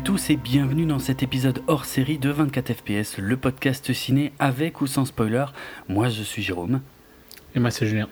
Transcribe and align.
À 0.00 0.02
tous 0.02 0.30
et 0.30 0.36
bienvenue 0.36 0.86
dans 0.86 0.98
cet 0.98 1.22
épisode 1.22 1.62
hors 1.66 1.84
série 1.84 2.16
de 2.16 2.30
24 2.30 2.72
FPS, 2.72 3.18
le 3.18 3.36
podcast 3.36 3.92
ciné 3.92 4.32
avec 4.38 4.80
ou 4.80 4.86
sans 4.86 5.04
spoiler. 5.04 5.44
Moi 5.90 6.08
je 6.08 6.22
suis 6.22 6.42
Jérôme. 6.42 6.80
Et 7.54 7.60
moi 7.60 7.70
c'est 7.70 7.84
Julien. 7.84 8.08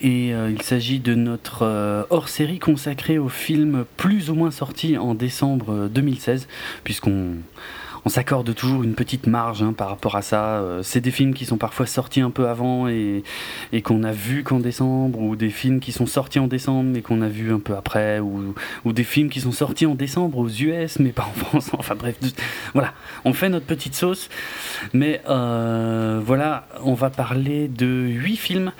Et 0.00 0.34
euh, 0.34 0.50
il 0.50 0.60
s'agit 0.62 0.98
de 0.98 1.14
notre 1.14 1.62
euh, 1.62 2.02
hors 2.10 2.28
série 2.28 2.58
consacré 2.58 3.18
aux 3.18 3.28
films 3.28 3.84
plus 3.96 4.30
ou 4.30 4.34
moins 4.34 4.50
sortis 4.50 4.98
en 4.98 5.14
décembre 5.14 5.86
2016, 5.86 6.48
puisqu'on 6.82 7.36
on 8.04 8.08
s'accorde 8.08 8.54
toujours 8.54 8.82
une 8.82 8.94
petite 8.94 9.26
marge 9.26 9.62
hein, 9.62 9.72
par 9.72 9.88
rapport 9.88 10.16
à 10.16 10.22
ça. 10.22 10.56
Euh, 10.56 10.82
c'est 10.82 11.00
des 11.00 11.10
films 11.10 11.34
qui 11.34 11.44
sont 11.44 11.56
parfois 11.56 11.86
sortis 11.86 12.20
un 12.20 12.30
peu 12.30 12.48
avant 12.48 12.88
et, 12.88 13.22
qu'on 13.84 14.02
a 14.02 14.12
vu 14.12 14.42
qu'en 14.42 14.58
décembre, 14.58 15.20
ou 15.20 15.36
des 15.36 15.50
films 15.50 15.80
qui 15.80 15.92
sont 15.92 16.06
sortis 16.06 16.38
en 16.38 16.46
décembre 16.46 16.90
mais 16.92 17.02
qu'on 17.02 17.22
a 17.22 17.28
vu 17.28 17.52
un 17.52 17.58
peu 17.58 17.76
après, 17.76 18.18
ou, 18.18 18.54
ou, 18.84 18.92
des 18.92 19.04
films 19.04 19.28
qui 19.28 19.40
sont 19.40 19.52
sortis 19.52 19.86
en 19.86 19.94
décembre 19.94 20.38
aux 20.38 20.48
US 20.48 20.98
mais 20.98 21.10
pas 21.10 21.28
en 21.28 21.32
France. 21.32 21.70
Enfin 21.78 21.94
bref, 21.94 22.16
voilà, 22.74 22.92
on 23.24 23.32
fait 23.32 23.48
notre 23.48 23.66
petite 23.66 23.94
sauce. 23.94 24.28
Mais 24.92 25.20
euh, 25.28 26.20
voilà, 26.24 26.66
on 26.84 26.94
va 26.94 27.10
parler 27.10 27.68
de 27.68 27.86
huit 27.86 28.36
films 28.36 28.72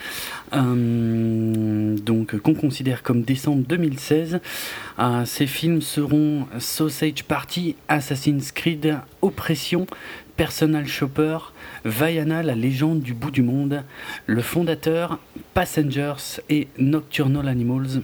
euh, 0.55 1.97
donc 1.97 2.37
qu'on 2.39 2.55
considère 2.55 3.03
comme 3.03 3.23
décembre 3.23 3.65
2016. 3.67 4.41
Euh, 4.99 5.25
ces 5.25 5.47
films 5.47 5.81
seront 5.81 6.47
Sausage 6.59 7.25
Party, 7.25 7.77
Assassin's 7.89 8.53
Creed, 8.53 8.99
Oppression, 9.23 9.87
Personal 10.37 10.87
Shopper, 10.87 11.39
Vaiana, 11.85 12.43
la 12.43 12.55
légende 12.55 13.01
du 13.01 13.15
bout 13.15 13.31
du 13.31 13.43
monde, 13.43 13.83
Le 14.27 14.43
Fondateur, 14.43 15.19
Passengers 15.55 16.41
et 16.49 16.69
Nocturnal 16.79 17.49
Animals. 17.49 18.03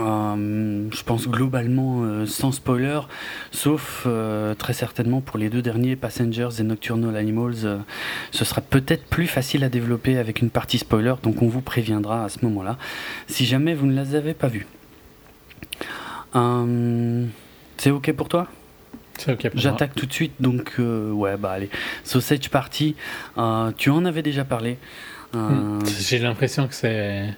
Euh, 0.00 0.88
je 0.92 1.02
pense 1.04 1.28
globalement 1.28 2.02
euh, 2.02 2.26
sans 2.26 2.50
spoiler, 2.50 3.00
sauf 3.52 4.04
euh, 4.06 4.54
très 4.54 4.72
certainement 4.72 5.20
pour 5.20 5.38
les 5.38 5.50
deux 5.50 5.62
derniers, 5.62 5.94
Passengers 5.94 6.48
et 6.58 6.62
Nocturnal 6.64 7.16
Animals, 7.16 7.84
ce 8.32 8.44
sera 8.44 8.60
peut-être 8.60 9.04
plus 9.04 9.28
facile 9.28 9.62
à 9.62 9.68
développer 9.68 10.18
avec 10.18 10.42
une 10.42 10.50
partie 10.50 10.78
spoiler, 10.78 11.14
donc 11.22 11.42
on 11.42 11.48
vous 11.48 11.60
préviendra 11.60 12.24
à 12.24 12.28
ce 12.28 12.44
moment-là, 12.44 12.76
si 13.28 13.46
jamais 13.46 13.74
vous 13.74 13.86
ne 13.86 14.02
les 14.02 14.16
avez 14.16 14.34
pas 14.34 14.48
vus. 14.48 14.66
C'est 17.76 17.90
ok 17.90 18.12
pour 18.12 18.28
toi? 18.28 18.48
C'est 19.16 19.32
ok 19.32 19.50
pour 19.50 19.60
J'attaque 19.60 19.94
tout 19.94 20.06
de 20.06 20.12
suite, 20.12 20.34
donc 20.40 20.74
ouais, 20.78 21.36
bah 21.36 21.52
allez. 21.52 21.70
Sausage 22.04 22.50
Party, 22.50 22.96
tu 23.76 23.90
en 23.90 24.04
avais 24.04 24.22
déjà 24.22 24.44
parlé. 24.44 24.78
J'ai 26.00 26.18
l'impression 26.18 26.66
que 26.66 26.74
c'est 26.74 27.28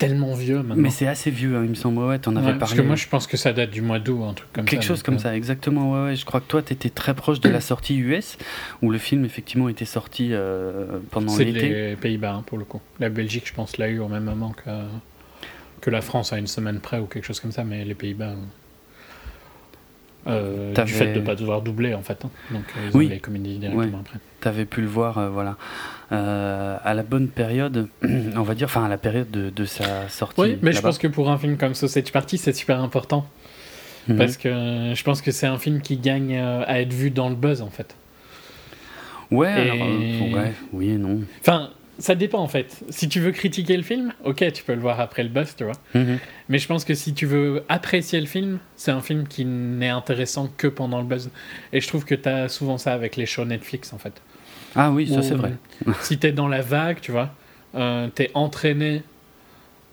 tellement 0.00 0.34
vieux 0.34 0.62
maintenant. 0.62 0.82
Mais 0.82 0.90
c'est 0.90 1.06
assez 1.06 1.30
vieux, 1.30 1.54
hein, 1.56 1.62
il 1.62 1.70
me 1.70 1.74
semble. 1.74 1.98
Ouais, 2.02 2.18
t'en 2.18 2.34
avais 2.34 2.46
parlé. 2.46 2.58
Parce 2.58 2.74
que 2.74 2.80
moi, 2.80 2.96
je 2.96 3.06
pense 3.06 3.26
que 3.26 3.36
ça 3.36 3.52
date 3.52 3.70
du 3.70 3.82
mois 3.82 3.98
d'août, 3.98 4.24
un 4.28 4.32
truc 4.32 4.52
comme 4.52 4.64
Quelque 4.64 4.82
ça. 4.82 4.88
chose 4.88 5.02
comme 5.02 5.16
euh. 5.16 5.18
ça, 5.18 5.36
exactement. 5.36 5.92
Ouais, 5.92 6.08
ouais. 6.10 6.16
Je 6.16 6.24
crois 6.24 6.40
que 6.40 6.46
toi, 6.46 6.62
t'étais 6.62 6.88
très 6.88 7.14
proche 7.14 7.40
de 7.40 7.48
la 7.50 7.60
sortie 7.60 7.96
US, 7.98 8.38
où 8.82 8.90
le 8.90 8.98
film, 8.98 9.24
effectivement, 9.24 9.68
était 9.68 9.84
sorti 9.84 10.30
euh, 10.32 10.98
pendant 11.10 11.36
l'été. 11.36 11.60
C'est 11.60 11.68
les 11.68 11.96
Pays-Bas, 11.96 12.32
hein, 12.32 12.44
pour 12.46 12.58
le 12.58 12.64
coup. 12.64 12.80
La 12.98 13.10
Belgique, 13.10 13.46
je 13.46 13.52
pense, 13.52 13.76
l'a 13.76 13.88
eu 13.88 14.00
au 14.00 14.08
même 14.08 14.24
moment 14.24 14.52
que, 14.52 14.70
que 15.82 15.90
la 15.90 16.00
France, 16.00 16.32
à 16.32 16.38
une 16.38 16.46
semaine 16.46 16.80
près, 16.80 16.98
ou 16.98 17.04
quelque 17.04 17.26
chose 17.26 17.38
comme 17.40 17.52
ça, 17.52 17.62
mais 17.62 17.84
les 17.84 17.94
Pays-Bas. 17.94 18.34
Euh, 20.26 20.74
du 20.74 20.92
fait 20.92 21.14
de 21.14 21.20
ne 21.20 21.24
pas 21.24 21.34
devoir 21.34 21.62
doubler 21.62 21.94
en 21.94 22.02
fait. 22.02 22.22
Hein. 22.26 22.30
Donc 22.50 22.64
ils 22.76 22.94
oui. 22.94 23.06
avaient 23.06 23.20
comédies 23.20 23.56
directement 23.56 24.00
après. 24.00 24.18
Tu 24.42 24.48
avais 24.48 24.66
pu 24.66 24.82
le 24.82 24.86
voir, 24.86 25.16
euh, 25.16 25.30
voilà. 25.30 25.56
Euh, 26.12 26.76
à 26.82 26.94
la 26.94 27.04
bonne 27.04 27.28
période, 27.28 27.88
on 28.02 28.42
va 28.42 28.54
dire, 28.54 28.66
enfin 28.66 28.84
à 28.84 28.88
la 28.88 28.98
période 28.98 29.30
de, 29.30 29.50
de 29.50 29.64
sa 29.64 30.08
sortie. 30.08 30.40
Oui, 30.40 30.58
mais 30.60 30.72
je 30.72 30.80
pense 30.80 30.98
que 30.98 31.06
pour 31.06 31.30
un 31.30 31.38
film 31.38 31.56
comme 31.56 31.74
Sausage 31.74 32.10
Party, 32.10 32.36
c'est 32.36 32.52
super 32.52 32.80
important. 32.80 33.26
Mhm. 34.08 34.16
Parce 34.16 34.36
que 34.36 34.48
je 34.94 35.02
pense 35.04 35.22
que 35.22 35.30
c'est 35.30 35.46
un 35.46 35.58
film 35.58 35.80
qui 35.80 35.98
gagne 35.98 36.36
à 36.36 36.80
être 36.80 36.92
vu 36.92 37.10
dans 37.10 37.28
le 37.28 37.36
buzz 37.36 37.62
en 37.62 37.70
fait. 37.70 37.94
Ouais, 39.30 39.48
alors, 39.48 39.76
ouais 39.76 40.52
oui 40.72 40.90
et 40.90 40.98
non. 40.98 41.20
Enfin, 41.40 41.70
ça 42.00 42.14
dépend 42.14 42.40
en 42.40 42.48
fait. 42.48 42.82
Si 42.88 43.08
tu 43.08 43.20
veux 43.20 43.30
critiquer 43.30 43.76
le 43.76 43.82
film, 43.84 44.12
ok, 44.24 44.52
tu 44.52 44.64
peux 44.64 44.74
le 44.74 44.80
voir 44.80 44.98
après 44.98 45.22
le 45.22 45.28
buzz, 45.28 45.54
tu 45.56 45.64
vois. 45.64 45.74
Mhm. 45.94 46.18
Mais 46.48 46.58
je 46.58 46.66
pense 46.66 46.84
que 46.84 46.94
si 46.94 47.14
tu 47.14 47.26
veux 47.26 47.62
apprécier 47.68 48.20
le 48.20 48.26
film, 48.26 48.58
c'est 48.74 48.90
un 48.90 49.02
film 49.02 49.28
qui 49.28 49.44
n'est 49.44 49.90
intéressant 49.90 50.50
que 50.56 50.66
pendant 50.66 50.98
le 50.98 51.06
buzz. 51.06 51.30
Et 51.72 51.80
je 51.80 51.86
trouve 51.86 52.04
que 52.04 52.16
tu 52.16 52.28
as 52.28 52.48
souvent 52.48 52.78
ça 52.78 52.92
avec 52.94 53.16
les 53.16 53.26
shows 53.26 53.44
Netflix 53.44 53.92
en 53.92 53.98
fait. 53.98 54.20
Ah 54.76 54.90
oui, 54.90 55.08
ça 55.08 55.22
c'est 55.22 55.34
vrai. 55.34 55.54
si 56.00 56.18
tu 56.18 56.26
es 56.26 56.32
dans 56.32 56.48
la 56.48 56.62
vague, 56.62 57.00
tu 57.00 57.12
vois, 57.12 57.30
euh, 57.74 58.08
tu 58.14 58.22
es 58.22 58.30
entraîné. 58.34 59.02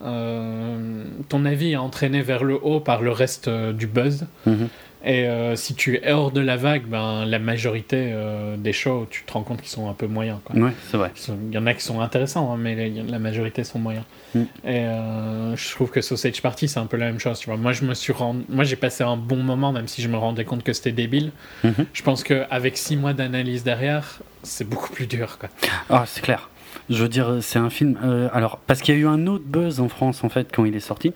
Euh, 0.03 1.03
ton 1.27 1.43
avis 1.45 1.71
est 1.71 1.77
entraîné 1.77 2.21
vers 2.21 2.43
le 2.43 2.53
haut 2.61 2.79
par 2.79 3.01
le 3.01 3.11
reste 3.11 3.47
euh, 3.47 3.73
du 3.73 3.87
buzz. 3.87 4.27
Mhm. 4.45 4.67
Et 5.07 5.25
euh, 5.25 5.55
si 5.55 5.73
tu 5.73 5.95
es 5.95 6.11
hors 6.11 6.31
de 6.31 6.41
la 6.41 6.57
vague, 6.57 6.83
ben, 6.85 7.23
la 7.25 7.39
majorité 7.39 8.09
euh, 8.11 8.57
des 8.57 8.73
shows, 8.73 9.07
tu 9.09 9.23
te 9.23 9.31
rends 9.31 9.41
compte 9.41 9.61
qu'ils 9.61 9.69
sont 9.69 9.89
un 9.89 9.93
peu 9.93 10.05
moyens. 10.05 10.39
Quoi. 10.43 10.57
Ouais, 10.57 10.73
c'est 10.91 10.97
vrai. 10.97 11.13
Il 11.47 11.55
y 11.55 11.57
en 11.57 11.65
a 11.65 11.73
qui 11.73 11.81
sont 11.81 12.01
intéressants, 12.01 12.51
hein, 12.51 12.57
mais 12.59 12.89
la 12.89 13.17
majorité 13.17 13.63
sont 13.63 13.79
moyens. 13.79 14.03
Mm. 14.35 14.39
Et 14.65 14.79
euh, 14.79 15.55
je 15.55 15.71
trouve 15.71 15.91
que 15.91 16.01
Sausage 16.01 16.41
Party, 16.41 16.67
c'est 16.67 16.81
un 16.81 16.87
peu 16.87 16.97
la 16.97 17.05
même 17.05 17.19
chose. 17.19 17.39
Tu 17.39 17.49
vois. 17.49 17.55
Moi, 17.55 17.71
je 17.71 17.85
me 17.85 17.93
suis. 17.93 18.13
Moi, 18.49 18.65
j'ai 18.65 18.75
passé 18.75 19.05
un 19.05 19.15
bon 19.15 19.37
moment, 19.37 19.71
même 19.71 19.87
si 19.87 20.01
je 20.01 20.09
me 20.09 20.17
rendais 20.17 20.43
compte 20.43 20.63
que 20.63 20.73
c'était 20.73 20.91
débile. 20.91 21.31
Mm 21.63 21.69
-hmm. 21.69 21.85
Je 21.93 22.03
pense 22.03 22.25
qu'avec 22.25 22.75
six 22.75 22.97
mois 22.97 23.13
d'analyse 23.13 23.63
derrière, 23.63 24.19
c'est 24.43 24.67
beaucoup 24.67 24.91
plus 24.91 25.07
dur. 25.07 25.37
Quoi. 25.39 25.49
Ah, 25.89 26.03
c'est 26.05 26.21
clair. 26.21 26.49
Je 26.89 27.01
veux 27.01 27.09
dire, 27.09 27.37
c'est 27.41 27.59
un 27.59 27.69
film. 27.69 27.97
Alors, 28.33 28.57
parce 28.67 28.81
qu'il 28.81 28.93
y 28.95 28.97
a 28.97 29.01
eu 29.01 29.07
un 29.07 29.25
autre 29.27 29.45
buzz 29.45 29.79
en 29.79 29.87
France, 29.87 30.25
en 30.25 30.29
fait, 30.29 30.47
quand 30.53 30.65
il 30.65 30.75
est 30.75 30.87
sorti 30.91 31.13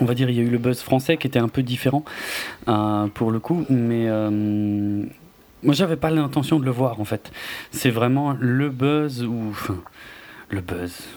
on 0.00 0.04
va 0.04 0.14
dire 0.14 0.30
il 0.30 0.36
y 0.36 0.40
a 0.40 0.42
eu 0.42 0.50
le 0.50 0.58
buzz 0.58 0.80
français 0.80 1.16
qui 1.16 1.26
était 1.26 1.38
un 1.38 1.48
peu 1.48 1.62
différent 1.62 2.04
euh, 2.68 3.06
pour 3.08 3.30
le 3.30 3.40
coup 3.40 3.64
mais 3.68 4.08
euh, 4.08 5.04
moi 5.62 5.74
j'avais 5.74 5.96
pas 5.96 6.10
l'intention 6.10 6.58
de 6.58 6.64
le 6.64 6.70
voir 6.70 7.00
en 7.00 7.04
fait. 7.04 7.30
C'est 7.70 7.90
vraiment 7.90 8.36
le 8.38 8.70
buzz 8.70 9.24
ou 9.24 9.50
enfin, 9.50 9.78
le 10.50 10.60
buzz. 10.60 11.08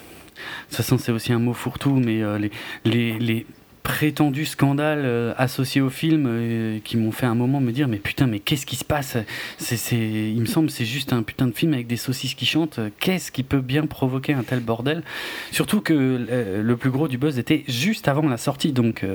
De 0.71 0.75
toute 0.75 0.99
c'est 0.99 1.11
aussi 1.11 1.33
un 1.33 1.39
mot 1.39 1.53
fourre-tout 1.53 1.95
mais 1.95 2.21
euh, 2.21 2.39
les 2.83 3.45
prétendus 3.85 4.45
scandales 4.45 5.03
euh, 5.05 5.35
associés 5.37 5.79
au 5.79 5.91
film 5.91 6.25
euh, 6.27 6.79
qui 6.83 6.97
m'ont 6.97 7.11
fait 7.11 7.27
un 7.27 7.35
moment 7.35 7.61
me 7.61 7.71
dire 7.71 7.87
mais 7.87 7.99
putain 7.99 8.25
mais 8.25 8.39
qu'est-ce 8.39 8.65
qui 8.65 8.75
se 8.75 8.83
passe? 8.83 9.15
C'est, 9.59 9.77
c'est, 9.77 9.95
il 9.95 10.41
me 10.41 10.47
semble 10.47 10.71
c'est 10.71 10.85
juste 10.85 11.13
un 11.13 11.21
putain 11.21 11.45
de 11.45 11.51
film 11.51 11.71
avec 11.73 11.85
des 11.85 11.95
saucisses 11.95 12.33
qui 12.33 12.47
chantent. 12.47 12.79
Qu'est-ce 12.99 13.31
qui 13.31 13.43
peut 13.43 13.61
bien 13.61 13.85
provoquer 13.85 14.33
un 14.33 14.41
tel 14.41 14.59
bordel? 14.59 15.03
Surtout 15.51 15.81
que 15.81 15.93
euh, 15.93 16.63
le 16.63 16.77
plus 16.77 16.89
gros 16.89 17.07
du 17.07 17.19
buzz 17.19 17.37
était 17.37 17.63
juste 17.67 18.07
avant 18.07 18.27
la 18.27 18.37
sortie 18.37 18.73
donc 18.73 19.05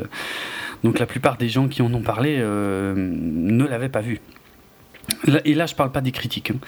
donc 0.85 1.01
la 1.01 1.07
plupart 1.07 1.37
des 1.37 1.49
gens 1.49 1.67
qui 1.67 1.83
en 1.83 1.93
ont 1.93 2.03
parlé 2.03 2.39
ne 2.39 3.65
l'avaient 3.65 3.89
pas 3.89 4.01
vu 4.01 4.21
et 5.45 5.55
là, 5.55 5.67
je 5.67 5.75
parle 5.75 5.93
pas 5.93 6.01
des 6.01 6.13
critiques. 6.13 6.51
Hein. 6.51 6.59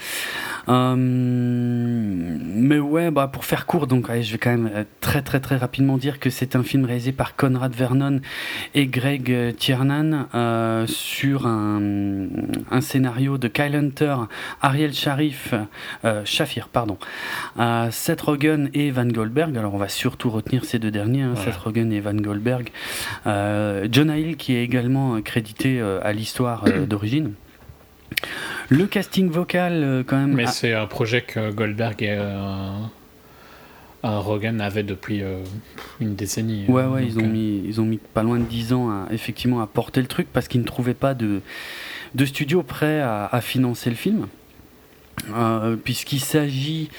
Euh, 0.69 0.95
mais 0.97 2.79
ouais, 2.79 3.11
bah, 3.11 3.27
pour 3.27 3.45
faire 3.45 3.65
court, 3.65 3.87
donc 3.87 4.07
ouais, 4.07 4.23
je 4.23 4.31
vais 4.31 4.37
quand 4.37 4.51
même 4.51 4.85
très 5.01 5.21
très 5.21 5.39
très 5.39 5.57
rapidement 5.57 5.97
dire 5.97 6.19
que 6.19 6.29
c'est 6.29 6.55
un 6.55 6.63
film 6.63 6.85
réalisé 6.85 7.11
par 7.11 7.35
Conrad 7.35 7.73
Vernon 7.75 8.21
et 8.73 8.87
Greg 8.87 9.55
Tiernan 9.57 10.27
euh, 10.33 10.87
sur 10.87 11.47
un, 11.47 12.27
un, 12.71 12.81
scénario 12.81 13.37
de 13.37 13.47
Kyle 13.47 13.75
Hunter, 13.75 14.15
Ariel 14.61 14.93
Sharif, 14.93 15.53
euh, 16.05 16.21
Shafir, 16.23 16.69
pardon, 16.69 16.97
Seth 17.91 18.21
Rogen 18.21 18.69
et 18.73 18.91
Van 18.91 19.05
Goldberg. 19.05 19.57
Alors 19.57 19.73
on 19.73 19.79
va 19.79 19.89
surtout 19.89 20.29
retenir 20.29 20.63
ces 20.63 20.79
deux 20.79 20.91
derniers, 20.91 21.23
hein, 21.23 21.33
voilà. 21.35 21.51
Seth 21.51 21.61
Rogen 21.61 21.91
et 21.91 21.99
Van 21.99 22.13
Goldberg. 22.13 22.69
Jonah 23.25 24.17
Hill 24.17 24.37
qui 24.37 24.55
est 24.55 24.63
également 24.63 25.21
crédité 25.21 25.81
à 25.81 26.13
l'histoire 26.13 26.63
d'origine. 26.87 27.33
Le 28.69 28.85
casting 28.85 29.29
vocal, 29.29 29.83
euh, 29.83 30.03
quand 30.05 30.17
même. 30.17 30.33
Mais 30.33 30.47
c'est 30.47 30.73
un 30.73 30.87
projet 30.87 31.21
que 31.21 31.51
Goldberg 31.51 32.01
et 32.01 32.15
euh, 32.17 32.69
Rogan 34.03 34.61
avaient 34.61 34.83
depuis 34.83 35.21
euh, 35.21 35.39
une 35.99 36.15
décennie. 36.15 36.65
Ouais, 36.67 36.85
ouais, 36.85 37.05
ils 37.05 37.19
ont, 37.19 37.27
mis, 37.27 37.61
ils 37.65 37.81
ont 37.81 37.85
mis 37.85 37.97
pas 37.97 38.23
loin 38.23 38.39
de 38.39 38.45
10 38.45 38.73
ans 38.73 38.89
à, 38.89 39.07
effectivement 39.11 39.61
à 39.61 39.67
porter 39.67 40.01
le 40.01 40.07
truc 40.07 40.27
parce 40.31 40.47
qu'ils 40.47 40.61
ne 40.61 40.65
trouvaient 40.65 40.93
pas 40.93 41.13
de, 41.13 41.41
de 42.15 42.25
studio 42.25 42.63
prêt 42.63 42.99
à, 42.99 43.25
à 43.25 43.41
financer 43.41 43.89
le 43.89 43.95
film. 43.95 44.27
Puisqu'il 45.83 46.19
s'agit. 46.19 46.89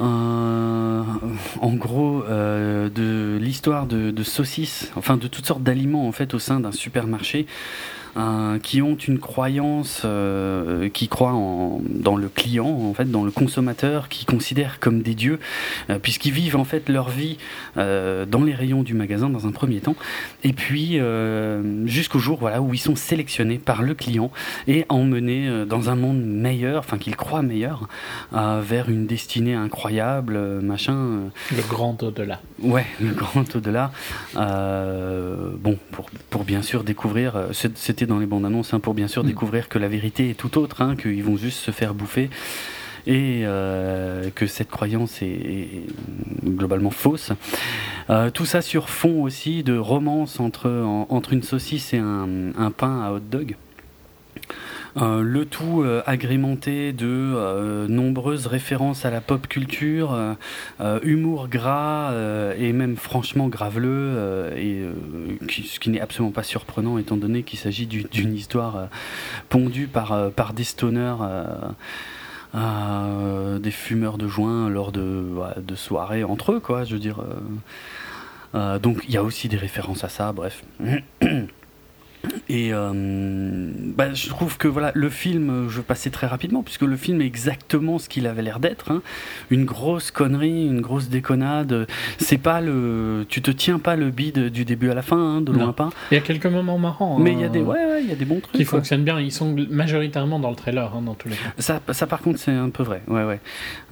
Euh, 0.00 1.02
en 1.60 1.72
gros, 1.74 2.22
euh, 2.24 2.88
de 2.88 3.38
l'histoire 3.40 3.86
de, 3.86 4.10
de, 4.10 4.22
saucisses, 4.22 4.90
enfin 4.96 5.16
de 5.16 5.26
toutes 5.26 5.46
sortes 5.46 5.62
d'aliments 5.62 6.06
en 6.06 6.12
fait 6.12 6.32
au 6.32 6.38
sein 6.38 6.60
d'un 6.60 6.72
supermarché. 6.72 7.46
Euh, 8.16 8.58
qui 8.58 8.82
ont 8.82 8.96
une 8.96 9.20
croyance, 9.20 10.02
euh, 10.04 10.88
qui 10.88 11.06
croient 11.06 11.32
en, 11.32 11.80
dans 11.88 12.16
le 12.16 12.28
client, 12.28 12.66
en 12.66 12.92
fait, 12.92 13.08
dans 13.08 13.22
le 13.22 13.30
consommateur, 13.30 14.08
qui 14.08 14.24
considèrent 14.24 14.80
comme 14.80 15.02
des 15.02 15.14
dieux, 15.14 15.38
euh, 15.90 16.00
puisqu'ils 16.00 16.32
vivent 16.32 16.56
en 16.56 16.64
fait 16.64 16.88
leur 16.88 17.08
vie 17.08 17.38
dans 17.76 18.44
les 18.44 18.54
rayons 18.54 18.82
du 18.82 18.94
magasin 18.94 19.30
dans 19.30 19.46
un 19.46 19.52
premier 19.52 19.80
temps, 19.80 19.94
et 20.44 20.52
puis 20.52 20.98
jusqu'au 21.86 22.18
jour 22.18 22.38
voilà 22.38 22.60
où 22.60 22.74
ils 22.74 22.78
sont 22.78 22.96
sélectionnés 22.96 23.58
par 23.58 23.82
le 23.82 23.94
client 23.94 24.30
et 24.66 24.84
emmenés 24.88 25.64
dans 25.66 25.88
un 25.88 25.94
monde 25.94 26.22
meilleur, 26.22 26.80
enfin 26.80 26.98
qu'ils 26.98 27.16
croient 27.16 27.42
meilleur, 27.42 27.88
vers 28.32 28.90
une 28.90 29.06
destinée 29.06 29.54
incroyable, 29.54 30.38
machin. 30.60 31.30
Le 31.54 31.62
grand 31.68 32.02
au-delà. 32.02 32.40
Ouais, 32.60 32.86
le 33.00 33.12
grand 33.12 33.54
au-delà. 33.54 33.92
bon, 34.34 35.78
pour, 35.92 36.10
pour 36.28 36.44
bien 36.44 36.62
sûr 36.62 36.84
découvrir, 36.84 37.48
c'était 37.52 37.99
dans 38.06 38.18
les 38.18 38.26
bandes 38.26 38.44
annonces, 38.46 38.72
hein, 38.74 38.80
pour 38.80 38.94
bien 38.94 39.08
sûr 39.08 39.22
Mm. 39.24 39.26
découvrir 39.28 39.68
que 39.68 39.78
la 39.78 39.88
vérité 39.88 40.30
est 40.30 40.34
tout 40.34 40.58
autre, 40.58 40.82
hein, 40.82 40.96
qu'ils 40.96 41.22
vont 41.24 41.36
juste 41.36 41.58
se 41.60 41.70
faire 41.70 41.94
bouffer 41.94 42.30
et 43.06 43.42
euh, 43.44 44.28
que 44.34 44.46
cette 44.46 44.68
croyance 44.70 45.22
est, 45.22 45.26
est 45.26 45.86
globalement 46.44 46.90
fausse. 46.90 47.32
Euh, 48.10 48.30
tout 48.30 48.44
ça 48.44 48.60
sur 48.62 48.90
fond 48.90 49.22
aussi 49.22 49.62
de 49.62 49.76
romance 49.76 50.38
entre, 50.40 50.68
en- 50.70 51.06
entre 51.08 51.32
une 51.32 51.42
saucisse 51.42 51.94
et 51.94 51.98
un, 51.98 52.28
un 52.58 52.70
pain 52.70 53.00
à 53.02 53.12
hot 53.12 53.20
dog. 53.20 53.56
Euh, 54.96 55.22
le 55.22 55.44
tout 55.44 55.82
euh, 55.82 56.02
agrémenté 56.06 56.92
de 56.92 57.06
euh, 57.06 57.86
nombreuses 57.86 58.46
références 58.46 59.04
à 59.04 59.10
la 59.10 59.20
pop 59.20 59.46
culture, 59.46 60.16
humour 61.02 61.48
gras 61.48 62.12
et 62.56 62.72
même 62.72 62.96
franchement 62.96 63.48
graveleux, 63.48 64.50
et, 64.56 64.82
ce 65.48 65.78
qui 65.78 65.90
n'est 65.90 66.00
absolument 66.00 66.32
pas 66.32 66.42
surprenant 66.42 66.98
étant 66.98 67.16
donné 67.16 67.42
qu'il 67.42 67.58
s'agit 67.58 67.86
du- 67.86 68.04
d'une 68.04 68.34
histoire 68.34 68.88
pondue 69.48 69.86
par, 69.86 70.52
des 70.54 70.64
stoners. 70.64 71.16
des 72.54 73.70
fumeurs 73.70 74.18
de 74.18 74.26
joint 74.28 74.68
lors 74.68 74.92
de, 74.92 75.24
de 75.58 75.74
soirées 75.74 76.24
entre 76.24 76.52
eux, 76.52 76.60
quoi. 76.60 76.84
Je 76.84 76.94
veux 76.94 77.00
dire. 77.00 77.22
donc 78.54 79.02
il 79.08 79.14
y 79.14 79.16
a 79.16 79.22
aussi 79.22 79.48
des 79.48 79.56
références 79.56 80.04
à 80.04 80.08
ça, 80.08 80.32
bref. 80.32 80.64
Et 82.48 82.70
euh, 82.72 82.92
bah, 83.96 84.12
je 84.12 84.28
trouve 84.28 84.58
que 84.58 84.68
voilà, 84.68 84.92
le 84.94 85.08
film, 85.08 85.68
je 85.68 85.76
vais 85.78 85.82
passer 85.82 86.10
très 86.10 86.26
rapidement, 86.26 86.62
puisque 86.62 86.82
le 86.82 86.96
film 86.96 87.20
est 87.22 87.26
exactement 87.26 87.98
ce 87.98 88.08
qu'il 88.08 88.26
avait 88.26 88.42
l'air 88.42 88.60
d'être. 88.60 88.90
hein. 88.90 89.02
Une 89.50 89.64
grosse 89.64 90.10
connerie, 90.10 90.66
une 90.66 90.80
grosse 90.80 91.08
déconnade. 91.08 91.86
C'est 92.18 92.38
pas 92.38 92.60
le, 92.60 93.24
tu 93.28 93.40
te 93.40 93.50
tiens 93.50 93.78
pas 93.78 93.96
le 93.96 94.10
bide 94.10 94.50
du 94.50 94.64
début 94.64 94.90
à 94.90 94.94
la 94.94 95.02
fin, 95.02 95.16
hein, 95.36 95.40
de 95.40 95.52
loin 95.52 95.66
Non. 95.66 95.72
pas. 95.72 95.90
Il 96.10 96.14
y 96.14 96.18
a 96.18 96.20
quelques 96.20 96.46
moments 96.46 96.78
marrants. 96.78 97.18
Mais 97.18 97.30
hein, 97.30 97.34
il 97.36 97.40
y 97.40 97.44
a 97.44 97.48
des, 97.48 97.60
ouais, 97.60 97.86
ouais, 97.86 98.04
y 98.04 98.12
a 98.12 98.16
des 98.16 98.24
bons 98.26 98.40
trucs. 98.40 98.56
qui 98.56 98.64
quoi. 98.64 98.78
fonctionnent 98.78 99.04
bien. 99.04 99.18
Ils 99.20 99.32
sont 99.32 99.54
majoritairement 99.70 100.38
dans 100.38 100.50
le 100.50 100.56
trailer, 100.56 100.92
hein, 100.94 101.02
dans 101.02 101.14
tous 101.14 101.28
les 101.28 101.36
cas. 101.36 101.52
Ça, 101.58 101.80
ça 101.90 102.06
par 102.06 102.20
contre, 102.20 102.38
c'est 102.38 102.52
un 102.52 102.70
peu 102.70 102.82
vrai. 102.82 103.02
Ouais, 103.08 103.24
ouais, 103.24 103.40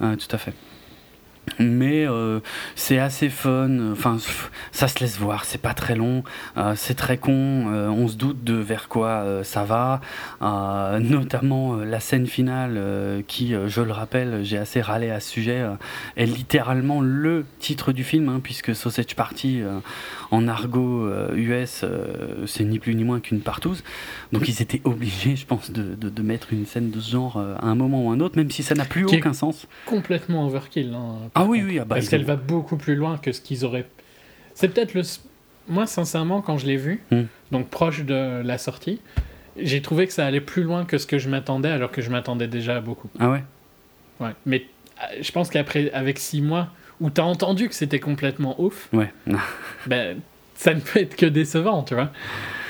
Euh, 0.01 0.15
tout 0.15 0.33
à 0.35 0.37
fait. 0.37 0.53
Mais 1.57 2.07
euh, 2.07 2.39
c'est 2.75 2.99
assez 2.99 3.29
fun. 3.29 3.91
Enfin, 3.91 4.17
ça 4.71 4.87
se 4.87 4.99
laisse 4.99 5.17
voir. 5.17 5.45
C'est 5.45 5.61
pas 5.61 5.73
très 5.73 5.95
long. 5.95 6.23
euh, 6.57 6.73
c'est 6.75 6.95
très 6.95 7.17
con. 7.17 7.65
euh, 7.73 7.87
on 7.87 8.07
se 8.07 8.15
doute 8.15 8.43
de 8.43 8.53
vers 8.53 8.87
quoi 8.87 9.07
euh, 9.07 9.43
ça 9.43 9.63
va. 9.63 10.01
euh, 10.41 10.99
notamment 10.99 11.75
euh, 11.75 11.85
la 11.85 11.99
scène 11.99 12.27
finale, 12.27 12.79
qui, 13.27 13.53
je 13.67 13.81
le 13.81 13.91
rappelle, 13.91 14.41
j'ai 14.43 14.57
assez 14.57 14.81
râlé 14.81 15.09
à 15.09 15.19
ce 15.19 15.29
sujet, 15.29 15.65
est 16.17 16.25
littéralement 16.25 17.01
le 17.01 17.45
titre 17.59 17.91
du 17.91 18.03
film, 18.03 18.29
hein, 18.29 18.39
puisque 18.43 18.75
Sausage 18.75 19.15
Party, 19.15 19.61
en 20.31 20.47
argot 20.47 21.05
euh, 21.07 21.33
US, 21.35 21.81
euh, 21.83 22.45
c'est 22.45 22.63
ni 22.63 22.77
plus 22.79 22.93
ni 22.95 23.03
moins 23.03 23.19
qu'une 23.19 23.41
partouze. 23.41 23.83
Donc 24.31 24.47
ils 24.47 24.61
étaient 24.61 24.81
obligés, 24.83 25.35
je 25.35 25.45
pense, 25.45 25.71
de, 25.71 25.95
de- 25.95 26.09
de 26.09 26.21
mettre 26.21 26.53
une 26.53 26.65
scène 26.65 26.91
de 26.91 26.99
ce 26.99 27.11
genre 27.11 27.37
euh, 27.37 27.55
à 27.59 27.65
un 27.65 27.75
moment 27.75 28.05
ou 28.05 28.11
à 28.11 28.13
un 28.13 28.19
autre, 28.19 28.37
même 28.37 28.51
si 28.51 28.61
ça 28.63 28.75
n'a 28.75 28.85
plus 28.85 29.05
Qui 29.05 29.17
aucun 29.17 29.33
sens. 29.33 29.67
Complètement 29.85 30.45
overkill. 30.45 30.93
hein, 30.93 31.15
Ah 31.35 31.45
oui, 31.45 31.59
contre. 31.59 31.71
oui, 31.71 31.79
ah 31.79 31.85
bah, 31.85 31.95
Parce 31.95 32.09
qu'elle 32.09 32.25
va 32.25 32.35
beaucoup 32.35 32.77
plus 32.77 32.95
loin 32.95 33.17
que 33.17 33.31
ce 33.31 33.41
qu'ils 33.41 33.65
auraient. 33.65 33.87
C'est 34.53 34.67
peut-être 34.69 34.93
le. 34.93 35.01
Moi, 35.67 35.85
sincèrement, 35.85 36.41
quand 36.41 36.57
je 36.57 36.65
l'ai 36.65 36.77
vu, 36.77 37.01
Hmm. 37.11 37.23
donc 37.51 37.69
proche 37.69 38.03
de 38.03 38.41
la 38.43 38.57
sortie, 38.57 38.99
j'ai 39.57 39.81
trouvé 39.81 40.07
que 40.07 40.13
ça 40.13 40.25
allait 40.25 40.41
plus 40.41 40.63
loin 40.63 40.85
que 40.85 40.97
ce 40.97 41.05
que 41.07 41.17
je 41.19 41.29
m'attendais, 41.29 41.69
alors 41.69 41.91
que 41.91 42.01
je 42.01 42.09
m'attendais 42.09 42.47
déjà 42.47 42.77
à 42.77 42.81
beaucoup. 42.81 43.09
Ah 43.19 43.29
ouais? 43.29 43.43
Ouais. 44.19 44.31
Mais 44.45 44.65
euh, 45.01 45.17
je 45.21 45.31
pense 45.31 45.49
qu'après, 45.49 45.91
avec 45.91 46.17
six 46.19 46.41
mois, 46.41 46.69
où 47.01 47.09
t'as 47.09 47.23
entendu 47.23 47.69
que 47.69 47.75
c'était 47.75 47.99
complètement 47.99 48.61
ouf, 48.61 48.89
Ouais. 48.93 49.11
ben, 49.87 50.17
ça 50.55 50.73
ne 50.73 50.79
peut 50.81 50.99
être 50.99 51.15
que 51.15 51.25
décevant, 51.25 51.83
tu 51.83 51.93
vois. 51.95 52.09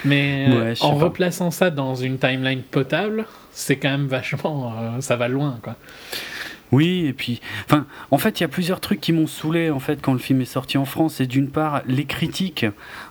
Mais 0.06 0.46
euh, 0.50 0.64
Ouais, 0.72 0.74
en 0.82 0.94
pas. 0.98 1.06
replaçant 1.06 1.52
ça 1.52 1.72
dans 1.72 1.96
une 1.96 2.18
timeline 2.20 2.62
potable, 2.62 3.26
c'est 3.52 3.78
quand 3.78 3.90
même 3.90 4.08
vachement. 4.08 4.74
euh, 4.78 5.02
ça 5.02 5.16
va 5.16 5.28
loin, 5.28 5.58
quoi. 5.64 5.76
Oui, 6.72 7.06
et 7.08 7.14
puis, 7.14 7.42
enfin, 7.66 7.88
en 8.12 8.20
fait, 8.20 8.40
il 8.40 8.44
y 8.44 8.46
a 8.46 8.48
plusieurs 8.48 8.80
trucs 8.80 9.02
qui 9.02 9.12
m'ont 9.12 9.26
saoulé 9.26 9.72
en 9.72 9.80
fait 9.80 10.00
quand 10.04 10.14
le 10.14 10.20
film 10.20 10.40
est 10.42 10.46
sorti 10.46 10.78
en 10.78 10.86
France. 10.86 11.16
C'est 11.16 11.26
d'une 11.26 11.50
part 11.50 11.82
les 11.88 12.06
critiques, 12.06 12.64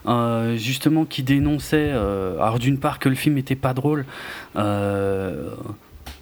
euh, 0.05 0.55
justement, 0.55 1.03
qui 1.03 1.23
dénonçaient, 1.23 1.91
euh, 1.91 2.39
alors 2.39 2.57
d'une 2.57 2.79
part 2.79 2.99
que 2.99 3.09
le 3.09 3.15
film 3.15 3.37
était 3.37 3.57
pas 3.57 3.73
drôle. 3.73 4.05
Euh, 4.55 5.49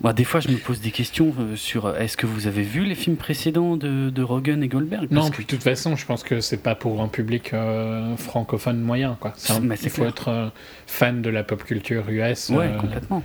bah, 0.02 0.14
des 0.14 0.24
fois, 0.24 0.40
je 0.40 0.50
me 0.50 0.58
pose 0.58 0.80
des 0.82 0.92
questions 0.92 1.34
euh, 1.40 1.56
sur 1.56 1.88
euh, 1.88 1.98
est-ce 1.98 2.18
que 2.18 2.26
vous 2.28 2.46
avez 2.48 2.62
vu 2.64 2.84
les 2.86 2.96
films 2.96 3.16
précédents 3.18 3.78
de, 3.78 4.10
de 4.10 4.22
Rogen 4.24 4.62
et 4.64 4.68
Goldberg? 4.68 5.08
Parce 5.10 5.26
Non, 5.26 5.32
que- 5.32 5.42
de 5.42 5.48
toute 5.48 5.64
façon, 5.64 5.96
je 5.96 6.06
pense 6.06 6.24
que 6.24 6.40
c'est 6.40 6.62
pas 6.62 6.76
pour 6.76 7.02
un 7.02 7.08
public 7.08 7.54
euh, 7.54 8.16
francophone 8.18 8.80
moyen, 8.80 9.18
quoi. 9.20 9.34
Un- 9.50 9.62
il 9.70 9.78
faut 9.90 10.02
clair. 10.02 10.10
être 10.10 10.28
euh, 10.30 10.50
fan 10.86 11.22
de 11.22 11.30
la 11.30 11.44
pop 11.44 11.64
culture 11.64 12.04
US. 12.10 12.50
ouais, 12.50 12.68
euh, 12.68 12.78
complètement. 12.78 13.24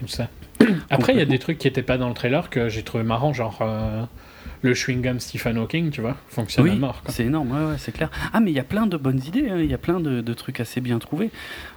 tout 0.00 0.08
ça. 0.08 0.28
Après, 0.90 1.12
il 1.12 1.18
y 1.18 1.22
a 1.22 1.26
des 1.26 1.38
trucs 1.38 1.58
qui 1.58 1.68
étaient 1.68 1.82
pas 1.82 1.98
dans 1.98 2.08
le 2.08 2.14
trailer 2.14 2.48
que 2.48 2.68
j'ai 2.68 2.82
trouvé 2.82 3.04
marrant, 3.04 3.32
genre 3.32 3.58
le 4.62 4.72
chewing-gum 4.72 5.18
Stephen 5.20 5.58
Hawking, 5.58 5.90
tu 5.90 6.00
vois, 6.00 6.16
fonctionne 6.28 6.66
à 6.66 6.70
Oui, 6.72 6.78
mort. 6.78 7.02
quoi. 7.02 7.12
c'est 7.12 7.24
énorme, 7.24 7.50
ouais, 7.50 7.72
ouais, 7.72 7.76
c'est 7.76 7.92
clair. 7.92 8.10
Ah, 8.32 8.40
mais 8.40 8.50
il 8.50 8.54
y 8.54 8.58
a 8.60 8.64
plein 8.64 8.86
de 8.86 8.96
bonnes 8.96 9.20
idées, 9.26 9.48
hein, 9.50 9.58
il 9.58 9.70
y 9.70 9.74
a 9.74 9.78
plein 9.78 10.00
de, 10.00 10.22
de 10.22 10.32
trucs 10.34 10.60
assez 10.60 10.80
bien 10.80 10.98
trouvés. 11.00 11.30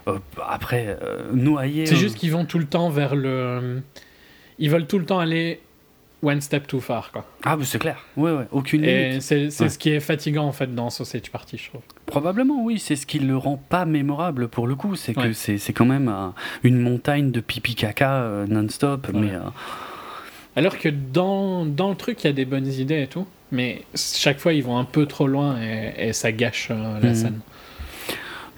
Euh, 0.08 0.20
après, 0.48 0.98
euh, 1.04 1.32
noyer. 1.34 1.86
C'est 1.86 1.96
euh, 1.96 1.98
juste 1.98 2.18
qu'ils 2.18 2.32
vont 2.32 2.46
tout 2.46 2.60
le 2.60 2.66
temps 2.66 2.90
vers 2.90 3.16
le. 3.16 3.82
Ils 4.60 4.70
veulent 4.70 4.88
tout 4.88 5.00
le 5.00 5.06
temps 5.06 5.20
aller 5.20 5.60
one 6.24 6.42
step 6.42 6.66
too 6.66 6.80
far, 6.80 7.12
quoi. 7.12 7.26
Ah, 7.44 7.56
mais 7.58 7.66
c'est 7.66 7.78
clair, 7.78 8.04
ouais, 8.18 8.32
ouais, 8.32 8.46
aucune 8.52 8.82
limite. 8.82 9.18
Et 9.18 9.22
c'est 9.22 9.62
Ouais. 9.62 9.70
ce 9.70 9.78
qui 9.78 9.90
est 9.92 10.00
fatigant, 10.00 10.46
en 10.46 10.52
fait, 10.52 10.74
dans 10.74 10.90
Sausage 10.90 11.30
Party, 11.32 11.58
je 11.58 11.70
trouve. 11.70 11.82
Probablement, 12.08 12.64
oui, 12.64 12.80
c'est 12.80 12.96
ce 12.96 13.06
qui 13.06 13.20
le 13.20 13.38
rend 13.38 13.58
pas 13.58 13.86
mémorable 13.86 14.48
pour 14.48 14.66
le 14.66 14.76
coup. 14.76 14.96
C'est 14.96 15.14
que 15.14 15.20
Ouais. 15.20 15.34
c'est 15.34 15.58
c'est 15.60 15.74
quand 15.74 15.86
même 15.86 16.10
euh, 16.10 16.30
une 16.64 16.80
montagne 16.80 17.30
de 17.32 17.40
pipi 17.40 17.76
caca 17.76 18.14
euh, 18.16 18.48
non-stop. 18.48 19.08
Ouais. 19.14 19.20
Mais 19.20 19.32
euh, 19.34 19.42
Alors 20.56 20.80
que 20.80 20.90
dans, 20.90 21.66
dans 21.68 21.90
le 21.92 21.96
truc, 21.96 22.24
il 22.24 22.28
y 22.28 22.30
a 22.32 22.34
des 22.34 22.46
bonnes 22.46 22.66
idées 22.68 23.04
et 23.04 23.08
tout, 23.08 23.28
mais 23.52 23.84
chaque 23.94 24.40
fois, 24.40 24.54
ils 24.54 24.64
vont 24.64 24.80
un 24.80 24.86
peu 24.86 25.06
trop 25.06 25.28
loin 25.28 25.62
et, 25.62 26.08
et 26.10 26.14
ça 26.14 26.32
gâche 26.32 26.70
la 26.70 27.00
Mhm. 27.00 27.14
scène. 27.16 27.40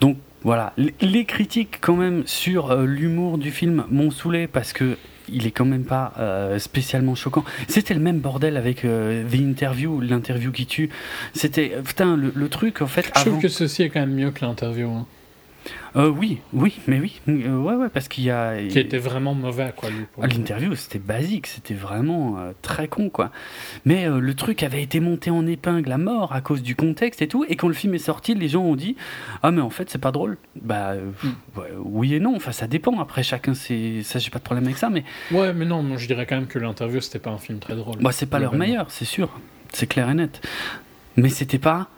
donc 0.00 0.16
voilà, 0.42 0.72
les, 1.02 1.26
critiques 1.26 1.76
quand 1.82 1.96
même 1.96 2.22
sur 2.26 2.74
l'humour 2.74 3.36
du 3.36 3.50
film 3.50 3.84
m'ont 3.90 4.10
saoulé 4.10 4.46
parce 4.46 4.72
que 4.72 4.96
il 5.32 5.46
est 5.46 5.50
quand 5.50 5.64
même 5.64 5.84
pas 5.84 6.12
euh, 6.18 6.58
spécialement 6.58 7.14
choquant. 7.14 7.44
C'était 7.68 7.94
le 7.94 8.00
même 8.00 8.18
bordel 8.20 8.56
avec 8.56 8.84
euh, 8.84 9.24
The 9.28 9.34
Interview, 9.34 10.00
l'interview 10.00 10.52
qui 10.52 10.66
tue. 10.66 10.90
C'était 11.34 11.72
euh, 11.74 11.82
putain 11.82 12.16
le, 12.16 12.32
le 12.34 12.48
truc 12.48 12.82
en 12.82 12.86
fait. 12.86 13.10
Je 13.16 13.24
trouve 13.24 13.40
que 13.40 13.48
ceci 13.48 13.82
est 13.82 13.90
quand 13.90 14.00
même 14.00 14.14
mieux 14.14 14.30
que 14.30 14.44
l'interview, 14.44 14.90
hein, 14.90 15.06
Euh, 15.96 16.08
oui, 16.08 16.38
oui, 16.52 16.78
mais 16.86 17.00
oui, 17.00 17.20
euh, 17.28 17.56
ouais, 17.58 17.74
ouais, 17.74 17.88
parce 17.88 18.06
qu'il 18.08 18.24
y 18.24 18.30
a. 18.30 18.56
qui 18.68 18.78
était 18.78 18.98
vraiment 18.98 19.34
mauvais, 19.34 19.72
quoi. 19.76 19.88
L'interview, 20.22 20.74
c'était 20.76 20.98
basique, 20.98 21.46
c'était 21.48 21.74
vraiment 21.74 22.38
euh, 22.38 22.52
très 22.62 22.86
con, 22.88 23.10
quoi. 23.10 23.30
Mais 23.84 24.08
le 24.08 24.34
truc 24.34 24.62
avait 24.62 24.82
été 24.82 25.00
monté 25.00 25.30
en 25.30 25.46
épingle 25.46 25.90
à 25.90 25.98
mort 25.98 26.32
à 26.32 26.40
cause 26.40 26.62
du 26.62 26.76
contexte 26.76 27.22
et 27.22 27.28
tout. 27.28 27.44
Et 27.48 27.56
quand 27.56 27.68
le 27.68 27.74
film 27.74 27.94
est 27.94 27.98
sorti, 27.98 28.34
les 28.34 28.48
gens 28.48 28.62
ont 28.62 28.76
dit 28.76 28.96
Ah, 29.42 29.50
mais 29.50 29.60
en 29.60 29.70
fait, 29.70 29.90
c'est 29.90 29.98
pas 30.00 30.12
drôle. 30.12 30.36
Bah, 30.60 30.94
Hmm. 30.94 31.58
ouais, 31.58 31.68
oui 31.78 32.14
et 32.14 32.20
non. 32.20 32.36
Enfin, 32.36 32.52
ça 32.52 32.66
dépend. 32.66 32.98
Après, 33.00 33.22
chacun, 33.22 33.54
c'est. 33.54 34.02
Ça, 34.04 34.18
j'ai 34.18 34.30
pas 34.30 34.38
de 34.38 34.44
problème 34.44 34.64
avec 34.66 34.78
ça. 34.78 34.90
Mais 34.90 35.04
Ouais, 35.32 35.52
mais 35.52 35.64
non, 35.66 35.82
moi, 35.82 35.96
je 35.96 36.06
dirais 36.06 36.26
quand 36.26 36.36
même 36.36 36.46
que 36.46 36.58
l'interview, 36.58 37.00
c'était 37.00 37.18
pas 37.18 37.30
un 37.30 37.38
film 37.38 37.58
très 37.58 37.74
drôle. 37.74 37.96
bah, 38.00 38.12
c'est 38.12 38.26
pas 38.26 38.38
leur 38.38 38.54
meilleur, 38.54 38.90
c'est 38.90 39.04
sûr. 39.04 39.28
C'est 39.72 39.86
clair 39.86 40.08
et 40.10 40.14
net. 40.14 40.40
Mais 41.16 41.28
c'était 41.28 41.58
pas 41.58 41.88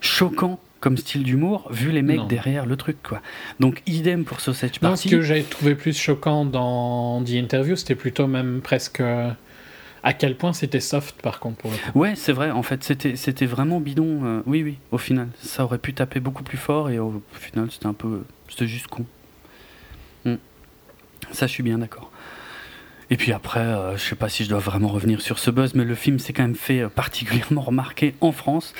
choquant 0.00 0.58
comme 0.80 0.96
style 0.96 1.22
d'humour, 1.24 1.68
vu 1.70 1.90
les 1.92 2.02
mecs 2.02 2.16
Non. 2.18 2.26
derrière 2.26 2.64
le 2.66 2.76
truc, 2.76 2.96
quoi. 3.02 3.20
Donc, 3.60 3.82
idem 3.86 4.24
pour 4.24 4.40
Sausage 4.40 4.80
Non, 4.82 4.90
Party. 4.90 5.08
ce 5.10 5.14
que 5.14 5.20
j'avais 5.20 5.42
trouvé 5.42 5.74
plus 5.74 5.96
choquant 5.98 6.44
dans 6.46 7.22
The 7.22 7.30
Interview, 7.32 7.76
c'était 7.76 7.94
plutôt 7.94 8.26
même 8.26 8.60
presque 8.62 9.00
euh, 9.00 9.30
à 10.02 10.14
quel 10.14 10.36
point 10.38 10.54
c'était 10.54 10.80
soft, 10.80 11.20
par 11.20 11.38
contre, 11.38 11.58
pour 11.58 11.70
le 11.70 11.76
coup. 11.76 11.98
Ouais, 11.98 12.14
c'est 12.16 12.32
vrai, 12.32 12.50
en 12.50 12.62
fait, 12.62 12.82
c'était, 12.82 13.16
c'était 13.16 13.44
vraiment 13.46 13.78
bidon. 13.80 14.20
euh, 14.24 14.42
oui, 14.46 14.62
oui, 14.62 14.78
au 14.90 14.96
final. 14.98 15.28
Ça 15.42 15.64
aurait 15.64 15.76
pu 15.78 15.92
taper 15.92 16.18
beaucoup 16.20 16.42
plus 16.42 16.56
fort 16.58 16.88
et 16.88 16.98
au 16.98 17.22
final, 17.32 17.70
c'était 17.70 17.86
un 17.86 17.92
peu. 17.92 18.22
C'était 18.48 18.66
juste 18.66 18.86
con. 18.86 19.04
Hmm. 20.24 20.36
Ça, 21.32 21.46
je 21.46 21.52
suis 21.52 21.62
bien 21.62 21.76
d'accord. 21.78 22.09
Et 23.12 23.16
puis 23.16 23.32
après, 23.32 23.58
euh, 23.60 23.96
je 23.96 24.02
sais 24.02 24.14
pas 24.14 24.28
si 24.28 24.44
je 24.44 24.48
dois 24.48 24.60
vraiment 24.60 24.86
revenir 24.88 25.20
sur 25.20 25.40
ce 25.40 25.50
buzz, 25.50 25.74
mais 25.74 25.84
le 25.84 25.96
film 25.96 26.20
s'est 26.20 26.32
quand 26.32 26.42
même 26.44 26.54
fait 26.54 26.80
euh, 26.82 26.88
particulièrement 26.88 27.60
remarquer 27.70 28.14
en 28.20 28.30
France, 28.30 28.72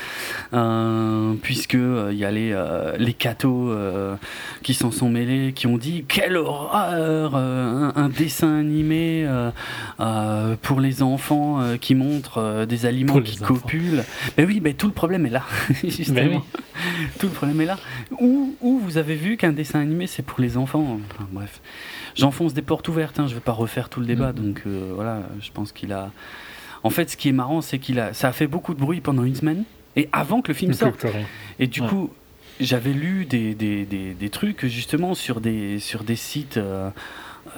euh, 0.52 1.34
puisque 1.42 1.75
euh, 1.75 2.10
il 2.12 2.18
y 2.18 2.25
a 2.25 2.30
les, 2.30 2.52
euh, 2.52 2.96
les 2.96 3.12
cathos 3.12 3.70
euh, 3.70 4.14
qui 4.62 4.75
s'en 4.75 4.92
sont 4.92 5.08
mêlés, 5.10 5.52
qui 5.52 5.66
ont 5.66 5.78
dit 5.78 6.04
quelle 6.06 6.37
horreur, 6.37 7.32
euh, 7.34 7.92
un, 7.92 7.92
un 7.96 8.08
dessin 8.08 8.56
animé 8.60 9.25
euh, 9.26 9.50
euh, 9.99 10.54
pour 10.62 10.80
les 10.80 11.02
enfants 11.02 11.60
euh, 11.60 11.76
qui 11.76 11.96
montre 11.96 12.38
euh, 12.38 12.66
des 12.66 12.87
aliments 12.87 13.20
qui 13.20 13.34
enfants. 13.42 13.54
copulent. 13.54 14.04
Ben 14.37 14.46
oui, 14.46 14.60
ben 14.60 14.75
tout 14.75 14.87
le 14.87 14.92
problème 14.92 15.26
est 15.26 15.30
là, 15.30 15.42
justement. 15.82 16.44
Tout 17.18 17.26
le 17.26 17.32
problème 17.32 17.60
est 17.60 17.66
là. 17.66 17.78
Où, 18.20 18.54
où 18.60 18.78
vous 18.78 18.99
avez 18.99 19.14
vu 19.14 19.37
qu'un 19.37 19.52
dessin 19.52 19.80
animé 19.80 20.06
c'est 20.06 20.22
pour 20.22 20.40
les 20.40 20.56
enfants? 20.56 20.99
Enfin, 21.12 21.26
Bref, 21.32 21.60
j'enfonce 22.16 22.54
des 22.54 22.62
portes 22.62 22.88
ouvertes. 22.88 23.18
Hein, 23.20 23.26
je 23.28 23.34
vais 23.34 23.40
pas 23.40 23.52
refaire 23.52 23.88
tout 23.88 24.00
le 24.00 24.06
débat, 24.06 24.32
Mhm. 24.32 24.42
donc 24.44 24.62
euh, 24.66 24.92
voilà. 24.94 25.22
Je 25.40 25.50
pense 25.52 25.72
qu'il 25.72 25.92
a. 25.92 26.10
En 26.82 26.90
fait, 26.90 27.10
ce 27.10 27.16
qui 27.16 27.28
est 27.28 27.32
marrant, 27.32 27.60
c'est 27.60 27.78
qu'il 27.78 28.00
a, 28.00 28.14
ça 28.14 28.28
a 28.28 28.32
fait 28.32 28.46
beaucoup 28.46 28.72
de 28.75 28.80
bruit 28.80 29.00
pendant 29.00 29.25
une 29.25 29.34
semaine 29.34 29.64
et 29.96 30.08
avant 30.12 30.40
que 30.40 30.49
le 30.49 30.54
film 30.54 30.72
sorte. 30.72 31.04
Et 31.58 31.66
du 31.66 31.80
Ouais. 31.82 31.88
coup, 31.88 32.10
j'avais 32.58 32.92
lu 32.92 33.26
des, 33.26 33.54
des, 33.54 33.84
des, 33.84 34.14
des, 34.14 34.30
trucs 34.30 34.64
justement 34.66 35.14
sur 35.14 35.40
des, 35.40 35.78
sur 35.78 36.04
des 36.04 36.16
sites 36.16 36.56
euh, 36.56 36.88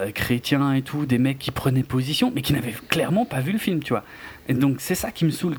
euh, 0.00 0.10
chrétiens 0.12 0.72
et 0.74 0.82
tout, 0.82 1.06
des 1.06 1.18
mecs 1.18 1.38
qui 1.38 1.50
prenaient 1.52 1.82
position, 1.84 2.32
mais 2.34 2.40
qui 2.42 2.52
n'avaient 2.52 2.74
clairement 2.88 3.24
pas 3.24 3.40
vu 3.40 3.52
le 3.52 3.58
film, 3.58 3.82
tu 3.82 3.92
vois. 3.92 4.04
Et 4.48 4.54
donc 4.54 4.76
c'est 4.78 4.94
ça 4.96 5.10
qui 5.12 5.24
me 5.24 5.30
saoule. 5.30 5.54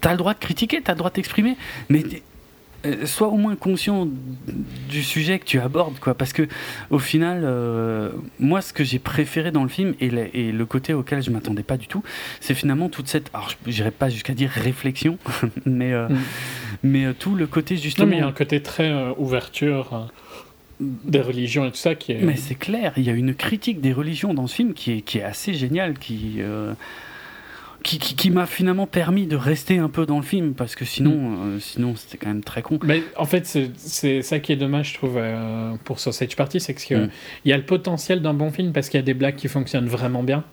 T'as 0.00 0.12
le 0.12 0.18
droit 0.18 0.34
de 0.34 0.38
critiquer, 0.38 0.80
t'as 0.82 0.92
le 0.92 0.98
droit 0.98 1.10
de 1.10 1.14
t'exprimer, 1.14 1.56
mais 1.88 2.04
euh, 2.86 3.06
sois 3.06 3.28
au 3.28 3.36
moins 3.36 3.56
conscient 3.56 4.08
du 4.88 5.02
sujet 5.02 5.38
que 5.38 5.44
tu 5.44 5.58
abordes, 5.58 5.98
quoi. 5.98 6.14
Parce 6.14 6.32
que 6.32 6.48
au 6.90 6.98
final, 6.98 7.42
euh, 7.44 8.10
moi, 8.38 8.62
ce 8.62 8.72
que 8.72 8.84
j'ai 8.84 8.98
préféré 8.98 9.50
dans 9.50 9.62
le 9.62 9.68
film 9.68 9.94
et, 10.00 10.08
le, 10.08 10.34
et 10.36 10.52
le 10.52 10.66
côté 10.66 10.94
auquel 10.94 11.22
je 11.22 11.30
m'attendais 11.30 11.62
pas 11.62 11.76
du 11.76 11.86
tout, 11.86 12.02
c'est 12.40 12.54
finalement 12.54 12.88
toute 12.88 13.08
cette, 13.08 13.30
alors 13.34 13.50
je 13.50 13.70
n'irai 13.70 13.90
pas 13.90 14.08
jusqu'à 14.08 14.34
dire 14.34 14.50
réflexion, 14.50 15.18
mais 15.66 15.92
euh, 15.92 16.08
mm. 16.08 16.18
mais 16.82 17.04
euh, 17.04 17.12
tout 17.12 17.34
le 17.34 17.46
côté 17.46 17.76
justement. 17.76 18.06
Non, 18.06 18.10
mais 18.10 18.16
il 18.16 18.20
y 18.20 18.24
a 18.24 18.28
un 18.28 18.32
côté 18.32 18.62
très 18.62 18.90
ouverture 19.18 20.10
des 20.80 21.20
religions 21.20 21.66
et 21.66 21.70
tout 21.70 21.76
ça 21.76 21.94
qui 21.94 22.12
est. 22.12 22.22
Mais 22.22 22.36
c'est 22.36 22.54
clair, 22.54 22.92
il 22.96 23.02
y 23.04 23.10
a 23.10 23.12
une 23.12 23.34
critique 23.34 23.80
des 23.80 23.92
religions 23.92 24.32
dans 24.32 24.46
ce 24.46 24.54
film 24.54 24.72
qui 24.72 24.92
est 24.92 25.00
qui 25.02 25.18
est 25.18 25.22
assez 25.22 25.52
géniale, 25.52 25.98
qui 25.98 26.40
qui, 27.82 27.98
qui, 27.98 28.14
qui 28.14 28.30
m'a 28.30 28.46
finalement 28.46 28.86
permis 28.86 29.26
de 29.26 29.36
rester 29.36 29.78
un 29.78 29.88
peu 29.88 30.06
dans 30.06 30.16
le 30.16 30.22
film 30.22 30.54
parce 30.54 30.74
que 30.74 30.84
sinon, 30.84 31.14
mm. 31.14 31.42
euh, 31.42 31.58
sinon 31.60 31.94
c'était 31.96 32.18
quand 32.18 32.28
même 32.28 32.44
très 32.44 32.62
con. 32.62 32.78
Mais 32.82 33.02
en 33.16 33.24
fait, 33.24 33.46
c'est 33.76 34.22
ça 34.22 34.38
qui 34.38 34.52
est 34.52 34.56
dommage, 34.56 34.90
je 34.90 34.94
trouve, 34.94 35.16
euh, 35.16 35.74
pour 35.84 35.98
Sausage 35.98 36.36
Party, 36.36 36.60
c'est 36.60 36.74
qu'il 36.74 36.98
mm. 36.98 37.10
y 37.46 37.52
a 37.52 37.56
le 37.56 37.64
potentiel 37.64 38.22
d'un 38.22 38.34
bon 38.34 38.50
film 38.50 38.72
parce 38.72 38.88
qu'il 38.88 38.98
y 38.98 39.02
a 39.02 39.04
des 39.04 39.14
blagues 39.14 39.36
qui 39.36 39.48
fonctionnent 39.48 39.88
vraiment 39.88 40.22
bien. 40.22 40.44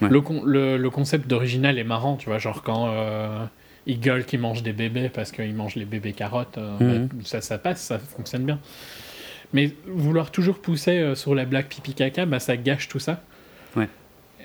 Ouais. 0.00 0.08
Le, 0.08 0.22
le, 0.44 0.76
le, 0.78 0.90
concept 0.90 1.28
d'original 1.28 1.78
est 1.78 1.84
marrant, 1.84 2.16
tu 2.16 2.28
vois, 2.28 2.38
genre 2.38 2.62
quand 2.62 2.88
euh, 2.88 3.44
il 3.86 4.00
gueule 4.00 4.24
qu'il 4.24 4.40
mange 4.40 4.62
des 4.62 4.72
bébés 4.72 5.10
parce 5.12 5.30
qu'il 5.30 5.54
mange 5.54 5.76
les 5.76 5.84
bébés 5.84 6.12
carottes, 6.12 6.58
euh, 6.58 7.06
mm. 7.06 7.08
ça, 7.24 7.40
ça 7.40 7.58
passe, 7.58 7.82
ça 7.82 7.98
fonctionne 7.98 8.44
bien. 8.44 8.58
Mais 9.52 9.70
vouloir 9.86 10.30
toujours 10.30 10.58
pousser 10.58 11.14
sur 11.14 11.34
la 11.34 11.44
blague 11.44 11.66
pipi 11.66 11.92
caca, 11.92 12.24
bah, 12.24 12.40
ça 12.40 12.56
gâche 12.56 12.88
tout 12.88 12.98
ça. 12.98 13.22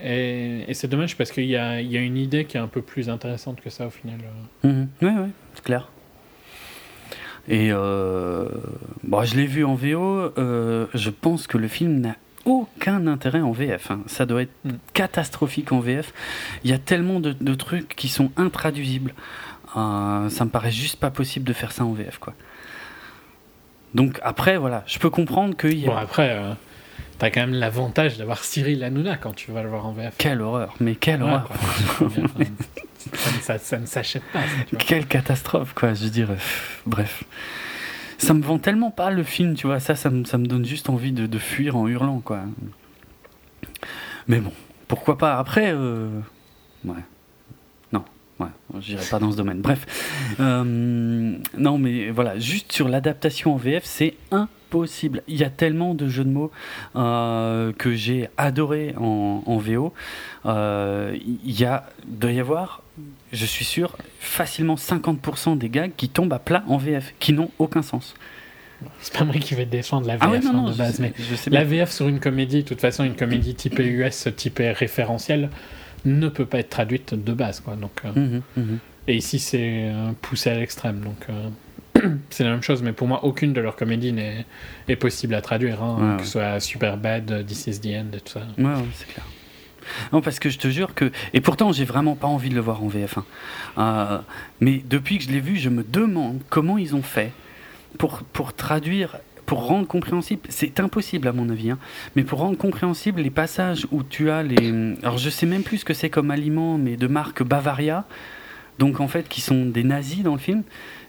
Et, 0.04 0.66
et 0.68 0.74
c'est 0.74 0.88
dommage 0.88 1.18
parce 1.18 1.32
qu'il 1.32 1.46
y 1.46 1.56
a, 1.56 1.82
y 1.82 1.98
a, 1.98 2.02
une 2.02 2.18
idée 2.18 2.46
qui 2.46 2.58
est 2.58 2.60
un 2.60 2.68
peu 2.68 2.82
plus 2.82 3.10
intéressante 3.10 3.62
que 3.62 3.70
ça 3.70 3.88
au 3.88 3.90
final. 3.90 4.20
Mmh. 4.64 4.84
Oui, 5.02 5.12
oui, 5.20 5.30
c'est 5.54 5.64
clair. 5.64 5.90
Et 7.48 7.70
euh, 7.72 8.50
bon, 9.04 9.24
je 9.24 9.36
l'ai 9.36 9.46
vu 9.46 9.64
en 9.64 9.76
VO, 9.76 10.34
euh, 10.38 10.88
je 10.94 11.10
pense 11.10 11.48
que 11.48 11.58
le 11.58 11.68
film 11.68 12.02
n'a 12.02 12.16
aucun 12.46 13.08
intérêt 13.08 13.42
en 13.42 13.52
VF. 13.52 13.92
Hein. 13.92 14.02
Ça 14.08 14.26
doit 14.26 14.44
être 14.44 14.54
mmh. 14.66 14.72
catastrophique 14.94 15.72
en 15.72 15.80
VF. 15.80 16.14
Il 16.64 16.70
y 16.70 16.74
a 16.74 16.78
tellement 16.78 17.20
de, 17.20 17.32
de 17.32 17.54
trucs 17.56 17.96
qui 17.96 18.10
sont 18.10 18.32
intraduisibles. 18.38 19.14
Euh, 19.76 20.30
ça 20.30 20.46
me 20.46 20.50
paraît 20.50 20.72
juste 20.72 21.00
pas 21.00 21.10
possible 21.10 21.46
de 21.46 21.54
faire 21.54 21.72
ça 21.72 21.86
en 21.86 21.94
VF. 21.94 22.20
Quoi. 22.20 22.34
Donc 23.96 24.20
après, 24.24 24.58
voilà, 24.58 24.84
je 24.86 25.00
peux 25.00 25.10
comprendre 25.10 25.56
qu'il 25.56 25.80
y 25.80 25.86
a... 25.86 25.88
Bon, 25.88 25.96
après... 25.96 26.38
Euh, 27.18 27.20
T'as 27.20 27.30
quand 27.32 27.42
même 27.42 27.54
l'avantage 27.54 28.18
d'avoir 28.18 28.44
Cyril 28.44 28.84
Hanouna 28.84 29.18
quand 29.18 29.34
tu 29.34 29.52
vas 29.52 29.64
le 29.64 29.70
voir 29.70 29.86
en 29.86 29.92
VF. 29.92 30.16
Quelle 30.18 30.42
horreur, 30.42 30.76
mais 30.80 30.96
quelle 30.96 31.24
ouais, 31.24 31.30
horreur. 31.30 31.50
ça, 33.14 33.32
ça, 33.42 33.58
ça, 33.58 33.78
ne 33.80 33.86
s'achète 33.86 34.24
pas. 34.32 34.42
Ça, 34.42 34.78
quelle 34.78 35.08
catastrophe, 35.08 35.74
quoi, 35.74 35.94
je 35.94 36.08
dirais. 36.08 36.38
Bref. 36.86 37.24
Ça 38.18 38.34
me 38.34 38.42
vend 38.42 38.58
tellement 38.58 38.92
pas 38.92 39.12
le 39.12 39.24
film, 39.24 39.56
tu 39.56 39.68
vois. 39.68 39.80
Ça, 39.80 39.96
ça 39.96 40.10
me, 40.10 40.26
ça 40.26 40.38
me 40.38 40.46
donne 40.46 40.66
juste 40.66 40.90
envie 40.90 41.12
de, 41.12 41.28
de 41.28 41.38
fuir 41.38 41.76
en 41.76 41.88
hurlant, 41.88 42.20
quoi. 42.20 42.42
Mais 44.28 44.40
bon, 44.40 44.52
pourquoi 44.88 45.18
pas. 45.18 45.38
Après, 45.38 45.72
euh... 45.74 46.20
ouais. 46.86 46.96
Ouais, 48.40 48.48
j'irai 48.80 49.04
pas 49.10 49.20
dans 49.20 49.32
ce 49.32 49.38
domaine. 49.38 49.62
Bref. 49.62 49.86
Euh, 50.40 50.64
non, 51.58 51.78
mais 51.78 52.10
voilà, 52.12 52.38
juste 52.38 52.72
sur 52.72 52.88
l'adaptation 52.88 53.54
en 53.54 53.58
VF, 53.58 53.84
c'est 53.84 54.16
un 54.32 54.48
possible. 54.70 55.24
Il 55.28 55.38
y 55.38 55.44
a 55.44 55.50
tellement 55.50 55.94
de 55.94 56.08
jeux 56.08 56.26
de 56.26 56.30
mots 56.30 56.52
euh, 56.96 57.72
que 57.74 57.94
j'ai 57.94 58.30
adoré 58.38 58.94
en, 58.98 59.44
en 59.46 59.58
VO. 59.58 59.94
Euh, 60.46 61.18
il 61.26 61.60
y 61.60 61.66
a, 61.66 61.86
doit 62.06 62.32
y 62.32 62.40
avoir, 62.40 62.84
je 63.32 63.46
suis 63.46 63.66
sûr, 63.66 63.98
facilement 64.20 64.76
50% 64.76 65.58
des 65.58 65.70
gags 65.70 65.92
qui 65.96 66.10
tombent 66.10 66.34
à 66.34 66.40
plat 66.40 66.64
en 66.68 66.78
VF, 66.78 67.14
qui 67.20 67.34
n'ont 67.34 67.52
aucun 67.60 67.82
sens. 67.82 68.14
C'est 69.00 69.18
pas 69.18 69.26
moi 69.26 69.34
qui 69.36 69.56
vais 69.56 69.66
défendre 69.66 70.06
la 70.06 70.18
VF 70.18 70.24
ah 70.24 70.30
ouais, 70.30 70.40
non, 70.40 70.54
non, 70.54 70.70
de 70.70 70.76
base, 70.76 71.00
mais 71.00 71.12
je 71.18 71.50
la 71.50 71.64
VF 71.64 71.90
sur 71.92 72.08
une 72.08 72.20
comédie, 72.20 72.62
de 72.62 72.68
toute 72.68 72.82
façon, 72.82 73.04
une 73.04 73.16
comédie 73.16 73.56
typée 73.56 73.88
US, 73.88 74.28
typée 74.36 74.72
référentielle, 74.72 75.50
ne 76.08 76.30
peut 76.30 76.46
pas 76.46 76.60
être 76.60 76.70
traduite 76.70 77.14
de 77.14 77.34
base. 77.34 77.60
Quoi, 77.60 77.76
donc, 77.76 78.02
euh, 78.06 78.42
mmh, 78.56 78.62
mmh. 78.62 78.78
Et 79.08 79.16
ici, 79.16 79.40
c'est 79.40 79.92
poussé 80.22 80.50
à 80.50 80.56
l'extrême. 80.56 81.02
Donc, 81.02 81.28
euh, 81.30 82.10
c'est 82.30 82.44
la 82.44 82.52
même 82.52 82.64
chose, 82.64 82.82
mais 82.82 82.94
pour 82.94 83.08
moi, 83.08 83.24
aucune 83.24 83.54
de 83.54 83.62
leurs 83.62 83.76
comédies 83.76 84.12
n'est 84.12 84.46
est 84.88 84.96
possible 84.96 85.34
à 85.36 85.42
traduire, 85.42 85.82
hein, 85.82 85.98
ouais, 86.00 86.18
que 86.18 86.24
ce 86.24 86.34
soit 86.34 86.60
Super 86.60 86.98
Bad, 86.98 87.46
This 87.46 87.68
is 87.68 87.80
the 87.80 87.88
End 87.88 88.16
et 88.16 88.22
tout 88.22 88.34
ça. 88.34 88.42
Ouais, 88.58 88.66
ouais 88.66 88.74
c'est 88.94 89.08
clair. 89.08 89.26
Non, 90.12 90.22
parce 90.22 90.40
que 90.40 90.50
je 90.50 90.58
te 90.58 90.68
jure 90.68 90.94
que. 90.94 91.12
Et 91.34 91.42
pourtant, 91.42 91.72
j'ai 91.72 91.86
vraiment 91.86 92.16
pas 92.16 92.28
envie 92.28 92.50
de 92.50 92.56
le 92.56 92.62
voir 92.62 92.84
en 92.84 92.90
VF1. 92.90 93.24
Euh, 93.78 94.20
mais 94.60 94.82
depuis 94.86 95.18
que 95.18 95.24
je 95.24 95.30
l'ai 95.30 95.40
vu, 95.40 95.58
je 95.58 95.70
me 95.70 95.84
demande 95.84 96.42
comment 96.50 96.78
ils 96.78 96.96
ont 96.96 97.02
fait 97.02 97.32
pour, 97.98 98.20
pour 98.34 98.54
traduire. 98.54 99.18
Pour 99.48 99.66
rendre 99.66 99.88
compréhensible, 99.88 100.42
c'est 100.50 100.82
impossible 100.82 101.26
à 101.26 101.32
mon 101.32 101.50
avis, 101.50 101.72
hein, 101.72 101.80
mais 102.18 102.24
pour 102.24 102.40
rendre 102.40 102.58
compréhensible 102.58 103.22
les 103.22 103.30
passages 103.30 103.88
où 103.92 104.04
tu 104.04 104.30
as 104.30 104.44
les. 104.44 104.94
Alors 105.04 105.18
je 105.18 105.30
sais 105.30 105.46
même 105.46 105.64
plus 105.64 105.80
ce 105.80 105.86
que 105.86 105.94
c'est 105.94 106.10
comme 106.10 106.32
aliment, 106.32 106.78
mais 106.78 106.98
de 106.98 107.08
marque 107.08 107.44
Bavaria, 107.44 108.04
donc 108.78 109.00
en 109.00 109.08
fait 109.08 109.30
qui 109.30 109.40
sont 109.40 109.66
des 109.66 109.86
nazis 109.86 110.22
dans 110.22 110.34
le 110.34 110.40
film, 110.40 110.64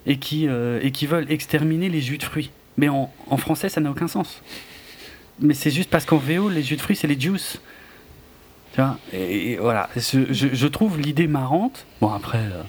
et 0.06 0.18
qui, 0.18 0.46
euh, 0.46 0.78
et 0.84 0.92
qui 0.92 1.06
veulent 1.06 1.26
exterminer 1.30 1.88
les 1.88 2.00
jus 2.00 2.16
de 2.16 2.22
fruits. 2.22 2.52
Mais 2.76 2.88
en, 2.88 3.10
français, 3.38 3.68
ça 3.68 3.80
n'a 3.80 3.90
aucun 3.90 4.06
sens. 4.06 4.40
Mais 5.40 5.52
c'est 5.52 5.72
juste 5.72 5.90
parce 5.90 6.04
qu'en 6.04 6.18
VO, 6.18 6.48
les 6.48 6.62
jus 6.62 6.76
de 6.76 6.80
fruits, 6.80 6.94
c'est 6.94 7.08
les 7.08 7.18
juice. 7.18 7.60
Tu 8.72 8.80
vois? 8.80 8.98
Et, 9.12 9.56
voilà, 9.56 9.90
je 9.96 10.66
trouve 10.68 11.00
l'idée 11.00 11.26
marrante. 11.26 11.86
Bon, 12.00 12.12
après, 12.12 12.38
euh, 12.38 12.62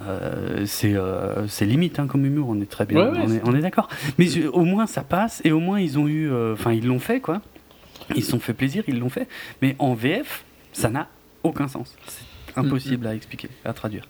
euh, 0.00 0.64
c'est 0.66 0.94
euh, 0.94 1.46
limite 1.60 1.98
hein, 1.98 2.06
comme 2.06 2.24
humour, 2.24 2.48
on 2.48 2.60
est 2.60 2.70
très 2.70 2.86
bien, 2.86 2.98
ouais, 2.98 3.18
ouais, 3.18 3.24
on, 3.26 3.30
est, 3.32 3.40
on 3.44 3.54
est 3.54 3.60
d'accord. 3.60 3.88
Mais 4.18 4.26
je, 4.26 4.46
au 4.48 4.64
moins, 4.64 4.86
ça 4.86 5.02
passe, 5.02 5.42
et 5.44 5.52
au 5.52 5.60
moins, 5.60 5.80
ils 5.80 5.98
ont 5.98 6.08
eu. 6.08 6.30
euh, 6.30 6.54
Enfin, 6.54 6.72
ils 6.72 6.86
l'ont 6.86 6.98
fait, 6.98 7.20
quoi. 7.20 7.42
Ils 8.16 8.24
se 8.24 8.30
sont 8.30 8.40
fait 8.40 8.54
plaisir, 8.54 8.82
ils 8.88 8.98
l'ont 8.98 9.10
fait. 9.10 9.28
Mais 9.60 9.76
en 9.78 9.94
VF, 9.94 10.44
ça 10.72 10.88
n'a 10.90 11.08
aucun 11.42 11.68
sens. 11.68 11.94
C'est 12.06 12.58
impossible 12.58 13.04
mm 13.04 13.08
-hmm. 13.08 13.12
à 13.12 13.14
expliquer, 13.14 13.48
à 13.64 13.72
traduire. 13.72 14.04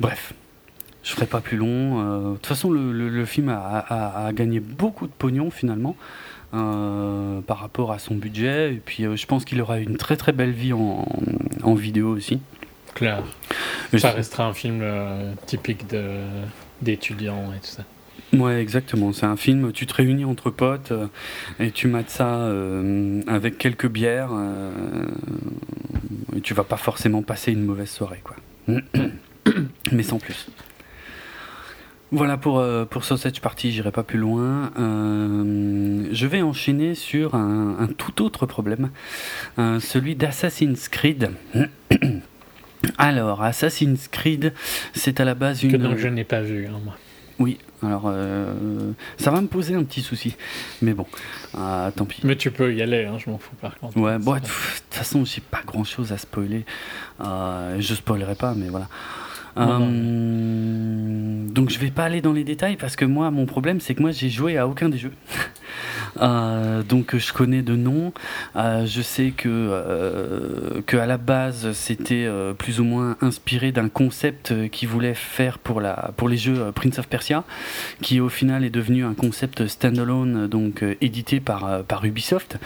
Bref. 0.00 0.32
Je 1.02 1.12
ferai 1.12 1.26
pas 1.26 1.40
plus 1.40 1.56
long. 1.56 2.00
Euh, 2.00 2.30
de 2.32 2.34
toute 2.36 2.46
façon, 2.46 2.70
le, 2.72 2.92
le, 2.92 3.08
le 3.08 3.24
film 3.26 3.48
a, 3.48 3.58
a, 3.78 4.26
a, 4.26 4.32
gagné 4.32 4.58
beaucoup 4.58 5.06
de 5.06 5.12
pognon 5.12 5.50
finalement 5.52 5.94
euh, 6.52 7.40
par 7.42 7.58
rapport 7.60 7.92
à 7.92 7.98
son 8.00 8.16
budget. 8.16 8.74
Et 8.74 8.82
puis, 8.84 9.04
euh, 9.04 9.14
je 9.16 9.26
pense 9.26 9.44
qu'il 9.44 9.60
aura 9.60 9.78
une 9.78 9.96
très 9.98 10.16
très 10.16 10.32
belle 10.32 10.50
vie 10.50 10.72
en, 10.72 11.06
en 11.62 11.74
vidéo 11.74 12.08
aussi. 12.08 12.40
Et 13.92 13.98
ça 13.98 14.10
restera 14.10 14.46
un 14.46 14.52
film 14.52 14.80
euh, 14.82 15.32
typique 15.46 15.84
d'étudiants 16.82 17.52
et 17.52 17.60
tout 17.60 17.70
ça. 17.70 17.84
Ouais, 18.32 18.60
exactement. 18.60 19.12
C'est 19.12 19.26
un 19.26 19.36
film, 19.36 19.72
tu 19.72 19.86
te 19.86 19.94
réunis 19.94 20.24
entre 20.24 20.50
potes 20.50 20.92
euh, 20.92 21.06
et 21.60 21.70
tu 21.70 21.86
mates 21.86 22.10
ça 22.10 22.40
euh, 22.40 23.22
avec 23.26 23.58
quelques 23.58 23.88
bières 23.88 24.30
et 26.34 26.40
tu 26.40 26.54
vas 26.54 26.64
pas 26.64 26.76
forcément 26.76 27.22
passer 27.22 27.52
une 27.52 27.64
mauvaise 27.64 27.90
soirée, 27.90 28.22
quoi. 28.24 28.36
Mais 29.92 30.02
sans 30.02 30.18
plus. 30.18 30.48
Voilà 32.12 32.36
pour, 32.36 32.60
euh, 32.60 32.84
pour 32.84 33.04
Sausage 33.04 33.40
Party, 33.40 33.72
j'irai 33.72 33.90
pas 33.90 34.04
plus 34.04 34.18
loin. 34.18 34.70
Euh, 34.78 36.06
je 36.12 36.26
vais 36.26 36.40
enchaîner 36.40 36.94
sur 36.94 37.34
un, 37.34 37.76
un 37.80 37.88
tout 37.88 38.22
autre 38.22 38.46
problème, 38.46 38.90
euh, 39.58 39.80
celui 39.80 40.14
d'Assassin's 40.14 40.88
Creed. 40.88 41.30
Alors, 42.98 43.42
Assassin's 43.42 44.08
Creed, 44.08 44.52
c'est 44.94 45.20
à 45.20 45.24
la 45.24 45.34
base 45.34 45.62
une. 45.62 45.72
Que 45.72 45.76
donc 45.76 45.98
je 45.98 46.08
n'ai 46.08 46.24
pas 46.24 46.40
vu, 46.40 46.66
hein, 46.66 46.80
moi. 46.84 46.96
Oui, 47.38 47.58
alors 47.82 48.04
euh, 48.06 48.92
ça 49.18 49.30
va 49.30 49.42
me 49.42 49.46
poser 49.46 49.74
un 49.74 49.84
petit 49.84 50.00
souci, 50.00 50.36
mais 50.80 50.94
bon, 50.94 51.06
euh, 51.58 51.90
tant 51.90 52.06
pis. 52.06 52.22
Mais 52.24 52.36
tu 52.36 52.50
peux 52.50 52.74
y 52.74 52.80
aller, 52.80 53.04
hein, 53.04 53.18
je 53.18 53.28
m'en 53.28 53.36
fous 53.36 53.54
par 53.60 53.78
contre. 53.78 53.98
Ouais, 53.98 54.18
bon, 54.18 54.36
de 54.36 54.40
toute 54.40 54.48
façon, 54.90 55.22
j'ai 55.26 55.42
pas 55.42 55.60
grand 55.66 55.84
chose 55.84 56.12
à 56.12 56.18
spoiler. 56.18 56.64
Euh, 57.20 57.76
je 57.78 57.94
spoilerai 57.94 58.36
pas, 58.36 58.54
mais 58.54 58.68
voilà. 58.68 58.88
Euh, 59.58 61.46
donc 61.48 61.70
je 61.70 61.78
vais 61.78 61.90
pas 61.90 62.04
aller 62.04 62.20
dans 62.20 62.34
les 62.34 62.44
détails 62.44 62.76
parce 62.76 62.94
que 62.94 63.06
moi 63.06 63.30
mon 63.30 63.46
problème 63.46 63.80
c'est 63.80 63.94
que 63.94 64.02
moi 64.02 64.10
j'ai 64.10 64.28
joué 64.28 64.58
à 64.58 64.68
aucun 64.68 64.90
des 64.90 64.98
jeux. 64.98 65.14
Euh, 66.20 66.82
donc 66.82 67.16
je 67.16 67.32
connais 67.32 67.62
de 67.62 67.76
noms. 67.76 68.12
Euh, 68.56 68.86
je 68.86 69.02
sais 69.02 69.32
que 69.36 69.48
euh, 69.48 70.82
à 70.92 71.06
la 71.06 71.18
base 71.18 71.72
c'était 71.72 72.24
euh, 72.26 72.54
plus 72.54 72.80
ou 72.80 72.84
moins 72.84 73.16
inspiré 73.20 73.72
d'un 73.72 73.88
concept 73.88 74.70
qu'ils 74.70 74.88
voulaient 74.88 75.14
faire 75.14 75.58
pour 75.58 75.80
la 75.80 76.12
pour 76.16 76.28
les 76.28 76.36
jeux 76.36 76.72
Prince 76.74 76.98
of 76.98 77.08
Persia, 77.08 77.44
qui 78.02 78.20
au 78.20 78.28
final 78.28 78.64
est 78.64 78.70
devenu 78.70 79.04
un 79.04 79.14
concept 79.14 79.66
standalone 79.66 80.46
donc 80.46 80.84
édité 81.00 81.40
par 81.40 81.84
par 81.84 82.04
Ubisoft. 82.04 82.58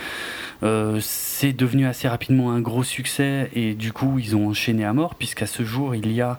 C'est 1.00 1.54
devenu 1.54 1.86
assez 1.86 2.06
rapidement 2.06 2.52
un 2.52 2.60
gros 2.60 2.84
succès 2.84 3.50
et 3.54 3.74
du 3.74 3.92
coup 3.92 4.18
ils 4.18 4.36
ont 4.36 4.48
enchaîné 4.48 4.84
à 4.84 4.92
mort 4.92 5.14
puisqu'à 5.14 5.46
ce 5.46 5.64
jour 5.64 5.94
il 5.94 6.12
y 6.12 6.20
a 6.20 6.38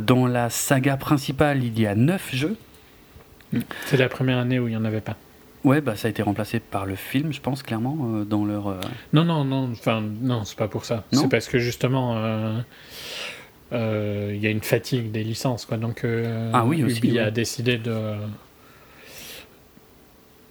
dans 0.00 0.26
la 0.26 0.50
saga 0.50 0.96
principale 0.96 1.64
il 1.64 1.80
y 1.80 1.86
a 1.86 1.94
9 1.94 2.34
jeux 2.34 2.56
C'est 3.86 3.96
la 3.96 4.08
première 4.08 4.38
année 4.38 4.58
où 4.58 4.68
il 4.68 4.72
n'y 4.72 4.76
en 4.76 4.84
avait 4.84 5.00
pas. 5.00 5.16
Ouais, 5.64 5.80
bah 5.80 5.96
ça 5.96 6.06
a 6.06 6.10
été 6.10 6.22
remplacé 6.22 6.60
par 6.60 6.86
le 6.86 6.94
film, 6.94 7.32
je 7.32 7.40
pense 7.40 7.62
clairement 7.62 7.96
euh, 8.14 8.24
dans 8.24 8.44
leur. 8.44 8.68
euh, 8.68 8.80
Non, 9.12 9.24
non, 9.24 9.44
non, 9.44 9.68
enfin, 9.72 10.00
non, 10.20 10.44
c'est 10.44 10.56
pas 10.56 10.68
pour 10.68 10.84
ça. 10.84 11.04
C'est 11.12 11.28
parce 11.28 11.48
que 11.48 11.58
justement, 11.58 12.16
euh, 12.18 12.60
euh, 13.72 14.32
il 14.34 14.40
y 14.40 14.46
a 14.46 14.50
une 14.50 14.60
fatigue 14.62 15.10
des 15.10 15.24
licences, 15.24 15.66
quoi. 15.66 15.76
Donc, 15.76 16.04
Ah 16.52 16.64
oui, 16.64 16.84
aussi, 16.84 16.98
Ubi 16.98 17.18
a 17.18 17.24
ouais. 17.24 17.30
décidé 17.32 17.78
de 17.78 18.14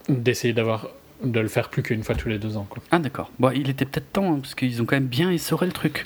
d'essayer 0.10 0.54
d'avoir 0.54 0.90
de 1.24 1.40
le 1.40 1.48
faire 1.48 1.70
plus 1.70 1.82
qu'une 1.82 2.04
fois 2.04 2.14
tous 2.16 2.30
les 2.30 2.38
deux 2.38 2.58
ans, 2.58 2.68
quoi. 2.70 2.84
Ah 2.92 3.00
d'accord. 3.00 3.32
Bon, 3.40 3.50
il 3.52 3.70
était 3.70 3.86
peut-être 3.86 4.12
temps 4.12 4.34
hein, 4.36 4.40
parce 4.42 4.54
qu'ils 4.54 4.82
ont 4.82 4.86
quand 4.86 4.96
même 4.98 5.08
bien 5.08 5.32
essoré 5.32 5.66
le 5.66 5.72
truc. 5.72 6.06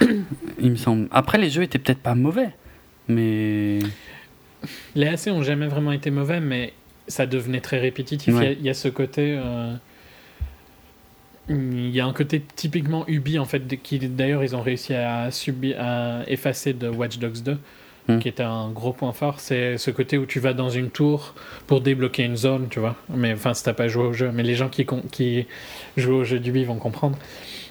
il 0.60 0.70
me 0.70 0.76
semble. 0.76 1.08
Après, 1.10 1.38
les 1.38 1.50
jeux 1.50 1.62
étaient 1.62 1.78
peut-être 1.78 1.98
pas 2.02 2.14
mauvais, 2.14 2.50
mais 3.08 3.78
Les 4.94 5.08
AC 5.08 5.28
ont 5.28 5.42
jamais 5.42 5.66
vraiment 5.66 5.90
été 5.92 6.10
mauvais, 6.10 6.38
mais 6.40 6.72
ça 7.08 7.26
devenait 7.26 7.60
très 7.60 7.78
répétitif. 7.78 8.28
Il 8.28 8.34
y 8.34 8.36
a- 8.36 8.40
Ouais. 8.40 8.56
il 8.60 8.66
y, 8.66 8.70
a 8.70 8.74
ce 8.74 8.88
côté. 8.88 9.36
euh, 9.38 9.74
Il 11.48 11.90
y 11.90 12.00
a 12.00 12.06
un 12.06 12.12
côté 12.12 12.40
typiquement 12.54 13.04
Ubi, 13.08 13.38
en 13.38 13.44
fait, 13.44 13.62
qui 13.82 13.98
d'ailleurs 13.98 14.44
ils 14.44 14.54
ont 14.54 14.62
réussi 14.62 14.94
à, 14.94 15.28
à 15.78 16.20
effacer 16.28 16.72
de 16.72 16.88
Watch 16.88 17.18
Dogs 17.18 17.42
2, 17.42 17.58
Hmm. 18.08 18.18
qui 18.18 18.26
était 18.28 18.42
un 18.42 18.68
gros 18.70 18.92
point 18.92 19.12
fort. 19.12 19.38
C'est 19.38 19.78
ce 19.78 19.90
côté 19.92 20.18
où 20.18 20.26
tu 20.26 20.40
vas 20.40 20.54
dans 20.54 20.70
une 20.70 20.90
tour 20.90 21.34
pour 21.68 21.80
débloquer 21.80 22.24
une 22.24 22.34
zone, 22.36 22.66
tu 22.68 22.80
vois. 22.80 22.96
Mais 23.14 23.32
enfin, 23.32 23.54
si 23.54 23.62
t'as 23.62 23.74
pas 23.74 23.86
joué 23.86 24.02
au 24.04 24.12
jeu, 24.12 24.30
mais 24.34 24.42
les 24.42 24.54
gens 24.56 24.68
qui, 24.68 24.84
qui 25.12 25.46
jouent 25.96 26.14
au 26.16 26.24
jeu 26.24 26.40
d'Ubi 26.40 26.64
vont 26.64 26.76
comprendre. 26.78 27.16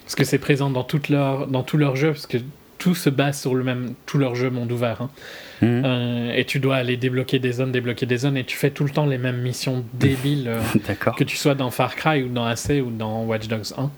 Parce 0.04 0.16
que 0.16 0.24
c'est 0.24 0.38
présent 0.38 0.70
dans, 0.70 0.84
toute 0.86 1.10
leur, 1.10 1.48
dans 1.48 1.64
tous 1.64 1.76
leurs 1.78 1.96
jeux, 1.98 2.12
parce 2.12 2.28
que 2.28 2.38
tout 2.82 2.96
se 2.96 3.12
base 3.12 3.40
sur 3.40 3.54
le 3.54 3.64
même. 3.64 3.94
Tout 4.08 4.18
leur 4.18 4.34
jeu 4.34 4.50
monde 4.50 4.72
ouvert. 4.72 5.02
hein. 5.04 5.10
Mhm. 5.62 5.84
Euh, 5.86 6.34
et 6.34 6.46
tu 6.46 6.60
dois 6.60 6.78
aller 6.78 6.98
débloquer 6.98 7.38
des 7.38 7.52
zones, 7.52 7.72
débloquer 7.72 8.08
des 8.08 8.18
zones, 8.18 8.36
et 8.38 8.44
tu 8.44 8.58
fais 8.58 8.72
tout 8.72 8.84
le 8.84 8.90
temps 8.90 9.06
les 9.06 9.20
mêmes 9.20 9.40
missions 9.42 9.86
débiles, 9.94 10.48
euh, 10.48 10.60
d'accord. 10.88 11.16
que 11.16 11.24
tu 11.24 11.38
sois 11.38 11.54
dans 11.54 11.70
Far 11.70 11.96
Cry 11.96 12.24
ou 12.24 12.30
dans 12.30 12.46
AC 12.46 12.82
ou 12.84 12.90
dans 12.90 13.24
Watch 13.26 13.48
Dogs 13.48 13.72
1. 13.78 13.92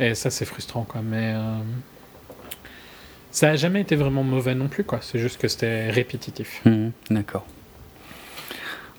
Et 0.00 0.14
ça, 0.14 0.30
c'est 0.30 0.44
frustrant, 0.44 0.82
quoi. 0.82 1.00
Mais 1.02 1.34
euh, 1.36 1.58
ça 3.30 3.50
a 3.50 3.56
jamais 3.56 3.80
été 3.82 3.94
vraiment 3.94 4.24
mauvais 4.24 4.54
non 4.56 4.66
plus, 4.68 4.82
quoi. 4.82 4.98
C'est 5.00 5.20
juste 5.20 5.40
que 5.40 5.46
c'était 5.46 5.90
répétitif. 5.90 6.60
Mhm, 6.64 6.90
D'accord. 7.10 7.46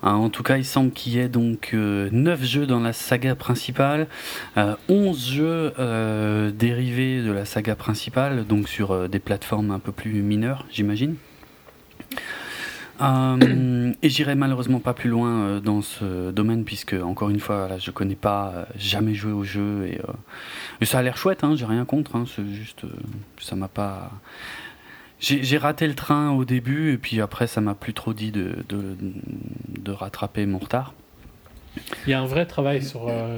Ah, 0.01 0.15
en 0.15 0.29
tout 0.29 0.43
cas, 0.43 0.57
il 0.57 0.65
semble 0.65 0.91
qu'il 0.91 1.13
y 1.13 1.19
ait 1.19 1.27
donc 1.27 1.73
9 1.73 2.43
jeux 2.43 2.65
dans 2.65 2.79
la 2.79 2.93
saga 2.93 3.35
principale, 3.35 4.07
euh, 4.57 4.75
11 4.87 5.29
jeux 5.31 5.73
euh, 5.77 6.51
dérivés 6.51 7.21
de 7.21 7.31
la 7.31 7.45
saga 7.45 7.75
principale, 7.75 8.45
donc 8.45 8.69
sur 8.69 8.91
euh, 8.91 9.07
des 9.07 9.19
plateformes 9.19 9.71
un 9.71 9.79
peu 9.79 9.91
plus 9.91 10.21
mineures, 10.21 10.65
j'imagine. 10.71 11.15
Euh, 13.01 13.93
et 14.01 14.09
j'irai 14.09 14.35
malheureusement 14.35 14.79
pas 14.79 14.93
plus 14.93 15.09
loin 15.09 15.29
euh, 15.29 15.59
dans 15.61 15.81
ce 15.81 16.31
domaine 16.31 16.65
puisque 16.65 16.93
encore 16.93 17.29
une 17.29 17.39
fois 17.39 17.69
là, 17.69 17.77
je 17.77 17.91
connais 17.91 18.15
pas, 18.15 18.51
euh, 18.53 18.65
jamais 18.77 19.13
joué 19.13 19.31
au 19.31 19.43
jeu 19.45 19.87
et, 19.87 20.01
euh, 20.01 20.85
ça 20.85 20.99
a 20.99 21.01
l'air 21.01 21.15
chouette, 21.15 21.43
hein, 21.45 21.55
j'ai 21.55 21.65
rien 21.65 21.85
contre, 21.85 22.17
hein, 22.17 22.25
juste 22.53 22.83
euh, 22.83 22.89
ça 23.39 23.55
m'a 23.55 23.69
pas. 23.69 24.11
J'ai 25.19 25.57
raté 25.57 25.85
le 25.87 25.95
train 25.95 26.31
au 26.31 26.45
début 26.45 26.93
et 26.93 26.97
puis 26.97 27.19
après 27.19 27.45
ça 27.47 27.59
m'a 27.61 27.75
plus 27.75 27.93
trop 27.93 28.13
dit 28.13 28.31
de, 28.31 28.55
de, 28.69 28.95
de 29.77 29.91
rattraper 29.91 30.45
mon 30.45 30.59
retard. 30.59 30.93
Il 32.07 32.11
y 32.11 32.13
a 32.13 32.21
un 32.21 32.25
vrai 32.25 32.45
travail 32.45 32.81
sur 32.83 33.07
euh, 33.09 33.35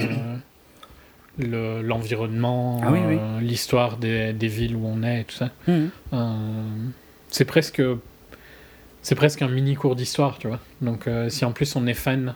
le- 1.38 1.82
l'environnement, 1.82 2.80
Ah 2.84 2.92
oui, 2.92 3.00
oui. 3.08 3.16
euh, 3.18 3.40
l'histoire 3.40 3.96
des, 3.96 4.32
des 4.32 4.48
villes 4.48 4.76
où 4.76 4.86
on 4.86 5.02
est 5.02 5.22
et 5.22 5.24
tout 5.24 5.34
ça. 5.34 5.50
Euh, 5.68 5.86
c'est 7.28 7.44
presque 7.44 7.82
c'est 9.02 9.16
presque 9.16 9.42
un 9.42 9.48
mini 9.48 9.74
cours 9.74 9.96
d'histoire, 9.96 10.38
tu 10.38 10.46
vois. 10.46 10.60
Donc 10.80 11.08
si 11.28 11.44
en 11.44 11.50
plus 11.52 11.74
on 11.74 11.86
est 11.88 11.94
fan 11.94 12.34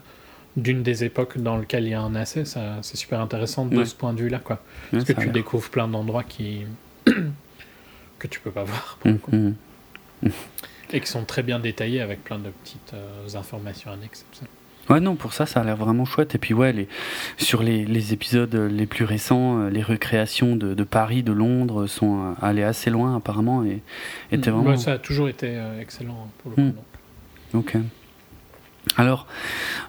d'une 0.56 0.82
des 0.82 1.04
époques 1.04 1.38
dans 1.38 1.56
lesquelles 1.58 1.84
il 1.84 1.90
y 1.90 1.94
a 1.94 2.00
un 2.00 2.14
AC, 2.16 2.44
ça 2.46 2.78
c'est 2.82 2.96
super 2.96 3.20
intéressant 3.20 3.66
de 3.66 3.76
Ouais. 3.76 3.84
ce 3.84 3.94
point 3.94 4.12
de 4.12 4.20
vue-là, 4.22 4.38
quoi. 4.40 4.56
Ouais, 4.92 4.98
Parce 4.98 5.04
que 5.04 5.12
tu 5.12 5.28
découvres 5.28 5.68
plein 5.70 5.86
d'endroits 5.86 6.24
qui 6.24 6.62
que 8.18 8.26
tu 8.26 8.40
peux 8.40 8.50
pas 8.50 8.64
voir 8.64 8.98
coup. 9.02 9.30
mhm. 9.36 9.54
et 10.92 11.00
qui 11.00 11.06
sont 11.06 11.24
très 11.24 11.42
bien 11.42 11.58
détaillés 11.58 12.00
avec 12.00 12.22
plein 12.24 12.38
de 12.38 12.50
petites 12.50 12.94
euh, 12.94 13.38
informations 13.38 13.90
annexes. 13.90 14.24
Ouais, 14.88 15.00
non, 15.00 15.16
pour 15.16 15.32
ça, 15.32 15.46
ça 15.46 15.60
a 15.60 15.64
l'air 15.64 15.76
vraiment 15.76 16.04
chouette. 16.04 16.36
Et 16.36 16.38
puis, 16.38 16.54
ouais, 16.54 16.72
les, 16.72 16.86
sur 17.38 17.62
les, 17.64 17.84
les 17.84 18.12
épisodes 18.12 18.54
les 18.54 18.86
plus 18.86 19.04
récents, 19.04 19.58
euh, 19.62 19.68
les 19.70 19.82
recréations 19.82 20.54
de, 20.54 20.74
de 20.74 20.84
Paris, 20.84 21.24
de 21.24 21.32
Londres 21.32 21.86
sont 21.88 22.20
euh, 22.20 22.32
allées 22.40 22.62
assez 22.62 22.88
loin, 22.90 23.16
apparemment, 23.16 23.64
et 23.64 23.82
étaient 24.30 24.50
Mm. 24.50 24.54
vraiment. 24.54 24.70
Ouais, 24.70 24.76
ça 24.76 24.92
a 24.92 24.98
toujours 24.98 25.28
été 25.28 25.48
euh, 25.56 25.80
excellent 25.80 26.30
pour 26.38 26.50
le 26.50 26.54
coup. 26.54 26.60
Mm. 26.62 26.72
donc. 26.72 26.84
Ok. 27.54 27.76
Alors, 28.94 29.26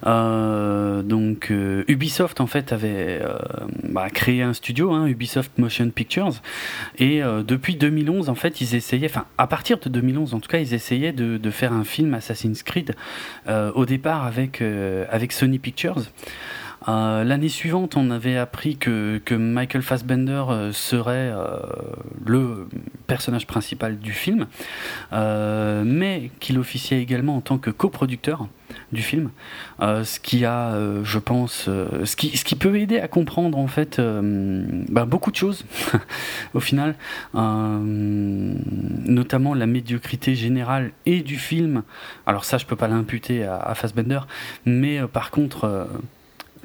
euh, 0.06 1.02
donc 1.02 1.50
euh, 1.50 1.84
Ubisoft 1.86 2.40
en 2.40 2.46
fait 2.46 2.72
avait 2.72 3.20
euh, 3.22 3.38
bah, 3.84 4.10
créé 4.10 4.42
un 4.42 4.52
studio, 4.52 4.92
hein, 4.92 5.06
Ubisoft 5.06 5.56
Motion 5.56 5.88
Pictures, 5.90 6.34
et 6.98 7.22
euh, 7.22 7.42
depuis 7.44 7.76
2011 7.76 8.28
en 8.28 8.34
fait 8.34 8.60
ils 8.60 8.74
essayaient, 8.74 9.08
enfin 9.08 9.26
à 9.38 9.46
partir 9.46 9.78
de 9.78 9.88
2011 9.88 10.34
en 10.34 10.40
tout 10.40 10.48
cas 10.48 10.58
ils 10.58 10.74
essayaient 10.74 11.12
de, 11.12 11.38
de 11.38 11.50
faire 11.50 11.72
un 11.72 11.84
film 11.84 12.12
Assassin's 12.12 12.62
Creed 12.62 12.96
au 13.48 13.86
départ 13.86 14.26
avec 14.26 14.62
avec 15.10 15.32
Sony 15.32 15.58
Pictures. 15.58 16.02
Euh, 16.88 17.24
L'année 17.24 17.48
suivante, 17.48 17.96
on 17.96 18.10
avait 18.10 18.36
appris 18.36 18.76
que, 18.76 19.20
que 19.24 19.34
Michael 19.34 19.82
Fassbender 19.82 20.44
euh, 20.48 20.72
serait 20.72 21.30
euh, 21.32 21.58
le 22.24 22.68
personnage 23.06 23.46
principal 23.46 23.98
du 23.98 24.12
film, 24.12 24.46
mais 25.12 26.30
qu'il 26.40 26.58
officiait 26.58 27.00
également 27.00 27.36
en 27.36 27.40
tant 27.40 27.58
que 27.58 27.70
coproducteur 27.70 28.48
du 28.92 29.00
film, 29.00 29.30
ce 29.80 30.20
qui 30.20 30.44
a, 30.44 30.78
je 31.02 31.18
pense, 31.18 31.70
ce, 32.04 32.16
qui, 32.16 32.36
ce 32.36 32.44
qui 32.44 32.54
peut 32.54 32.78
aider 32.78 32.98
à 32.98 33.08
comprendre 33.08 33.56
en 33.56 33.66
fait 33.66 33.98
bah, 33.98 35.06
beaucoup 35.06 35.30
de 35.30 35.36
choses 35.36 35.64
au 36.54 36.60
final, 36.60 36.96
notamment 39.06 39.54
la 39.54 39.66
médiocrité 39.66 40.34
générale 40.34 40.90
et 41.06 41.22
du 41.22 41.38
film. 41.38 41.82
Alors 42.26 42.44
ça, 42.44 42.58
je 42.58 42.66
peux 42.66 42.76
pas 42.76 42.88
l'imputer 42.88 43.44
à, 43.44 43.74
Fassbender, 43.74 44.20
mais 44.66 45.00
par 45.10 45.30
contre. 45.30 45.88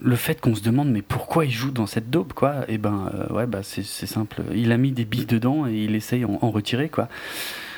Le 0.04 0.16
fait 0.18 0.40
qu'on 0.40 0.54
se 0.54 0.62
demande 0.62 0.92
mais 0.92 1.02
pourquoi 1.02 1.46
il 1.46 1.52
joue 1.52 1.72
dans 1.72 1.88
cette 1.88 2.10
daube 2.10 2.34
quoi? 2.34 2.66
Et 2.68 2.78
ben 2.78 3.10
euh, 3.14 3.34
ouais 3.34 3.48
bah 3.48 3.62
c'est 3.64 3.84
simple. 3.84 4.42
Il 4.54 4.72
a 4.72 4.78
mis 4.78 4.92
des 4.92 5.06
billes 5.06 5.26
dedans 5.26 5.66
et 5.66 5.74
il 5.74 5.96
essaye 5.96 6.26
en, 6.26 6.52
retirer 6.52 6.90
quoi. 6.90 7.08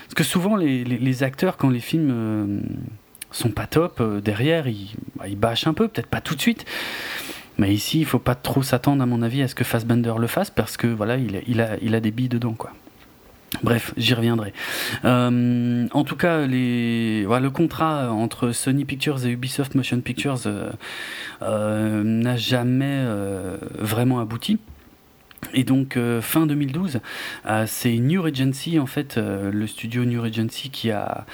Parce 0.05 0.15
que 0.15 0.23
souvent 0.23 0.55
les, 0.55 1.23
acteurs 1.23 1.57
quand 1.57 1.69
les 1.69 1.79
films 1.79 2.09
euh, 2.11 2.59
sont 3.31 3.51
pas 3.51 3.67
top 3.67 3.99
euh, 4.01 4.21
derrière 4.21 4.67
ils, 4.67 4.95
bah, 5.15 5.27
ils 5.27 5.37
bâchent 5.37 5.67
un 5.67 5.73
peu 5.73 5.87
peut-être 5.87 6.07
pas 6.07 6.21
tout 6.21 6.35
de 6.35 6.41
suite. 6.41 6.65
Mais 7.57 7.73
ici 7.73 7.99
il 7.99 8.05
faut 8.05 8.19
pas 8.19 8.35
trop 8.35 8.63
s'attendre 8.63 9.03
à 9.03 9.05
mon 9.05 9.21
avis 9.21 9.43
à 9.43 9.47
ce 9.47 9.55
que 9.55 9.63
Fassbender 9.63 10.13
le 10.17 10.27
fasse 10.27 10.49
parce 10.49 10.77
que 10.77 10.87
voilà 10.87 11.17
il 11.17 11.41
il 11.47 11.61
a, 11.61 11.77
il 11.81 11.93
a 11.93 11.99
des 11.99 12.11
billes 12.11 12.29
dedans 12.29 12.53
quoi 12.53 12.71
Bref, 13.63 13.93
j'y 13.97 14.13
reviendrai. 14.13 14.53
Euh, 15.03 15.87
en 15.91 16.03
tout 16.03 16.15
cas, 16.15 16.45
le 16.45 17.49
contrat 17.49 18.11
entre 18.11 18.51
Sony 18.51 18.85
Pictures 18.85 19.25
et 19.25 19.31
Ubisoft 19.31 19.75
Motion 19.75 20.01
Pictures 20.01 20.41
euh, 20.45 20.71
euh, 21.41 22.03
n'a 22.03 22.37
jamais 22.37 23.05
vraiment 23.77 24.19
abouti. 24.19 24.59
Et 25.53 25.63
donc 25.63 25.97
fin 26.21 26.47
2012, 26.47 26.99
euh, 27.45 27.65
c'est 27.67 27.95
New 27.97 28.21
Regency 28.21 28.79
en 28.79 28.87
fait, 28.87 29.17
le 29.17 29.67
studio 29.67 30.03
New 30.03 30.21
Regency 30.21 30.71
qui 30.71 30.89
a 30.89 31.25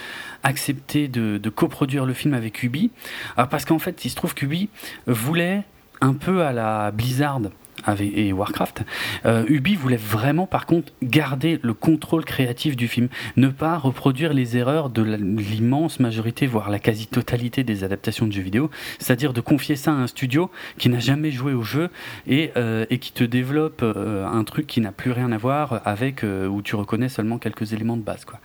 accepté 0.44 1.08
de, 1.08 1.40
coproduire 1.50 2.06
le 2.06 2.14
film 2.14 2.34
avec 2.34 2.62
Ubi, 2.62 2.92
parce 3.36 3.66
qu'en 3.66 3.80
fait, 3.80 4.04
il 4.04 4.10
se 4.10 4.16
trouve 4.16 4.34
qu'Ubi 4.36 4.70
voulait 5.08 5.64
un 6.02 6.14
peu 6.14 6.44
à 6.44 6.52
la 6.52 6.92
Blizzard 6.92 7.42
avec, 7.86 8.12
et 8.16 8.34
Warcraft, 8.34 8.84
euh, 9.26 9.46
Ubi 9.48 9.76
voulait 9.76 9.98
vraiment 9.98 10.48
par 10.48 10.66
contre 10.66 10.92
garder 11.02 11.60
le 11.62 11.74
contrôle 11.74 12.26
créatif 12.26 12.76
du 12.76 12.88
film, 12.88 13.08
ne 13.38 13.48
pas 13.48 13.78
reproduire 13.78 14.34
les 14.34 14.58
erreurs 14.58 14.90
de 14.90 15.02
l'immense 15.02 16.00
majorité, 16.00 16.48
voire 16.48 16.70
la 16.70 16.80
quasi-totalité 16.80 17.64
des 17.64 17.84
adaptations 17.84 18.28
de 18.28 18.32
jeux 18.32 18.42
vidéo, 18.42 18.70
c'est-à-dire 19.00 19.34
de 19.34 19.42
confier 19.42 19.76
ça 19.76 19.92
à 19.92 19.96
un 19.96 20.08
studio 20.08 20.50
qui 20.78 20.90
n'a 20.90 21.00
jamais 21.00 21.32
joué 21.32 21.54
au 21.54 21.64
jeu 21.64 21.90
et, 22.28 22.52
euh, 22.58 22.86
et 22.90 22.98
qui 23.00 23.12
te 23.12 23.24
développe 23.24 23.82
euh, 23.84 24.26
un 24.26 24.44
truc 24.44 24.68
qui 24.68 24.82
n'a 24.82 24.92
plus 24.92 25.12
rien 25.12 25.32
à 25.32 25.38
voir 25.38 25.82
avec 25.86 26.24
euh, 26.24 26.48
où 26.48 26.62
tu 26.62 26.76
reconnais 26.76 27.10
seulement 27.10 27.38
quelques 27.38 27.74
éléments 27.74 27.98
de 27.98 28.04
base. 28.04 28.26
Quoi. 28.26 28.40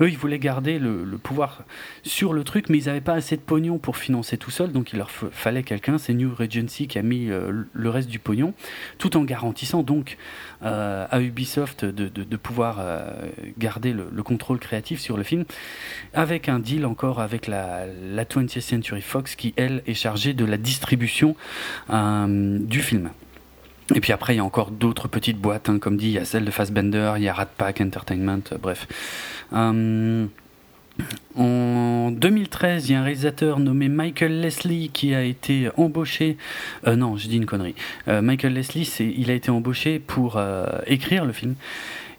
Eux, 0.00 0.08
ils 0.08 0.18
voulaient 0.18 0.38
garder 0.38 0.78
le, 0.78 1.04
le 1.04 1.18
pouvoir 1.18 1.64
sur 2.02 2.32
le 2.32 2.44
truc, 2.44 2.68
mais 2.68 2.78
ils 2.78 2.86
n'avaient 2.86 3.00
pas 3.00 3.14
assez 3.14 3.36
de 3.36 3.42
pognon 3.42 3.78
pour 3.78 3.96
financer 3.96 4.36
tout 4.36 4.50
seul, 4.50 4.72
donc 4.72 4.92
il 4.92 4.96
leur 4.98 5.10
fa- 5.10 5.28
fallait 5.30 5.62
quelqu'un. 5.62 5.98
C'est 5.98 6.14
New 6.14 6.34
Regency 6.34 6.86
qui 6.86 6.98
a 6.98 7.02
mis 7.02 7.30
euh, 7.30 7.64
le 7.72 7.90
reste 7.90 8.08
du 8.08 8.18
pognon, 8.18 8.54
tout 8.98 9.16
en 9.16 9.24
garantissant 9.24 9.82
donc 9.82 10.16
euh, 10.62 11.06
à 11.10 11.20
Ubisoft 11.20 11.84
de, 11.84 12.08
de- 12.08 12.36
pouvoir 12.36 12.78
euh, 12.80 13.10
garder 13.58 13.92
le, 13.92 14.08
le 14.12 14.22
contrôle 14.22 14.58
créatif 14.58 15.00
sur 15.00 15.16
le 15.16 15.22
film, 15.22 15.44
avec 16.14 16.48
un 16.48 16.58
deal 16.58 16.86
encore 16.86 17.20
avec 17.20 17.46
la, 17.46 17.86
la 17.86 18.24
20th 18.24 18.60
Century 18.60 19.02
Fox 19.02 19.34
qui, 19.36 19.52
elle, 19.56 19.82
est 19.86 19.94
chargée 19.94 20.32
de 20.32 20.44
la 20.44 20.56
distribution 20.56 21.36
euh, 21.90 22.58
du 22.60 22.80
film. 22.80 23.10
Et 23.94 24.00
puis 24.00 24.12
après, 24.12 24.34
il 24.34 24.36
y 24.36 24.40
a 24.40 24.44
encore 24.44 24.70
d'autres 24.70 25.08
petites 25.08 25.38
boîtes, 25.38 25.68
hein, 25.68 25.78
comme 25.80 25.96
dit, 25.96 26.06
il 26.06 26.12
y 26.12 26.18
a 26.18 26.24
celle 26.24 26.44
de 26.44 26.50
Fassbender, 26.52 27.14
il 27.16 27.24
y 27.24 27.28
a 27.28 27.34
Rat 27.34 27.46
Pack 27.46 27.80
Entertainment, 27.80 28.42
bref. 28.62 28.86
En 31.36 32.10
2013, 32.10 32.88
il 32.88 32.92
y 32.92 32.94
a 32.96 33.00
un 33.00 33.04
réalisateur 33.04 33.60
nommé 33.60 33.88
Michael 33.88 34.40
Leslie 34.40 34.90
qui 34.92 35.14
a 35.14 35.22
été 35.22 35.70
embauché. 35.76 36.36
Euh, 36.86 36.96
non, 36.96 37.16
je 37.16 37.28
dis 37.28 37.36
une 37.36 37.46
connerie. 37.46 37.74
Euh, 38.08 38.20
Michael 38.20 38.54
Leslie, 38.54 38.92
il 39.16 39.30
a 39.30 39.34
été 39.34 39.50
embauché 39.50 40.00
pour 40.00 40.36
euh, 40.36 40.66
écrire 40.86 41.24
le 41.24 41.32
film. 41.32 41.54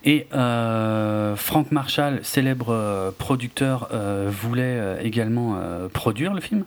Et 0.04 0.28
Frank 0.32 1.72
Marshall, 1.72 2.20
célèbre 2.24 3.14
producteur, 3.18 3.90
voulait 4.28 4.98
également 5.04 5.58
produire 5.94 6.34
le 6.34 6.42
film. 6.42 6.66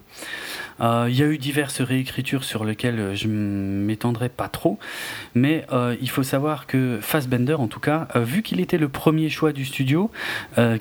Euh, 0.81 1.07
il 1.09 1.17
y 1.17 1.23
a 1.23 1.27
eu 1.27 1.39
diverses 1.39 1.81
réécritures 1.81 2.43
sur 2.45 2.65
lesquelles 2.65 3.15
je 3.15 3.29
m'étendrai 3.29 4.29
pas 4.29 4.49
trop, 4.49 4.81
mais 5.35 5.65
euh, 5.73 5.97
il 6.01 6.11
faut 6.11 6.25
savoir 6.25 6.67
que 6.67 6.99
Fassbender, 7.01 7.55
en 7.55 7.69
tout 7.69 7.81
cas, 7.81 8.09
euh, 8.17 8.21
vu 8.21 8.43
qu'il 8.43 8.61
était 8.61 8.77
le 8.79 8.89
premier 8.89 9.29
choix 9.29 9.53
du 9.53 9.65
studio, 9.65 10.11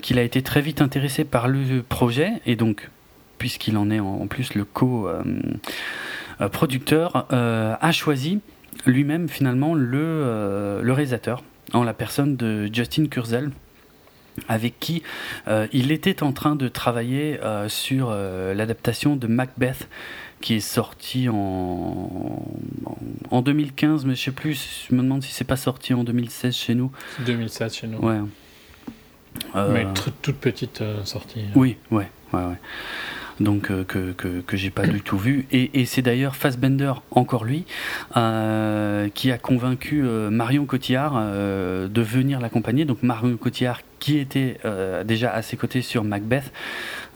qu'il 0.02 0.18
a 0.18 0.22
été 0.22 0.42
très 0.42 0.60
vite 0.60 0.82
intéressé 0.82 1.24
par 1.24 1.48
le 1.48 1.82
projet, 1.82 2.30
et 2.46 2.54
donc, 2.56 2.90
puisqu'il 3.38 3.76
en 3.76 3.90
est 3.90 4.00
en 4.00 4.26
plus 4.26 4.54
le 4.54 4.64
co-producteur, 4.64 7.26
a 7.30 7.92
choisi 7.92 8.40
lui-même 8.86 9.28
finalement 9.28 9.74
le, 9.74 10.80
le 10.82 10.92
réalisateur 10.92 11.42
en 11.72 11.82
la 11.82 11.94
personne 11.94 12.36
de 12.36 12.68
Justin 12.72 13.06
Kurzel 13.06 13.50
avec 14.48 14.78
qui 14.80 15.02
euh, 15.48 15.66
il 15.72 15.92
était 15.92 16.22
en 16.22 16.32
train 16.32 16.56
de 16.56 16.68
travailler 16.68 17.40
euh, 17.42 17.68
sur 17.68 18.08
euh, 18.10 18.54
l'adaptation 18.54 19.16
de 19.16 19.26
Macbeth 19.26 19.88
qui 20.40 20.54
est 20.54 20.60
sorti 20.60 21.28
en, 21.28 22.42
en, 23.30 23.42
2015 23.42 24.04
mais 24.04 24.14
je 24.14 24.24
sais 24.24 24.30
plus 24.32 24.86
je 24.88 24.94
me 24.94 25.02
demande 25.02 25.22
si 25.22 25.32
c'est 25.32 25.44
pas 25.44 25.56
sorti 25.56 25.94
en 25.94 26.04
2016 26.04 26.54
chez 26.54 26.74
nous. 26.74 26.90
2016 27.24 27.74
chez 27.74 27.86
nous. 27.86 27.98
Ouais. 27.98 28.20
Mais 29.54 29.86
toute 30.20 30.36
petite 30.36 30.82
sortie 31.04 31.44
oui 31.54 31.76
ouais 31.90 32.08
ouais 32.32 32.44
ouais 32.44 32.58
donc 33.40 33.70
euh, 33.70 33.84
que, 33.84 34.12
que, 34.12 34.56
j'ai 34.56 34.70
pas 34.70 34.86
du 34.86 35.00
tout 35.00 35.18
vu. 35.18 35.46
Et, 35.50 35.84
c'est 35.86 36.02
d'ailleurs 36.02 36.36
Fassbender, 36.36 36.92
encore 37.10 37.44
lui, 37.44 37.64
euh, 38.16 39.08
qui 39.14 39.30
a 39.30 39.38
convaincu 39.38 40.02
euh, 40.04 40.30
Marion 40.30 40.66
Cotillard 40.66 41.14
de 41.14 42.02
venir 42.02 42.40
l'accompagner. 42.40 42.84
Donc 42.84 43.02
Marion 43.02 43.36
Cotillard 43.36 43.80
qui 43.98 44.18
était 44.18 44.58
déjà 45.04 45.32
à 45.32 45.40
ses 45.40 45.56
côtés 45.56 45.80
sur 45.80 46.04
Macbeth. 46.04 46.52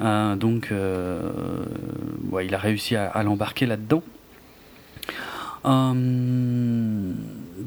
donc 0.00 0.70
il 0.70 2.54
a 2.54 2.58
réussi 2.58 2.96
à 2.96 3.22
l'embarquer 3.22 3.66
là-dedans. 3.66 4.02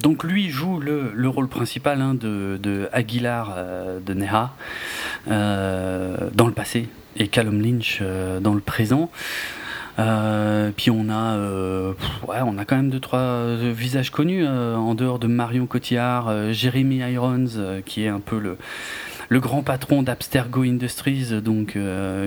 Donc 0.02 0.24
lui 0.24 0.50
joue 0.50 0.80
le, 0.80 1.12
le 1.14 1.30
rôle 1.30 1.48
principal 1.48 2.02
hein, 2.02 2.14
de, 2.14 2.60
de, 2.62 2.90
Aguilar 2.92 3.56
de 4.06 4.14
Neha 4.14 4.54
dans 5.28 6.48
le 6.48 6.54
passé 6.54 6.88
et 7.18 7.28
Callum 7.28 7.62
Lynch 7.62 8.00
euh, 8.02 8.40
dans 8.40 8.54
le 8.54 8.62
présent. 8.62 9.10
Euh, 10.00 10.72
puis 10.76 10.90
on 10.90 11.10
a, 11.10 11.36
euh, 11.36 11.94
on 12.28 12.58
a 12.58 12.66
quand 12.66 12.78
même 12.78 12.90
deux 12.90 13.00
trois 13.00 13.56
visages 13.56 14.10
connus 14.10 14.48
en 14.48 14.96
dehors 14.96 15.20
de 15.20 15.28
Marion 15.28 15.66
Cotillard, 15.66 16.54
Jeremy 16.54 16.98
Irons, 17.12 17.82
qui 17.86 18.04
est 18.04 18.08
un 18.08 18.22
peu 18.22 18.40
le, 18.40 18.58
le 19.30 19.40
grand 19.40 19.64
patron 19.64 20.02
d'Abstergo 20.02 20.64
Industries, 20.64 21.42
donc 21.42 21.78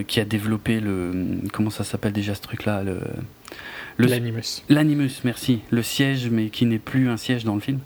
qui 0.06 0.20
a 0.20 0.24
développé 0.24 0.78
le, 0.78 1.12
comment 1.52 1.70
ça 1.70 1.84
s'appelle 1.84 2.12
déjà 2.12 2.34
ce 2.34 2.42
truc-là, 2.42 2.82
le, 2.82 2.98
l'Animus. 3.98 4.62
L'Animus, 4.68 5.22
merci, 5.24 5.60
le 5.70 5.82
siège, 5.82 6.28
mais 6.30 6.48
qui 6.48 6.66
n'est 6.66 6.78
plus 6.78 7.08
un 7.08 7.16
siège 7.16 7.44
dans 7.44 7.54
le 7.54 7.60
film. 7.60 7.80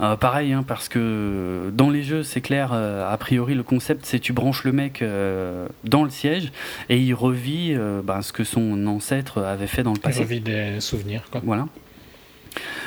Euh, 0.00 0.16
pareil, 0.16 0.52
hein, 0.52 0.64
parce 0.66 0.88
que 0.88 1.70
dans 1.74 1.90
les 1.90 2.02
jeux, 2.02 2.22
c'est 2.22 2.40
clair, 2.40 2.70
euh, 2.72 3.10
a 3.10 3.16
priori, 3.18 3.54
le 3.54 3.62
concept, 3.62 4.06
c'est 4.06 4.18
tu 4.18 4.32
branches 4.32 4.64
le 4.64 4.72
mec 4.72 5.02
euh, 5.02 5.66
dans 5.84 6.04
le 6.04 6.10
siège 6.10 6.52
et 6.88 6.98
il 6.98 7.12
revit 7.12 7.76
bah, 8.04 8.22
ce 8.22 8.32
que 8.32 8.44
son 8.44 8.86
ancêtre 8.86 9.42
avait 9.42 9.66
fait 9.66 9.82
dans 9.82 9.92
le 9.92 9.98
passé. 9.98 10.20
Il 10.20 10.22
revit 10.22 10.40
des 10.40 10.80
souvenirs, 10.80 11.24
quoi. 11.30 11.42
Voilà. 11.44 11.66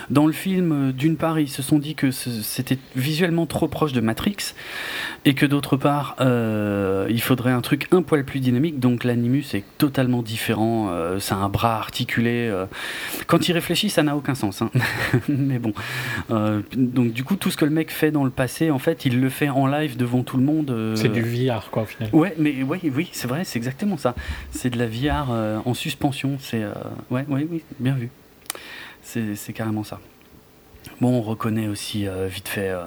Dans 0.10 0.28
le 0.28 0.34
film, 0.34 0.72
euh, 0.72 0.92
d'une 0.92 1.16
part, 1.16 1.40
ils 1.40 1.50
se 1.50 1.62
sont 1.62 1.80
dit 1.80 1.96
que 1.96 2.12
c'était 2.12 2.78
visuellement 2.96 3.46
trop 3.46 3.68
proche 3.68 3.94
de 3.94 4.02
Matrix, 4.02 4.54
et 5.26 5.34
que 5.34 5.46
d'autre 5.46 5.78
part, 5.78 6.16
euh, 6.20 7.08
il 7.10 7.22
faudrait 7.22 7.52
un 7.52 7.62
truc 7.62 7.88
un 7.92 8.02
poil 8.02 8.24
plus 8.26 8.40
dynamique, 8.40 8.80
donc 8.80 9.04
l'animus 9.04 9.46
est 9.54 9.64
totalement 9.78 10.22
différent, 10.22 10.90
euh, 10.90 11.20
c'est 11.20 11.34
un 11.34 11.50
bras 11.50 11.78
articulé. 11.78 12.54
Quand 13.28 13.48
il 13.48 13.54
réfléchit, 13.54 13.90
ça 13.90 14.04
n'a 14.04 14.16
aucun 14.16 14.36
sens, 14.36 14.62
hein. 14.62 14.70
mais 15.30 15.60
bon. 15.60 15.74
donc 16.30 17.14
du 17.14 17.24
coup, 17.24 17.36
tout 17.36 17.52
ce 17.52 17.58
que 17.58 17.66
le 17.66 17.72
mec 17.72 17.92
fait 17.92 18.12
dans 18.12 18.24
le 18.24 18.30
passé, 18.30 18.72
en 18.72 18.80
fait, 18.80 19.06
il 19.06 19.20
le 19.20 19.30
fait 19.30 19.50
en 19.50 19.68
live 19.68 19.98
devant 19.98 20.24
tout 20.24 20.38
le 20.38 20.44
monde. 20.44 20.94
C'est 20.96 21.10
du 21.12 21.22
VR, 21.22 21.70
quoi, 21.72 21.84
au 21.84 21.86
final. 21.86 22.10
Ouais, 22.14 22.34
mais 22.38 22.64
oui, 22.64 22.80
oui, 22.96 23.10
c'est 23.12 23.28
vrai, 23.28 23.44
c'est 23.44 23.58
exactement 23.58 23.98
ça. 23.98 24.16
C'est 24.52 24.70
de 24.70 24.78
la 24.78 24.88
VR 24.88 25.32
en 25.66 25.74
suspension, 25.74 26.38
c'est... 26.40 26.64
ouais, 27.10 27.26
ouais, 27.30 27.48
oui, 27.50 27.64
bien 27.80 27.94
vu. 27.94 28.10
C'est 29.04 29.54
carrément 29.54 29.84
ça. 29.84 30.00
Bon, 31.02 31.18
on 31.18 31.22
reconnaît 31.22 31.68
aussi 31.68 32.08
euh, 32.08 32.28
vite 32.28 32.48
fait. 32.48 32.70
Euh, 32.70 32.86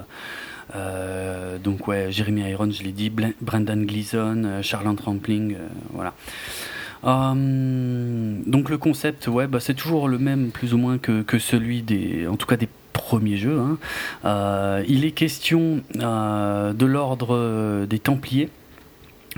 euh, 0.75 1.59
donc 1.59 1.87
ouais, 1.89 2.11
Jeremy 2.11 2.43
Irons, 2.51 2.71
je 2.71 2.83
l'ai 2.83 2.93
dit, 2.93 3.11
Brandon 3.41 3.77
Gleeson, 3.77 4.61
Charlotte 4.63 5.01
Rampling, 5.01 5.57
voilà. 5.93 6.13
donc 7.05 8.69
le 8.69 8.77
concept, 8.77 9.29
ouais, 9.29 9.47
bah, 9.47 9.61
c'est 9.61 9.75
toujours 9.75 10.09
le 10.09 10.19
même 10.19 10.51
plus 10.51 10.75
ou 10.75 10.79
moins 10.79 10.99
que, 10.99 11.23
que, 11.23 11.39
celui 11.39 11.83
des, 11.83 12.27
en 12.27 12.37
tout 12.37 12.47
cas 12.47 12.57
des 12.57 12.69
premiers 12.93 13.37
jeux. 13.37 13.61
Hein. 13.61 14.83
il 14.89 15.05
est 15.05 15.13
question 15.13 15.83
de 15.95 16.85
l'ordre 16.85 17.87
des 17.87 18.01
Templiers 18.01 18.49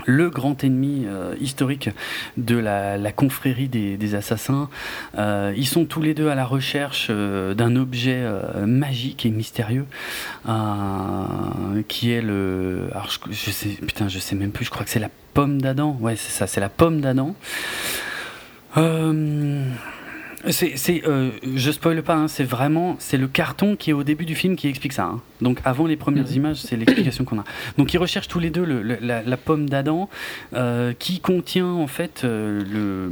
le 0.05 0.29
grand 0.29 0.63
ennemi 0.63 1.05
euh, 1.05 1.35
historique 1.39 1.89
de 2.37 2.55
la, 2.57 3.11
confrérie 3.11 3.67
des, 3.67 4.15
assassins. 4.15 4.69
Euh, 5.17 5.53
ils 5.55 5.67
sont 5.67 5.85
tous 5.85 6.01
les 6.01 6.13
deux 6.13 6.29
à 6.29 6.35
la 6.35 6.45
recherche 6.45 7.07
euh, 7.09 7.53
d'un 7.53 7.75
objet 7.75 8.25
magique 8.65 9.25
et 9.25 9.29
mystérieux 9.29 9.85
qui 11.87 12.11
est 12.11 12.21
le. 12.21 12.89
Je, 13.29 13.51
sais, 13.51 13.69
putain, 13.69 14.07
je 14.07 14.19
sais 14.19 14.35
même 14.35 14.51
plus. 14.51 14.65
Je 14.65 14.71
crois 14.71 14.83
que 14.83 14.91
c'est 14.91 14.99
la 14.99 15.09
pomme 15.33 15.61
d'Adam. 15.61 15.97
Ouais, 15.99 16.15
c'est 16.15 16.31
ça, 16.31 16.47
c'est 16.47 16.61
la 16.61 16.69
pomme 16.69 17.01
d'Adam. 17.01 17.35
C'est, 20.47 21.05
euh, 21.05 21.31
je 21.55 21.71
spoile 21.71 22.01
pas, 22.01 22.15
hein, 22.15 22.27
c'est 22.27 22.43
vraiment 22.43 22.95
c'est 22.99 23.17
le 23.17 23.27
carton 23.27 23.75
qui 23.75 23.89
est 23.89 23.93
au 23.93 24.03
début 24.03 24.25
du 24.25 24.35
film 24.35 24.55
qui 24.55 24.67
explique 24.67 24.93
ça. 24.93 25.03
Hein. 25.03 25.21
Donc 25.41 25.59
avant 25.65 25.85
les 25.85 25.97
premières 25.97 26.27
mhm. 26.27 26.35
images, 26.35 26.57
c'est 26.57 26.77
l'explication 26.77 27.25
qu'on 27.25 27.39
a. 27.39 27.43
Donc 27.77 27.93
ils 27.93 27.97
recherchent 27.97 28.29
tous 28.29 28.39
les 28.39 28.49
deux 28.49 28.63
le, 28.63 28.81
la, 28.81 29.37
pomme 29.37 29.69
d'Adam 29.69 30.09
euh, 30.53 30.93
qui 30.97 31.19
contient 31.19 31.67
en 31.67 31.87
fait 31.87 32.21
euh, 32.23 32.63
le 32.71 33.11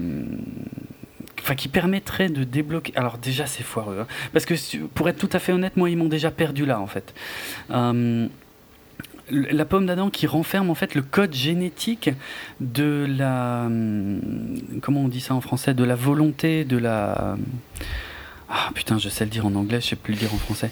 enfin 1.42 1.56
qui 1.56 1.68
permettrait 1.68 2.30
de 2.30 2.44
débloquer. 2.44 2.94
Alors 2.96 3.18
déjà 3.18 3.46
c'est 3.46 3.64
foireux, 3.64 4.00
hein, 4.02 4.08
parce 4.32 4.46
que 4.46 4.56
pour 4.94 5.10
être 5.10 5.18
tout 5.18 5.30
à 5.34 5.40
fait 5.40 5.52
honnête, 5.52 5.76
moi 5.76 5.90
ils 5.90 5.98
m'ont 5.98 6.06
déjà 6.06 6.32
perdu 6.32 6.66
là 6.66 6.80
en 6.80 6.88
fait 6.88 7.14
la 9.30 9.66
pomme 9.66 9.86
d'Adam 9.86 10.10
qui 10.10 10.28
renferme 10.28 10.70
en 10.70 10.76
fait 10.76 10.96
le 10.96 11.02
code 11.02 11.34
génétique 11.34 12.10
de 12.62 13.06
la 13.08 13.64
hum, 13.66 14.20
comment 14.82 15.02
on 15.02 15.08
dit 15.08 15.22
ça 15.22 15.36
en 15.36 15.42
français 15.42 15.74
de 15.74 15.84
la 15.84 15.96
volonté 15.96 16.66
de 16.66 16.78
la 16.78 17.38
ah 18.50 18.70
putain, 18.74 18.98
je 18.98 19.10
sais 19.10 19.26
le 19.26 19.30
dire 19.30 19.46
en 19.46 19.56
anglais, 19.56 19.82
je 19.82 19.88
sais 19.88 19.96
plus 19.98 20.14
le 20.14 20.20
dire 20.20 20.34
en 20.34 20.38
français. 20.38 20.72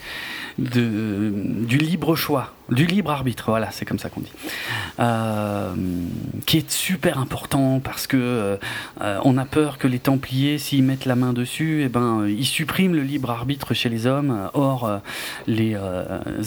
De, 0.57 1.33
du 1.35 1.77
libre 1.77 2.15
choix, 2.15 2.53
du 2.69 2.85
libre 2.85 3.11
arbitre, 3.11 3.45
voilà, 3.47 3.71
c'est 3.71 3.83
comme 3.83 3.99
ça 3.99 4.09
qu'on 4.09 4.21
dit. 4.21 4.31
Euh, 5.01 5.73
qui 6.45 6.57
est 6.57 6.71
super 6.71 7.19
important 7.19 7.81
parce 7.83 8.07
que 8.07 8.57
euh, 9.01 9.19
on 9.25 9.37
a 9.37 9.43
peur 9.43 9.77
que 9.77 9.89
les 9.89 9.99
Templiers, 9.99 10.57
s'ils 10.57 10.83
mettent 10.83 11.03
la 11.03 11.17
main 11.17 11.33
dessus, 11.33 11.81
eh 11.83 11.89
ben, 11.89 12.25
ils 12.25 12.45
suppriment 12.45 12.95
le 12.95 13.03
libre 13.03 13.29
arbitre 13.29 13.73
chez 13.73 13.89
les 13.89 14.07
hommes. 14.07 14.49
Or, 14.53 14.85
euh, 14.85 14.99
les 15.47 15.75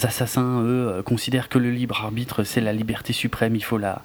assassins, 0.02 0.62
eux, 0.62 1.02
considèrent 1.04 1.50
que 1.50 1.58
le 1.58 1.70
libre 1.70 2.00
arbitre, 2.02 2.44
c'est 2.44 2.62
la 2.62 2.72
liberté 2.72 3.12
suprême. 3.12 3.54
Il 3.54 3.64
faut 3.64 3.78
la, 3.78 4.00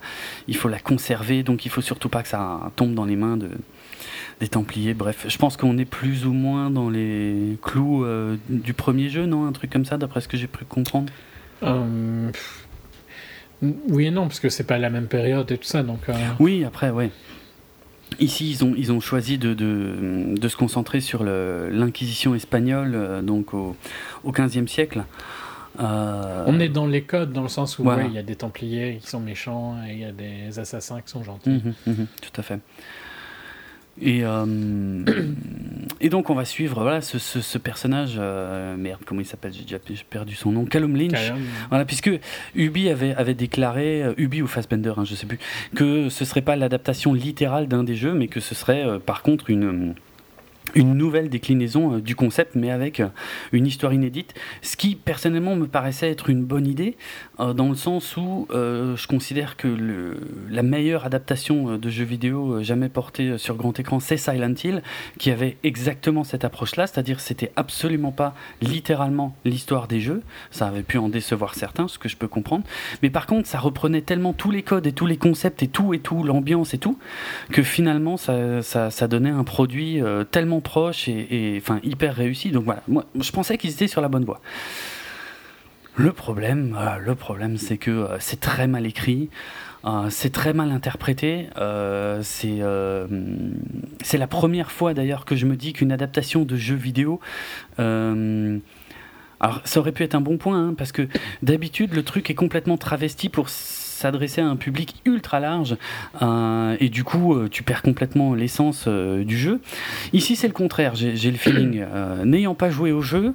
il 0.49 0.57
faut 0.57 0.67
la 0.67 0.79
conserver. 0.79 1.43
Donc, 1.43 1.65
il 1.65 1.69
faut 1.69 1.81
surtout 1.81 2.09
pas 2.09 2.23
que 2.23 2.29
ça 2.29 2.59
tombe 2.75 2.93
dans 2.93 3.05
les 3.05 3.15
mains 3.15 3.38
de, 3.38 3.49
des 4.39 4.48
Templiers. 4.48 4.93
Bref, 4.93 5.26
je 5.28 5.38
pense 5.38 5.58
qu'on 5.58 5.78
est 5.78 5.86
plus 5.86 6.26
ou 6.26 6.34
moins 6.34 6.69
dans 6.69 6.89
les 6.89 7.58
clous 7.62 8.04
euh, 8.04 8.38
du 8.50 8.74
premier 8.74 9.10
jeu, 9.10 9.26
non? 9.26 9.46
Un 9.46 9.52
truc 9.52 9.72
comme 9.72 9.86
ça, 9.86 9.98
d'après 9.98 10.22
ce 10.22 10.28
que 10.28 10.38
j'ai 10.38 10.48
pu 10.48 10.65
comprendre. 10.65 11.12
Euh, 11.63 12.30
oui 13.62 14.08
et 14.08 14.12
non, 14.12 14.24
parce 14.24 14.39
que 14.39 14.50
c'est 14.50 14.65
pas 14.65 14.78
la 14.78 14.89
même 14.89 15.08
période 15.08 15.50
et 15.52 15.58
tout 15.58 15.67
ça, 15.67 15.84
donc. 15.84 16.10
Euh. 16.10 16.13
Oui, 16.39 16.63
après, 16.65 16.89
ouais. 16.89 17.10
Ici, 18.19 18.50
ils 18.52 18.63
ont, 18.63 18.74
ils 18.78 18.91
ont 18.91 19.00
choisi 19.00 19.38
de, 19.38 19.54
de, 19.54 20.36
de 20.38 20.48
se 20.48 20.56
concentrer 20.56 21.00
sur 21.00 21.24
l'Inquisition 21.24 22.36
espagnole, 22.36 23.24
donc 23.24 23.56
au, 23.56 23.76
au 24.24 24.32
15e 24.32 24.67
siècle. 24.67 25.04
On 25.80 26.60
est 26.60 26.69
dans 26.69 26.86
les 26.86 27.02
codes, 27.02 27.32
dans 27.34 27.41
le 27.41 27.48
sens 27.48 27.80
où 27.80 27.89
il 28.06 28.13
y 28.13 28.19
a 28.19 28.24
des 28.24 28.36
Templiers 28.36 29.00
qui 29.02 29.08
sont 29.10 29.19
méchants 29.19 29.78
et 29.88 29.93
il 29.93 30.00
y 30.00 30.06
a 30.06 30.12
des 30.12 30.60
assassins 30.60 31.02
qui 31.02 31.10
sont 31.10 31.24
gentils. 31.24 31.50
Mhm, 31.50 31.74
mhm, 31.88 32.08
tout 32.22 32.39
à 32.39 32.43
fait. 32.43 32.60
Et, 34.01 34.21
euh, 34.23 35.06
et 36.01 36.10
donc 36.10 36.29
on 36.29 36.36
va 36.36 36.45
suivre 36.45 36.82
voilà 36.82 37.01
ce, 37.01 37.19
ce, 37.19 37.58
personnage 37.60 38.17
merde 38.77 39.01
comment 39.06 39.21
il 39.21 39.25
s'appelle 39.25 39.53
j'ai 39.53 39.63
déjà 39.63 39.77
perdu 40.10 40.36
son 40.36 40.51
nom 40.51 40.65
Callum 40.65 40.95
Lynch. 40.95 41.32
Voilà 41.69 41.86
puisque 41.86 42.10
Ubi 42.56 42.89
avait 42.89 43.13
avait 43.13 43.36
déclaré 43.36 44.03
Ubi 44.17 44.41
ou 44.41 44.47
Fassbender 44.47 44.93
hein, 44.97 45.06
je 45.06 45.13
sais 45.13 45.27
plus 45.27 45.39
que 45.75 46.10
ce 46.10 46.25
serait 46.25 46.41
pas 46.41 46.56
l'adaptation 46.56 47.13
littérale 47.13 47.67
d'un 47.67 47.84
des 47.84 47.95
jeux 47.95 48.13
mais 48.13 48.27
que 48.27 48.39
ce 48.39 48.56
serait 48.56 48.99
par 48.99 49.21
contre 49.21 49.51
une 49.51 49.93
une 50.76 50.95
nouvelle 50.95 51.30
déclinaison 51.30 51.95
euh, 51.95 52.02
du 52.02 52.15
concept, 52.15 52.56
mais 52.56 52.71
avec 52.71 52.99
euh, 52.99 53.08
une 53.52 53.67
histoire 53.67 53.93
inédite, 53.93 54.34
ce 54.62 54.76
qui 54.76 54.95
personnellement 54.95 55.56
me 55.56 55.67
paraissait 55.67 56.10
être 56.10 56.30
une 56.30 56.43
bonne 56.43 56.67
idée, 56.67 56.97
euh, 57.39 57.54
dans 57.54 57.69
le 57.69 57.76
sens 57.76 58.17
où 58.17 58.47
je 58.54 59.08
considère 59.08 59.58
que 59.58 59.67
la 60.49 60.63
meilleure 60.63 61.06
adaptation 61.06 61.78
de 61.78 61.89
jeux 61.89 62.04
vidéo 62.04 62.62
jamais 62.63 62.89
portée 62.89 63.38
sur 63.38 63.56
grand 63.56 63.78
écran, 63.80 63.99
c'est 63.99 64.17
Silent 64.17 64.54
Hill, 64.63 64.82
qui 65.17 65.32
avait 65.32 65.58
exactement 65.63 66.23
cette 66.23 66.45
approche-là, 66.45 66.88
c'est-à-dire 66.88 67.19
c'était 67.19 67.52
absolument 67.56 68.12
pas 68.12 68.34
littéralement 68.62 69.36
l'histoire 69.45 69.88
des 69.88 69.99
jeux, 69.99 70.21
ça 70.52 70.67
avait 70.67 70.84
pu 70.84 70.97
en 70.97 71.10
décevoir 71.10 71.56
certains, 71.56 71.88
ce 71.88 71.97
que 71.97 72.10
je 72.10 72.17
peux 72.17 72.28
comprendre, 72.28 72.63
mais 73.02 73.10
par 73.10 73.26
contre 73.26 73.47
ça 73.47 73.60
reprenait 73.60 74.02
tellement 74.02 74.34
tous 74.34 74.52
les 74.52 74.63
codes 74.63 74.88
et 74.88 74.93
tous 74.93 75.06
les 75.06 75.17
concepts 75.17 75.63
et 75.63 75.67
tout 75.67 75.93
et 75.93 75.99
tout, 75.99 76.23
l'ambiance 76.23 76.73
et 76.73 76.78
tout, 76.78 76.97
que 77.52 77.63
finalement 77.63 78.17
ça, 78.17 78.62
ça 78.62 79.08
donnait 79.08 79.30
un 79.30 79.43
produit 79.43 80.02
tellement 80.32 80.52
proche 80.61 81.07
et, 81.07 81.57
enfin 81.61 81.79
hyper 81.83 82.15
réussi. 82.15 82.51
Donc 82.51 82.65
voilà, 82.65 82.83
moi 82.87 83.05
je 83.19 83.31
pensais 83.31 83.57
qu'ils 83.57 83.71
étaient 83.71 83.87
sur 83.87 84.01
la 84.01 84.07
bonne 84.07 84.25
voie. 84.25 84.41
Le 85.95 86.11
problème, 86.11 86.75
le 87.05 87.15
problème, 87.15 87.57
c'est 87.57 87.77
que 87.77 87.91
euh, 87.91 88.17
c'est 88.19 88.39
très 88.39 88.65
mal 88.65 88.87
écrit, 88.87 89.29
euh, 89.85 90.09
c'est 90.09 90.31
très 90.31 90.51
mal 90.53 90.71
interprété. 90.71 91.49
Euh, 91.57 92.23
c'est 92.23 94.17
la 94.17 94.27
première 94.27 94.71
fois 94.71 94.95
d'ailleurs 94.95 95.23
que 95.25 95.35
je 95.35 95.45
me 95.45 95.55
dis 95.55 95.73
qu'une 95.73 95.91
adaptation 95.91 96.45
de 96.45 96.55
jeu 96.55 96.75
vidéo. 96.75 97.19
alors 97.77 99.61
ça 99.65 99.79
aurait 99.79 99.91
pu 99.91 100.03
être 100.03 100.15
un 100.15 100.21
bon 100.21 100.37
point 100.37 100.69
hein, 100.69 100.73
parce 100.75 100.91
que 100.91 101.07
d'habitude 101.43 101.93
le 101.93 102.03
truc 102.03 102.29
est 102.29 102.35
complètement 102.35 102.77
travesti 102.77 103.29
pour 103.29 103.49
s'adresser 104.03 104.41
à 104.41 104.47
un 104.47 104.57
public 104.57 104.95
ultra 105.05 105.39
large 105.39 105.77
euh, 106.21 106.75
et 106.81 106.89
du 106.89 107.05
coup 107.05 107.33
euh, 107.33 107.47
tu 107.49 107.63
perds 107.63 107.81
complètement 107.81 108.33
l'essence 108.33 108.83
euh, 108.87 109.23
du 109.23 109.37
jeu. 109.37 109.61
Ici 110.11 110.35
c'est 110.35 110.47
le 110.47 110.53
contraire, 110.53 110.93
j'ai 110.95 111.31
le 111.31 111.37
feeling, 111.37 111.85
n'ayant 112.25 112.53
pas 112.53 112.69
joué 112.69 112.91
au 112.91 113.01
jeu, 113.01 113.33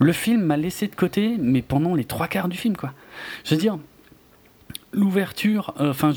le 0.00 0.12
film 0.12 0.42
m'a 0.42 0.56
laissé 0.56 0.88
de 0.88 0.94
côté, 0.94 1.36
mais 1.38 1.62
pendant 1.62 1.94
les 1.94 2.04
trois 2.04 2.26
quarts 2.26 2.48
du 2.48 2.56
film 2.56 2.76
quoi. 2.76 2.92
Je 3.44 3.54
veux 3.54 3.60
dire, 3.60 3.78
l'ouverture, 4.92 5.72
enfin 5.78 6.12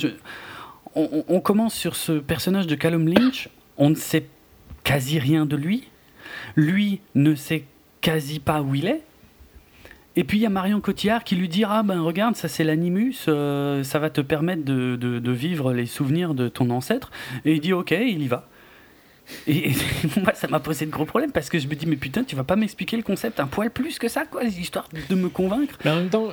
on, 0.95 1.39
commence 1.39 1.75
sur 1.75 1.95
ce 1.95 2.13
personnage 2.13 2.67
de 2.67 2.75
Callum 2.75 3.07
Lynch, 3.07 3.49
on 3.77 3.91
ne 3.91 3.95
sait 3.95 4.25
quasi 4.83 5.19
rien 5.19 5.45
de 5.45 5.55
lui, 5.55 5.87
lui 6.55 7.01
ne 7.13 7.35
sait 7.35 7.65
quasi 8.01 8.39
pas 8.39 8.61
où 8.61 8.73
il 8.73 8.87
est. 8.87 9.03
Et 10.15 10.23
puis 10.23 10.39
il 10.39 10.41
y 10.41 10.45
a 10.45 10.49
Marion 10.49 10.81
Cotillard 10.81 11.23
qui 11.23 11.35
lui 11.35 11.47
dira 11.47 11.79
ah 11.79 11.83
ben 11.83 12.01
regarde 12.01 12.35
ça 12.35 12.47
c'est 12.47 12.63
l'animus, 12.63 13.15
euh, 13.27 13.83
ça 13.83 13.99
va 13.99 14.09
te 14.09 14.21
permettre 14.21 14.63
de, 14.63 14.95
de, 14.97 15.31
vivre 15.31 15.73
les 15.73 15.85
souvenirs 15.85 16.33
de 16.33 16.49
ton 16.49 16.69
ancêtre. 16.69 17.11
Et 17.45 17.53
il 17.53 17.61
dit 17.61 17.73
ok, 17.73 17.91
il 17.91 18.21
y 18.21 18.27
va. 18.27 18.47
Et, 19.47 19.71
moi 20.17 20.33
ça 20.33 20.49
m'a 20.49 20.59
posé 20.59 20.85
de 20.85 20.91
gros 20.91 21.05
problèmes 21.05 21.31
parce 21.31 21.49
que 21.49 21.59
je 21.59 21.67
me 21.67 21.75
dis 21.75 21.85
mais 21.85 21.95
putain 21.95 22.25
tu 22.25 22.35
vas 22.35 22.43
pas 22.43 22.57
m'expliquer 22.57 22.97
le 22.97 23.03
concept 23.03 23.39
un 23.39 23.47
poil 23.47 23.71
plus 23.71 23.99
que 23.99 24.09
ça 24.09 24.25
quoi, 24.25 24.43
histoire 24.43 24.89
de 25.09 25.15
me 25.15 25.29
convaincre. 25.29 25.77
Mais 25.85 25.91
en 25.91 25.95
même 25.97 26.09
temps 26.09 26.27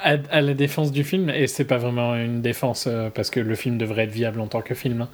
à, 0.00 0.40
la 0.40 0.54
défense 0.54 0.90
du 0.90 1.04
film 1.04 1.30
et 1.30 1.46
c'est 1.46 1.64
pas 1.64 1.78
vraiment 1.78 2.16
une 2.16 2.42
défense 2.42 2.86
euh, 2.88 3.08
parce 3.10 3.30
que 3.30 3.38
le 3.38 3.54
film 3.54 3.78
devrait 3.78 4.04
être 4.04 4.12
viable 4.12 4.40
en 4.40 4.48
tant 4.48 4.62
que 4.62 4.74
film. 4.74 5.02
Hein. 5.02 5.08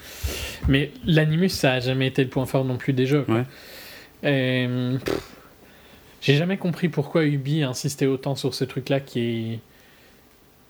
Mais 0.66 0.92
l'animus 1.05 1.51
ça 1.51 1.75
a 1.75 1.81
jamais 1.81 2.07
été 2.07 2.25
le 2.25 2.31
point 2.31 2.47
fort 2.47 2.64
non 2.64 2.79
plus 2.79 2.94
des 2.94 3.05
jeux. 3.05 3.27
Ouais. 3.29 3.44
Et, 4.23 4.66
j'ai 6.20 6.37
jamais 6.37 6.57
compris 6.57 6.88
pourquoi 6.88 7.24
Ubi 7.24 7.62
insistait 7.62 8.07
autant 8.07 8.35
sur 8.35 8.54
ce 8.54 8.64
truc-là 8.64 9.00
qui 9.00 9.20
est. 9.20 9.59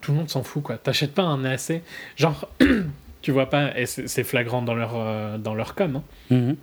Tout 0.00 0.12
le 0.12 0.18
monde 0.18 0.30
s'en 0.30 0.42
fout, 0.42 0.62
quoi. 0.62 0.78
T'achètes 0.78 1.12
pas 1.14 1.22
un 1.22 1.44
AC. 1.44 1.82
Genre, 2.16 2.48
tu 3.22 3.32
vois 3.32 3.50
pas, 3.50 3.76
et 3.76 3.87
c'est 3.87 4.24
flagrant 4.24 4.62
dans 4.62 4.74
leur, 4.74 4.92
euh, 4.94 5.38
dans 5.38 5.54
leur 5.54 5.74
com, 5.74 5.96
hein. 5.96 6.02
Mhm. 6.30 6.56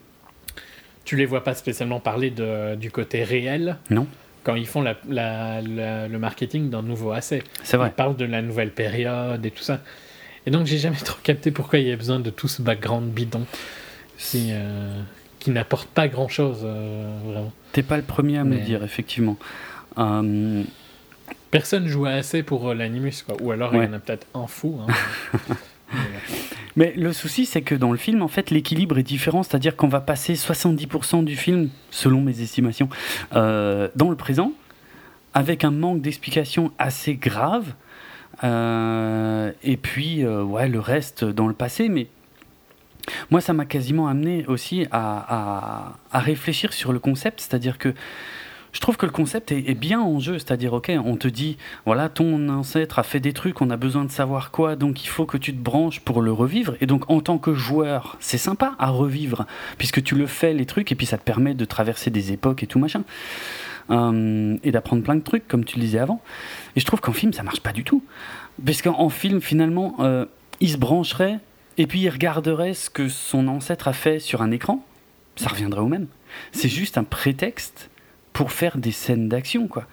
tu 1.04 1.18
les 1.18 1.26
vois 1.26 1.44
pas 1.44 1.54
spécialement 1.54 2.00
parler 2.00 2.30
de, 2.30 2.76
du 2.76 2.92
côté 2.92 3.24
réel. 3.24 3.78
Non. 3.90 4.08
Quand 4.44 4.56
ils 4.56 4.68
font 4.68 4.82
la, 4.82 4.96
la, 5.10 5.62
le 5.62 6.18
marketing 6.20 6.70
d'un 6.70 6.84
nouveau 6.84 7.12
AC. 7.12 7.44
C'est 7.64 7.78
vrai. 7.78 7.90
Ils 7.90 7.94
parlent 7.94 8.16
de 8.16 8.26
la 8.26 8.42
nouvelle 8.42 8.72
période 8.72 9.46
et 9.46 9.52
tout 9.52 9.64
ça. 9.64 9.82
Et 10.46 10.52
donc, 10.52 10.68
j'ai 10.68 10.78
jamais 10.78 10.98
trop 10.98 11.18
capté 11.24 11.50
pourquoi 11.52 11.80
il 11.80 11.88
y 11.88 11.92
a 11.92 11.96
besoin 11.96 12.20
de 12.20 12.30
tout 12.30 12.48
ce 12.48 12.62
background 12.62 13.12
bidon. 13.12 13.46
Euh, 14.36 15.02
qui 15.46 15.52
n'apporte 15.52 15.88
pas 15.90 16.08
grand 16.08 16.28
chose, 16.28 16.62
euh, 16.64 17.20
vraiment. 17.24 17.52
T'es 17.72 17.84
pas 17.84 17.98
le 17.98 18.04
premier 18.04 18.40
à 18.40 18.44
me 18.44 18.56
le 18.56 18.62
dire, 18.62 18.84
effectivement. 18.84 19.38
Euh, 20.00 20.64
Personne 21.52 21.86
joue 21.86 22.08
assez 22.08 22.42
pour 22.42 22.70
euh, 22.70 22.74
l'animus, 22.74 23.22
quoi. 23.24 23.38
Ou 23.44 23.52
alors 23.52 23.76
il 23.76 23.84
y 23.84 23.86
en 23.86 23.94
a 23.94 24.00
peut-être 24.00 24.26
un 24.34 24.48
fou. 24.48 24.80
Hein. 24.82 25.38
Mais 26.76 26.94
le 26.98 27.14
souci, 27.14 27.46
c'est 27.46 27.62
que 27.62 27.76
dans 27.76 27.92
le 27.92 27.98
film, 28.00 28.24
en 28.24 28.28
fait, 28.28 28.50
l'équilibre 28.50 28.98
est 28.98 29.04
différent. 29.04 29.44
C'est-à-dire 29.44 29.76
qu'on 29.76 29.88
va 29.88 30.02
passer 30.02 30.34
70% 30.34 31.24
du 31.24 31.36
film, 31.36 31.70
selon 31.92 32.22
mes 32.22 32.42
estimations, 32.42 32.90
dans 33.32 34.10
le 34.10 34.16
présent, 34.16 34.52
avec 35.36 35.64
un 35.64 35.70
manque 35.70 36.02
d'explication 36.02 36.72
assez 36.80 37.14
grave. 37.14 37.76
et 38.44 39.78
puis, 39.78 40.26
ouais, 40.26 40.68
le 40.68 40.80
reste 40.80 41.24
dans 41.24 41.48
le 41.48 41.54
passé. 41.54 41.88
Mais 41.88 42.08
moi, 43.32 43.42
ça 43.42 43.54
m'a 43.54 43.66
quasiment 43.66 44.08
amené 44.08 44.46
aussi 44.48 44.88
à, 44.92 45.94
réfléchir 46.14 46.74
sur 46.74 46.94
le 46.94 47.00
concept, 47.00 47.42
c'est-à-dire 47.42 47.78
que 47.78 47.94
je 48.72 48.82
trouve 48.82 48.98
que 48.98 49.06
le 49.06 49.12
concept 49.12 49.54
est, 49.54 49.74
bien 49.74 50.02
en 50.02 50.20
jeu, 50.20 50.38
c'est-à-dire, 50.38 50.74
ok, 50.74 50.92
on 51.06 51.16
te 51.16 51.30
dit, 51.30 51.58
voilà, 51.86 52.10
ton 52.10 52.50
ancêtre 52.50 53.00
a 53.00 53.04
fait 53.04 53.22
des 53.22 53.32
trucs, 53.32 53.62
on 53.62 53.70
a 53.70 53.78
besoin 53.78 54.04
de 54.04 54.12
savoir 54.12 54.52
quoi, 54.52 54.76
donc 54.76 55.06
il 55.06 55.08
faut 55.08 55.26
que 55.26 55.38
tu 55.38 55.54
te 55.54 55.62
branches 55.62 56.02
pour 56.02 56.22
le 56.22 56.34
revivre, 56.34 56.76
et 56.82 56.86
donc 56.86 57.10
en 57.10 57.22
tant 57.22 57.38
que 57.38 57.54
joueur, 57.54 58.18
c'est 58.20 58.38
sympa 58.38 58.76
à 58.78 58.90
revivre, 58.90 59.46
puisque 59.78 60.04
tu 60.04 60.16
le 60.16 60.28
fais, 60.28 60.54
les 60.54 60.66
trucs, 60.66 60.92
et 60.92 60.96
puis 60.96 61.06
ça 61.06 61.18
te 61.18 61.24
permet 61.24 61.54
de 61.54 61.64
traverser 61.64 62.10
des 62.10 62.34
époques 62.34 62.64
et 62.64 62.68
tout 62.68 62.80
machin. 62.80 63.04
Euh, 63.92 64.58
et 64.64 64.72
d'apprendre 64.72 65.04
plein 65.04 65.16
de 65.16 65.22
trucs, 65.22 65.48
comme 65.48 65.64
tu 65.64 65.76
le 65.76 65.82
disais 65.82 66.00
avant. 66.00 66.20
Et 66.76 66.80
je 66.80 66.86
trouve 66.86 67.02
qu'en 67.02 67.14
film, 67.14 67.34
ça 67.34 67.44
marche 67.44 67.60
pas 67.60 67.72
du 67.72 67.84
tout. 67.84 68.04
Parce 68.66 68.82
qu'en 68.82 69.10
film, 69.10 69.42
finalement, 69.42 69.96
euh, 70.00 70.26
il 70.60 70.70
se 70.70 70.78
brancherait 70.78 71.40
et 71.78 71.88
puis 71.88 72.02
il 72.02 72.10
regarderait 72.10 72.74
ce 72.74 72.90
que 72.90 73.10
son 73.10 73.48
ancêtre 73.48 73.88
a 73.88 73.94
fait 73.94 74.20
sur 74.20 74.42
un 74.42 74.52
écran, 74.52 74.86
ça 75.36 75.50
reviendrait 75.50 75.82
au 75.82 75.88
même. 75.88 76.08
C'est 76.52 76.70
juste 76.70 76.98
un 76.98 77.04
prétexte 77.04 77.90
pour 78.34 78.52
faire 78.52 78.78
des 78.78 78.92
scènes 78.92 79.30
d'action, 79.30 79.68
quoi. 79.68 79.86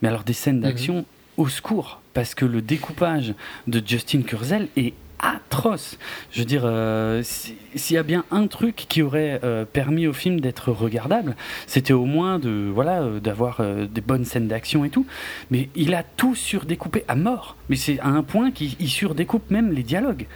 Mais 0.00 0.08
alors 0.08 0.24
des 0.24 0.32
scènes 0.32 0.56
mhm. 0.56 0.62
d'action 0.62 1.04
au 1.36 1.48
secours, 1.48 2.00
parce 2.14 2.34
que 2.34 2.44
le 2.44 2.60
découpage 2.60 3.34
de 3.66 3.82
Justin 3.84 4.22
Kurzel 4.22 4.68
est 4.76 4.94
atroce. 5.22 5.98
Je 6.32 6.40
veux 6.40 6.44
dire, 6.44 6.62
euh, 6.64 7.22
s'il 7.22 7.94
y 7.94 7.98
a 7.98 8.02
bien 8.02 8.24
un 8.30 8.48
truc 8.48 8.74
qui 8.88 9.02
aurait 9.02 9.40
euh, 9.44 9.64
permis 9.64 10.06
au 10.06 10.12
film 10.12 10.40
d'être 10.40 10.72
regardable, 10.72 11.36
c'était 11.66 11.92
au 11.92 12.04
moins 12.04 12.38
de 12.38 12.70
voilà 12.72 13.02
euh, 13.02 13.20
d'avoir 13.20 13.62
des 13.62 14.00
bonnes 14.00 14.24
scènes 14.24 14.48
d'action 14.48 14.84
et 14.84 14.90
tout. 14.90 15.06
Mais 15.50 15.68
il 15.74 15.94
a 15.94 16.02
tout 16.02 16.34
surdécoupé 16.34 17.04
à 17.08 17.14
mort. 17.14 17.56
Mais 17.68 17.76
c'est 17.76 18.00
à 18.00 18.08
un 18.08 18.22
point 18.22 18.50
qu'il 18.50 18.88
surdécoupe 18.88 19.50
même 19.50 19.72
les 19.72 19.84
dialogues. 19.84 20.26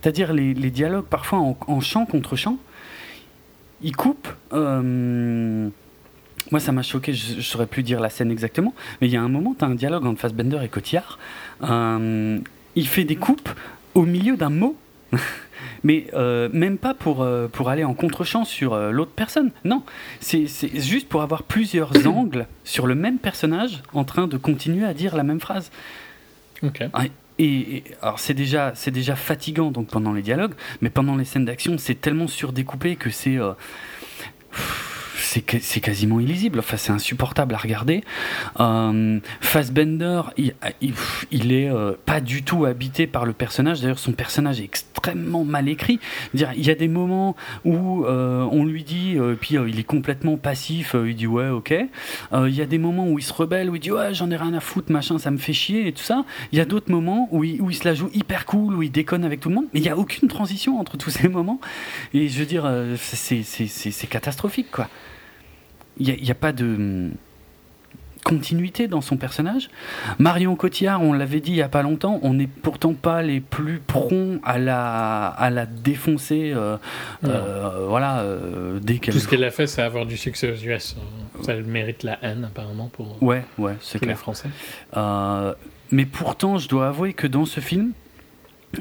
C'est-à-dire 0.00 0.32
les, 0.32 0.54
dialogues 0.70 1.06
parfois 1.06 1.40
en, 1.66 1.80
chant 1.80 2.06
contre 2.06 2.36
chant. 2.36 2.58
Il 3.82 3.96
coupe. 3.96 4.28
Euh, 4.52 5.68
moi, 6.50 6.60
ça 6.60 6.72
m'a 6.72 6.82
choqué, 6.82 7.12
je 7.12 7.36
ne 7.36 7.40
saurais 7.40 7.66
plus 7.66 7.82
dire 7.82 8.00
la 8.00 8.10
scène 8.10 8.30
exactement, 8.30 8.74
mais 9.00 9.08
il 9.08 9.12
y 9.12 9.16
a 9.16 9.22
un 9.22 9.28
moment, 9.28 9.54
tu 9.58 9.64
as 9.64 9.68
un 9.68 9.74
dialogue 9.74 10.06
entre 10.06 10.20
Fassbender 10.20 10.60
et 10.62 10.68
Cotillard. 10.68 11.18
Euh, 11.62 12.38
il 12.74 12.86
fait 12.86 13.04
des 13.04 13.16
coupes 13.16 13.50
au 13.94 14.02
milieu 14.02 14.36
d'un 14.36 14.50
mot. 14.50 14.76
mais 15.84 16.06
euh, 16.12 16.48
même 16.52 16.76
pas 16.76 16.92
pour, 16.92 17.26
pour 17.52 17.68
aller 17.68 17.82
en 17.84 17.94
contre-champ 17.94 18.44
sur 18.44 18.76
l'autre 18.76 19.12
personne. 19.14 19.50
Non, 19.64 19.82
c'est 20.20 20.46
juste 20.74 21.08
pour 21.08 21.22
avoir 21.22 21.42
plusieurs 21.42 21.92
angles 22.06 22.46
sur 22.64 22.86
le 22.86 22.94
même 22.94 23.18
personnage 23.18 23.82
en 23.92 24.04
train 24.04 24.26
de 24.26 24.36
continuer 24.36 24.86
à 24.86 24.94
dire 24.94 25.16
la 25.16 25.22
même 25.22 25.40
phrase. 25.40 25.70
Ok. 26.62 26.82
Et, 27.38 27.84
alors 28.02 28.18
c'est 28.18 28.34
déjà 28.34 28.72
c'est 28.74 28.90
déjà 28.90 29.14
fatigant 29.14 29.70
donc 29.70 29.88
pendant 29.88 30.12
les 30.12 30.22
dialogues, 30.22 30.54
mais 30.80 30.90
pendant 30.90 31.16
les 31.16 31.24
scènes 31.24 31.44
d'action 31.44 31.78
c'est 31.78 32.00
tellement 32.00 32.26
surdécoupé 32.26 32.96
que 32.96 33.10
c'est 33.10 33.38
euh, 33.38 33.52
c'est 35.28 35.80
quasiment 35.80 36.20
illisible. 36.20 36.58
Enfin, 36.58 36.76
c'est 36.76 36.92
insupportable 36.92 37.54
à 37.54 37.58
regarder. 37.58 38.02
Euh, 38.60 39.20
Fassbender, 39.40 40.22
il, 40.36 40.54
il, 41.30 41.52
est 41.52 41.70
euh, 41.70 41.92
pas 42.06 42.20
du 42.20 42.42
tout 42.42 42.64
habité 42.64 43.06
par 43.06 43.26
le 43.26 43.32
personnage. 43.32 43.80
D'ailleurs, 43.80 43.98
son 43.98 44.12
personnage 44.12 44.60
est 44.60 44.64
extrêmement 44.64 45.44
mal 45.44 45.68
écrit. 45.68 46.00
Dire, 46.34 46.52
il 46.56 46.66
y 46.66 46.70
a 46.70 46.74
des 46.74 46.88
moments 46.88 47.36
où 47.64 48.04
euh, 48.04 48.46
on 48.50 48.64
lui 48.64 48.84
dit, 48.84 49.16
puis 49.40 49.56
il 49.56 49.78
est 49.78 49.84
complètement 49.84 50.36
passif. 50.36 50.94
il 50.94 51.14
dit 51.14 51.26
ouais, 51.26 51.48
ok. 51.48 51.74
il 52.34 52.54
y 52.54 52.62
a 52.62 52.66
des 52.66 52.78
moments 52.78 53.08
où 53.08 53.18
il 53.18 53.22
se 53.22 53.32
rebelle, 53.32 53.70
où 53.70 53.76
il 53.76 53.80
dit 53.80 53.92
ouais, 53.92 54.14
j'en 54.14 54.30
ai 54.30 54.36
rien 54.36 54.54
à 54.54 54.60
foutre, 54.60 54.90
machin, 54.92 55.18
ça 55.18 55.30
me 55.30 55.38
fait 55.38 55.52
chier 55.52 55.88
et 55.88 55.92
tout 55.92 56.02
ça. 56.02 56.24
Il 56.52 56.58
y 56.58 56.60
a 56.60 56.64
d'autres 56.64 56.90
moments 56.90 57.28
où 57.32 57.44
il, 57.44 57.60
où 57.60 57.70
il 57.70 57.74
se 57.74 57.84
la 57.84 57.94
joue 57.94 58.10
hyper 58.14 58.46
cool, 58.46 58.74
où 58.74 58.82
il 58.82 58.90
déconne 58.90 59.24
avec 59.24 59.40
tout 59.40 59.48
le 59.48 59.56
monde. 59.56 59.66
Mais 59.74 59.80
il 59.80 59.82
n'y 59.82 59.90
a 59.90 59.96
aucune 59.96 60.28
transition 60.28 60.80
entre 60.80 60.96
tous 60.96 61.10
ces 61.10 61.28
moments. 61.28 61.60
Et 62.14 62.28
je 62.28 62.38
veux 62.38 62.46
dire, 62.46 62.70
c'est 62.96 64.06
catastrophique, 64.08 64.70
quoi 64.70 64.88
il 65.98 66.22
n'y 66.22 66.30
a, 66.30 66.34
pas 66.34 66.52
de 66.52 66.64
hum, 66.64 67.12
continuité 68.24 68.88
dans 68.88 69.00
son 69.00 69.16
personnage. 69.16 69.70
Marion 70.18 70.54
Cotillard, 70.54 71.02
on 71.02 71.12
l'avait 71.12 71.40
dit 71.40 71.52
il 71.52 71.54
n'y 71.54 71.62
a 71.62 71.68
pas 71.68 71.82
longtemps, 71.82 72.20
on 72.22 72.34
n'est 72.34 72.46
pourtant 72.46 72.92
pas 72.92 73.22
les 73.22 73.40
plus 73.40 73.78
prompts 73.78 74.40
à 74.44 74.58
la, 74.58 75.28
à 75.28 75.50
la 75.50 75.66
défoncer. 75.66 76.52
Euh, 76.54 76.76
euh, 77.24 77.86
voilà, 77.88 78.20
euh, 78.20 78.78
dès 78.80 78.98
Tout 78.98 79.18
ce 79.18 79.28
qu'elle 79.28 79.44
a 79.44 79.50
fait, 79.50 79.66
c'est 79.66 79.82
avoir 79.82 80.04
du 80.06 80.16
succès 80.16 80.52
aux 80.52 80.56
US. 80.56 80.96
Ça 81.42 81.54
mérite 81.54 82.02
la 82.02 82.18
haine, 82.22 82.44
apparemment, 82.44 82.90
pour, 82.92 83.22
ouais, 83.22 83.44
ouais, 83.58 83.76
c'est 83.80 83.98
clair. 83.98 84.10
les 84.10 84.16
Français. 84.16 84.50
mais 85.90 86.04
pourtant, 86.04 86.58
je 86.58 86.68
dois 86.68 86.88
avouer 86.88 87.14
que 87.14 87.26
dans 87.26 87.46
ce 87.46 87.60
film, 87.60 87.92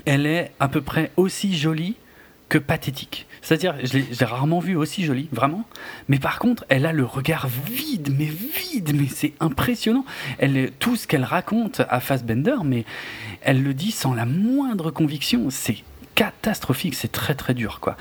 elle 0.06 0.25
est 0.25 0.51
à 0.60 0.67
peu 0.67 0.82
près 0.82 1.12
aussi 1.15 1.56
jolie 1.56 1.95
que 2.49 2.58
pathétique. 2.58 3.27
C'est-à-dire, 3.41 3.76
je 3.84 3.97
l'ai 3.97 4.26
rarement 4.26 4.60
vue 4.60 4.76
aussi 4.76 5.04
jolie, 5.04 5.30
vraiment. 5.32 5.63
Mais 6.08 6.19
par 6.19 6.39
contre, 6.39 6.65
elle 6.69 6.86
a 6.86 6.91
le 6.91 7.06
regard 7.06 7.47
vide, 7.47 8.13
mais 8.17 8.26
vide, 8.26 8.91
mais 8.95 9.08
c'est 9.08 9.34
impressionnant. 9.39 10.06
Elle, 10.39 10.71
tout 10.80 10.95
ce 10.95 11.08
qu'elle 11.08 11.23
raconte 11.23 11.82
à 11.89 12.00
Fassbender, 12.00 12.58
mais 12.63 12.86
elle 13.41 13.63
le 13.63 13.73
dit 13.73 13.91
sans 13.91 14.13
la 14.13 14.26
moindre 14.26 14.91
conviction. 14.91 15.50
C'est 15.50 15.78
catastrophique, 16.17 16.95
c'est 16.95 17.12
très 17.12 17.36
très 17.36 17.54
dur 17.54 17.80
quoi. 17.80 17.95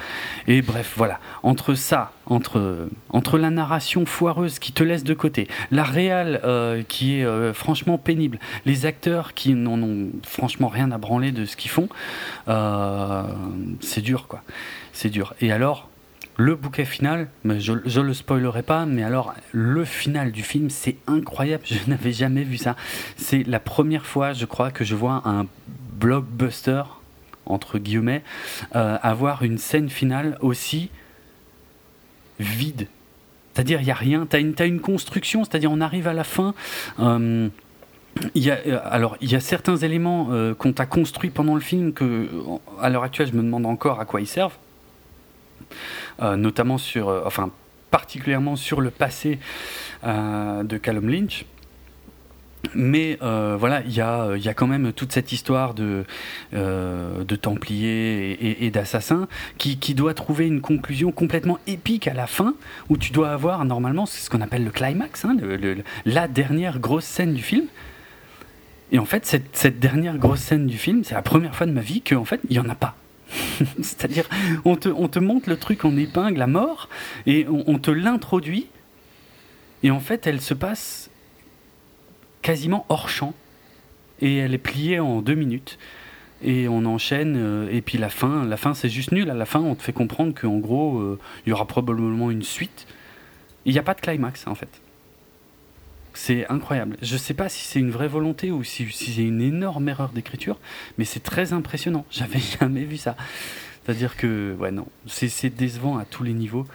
Et 0.48 0.62
bref, 0.62 0.94
voilà, 0.96 1.20
entre 1.42 1.74
ça, 1.74 2.12
entre, 2.24 2.88
entre 3.10 3.36
la 3.36 3.50
narration 3.50 4.06
foireuse 4.06 4.58
qui 4.58 4.72
te 4.72 4.82
laisse 4.82 5.04
de 5.04 5.12
côté, 5.12 5.48
la 5.70 5.84
réelle 5.84 6.40
euh, 6.42 6.82
qui 6.82 7.18
est 7.18 7.26
euh, 7.26 7.52
franchement 7.52 7.98
pénible, 7.98 8.38
les 8.64 8.86
acteurs 8.86 9.34
qui 9.34 9.52
n'en 9.52 9.82
ont 9.82 10.08
franchement 10.22 10.68
rien 10.68 10.92
à 10.92 10.98
branler 10.98 11.30
de 11.30 11.44
ce 11.44 11.56
qu'ils 11.56 11.70
font, 11.70 11.90
euh, 12.48 13.22
c'est 13.80 14.00
dur 14.00 14.28
quoi. 14.28 14.42
C'est 14.96 15.10
dur. 15.10 15.34
Et 15.42 15.52
alors, 15.52 15.90
le 16.38 16.54
bouquet 16.54 16.86
final, 16.86 17.28
je, 17.44 17.74
je 17.84 18.00
le 18.00 18.14
spoilerai 18.14 18.62
pas, 18.62 18.86
mais 18.86 19.02
alors 19.02 19.34
le 19.52 19.84
final 19.84 20.32
du 20.32 20.42
film, 20.42 20.70
c'est 20.70 20.96
incroyable. 21.06 21.64
Je 21.70 21.78
n'avais 21.86 22.12
jamais 22.12 22.44
vu 22.44 22.56
ça. 22.56 22.76
C'est 23.16 23.46
la 23.46 23.60
première 23.60 24.06
fois, 24.06 24.32
je 24.32 24.46
crois, 24.46 24.70
que 24.70 24.84
je 24.84 24.94
vois 24.94 25.22
un 25.26 25.46
blockbuster 25.92 26.82
entre 27.46 27.78
guillemets, 27.78 28.22
euh, 28.74 28.98
avoir 29.02 29.42
une 29.42 29.58
scène 29.58 29.88
finale 29.88 30.36
aussi 30.40 30.90
vide. 32.40 32.88
C'est-à-dire, 33.54 33.80
il 33.80 33.84
n'y 33.84 33.90
a 33.90 33.94
rien, 33.94 34.26
tu 34.28 34.36
as, 34.36 34.66
une 34.66 34.80
construction, 34.80 35.44
c'est-à-dire, 35.44 35.70
on 35.70 35.80
arrive 35.80 36.08
à 36.08 36.12
la 36.12 36.24
fin. 36.24 36.54
Euh, 36.98 37.48
euh, 38.36 38.80
alors, 38.84 39.16
il 39.20 39.30
y 39.30 39.36
a 39.36 39.40
certains 39.40 39.76
éléments 39.76 40.28
qu'on 40.58 40.72
t'a 40.72 40.86
construits 40.86 41.30
pendant 41.30 41.54
le 41.54 41.60
film 41.60 41.92
que, 41.92 42.28
à 42.80 42.90
l'heure 42.90 43.04
actuelle, 43.04 43.28
je 43.28 43.36
me 43.36 43.42
demande 43.42 43.64
encore 43.64 44.00
à 44.00 44.04
quoi 44.04 44.20
ils 44.20 44.26
servent. 44.26 44.56
Notamment 46.20 46.78
sur, 46.78 47.08
enfin, 47.24 47.50
particulièrement 47.90 48.56
sur 48.56 48.80
le 48.80 48.90
passé 48.90 49.38
de 50.04 50.76
Callum 50.78 51.08
Lynch. 51.08 51.44
Mais 52.74 53.18
euh, 53.22 53.56
voilà, 53.58 53.82
il 53.86 53.92
y, 53.92 54.00
a, 54.00 54.36
y 54.36 54.48
a 54.48 54.54
quand 54.54 54.66
même 54.66 54.92
toute 54.92 55.12
cette 55.12 55.32
histoire 55.32 55.74
de, 55.74 56.04
euh, 56.54 57.24
de 57.24 57.36
Templiers 57.36 58.64
et, 58.64 58.70
d'assassins 58.70 59.28
qui, 59.58 59.78
qui, 59.78 59.94
doit 59.94 60.14
trouver 60.14 60.46
une 60.46 60.60
conclusion 60.60 61.12
complètement 61.12 61.58
épique 61.66 62.08
à 62.08 62.14
la 62.14 62.26
fin, 62.26 62.54
où 62.88 62.96
tu 62.96 63.12
dois 63.12 63.30
avoir 63.30 63.64
normalement 63.64 64.06
ce 64.06 64.28
qu'on 64.30 64.40
appelle 64.40 64.64
le 64.64 64.70
climax, 64.70 65.24
hein, 65.24 65.36
la 66.04 66.28
dernière 66.28 66.78
grosse 66.78 67.04
scène 67.04 67.34
du 67.34 67.42
film. 67.42 67.66
Et 68.92 68.98
en 68.98 69.04
fait, 69.04 69.26
cette, 69.26 69.56
cette 69.56 69.80
dernière 69.80 70.16
grosse 70.16 70.40
scène 70.40 70.66
du 70.66 70.78
film, 70.78 71.02
c'est 71.04 71.14
la 71.14 71.22
première 71.22 71.54
fois 71.54 71.66
de 71.66 71.72
ma 71.72 71.80
vie 71.80 72.02
qu'en 72.02 72.24
fait, 72.24 72.40
il 72.48 72.52
n'y 72.52 72.64
en 72.64 72.68
a 72.68 72.74
pas. 72.74 72.96
C'est-à-dire, 73.82 74.28
on 74.64 74.76
te, 74.76 74.88
on 74.88 75.08
te 75.08 75.18
montre 75.18 75.48
le 75.48 75.56
truc 75.56 75.84
en 75.84 75.96
épingle 75.96 76.40
à 76.42 76.46
mort, 76.46 76.88
et 77.26 77.46
on, 77.48 77.64
on 77.66 77.78
te 77.78 77.90
l'introduit, 77.90 78.68
et 79.82 79.90
en 79.90 80.00
fait, 80.00 80.26
elle 80.26 80.40
se 80.40 80.54
passe 80.54 81.10
quasiment 82.42 82.86
hors 82.88 83.08
champ. 83.08 83.34
Et 84.20 84.36
elle 84.36 84.54
est 84.54 84.58
pliée 84.58 84.98
en 84.98 85.20
deux 85.20 85.34
minutes. 85.34 85.78
Et 86.42 86.68
on 86.68 86.84
enchaîne. 86.84 87.36
Euh, 87.36 87.68
et 87.70 87.82
puis 87.82 87.98
la 87.98 88.08
fin, 88.08 88.44
la 88.44 88.56
fin 88.56 88.74
c'est 88.74 88.88
juste 88.88 89.12
nul. 89.12 89.30
À 89.30 89.34
la 89.34 89.46
fin, 89.46 89.60
on 89.60 89.74
te 89.74 89.82
fait 89.82 89.92
comprendre 89.92 90.34
qu'en 90.34 90.58
gros, 90.58 90.98
euh, 90.98 91.18
il 91.44 91.50
y 91.50 91.52
aura 91.52 91.66
probablement 91.66 92.30
une 92.30 92.42
suite. 92.42 92.86
Il 93.64 93.72
n'y 93.72 93.78
a 93.78 93.82
pas 93.82 93.94
de 93.94 94.00
climax 94.00 94.46
en 94.46 94.54
fait. 94.54 94.68
C'est 96.16 96.48
incroyable. 96.48 96.96
Je 97.02 97.12
ne 97.12 97.18
sais 97.18 97.34
pas 97.34 97.50
si 97.50 97.62
c'est 97.62 97.78
une 97.78 97.90
vraie 97.90 98.08
volonté 98.08 98.50
ou 98.50 98.64
si, 98.64 98.90
c'est 98.90 99.22
une 99.22 99.42
énorme 99.42 99.86
erreur 99.90 100.08
d'écriture, 100.08 100.58
mais 100.96 101.04
c'est 101.04 101.20
très 101.20 101.52
impressionnant. 101.52 102.06
J'avais 102.10 102.40
jamais 102.40 102.84
vu 102.84 102.96
ça. 102.96 103.16
C'est-à-dire 103.84 104.16
que, 104.16 104.56
ouais, 104.58 104.70
non, 104.70 104.86
c'est 105.06 105.54
décevant 105.54 105.98
à 105.98 106.06
tous 106.06 106.24
les 106.24 106.32
niveaux. 106.32 106.66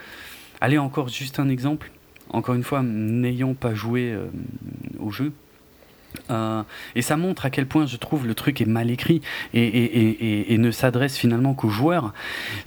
Allez, 0.61 0.77
encore 0.77 1.09
juste 1.09 1.39
un 1.39 1.49
exemple. 1.49 1.91
Encore 2.29 2.53
une 2.53 2.63
fois, 2.63 2.83
n'ayant 2.83 3.55
pas 3.55 3.73
joué 3.73 4.11
euh, 4.11 4.27
au 4.99 5.09
jeu, 5.09 5.33
euh, 6.29 6.61
et 6.95 7.01
ça 7.01 7.17
montre 7.17 7.45
à 7.45 7.49
quel 7.49 7.65
point 7.65 7.87
je 7.87 7.97
trouve 7.97 8.27
le 8.27 8.35
truc 8.35 8.61
est 8.61 8.65
mal 8.65 8.91
écrit 8.91 9.21
et, 9.53 10.57
ne 10.57 10.71
s'adresse 10.71 11.17
finalement 11.17 11.55
qu'aux 11.55 11.69
joueurs. 11.69 12.13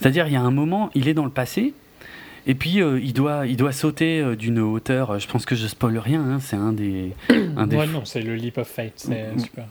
C'est-à-dire, 0.01 0.27
il 0.27 0.33
y 0.33 0.37
a 0.37 0.43
un 0.43 0.51
moment, 0.51 0.91
il 0.95 1.07
est 1.07 1.15
dans 1.15 1.25
le 1.25 1.31
passé. 1.31 1.73
Et 2.47 2.55
puis 2.55 2.81
euh, 2.81 3.01
il 3.01 3.13
doit 3.13 3.47
il 3.47 3.57
doit 3.57 3.73
sauter 3.73 4.21
euh, 4.21 4.37
d'une 4.37 4.59
hauteur. 4.59 5.19
Je 5.19 5.27
pense 5.27 5.47
que 5.47 5.55
je 5.55 5.67
spoil 5.67 5.99
rien. 5.99 6.21
Hein, 6.21 6.39
c'est 6.41 6.57
un 6.57 6.73
des 6.73 7.13
un 7.57 7.67
des. 7.67 7.77
non, 7.87 8.05
c'est 8.05 8.23
le 8.23 8.35
leap 8.35 8.59
of 8.59 8.69
faith. 8.69 9.09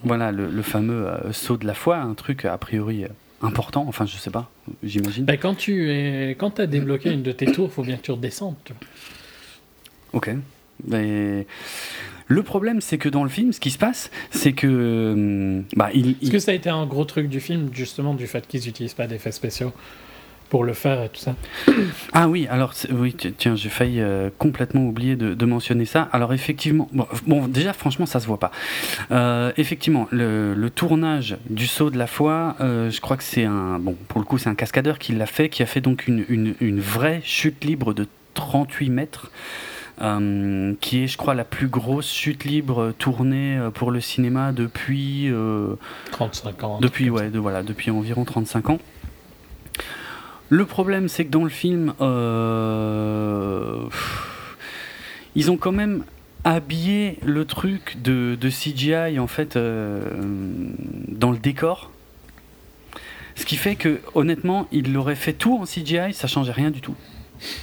Voilà 0.03 0.31
le, 0.31 0.61
fameux 0.61 1.07
saut 1.31 1.57
de 1.57 1.65
la 1.65 1.73
foi, 1.73 1.97
un 1.97 2.13
truc 2.13 2.45
a 2.45 2.57
priori 2.57 3.05
important. 3.41 3.85
Enfin, 3.87 4.05
je 4.05 4.17
sais 4.17 4.31
pas. 4.31 4.49
J'imagine. 4.83 5.25
Bah, 5.25 5.37
quand 5.37 5.55
tu 5.55 5.91
es 5.91 6.35
quand 6.37 6.59
as 6.59 6.67
débloqué 6.67 7.11
une 7.11 7.23
de 7.23 7.31
tes 7.31 7.45
tours, 7.45 7.69
il 7.71 7.73
faut 7.73 7.83
bien 7.83 7.97
que 7.97 8.03
tu 8.03 8.11
redescendes. 8.11 8.55
Ok. 10.13 10.31
Mais 10.87 11.45
le 12.27 12.43
problème, 12.43 12.81
c'est 12.81 12.97
que 12.97 13.09
dans 13.09 13.23
le 13.23 13.29
film, 13.29 13.53
ce 13.53 13.59
qui 13.59 13.71
se 13.71 13.77
passe, 13.77 14.09
c'est 14.31 14.53
que. 14.53 14.67
Euh, 14.67 15.61
bah, 15.75 15.89
il, 15.93 16.11
Est-ce 16.21 16.31
que 16.31 16.39
ça 16.39 16.51
a 16.51 16.53
été 16.53 16.69
un 16.69 16.85
gros 16.85 17.05
truc 17.05 17.29
du 17.29 17.39
film, 17.39 17.69
justement, 17.73 18.13
du 18.13 18.27
fait 18.27 18.47
qu'ils 18.47 18.65
n'utilisent 18.65 18.93
pas 18.93 19.07
d'effets 19.07 19.31
spéciaux? 19.31 19.71
Pour 20.53 20.63
le 20.63 20.73
faire 20.73 21.01
et 21.01 21.09
tout 21.09 21.19
ça 21.19 21.33
Ah 22.13 22.27
oui, 22.29 22.45
alors, 22.47 22.75
oui, 22.91 23.15
tiens, 23.39 23.55
j'ai 23.55 23.69
failli 23.69 23.99
euh, 23.99 24.29
complètement 24.37 24.85
oublier 24.85 25.15
de, 25.15 25.45
mentionner 25.47 25.85
ça. 25.85 26.07
Alors, 26.11 26.31
effectivement, 26.31 26.87
bon, 27.25 27.47
déjà, 27.47 27.73
franchement, 27.73 28.05
ça 28.05 28.19
se 28.19 28.27
voit 28.27 28.39
pas. 28.39 28.51
Euh, 29.09 29.51
effectivement, 29.57 30.07
le, 30.11 30.69
tournage 30.69 31.37
du 31.49 31.65
saut 31.65 31.89
de 31.89 31.97
la 31.97 32.05
foi, 32.05 32.55
je 32.59 33.01
crois 33.01 33.17
que 33.17 33.23
c'est 33.23 33.45
un. 33.45 33.79
Bon, 33.79 33.95
pour 34.07 34.19
le 34.19 34.25
coup, 34.25 34.37
c'est 34.37 34.49
un 34.49 34.53
cascadeur 34.53 34.99
qui 34.99 35.13
l'a 35.13 35.25
fait, 35.25 35.49
qui 35.49 35.63
a 35.63 35.65
fait 35.65 35.81
donc 35.81 36.07
une, 36.07 36.23
une, 36.29 36.53
une 36.61 36.79
vraie 36.79 37.21
chute 37.23 37.63
libre 37.63 37.95
de 37.95 38.07
38 38.35 38.91
mètres. 38.91 39.31
Euh, 40.01 40.73
qui 40.81 41.03
est, 41.03 41.07
je 41.07 41.17
crois, 41.17 41.35
la 41.35 41.43
plus 41.43 41.67
grosse 41.67 42.11
chute 42.11 42.45
libre 42.45 42.93
tournée 42.97 43.57
euh, 43.57 43.69
pour 43.69 43.91
le 43.91 44.01
cinéma 44.01 44.51
depuis. 44.51 45.31
35 46.11 46.63
euh, 46.63 46.65
ans. 46.65 46.79
Depuis, 46.81 47.09
ouais, 47.11 47.29
de, 47.29 47.37
voilà, 47.37 47.61
depuis 47.61 47.91
environ 47.91 48.25
35 48.25 48.71
ans. 48.71 48.79
Le 50.53 50.65
problème, 50.67 51.07
c'est 51.07 51.25
que 51.25 51.31
dans 51.31 51.43
le 51.43 51.49
film, 51.49 51.95
ils 55.33 55.49
ont 55.49 55.57
quand 55.57 55.71
même 55.71 56.03
habillé 56.43 57.17
le 57.23 57.45
truc 57.45 57.97
de, 58.03 58.37
CGI 58.49 59.17
en 59.17 59.25
fait 59.25 59.57
dans 59.57 61.31
le 61.31 61.39
décor. 61.39 61.89
Ce 63.33 63.45
qui 63.45 63.57
fait 63.57 63.75
que, 63.75 63.99
honnêtement, 64.13 64.67
ils 64.71 64.93
l'auraient 64.93 65.15
fait 65.15 65.33
tout 65.33 65.57
en 65.57 65.65
CGI, 65.65 66.13
ça 66.13 66.27
changeait 66.27 66.51
rien 66.51 66.69
du 66.69 66.81
tout. 66.81 66.93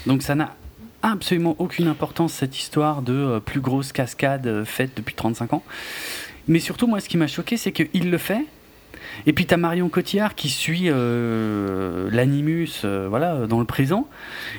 Donc 0.07 0.23
ça 0.23 0.35
n'a 0.35 0.57
absolument 1.01 1.55
aucune 1.61 1.87
importance 1.87 2.33
cette 2.33 2.59
histoire 2.59 3.03
de 3.03 3.15
euh, 3.15 3.41
plus 3.41 3.61
grosse 3.61 3.93
cascade 3.93 4.49
euh, 4.49 4.65
faite 4.65 4.91
depuis 4.97 5.15
35 5.15 5.53
ans. 5.53 5.63
Mais 6.49 6.59
surtout, 6.59 6.89
moi, 6.89 6.99
ce 6.99 7.09
qui 7.09 7.17
m'a 7.17 7.29
choqué, 7.29 7.57
c'est 7.57 7.71
qu'il 7.71 8.11
le 8.11 8.19
fait. 8.19 8.45
Et 9.27 9.33
puis, 9.33 9.47
tu 9.47 9.55
as 9.55 9.57
Marion 9.57 9.89
Cotillard 9.89 10.35
qui 10.35 10.49
suit 10.49 10.85
euh, 10.87 12.09
l'animus 12.11 12.85
voilà, 12.85 13.47
dans 13.47 13.59
le 13.59 13.65
présent. 13.65 14.09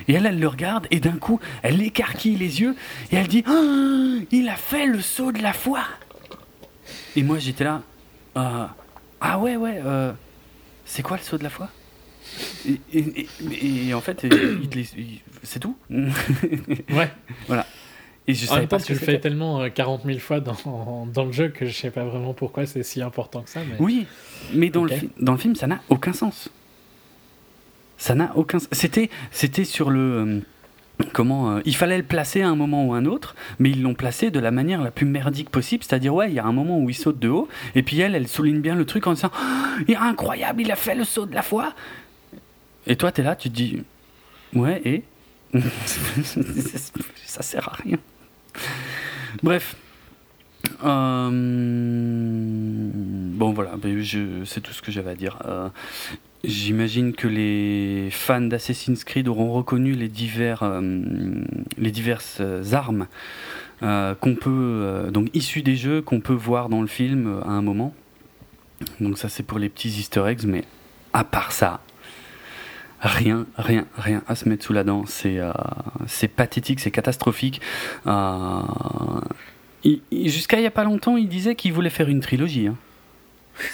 Et 0.08 0.14
elle, 0.14 0.26
elle 0.26 0.40
le 0.40 0.48
regarde, 0.48 0.88
et 0.92 1.00
d'un 1.00 1.18
coup, 1.18 1.40
elle 1.64 1.82
écarquille 1.82 2.36
les 2.36 2.62
yeux, 2.62 2.76
et 3.12 3.16
elle 3.16 3.28
dit 3.28 3.44
ah, 3.48 3.62
Il 4.32 4.50
a 4.50 4.56
fait 4.56 4.86
le 4.86 5.02
saut 5.02 5.32
de 5.32 5.42
la 5.42 5.54
foi 5.54 5.82
Et 7.16 7.24
moi, 7.24 7.40
j'étais 7.40 7.64
là 7.64 7.82
Ah 8.36 9.40
ouais, 9.40 9.56
ouais, 9.56 9.82
c'est 10.86 11.04
quoi 11.04 11.18
le 11.18 11.24
saut 11.24 11.38
de 11.38 11.44
la 11.44 11.50
foi? 11.50 11.70
Et, 12.94 13.94
en 13.94 14.02
fait, 14.02 14.26
c'est 15.44 15.60
tout. 15.60 15.76
ouais. 15.90 17.12
Voilà. 17.48 17.66
Et 18.28 18.34
je 18.34 18.50
en 18.52 18.58
même 18.58 18.68
temps, 18.68 18.78
tu 18.78 18.94
le 18.94 19.00
fais 19.00 19.20
tellement 19.20 19.68
40 19.70 20.02
euh, 20.02 20.08
000 20.08 20.20
fois 20.20 20.40
dans, 20.40 21.08
dans, 21.14 21.26
le 21.26 21.32
jeu 21.32 21.50
que 21.50 21.66
je 21.66 21.74
sais 21.74 21.92
pas 21.92 22.04
vraiment 22.04 22.34
pourquoi 22.34 22.66
c'est 22.66 22.84
si 22.84 23.02
important 23.02 23.42
que 23.42 23.50
ça. 23.50 23.62
Mais... 23.68 23.76
Oui, 23.80 24.06
mais 24.54 24.70
dans, 24.70 24.84
le, 24.84 24.92
dans 25.20 25.34
le 25.34 25.38
film, 25.38 25.56
ça 25.56 25.68
n'a 25.68 25.82
aucun 25.90 26.14
sens. 26.14 26.50
Ça 27.98 28.16
n'a 28.16 28.32
aucun 28.36 28.60
sens. 28.60 28.70
C'était, 28.72 29.10
c'était 29.32 29.64
sur 29.64 29.90
le. 29.90 30.00
Euh, 30.00 30.40
comment 31.14 31.52
euh, 31.52 31.62
il 31.66 31.76
fallait 31.76 31.98
le 31.98 32.04
placer 32.04 32.44
à 32.44 32.50
un 32.50 32.56
moment 32.56 32.86
ou 32.86 32.94
un 32.94 33.06
autre, 33.06 33.36
mais 33.58 33.72
ils 33.72 33.82
l'ont 33.82 33.96
placé 33.96 34.30
de 34.30 34.40
la 34.40 34.52
manière 34.52 34.82
la 34.82 34.92
plus 34.92 35.08
merdique 35.08 35.50
possible, 35.50 35.84
c'est-à-dire 35.84 36.14
ouais, 36.14 36.30
il 36.30 36.36
y 36.36 36.40
a 36.40 36.46
un 36.46 36.52
moment 36.52 36.80
où 36.80 36.90
il 36.90 36.96
saute 36.96 37.18
de 37.18 37.30
haut, 37.30 37.48
et 37.74 37.82
puis 37.82 38.00
elle, 38.00 38.14
elle 38.14 38.28
souligne 38.28 38.62
bien 38.62 38.76
le 38.76 38.86
truc 38.86 39.08
en 39.08 39.14
disant 39.14 39.32
oh, 39.34 39.82
il 39.88 39.94
est 39.94 39.98
incroyable, 39.98 40.62
il 40.62 40.72
a 40.72 40.76
fait 40.76 40.94
le 40.94 41.06
saut 41.06 41.26
de 41.26 41.34
la 41.34 41.42
foi. 41.42 41.74
Et 42.86 42.96
toi, 42.96 43.12
tu 43.12 43.22
es 43.22 43.24
là, 43.24 43.36
tu 43.36 43.50
te 43.50 43.56
dis 43.56 43.82
ouais 44.54 44.82
et? 44.86 45.04
ça 47.26 47.42
sert 47.42 47.70
à 47.70 47.74
rien. 47.84 47.98
Bref. 49.44 49.76
Euh, 50.84 51.30
bon 52.94 53.52
voilà, 53.54 53.72
c'est 54.46 54.62
tout 54.62 54.74
ce 54.74 54.82
que 54.82 54.92
j'avais 54.92 55.12
à 55.12 55.16
dire. 55.16 55.40
Euh, 55.46 55.70
j'imagine 56.44 57.14
que 57.14 57.28
les 57.28 58.10
fans 58.12 58.42
d'Assassin's 58.42 59.04
Creed 59.04 59.28
auront 59.28 59.52
reconnu 59.52 59.94
les, 59.94 60.12
euh, 60.62 61.44
les 61.78 61.92
diverses 61.92 62.42
armes 62.72 63.08
qu'on 63.82 64.36
peut, 64.36 65.10
donc 65.12 65.30
issues 65.34 65.64
des 65.64 65.76
jeux 65.76 66.04
qu'on 66.04 66.20
peut 66.20 66.34
voir 66.34 66.70
dans 66.70 66.82
le 66.82 66.88
film 66.88 67.42
à 67.44 67.50
un 67.50 67.64
moment. 67.64 67.96
Donc 69.00 69.18
ça 69.18 69.28
c'est 69.28 69.42
pour 69.42 69.58
les 69.58 69.70
petits 69.70 69.90
Easter 69.90 70.24
eggs, 70.28 70.46
mais 70.46 70.64
à 71.14 71.24
part 71.24 71.52
ça, 71.52 71.82
rien, 73.02 73.46
rien, 73.58 73.86
rien 73.98 74.24
à 74.28 74.36
se 74.36 74.48
mettre 74.48 74.64
sous 74.64 74.74
la 74.74 74.84
dent. 74.84 75.04
C'est 75.08 75.40
euh, 75.40 75.52
pathétique, 76.36 76.80
c'est 76.80 76.92
catastrophique. 76.92 77.62
Euh, 78.08 78.62
jusqu'à 80.12 80.58
il 80.58 80.62
n'y 80.62 80.68
a 80.68 80.72
pas 80.72 80.84
longtemps, 80.84 81.18
il 81.18 81.28
disait 81.28 81.56
qu'il 81.56 81.74
voulait 81.74 81.90
faire 81.90 82.10
une 82.10 82.22
trilogie. 82.22 82.68
Hein. 82.68 82.78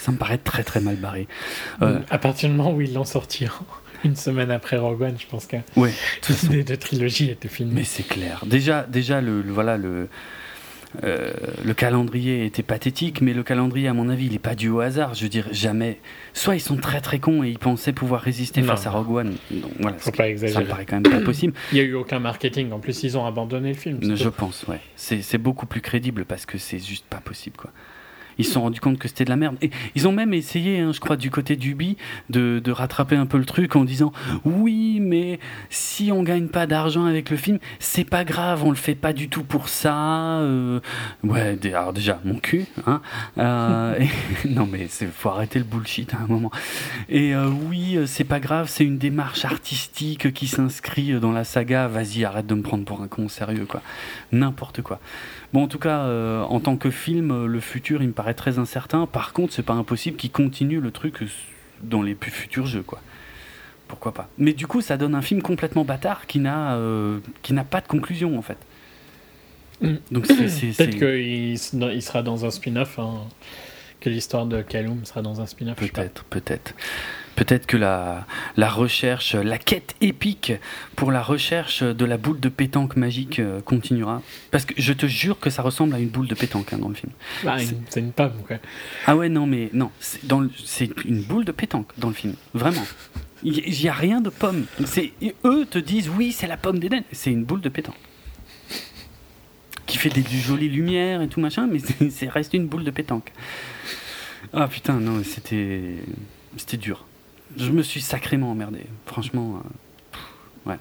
Ça 0.00 0.12
me 0.12 0.16
paraît 0.16 0.38
très 0.38 0.64
très 0.64 0.80
mal 0.80 0.96
barré. 0.96 1.28
Euh, 1.82 2.00
à 2.10 2.18
partir 2.18 2.48
du 2.48 2.54
moment 2.54 2.72
où 2.72 2.80
ils 2.80 2.92
l'ont 2.92 3.04
sorti 3.04 3.46
une 4.04 4.16
semaine 4.16 4.50
après 4.50 4.76
Rogue 4.76 5.02
One, 5.02 5.16
je 5.18 5.26
pense 5.26 5.46
que 5.46 5.56
ouais, 5.76 5.92
toute 6.22 6.42
l'idée 6.42 6.64
de 6.64 6.74
trilogie 6.74 7.30
était 7.30 7.48
finie. 7.48 7.72
Mais 7.72 7.84
c'est 7.84 8.06
clair. 8.06 8.42
Déjà, 8.46 8.82
déjà 8.82 9.20
le 9.20 9.42
voilà 9.42 9.76
le 9.76 10.08
euh, 11.04 11.32
le 11.64 11.74
calendrier 11.74 12.46
était 12.46 12.62
pathétique, 12.62 13.20
mais 13.20 13.34
le 13.34 13.42
calendrier, 13.42 13.88
à 13.88 13.94
mon 13.94 14.08
avis, 14.08 14.26
il 14.26 14.32
n'est 14.32 14.38
pas 14.38 14.54
dû 14.54 14.68
au 14.68 14.80
hasard. 14.80 15.14
Je 15.14 15.24
veux 15.24 15.28
dire, 15.28 15.46
jamais. 15.52 15.98
Soit 16.32 16.56
ils 16.56 16.60
sont 16.60 16.76
très 16.76 17.00
très 17.00 17.18
cons 17.18 17.42
et 17.42 17.50
ils 17.50 17.58
pensaient 17.58 17.92
pouvoir 17.92 18.20
résister 18.22 18.62
face 18.62 18.86
à 18.86 18.90
Rogue 18.90 19.10
One. 19.10 19.34
Donc, 19.50 19.72
voilà, 19.78 19.98
Faut 19.98 20.10
pas 20.10 20.28
exagérer. 20.28 20.52
Ça 20.52 20.60
me 20.60 20.66
paraît 20.66 20.86
quand 20.86 21.00
même 21.00 21.12
pas 21.12 21.24
possible. 21.24 21.52
Il 21.72 21.76
n'y 21.76 21.80
a 21.80 21.84
eu 21.84 21.94
aucun 21.94 22.18
marketing. 22.18 22.72
En 22.72 22.78
plus, 22.78 23.02
ils 23.02 23.16
ont 23.18 23.26
abandonné 23.26 23.68
le 23.68 23.78
film. 23.78 23.98
Je 24.02 24.28
pense, 24.28 24.64
ouais. 24.66 24.80
C'est 24.96 25.38
beaucoup 25.38 25.66
plus 25.66 25.80
crédible 25.80 26.24
parce 26.24 26.46
que 26.46 26.58
c'est 26.58 26.78
juste 26.78 27.06
pas 27.06 27.20
possible, 27.20 27.56
quoi 27.56 27.70
ils 28.38 28.44
se 28.44 28.52
sont 28.52 28.62
rendus 28.62 28.80
compte 28.80 28.98
que 28.98 29.08
c'était 29.08 29.24
de 29.24 29.30
la 29.30 29.36
merde. 29.36 29.56
Et 29.62 29.70
ils 29.94 30.08
ont 30.08 30.12
même 30.12 30.32
essayé, 30.32 30.80
hein, 30.80 30.92
je 30.92 31.00
crois, 31.00 31.16
du 31.16 31.30
côté 31.30 31.56
d'Ubi, 31.56 31.96
de, 32.30 32.60
de 32.62 32.72
rattraper 32.72 33.16
un 33.16 33.26
peu 33.26 33.38
le 33.38 33.44
truc 33.44 33.76
en 33.76 33.84
disant 33.84 34.12
oui, 34.44 35.00
mais 35.00 35.38
si 35.70 36.10
on 36.12 36.22
gagne 36.22 36.48
pas 36.48 36.66
d'argent 36.66 37.04
avec 37.04 37.30
le 37.30 37.36
film, 37.36 37.58
c'est 37.78 38.04
pas 38.04 38.24
grave, 38.24 38.64
on 38.64 38.70
le 38.70 38.76
fait 38.76 38.94
pas 38.94 39.12
du 39.12 39.28
tout 39.28 39.44
pour 39.44 39.68
ça. 39.68 40.38
Euh, 40.40 40.80
ouais, 41.24 41.58
alors 41.74 41.92
déjà, 41.92 42.20
mon 42.24 42.38
cul. 42.38 42.66
Hein, 42.86 43.00
euh, 43.38 44.04
non, 44.44 44.66
mais 44.70 44.88
il 45.00 45.08
faut 45.08 45.30
arrêter 45.30 45.58
le 45.58 45.64
bullshit 45.64 46.14
à 46.14 46.18
un 46.18 46.26
moment. 46.26 46.50
Et 47.08 47.34
euh, 47.34 47.48
oui, 47.48 47.98
c'est 48.06 48.24
pas 48.24 48.40
grave, 48.40 48.68
c'est 48.68 48.84
une 48.84 48.98
démarche 48.98 49.44
artistique 49.44 50.32
qui 50.32 50.46
s'inscrit 50.46 51.18
dans 51.20 51.32
la 51.32 51.44
saga. 51.44 51.88
Vas-y, 51.88 52.24
arrête 52.24 52.46
de 52.46 52.54
me 52.54 52.62
prendre 52.62 52.84
pour 52.84 53.02
un 53.02 53.08
con 53.08 53.28
sérieux, 53.28 53.66
quoi. 53.66 53.82
N'importe 54.32 54.82
quoi. 54.82 55.00
Bon, 55.52 55.62
en 55.62 55.68
tout 55.68 55.78
cas, 55.78 56.00
euh, 56.00 56.42
en 56.42 56.60
tant 56.60 56.76
que 56.76 56.90
film, 56.90 57.30
euh, 57.30 57.46
le 57.46 57.60
futur, 57.60 58.02
il 58.02 58.08
me 58.08 58.12
paraît 58.12 58.34
très 58.34 58.58
incertain. 58.58 59.06
Par 59.06 59.32
contre, 59.32 59.52
c'est 59.52 59.62
pas 59.62 59.74
impossible 59.74 60.16
qu'il 60.16 60.30
continue 60.30 60.80
le 60.80 60.90
truc 60.90 61.24
dans 61.82 62.02
les 62.02 62.14
plus 62.14 62.30
futurs 62.30 62.66
jeux, 62.66 62.82
quoi. 62.82 63.00
Pourquoi 63.86 64.12
pas 64.12 64.28
Mais 64.36 64.52
du 64.52 64.66
coup, 64.66 64.82
ça 64.82 64.98
donne 64.98 65.14
un 65.14 65.22
film 65.22 65.40
complètement 65.40 65.84
bâtard 65.84 66.26
qui 66.26 66.40
n'a 66.40 66.74
euh, 66.74 67.20
qui 67.42 67.54
n'a 67.54 67.64
pas 67.64 67.80
de 67.80 67.86
conclusion, 67.86 68.38
en 68.38 68.42
fait. 68.42 68.58
Mm. 69.80 69.94
Donc 70.10 70.26
peut-être 70.28 70.98
qu'il 70.98 71.52
il 71.54 72.02
sera 72.02 72.22
dans 72.22 72.44
un 72.44 72.50
spin-off. 72.50 72.98
Hein, 72.98 73.22
que 74.00 74.10
l'histoire 74.10 74.46
de 74.46 74.62
Kaloum 74.62 75.04
sera 75.04 75.22
dans 75.22 75.40
un 75.40 75.46
spin-off. 75.46 75.76
Peut-être, 75.76 76.24
peut-être. 76.24 76.74
Peut-être 77.38 77.66
que 77.66 77.76
la, 77.76 78.26
la 78.56 78.68
recherche, 78.68 79.36
la 79.36 79.58
quête 79.58 79.94
épique 80.00 80.52
pour 80.96 81.12
la 81.12 81.22
recherche 81.22 81.84
de 81.84 82.04
la 82.04 82.16
boule 82.16 82.40
de 82.40 82.48
pétanque 82.48 82.96
magique 82.96 83.38
euh, 83.38 83.60
continuera. 83.60 84.22
Parce 84.50 84.64
que 84.64 84.74
je 84.76 84.92
te 84.92 85.06
jure 85.06 85.38
que 85.38 85.48
ça 85.48 85.62
ressemble 85.62 85.94
à 85.94 86.00
une 86.00 86.08
boule 86.08 86.26
de 86.26 86.34
pétanque 86.34 86.72
hein, 86.72 86.78
dans 86.78 86.88
le 86.88 86.96
film. 86.96 87.12
Ah, 87.46 87.58
c'est 87.90 88.00
une 88.00 88.10
pomme, 88.10 88.42
quoi. 88.44 88.56
Ah 89.06 89.14
ouais, 89.14 89.28
non, 89.28 89.46
mais 89.46 89.70
non, 89.72 89.92
c'est 90.00 90.90
une 91.04 91.22
boule 91.22 91.44
de 91.44 91.52
pétanque 91.52 91.92
dans 91.96 92.08
le 92.08 92.14
film, 92.14 92.34
vraiment. 92.54 92.84
Il 93.44 93.70
n'y 93.70 93.88
a 93.88 93.92
rien 93.92 94.20
de 94.20 94.30
pomme. 94.30 94.66
Eux 95.44 95.64
te 95.64 95.78
disent 95.78 96.08
oui, 96.08 96.32
c'est 96.32 96.48
la 96.48 96.56
pomme 96.56 96.80
d'Éden. 96.80 97.04
C'est 97.12 97.30
une 97.30 97.44
boule 97.44 97.60
de 97.60 97.68
pétanque. 97.68 97.94
Qui 99.86 99.96
fait 99.96 100.10
des, 100.10 100.24
jolies 100.24 100.70
lumières 100.70 101.22
et 101.22 101.28
tout 101.28 101.38
machin, 101.40 101.68
mais 101.70 101.78
c'est 102.10 102.28
reste 102.28 102.52
une 102.54 102.66
boule 102.66 102.82
de 102.82 102.90
pétanque. 102.90 103.30
Ah 104.52 104.66
putain, 104.66 104.94
non, 104.94 105.22
c'était. 105.22 105.98
C'était 106.56 106.78
dur 106.78 107.04
je 107.56 107.70
me 107.70 107.82
suis 107.82 108.00
sacrément 108.00 108.50
emmerdé. 108.50 108.80
Franchement, 109.06 109.62
euh, 110.66 110.70
ouais. 110.70 110.76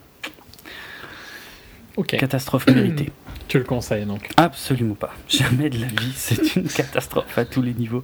Ok. 1.95 2.15
Catastrophe 2.17 2.67
méritée. 2.67 3.11
Tu 3.47 3.57
le 3.59 3.63
conseilles 3.63 4.05
donc 4.05 4.29
Absolument 4.35 4.95
pas. 4.95 5.13
Jamais 5.29 5.69
de 5.69 5.79
la 5.79 5.87
vie. 5.87 6.11
C'est 6.13 6.57
une 6.57 6.67
catastrophe 6.67 7.37
à 7.37 7.45
tous 7.45 7.61
les 7.61 7.73
niveaux. 7.73 8.03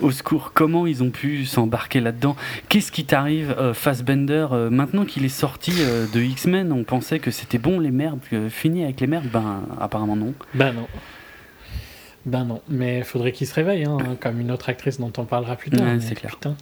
Au 0.00 0.10
secours, 0.10 0.50
comment 0.52 0.84
ils 0.84 1.04
ont 1.04 1.10
pu 1.10 1.46
s'embarquer 1.46 2.00
là-dedans? 2.00 2.34
Qu'est-ce 2.68 2.90
qui 2.90 3.04
t'arrive, 3.04 3.54
euh, 3.56 3.72
Fassbender? 3.72 4.48
Euh, 4.50 4.68
Maintenant 4.68 5.04
qu'il 5.04 5.24
est 5.24 5.28
sorti 5.28 5.70
de 5.70 6.20
X-Men, 6.20 6.72
on 6.72 6.82
pensait 6.82 7.20
que 7.20 7.30
c'était 7.30 7.58
bon 7.58 7.78
les 7.78 7.92
merdes, 7.92 8.18
fini 8.48 8.82
avec 8.82 8.98
les 8.98 9.06
merdes? 9.06 9.28
Ben, 9.32 9.62
apparemment 9.80 10.16
non. 10.16 10.34
Ben 10.54 10.72
non. 10.72 10.88
Ben 12.26 12.44
non. 12.44 12.60
Mais 12.68 13.04
faudrait 13.04 13.30
qu'il 13.30 13.46
se 13.46 13.54
réveille, 13.54 13.84
hein, 13.84 13.98
comme 14.20 14.40
une 14.40 14.50
autre 14.50 14.70
actrice 14.70 14.98
dont 14.98 15.12
on 15.18 15.24
parlera 15.24 15.54
plus 15.54 15.70
tard. 15.70 15.86
c'est 16.00 16.16
clair. 16.16 16.32
Putain 16.32 16.56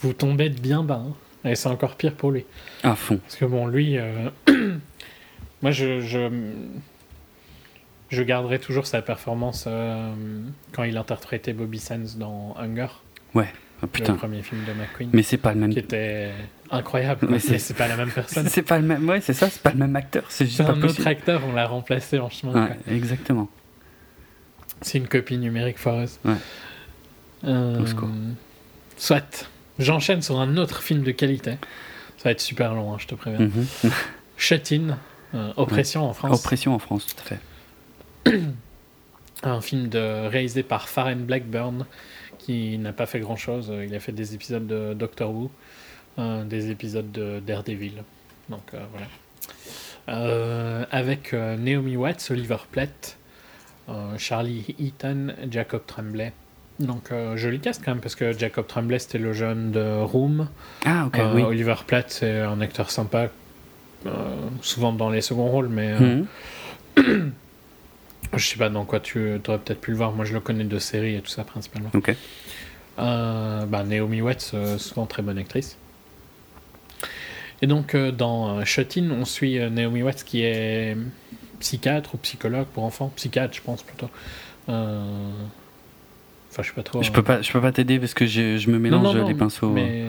vous 0.00 0.12
tombez 0.12 0.48
bien 0.48 0.82
bas. 0.82 1.02
Hein. 1.06 1.14
Et 1.44 1.54
c'est 1.54 1.68
encore 1.68 1.96
pire 1.96 2.14
pour 2.14 2.30
lui. 2.30 2.44
À 2.82 2.94
fond. 2.94 3.18
Parce 3.18 3.36
que 3.36 3.44
bon, 3.44 3.66
lui, 3.66 3.96
euh, 3.96 4.28
moi, 5.62 5.70
je, 5.70 6.00
je, 6.00 6.28
je, 8.10 8.22
garderai 8.22 8.58
toujours 8.58 8.86
sa 8.86 9.00
performance 9.00 9.64
euh, 9.66 10.12
quand 10.72 10.84
il 10.84 10.96
interprétait 10.96 11.52
Bobby 11.52 11.78
Sands 11.78 12.18
dans 12.18 12.54
Hunger. 12.58 12.88
Ouais. 13.34 13.48
Oh, 13.82 13.86
putain. 13.86 14.12
Le 14.12 14.18
premier 14.18 14.42
film 14.42 14.62
de 14.66 14.72
McQueen. 14.72 15.10
Mais 15.14 15.22
c'est 15.22 15.38
pas 15.38 15.54
le 15.54 15.60
même. 15.60 15.72
Qui 15.72 15.78
était 15.78 16.32
incroyable. 16.70 17.26
Mais 17.30 17.38
c'est 17.38 17.74
pas 17.74 17.88
la 17.88 17.96
même 17.96 18.10
personne. 18.10 18.46
c'est 18.50 18.62
pas 18.62 18.78
le 18.78 18.86
même. 18.86 19.08
Ouais, 19.08 19.22
c'est 19.22 19.32
ça. 19.32 19.48
C'est 19.48 19.62
pas 19.62 19.70
le 19.70 19.78
même 19.78 19.96
acteur. 19.96 20.24
C'est 20.28 20.44
juste 20.44 20.60
un 20.60 20.82
autre 20.82 21.06
acteur. 21.06 21.42
On 21.48 21.52
l'a 21.52 21.66
remplacé 21.66 22.18
en 22.18 22.28
chemin. 22.28 22.66
Ouais, 22.66 22.76
exactement. 22.94 23.48
C'est 24.82 24.98
une 24.98 25.08
copie 25.08 25.38
numérique 25.38 25.78
foireuse. 25.78 26.18
Ouais. 26.24 26.34
Euh, 27.44 27.82
soit. 28.98 29.48
J'enchaîne 29.80 30.20
sur 30.22 30.38
un 30.38 30.56
autre 30.58 30.82
film 30.82 31.02
de 31.02 31.10
qualité. 31.10 31.52
Ça 32.18 32.24
va 32.24 32.30
être 32.32 32.40
super 32.40 32.74
long, 32.74 32.92
hein, 32.92 32.96
je 32.98 33.06
te 33.06 33.14
préviens. 33.14 33.50
Mm 34.52 34.94
Oppression 35.56 36.08
en 36.08 36.12
France. 36.12 36.40
Oppression 36.40 36.74
en 36.74 36.78
France, 36.78 37.06
tout 37.06 37.16
à 37.20 37.22
fait. 37.22 38.40
un 39.42 39.60
film 39.60 39.88
de, 39.88 40.26
réalisé 40.26 40.62
par 40.62 40.88
Farren 40.88 41.24
Blackburn, 41.24 41.86
qui 42.38 42.78
n'a 42.78 42.92
pas 42.92 43.06
fait 43.06 43.20
grand-chose. 43.20 43.70
Il 43.86 43.94
a 43.94 44.00
fait 44.00 44.12
des 44.12 44.34
épisodes 44.34 44.66
de 44.66 44.92
Doctor 44.94 45.30
Who, 45.30 45.50
euh, 46.18 46.42
des 46.44 46.70
épisodes 46.70 47.12
de 47.12 47.40
Daredevil. 47.46 48.02
Donc 48.48 48.62
euh, 48.74 48.82
voilà. 50.06 50.86
avec 50.90 51.32
Naomi 51.32 51.96
Watts, 51.96 52.30
Oliver 52.30 52.58
Platt, 52.72 53.18
Charlie 54.16 54.74
Eaton, 54.78 55.34
Jacob 55.50 55.82
Tremblay, 55.86 56.32
donc, 56.80 57.12
euh, 57.12 57.36
joli 57.36 57.60
cast 57.60 57.82
quand 57.84 57.92
même, 57.92 58.00
parce 58.00 58.14
que 58.14 58.36
Jacob 58.36 58.66
Tremblay, 58.66 58.98
c'était 58.98 59.18
le 59.18 59.32
jeune 59.32 59.70
de 59.70 60.00
Room. 60.02 60.48
Ah, 60.84 61.06
ok. 61.06 61.18
Euh, 61.18 61.44
Oliver 61.44 61.74
Platt, 61.86 62.10
c'est 62.10 62.40
un 62.40 62.60
acteur 62.60 62.90
sympa, 62.90 63.28
euh, 64.06 64.10
souvent 64.62 64.92
dans 64.92 65.10
les 65.10 65.20
seconds 65.20 65.48
rôles, 65.48 65.68
mais. 65.68 65.98
Mhm. 65.98 66.26
je 68.36 68.46
sais 68.46 68.56
pas 68.56 68.68
dans 68.68 68.84
quoi 68.84 69.00
tu 69.00 69.40
aurais 69.46 69.58
peut-être 69.58 69.80
pu 69.80 69.90
le 69.90 69.96
voir. 69.96 70.12
Moi, 70.12 70.24
je 70.24 70.32
le 70.32 70.40
connais 70.40 70.64
de 70.64 70.78
séries 70.78 71.16
et 71.16 71.20
tout 71.20 71.30
ça, 71.30 71.44
principalement. 71.44 71.90
Ok. 71.94 72.14
bah, 72.96 73.84
Naomi 73.86 74.22
Watts, 74.22 74.54
souvent 74.78 75.06
très 75.06 75.22
bonne 75.22 75.38
actrice. 75.38 75.76
Et 77.62 77.66
donc, 77.66 77.94
dans 77.94 78.64
Shot-In, 78.64 79.10
on 79.10 79.26
suit 79.26 79.58
Naomi 79.70 80.02
Watts 80.02 80.24
qui 80.24 80.42
est 80.42 80.96
psychiatre 81.58 82.14
ou 82.14 82.18
psychologue 82.18 82.66
pour 82.66 82.84
enfants. 82.84 83.12
Psychiatre, 83.16 83.54
je 83.54 83.60
pense 83.60 83.82
plutôt. 83.82 84.08
Enfin, 86.50 86.62
je 86.62 86.68
sais 86.68 86.74
pas 86.74 86.82
trop. 86.82 87.02
Je 87.02 87.12
peux 87.12 87.22
pas, 87.22 87.42
je 87.42 87.52
peux 87.52 87.60
pas 87.60 87.72
t'aider 87.72 87.98
parce 87.98 88.14
que 88.14 88.26
je, 88.26 88.58
je 88.58 88.70
me 88.70 88.78
mélange 88.78 89.16
les 89.16 89.34
pinceaux. 89.34 89.70
Mais 89.70 90.04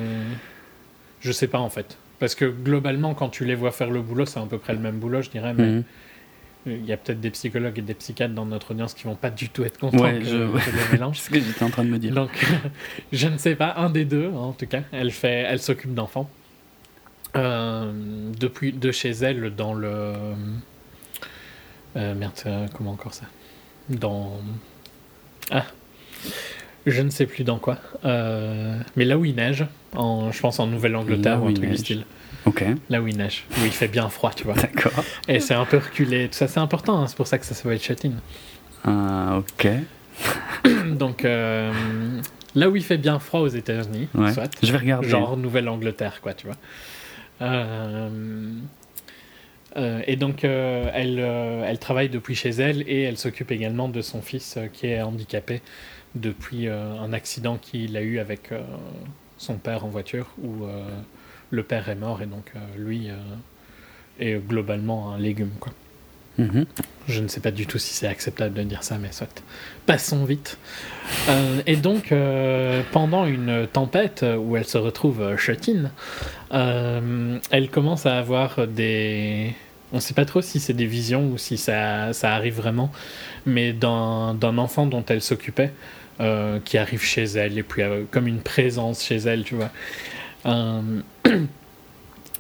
Je 1.20 1.32
sais 1.32 1.48
pas 1.48 1.60
en 1.60 1.70
fait. 1.70 1.98
Parce 2.20 2.36
que 2.36 2.46
globalement, 2.46 3.14
quand 3.14 3.30
tu 3.30 3.46
les 3.46 3.56
vois 3.56 3.72
faire 3.72 3.90
le 3.90 4.02
boulot, 4.02 4.26
c'est 4.26 4.40
à 4.40 4.46
peu 4.46 4.58
près 4.58 4.74
le 4.74 4.80
même 4.80 4.98
boulot, 5.00 5.22
je 5.22 5.30
dirais. 5.30 5.54
Mais 5.54 5.68
Mhm. 5.68 5.84
il 6.68 6.86
y 6.86 6.94
a 6.94 6.98
peut-être 6.98 7.20
des 7.20 7.32
psychologues 7.32 7.78
et 7.80 7.82
des 7.82 7.94
psychiatres 7.96 8.34
dans 8.36 8.46
notre 8.46 8.72
audience 8.72 8.94
qui 8.94 9.04
vont 9.06 9.16
pas 9.16 9.30
du 9.32 9.50
tout 9.50 9.64
être 9.64 9.80
contents 9.80 9.98
Ouais, 10.04 10.20
que, 10.20 10.26
je- 10.26 10.52
que 10.52 10.60
je 10.72 10.92
mélange. 10.92 11.18
C'est 11.20 11.26
ce 11.26 11.30
que 11.32 11.40
j'étais 11.40 11.64
en 11.64 11.70
train 11.70 11.84
de 11.84 11.90
me 11.90 11.98
dire. 12.00 12.14
Donc, 12.14 12.30
je 13.12 13.28
ne 13.28 13.38
sais 13.38 13.56
pas, 13.56 13.74
un 13.78 13.90
des 13.90 14.06
deux, 14.06 14.28
hein, 14.28 14.38
en 14.38 14.54
tout 14.54 14.68
cas. 14.68 14.82
Elle 14.92 15.12
fait, 15.12 15.46
elle 15.48 15.60
s'occupe 15.60 15.94
d'enfants. 15.96 16.30
Euh, 17.36 17.92
depuis, 18.40 18.74
de 18.74 18.92
chez 18.92 19.12
elle, 19.12 19.56
dans 19.56 19.74
le. 19.74 20.14
Euh, 21.96 22.14
merde, 22.16 22.34
euh, 22.46 22.68
comment 22.76 22.92
encore 22.92 23.14
ça? 23.14 23.26
Dans. 23.90 24.40
Ah 25.50 25.66
Je 26.88 27.02
ne 27.02 27.10
sais 27.12 27.26
plus 27.28 27.44
dans 27.44 27.60
quoi. 27.60 27.78
Euh, 28.06 28.76
mais 28.96 29.06
là 29.06 29.18
où 29.18 29.26
il 29.26 29.36
neige, 29.36 29.66
en, 29.96 30.32
je 30.32 30.40
pense 30.40 30.60
en 30.60 30.66
Nouvelle-Angleterre 30.68 31.44
ou 31.44 31.48
un 31.48 31.54
truc 31.54 31.70
du 31.70 31.78
style. 31.78 32.06
Ok, 32.46 32.64
Là 32.90 33.02
où 33.02 33.08
il 33.08 33.18
neige, 33.18 33.46
où 33.52 33.66
il 33.66 33.72
fait 33.72 33.88
bien 33.88 34.10
froid, 34.10 34.32
tu 34.36 34.46
vois. 34.46 34.56
d'accord. 34.56 34.92
Et 35.28 35.40
c'est 35.40 35.54
un 35.54 35.66
peu 35.66 35.78
reculé, 35.78 36.28
tout 36.28 36.34
ça, 36.34 36.48
c'est 36.48 36.60
important, 36.60 37.00
hein, 37.00 37.06
c'est 37.08 37.16
pour 37.16 37.28
ça 37.28 37.38
que 37.38 37.46
ça 37.46 37.54
s'appelle 37.54 37.80
Châtine. 37.80 38.20
Ah, 38.84 39.38
ok. 39.38 39.68
Donc, 40.98 41.24
euh, 41.24 41.72
là 42.56 42.68
où 42.68 42.76
il 42.76 42.84
fait 42.84 42.98
bien 42.98 43.20
froid 43.20 43.42
aux 43.42 43.48
États-Unis, 43.48 44.08
Ouais. 44.16 44.34
soit. 44.34 44.50
Je 44.64 44.72
vais 44.72 44.80
regarder. 44.80 45.08
genre 45.08 45.38
Nouvelle-Angleterre, 45.38 46.20
quoi, 46.20 46.34
tu 46.34 46.48
vois. 46.48 46.58
Euh, 47.44 48.10
euh, 49.78 50.02
et 50.08 50.16
donc, 50.16 50.44
euh, 50.44 50.90
elle, 50.94 51.18
euh, 51.20 51.64
elle 51.68 51.78
travaille 51.80 52.10
depuis 52.10 52.34
chez 52.36 52.50
elle 52.50 52.82
et 52.88 53.04
elle 53.04 53.18
s'occupe 53.18 53.52
également 53.52 53.88
de 53.88 54.02
son 54.02 54.22
fils 54.24 54.58
qui 54.74 54.88
est 54.88 55.02
handicapé 55.02 55.62
depuis 56.16 56.68
euh, 56.68 57.00
un 57.00 57.14
accident 57.14 57.58
qu'il 57.58 57.96
a 57.98 58.02
eu 58.02 58.20
avec 58.20 58.52
euh, 58.52 58.62
son 59.38 59.56
père 59.56 59.86
en 59.86 59.90
voiture 59.90 60.28
où 60.42 60.66
euh, 60.66 60.84
le 61.50 61.64
père 61.64 61.90
est 61.90 61.96
mort 61.96 62.22
et 62.22 62.26
donc 62.26 62.54
lui 62.78 63.10
est 64.20 64.36
globalement 64.36 65.14
un 65.14 65.18
légume, 65.18 65.52
quoi. 65.60 65.74
Mhm. 66.38 66.66
Je 67.08 67.22
ne 67.22 67.28
sais 67.28 67.40
pas 67.40 67.52
du 67.52 67.66
tout 67.66 67.78
si 67.78 67.94
c'est 67.94 68.08
acceptable 68.08 68.54
de 68.54 68.64
dire 68.64 68.84
ça, 68.84 68.98
mais 68.98 69.12
soit. 69.12 69.44
Passons 69.86 70.24
vite. 70.24 70.58
Euh, 71.30 71.62
et 71.66 71.76
donc, 71.76 72.12
euh, 72.12 72.82
pendant 72.92 73.26
une 73.26 73.68
tempête 73.72 74.26
où 74.38 74.56
elle 74.56 74.66
se 74.66 74.78
retrouve 74.78 75.36
chutine, 75.38 75.92
euh, 76.54 77.38
elle 77.50 77.70
commence 77.70 78.06
à 78.06 78.18
avoir 78.18 78.68
des. 78.68 79.54
On 79.94 79.98
ne 79.98 80.02
sait 80.02 80.14
pas 80.14 80.24
trop 80.24 80.42
si 80.42 80.62
c'est 80.62 80.74
des 80.74 80.86
visions 80.86 81.32
ou 81.32 81.38
si 81.38 81.58
ça, 81.58 82.14
ça 82.14 82.34
arrive 82.34 82.56
vraiment, 82.56 82.92
mais 83.46 83.74
d'un 83.74 84.34
d'un 84.36 84.58
enfant 84.58 84.86
dont 84.86 85.04
elle 85.10 85.22
s'occupait, 85.22 85.74
euh, 86.22 86.60
qui 86.64 86.78
arrive 86.78 87.04
chez 87.04 87.24
elle, 87.24 87.58
et 87.58 87.64
puis 87.64 87.82
euh, 87.82 88.04
comme 88.12 88.28
une 88.28 88.40
présence 88.42 89.04
chez 89.04 89.18
elle, 89.18 89.44
tu 89.44 89.56
vois. 89.56 89.72
Euh, 90.46 91.02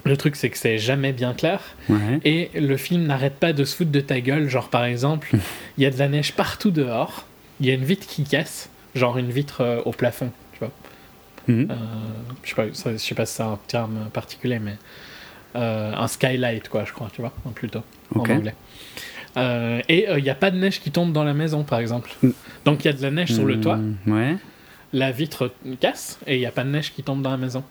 Le 0.03 0.17
truc, 0.17 0.35
c'est 0.35 0.49
que 0.49 0.57
c'est 0.57 0.79
jamais 0.79 1.13
bien 1.13 1.35
clair. 1.35 1.61
Ouais. 1.87 2.19
Et 2.25 2.49
le 2.59 2.75
film 2.75 3.03
n'arrête 3.05 3.35
pas 3.35 3.53
de 3.53 3.63
se 3.63 3.75
foutre 3.75 3.91
de 3.91 3.99
ta 3.99 4.19
gueule. 4.19 4.49
Genre, 4.49 4.67
par 4.69 4.83
exemple, 4.83 5.29
il 5.77 5.83
y 5.83 5.85
a 5.85 5.91
de 5.91 5.99
la 5.99 6.07
neige 6.09 6.33
partout 6.33 6.71
dehors. 6.71 7.27
Il 7.59 7.67
y 7.67 7.69
a 7.71 7.75
une 7.75 7.83
vitre 7.83 8.07
qui 8.07 8.23
casse. 8.23 8.69
Genre 8.95 9.17
une 9.19 9.29
vitre 9.29 9.61
euh, 9.61 9.79
au 9.85 9.91
plafond, 9.91 10.31
tu 10.53 10.59
vois. 10.59 10.71
Mhm. 11.47 11.67
Euh, 11.69 11.75
je 12.43 12.49
sais 12.49 12.55
pas, 12.55 12.65
ça- 12.73 12.91
je 12.93 12.97
sais 12.97 13.13
pas 13.15 13.27
si 13.27 13.35
c'est 13.35 13.43
un 13.43 13.59
terme 13.67 14.09
particulier, 14.11 14.57
mais 14.57 14.75
euh, 15.55 15.93
un 15.95 16.07
skylight, 16.07 16.67
quoi, 16.67 16.83
je 16.85 16.93
crois, 16.93 17.09
tu 17.13 17.21
vois, 17.21 17.31
plutôt 17.53 17.83
Ok. 18.15 18.27
en 18.29 18.33
anglais. 18.37 18.55
Euh, 19.37 19.81
et 19.87 20.09
euh, 20.09 20.17
il 20.19 20.23
n'y 20.23 20.29
a 20.29 20.35
pas 20.35 20.51
de 20.51 20.57
neige 20.57 20.79
qui 20.81 20.91
tombe 20.91 21.13
dans 21.13 21.23
la 21.23 21.33
maison, 21.33 21.63
par 21.63 21.79
exemple. 21.79 22.11
Mm. 22.21 22.29
Donc 22.65 22.83
il 22.83 22.87
y 22.87 22.89
a 22.89 22.93
de 22.93 23.01
la 23.01 23.11
neige 23.11 23.33
sur 23.33 23.45
le 23.45 23.59
toit, 23.59 23.77
Mm, 23.77 23.95
Ouais. 24.07 24.35
la 24.93 25.11
vitre 25.11 25.51
casse 25.79 26.19
et 26.27 26.35
il 26.35 26.39
n'y 26.39 26.45
a 26.45 26.51
pas 26.51 26.63
de 26.63 26.69
neige 26.69 26.91
qui 26.93 27.01
tombe 27.03 27.21
dans 27.21 27.31
la 27.31 27.37
maison. 27.37 27.63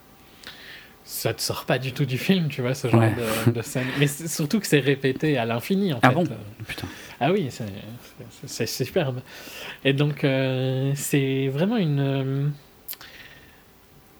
Ça 1.05 1.35
te 1.35 1.43
sort 1.43 1.65
pas 1.65 1.79
du 1.79 1.93
tout 1.93 2.05
du 2.05 2.19
film, 2.19 2.49
tu 2.49 2.61
vois, 2.63 2.75
ce 2.75 2.87
genre 2.89 3.01
Ouais. 3.01 3.13
de, 3.47 3.51
de 3.51 3.63
scène. 3.63 3.87
Mais 3.99 4.07
surtout 4.07 4.61
que 4.61 4.67
c'est 4.67 4.79
répété 4.79 5.39
à 5.39 5.45
l'infini, 5.45 5.93
en 5.93 5.99
Ah 6.03 6.11
fait. 6.11 6.15
bon? 6.15 6.23
Euh, 6.25 6.35
Putain. 6.69 6.87
ah 7.21 7.33
oui, 7.33 7.49
c'est- 8.47 8.67
superbe. 8.67 9.21
Et 9.85 9.93
donc, 9.93 10.23
euh, 10.25 10.93
c'est 10.95 11.49
vraiment 11.49 11.79
une, 11.79 12.01
euh, 12.01 12.47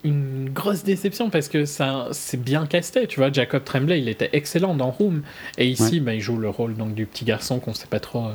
une 0.03 0.49
grosse 0.49 0.83
déception 0.83 1.29
parce 1.29 1.47
que 1.47 1.65
ça 1.65 2.07
c'est 2.11 2.41
bien 2.41 2.65
casté. 2.65 3.07
Tu 3.07 3.19
vois, 3.19 3.31
Jacob 3.31 3.63
Tremblay, 3.63 3.99
il 4.01 4.09
était 4.09 4.29
excellent 4.33 4.75
dans 4.75 4.89
Room. 4.91 5.21
Et 5.57 5.67
ici, 5.67 5.95
Ouais. 5.95 5.99
bah, 5.99 6.13
il 6.15 6.21
joue 6.21 6.37
le 6.37 6.49
rôle 6.49 6.75
donc, 6.75 6.93
du 6.95 7.05
petit 7.05 7.25
garçon 7.25 7.59
qu'on 7.59 7.73
sait 7.73 7.87
pas 7.87 7.99
trop 7.99 8.25
euh, 8.27 8.33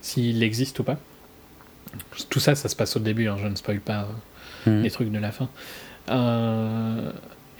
s'il 0.00 0.42
existe 0.42 0.78
ou 0.78 0.84
pas. 0.84 0.98
Tout 2.30 2.40
ça, 2.40 2.54
ça 2.54 2.68
se 2.68 2.76
passe 2.76 2.96
au 2.96 3.00
début, 3.00 3.28
hein, 3.28 3.36
je 3.40 3.46
ne 3.48 3.54
spoil 3.56 3.80
pas 3.80 4.08
euh, 4.66 4.70
Mhm. 4.70 4.82
les 4.82 4.90
trucs 4.90 5.10
de 5.10 5.18
la 5.18 5.30
fin. 5.32 5.48
Euh, 6.10 7.10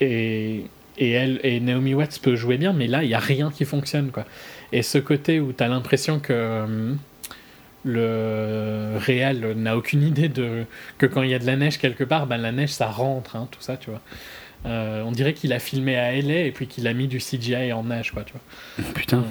et, 0.01 0.65
et 0.97 1.11
elle 1.11 1.39
et 1.43 1.59
Naomi 1.59 1.93
Watts 1.93 2.19
peut 2.21 2.35
jouer 2.35 2.57
bien, 2.57 2.73
mais 2.73 2.87
là, 2.87 3.03
il 3.03 3.07
n'y 3.07 3.13
a 3.13 3.19
rien 3.19 3.51
qui 3.51 3.65
fonctionne. 3.65 4.11
Quoi. 4.11 4.25
Et 4.71 4.81
ce 4.83 4.97
côté 4.97 5.39
où 5.39 5.53
tu 5.53 5.63
as 5.63 5.67
l'impression 5.67 6.19
que 6.19 6.93
le 7.85 8.97
réel 8.97 9.53
n'a 9.55 9.77
aucune 9.77 10.03
idée 10.03 10.29
de 10.29 10.65
que 10.97 11.05
quand 11.05 11.21
il 11.23 11.29
y 11.29 11.33
a 11.33 11.39
de 11.39 11.45
la 11.45 11.55
neige 11.55 11.77
quelque 11.77 12.03
part, 12.03 12.27
ben, 12.27 12.37
la 12.37 12.51
neige, 12.51 12.69
ça 12.71 12.87
rentre, 12.87 13.35
hein, 13.35 13.47
tout 13.51 13.61
ça, 13.61 13.77
tu 13.77 13.89
vois. 13.89 14.01
Euh, 14.65 15.03
on 15.03 15.13
dirait 15.13 15.33
qu'il 15.33 15.53
a 15.53 15.59
filmé 15.59 15.95
à 15.95 16.11
LA 16.11 16.41
et 16.41 16.51
puis 16.51 16.67
qu'il 16.67 16.85
a 16.87 16.93
mis 16.93 17.07
du 17.07 17.19
CGI 17.19 17.71
en 17.71 17.83
neige, 17.85 18.11
quoi, 18.11 18.23
tu 18.23 18.33
vois. 18.33 18.91
Putain. 18.93 19.19
Euh, 19.19 19.23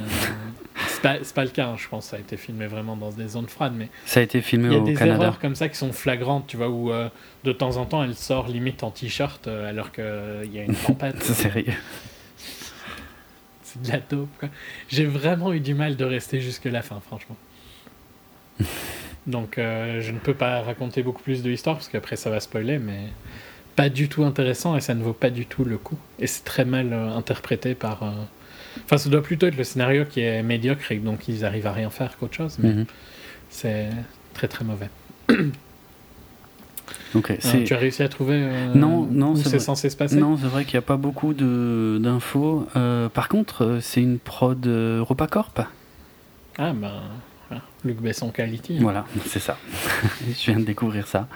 c'est 0.87 1.03
pas, 1.03 1.17
pas 1.35 1.45
le 1.45 1.51
cas, 1.51 1.67
hein, 1.67 1.75
je 1.77 1.87
pense. 1.87 2.07
Ça 2.07 2.17
a 2.17 2.19
été 2.19 2.39
filmé 2.39 2.67
vraiment 2.67 2.97
dans 2.97 3.11
des 3.11 3.29
zones 3.29 3.49
froides, 3.49 3.75
mais 3.77 3.91
Ça 4.07 4.21
a 4.21 4.23
été 4.23 4.41
filmé 4.41 4.69
il 4.69 4.73
y 4.73 4.77
a 4.77 4.79
au 4.79 4.85
des 4.85 4.95
Canada. 4.95 5.23
erreurs 5.25 5.39
comme 5.39 5.55
ça 5.55 5.69
qui 5.69 5.77
sont 5.77 5.93
flagrantes, 5.93 6.47
tu 6.47 6.57
vois, 6.57 6.71
où 6.71 6.91
euh, 6.93 7.11
de 7.45 7.53
temps 7.53 7.77
en 7.77 7.85
temps 7.85 8.03
elle 8.03 8.15
sort 8.15 8.49
limite 8.49 8.83
en 8.83 8.91
t-shirt 8.91 9.47
euh, 9.49 9.69
alors 9.69 9.93
qu'il 9.93 10.51
y 10.51 10.59
a 10.59 10.63
une 10.63 10.75
tempête. 10.75 11.17
C'est 11.21 11.35
sérieux. 11.35 11.75
C'est 13.63 13.83
de 13.83 13.89
la 13.93 13.99
dope, 14.01 14.31
quoi. 14.41 14.49
J'ai 14.89 15.05
vraiment 15.05 15.53
eu 15.53 15.61
du 15.61 15.75
mal 15.75 15.97
de 15.97 16.05
rester 16.07 16.41
jusque 16.41 16.65
la 16.65 16.81
fin, 16.81 17.01
franchement. 17.07 17.37
Donc, 19.27 19.59
euh, 19.59 20.01
je 20.01 20.11
ne 20.13 20.19
peux 20.19 20.35
pas 20.35 20.63
raconter 20.63 21.03
beaucoup 21.03 21.23
plus 21.23 21.43
de 21.43 21.51
l'histoire 21.51 21.77
parce 21.77 21.89
qu'après 21.89 22.17
ça 22.17 22.31
va 22.31 22.41
spoiler, 22.41 22.79
mais 22.79 23.01
pas 23.77 23.89
du 23.91 24.09
tout 24.09 24.25
intéressant 24.25 24.75
et 24.77 24.81
ça 24.81 24.95
ne 24.95 25.03
vaut 25.03 25.13
pas 25.13 25.31
du 25.31 25.45
tout 25.47 25.65
le 25.65 25.77
coup. 25.79 25.99
Et 26.19 26.27
c'est 26.27 26.45
très 26.45 26.65
mal 26.65 26.93
euh, 26.93 27.11
interprété 27.15 27.75
par. 27.75 28.03
euh, 28.03 28.11
Enfin, 28.85 28.97
ça 28.97 29.09
doit 29.11 29.23
plutôt 29.23 29.47
être 29.47 29.57
le 29.57 29.65
scénario 29.65 30.05
qui 30.05 30.21
est 30.21 30.43
médiocre 30.43 30.93
et 30.93 30.97
donc 30.99 31.27
ils 31.29 31.45
arrivent 31.45 31.67
à 31.67 31.73
rien 31.73 31.91
faire 31.91 32.17
qu'autre 32.17 32.35
chose, 32.35 32.57
mais 32.61 32.71
Mhm. 32.73 32.87
c'est 33.51 33.89
très 34.35 34.49
très 34.49 34.65
mauvais. 34.65 34.89
Ok. 37.15 37.33
C'est- 37.41 37.65
tu 37.65 37.75
as 37.75 37.79
réussi 37.79 38.03
à 38.03 38.09
trouver 38.09 38.35
euh, 38.37 38.75
Non, 38.75 39.07
non, 39.11 39.33
où 39.33 39.37
c'est 39.37 39.59
censé 39.59 39.89
se 39.91 39.97
passer? 39.97 40.17
Non, 40.17 40.37
c'est 40.37 40.47
vrai 40.47 40.65
qu'il 40.65 40.75
n'y 40.75 40.79
a 40.85 40.87
pas 40.87 40.97
beaucoup 40.97 41.33
d'infos. 41.35 42.67
Euh, 42.77 43.09
par 43.09 43.29
contre, 43.29 43.79
c'est 43.81 44.03
une 44.03 44.19
prod 44.19 44.67
euh, 44.67 44.99
Europacorp. 44.99 45.55
Ah 46.59 46.73
ben. 46.73 46.93
Luc 47.85 47.99
Besson 48.01 48.31
Quality. 48.31 48.77
hein. 48.77 48.83
Voilà, 48.83 49.07
c'est 49.27 49.39
ça. 49.39 49.57
Je 50.27 50.51
viens 50.51 50.61
de 50.61 50.65
découvrir 50.65 51.07
ça. 51.07 51.29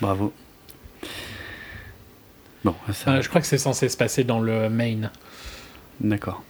Bravo. 0.00 0.32
Bon, 2.64 2.74
ça. 2.92 3.12
Euh, 3.12 3.22
je 3.22 3.28
crois 3.28 3.40
que 3.40 3.46
c'est 3.46 3.58
censé 3.58 3.88
se 3.88 3.96
passer 3.96 4.22
dans 4.24 4.40
le 4.40 4.68
Maine. 4.68 5.10
D'accord. 6.00 6.42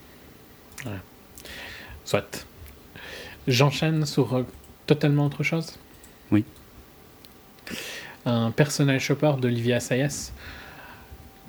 Soit. 2.05 2.47
J'enchaîne 3.47 4.05
sur 4.07 4.35
euh, 4.35 4.43
totalement 4.87 5.27
autre 5.27 5.43
chose? 5.45 5.79
Oui. 6.33 6.45
Un 8.27 8.51
personnel 8.51 8.99
shopper 8.99 9.33
d'Olivia 9.41 9.79
Sayas. 9.79 10.33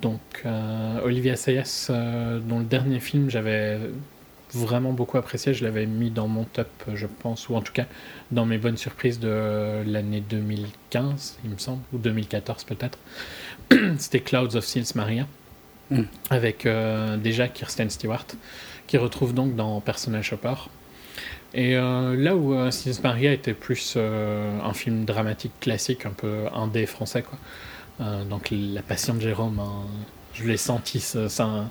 Donc, 0.00 0.20
euh, 0.46 1.00
Olivia 1.02 1.34
Sayas, 1.36 1.86
dont 1.90 2.58
le 2.60 2.64
dernier 2.64 3.00
film 3.00 3.30
j'avais 3.30 3.78
vraiment 4.54 4.92
beaucoup 4.92 5.18
apprécié, 5.18 5.54
je 5.54 5.64
l'avais 5.64 5.86
mis 5.86 6.10
dans 6.10 6.28
mon 6.28 6.44
top, 6.44 6.68
je 6.94 7.06
pense, 7.06 7.48
ou 7.48 7.54
en 7.56 7.60
tout 7.62 7.72
cas 7.72 7.86
dans 8.30 8.44
mes 8.46 8.58
bonnes 8.58 8.76
surprises 8.76 9.18
de 9.20 9.82
l'année 9.86 10.22
2015, 10.28 11.38
il 11.44 11.50
me 11.50 11.58
semble, 11.58 11.80
ou 11.92 11.98
2014 11.98 12.64
peut-être. 12.64 12.98
C'était 13.98 14.20
Clouds 14.20 14.56
of 14.56 14.64
Sils 14.64 14.94
Maria, 14.94 15.26
Mm. 15.90 16.02
avec 16.30 16.64
euh, 16.64 17.16
déjà 17.18 17.48
Kirsten 17.48 17.90
Stewart, 17.90 18.24
qui 18.86 18.96
retrouve 18.96 19.34
donc 19.34 19.56
dans 19.56 19.78
Personnel 19.82 20.22
Shopper. 20.22 20.54
Et 21.52 21.76
euh, 21.76 22.16
là 22.16 22.34
où 22.34 22.54
euh, 22.54 22.70
Sils 22.70 23.02
Maria 23.02 23.30
était 23.32 23.52
plus 23.52 23.94
euh, 23.96 24.58
un 24.62 24.72
film 24.72 25.04
dramatique 25.04 25.52
classique, 25.60 26.06
un 26.06 26.12
peu 26.12 26.44
indé 26.54 26.86
français, 26.86 27.22
quoi. 27.22 27.38
Donc 28.30 28.48
La 28.50 28.80
Passion 28.82 29.14
de 29.14 29.20
Jérôme, 29.20 29.58
hein, 29.60 29.82
je 30.32 30.44
l'ai 30.44 30.56
senti, 30.56 30.98
ça, 30.98 31.28
ça- 31.28 31.68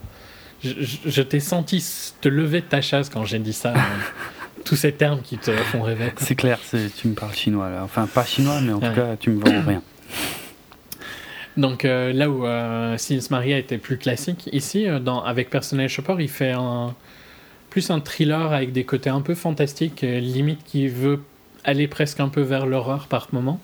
je, 0.64 1.22
t'ai 1.22 1.40
senti 1.40 1.84
te 2.22 2.30
lever 2.30 2.62
de 2.62 2.66
ta 2.66 2.82
chaise 2.82 3.10
quand 3.10 3.26
j'ai 3.26 3.40
dit 3.40 3.54
ça. 3.54 3.70
euh, 3.74 3.80
tous 4.66 4.76
ces 4.76 4.92
termes 4.92 5.22
qui 5.22 5.38
te 5.40 5.52
font 5.52 5.82
rêver. 5.82 6.14
C'est 6.18 6.36
clair, 6.36 6.60
tu 6.98 7.08
me 7.08 7.14
parles 7.16 7.34
chinois 7.34 7.70
là. 7.70 7.82
Enfin, 7.84 8.06
pas 8.08 8.24
chinois, 8.26 8.60
mais 8.62 8.74
en 8.74 8.80
Ouais. 8.80 8.90
tout 8.90 8.96
cas, 8.96 9.16
tu 9.20 9.32
me 9.32 9.40
vends 9.44 9.62
rien. 9.68 9.82
Donc 11.58 11.84
euh, 11.84 12.14
là 12.14 12.30
où 12.30 12.46
euh, 12.46 12.98
Sils 12.98 13.30
Maria 13.30 13.58
était 13.58 13.78
plus 13.78 13.98
classique, 13.98 14.50
ici, 14.54 14.88
euh, 14.88 15.00
dans, 15.00 15.24
avec 15.24 15.50
Personnel 15.50 15.90
Shopper, 15.90 16.16
il 16.20 16.30
fait 16.30 16.52
un, 16.52 16.94
plus 17.70 17.90
un 17.90 18.00
thriller 18.00 18.54
avec 18.54 18.72
des 18.72 18.84
côtés 18.86 19.10
un 19.10 19.22
peu 19.22 19.36
fantastiques, 19.36 20.04
euh, 20.04 20.20
limite 20.20 20.64
qui 20.64 20.88
veut 20.88 21.22
aller 21.64 21.88
presque 21.88 22.20
un 22.20 22.30
peu 22.30 22.42
vers 22.42 22.66
l'horreur 22.66 23.08
par 23.08 23.28
moment. 23.34 23.60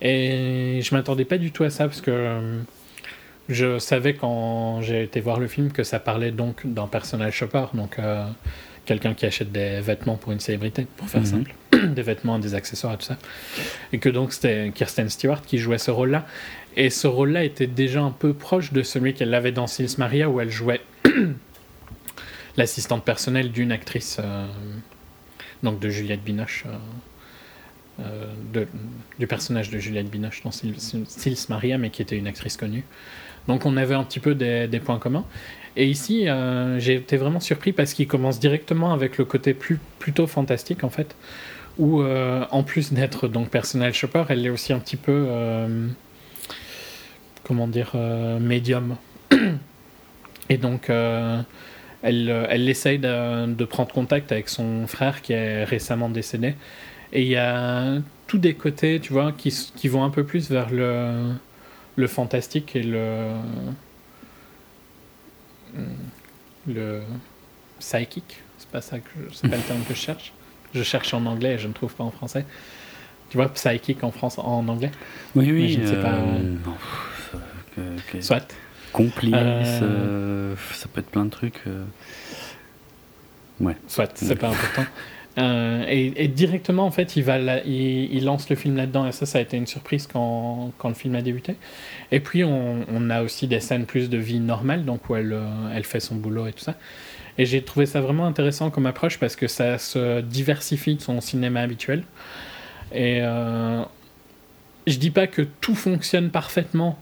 Et 0.00 0.80
je 0.82 0.94
m'attendais 0.94 1.24
pas 1.24 1.38
du 1.38 1.50
tout 1.52 1.64
à 1.64 1.70
ça 1.70 1.86
parce 1.86 2.00
que 2.00 2.40
je 3.48 3.78
savais 3.78 4.14
quand 4.14 4.82
j'ai 4.82 5.02
été 5.02 5.20
voir 5.20 5.40
le 5.40 5.48
film 5.48 5.72
que 5.72 5.82
ça 5.82 5.98
parlait 5.98 6.30
donc 6.30 6.66
d'un 6.66 6.86
personnel 6.86 7.32
shopper, 7.32 7.66
donc 7.74 7.98
euh, 7.98 8.26
quelqu'un 8.84 9.14
qui 9.14 9.26
achète 9.26 9.50
des 9.52 9.80
vêtements 9.80 10.16
pour 10.16 10.32
une 10.32 10.40
célébrité, 10.40 10.86
pour 10.96 11.08
faire 11.08 11.22
mhm. 11.22 11.26
simple, 11.26 11.54
des 11.94 12.02
vêtements, 12.02 12.38
des 12.38 12.54
accessoires 12.54 12.94
et 12.94 12.96
tout 12.98 13.06
ça. 13.06 13.16
Et 13.92 13.98
que 13.98 14.08
donc 14.08 14.32
c'était 14.32 14.70
Kirsten 14.74 15.08
Stewart 15.08 15.42
qui 15.42 15.58
jouait 15.58 15.78
ce 15.78 15.90
rôle-là. 15.90 16.26
Et 16.76 16.90
ce 16.90 17.06
rôle-là 17.06 17.44
était 17.44 17.66
déjà 17.66 18.02
un 18.02 18.10
peu 18.10 18.34
proche 18.34 18.72
de 18.72 18.82
celui 18.82 19.14
qu'elle 19.14 19.34
avait 19.34 19.52
dans 19.52 19.66
Sils 19.66 19.98
Maria, 19.98 20.28
où 20.28 20.40
elle 20.40 20.50
jouait 20.50 20.80
l'assistante 22.56 23.04
personnelle 23.04 23.50
d'une 23.50 23.72
actrice, 23.72 24.18
euh, 24.22 24.46
donc 25.62 25.80
de 25.80 25.88
Juliette 25.88 26.22
Binoche. 26.22 26.64
Euh, 28.00 28.64
du 29.18 29.26
personnage 29.26 29.70
de 29.70 29.78
Juliette 29.78 30.08
Binoche 30.08 30.42
dans 30.44 30.52
Sils 30.52 31.48
Maria, 31.48 31.78
mais 31.78 31.90
qui 31.90 32.00
était 32.00 32.16
une 32.16 32.28
actrice 32.28 32.56
connue. 32.56 32.84
Donc 33.48 33.64
on 33.64 33.76
avait 33.76 33.94
un 33.94 34.04
petit 34.04 34.20
peu 34.20 34.34
des, 34.34 34.80
points 34.84 34.98
communs. 34.98 35.24
Et 35.76 35.86
ici, 35.86 36.28
euh, 36.28 36.78
j'ai 36.78 36.94
été 36.94 37.16
vraiment 37.16 37.40
surpris 37.40 37.72
parce 37.72 37.94
qu'il 37.94 38.06
commence 38.06 38.38
directement 38.38 38.92
avec 38.92 39.16
le 39.18 39.24
côté 39.24 39.54
plus, 39.54 39.78
plutôt 39.98 40.26
fantastique 40.26 40.84
en 40.84 40.90
fait, 40.90 41.16
où 41.78 42.02
euh, 42.02 42.44
en 42.50 42.62
plus 42.62 42.92
d'être 42.92 43.26
donc 43.26 43.48
personnel 43.48 43.94
shopper, 43.94 44.24
elle 44.28 44.44
est 44.44 44.50
aussi 44.50 44.72
un 44.72 44.78
petit 44.78 44.96
peu, 44.96 45.26
euh, 45.28 45.88
comment 47.42 47.66
dire, 47.66 47.96
médium. 48.40 48.96
Et 50.50 50.56
donc, 50.56 50.88
elle, 50.88 51.44
elle 52.02 52.68
essaye 52.68 52.98
de, 52.98 53.46
de, 53.46 53.64
prendre 53.64 53.92
contact 53.92 54.32
avec 54.32 54.48
son 54.48 54.86
frère 54.86 55.22
qui 55.22 55.32
est 55.32 55.64
récemment 55.64 56.08
décédé. 56.08 56.54
Et 57.12 57.22
il 57.22 57.28
y 57.28 57.36
a 57.36 57.98
tous 58.26 58.38
des 58.38 58.54
côtés, 58.54 58.98
tu 59.00 59.12
vois, 59.12 59.32
qui, 59.32 59.50
qui 59.76 59.88
vont 59.88 60.04
un 60.04 60.10
peu 60.10 60.24
plus 60.24 60.50
vers 60.50 60.70
le 60.70 61.32
le 61.98 62.06
fantastique 62.06 62.76
et 62.76 62.82
le 62.82 63.32
le 66.66 67.02
psychic. 67.80 68.40
C'est 68.56 68.68
pas 68.68 68.80
ça 68.80 68.98
que 69.00 69.10
c'est 69.32 69.48
pas 69.48 69.56
le 69.56 69.62
terme 69.62 69.82
que 69.82 69.94
je 69.94 69.98
cherche. 69.98 70.32
Je 70.74 70.82
cherche 70.82 71.12
en 71.12 71.26
anglais 71.26 71.54
et 71.54 71.58
je 71.58 71.66
ne 71.66 71.72
trouve 71.72 71.92
pas 71.94 72.04
en 72.04 72.10
français. 72.12 72.44
Tu 73.30 73.36
vois 73.36 73.48
psychic 73.48 74.04
en 74.04 74.12
France 74.12 74.38
en 74.38 74.66
anglais? 74.68 74.92
Oui 75.34 75.50
oui 75.50 75.72
je 75.72 75.80
ne 75.80 75.86
sais 75.86 76.00
pas 76.00 76.14
euh, 77.78 77.96
soit. 78.20 78.54
complice 78.92 79.34
euh, 79.34 80.54
ça 80.72 80.86
peut 80.88 81.00
être 81.00 81.10
plein 81.10 81.24
de 81.24 81.30
trucs 81.30 81.62
euh. 81.66 81.84
ouais. 83.60 83.76
soit 83.86 84.10
c'est 84.16 84.34
pas 84.36 84.48
important 84.48 84.84
euh, 85.38 85.84
et, 85.88 86.28
directement, 86.28 86.84
en 86.84 86.90
fait, 86.90 87.16
il, 87.16 88.24
lance 88.24 88.50
le 88.50 88.56
film 88.56 88.76
là-dedans, 88.76 89.06
et 89.06 89.12
ça, 89.12 89.24
ça 89.24 89.38
a 89.38 89.40
été 89.40 89.56
une 89.56 89.66
surprise 89.66 90.06
quand, 90.06 90.72
le 90.84 90.94
film 90.94 91.14
a 91.14 91.22
débuté. 91.22 91.54
Et 92.10 92.20
puis, 92.20 92.44
on, 92.44 93.10
a 93.10 93.22
aussi 93.22 93.46
des 93.46 93.60
scènes 93.60 93.86
plus 93.86 94.10
de 94.10 94.18
vie 94.18 94.40
normale, 94.40 94.84
donc 94.84 95.08
où 95.08 95.16
elle, 95.16 95.32
euh, 95.32 95.74
elle 95.74 95.84
fait 95.84 96.00
son 96.00 96.16
boulot 96.16 96.46
et 96.46 96.52
tout 96.52 96.64
ça. 96.64 96.74
Et 97.38 97.46
j'ai 97.46 97.62
trouvé 97.62 97.86
ça 97.86 98.00
vraiment 98.00 98.26
intéressant 98.26 98.70
comme 98.70 98.86
approche 98.86 99.18
parce 99.18 99.36
que 99.36 99.46
ça 99.46 99.78
se 99.78 100.20
diversifie 100.22 100.96
de 100.96 101.00
son 101.00 101.20
cinéma 101.20 101.60
habituel. 101.60 102.02
Et 102.92 103.20
euh, 103.22 103.82
je 104.88 104.98
dis 104.98 105.12
pas 105.12 105.28
que 105.28 105.42
tout 105.42 105.76
fonctionne 105.76 106.30
parfaitement 106.30 106.98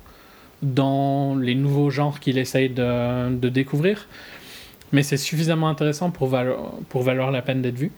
dans 0.63 1.37
les 1.37 1.55
nouveaux 1.55 1.89
genres 1.89 2.21
qu'il 2.21 2.37
essaye 2.37 2.69
de, 2.69 3.49
découvrir, 3.49 4.09
mais 4.93 5.03
c'est 5.03 5.17
suffisamment 5.17 5.69
intéressant 5.69 6.11
pour 6.11 6.29
valoir 6.29 7.31
la 7.31 7.41
peine 7.41 7.63
d'être 7.63 7.79
vu. 7.79 7.93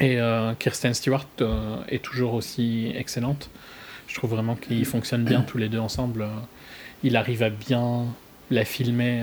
Et 0.00 0.20
euh, 0.20 0.54
Kirsten 0.58 0.94
Stewart 0.94 1.26
euh, 1.40 1.76
est 1.88 2.02
toujours 2.02 2.34
aussi 2.34 2.92
excellente. 2.96 3.50
Je 4.08 4.14
trouve 4.14 4.30
vraiment 4.30 4.56
qu'ils 4.56 4.84
fonctionnent 4.84 5.24
bien 5.24 5.42
tous 5.42 5.58
les 5.58 5.68
deux 5.68 5.78
ensemble. 5.78 6.26
il 7.02 7.16
arrive 7.16 7.42
à 7.42 7.50
bien 7.50 8.06
la 8.50 8.64
filmer. 8.64 9.22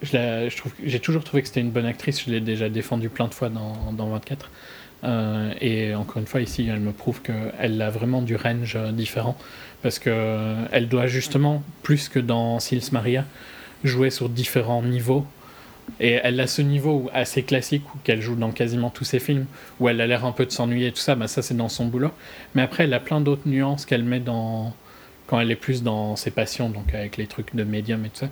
Je, 0.00 0.56
trouve, 0.56 0.72
j'ai 0.82 1.00
toujours 1.00 1.24
trouvé 1.24 1.42
que 1.42 1.48
c'était 1.48 1.60
une 1.60 1.70
bonne 1.70 1.86
actrice. 1.86 2.24
Je 2.24 2.30
l'ai 2.30 2.40
déjà 2.40 2.68
défendue 2.68 3.08
plein 3.08 3.28
de 3.28 3.34
fois 3.34 3.48
dans, 3.48 3.92
dans 3.92 4.08
24. 4.08 4.50
Euh, 5.04 5.52
et 5.60 5.94
encore 5.94 6.18
une 6.18 6.26
fois, 6.26 6.40
ici, 6.40 6.68
elle 6.68 6.80
me 6.80 6.92
prouve 6.92 7.20
qu'elle 7.22 7.82
a 7.82 7.90
vraiment 7.90 8.22
du 8.22 8.36
range 8.36 8.78
différent. 8.92 9.36
Parce 9.82 9.98
qu'elle 9.98 10.88
doit 10.88 11.06
justement, 11.06 11.62
plus 11.82 12.08
que 12.08 12.18
dans 12.18 12.58
Sils 12.58 12.92
Maria, 12.92 13.24
jouer 13.84 14.10
sur 14.10 14.28
différents 14.28 14.82
niveaux 14.82 15.26
et 16.00 16.12
elle 16.22 16.38
a 16.40 16.46
ce 16.46 16.62
niveau 16.62 17.10
assez 17.12 17.42
classique 17.42 17.82
qu'elle 18.04 18.20
joue 18.20 18.36
dans 18.36 18.50
quasiment 18.50 18.90
tous 18.90 19.04
ses 19.04 19.18
films, 19.18 19.46
où 19.80 19.88
elle 19.88 20.00
a 20.00 20.06
l'air 20.06 20.24
un 20.24 20.32
peu 20.32 20.46
de 20.46 20.50
s'ennuyer 20.50 20.88
et 20.88 20.92
tout 20.92 21.00
ça, 21.00 21.14
bah 21.14 21.28
ça 21.28 21.42
c'est 21.42 21.56
dans 21.56 21.68
son 21.68 21.86
boulot. 21.86 22.12
Mais 22.54 22.62
après, 22.62 22.84
elle 22.84 22.94
a 22.94 23.00
plein 23.00 23.20
d'autres 23.20 23.46
nuances 23.46 23.86
qu'elle 23.86 24.04
met 24.04 24.20
dans 24.20 24.74
quand 25.26 25.38
elle 25.40 25.50
est 25.50 25.56
plus 25.56 25.82
dans 25.82 26.16
ses 26.16 26.30
passions, 26.30 26.70
donc 26.70 26.94
avec 26.94 27.16
les 27.18 27.26
trucs 27.26 27.54
de 27.54 27.62
médium 27.62 28.04
et 28.04 28.08
tout 28.08 28.20
ça, 28.20 28.28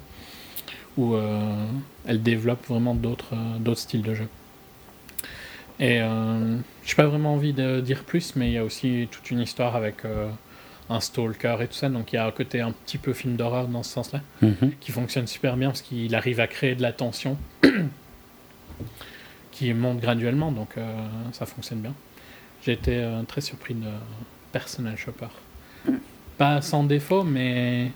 où 0.97 1.15
euh, 1.15 1.67
elle 2.07 2.23
développe 2.23 2.67
vraiment 2.67 2.95
d'autres 2.95 3.35
euh, 3.35 3.59
d'autres 3.59 3.81
styles 3.81 4.03
de 4.03 4.15
jeu. 4.15 4.29
Et 5.79 6.01
euh, 6.01 6.57
je 6.85 6.93
n'ai 6.93 6.97
pas 6.97 7.07
vraiment 7.07 7.35
envie 7.35 7.53
de 7.53 7.81
dire 7.81 8.05
plus, 8.05 8.35
mais 8.35 8.49
il 8.49 8.53
y 8.55 8.59
a 8.59 8.65
aussi 8.65 9.09
toute 9.11 9.31
une 9.31 9.41
histoire 9.41 9.77
avec 9.77 9.97
un 10.89 11.01
stalker 11.01 11.57
et 11.61 11.67
tout 11.69 11.75
ça. 11.75 11.89
Donc 11.89 12.13
il 12.13 12.17
y 12.17 12.19
a 12.19 12.27
un 12.27 12.31
côté 12.31 12.61
un 12.61 12.73
petit 12.73 12.99
peu 12.99 13.13
film 13.13 13.37
d'horreur 13.37 13.69
dans 13.69 13.83
ce 13.83 13.91
sens-là, 13.93 14.21
mhm. 14.43 14.73
qui 14.81 14.93
fonctionne 14.93 15.27
super 15.27 15.57
bien 15.57 15.69
parce 15.69 15.83
qu'il 15.83 16.15
arrive 16.15 16.41
à 16.41 16.47
créer 16.47 16.75
de 16.75 16.83
la 16.83 16.93
tension 16.93 17.37
qui 19.51 19.73
monte 19.73 20.01
graduellement, 20.01 20.53
donc 20.53 20.77
euh, 20.77 21.07
ça 21.33 21.47
fonctionne 21.47 21.81
bien. 21.81 21.95
J'ai 22.63 22.73
été 22.73 22.97
euh, 22.97 23.23
très 23.23 23.41
surpris 23.41 23.75
de 23.75 23.89
Personal 24.53 24.97
Shopper. 24.97 25.29
Pas 26.37 26.61
sans 26.61 26.85
défaut, 26.85 27.23
mais 27.23 27.91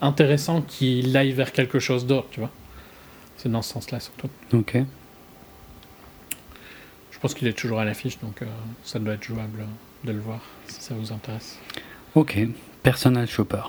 intéressant 0.00 0.62
qu'il 0.62 1.16
aille 1.16 1.32
vers 1.32 1.52
quelque 1.52 1.78
chose 1.78 2.06
d'autre, 2.06 2.28
tu 2.30 2.40
vois. 2.40 2.50
C'est 3.36 3.50
dans 3.50 3.62
ce 3.62 3.72
sens-là 3.72 4.00
surtout. 4.00 4.28
Ok. 4.52 4.76
Je 7.10 7.18
pense 7.18 7.34
qu'il 7.34 7.48
est 7.48 7.58
toujours 7.58 7.80
à 7.80 7.84
l'affiche, 7.84 8.18
donc 8.20 8.42
euh, 8.42 8.46
ça 8.82 8.98
doit 8.98 9.14
être 9.14 9.24
jouable 9.24 9.66
de 10.04 10.12
le 10.12 10.20
voir 10.20 10.40
si 10.66 10.80
ça 10.80 10.94
vous 10.94 11.12
intéresse. 11.12 11.58
Ok, 12.16 12.38
Personal 12.82 13.28
Shopper. 13.28 13.62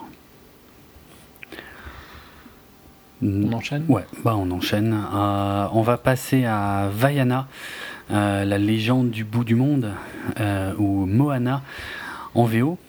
On 3.24 3.54
enchaîne? 3.54 3.86
Ouais, 3.88 4.06
bah 4.24 4.36
on 4.36 4.50
enchaîne. 4.50 4.94
Euh, 4.94 5.68
on 5.74 5.84
va 5.84 5.98
passer 5.98 6.46
à 6.46 6.90
Vaiana, 6.92 7.48
euh, 8.10 8.44
la 8.44 8.58
légende 8.58 9.12
du 9.12 9.24
bout 9.24 9.44
du 9.44 9.54
monde, 9.54 9.92
euh, 10.40 10.74
ou 10.80 11.06
Moana 11.06 11.62
en 12.34 12.46
VO. 12.46 12.80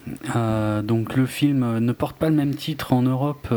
donc 0.83 1.15
le 1.15 1.25
film 1.25 1.77
ne 1.77 1.91
porte 1.91 2.15
pas 2.15 2.29
le 2.29 2.35
même 2.35 2.55
titre 2.55 2.93
en 2.93 3.01
Europe. 3.01 3.53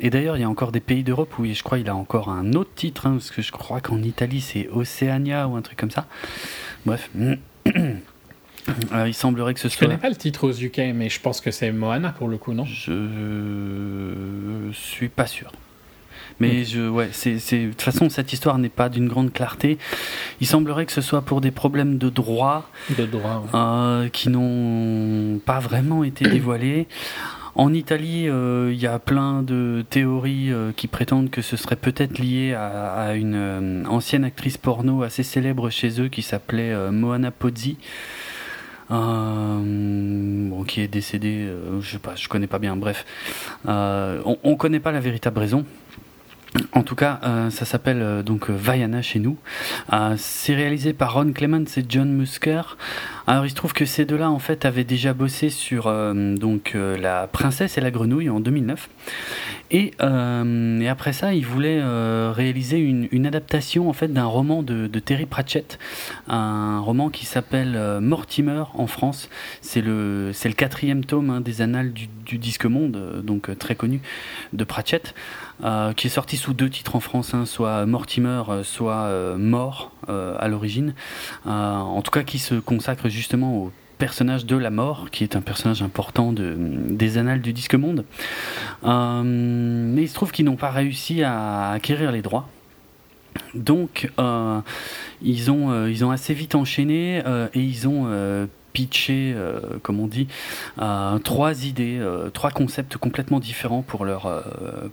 et 0.00 0.10
d'ailleurs, 0.10 0.36
il 0.36 0.40
y 0.40 0.44
a 0.44 0.50
encore 0.50 0.72
des 0.72 0.80
pays 0.80 1.04
d'Europe 1.04 1.38
où 1.38 1.46
je 1.46 1.62
crois 1.62 1.78
il 1.78 1.88
a 1.88 1.94
encore 1.94 2.28
un 2.28 2.52
autre 2.54 2.74
titre, 2.74 3.06
hein, 3.06 3.12
parce 3.12 3.30
que 3.30 3.40
je 3.40 3.52
crois 3.52 3.80
qu'en 3.80 4.02
Italie 4.02 4.40
c'est 4.40 4.68
Oceania 4.68 5.46
ou 5.46 5.54
un 5.54 5.62
truc 5.62 5.78
comme 5.78 5.92
ça. 5.92 6.06
Bref. 6.84 7.08
Alors, 8.92 9.06
il 9.06 9.14
semblerait 9.14 9.54
que 9.54 9.60
ce 9.60 9.68
soit. 9.68 9.82
Je 9.82 9.86
connais 9.86 9.98
pas 9.98 10.10
le 10.10 10.16
titre 10.16 10.48
aux 10.48 10.52
UK, 10.52 10.78
mais 10.94 11.08
je 11.08 11.20
pense 11.20 11.40
que 11.40 11.50
c'est 11.50 11.72
Moana 11.72 12.10
pour 12.10 12.28
le 12.28 12.38
coup, 12.38 12.52
non? 12.52 12.64
Je 12.64 12.92
suis 14.72 15.08
pas 15.08 15.26
sûr. 15.26 15.52
Mais 16.40 16.64
je, 16.64 16.88
ouais, 16.88 17.08
c'est, 17.12 17.34
de 17.34 17.70
toute 17.70 17.82
façon, 17.82 18.08
cette 18.08 18.32
histoire 18.32 18.58
n'est 18.58 18.68
pas 18.68 18.88
d'une 18.88 19.08
grande 19.08 19.32
clarté. 19.32 19.78
Il 20.40 20.46
semblerait 20.46 20.86
que 20.86 20.92
ce 20.92 21.00
soit 21.00 21.22
pour 21.22 21.40
des 21.40 21.50
problèmes 21.50 21.98
de 21.98 22.08
droit, 22.08 22.70
de 22.96 23.06
droit 23.06 23.44
euh, 23.54 24.08
qui 24.08 24.28
n'ont 24.28 25.40
pas 25.40 25.58
vraiment 25.58 26.04
été 26.04 26.24
dévoilés. 26.30 26.86
En 27.56 27.74
Italie, 27.74 28.28
euh, 28.28 28.70
il 28.72 28.80
y 28.80 28.86
a 28.86 29.00
plein 29.00 29.42
de 29.42 29.84
théories 29.90 30.52
euh, 30.52 30.70
qui 30.76 30.86
prétendent 30.86 31.30
que 31.30 31.42
ce 31.42 31.56
serait 31.56 31.74
peut-être 31.74 32.20
lié 32.20 32.54
à, 32.54 32.92
à 32.92 33.14
une 33.14 33.84
ancienne 33.88 34.22
actrice 34.22 34.58
porno 34.58 35.02
assez 35.02 35.24
célèbre 35.24 35.70
chez 35.70 36.00
eux 36.00 36.08
qui 36.08 36.22
s'appelait 36.22 36.72
Moana 36.92 37.32
Pozzi. 37.32 37.78
Euh, 38.90 39.58
qui 40.68 40.82
est 40.82 40.88
décédé, 40.88 41.46
euh, 41.48 41.80
je 41.80 41.92
sais 41.92 41.98
pas, 41.98 42.14
je 42.14 42.28
connais 42.28 42.46
pas 42.46 42.60
bien, 42.60 42.76
bref. 42.76 43.04
Euh, 43.66 44.20
on, 44.24 44.38
on 44.44 44.54
connaît 44.54 44.78
pas 44.80 44.92
la 44.92 45.00
véritable 45.00 45.40
raison. 45.40 45.64
En 46.72 46.82
tout 46.82 46.94
cas, 46.94 47.20
euh, 47.24 47.50
ça 47.50 47.64
s'appelle 47.64 48.02
euh, 48.02 48.22
donc 48.22 48.50
Vaiana 48.50 49.02
chez 49.02 49.18
nous. 49.18 49.36
Euh, 49.92 50.14
c'est 50.16 50.54
réalisé 50.54 50.92
par 50.92 51.14
Ron 51.14 51.32
Clements 51.32 51.64
et 51.76 51.84
John 51.88 52.10
Musker. 52.10 52.76
Alors, 53.26 53.46
il 53.46 53.50
se 53.50 53.54
trouve 53.54 53.72
que 53.72 53.84
ces 53.84 54.04
deux-là, 54.04 54.30
en 54.30 54.38
fait, 54.38 54.64
avaient 54.64 54.84
déjà 54.84 55.12
bossé 55.12 55.50
sur 55.50 55.92
donc 56.14 56.74
La 56.74 57.26
Princesse 57.26 57.76
et 57.76 57.82
la 57.82 57.90
Grenouille 57.90 58.30
en 58.30 58.40
2009. 58.40 58.88
Et, 59.70 59.92
et 60.00 60.88
après 60.88 61.12
ça, 61.12 61.34
ils 61.34 61.44
voulaient 61.44 61.82
réaliser 62.32 62.78
une, 62.78 63.06
une, 63.12 63.26
adaptation 63.26 63.90
en 63.90 63.92
fait 63.92 64.08
d'un 64.08 64.24
roman 64.24 64.62
de, 64.62 64.86
de, 64.86 64.98
Terry 64.98 65.26
Pratchett, 65.26 65.78
un 66.26 66.80
roman 66.80 67.10
qui 67.10 67.26
s'appelle 67.26 67.98
Mortimer 68.00 68.62
en 68.72 68.86
France. 68.86 69.28
C'est 69.60 69.82
le 69.82 70.30
c'est 70.32 70.48
le 70.48 70.54
quatrième 70.54 71.04
tome 71.04 71.28
hein, 71.28 71.42
des 71.42 71.60
Annales 71.60 71.92
du, 71.92 72.08
du 72.24 72.38
disque 72.38 72.64
monde, 72.64 73.22
donc 73.22 73.58
très 73.58 73.74
connu 73.74 74.00
de 74.54 74.64
Pratchett. 74.64 75.14
Euh, 75.64 75.92
qui 75.92 76.06
est 76.06 76.10
sorti 76.10 76.36
sous 76.36 76.54
deux 76.54 76.70
titres 76.70 76.94
en 76.94 77.00
France, 77.00 77.34
hein, 77.34 77.44
soit 77.44 77.84
Mortimer, 77.84 78.42
euh, 78.48 78.62
soit 78.62 79.06
euh, 79.06 79.36
Mort 79.36 79.92
à 80.06 80.48
l'origine. 80.48 80.94
en 81.44 82.00
tout 82.00 82.10
cas, 82.10 82.22
qui 82.22 82.38
se 82.38 82.54
consacre 82.54 83.10
justement 83.10 83.54
au 83.56 83.72
personnage 83.98 84.46
de 84.46 84.56
la 84.56 84.70
mort, 84.70 85.10
qui 85.10 85.22
est 85.22 85.36
un 85.36 85.42
personnage 85.42 85.82
important 85.82 86.32
de, 86.32 86.56
des 86.56 87.18
annales 87.18 87.42
du 87.42 87.52
disque 87.52 87.74
monde. 87.74 88.06
mais 88.82 90.02
il 90.02 90.08
se 90.08 90.14
trouve 90.14 90.32
qu'ils 90.32 90.46
n'ont 90.46 90.56
pas 90.56 90.70
réussi 90.70 91.22
à 91.22 91.72
acquérir 91.72 92.10
les 92.10 92.22
droits. 92.22 92.48
Donc, 93.54 94.10
ils, 95.20 95.50
ont, 95.50 95.86
ils 95.86 96.04
ont 96.06 96.10
assez 96.10 96.32
vite 96.32 96.54
enchaîné 96.54 97.18
et 97.52 97.60
ils 97.60 97.86
ont 97.86 98.48
pitché, 98.72 99.34
comme 99.82 100.00
on 100.00 100.06
dit, 100.06 100.28
trois 101.24 101.64
idées, 101.64 102.00
trois 102.32 102.50
concepts 102.50 102.96
complètement 102.96 103.40
différents 103.40 103.82
pour 103.82 104.04
leur, 104.04 104.44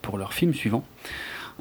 pour 0.02 0.18
leur 0.18 0.34
film 0.34 0.54
suivant. 0.54 0.84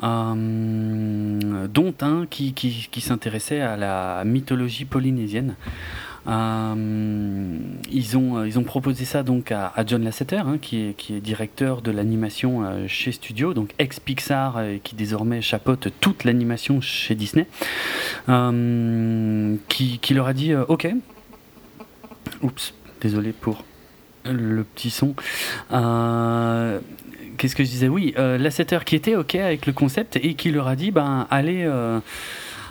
Euh, 0.02 1.68
dont 1.68 1.94
un 2.00 2.26
qui, 2.26 2.52
qui, 2.52 3.00
s'intéressait 3.00 3.60
à 3.60 3.76
la 3.76 4.24
mythologie 4.24 4.84
polynésienne. 4.84 5.54
Euh, 6.26 7.58
ils, 7.92 8.16
ont, 8.16 8.44
ils 8.44 8.58
ont 8.58 8.64
proposé 8.64 9.04
ça 9.04 9.22
donc 9.22 9.52
à, 9.52 9.72
John 9.86 10.02
Lasseter, 10.02 10.38
hein, 10.38 10.58
qui, 10.60 10.88
est, 10.88 10.94
qui 10.94 11.14
est 11.14 11.20
directeur 11.20 11.80
de 11.80 11.92
l'animation 11.92 12.64
euh, 12.64 12.88
chez 12.88 13.12
Studio, 13.12 13.54
donc 13.54 13.70
ex-Pixar, 13.78 14.60
qui 14.82 14.96
désormais 14.96 15.42
chapeaute 15.42 15.88
toute 16.00 16.24
l'animation 16.24 16.80
chez 16.80 17.14
Disney, 17.14 17.46
qui, 19.68 19.98
qui, 20.00 20.14
leur 20.14 20.26
a 20.26 20.32
dit 20.32 20.54
Ok, 20.56 20.88
oups, 22.42 22.74
désolé 23.00 23.32
pour 23.32 23.64
le 24.24 24.64
petit 24.64 24.90
son 24.90 25.14
qu'est-ce 27.36 27.56
que 27.56 27.64
je 27.64 27.70
disais? 27.70 27.88
Oui, 27.88 28.14
euh, 28.18 28.38
l'assetteur 28.38 28.84
qui 28.84 28.96
était 28.96 29.16
OK 29.16 29.34
avec 29.34 29.66
le 29.66 29.72
concept 29.72 30.16
et 30.16 30.34
qui 30.34 30.50
leur 30.50 30.68
a 30.68 30.76
dit 30.76 30.90
ben, 30.90 31.26
allez, 31.30 31.64
euh, 31.64 32.00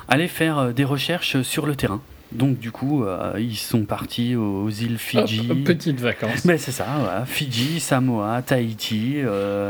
allez 0.07 0.27
faire 0.27 0.57
euh, 0.57 0.71
des 0.71 0.83
recherches 0.83 1.41
sur 1.41 1.65
le 1.65 1.75
terrain. 1.75 2.01
Donc 2.31 2.57
du 2.57 2.71
coup, 2.71 3.05
ils 3.37 3.57
sont 3.57 3.83
partis 3.83 4.35
aux, 4.35 4.67
îles 4.67 4.97
Fidji. 4.97 5.47
petites 5.63 5.99
vacances. 5.99 6.45
Mais 6.45 6.57
c'est 6.57 6.71
ça, 6.71 7.23
Fidji, 7.27 7.79
Samoa, 7.79 8.41
Tahiti. 8.41 9.17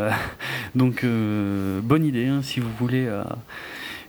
donc 0.76 1.04
bonne 1.04 2.06
idée 2.06 2.28
hein, 2.28 2.40
si 2.42 2.62
vous 2.62 2.70
voulez 2.80 3.06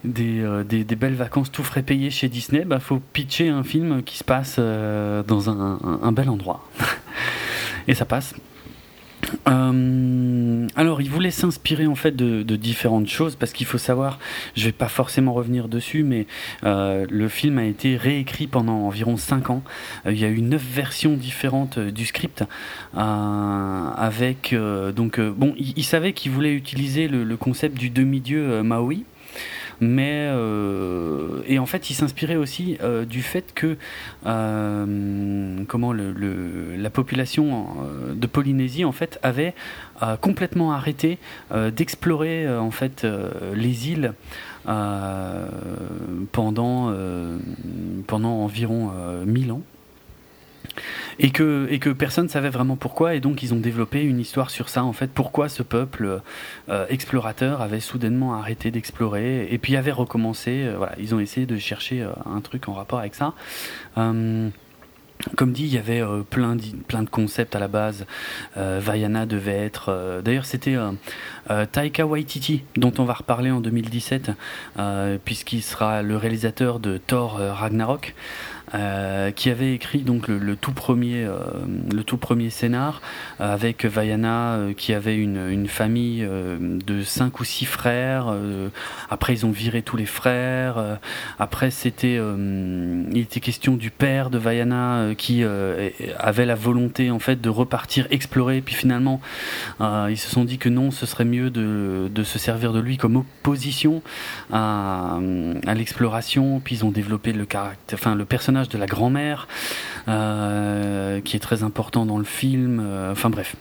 des, 0.04 0.44
des, 0.64 0.96
belles 0.96 1.14
vacances 1.14 1.50
tout 1.50 1.64
frais 1.64 1.82
payées 1.82 2.10
chez 2.10 2.28
Disney. 2.28 2.60
Il 2.62 2.68
bah, 2.68 2.80
faut 2.80 3.00
pitcher 3.12 3.48
un 3.48 3.62
film 3.62 4.02
qui 4.02 4.18
se 4.18 4.24
passe 4.24 4.58
dans 4.58 5.50
un, 5.50 6.12
bel 6.12 6.28
endroit. 6.28 6.68
Et 7.88 7.94
ça 7.94 8.04
passe. 8.04 8.34
Euh, 9.48 10.66
alors, 10.76 11.00
il 11.00 11.10
voulait 11.10 11.30
s'inspirer 11.30 11.86
en 11.86 11.94
fait 11.94 12.14
de, 12.14 12.56
différentes 12.56 13.08
choses 13.08 13.36
parce 13.36 13.52
qu'il 13.52 13.66
faut 13.66 13.78
savoir, 13.78 14.18
je 14.56 14.64
vais 14.64 14.72
pas 14.72 14.88
forcément 14.88 15.32
revenir 15.32 15.68
dessus, 15.68 16.02
mais 16.04 16.26
euh, 16.64 17.06
le 17.10 17.28
film 17.28 17.58
a 17.58 17.64
été 17.64 17.96
réécrit 17.96 18.46
pendant 18.46 18.86
environ 18.86 19.16
5 19.16 19.50
ans. 19.50 19.62
Euh, 20.06 20.12
il 20.12 20.18
y 20.18 20.24
a 20.24 20.28
eu 20.28 20.40
9 20.40 20.62
versions 20.62 21.14
différentes 21.14 21.78
du 21.78 22.06
script 22.06 22.44
avec 22.94 24.54
donc 24.94 25.20
bon, 25.20 25.54
il, 25.56 25.84
savait 25.84 26.12
qu'il 26.12 26.32
voulait 26.32 26.54
utiliser 26.54 27.08
le 27.08 27.36
concept 27.36 27.76
du 27.76 27.90
demi-dieu 27.90 28.62
Maui 28.62 29.04
mais 29.80 30.28
euh, 30.30 31.42
et 31.46 31.58
en 31.58 31.66
fait 31.66 31.90
il 31.90 31.94
s'inspirait 31.94 32.36
aussi 32.36 32.78
euh, 32.82 33.04
du 33.04 33.22
fait 33.22 33.52
que 33.54 33.76
euh, 34.26 35.64
comment 35.68 35.92
la 35.92 36.90
population 36.90 37.66
de 38.14 38.26
Polynésie 38.26 38.84
en 38.84 38.92
fait 38.92 39.18
avait 39.22 39.54
complètement 40.20 40.72
arrêté 40.72 41.18
d'explorer 41.74 42.48
en 42.48 42.70
fait 42.70 43.06
les 43.54 43.90
îles 43.90 44.12
pendant 46.32 46.94
pendant 48.06 48.32
environ 48.32 48.90
1000 49.26 49.52
ans 49.52 49.62
et 51.18 51.30
que, 51.30 51.66
et 51.70 51.78
que 51.78 51.90
personne 51.90 52.24
ne 52.24 52.30
savait 52.30 52.50
vraiment 52.50 52.76
pourquoi, 52.76 53.14
et 53.14 53.20
donc 53.20 53.42
ils 53.42 53.54
ont 53.54 53.58
développé 53.58 54.02
une 54.02 54.18
histoire 54.18 54.50
sur 54.50 54.68
ça, 54.68 54.84
en 54.84 54.92
fait, 54.92 55.10
pourquoi 55.10 55.48
ce 55.48 55.62
peuple 55.62 56.20
euh, 56.68 56.86
explorateur 56.88 57.60
avait 57.60 57.80
soudainement 57.80 58.34
arrêté 58.34 58.70
d'explorer, 58.70 59.48
et 59.50 59.58
puis 59.58 59.76
avait 59.76 59.92
recommencé, 59.92 60.64
euh, 60.64 60.74
voilà, 60.76 60.94
ils 60.98 61.14
ont 61.14 61.20
essayé 61.20 61.46
de 61.46 61.56
chercher 61.56 62.02
euh, 62.02 62.10
un 62.26 62.40
truc 62.40 62.68
en 62.68 62.74
rapport 62.74 62.98
avec 62.98 63.14
ça. 63.14 63.34
Comme 65.36 65.52
dit, 65.52 65.62
il 65.62 65.72
y 65.72 65.78
avait 65.78 66.02
plein, 66.28 66.56
plein 66.86 67.02
de 67.02 67.08
concepts 67.08 67.56
à 67.56 67.58
la 67.58 67.68
base. 67.68 68.04
Vaiana 68.56 69.24
devait 69.24 69.56
être. 69.56 70.20
D'ailleurs, 70.22 70.44
c'était 70.44 70.76
Taika 71.72 72.04
Waititi, 72.04 72.64
dont 72.76 72.92
on 72.98 73.04
va 73.04 73.14
reparler 73.14 73.50
en 73.50 73.60
2017, 73.60 74.32
puisqu'il 75.24 75.62
sera 75.62 76.02
le 76.02 76.16
réalisateur 76.16 76.78
de 76.78 76.98
Thor 76.98 77.38
Ragnarok. 77.38 78.14
Euh, 78.74 79.30
qui 79.30 79.50
avait 79.50 79.72
écrit 79.72 80.00
donc 80.00 80.26
le, 80.26 80.56
tout 80.56 80.72
premier 80.72 81.22
euh, 81.24 81.38
le 81.92 82.02
tout 82.02 82.16
premier 82.16 82.50
scénar 82.50 83.02
euh, 83.40 83.54
avec 83.54 83.84
Vaiana 83.84 84.58
qui 84.76 84.92
avait 84.92 85.16
une, 85.16 85.48
une 85.48 85.68
famille 85.68 86.26
de 86.26 87.02
cinq 87.04 87.38
ou 87.38 87.44
six 87.44 87.66
frères 87.66 88.34
après 89.10 89.32
ils 89.34 89.46
ont 89.46 89.52
viré 89.52 89.82
tous 89.82 89.96
les 89.96 90.06
frères 90.06 90.98
après 91.38 91.70
c'était 91.70 92.18
il 92.18 93.18
était 93.18 93.40
question 93.40 93.74
du 93.74 93.90
père 93.90 94.30
de 94.30 94.38
Vaiana 94.38 95.14
qui 95.16 95.44
avait 96.18 96.46
la 96.46 96.54
volonté 96.54 97.10
en 97.10 97.18
fait 97.18 97.40
de 97.40 97.48
repartir 97.48 98.08
explorer 98.10 98.60
puis 98.60 98.74
finalement 98.74 99.20
ils 99.80 100.18
se 100.18 100.30
sont 100.30 100.44
dit 100.44 100.58
que 100.58 100.68
non 100.68 100.90
ce 100.90 101.06
serait 101.06 101.24
mieux 101.24 101.50
de, 101.50 102.10
de 102.12 102.22
se 102.24 102.38
servir 102.38 102.72
de 102.72 102.80
lui 102.80 102.96
comme 102.96 103.16
opposition 103.16 104.02
à, 104.52 105.18
à 105.66 105.74
l'exploration 105.74 106.60
puis 106.64 106.76
ils 106.76 106.84
ont 106.84 106.90
développé 106.90 107.32
le 107.32 107.44
caractère 107.44 107.98
enfin 107.98 108.14
le 108.14 108.24
personnage 108.24 108.63
de 108.68 108.78
la 108.78 108.86
grand-mère, 108.86 109.48
euh, 110.08 111.20
qui 111.20 111.36
est 111.36 111.40
très 111.40 111.62
important 111.62 112.06
dans 112.06 112.18
le 112.18 112.24
film. 112.24 112.80
Euh, 112.80 113.12
enfin 113.12 113.30
bref, 113.30 113.56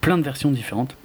plein 0.00 0.18
de 0.18 0.22
versions 0.22 0.50
différentes. 0.50 0.96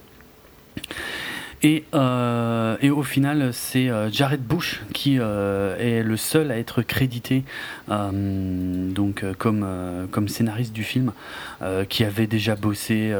Et, 1.65 1.85
euh, 1.93 2.75
et, 2.81 2.89
au 2.89 3.03
final, 3.03 3.53
c'est 3.53 3.89
Jared 4.11 4.41
Bush 4.41 4.81
qui 4.93 5.15
est 5.15 6.03
le 6.03 6.17
seul 6.17 6.51
à 6.51 6.57
être 6.57 6.81
crédité 6.81 7.43
donc, 7.87 9.23
comme, 9.37 9.65
comme 10.11 10.27
scénariste 10.27 10.73
du 10.73 10.83
film, 10.83 11.13
qui 11.87 12.03
avait 12.03 12.27
déjà 12.27 12.55
bossé 12.55 13.13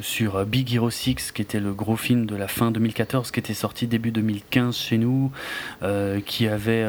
sur 0.00 0.44
Big 0.46 0.72
Hero 0.74 0.88
6, 0.88 1.32
qui 1.32 1.42
était 1.42 1.60
le 1.60 1.74
gros 1.74 1.96
film 1.96 2.24
de 2.24 2.34
la 2.34 2.48
fin 2.48 2.70
2014, 2.70 3.30
qui 3.30 3.40
était 3.40 3.54
sorti 3.54 3.86
début 3.86 4.10
2015 4.10 4.74
chez 4.74 4.96
nous, 4.96 5.30
qui 6.24 6.48
avait... 6.48 6.86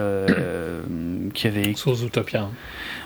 qui 1.34 1.47
avait... 1.47 1.74
Sur 1.76 1.95
Zootopia. 1.95 2.47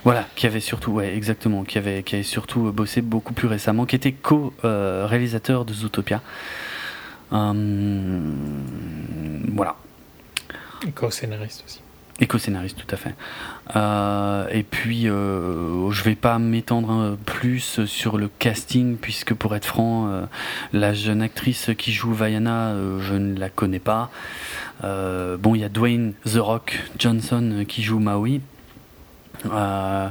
Voilà, 0.04 0.28
qui 0.36 0.45
avait 0.45 0.60
surtout, 0.60 0.91
ouais, 0.91 1.16
exactement, 1.16 1.64
qui 1.64 1.78
avait, 1.80 2.04
qui 2.04 2.16
avait 2.16 2.24
surtout 2.24 2.72
bossé 2.72 3.02
beaucoup 3.02 3.34
plus 3.34 3.47
récemment, 3.47 3.86
qui 3.86 3.95
était 3.95 4.12
co-réalisateur 4.12 5.66
de 5.66 5.74
Zootopia. 5.74 6.22
Euh, 7.34 8.19
voilà. 9.53 9.75
Co-scénariste 10.95 11.63
aussi. 11.65 11.82
Éco-scénariste, 12.21 12.77
tout 12.77 12.93
à 12.93 12.97
fait. 12.97 13.15
Euh, 13.77 14.47
et 14.51 14.63
puis, 14.63 15.07
euh, 15.07 15.89
je 15.91 16.03
vais 16.03 16.15
pas 16.15 16.38
m'étendre 16.38 17.17
plus 17.25 17.86
sur 17.86 18.17
le 18.17 18.30
casting, 18.39 18.97
puisque 18.97 19.34
pour 19.34 19.55
être 19.55 19.65
franc, 19.65 20.27
la 20.73 20.93
jeune 20.93 21.21
actrice 21.21 21.71
qui 21.77 21.93
joue 21.93 22.13
Vaiana, 22.13 22.75
je 22.99 23.13
ne 23.13 23.39
la 23.39 23.49
connais 23.49 23.80
pas. 23.80 24.11
bon, 24.84 25.55
il 25.55 25.61
y 25.61 25.63
a 25.63 25.69
Dwayne 25.69 26.13
The 26.25 26.39
Rock 26.39 26.84
Johnson 26.97 27.63
qui 27.67 27.84
joue 27.84 27.99
Maui. 27.99 28.41
Euh, 29.46 30.10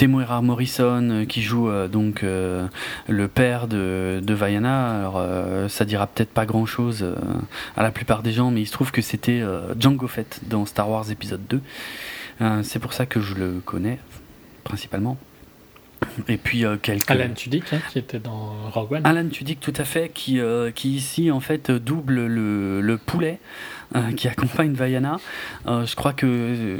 Temuera 0.00 0.40
Morrison 0.40 1.10
euh, 1.10 1.24
qui 1.26 1.42
joue 1.42 1.68
euh, 1.68 1.86
donc 1.86 2.22
euh, 2.22 2.66
le 3.06 3.28
père 3.28 3.68
de, 3.68 4.20
de 4.22 4.32
Vaiana. 4.32 4.98
Alors 4.98 5.22
ça 5.68 5.84
dira 5.84 6.06
peut-être 6.06 6.30
pas 6.30 6.46
grand 6.46 6.64
chose 6.64 7.04
à 7.76 7.82
la 7.82 7.90
plupart 7.90 8.22
des 8.22 8.32
gens, 8.32 8.50
mais 8.50 8.62
il 8.62 8.66
se 8.66 8.72
trouve 8.72 8.92
que 8.92 9.02
c'était 9.02 9.42
Django 9.78 10.06
Fett 10.06 10.40
dans 10.46 10.64
Star 10.64 10.88
Wars 10.88 11.10
épisode 11.10 11.42
2. 11.48 11.60
C'est 12.62 12.78
pour 12.78 12.94
ça 12.94 13.04
que 13.04 13.20
je 13.20 13.34
le 13.34 13.60
connais 13.62 13.98
principalement. 14.64 15.18
Et 16.28 16.38
puis 16.38 16.64
quelques... 16.80 17.10
Alan 17.10 17.34
Tudyk 17.34 17.64
hein, 17.74 17.78
qui 17.90 17.98
était 17.98 18.18
dans 18.18 18.54
Rogue 18.70 18.92
One. 18.92 19.06
Alan 19.06 19.28
Tudyk 19.28 19.60
tout 19.60 19.74
à 19.76 19.84
fait 19.84 20.08
qui, 20.08 20.40
qui 20.74 20.94
ici 20.94 21.30
en 21.30 21.40
fait 21.40 21.70
double 21.70 22.26
le, 22.26 22.80
le 22.80 22.98
poulet 22.98 23.38
euh, 23.96 24.12
qui 24.12 24.28
accompagne 24.28 24.72
Vaiana. 24.72 25.18
Euh, 25.66 25.84
je 25.84 25.96
crois 25.96 26.12
que 26.12 26.26
euh, 26.26 26.78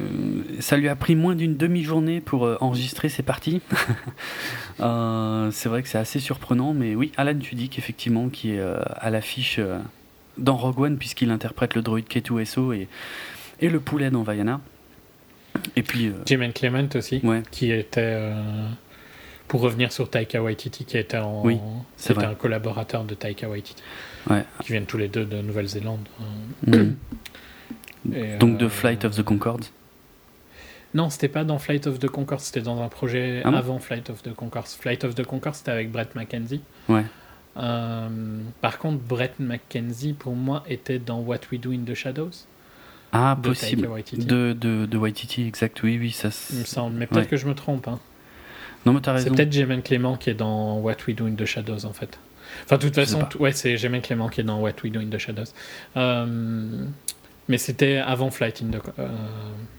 ça 0.60 0.76
lui 0.76 0.88
a 0.88 0.94
pris 0.94 1.16
moins 1.16 1.34
d'une 1.34 1.56
demi-journée 1.56 2.20
pour 2.20 2.48
enregistrer 2.60 3.08
ses 3.08 3.22
parties. 3.22 3.60
c'est 4.78 5.68
vrai 5.68 5.82
que 5.82 5.88
c'est 5.88 5.98
assez 5.98 6.20
surprenant, 6.20 6.72
mais 6.72 6.94
oui, 6.94 7.12
Alan 7.16 7.38
Tudyk, 7.38 7.78
effectivement, 7.78 8.28
qui 8.28 8.52
est 8.52 8.60
à 8.60 9.10
l'affiche 9.10 9.60
dans 10.38 10.56
Rogue 10.56 10.80
One, 10.80 10.98
puisqu'il 10.98 11.30
interprète 11.30 11.74
le 11.74 11.82
droïde 11.82 12.06
K2SO 12.06 12.74
et, 12.74 12.88
et 13.60 13.68
le 13.68 13.80
poulet 13.80 14.10
dans 14.10 14.22
Vaiana. 14.22 14.60
Et 15.76 15.82
puis. 15.82 16.12
Jim 16.26 16.48
Clement 16.54 16.88
aussi, 16.94 17.22
qui 17.50 17.72
était 17.72 18.32
pour 19.50 19.62
revenir 19.62 19.90
sur 19.90 20.08
Taika 20.08 20.40
Waititi, 20.40 20.84
qui 20.84 20.96
était, 20.96 21.18
en, 21.18 21.44
oui, 21.44 21.58
c'était 21.96 22.24
un 22.24 22.36
collaborateur 22.36 23.02
de 23.02 23.16
Taika 23.16 23.48
Waititi, 23.48 23.82
qui 24.62 24.72
viennent 24.72 24.86
tous 24.86 24.98
les 24.98 25.08
deux 25.08 25.24
de 25.24 25.40
Nouvelle-Zélande. 25.40 26.06
Mm. 26.66 26.72
Donc 28.38 28.56
de 28.58 28.66
euh, 28.66 28.68
Flight 28.68 29.04
of 29.04 29.14
the 29.16 29.22
Concorde 29.22 29.64
Non, 30.94 31.10
c'était 31.10 31.28
pas 31.28 31.44
dans 31.44 31.58
Flight 31.58 31.86
of 31.86 31.98
the 31.98 32.08
Concord, 32.08 32.40
c'était 32.40 32.62
dans 32.62 32.80
un 32.82 32.88
projet 32.88 33.42
Ah 33.44 33.50
bon 33.50 33.56
avant 33.56 33.78
Flight 33.78 34.10
of 34.10 34.22
the 34.22 34.32
Concord. 34.34 34.66
Flight 34.68 35.04
of 35.04 35.14
the 35.14 35.24
Concord, 35.24 35.54
c'était 35.54 35.70
avec 35.70 35.90
Brett 35.90 36.14
McKenzie. 36.14 36.62
Ouais. 36.88 37.04
Euh, 37.56 38.08
par 38.60 38.78
contre, 38.78 39.02
Brett 39.02 39.34
McKenzie, 39.38 40.14
pour 40.14 40.34
moi, 40.34 40.62
était 40.68 40.98
dans 40.98 41.20
What 41.20 41.40
We 41.52 41.60
Do 41.60 41.72
in 41.72 41.84
the 41.84 41.94
Shadows. 41.94 42.46
Ah, 43.12 43.36
de 43.40 43.48
possible. 43.48 43.86
Waititi. 43.88 44.24
De, 44.24 44.52
de, 44.58 44.86
de 44.86 44.96
Waititi, 44.98 45.46
exact, 45.46 45.82
oui, 45.82 45.98
oui, 46.00 46.10
ça. 46.12 46.28
Il 46.52 46.60
me 46.60 46.64
semble, 46.64 46.96
mais 46.96 47.06
peut-être 47.06 47.24
Ouais. 47.24 47.28
que 47.30 47.36
je 47.36 47.46
me 47.46 47.54
trompe. 47.54 47.88
Hein. 47.88 47.98
Non, 48.86 48.92
mais 48.92 49.00
t'as 49.00 49.18
C'est 49.18 49.24
raison. 49.24 49.34
peut-être 49.34 49.52
Jemaine 49.52 49.82
Clément 49.82 50.16
qui 50.16 50.30
est 50.30 50.34
dans 50.34 50.78
What 50.78 50.94
We 51.06 51.16
Do 51.16 51.26
in 51.26 51.34
the 51.34 51.44
Shadows, 51.44 51.84
en 51.84 51.92
fait. 51.92 52.18
Enfin, 52.64 52.76
de 52.76 52.82
toute 52.82 52.94
façon, 52.94 53.26
ouais, 53.38 53.52
c'est 53.52 53.76
Jemaine 53.76 54.02
Clément 54.02 54.28
qui 54.28 54.40
est 54.40 54.44
dans 54.44 54.60
What 54.60 54.72
We 54.84 54.92
Do 54.92 55.00
in 55.00 55.08
the 55.10 55.18
Shadows. 55.18 55.44
Euh, 55.96 56.86
mais 57.48 57.58
c'était 57.58 57.96
avant 57.98 58.30
Flight, 58.30 58.62
in 58.62 58.70
the, 58.78 58.82
euh, 58.98 59.08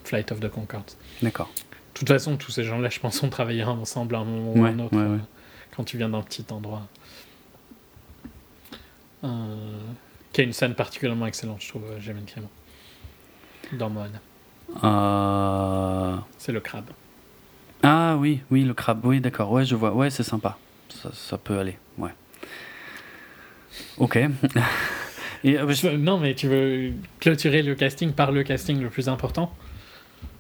Flight 0.03 0.31
of 0.31 0.39
the 0.39 0.49
Concorde. 0.49 0.91
D'accord. 1.21 1.49
De 1.93 1.99
toute 1.99 2.07
façon, 2.07 2.37
tous 2.37 2.51
ces 2.51 2.63
gens-là, 2.63 2.89
je 2.89 2.99
pense, 2.99 3.21
ont 3.23 3.29
travaillé 3.29 3.63
ensemble 3.63 4.15
à 4.15 4.19
un 4.19 4.25
moment 4.25 4.53
ou 4.53 4.61
Ouais, 4.63 4.69
un 4.69 4.79
autre. 4.79 4.95
ouais, 4.95 5.03
ouais. 5.03 5.09
euh, 5.15 5.75
Quand 5.75 5.83
tu 5.83 5.97
viens 5.97 6.09
d'un 6.09 6.21
petit 6.21 6.45
endroit. 6.51 6.87
Euh, 9.23 9.55
qui 10.33 10.41
a 10.41 10.43
une 10.43 10.53
scène 10.53 10.73
particulièrement 10.73 11.27
excellente, 11.27 11.61
je 11.61 11.69
trouve, 11.69 11.83
Jemaine 11.99 12.25
Clément. 12.25 12.49
Dans 13.73 13.89
Moana. 13.89 14.19
C'est 16.37 16.51
le 16.51 16.59
crabe. 16.59 16.89
Ah 17.83 18.15
oui, 18.17 18.41
oui, 18.51 18.63
le 18.63 18.73
crabe, 18.73 19.05
oui, 19.05 19.19
d'accord, 19.21 19.51
ouais, 19.51 19.65
je 19.65 19.75
vois, 19.75 19.93
ouais, 19.93 20.09
c'est 20.09 20.23
sympa. 20.23 20.57
Ça, 20.89 21.09
ça 21.13 21.37
peut 21.37 21.57
aller, 21.59 21.77
ouais. 21.97 22.11
Ok. 23.97 24.17
Et 25.43 25.57
euh, 25.57 25.71
je- 25.73 25.87
Non, 25.89 26.19
mais 26.19 26.35
tu 26.35 26.47
veux 26.47 26.91
clôturer 27.19 27.61
le 27.63 27.73
casting 27.75 28.11
par 28.11 28.31
le 28.31 28.43
casting 28.43 28.79
le 28.81 28.89
plus 28.89 29.09
important? 29.09 29.53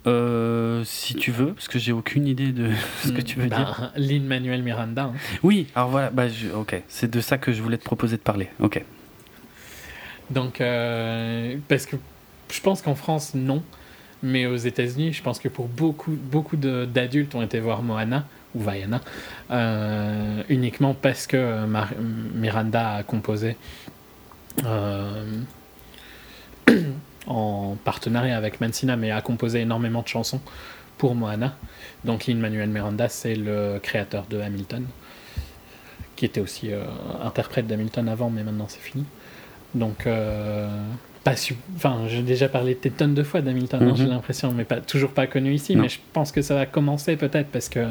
Euh, 0.07 0.83
si 0.83 1.13
tu 1.15 1.31
veux, 1.31 1.53
parce 1.53 1.67
que 1.67 1.77
j'ai 1.77 1.91
aucune 1.91 2.25
idée 2.27 2.51
de 2.51 2.69
ce 3.03 3.11
que 3.11 3.21
tu 3.21 3.39
veux 3.39 3.47
dire. 3.47 3.57
dire 3.57 3.91
Lin-Manuel 3.97 4.63
Miranda. 4.63 5.03
hein. 5.05 5.13
Oui, 5.43 5.67
alors 5.75 5.89
voilà, 5.89 6.09
bah, 6.09 6.27
je- 6.27 6.49
ok, 6.49 6.81
c'est 6.87 7.09
de 7.09 7.19
ça 7.21 7.37
que 7.37 7.51
je 7.51 7.61
voulais 7.61 7.77
te 7.77 7.83
proposer 7.83 8.17
de 8.17 8.21
parler. 8.21 8.47
Ok. 8.59 8.83
Donc, 10.29 10.61
euh, 10.61 11.55
parce 11.67 11.85
que 11.85 11.95
je 12.51 12.61
pense 12.61 12.81
qu'en 12.81 12.95
France, 12.95 13.33
non. 13.35 13.63
Mais 14.23 14.45
aux 14.45 14.55
États-Unis, 14.55 15.13
je 15.13 15.23
pense 15.23 15.39
que 15.39 15.47
pour 15.49 15.67
beaucoup, 15.67 16.11
beaucoup 16.11 16.55
d'adultes 16.55 17.33
ont 17.33 17.41
été 17.41 17.59
voir 17.59 17.81
Moana 17.81 18.27
ou 18.55 18.59
Vaiana 18.59 19.01
euh, 19.51 20.43
uniquement 20.49 20.93
parce 20.93 21.27
que 21.27 21.65
Miranda 22.33 22.95
a 22.95 23.03
composé 23.03 23.57
euh, 24.65 25.41
en 27.27 27.77
partenariat 27.83 28.37
avec 28.37 28.61
Mancina, 28.61 28.95
mais 28.95 29.11
a 29.11 29.21
composé 29.21 29.61
énormément 29.61 30.01
de 30.01 30.07
chansons 30.07 30.41
pour 30.97 31.15
Moana. 31.15 31.55
Donc 32.05 32.27
Lin-Manuel 32.27 32.69
Miranda, 32.69 33.09
c'est 33.09 33.35
le 33.35 33.79
créateur 33.81 34.25
de 34.29 34.39
Hamilton, 34.39 34.85
qui 36.15 36.25
était 36.25 36.41
aussi 36.41 36.71
euh, 36.71 36.83
interprète 37.23 37.67
d'Hamilton 37.67 38.07
avant, 38.07 38.29
mais 38.29 38.43
maintenant 38.43 38.67
c'est 38.67 38.81
fini. 38.81 39.05
Donc, 39.73 40.05
pas 41.23 41.35
su- 41.35 41.55
enfin, 41.75 42.01
j'ai 42.07 42.21
déjà 42.23 42.49
parlé 42.49 42.77
des 42.81 42.89
tonnes 42.91 43.13
de 43.13 43.23
fois 43.23 43.41
d'Hamilton, 43.41 43.81
hein, 43.81 43.85
Mhm. 43.91 43.95
j'ai 43.95 44.05
l'impression, 44.07 44.51
mais 44.51 44.63
pas, 44.65 44.81
toujours 44.81 45.11
pas 45.11 45.27
connu 45.27 45.53
ici. 45.53 45.75
Non. 45.75 45.83
Mais 45.83 45.89
je 45.89 45.99
pense 46.13 46.31
que 46.31 46.41
ça 46.41 46.55
va 46.55 46.65
commencer 46.65 47.15
peut-être 47.15 47.49
parce 47.49 47.69
que, 47.69 47.85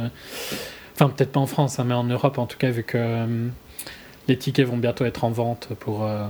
enfin, 0.94 1.08
peut-être 1.10 1.32
pas 1.32 1.40
en 1.40 1.46
France, 1.46 1.78
hein, 1.78 1.84
mais 1.86 1.94
en 1.94 2.04
Europe 2.04 2.38
en 2.38 2.46
tout 2.46 2.58
cas, 2.58 2.70
vu 2.70 2.82
que 2.82 2.98
euh, 2.98 3.48
les 4.28 4.36
tickets 4.36 4.66
vont 4.66 4.76
bientôt 4.78 5.04
être 5.04 5.22
en 5.24 5.30
vente 5.30 5.68
pour 5.78 6.04
euh, 6.04 6.26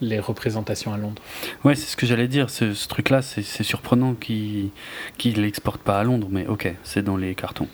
les 0.00 0.18
représentations 0.18 0.94
à 0.94 0.96
Londres. 0.96 1.20
Ouais, 1.64 1.74
c'est 1.74 1.90
ce 1.90 1.96
que 1.96 2.06
j'allais 2.06 2.28
dire. 2.28 2.48
Ce, 2.50 2.72
ce 2.72 2.88
truc-là, 2.88 3.20
c'est 3.20 3.42
surprenant 3.62 4.14
qu'il 4.14 4.70
qu'il 5.18 5.42
l'exporte 5.42 5.80
pas 5.82 5.98
à 5.98 6.04
Londres, 6.04 6.28
mais 6.30 6.46
ok, 6.46 6.72
c'est 6.84 7.02
dans 7.02 7.16
les 7.16 7.34
cartons, 7.34 7.68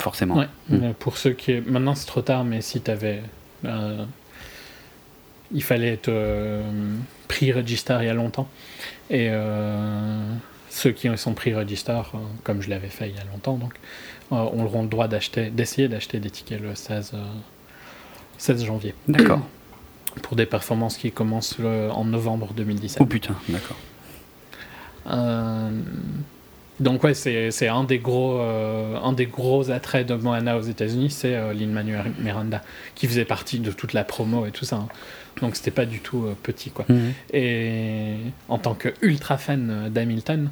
forcément. 0.00 0.36
Ouais, 0.36 0.48
Mm. 0.68 0.92
pour 0.98 1.16
ceux 1.16 1.32
qui. 1.32 1.60
Maintenant 1.66 1.94
c'est 1.96 2.06
trop 2.06 2.22
tard, 2.22 2.44
mais 2.44 2.60
si 2.60 2.80
t'avais. 2.80 3.22
Euh, 3.64 4.04
il 5.54 5.62
fallait 5.62 5.92
être 5.94 6.08
euh, 7.32 7.52
pre-register 7.52 7.98
il 8.00 8.06
y 8.06 8.10
a 8.10 8.14
longtemps. 8.14 8.48
Et 9.10 9.28
euh, 9.30 10.18
ceux 10.70 10.92
qui 10.92 11.08
sont 11.16 11.34
pre-register, 11.34 11.92
euh, 12.14 12.18
comme 12.44 12.62
je 12.62 12.70
l'avais 12.70 12.88
fait 12.88 13.08
il 13.10 13.16
y 13.16 13.20
a 13.20 13.24
longtemps, 13.32 13.54
donc, 13.56 13.74
euh, 14.32 14.36
auront 14.36 14.82
le 14.82 14.88
droit 14.88 15.08
d'acheter, 15.08 15.50
d'essayer 15.50 15.88
d'acheter 15.88 16.18
des 16.20 16.30
tickets 16.30 16.60
le 16.60 16.74
16, 16.74 17.12
euh, 17.14 17.18
16 18.38 18.64
janvier. 18.64 18.94
D'accord. 19.08 19.40
Pour 20.22 20.36
des 20.36 20.44
performances 20.46 20.96
qui 20.98 21.10
commencent 21.10 21.58
le- 21.58 21.88
en 21.90 22.04
novembre 22.04 22.52
2017. 22.54 22.98
Oh 23.00 23.06
putain, 23.06 23.34
d'accord. 23.48 23.76
Euh, 25.10 25.70
donc 26.80 27.02
ouais, 27.04 27.14
c'est 27.14 27.50
c'est 27.50 27.68
un 27.68 27.84
des 27.84 27.98
gros 27.98 28.38
euh, 28.38 28.96
un 29.02 29.12
des 29.12 29.26
gros 29.26 29.70
attraits 29.70 30.06
de 30.06 30.14
Moana 30.14 30.56
aux 30.56 30.62
États-Unis, 30.62 31.10
c'est 31.10 31.34
euh, 31.34 31.52
Lin-Manuel 31.52 32.12
Miranda 32.18 32.62
qui 32.94 33.06
faisait 33.06 33.24
partie 33.24 33.58
de 33.58 33.70
toute 33.72 33.92
la 33.94 34.04
promo 34.04 34.46
et 34.46 34.50
tout 34.50 34.64
ça. 34.64 34.76
hein. 34.76 34.88
Donc 35.40 35.56
c'était 35.56 35.70
pas 35.70 35.86
du 35.86 36.00
tout 36.00 36.24
euh, 36.26 36.36
petit 36.42 36.70
quoi. 36.70 36.84
Mhm. 36.88 37.12
Et 37.32 38.14
en 38.48 38.58
tant 38.58 38.74
que 38.74 38.90
ultra 39.02 39.38
fan 39.38 39.68
euh, 39.70 39.88
d'Hamilton, 39.88 40.50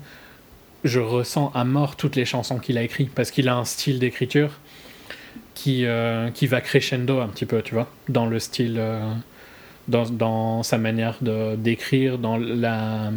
je 0.85 0.99
ressens 1.01 1.53
à 1.55 1.65
mort 1.65 1.97
toutes 1.97 2.17
les 2.17 2.25
chansons 2.25 2.59
qu'il 2.59 2.79
a 2.79 2.83
écrites 2.83 3.13
parce 3.15 3.31
qu'il 3.31 3.49
a 3.49 3.57
un 3.57 3.65
style 3.65 3.99
d'écriture 3.99 4.59
qui 5.55 5.85
euh, 5.85 6.31
qui 6.31 6.47
va 6.47 6.61
crescendo 6.61 7.21
un 7.21 7.29
petit 7.29 7.47
peu, 7.47 7.61
tu 7.63 7.75
vois, 7.75 7.89
dans 8.09 8.27
le 8.27 8.39
style 8.39 8.77
euh, 8.79 9.13
dans, 9.89 10.09
dans 10.09 10.63
sa 10.63 10.79
manière 10.79 11.17
de 11.21 11.57
d'écrire, 11.57 12.19
dans 12.19 12.37
la 12.39 13.13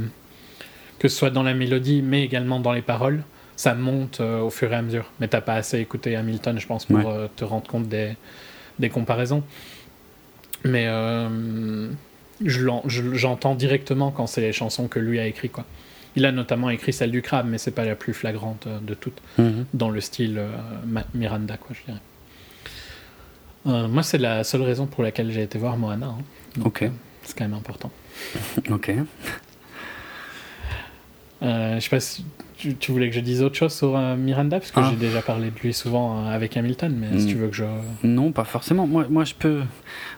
que 0.99 1.07
ce 1.07 1.17
soit 1.17 1.29
dans 1.31 1.43
la 1.43 1.53
mélodie, 1.53 2.01
mais 2.01 2.23
également 2.23 2.59
dans 2.59 2.71
les 2.71 2.81
paroles, 2.81 3.23
ça 3.55 3.73
monte 3.75 4.19
euh, 4.21 4.39
au 4.41 4.49
fur 4.49 4.71
et 4.71 4.75
à 4.75 4.81
mesure. 4.81 5.11
Mais 5.19 5.27
t'as 5.27 5.41
pas 5.41 5.55
assez 5.55 5.79
écouté 5.79 6.15
Hamilton, 6.15 6.59
je 6.59 6.67
pense, 6.67 6.85
pour 6.85 6.97
Ouais. 6.97 7.29
te 7.35 7.43
rendre 7.43 7.67
compte 7.67 7.87
des, 7.89 8.13
des 8.79 8.89
comparaisons. 8.89 9.43
Mais 10.63 10.85
euh, 10.87 11.89
je- 12.45 13.13
j'entends 13.15 13.55
directement 13.55 14.11
quand 14.11 14.27
c'est 14.27 14.41
les 14.41 14.53
chansons 14.53 14.87
que 14.87 14.99
lui 14.99 15.19
a 15.19 15.25
écrit 15.27 15.49
quoi. 15.49 15.65
Il 16.15 16.25
a 16.25 16.31
notamment 16.31 16.69
écrit 16.69 16.93
celle 16.93 17.11
du 17.11 17.21
crabe, 17.21 17.47
mais 17.49 17.57
c'est 17.57 17.71
pas 17.71 17.85
la 17.85 17.95
plus 17.95 18.13
flagrante 18.13 18.67
euh, 18.67 18.79
de 18.79 18.93
toutes, 18.93 19.19
Mhm. 19.39 19.65
dans 19.73 19.89
le 19.89 19.99
style 19.99 20.37
euh, 20.37 20.49
Miranda, 21.13 21.57
quoi, 21.57 21.75
je 21.77 21.83
dirais. 21.85 22.01
Euh, 23.65 23.87
moi, 23.87 24.03
c'est 24.03 24.17
la 24.19 24.43
seule 24.43 24.61
raison 24.61 24.85
pour 24.85 25.03
laquelle 25.03 25.31
j'ai 25.31 25.41
été 25.41 25.57
voir 25.57 25.75
Moana. 25.77 26.07
hein. 26.07 26.17
Donc, 26.57 26.67
Ok. 26.67 26.89
c'est 27.23 27.37
quand 27.37 27.45
même 27.45 27.53
important. 27.57 27.91
Ok. 28.69 28.91
Je 31.41 31.77
sais 31.81 31.89
pas 31.89 31.99
si 31.99 32.23
tu, 32.69 32.75
tu 32.75 32.91
voulais 32.91 33.09
que 33.09 33.15
je 33.15 33.19
dise 33.19 33.41
autre 33.43 33.55
chose 33.55 33.73
sur 33.73 33.95
euh, 33.97 34.15
Miranda, 34.15 34.59
parce 34.59 34.71
que 34.71 34.79
Ah. 34.79 34.87
j'ai 34.89 34.95
déjà 34.95 35.21
parlé 35.21 35.51
de 35.51 35.59
lui 35.59 35.73
souvent 35.73 36.25
euh, 36.25 36.29
avec 36.33 36.55
Hamilton, 36.57 36.95
mais 36.97 37.19
si 37.19 37.25
Mm. 37.25 37.29
tu 37.29 37.35
veux 37.35 37.47
que 37.49 37.55
je. 37.55 37.63
Non, 38.03 38.31
pas 38.31 38.43
forcément. 38.45 38.87
Moi, 38.87 39.05
moi, 39.09 39.23
je 39.25 39.33
peux. 39.33 39.61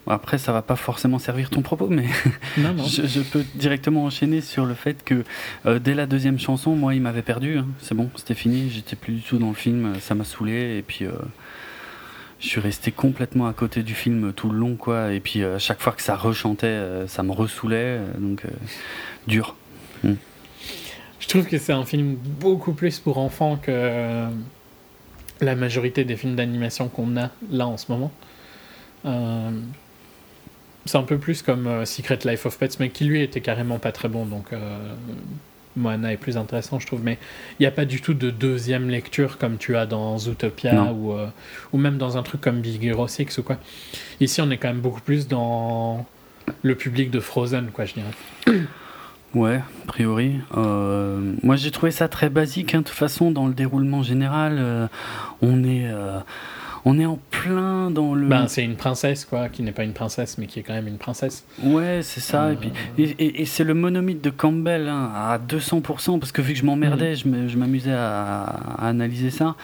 Bon, 0.06 0.12
après, 0.14 0.38
ça 0.38 0.52
va 0.54 0.62
pas 0.62 0.76
forcément 0.76 1.20
servir 1.20 1.50
ton 1.50 1.62
propos, 1.62 1.88
mais 1.90 2.06
Non, 2.58 2.74
non. 2.74 2.84
je, 2.88 3.08
je 3.08 3.22
peux 3.22 3.44
directement 3.56 4.06
enchaîner 4.06 4.42
sur 4.42 4.66
le 4.66 4.74
fait 4.76 5.04
que 5.04 5.24
euh, 5.66 5.80
dès 5.80 5.94
la 5.96 6.06
deuxième 6.06 6.40
chanson, 6.40 6.76
moi, 6.76 6.94
il 6.96 7.02
m'avait 7.02 7.22
perdu. 7.24 7.58
hein. 7.58 7.68
C'est 7.82 7.96
bon, 7.96 8.10
c'était 8.16 8.36
fini. 8.36 8.70
J'étais 8.70 8.96
plus 8.96 9.14
du 9.14 9.22
tout 9.22 9.38
dans 9.38 9.50
le 9.50 9.56
film. 9.56 9.94
Ça 10.00 10.14
m'a 10.16 10.24
saoulé. 10.24 10.78
Et 10.78 10.82
puis, 10.82 11.06
euh, 11.06 11.12
je 12.40 12.48
suis 12.48 12.60
resté 12.62 12.92
complètement 12.92 13.48
à 13.48 13.54
côté 13.54 13.82
du 13.82 13.94
film 13.96 14.34
tout 14.34 14.50
le 14.50 14.58
long, 14.58 14.76
quoi. 14.76 15.14
Et 15.14 15.20
puis, 15.20 15.42
euh, 15.42 15.56
à 15.56 15.60
chaque 15.60 15.80
fois 15.82 15.94
que 15.94 16.02
ça 16.02 16.16
rechantait, 16.16 16.68
euh, 16.68 17.08
ça 17.08 17.24
me 17.24 17.32
ressoulait. 17.32 18.00
euh, 18.00 18.08
donc, 18.20 18.44
dur. 19.28 19.56
Je 21.26 21.30
trouve 21.30 21.48
que 21.48 21.58
c'est 21.58 21.74
un 21.74 21.86
film 21.86 22.16
beaucoup 22.16 22.74
plus 22.74 23.00
pour 23.00 23.18
enfants 23.18 23.58
que 23.58 24.28
la 25.42 25.56
majorité 25.56 26.04
des 26.04 26.16
films 26.16 26.36
d'animation 26.36 26.88
qu'on 26.88 27.18
a 27.18 27.32
là 27.50 27.66
en 27.66 27.78
ce 27.78 27.92
moment. 27.92 28.12
Euh, 29.08 29.50
c'est 30.86 31.00
un 31.00 31.04
peu 31.04 31.18
plus 31.18 31.42
comme 31.42 31.66
euh, 31.66 31.84
Secret 31.86 32.20
Life 32.26 32.46
of 32.46 32.60
Pets, 32.60 32.80
mais 32.80 32.90
qui 32.90 33.06
lui 33.06 33.24
était 33.24 33.42
carrément 33.42 33.80
pas 33.80 33.92
très 33.92 34.08
bon, 34.08 34.28
donc 34.28 34.54
euh, 34.54 34.94
Moana 35.76 36.14
est 36.14 36.18
plus 36.18 36.38
intéressant, 36.38 36.80
je 36.80 36.86
trouve. 36.86 37.04
Mais 37.04 37.18
il 37.60 37.64
n'y 37.64 37.68
a 37.68 37.72
pas 37.72 37.86
du 37.86 38.02
tout 38.02 38.14
de 38.14 38.30
deuxième 38.30 38.88
lecture 38.88 39.40
comme 39.40 39.58
tu 39.58 39.76
as 39.76 39.88
dans 39.88 40.20
Zootopia 40.20 40.94
ou, 40.94 41.16
ou 41.74 41.78
même 41.80 41.98
dans 41.98 42.18
un 42.18 42.24
truc 42.24 42.42
comme 42.42 42.62
Big 42.62 42.86
Hero 42.86 43.08
6 43.08 43.40
ou 43.40 43.44
quoi. 43.44 43.58
Ici, 44.20 44.42
on 44.42 44.52
est 44.52 44.58
quand 44.58 44.68
même 44.68 44.80
beaucoup 44.80 45.02
plus 45.02 45.28
dans 45.28 46.06
le 46.62 46.76
public 46.76 47.10
de 47.10 47.20
Frozen, 47.20 47.72
quoi, 47.74 47.86
je 47.86 47.94
dirais. 47.96 48.62
Ouais, 49.36 49.58
a 49.58 49.88
priori. 49.88 50.36
Euh, 50.58 51.34
moi, 51.44 51.56
j'ai 51.58 51.70
trouvé 51.72 51.92
ça 51.92 52.08
très 52.08 52.30
basique. 52.30 52.74
hein. 52.74 52.80
De 52.80 52.84
toute 52.86 52.96
façon, 52.96 53.32
dans 53.32 53.48
le 53.48 53.54
déroulement 53.54 54.02
général, 54.02 54.56
euh, 54.60 54.88
on 55.42 55.64
est, 55.64 55.88
euh, 55.88 56.20
on 56.86 56.98
est 56.98 57.06
en 57.06 57.20
plein 57.32 57.92
dans 57.92 58.14
le. 58.16 58.28
Ben, 58.28 58.48
c'est 58.48 58.64
une 58.64 58.78
princesse, 58.78 59.26
quoi, 59.26 59.50
qui 59.50 59.62
n'est 59.62 59.74
pas 59.74 59.84
une 59.84 59.92
princesse, 59.94 60.38
mais 60.38 60.48
qui 60.48 60.60
est 60.60 60.64
quand 60.64 60.74
même 60.74 60.88
une 60.88 60.98
princesse. 60.98 61.44
Ouais, 61.62 62.00
c'est 62.02 62.22
ça. 62.22 62.54
Et, 62.54 62.56
puis- 62.56 62.72
et, 62.98 63.04
et- 63.20 63.42
et 63.42 63.46
c'est 63.46 63.64
le 63.66 63.74
monomythe 63.74 64.24
de 64.24 64.30
Campbell 64.30 64.88
hein, 64.88 65.12
à 65.14 65.38
200%, 65.38 66.18
parce 66.20 66.32
que 66.32 66.42
vu 66.42 66.54
que 66.54 66.60
je 66.60 66.66
m'emmerdais, 66.66 67.14
Mm. 67.26 67.48
je 67.50 67.58
m'amusais 67.58 67.92
à, 67.92 68.44
à 68.78 68.88
analyser 68.88 69.32
ça. 69.32 69.56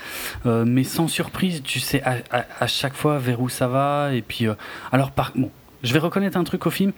Mais 0.45 0.84
sans 0.84 1.07
surprise, 1.07 1.61
tu 1.63 1.80
sais 1.80 2.03
à, 2.03 2.17
à- 2.32 2.45
à 2.59 2.67
chaque 2.67 2.93
fois 2.95 3.19
vers 3.19 3.39
où 3.41 3.47
ça 3.47 3.67
va. 3.69 4.09
Et 4.13 4.22
puis, 4.22 4.47
alors, 4.91 5.11
par, 5.11 5.32
bon, 5.36 5.49
je 5.84 5.93
vais 5.93 5.99
reconnaître 5.99 6.38
un 6.38 6.43
truc 6.43 6.65
au 6.65 6.69
film. 6.69 6.91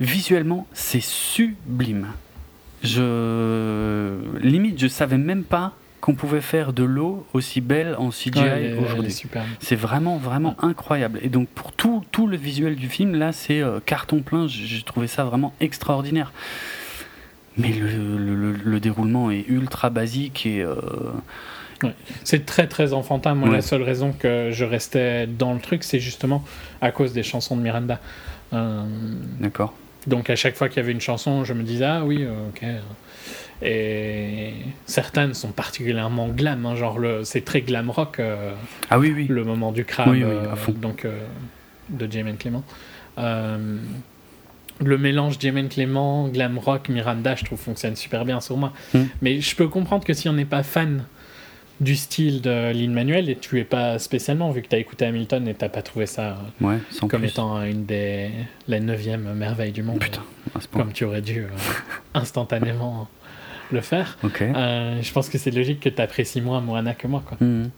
Visuellement, 0.00 0.66
c'est 0.72 1.02
sublime. 1.02 2.08
Je 2.82 4.16
limite, 4.38 4.80
je 4.80 4.88
savais 4.88 5.18
même 5.18 5.44
pas 5.44 5.74
qu'on 6.00 6.14
pouvait 6.14 6.40
faire 6.40 6.72
de 6.72 6.82
l'eau 6.82 7.26
aussi 7.34 7.60
belle 7.60 7.94
en 7.98 8.08
CGI 8.08 8.72
aujourd'hui. 8.80 9.14
C'est 9.60 9.76
vraiment, 9.76 10.16
vraiment 10.16 10.56
incroyable. 10.64 11.18
Et 11.22 11.28
donc, 11.28 11.48
pour 11.48 11.72
tout, 11.72 12.02
tout 12.10 12.26
le 12.26 12.38
visuel 12.38 12.76
du 12.76 12.88
film, 12.88 13.14
là, 13.14 13.32
c'est 13.32 13.60
euh, 13.60 13.80
carton 13.84 14.22
plein. 14.22 14.46
J'ai 14.48 14.82
trouvé 14.82 15.06
ça 15.06 15.24
vraiment 15.24 15.52
extraordinaire. 15.60 16.32
Mais 17.58 17.72
le, 17.72 18.52
le, 18.52 18.80
déroulement 18.80 19.30
est 19.30 19.44
ultra 19.48 19.90
basique 19.90 20.46
et. 20.46 20.62
Euh, 20.62 20.76
c'est 22.24 22.44
très 22.44 22.66
très 22.66 22.92
enfantin. 22.92 23.34
Moi, 23.34 23.48
la 23.48 23.62
seule 23.62 23.82
raison 23.82 24.12
que 24.12 24.50
je 24.50 24.64
restais 24.64 25.26
dans 25.26 25.54
le 25.54 25.60
truc, 25.60 25.82
c'est 25.82 26.00
justement 26.00 26.44
à 26.80 26.92
cause 26.92 27.12
des 27.12 27.22
chansons 27.22 27.56
de 27.56 27.62
Miranda. 27.62 28.00
Euh, 28.52 28.84
D'accord. 29.40 29.74
Donc 30.06 30.30
à 30.30 30.36
chaque 30.36 30.56
fois 30.56 30.68
qu'il 30.68 30.78
y 30.78 30.80
avait 30.80 30.92
une 30.92 31.00
chanson, 31.00 31.44
je 31.44 31.52
me 31.52 31.62
disais 31.62 31.84
ah 31.84 32.04
oui, 32.04 32.26
ok. 32.26 32.64
Et 33.62 34.54
certaines 34.86 35.34
sont 35.34 35.52
particulièrement 35.52 36.28
glam, 36.28 36.64
hein, 36.64 36.76
genre 36.76 36.98
le, 36.98 37.24
c'est 37.24 37.44
très 37.44 37.60
glam 37.60 37.90
rock. 37.90 38.18
Euh, 38.18 38.54
ah 38.88 38.98
oui 38.98 39.12
oui. 39.14 39.26
Le 39.28 39.44
moment 39.44 39.70
du 39.70 39.84
crabe, 39.84 40.14
euh, 40.14 40.46
donc 40.76 41.06
de 41.90 42.10
Jamie 42.10 42.36
Clément. 42.36 42.64
le 43.18 43.78
mélange 44.98 45.36
Jamie 45.38 45.68
Clément, 45.68 46.28
glam 46.28 46.58
rock, 46.58 46.88
Miranda, 46.88 47.34
je 47.34 47.44
trouve 47.44 47.60
fonctionne 47.60 47.96
super 47.96 48.24
bien 48.24 48.40
sur 48.40 48.56
moi. 48.56 48.72
Hmm. 48.94 49.04
Mais 49.20 49.40
je 49.40 49.54
peux 49.54 49.68
comprendre 49.68 50.04
que 50.04 50.14
si 50.14 50.28
on 50.28 50.32
n'est 50.32 50.46
pas 50.46 50.62
fan 50.62 51.04
du 51.80 51.96
style 51.96 52.42
de 52.42 52.72
Lin 52.72 52.90
Manuel 52.90 53.30
et 53.30 53.36
tu 53.36 53.58
es 53.58 53.64
pas 53.64 53.98
spécialement 53.98 54.50
vu 54.50 54.60
que 54.62 54.68
tu 54.68 54.76
as 54.76 54.78
écouté 54.78 55.06
Hamilton 55.06 55.48
et 55.48 55.54
t'as 55.54 55.70
pas 55.70 55.82
trouvé 55.82 56.06
ça 56.06 56.38
comme 57.08 57.24
étant 57.24 57.62
une 57.62 57.86
des 57.86 58.30
la 58.68 58.80
neuvième 58.80 59.32
merveille 59.32 59.72
du 59.72 59.82
monde 59.82 59.98
Putain, 59.98 60.22
comme 60.72 60.92
tu 60.92 61.04
aurais 61.04 61.22
dû 61.22 61.44
euh, 61.44 61.48
instantanément 62.14 63.08
le 63.72 63.80
faire 63.80 64.18
euh, 64.24 65.00
je 65.00 65.12
pense 65.12 65.28
que 65.30 65.38
c'est 65.38 65.50
logique 65.50 65.80
que 65.80 65.88
tu 65.88 66.02
apprécies 66.02 66.40
moins 66.42 66.60
Moana 66.60 66.94
que 66.94 67.06
moi 67.06 67.22
quoi. 67.26 67.38
Mhm. 67.40 67.70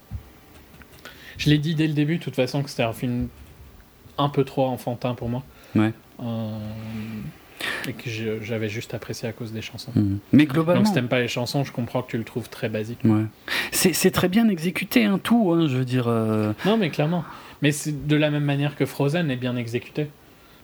je 1.39 1.51
l'ai 1.51 1.59
dit 1.59 1.75
dès 1.77 1.87
le 1.87 1.95
début 1.95 2.19
de 2.19 2.23
toute 2.25 2.35
façon 2.37 2.63
que 2.63 2.71
c'était 2.71 2.83
un 2.83 2.93
film 2.93 3.29
un 4.19 4.29
peu 4.29 4.43
trop 4.45 4.67
enfantin 4.67 5.15
pour 5.15 5.29
moi 5.29 5.45
ouais. 5.77 5.93
Euh, 6.21 6.59
et 7.89 7.93
que 7.93 8.11
j'avais 8.43 8.69
juste 8.69 8.95
apprécié 8.95 9.29
à 9.29 9.33
cause 9.33 9.53
des 9.53 9.63
chansons. 9.63 9.93
Mhm. 9.95 10.19
Mais 10.33 10.47
globalement. 10.47 10.81
Donc 10.81 10.89
si 10.89 10.95
t'aimes 10.95 11.09
pas 11.09 11.21
les 11.21 11.29
chansons, 11.29 11.65
je 11.65 11.73
comprends 11.73 12.03
que 12.03 12.11
tu 12.11 12.19
le 12.19 12.25
trouves 12.25 12.49
très 12.49 12.69
basique. 12.69 13.01
Ouais. 13.05 13.25
C'est 13.71 14.11
très 14.11 14.29
bien 14.29 14.49
exécuté, 14.49 15.05
hein, 15.05 15.21
tout, 15.23 15.53
hein, 15.53 15.67
je 15.69 15.77
veux 15.77 15.85
dire. 15.85 16.07
Euh. 16.09 16.53
Non, 16.65 16.77
mais 16.77 16.91
clairement. 16.91 17.25
Mais 17.63 17.73
c'est 17.73 18.07
de 18.07 18.17
la 18.17 18.31
même 18.31 18.45
manière 18.45 18.77
que 18.77 18.87
Frozen 18.87 19.31
est 19.31 19.37
bien 19.37 19.57
exécuté. 19.57 20.09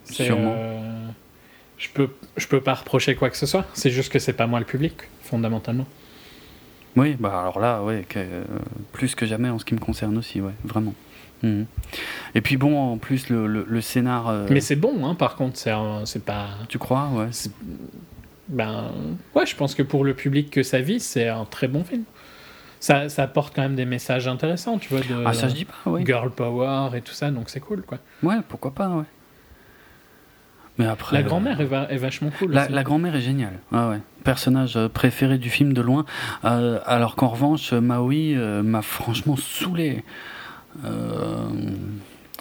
Sûrement. 0.05 0.55
Euh, 0.57 1.09
je 1.77 1.89
peux, 1.91 2.11
je 2.37 2.47
peux 2.47 2.61
pas 2.61 2.75
reprocher 2.75 3.15
quoi 3.15 3.31
que 3.31 3.37
ce 3.37 3.47
soit. 3.47 3.67
C'est 3.75 3.91
juste 3.91 4.13
que 4.13 4.19
c'est 4.19 4.33
pas 4.33 4.47
moi 4.47 4.59
le 4.59 4.65
public, 4.65 4.95
fondamentalement. 5.23 5.87
Oui, 6.97 7.17
bah 7.19 7.41
alors 7.41 7.61
là, 7.61 7.83
ouais, 7.83 8.05
euh, 8.17 8.45
plus 8.93 9.15
que 9.15 9.27
jamais 9.27 9.49
en 9.49 9.59
ce 9.59 9.65
qui 9.65 9.75
me 9.75 9.79
concerne 9.79 10.19
aussi, 10.19 10.41
ouais, 10.41 10.55
vraiment. 10.65 10.95
Mhm. 11.43 11.67
Et 12.35 12.41
puis 12.41 12.57
bon, 12.57 12.79
en 12.79 12.99
plus, 12.99 13.29
le, 13.31 13.47
le, 13.47 13.81
scénar. 13.81 14.29
Euh, 14.29 14.47
Mais 14.51 14.61
c'est 14.61 14.77
bon, 14.77 15.07
hein, 15.07 15.15
par 15.15 15.37
contre, 15.37 15.59
c'est 15.59 16.25
pas. 16.25 16.49
Tu 16.69 16.79
crois, 16.79 17.09
ouais. 17.15 17.29
Ben, 18.49 18.91
ouais, 19.35 19.47
je 19.47 19.55
pense 19.55 19.75
que 19.75 19.83
pour 19.83 20.05
le 20.05 20.15
public 20.15 20.51
que 20.51 20.63
ça 20.63 20.81
vit, 20.81 21.01
c'est 21.01 21.29
un 21.29 21.45
très 21.45 21.69
bon 21.69 21.85
film. 21.85 22.05
Ça, 22.81 23.09
ça 23.09 23.25
apporte 23.25 23.55
quand 23.55 23.63
même 23.63 23.75
des 23.75 23.85
messages 23.85 24.29
intéressants, 24.29 24.79
tu 24.79 24.89
vois. 24.89 25.01
De, 25.01 25.25
ah, 25.27 25.33
ça 25.33 25.49
je 25.49 25.55
dis 25.55 25.65
pas, 25.65 25.75
oui. 25.87 26.05
Girl 26.07 26.31
power 26.31 26.97
et 26.97 27.01
tout 27.01 27.13
ça, 27.13 27.31
donc 27.31 27.51
c'est 27.51 27.61
cool, 27.61 27.83
quoi. 27.83 27.99
Ouais, 28.23 28.37
pourquoi 28.49 28.73
pas, 28.73 28.89
ouais. 28.89 29.05
Mais 30.79 30.87
après, 30.87 31.17
la 31.17 31.25
grand-mère 31.25 31.61
est, 31.61 31.97
vachement 31.97 32.31
cool. 32.39 32.53
La, 32.53 32.69
la 32.69 32.85
grand-mère 32.85 33.17
est 33.17 33.21
géniale. 33.21 33.59
Ah 33.73 33.89
ouais. 33.89 33.99
Personnage 34.23 34.77
euh, 34.77 34.89
préféré 34.89 35.37
du 35.37 35.51
film 35.51 35.73
de 35.73 35.81
loin. 35.81 36.05
Euh, 36.45 36.79
alors 36.87 37.17
qu'en 37.17 37.29
revanche, 37.29 37.73
Maui 37.73 38.37
m'a 38.37 38.83
franchement 38.83 39.37
saoulé. 39.37 40.05
Euh, 40.85 41.49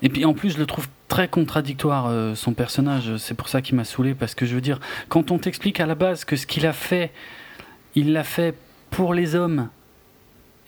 et 0.02 0.10
puis 0.10 0.26
en 0.26 0.34
plus, 0.34 0.52
je 0.52 0.58
le 0.58 0.66
trouve 0.66 0.88
très 1.08 1.28
contradictoire, 1.28 2.08
euh, 2.08 2.36
son 2.36 2.54
personnage. 2.54 3.18
C'est 3.18 3.34
pour 3.34 3.50
ça 3.50 3.62
qu'il 3.62 3.76
m'a 3.76 3.84
saoulé, 3.84 4.14
parce 4.14 4.36
que 4.36 4.46
je 4.46 4.56
veux 4.56 4.62
dire, 4.62 4.80
quand 5.10 5.32
on 5.32 5.38
t'explique 5.38 5.80
à 5.80 5.86
la 5.86 5.96
base 5.96 6.26
que 6.26 6.36
ce 6.36 6.46
qu'il 6.46 6.66
a 6.66 6.74
fait, 6.74 7.12
il 7.96 8.14
l'a 8.14 8.24
fait 8.24 8.56
pour 8.92 9.14
les 9.14 9.36
hommes, 9.36 9.70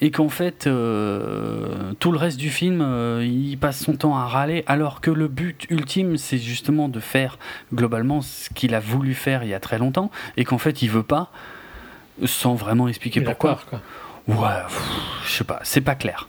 et 0.02 0.12
qu'en 0.12 0.30
fait, 0.30 0.66
euh, 0.66 1.92
tout 2.00 2.12
le 2.12 2.18
reste 2.18 2.38
du 2.38 2.50
film, 2.50 2.82
il 3.22 3.58
passe 3.58 3.84
son 3.84 3.96
temps 3.96 4.18
à 4.18 4.26
râler, 4.26 4.64
alors 4.66 5.02
que 5.02 5.12
le 5.12 5.28
but 5.28 5.68
ultime, 5.70 6.18
c'est 6.18 6.38
justement 6.38 6.88
de 6.88 7.00
faire 7.00 7.38
globalement 7.74 8.22
ce 8.22 8.50
qu'il 8.50 8.74
a 8.76 8.80
voulu 8.80 9.14
faire 9.14 9.44
il 9.44 9.50
y 9.50 9.54
a 9.54 9.60
très 9.60 9.78
longtemps, 9.78 10.10
et 10.38 10.46
qu'en 10.46 10.58
fait, 10.58 10.82
il 10.82 10.90
veut 10.90 11.04
pas, 11.04 11.32
sans 12.26 12.56
vraiment 12.56 12.88
expliquer 12.88 13.22
pourquoi. 13.22 13.60
quoi. 13.70 13.82
Ouais, 14.28 14.62
je 15.26 15.32
sais 15.32 15.44
pas, 15.44 15.60
c'est 15.64 15.82
pas 15.82 15.96
clair. 15.96 16.28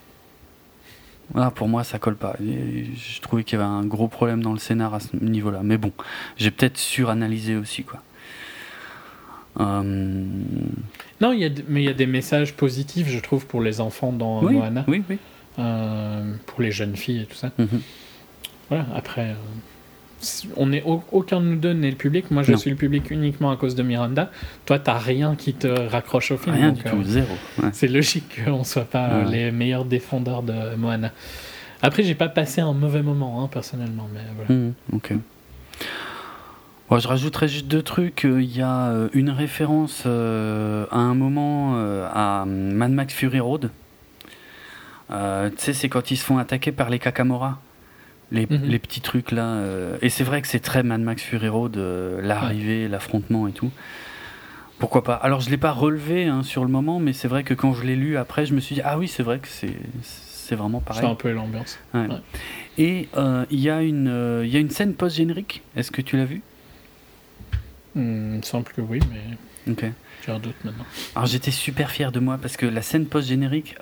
Ah, 1.34 1.50
pour 1.50 1.68
moi, 1.68 1.84
ça 1.84 1.98
colle 1.98 2.16
pas. 2.16 2.34
Je 2.40 3.20
trouvais 3.20 3.44
qu'il 3.44 3.58
y 3.58 3.62
avait 3.62 3.70
un 3.70 3.84
gros 3.84 4.08
problème 4.08 4.42
dans 4.42 4.52
le 4.52 4.58
scénar 4.58 4.94
à 4.94 5.00
ce 5.00 5.16
niveau-là. 5.16 5.60
Mais 5.62 5.78
bon, 5.78 5.92
j'ai 6.36 6.50
peut-être 6.50 6.78
suranalysé 6.78 7.56
aussi, 7.56 7.84
quoi. 7.84 8.02
Euh, 9.58 9.82
non, 11.20 11.32
y 11.32 11.44
a, 11.44 11.50
mais 11.68 11.82
il 11.82 11.86
y 11.86 11.88
a 11.88 11.94
des 11.94 12.06
messages 12.06 12.54
positifs, 12.54 13.08
je 13.08 13.18
trouve, 13.18 13.46
pour 13.46 13.60
les 13.60 13.80
enfants 13.80 14.12
dans 14.12 14.42
Moana. 14.42 14.84
Oui, 14.88 15.02
oui. 15.08 15.18
Euh, 15.58 16.34
pour 16.46 16.62
les 16.62 16.70
jeunes 16.70 16.96
filles 16.96 17.22
et 17.22 17.26
tout 17.26 17.34
ça. 17.34 17.50
Mhm. 17.58 17.80
Voilà, 18.68 18.86
après, 18.94 19.30
euh, 19.30 19.34
on 20.56 20.72
est 20.72 20.82
aucun 20.84 21.40
de 21.40 21.46
nous 21.46 21.56
deux 21.56 21.72
n'est 21.72 21.90
le 21.90 21.96
public. 21.96 22.30
Moi, 22.30 22.42
je 22.42 22.54
suis 22.54 22.70
le 22.70 22.76
public 22.76 23.10
uniquement 23.10 23.50
à 23.50 23.56
cause 23.56 23.74
de 23.74 23.82
Miranda. 23.82 24.30
Toi, 24.66 24.78
t'as 24.78 24.98
rien 24.98 25.34
qui 25.34 25.54
te 25.54 25.68
raccroche 25.68 26.30
au 26.30 26.36
film. 26.36 26.56
Rien 26.56 26.72
du 26.72 26.82
tout, 26.82 26.96
euh, 26.96 27.04
zéro. 27.04 27.34
C'est 27.72 27.88
logique 27.88 28.44
qu'on 28.44 28.64
soit 28.64 28.84
pas 28.84 29.24
les 29.24 29.50
meilleurs 29.50 29.84
défendeurs 29.84 30.42
de 30.42 30.74
Moana. 30.76 31.12
Après, 31.82 32.02
j'ai 32.02 32.14
pas 32.14 32.28
passé 32.28 32.60
un 32.60 32.74
mauvais 32.74 33.02
moment, 33.02 33.42
hein, 33.42 33.48
personnellement, 33.50 34.08
mais 34.12 34.20
voilà. 34.36 34.60
Mmh, 34.60 34.74
ok. 34.92 35.14
je 36.98 37.08
rajouterais 37.08 37.48
juste 37.48 37.66
deux 37.66 37.82
trucs. 37.82 38.24
Il 38.24 38.54
y 38.54 38.60
a 38.60 38.88
euh, 38.88 39.08
une 39.14 39.30
référence 39.30 40.02
euh, 40.04 40.84
à 40.90 40.98
un 40.98 41.14
moment 41.14 41.76
à 42.12 42.44
Mad 42.46 42.92
Max 42.92 43.14
Fury 43.14 43.40
Road. 43.40 43.70
tu 45.08 45.16
sais, 45.56 45.72
c'est 45.72 45.88
quand 45.88 46.10
ils 46.10 46.16
se 46.16 46.24
font 46.24 46.36
attaquer 46.36 46.72
par 46.72 46.90
les 46.90 46.98
Kakamora. 46.98 47.60
Mhm. 48.32 48.60
les, 48.64 48.78
petits 48.78 49.00
trucs 49.00 49.32
là. 49.32 49.54
Euh, 49.54 49.96
et 50.02 50.08
c'est 50.08 50.24
vrai 50.24 50.40
que 50.40 50.48
c'est 50.48 50.60
très 50.60 50.82
Mad 50.82 51.00
Max 51.00 51.22
Fury 51.22 51.48
Road, 51.48 51.76
euh, 51.76 52.20
l'arrivée, 52.22 52.88
l'affrontement 52.88 53.48
et 53.48 53.52
tout. 53.52 53.70
Pourquoi 54.78 55.02
pas? 55.04 55.14
Alors 55.14 55.40
je 55.40 55.50
l'ai 55.50 55.58
pas 55.58 55.72
relevé 55.72 56.26
hein, 56.26 56.42
sur 56.42 56.64
le 56.64 56.70
moment, 56.70 57.00
mais 57.00 57.12
c'est 57.12 57.28
vrai 57.28 57.42
que 57.42 57.54
quand 57.54 57.74
je 57.74 57.84
l'ai 57.84 57.96
lu 57.96 58.16
après, 58.16 58.46
je 58.46 58.54
me 58.54 58.60
suis 58.60 58.76
dit 58.76 58.80
ah 58.84 58.98
oui 58.98 59.08
c'est 59.08 59.22
vrai 59.22 59.40
que 59.40 59.48
c'est 59.48 60.54
vraiment 60.54 60.80
pareil. 60.80 61.02
C'est 61.02 61.10
un 61.10 61.14
peu 61.14 61.32
l'ambiance. 61.32 61.78
Et 62.78 63.08
euh, 63.16 63.44
il 63.50 63.60
y 63.60 63.68
a 63.68 63.82
une 63.82 64.42
y 64.44 64.56
a 64.56 64.60
une 64.60 64.70
scène 64.70 64.94
post 64.94 65.16
générique. 65.16 65.62
Est-ce 65.76 65.90
que 65.90 66.00
tu 66.00 66.16
l'as 66.16 66.24
vu? 66.24 66.42
Hmm, 67.94 68.34
Il 68.34 68.36
me 68.38 68.42
semble 68.42 68.64
que 68.64 68.80
oui, 68.80 69.00
mais. 69.10 69.76
J'ai 70.24 70.32
un 70.32 70.38
doute 70.38 70.56
maintenant. 70.64 70.84
Alors 71.14 71.26
j'étais 71.26 71.50
super 71.50 71.90
fier 71.90 72.12
de 72.12 72.20
moi 72.20 72.38
parce 72.40 72.56
que 72.56 72.66
la 72.66 72.82
scène 72.82 73.06
post 73.06 73.28
générique, 73.28 73.76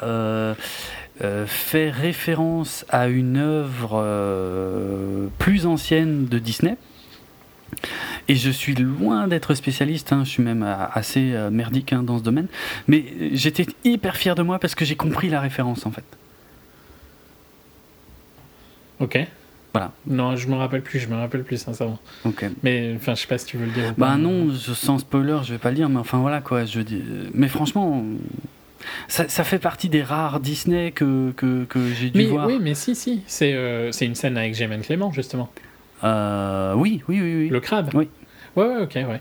euh, 1.22 1.46
fait 1.46 1.90
référence 1.90 2.84
à 2.88 3.08
une 3.08 3.38
œuvre 3.38 4.00
euh, 4.02 5.26
plus 5.38 5.66
ancienne 5.66 6.26
de 6.26 6.38
Disney. 6.38 6.76
Et 8.28 8.36
je 8.36 8.50
suis 8.50 8.74
loin 8.74 9.26
d'être 9.26 9.54
spécialiste, 9.54 10.12
hein, 10.12 10.22
je 10.24 10.30
suis 10.30 10.42
même 10.42 10.62
assez 10.62 11.32
euh, 11.32 11.50
merdique 11.50 11.92
hein, 11.92 12.02
dans 12.02 12.18
ce 12.18 12.22
domaine, 12.22 12.46
mais 12.86 13.04
j'étais 13.32 13.66
hyper 13.84 14.16
fier 14.16 14.34
de 14.34 14.42
moi 14.42 14.58
parce 14.58 14.74
que 14.74 14.84
j'ai 14.84 14.96
compris 14.96 15.28
la 15.28 15.40
référence 15.40 15.86
en 15.86 15.90
fait. 15.90 16.04
Ok. 19.00 19.18
Voilà. 19.72 19.92
Non, 20.06 20.36
je 20.36 20.48
me 20.48 20.54
rappelle 20.54 20.82
plus, 20.82 20.98
je 20.98 21.08
me 21.08 21.16
rappelle 21.16 21.44
plus 21.44 21.58
sincèrement. 21.58 21.98
Ok. 22.24 22.44
Mais 22.62 22.94
enfin, 22.96 23.14
je 23.14 23.22
sais 23.22 23.26
pas 23.26 23.38
si 23.38 23.46
tu 23.46 23.56
veux 23.58 23.66
le 23.66 23.72
dire. 23.72 23.94
bah 23.98 24.16
non, 24.16 24.52
sans 24.54 24.98
spoiler, 24.98 25.38
je 25.44 25.52
vais 25.52 25.58
pas 25.58 25.70
le 25.70 25.76
dire, 25.76 25.88
mais 25.88 25.98
enfin 25.98 26.18
voilà 26.18 26.40
quoi. 26.40 26.64
Je 26.64 26.80
dis, 26.80 27.02
mais 27.34 27.48
franchement, 27.48 28.04
ça, 29.08 29.44
fait 29.44 29.58
partie 29.58 29.88
des 29.88 30.02
rares 30.02 30.40
Disney 30.40 30.92
que, 30.92 31.32
que, 31.32 31.64
que 31.64 31.88
j'ai 31.92 32.10
dû 32.10 32.26
voir. 32.26 32.46
Oui, 32.46 32.58
mais 32.60 32.74
si, 32.74 32.94
si. 32.94 33.22
C'est 33.26 33.54
euh, 33.54 33.90
une 33.90 34.14
scène 34.14 34.36
avec 34.36 34.54
Jemaine 34.54 34.82
Clément, 34.82 35.12
justement. 35.12 35.50
Euh, 36.04 36.74
oui, 36.74 37.02
oui, 37.08 37.20
oui, 37.20 37.34
oui. 37.36 37.48
Le 37.48 37.60
crabe 37.60 37.90
Oui. 37.94 38.08
Ouais, 38.56 38.66
ouais, 38.66 38.82
ok, 38.82 38.94
ouais. 38.94 39.20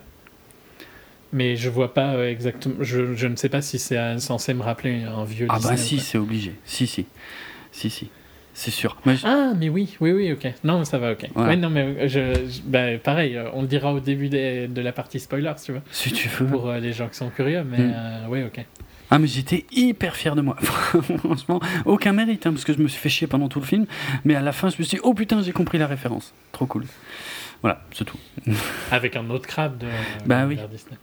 Mais 1.33 1.55
je 1.55 1.69
vois 1.69 1.93
pas 1.93 2.13
euh, 2.13 2.29
exactement. 2.29 2.75
Je, 2.79 3.15
je, 3.15 3.27
ne 3.27 3.35
sais 3.35 3.49
pas 3.49 3.61
si 3.61 3.79
c'est 3.79 4.19
censé 4.19 4.53
me 4.53 4.63
rappeler 4.63 5.03
un 5.03 5.23
vieux 5.23 5.47
ah 5.49 5.57
Disney. 5.57 5.73
Ah, 5.73 5.75
bah 5.75 5.77
si, 5.77 5.99
c'est 5.99 6.17
obligé. 6.17 6.53
Si, 6.65 6.87
si. 6.87 7.05
Si, 7.71 7.89
si. 7.89 8.09
C'est 8.53 8.71
sûr. 8.71 8.97
Ah, 9.23 9.53
mais 9.55 9.69
oui, 9.69 9.95
oui, 9.99 10.11
oui, 10.11 10.31
ok. 10.31 10.51
Non, 10.63 10.83
ça 10.83 10.97
va, 10.97 11.11
ok. 11.11 11.27
Ouais, 11.35 11.55
non, 11.55 11.69
mais 11.69 12.09
je, 12.09 12.33
bah, 12.65 12.97
pareil, 12.97 13.39
on 13.53 13.61
le 13.61 13.67
dira 13.67 13.93
au 13.93 13.99
début 13.99 14.29
de 14.29 14.81
la 14.81 14.91
partie 14.91 15.19
spoiler, 15.19 15.53
si 15.57 15.65
tu 15.65 15.71
veux. 15.73 15.81
Si 15.91 16.11
tu 16.11 16.27
veux. 16.27 16.47
Pour 16.47 16.71
les 16.71 16.91
gens 16.91 17.07
qui 17.07 17.17
sont 17.17 17.29
curieux, 17.29 17.63
mais 17.63 17.77
mm. 17.77 18.25
oui, 18.29 18.43
ok. 18.43 18.65
Ah 19.09 19.19
mais 19.19 19.27
j'étais 19.27 19.65
hyper 19.71 20.15
fier 20.15 20.35
de 20.35 20.41
moi. 20.41 20.55
Franchement, 20.61 21.61
aucun 21.85 22.11
mérite, 22.13 22.45
hein, 22.45 22.51
parce 22.51 22.65
que 22.65 22.73
je 22.73 22.79
me 22.79 22.87
suis 22.87 22.99
fait 22.99 23.09
chier 23.09 23.27
pendant 23.27 23.47
tout 23.47 23.59
le 23.59 23.65
film. 23.65 23.85
Mais 24.25 24.35
à 24.35 24.41
la 24.41 24.51
fin, 24.51 24.69
je 24.69 24.77
me 24.79 24.83
suis 24.83 24.97
dit, 24.97 25.01
oh 25.03 25.13
putain, 25.13 25.41
j'ai 25.41 25.53
compris 25.53 25.77
la 25.77 25.87
référence. 25.87 26.33
Trop 26.51 26.65
cool. 26.65 26.85
Voilà, 27.61 27.81
c'est 27.93 28.03
tout. 28.05 28.17
Avec 28.91 29.15
un 29.15 29.29
autre 29.29 29.47
crabe 29.47 29.77
de, 29.77 29.87
bah, 30.25 30.45
oui. 30.45 30.57
Disney. 30.69 30.97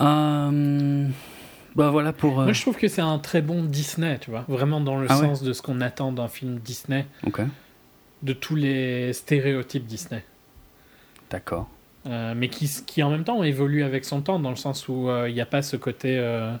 Euh, 0.00 1.08
Bah 1.76 1.90
voilà 1.90 2.12
pour. 2.12 2.34
Moi, 2.42 2.52
je 2.52 2.60
trouve 2.60 2.76
que 2.76 2.88
c'est 2.88 3.00
un 3.00 3.18
très 3.18 3.42
bon 3.42 3.64
Disney, 3.64 4.18
tu 4.20 4.30
vois. 4.30 4.44
Vraiment 4.48 4.80
dans 4.80 4.96
le 4.98 5.06
Ah 5.08 5.18
ouais 5.18 5.26
sens 5.26 5.42
de 5.42 5.52
ce 5.52 5.62
qu'on 5.62 5.80
attend 5.80 6.12
d'un 6.12 6.28
film 6.28 6.58
Disney, 6.58 7.06
Ok, 7.26 7.40
de 8.22 8.32
tous 8.32 8.54
les 8.56 9.12
stéréotypes 9.12 9.86
Disney. 9.86 10.24
d'accord. 11.30 11.68
Euh, 12.06 12.34
mais 12.36 12.48
qui, 12.48 12.70
qui 12.86 13.02
en 13.02 13.10
même 13.10 13.24
temps 13.24 13.42
évolue 13.42 13.82
avec 13.82 14.04
son 14.04 14.20
temps, 14.20 14.38
dans 14.38 14.50
le 14.50 14.56
sens 14.56 14.88
où 14.88 15.08
euh, 15.08 15.28
il 15.28 15.34
n'y 15.34 15.40
a 15.40 15.46
pas 15.46 15.62
ce 15.62 15.76
côté 15.76 16.18
euh, 16.18 16.52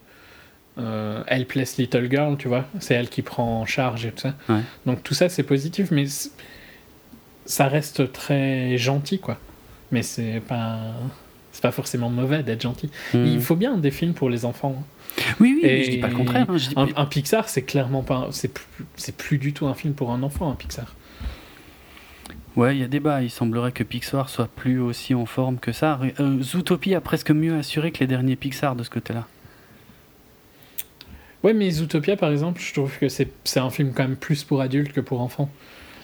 euh, 0.78 1.22
helpless 1.26 1.76
little 1.76 2.08
girl, 2.10 2.36
tu 2.38 2.48
vois. 2.48 2.64
C'est 2.80 2.94
elle 2.94 3.08
qui 3.10 3.20
prend 3.22 3.60
en 3.60 3.66
charge 3.66 4.06
et 4.06 4.10
tout 4.12 4.20
ça. 4.22 4.34
Ouais. 4.48 4.60
Donc 4.86 5.02
tout 5.02 5.12
ça, 5.14 5.28
c'est 5.28 5.42
positif, 5.42 5.90
mais 5.90 6.06
ça 7.46 7.68
reste 7.68 8.12
très 8.12 8.78
gentil, 8.78 9.18
quoi. 9.18 9.38
Mais 9.92 10.02
c'est 10.02 10.40
pas. 10.46 10.78
C'est 11.52 11.62
pas 11.62 11.70
forcément 11.70 12.10
mauvais 12.10 12.42
d'être 12.42 12.62
gentil. 12.62 12.90
Hmm. 13.12 13.26
Il 13.26 13.40
faut 13.40 13.54
bien 13.54 13.76
des 13.76 13.92
films 13.92 14.12
pour 14.14 14.28
les 14.28 14.44
enfants. 14.44 14.74
hein. 14.80 15.22
Oui, 15.38 15.52
oui, 15.54 15.60
mais 15.62 15.68
Et 15.80 15.84
je 15.84 15.90
dis 15.92 15.98
pas 15.98 16.08
le 16.08 16.16
contraire. 16.16 16.46
hein, 16.48 16.56
dis- 16.56 16.72
Un, 16.74 16.88
un 16.96 17.06
Pixar, 17.06 17.48
c'est 17.48 17.62
clairement 17.62 18.02
pas. 18.02 18.26
C'est 18.32 18.48
plus, 18.52 18.64
c'est 18.96 19.16
plus 19.16 19.38
du 19.38 19.52
tout 19.52 19.68
un 19.68 19.74
film 19.74 19.94
pour 19.94 20.10
un 20.10 20.24
enfant, 20.24 20.50
un 20.50 20.56
Pixar. 20.56 20.96
Ouais, 22.56 22.76
il 22.76 22.80
y 22.80 22.84
a 22.84 22.88
débat. 22.88 23.22
Il 23.22 23.30
semblerait 23.30 23.72
que 23.72 23.82
Pixar 23.82 24.28
soit 24.28 24.48
plus 24.48 24.80
aussi 24.80 25.14
en 25.14 25.26
forme 25.26 25.58
que 25.58 25.72
ça. 25.72 25.98
Euh, 26.20 26.42
Zootopie 26.42 26.94
a 26.94 27.00
presque 27.00 27.30
mieux 27.30 27.56
assuré 27.56 27.90
que 27.90 28.00
les 28.00 28.06
derniers 28.06 28.36
Pixar 28.36 28.76
de 28.76 28.82
ce 28.84 28.90
côté-là. 28.90 29.26
Ouais, 31.42 31.52
mais 31.52 31.70
Zootopia, 31.70 32.16
par 32.16 32.30
exemple, 32.30 32.60
je 32.60 32.72
trouve 32.72 32.96
que 32.98 33.08
c'est 33.08 33.28
un 33.56 33.70
film 33.70 33.92
quand 33.92 34.04
même 34.04 34.16
plus 34.16 34.44
pour 34.44 34.60
adultes 34.60 34.92
que 34.92 35.00
pour 35.00 35.20
enfants. 35.20 35.50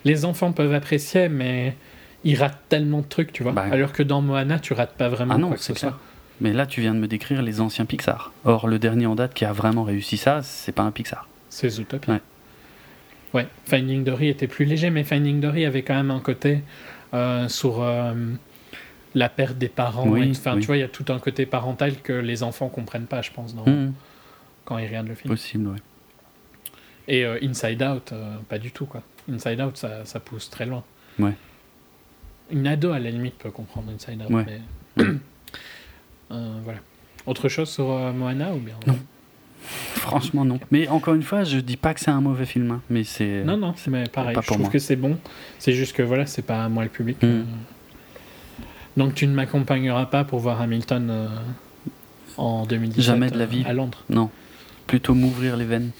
Les 0.05 0.25
enfants 0.25 0.53
peuvent 0.53 0.75
apprécier, 0.75 1.29
mais 1.29 1.77
ils 2.25 2.37
ratent 2.37 2.61
tellement 2.69 3.01
de 3.01 3.07
trucs, 3.07 3.33
tu 3.33 3.43
vois. 3.43 3.53
Bah. 3.53 3.67
Alors 3.71 3.93
que 3.93 4.03
dans 4.03 4.21
Moana, 4.21 4.59
tu 4.59 4.75
rates 4.75 4.95
pas 4.95 5.09
vraiment 5.09 5.35
Ah 5.35 5.39
non, 5.39 5.49
quoi 5.49 5.57
que 5.57 5.63
soit. 5.63 5.99
Mais 6.43 6.53
là, 6.53 6.67
tu 6.67 6.81
viens 6.81 6.95
de 6.95 6.99
me 6.99 7.09
décrire 7.09 7.43
les 7.43 7.61
anciens 7.61 7.85
Pixar. 7.85 8.33
Or, 8.45 8.67
le 8.67 8.79
dernier 8.79 9.07
en 9.07 9.15
date 9.15 9.35
qui 9.35 9.45
a 9.45 9.53
vraiment 9.53 9.85
réussi 9.85 10.17
ça, 10.17 10.43
c'est 10.43 10.73
pas 10.73 10.83
un 10.83 10.91
Pixar. 10.91 11.29
C'est 11.49 11.69
Zootopia. 11.69 12.15
Ouais. 12.15 12.21
Ouais, 13.35 13.47
Finding 13.65 14.03
Dory 14.05 14.29
était 14.29 14.47
plus 14.49 14.65
léger, 14.65 14.91
mais 14.91 15.05
Finding 15.05 15.41
Dory 15.41 15.65
avait 15.65 15.83
quand 15.83 15.95
même 15.95 16.11
un 16.11 16.21
côté 16.21 16.63
euh, 17.15 17.49
sur 17.49 17.81
euh, 17.83 18.13
la 19.15 19.29
perte 19.29 19.57
des 19.59 19.69
parents. 19.69 20.09
Oui, 20.09 20.29
Enfin, 20.33 20.55
oui. 20.55 20.61
tu 20.61 20.67
vois, 20.67 20.77
il 20.77 20.81
y 20.81 20.85
a 20.85 20.89
tout 20.89 21.05
un 21.11 21.19
côté 21.19 21.47
parental 21.47 21.97
que 22.03 22.13
les 22.13 22.43
enfants 22.43 22.69
comprennent 22.69 23.07
pas, 23.07 23.23
je 23.23 23.31
pense, 23.31 23.55
dans- 23.55 23.65
Hmm, 23.65 23.93
quand 24.65 24.79
ils 24.79 24.87
regardent 24.87 25.09
le 25.09 25.15
film. 25.15 25.33
possible, 25.33 25.69
ouais. 25.69 25.79
Et 27.09 27.25
euh, 27.25 27.39
Inside 27.43 27.83
Out, 27.83 28.13
pas 28.49 28.59
du 28.59 28.73
tout, 28.73 28.87
quoi. 28.87 29.03
Inside 29.31 29.61
Out, 29.61 29.77
ça, 29.77 30.05
ça 30.05 30.21
pousse 30.21 30.51
très 30.51 30.67
loin. 30.67 30.83
Ouais. 31.19 31.33
Une 32.51 32.67
ado, 32.67 32.91
à 32.93 32.99
la 32.99 33.11
limite, 33.11 33.35
peut 33.39 33.51
comprendre 33.51 33.93
Inside 33.93 34.23
Out, 34.23 34.31
Ouais. 34.31 34.45
mais... 34.97 35.05
Voilà. 36.31 36.79
Autre 37.27 37.49
chose 37.49 37.69
sur 37.69 37.87
Moana 38.13 38.53
ou 38.55 38.59
bien? 38.59 38.77
Non. 38.87 38.99
Franchement, 39.63 40.45
non. 40.45 40.59
Mais 40.71 40.89
encore 40.89 41.15
une 41.15 41.23
fois, 41.23 41.45
je 41.45 41.59
dis 41.59 41.77
pas 41.77 41.95
que 41.95 42.01
c'est 42.01 42.11
un 42.11 42.21
mauvais 42.21 42.47
film, 42.47 42.71
hein, 42.71 42.81
mais 42.91 43.05
c'est. 43.05 43.45
Non, 43.45 43.57
non, 43.57 43.75
mais 43.89 44.05
pareil. 44.09 44.35
pas 44.35 44.41
je 44.41 44.47
pour 44.47 44.57
trouve 44.57 44.67
moi. 44.67 44.71
que 44.73 44.79
c'est 44.79 44.97
bon. 44.97 45.19
C'est 45.59 45.73
juste 45.73 45.95
que 45.95 46.03
voilà, 46.03 46.27
c'est 46.27 46.43
pas 46.43 46.69
moi 46.69 46.83
le 46.85 46.89
public. 46.89 47.23
Mm. 47.23 47.27
euh. 47.27 47.43
Donc 48.97 49.15
tu 49.15 49.27
ne 49.27 49.35
m'accompagneras 49.35 50.07
pas 50.07 50.25
pour 50.25 50.41
voir 50.41 50.61
Hamilton 50.61 51.09
euh, 51.11 51.29
en 52.37 52.65
2017 52.67 53.05
Jamais 53.05 53.31
de 53.31 53.39
la 53.39 53.45
euh, 53.45 53.47
vie. 53.47 53.65
à 53.67 53.73
Londres. 53.73 54.03
Non. 54.09 54.31
Plutôt 54.87 55.15
m'ouvrir 55.15 55.57
les 55.57 55.65
veines. 55.65 55.91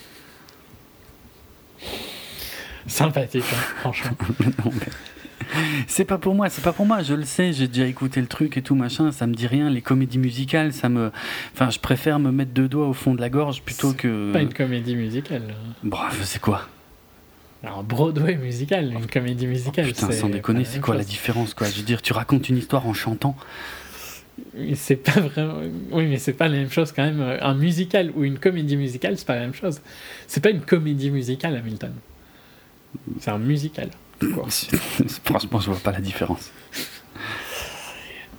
Sympathique, 2.87 3.45
hein, 3.53 3.57
franchement. 3.81 4.11
Non, 4.65 4.71
mais- 4.73 4.87
C'est 5.87 6.05
pas 6.05 6.17
pour 6.17 6.35
moi, 6.35 6.49
c'est 6.49 6.63
pas 6.63 6.73
pour 6.73 6.85
moi, 6.85 7.01
je 7.03 7.13
le 7.13 7.25
sais, 7.25 7.53
j'ai 7.53 7.67
déjà 7.67 7.85
écouté 7.85 8.21
le 8.21 8.27
truc 8.27 8.57
et 8.57 8.61
tout 8.61 8.75
machin, 8.75 9.11
ça 9.11 9.27
me 9.27 9.33
dit 9.33 9.47
rien, 9.47 9.69
les 9.69 9.81
comédies 9.81 10.19
musicales, 10.19 10.73
ça 10.73 10.89
me... 10.89 11.11
Enfin, 11.53 11.69
je 11.69 11.79
préfère 11.79 12.19
me 12.19 12.31
mettre 12.31 12.51
deux 12.51 12.67
doigts 12.67 12.87
au 12.87 12.93
fond 12.93 13.13
de 13.13 13.21
la 13.21 13.29
gorge 13.29 13.61
plutôt 13.61 13.91
C'est 13.91 13.97
que... 13.97 14.33
Pas 14.33 14.41
une 14.41 14.53
comédie 14.53 14.95
musicale. 14.95 15.53
Bref, 15.83 16.21
c'est 16.23 16.41
quoi? 16.41 16.67
Alors 17.63 17.83
Broadway 17.83 18.37
musical, 18.37 18.91
une 18.91 19.05
comédie 19.05 19.45
musicale. 19.45 19.85
Putain, 19.85 20.07
c'est 20.07 20.17
sans 20.17 20.29
déconner, 20.29 20.65
c'est 20.65 20.79
quoi 20.79 20.95
la 20.95 21.03
différence, 21.03 21.53
quoi? 21.53 21.67
Je 21.67 21.77
veux 21.77 21.83
dire, 21.83 22.01
tu 22.01 22.13
racontes 22.13 22.49
une 22.49 22.57
histoire 22.57 22.87
en 22.87 22.93
chantant 22.93 23.35
C'est 24.73 24.95
pas 24.95 25.19
vraiment. 25.19 25.59
Oui, 25.91 26.07
mais 26.07 26.17
c'est 26.17 26.33
pas 26.33 26.47
la 26.47 26.57
même 26.57 26.71
chose 26.71 26.91
quand 26.91 27.03
même. 27.03 27.21
Un 27.39 27.53
musical 27.53 28.11
ou 28.15 28.23
une 28.23 28.39
comédie 28.39 28.77
musicale, 28.77 29.15
c'est 29.17 29.27
pas 29.27 29.35
la 29.35 29.41
même 29.41 29.53
chose. 29.53 29.79
C'est 30.25 30.41
pas 30.41 30.49
une 30.49 30.61
comédie 30.61 31.11
musicale, 31.11 31.55
Hamilton. 31.55 31.93
C'est 33.19 33.29
un 33.29 33.37
musical. 33.37 33.89
Quoi. 34.33 34.47
Franchement, 35.25 35.59
je 35.59 35.69
vois 35.71 35.79
pas 35.79 35.91
la 35.91 36.01
différence. 36.01 36.51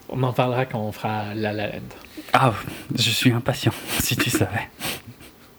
On 0.09 0.23
en 0.23 0.33
parlera 0.33 0.67
quand 0.67 0.81
on 0.81 0.93
fera 0.93 1.35
La 1.35 1.53
La 1.53 1.69
Land. 1.69 1.81
Ah, 2.33 2.53
je 2.95 3.11
suis 3.11 3.33
impatient, 3.33 3.73
si 4.01 4.17
tu 4.17 4.31
savais. 4.31 4.69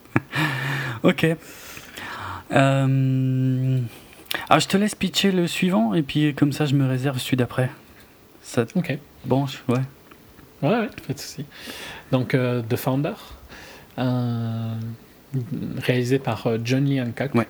ok. 1.03 1.26
Euh... 2.51 3.80
Ah, 4.49 4.59
je 4.59 4.67
te 4.67 4.78
laisse 4.78 4.95
pitcher 4.95 5.32
le 5.32 5.47
suivant, 5.47 5.93
et 5.93 6.01
puis 6.03 6.34
comme 6.34 6.51
ça, 6.51 6.65
je 6.65 6.76
me 6.76 6.88
réserve 6.88 7.17
celui 7.19 7.38
d'après. 7.38 7.69
Ça 8.41 8.65
te 8.65 8.78
Ok. 8.78 8.97
branche 9.26 9.63
Ouais. 9.67 9.80
Ouais, 10.61 10.69
ouais, 10.69 10.89
pas 11.07 11.13
de 11.13 11.19
souci. 11.19 11.45
Donc, 12.11 12.34
euh, 12.34 12.61
The 12.61 12.76
Founder, 12.76 13.13
euh, 13.97 14.76
réalisé 15.78 16.19
par 16.19 16.47
euh, 16.47 16.57
John 16.63 16.86
Lee 16.86 17.01
Hancock. 17.01 17.36
Ouais. 17.36 17.47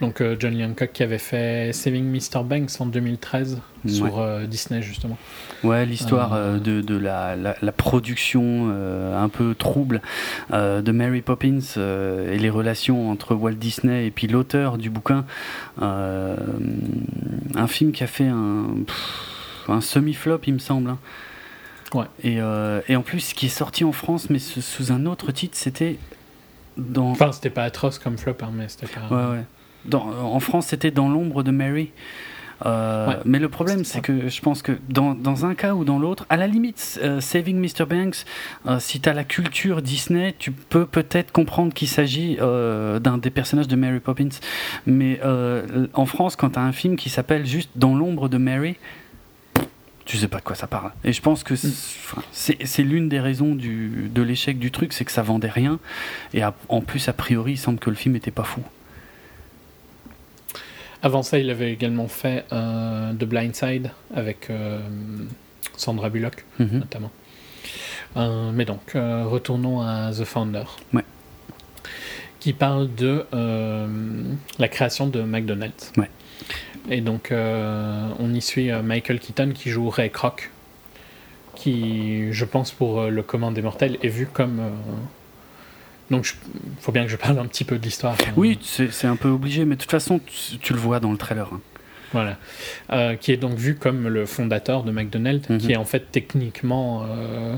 Donc, 0.00 0.20
euh, 0.20 0.36
John 0.38 0.54
Hancock 0.62 0.90
qui 0.92 1.02
avait 1.02 1.16
fait 1.18 1.72
Saving 1.72 2.04
Mr. 2.04 2.44
Banks 2.44 2.80
en 2.80 2.86
2013 2.86 3.60
sur 3.86 4.18
euh, 4.18 4.44
Disney, 4.46 4.82
justement. 4.82 5.16
Ouais, 5.64 5.86
l'histoire 5.86 6.34
Euh. 6.34 6.58
de, 6.58 6.82
de 6.82 6.96
la, 6.96 7.34
la, 7.34 7.56
la 7.62 7.72
production 7.72 8.68
un 8.68 9.28
peu 9.30 9.54
trouble 9.54 10.00
de 10.52 10.90
Mary 10.92 11.22
Poppins 11.22 11.60
et 11.76 12.38
les 12.38 12.50
relations 12.50 13.10
entre 13.10 13.34
Walt 13.34 13.52
Disney 13.54 14.06
et 14.06 14.10
puis 14.10 14.26
l'auteur 14.26 14.76
du 14.76 14.90
bouquin. 14.90 15.24
Un 15.80 17.66
film 17.66 17.92
qui 17.92 18.04
a 18.04 18.06
fait 18.06 18.26
un, 18.26 18.66
pff, 18.86 19.64
un 19.68 19.80
semi-flop, 19.80 20.40
il 20.46 20.54
me 20.54 20.58
semble. 20.58 20.90
hein. 20.90 20.98
Ouais. 21.94 22.06
Et, 22.22 22.36
et 22.92 22.96
en 22.96 23.02
plus, 23.02 23.32
qui 23.32 23.46
est 23.46 23.50
sorti 23.50 23.84
en 23.84 23.92
France, 23.92 24.28
mais 24.30 24.38
sous, 24.38 24.60
sous 24.60 24.92
un 24.92 25.06
autre 25.06 25.32
titre, 25.32 25.56
c'était 25.56 25.98
dans. 26.76 27.10
Enfin, 27.10 27.32
c'était 27.32 27.50
pas 27.50 27.64
atroce 27.64 27.98
comme 27.98 28.18
flop, 28.18 28.36
hein, 28.42 28.50
mais 28.52 28.68
c'était 28.68 28.86
pas. 28.88 29.08
Ouais, 29.14 29.38
ouais. 29.38 29.44
Dans- 29.88 30.06
en 30.08 30.40
France, 30.40 30.66
c'était 30.68 30.90
dans 30.90 31.08
l'ombre 31.08 31.42
de 31.42 31.50
Mary. 31.50 31.90
Euh, 32.64 33.08
Ouais, 33.08 33.16
mais 33.26 33.38
le 33.38 33.50
problème, 33.50 33.84
c'est 33.84 34.00
que 34.00 34.28
je 34.30 34.40
pense 34.40 34.62
que 34.62 34.72
dans, 34.88 35.14
dans 35.14 35.44
un 35.44 35.54
cas 35.54 35.74
ou 35.74 35.84
dans 35.84 35.98
l'autre, 35.98 36.24
à 36.30 36.38
la 36.38 36.46
limite, 36.46 36.98
euh, 37.02 37.20
Saving 37.20 37.58
Mr. 37.58 37.84
Banks, 37.86 38.24
euh, 38.66 38.78
si 38.80 38.98
tu 38.98 39.08
as 39.10 39.12
la 39.12 39.24
culture 39.24 39.82
Disney, 39.82 40.34
tu 40.38 40.52
peux 40.52 40.86
peut-être 40.86 41.32
comprendre 41.32 41.74
qu'il 41.74 41.86
s'agit 41.88 42.36
d'un 42.36 43.18
des 43.18 43.28
personnages 43.30 43.68
de 43.68 43.76
Mary 43.76 44.00
Poppins. 44.00 44.30
Mais 44.86 45.20
en 45.92 46.06
France, 46.06 46.34
quand 46.36 46.50
tu 46.50 46.58
as 46.58 46.62
un 46.62 46.72
film 46.72 46.96
qui 46.96 47.10
s'appelle 47.10 47.44
juste 47.44 47.68
Dans 47.76 47.94
l'ombre 47.94 48.30
de 48.30 48.38
Mary, 48.38 48.76
tu 50.06 50.16
sais 50.16 50.28
pas 50.28 50.38
de 50.38 50.42
quoi 50.44 50.54
ça 50.54 50.66
parle. 50.68 50.92
Et 51.04 51.12
je 51.12 51.20
pense 51.20 51.42
que 51.42 51.56
c'est 51.56 51.66
enfin, 51.68 52.22
c'est- 52.32 52.64
c'est 52.64 52.84
l'une 52.84 53.08
des 53.08 53.18
raisons 53.20 53.54
du, 53.56 54.08
de 54.14 54.22
l'échec 54.22 54.58
du 54.58 54.70
truc, 54.70 54.92
c'est 54.92 55.04
que 55.04 55.10
ça 55.12 55.22
vendait 55.22 55.50
rien. 55.50 55.78
Et 56.32 56.42
a- 56.42 56.54
en 56.68 56.80
plus, 56.80 57.08
a 57.08 57.12
priori, 57.12 57.52
il 57.52 57.56
semble 57.58 57.78
que 57.80 57.90
le 57.90 57.96
film 57.96 58.14
était 58.16 58.30
pas 58.30 58.44
fou. 58.44 58.62
Avant 61.02 61.22
ça, 61.22 61.38
il 61.38 61.50
avait 61.50 61.72
également 61.72 62.08
fait 62.08 62.44
euh, 62.52 63.12
The 63.12 63.24
Blind 63.24 63.54
Side 63.54 63.90
avec 64.14 64.50
euh, 64.50 64.80
Sandra 65.76 66.08
Bullock, 66.10 66.44
Mhm. 66.58 66.78
notamment. 66.78 67.10
Euh, 68.16 68.50
mais 68.52 68.64
donc, 68.64 68.94
euh, 68.94 69.24
retournons 69.26 69.82
à 69.82 70.10
The 70.12 70.24
Founder. 70.24 70.64
Ouais. 70.94 71.04
Qui 72.40 72.52
parle 72.52 72.94
de 72.94 73.24
la 74.58 74.68
création 74.68 75.06
de 75.08 75.22
McDonald's. 75.22 75.92
Ouais. 75.96 76.08
Et 76.88 77.00
donc, 77.00 77.32
on 77.32 78.34
y 78.34 78.40
suit 78.40 78.70
Michael 78.70 79.18
Keaton 79.18 79.50
qui 79.52 79.70
joue 79.70 79.90
Ray 79.90 80.10
Kroc, 80.10 80.50
qui, 81.56 82.32
je 82.32 82.44
pense, 82.44 82.70
pour 82.70 83.02
le 83.06 83.22
commun 83.22 83.50
des 83.50 83.62
mortels, 83.62 83.98
est 84.02 84.08
vu 84.08 84.26
comme. 84.32 84.60
Donc, 86.10 86.34
il 86.54 86.60
faut 86.80 86.92
bien 86.92 87.02
que 87.04 87.08
je 87.10 87.16
parle 87.16 87.38
un 87.38 87.46
petit 87.46 87.64
peu 87.64 87.78
de 87.78 87.82
l'histoire. 87.84 88.16
Oui, 88.36 88.58
c'est 88.62 89.06
un 89.06 89.16
peu 89.16 89.28
obligé, 89.28 89.64
mais 89.64 89.74
de 89.76 89.80
toute 89.80 89.90
façon, 89.90 90.20
tu, 90.24 90.58
tu 90.58 90.72
le 90.72 90.78
vois 90.78 91.00
dans 91.00 91.10
le 91.12 91.18
trailer. 91.18 91.48
hein. 91.52 91.60
Voilà. 92.12 92.36
Euh, 92.92 93.16
qui 93.16 93.32
est 93.32 93.36
donc 93.36 93.56
vu 93.58 93.74
comme 93.74 94.06
le 94.08 94.24
fondateur 94.26 94.84
de 94.84 94.92
McDonald's, 94.92 95.48
Mhm. 95.50 95.58
qui 95.58 95.72
est 95.72 95.76
en 95.76 95.84
fait 95.84 96.10
techniquement 96.12 97.02
euh, 97.08 97.56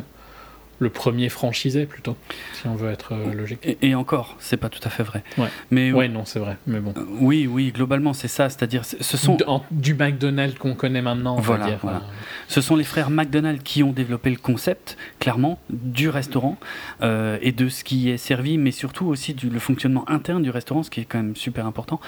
le 0.81 0.91
premier 0.91 1.29
franchisé 1.29 1.87
plutôt, 1.87 2.17
si 2.55 2.67
on 2.69 2.75
veut 2.75 2.91
être 2.91 3.13
euh, 3.13 3.33
logique. 3.35 3.59
Et, 3.65 3.79
et 3.83 3.95
encore, 3.95 4.37
c'est 4.39 4.57
pas 4.57 4.69
tout 4.69 4.81
à 4.85 4.91
fait 4.91 5.03
vrai. 5.03 5.25
Ouais. 5.37 5.49
Mais 5.71 5.93
Ouais, 5.93 6.09
non, 6.09 6.25
c'est 6.25 6.39
vrai, 6.39 6.57
mais 6.67 6.79
bon. 6.81 6.95
euh, 6.97 7.05
oui, 7.21 7.47
oui, 7.51 7.73
globalement, 7.73 8.13
c'est 8.13 8.29
ça. 8.29 8.49
C'est-à-dire, 8.49 8.85
ce 8.85 9.17
sont, 9.17 9.35
D- 9.37 9.45
en- 9.47 9.65
du 9.71 9.95
McDonald's 9.95 10.57
qu'on 10.59 10.75
connaît 10.75 11.03
maintenant, 11.03 11.37
on 11.37 11.41
Voilà, 11.41 11.65
va 11.65 11.71
dire. 11.71 11.79
voilà. 11.83 11.99
euh, 11.99 12.01
ce 12.47 12.61
sont 12.61 12.77
les 12.77 12.85
frères 12.85 13.11
McDonald 13.11 13.63
qui 13.63 13.83
ont 13.83 13.93
développé 13.93 14.31
le 14.31 14.37
concept, 14.37 14.97
clairement, 15.19 15.59
du 15.71 16.09
restaurant 16.09 16.59
euh, 17.03 17.39
et 17.43 17.53
de 17.53 17.69
ce 17.69 17.83
qui 17.85 18.09
est 18.11 18.17
servi, 18.17 18.57
mais 18.59 18.71
surtout 18.71 19.07
aussi 19.07 19.35
du 19.35 19.51
le 19.51 19.59
fonctionnement 19.59 20.09
interne 20.09 20.43
du 20.43 20.51
restaurant, 20.51 20.83
ce 20.83 20.91
qui 20.91 21.01
est 21.01 21.05
quand 21.05 21.19
même 21.19 21.35
super 21.37 21.67
important. 21.67 22.01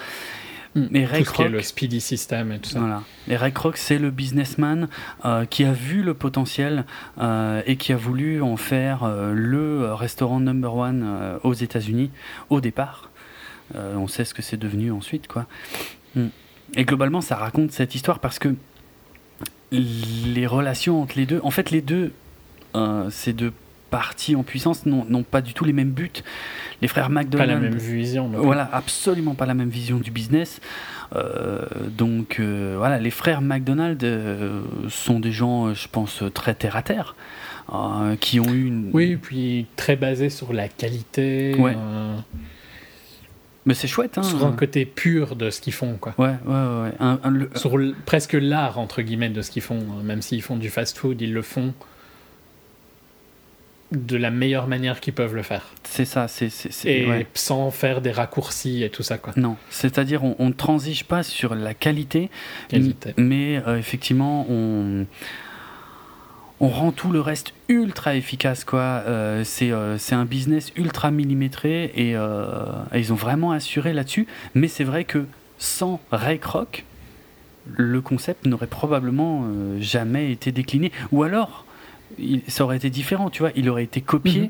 Mm. 0.75 0.95
Et 0.95 1.05
Ray 1.05 1.23
Kroc, 1.23 1.49
le 1.49 1.61
speedy 1.61 1.99
system 1.99 2.51
et 2.51 2.59
tout 2.59 2.69
ça. 2.69 2.79
Voilà. 2.79 3.03
Et 3.27 3.35
Ray 3.35 3.51
Kroc, 3.51 3.77
c'est 3.77 3.97
le 3.97 4.09
businessman 4.09 4.87
euh, 5.25 5.45
qui 5.45 5.63
a 5.65 5.73
vu 5.73 6.01
le 6.01 6.13
potentiel 6.13 6.85
euh, 7.19 7.61
et 7.65 7.75
qui 7.75 7.91
a 7.93 7.97
voulu 7.97 8.41
en 8.41 8.57
faire 8.57 9.03
euh, 9.03 9.33
le 9.33 9.93
restaurant 9.93 10.39
number 10.39 10.73
one 10.73 11.39
aux 11.43 11.53
États-Unis 11.53 12.11
au 12.49 12.61
départ. 12.61 13.09
on 13.75 14.07
sait 14.07 14.25
ce 14.25 14.33
que 14.33 14.41
c'est 14.41 14.57
devenu 14.57 14.91
ensuite, 14.91 15.27
quoi. 15.27 15.45
Mm. 16.15 16.27
Et 16.75 16.85
globalement, 16.85 17.21
ça 17.21 17.35
raconte 17.35 17.71
cette 17.71 17.95
histoire 17.95 18.19
parce 18.19 18.39
que 18.39 18.55
les 19.71 20.47
relations 20.47 21.01
entre 21.01 21.17
les 21.17 21.25
deux, 21.25 21.41
en 21.43 21.51
fait, 21.51 21.71
les 21.71 21.81
deux, 21.81 22.13
ces 23.09 23.33
deux 23.33 23.51
partis 23.91 24.35
en 24.35 24.41
puissance 24.41 24.87
n'ont 24.87 25.23
pas 25.23 25.41
du 25.41 25.53
tout 25.53 25.65
les 25.65 25.73
mêmes 25.73 25.91
buts. 25.91 26.09
Les 26.81 26.87
frères 26.87 27.11
McDonald. 27.11 27.49
Pas 27.49 27.53
la 27.53 27.59
même 27.59 27.77
vision. 27.77 28.31
Voilà, 28.33 28.67
absolument 28.73 29.35
pas 29.35 29.45
la 29.45 29.53
même 29.53 29.69
vision 29.69 29.97
du 29.97 30.09
business. 30.09 30.59
Euh, 31.15 31.65
donc 31.89 32.39
euh, 32.39 32.75
voilà, 32.77 32.97
les 32.97 33.11
frères 33.11 33.41
McDonald 33.41 34.01
euh, 34.03 34.61
sont 34.89 35.19
des 35.19 35.31
gens, 35.31 35.73
je 35.73 35.87
pense, 35.89 36.23
très 36.33 36.55
terre 36.55 36.75
à 36.75 36.81
terre, 36.81 37.15
qui 38.19 38.39
ont 38.39 38.51
eu 38.51 38.65
une. 38.65 38.89
Oui, 38.93 39.17
puis 39.17 39.67
très 39.75 39.95
basés 39.95 40.29
sur 40.29 40.53
la 40.53 40.67
qualité. 40.67 41.55
Ouais. 41.59 41.75
Mais 43.65 43.75
c'est 43.75 43.87
chouette, 43.87 44.17
hein. 44.17 44.23
Sur 44.23 44.43
un 44.43 44.53
côté 44.53 44.85
pur 44.85 45.35
de 45.35 45.51
ce 45.51 45.61
qu'ils 45.61 45.73
font, 45.73 45.97
quoi. 45.99 46.15
Ouais, 46.17 46.33
ouais, 46.47 46.91
ouais. 47.03 47.47
Sur 47.55 47.77
presque 48.07 48.33
l'art, 48.33 48.79
entre 48.79 49.03
guillemets, 49.03 49.29
de 49.29 49.43
ce 49.43 49.51
qu'ils 49.51 49.61
font. 49.61 49.79
Hein. 49.79 50.03
Même 50.03 50.23
s'ils 50.23 50.41
font 50.41 50.57
du 50.57 50.71
fast-food, 50.71 51.21
ils 51.21 51.31
le 51.31 51.43
font 51.43 51.75
de 53.91 54.15
la 54.15 54.31
meilleure 54.31 54.67
manière 54.67 55.01
qu'ils 55.01 55.13
peuvent 55.13 55.35
le 55.35 55.43
faire. 55.43 55.73
C'est 55.83 56.05
ça, 56.05 56.27
c'est. 56.27 56.49
Et 56.85 57.27
sans 57.33 57.71
faire 57.71 58.01
des 58.01 58.11
raccourcis 58.11 58.83
et 58.83 58.89
tout 58.89 59.03
ça, 59.03 59.17
quoi. 59.17 59.33
Non, 59.35 59.57
c'est-à-dire 59.69 60.23
on 60.23 60.47
ne 60.47 60.53
transige 60.53 61.03
pas 61.03 61.23
sur 61.23 61.55
la 61.55 61.73
qualité, 61.73 62.29
mais 63.17 63.61
euh, 63.67 63.77
effectivement 63.77 64.45
on. 64.49 65.05
On 66.63 66.67
rend 66.67 66.91
tout 66.91 67.11
le 67.11 67.21
reste 67.21 67.55
ultra 67.69 68.13
efficace, 68.13 68.63
quoi. 68.65 69.01
Euh, 69.07 69.43
euh, 69.63 69.95
c'est 69.97 70.13
un 70.13 70.25
business 70.25 70.71
ultra 70.75 71.09
millimétré 71.09 71.85
et, 71.95 72.11
ils 72.95 73.11
ont 73.11 73.15
vraiment 73.15 73.51
assuré 73.51 73.93
là-dessus. 73.93 74.27
Mais 74.53 74.67
c'est 74.67 74.83
vrai 74.83 75.03
que 75.03 75.25
sans 75.57 75.99
Ray 76.11 76.37
Kroc, 76.37 76.85
le 77.65 77.99
concept 77.99 78.45
n'aurait 78.45 78.67
probablement 78.67 79.43
jamais 79.79 80.31
été 80.31 80.51
décliné. 80.51 80.91
Ou 81.11 81.23
alors, 81.23 81.65
ça 82.47 82.63
aurait 82.63 82.77
été 82.77 82.89
différent, 82.89 83.29
tu 83.29 83.43
vois. 83.43 83.51
Il 83.55 83.69
aurait 83.69 83.83
été 83.83 84.01
copié. 84.01 84.41
Mhm. 84.41 84.49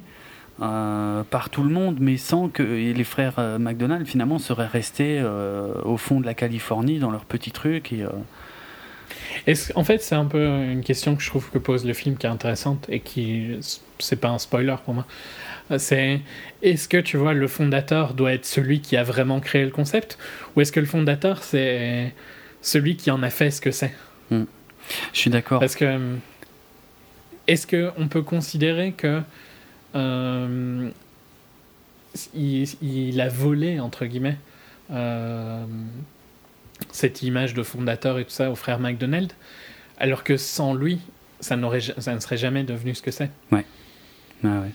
Euh, 0.61 1.23
par 1.23 1.49
tout 1.49 1.63
le 1.63 1.71
monde, 1.71 1.97
mais 1.99 2.17
sans 2.17 2.47
que 2.47 2.61
les 2.61 3.03
frères 3.03 3.39
euh, 3.39 3.57
McDonald 3.57 4.05
finalement 4.05 4.37
seraient 4.37 4.67
restés 4.67 5.19
euh, 5.19 5.73
au 5.83 5.97
fond 5.97 6.19
de 6.19 6.25
la 6.27 6.35
Californie 6.35 6.99
dans 6.99 7.09
leur 7.09 7.25
petit 7.25 7.51
truc. 7.51 7.91
Et, 7.93 8.05
en 9.73 9.83
fait, 9.83 10.03
c'est 10.03 10.13
un 10.13 10.25
peu 10.25 10.45
une 10.45 10.83
question 10.83 11.15
que 11.15 11.23
je 11.23 11.29
trouve 11.29 11.49
que 11.49 11.57
pose 11.57 11.83
le 11.83 11.93
film 11.93 12.15
qui 12.15 12.27
est 12.27 12.29
intéressante 12.29 12.85
et 12.89 12.99
qui 12.99 13.57
c'est 13.97 14.17
pas 14.17 14.29
un 14.29 14.37
spoiler 14.37 14.75
pour 14.85 14.93
moi. 14.93 15.07
C'est 15.77 16.21
est-ce 16.61 16.87
que 16.87 16.97
tu 16.97 17.17
vois 17.17 17.33
le 17.33 17.47
fondateur 17.47 18.13
doit 18.13 18.33
être 18.33 18.45
celui 18.45 18.81
qui 18.81 18.97
a 18.97 19.03
vraiment 19.03 19.39
créé 19.39 19.63
le 19.63 19.71
concept 19.71 20.19
ou 20.55 20.61
est-ce 20.61 20.71
que 20.71 20.79
le 20.79 20.85
fondateur 20.85 21.41
c'est 21.41 22.13
celui 22.61 22.97
qui 22.97 23.09
en 23.09 23.23
a 23.23 23.31
fait 23.31 23.49
ce 23.49 23.61
que 23.61 23.71
c'est? 23.71 23.93
Hmm. 24.29 24.43
Je 25.13 25.19
suis 25.19 25.31
d'accord. 25.31 25.59
Parce 25.59 25.75
que 25.75 26.17
est-ce 27.47 27.67
qu'on 27.67 28.07
peut 28.07 28.21
considérer 28.21 28.91
que 28.91 29.21
euh, 29.95 30.89
il, 32.33 33.21
a 33.21 33.29
volé, 33.29 33.79
entre 33.79 34.05
guillemets, 34.05 34.37
euh, 34.91 35.63
cette 36.91 37.23
image 37.23 37.53
de 37.53 37.63
fondateur 37.63 38.19
et 38.19 38.25
tout 38.25 38.31
ça 38.31 38.51
au 38.51 38.55
frère 38.55 38.79
McDonald, 38.79 39.31
alors 39.97 40.23
que 40.23 40.37
sans 40.37 40.73
lui, 40.73 40.99
ça, 41.39 41.57
ça 41.97 42.15
ne 42.15 42.19
serait 42.19 42.37
jamais 42.37 42.63
devenu 42.63 42.95
ce 42.95 43.01
que 43.01 43.11
c'est? 43.11 43.31
Ouais. 43.51 43.65
Ah 44.43 44.61
ouais. 44.61 44.71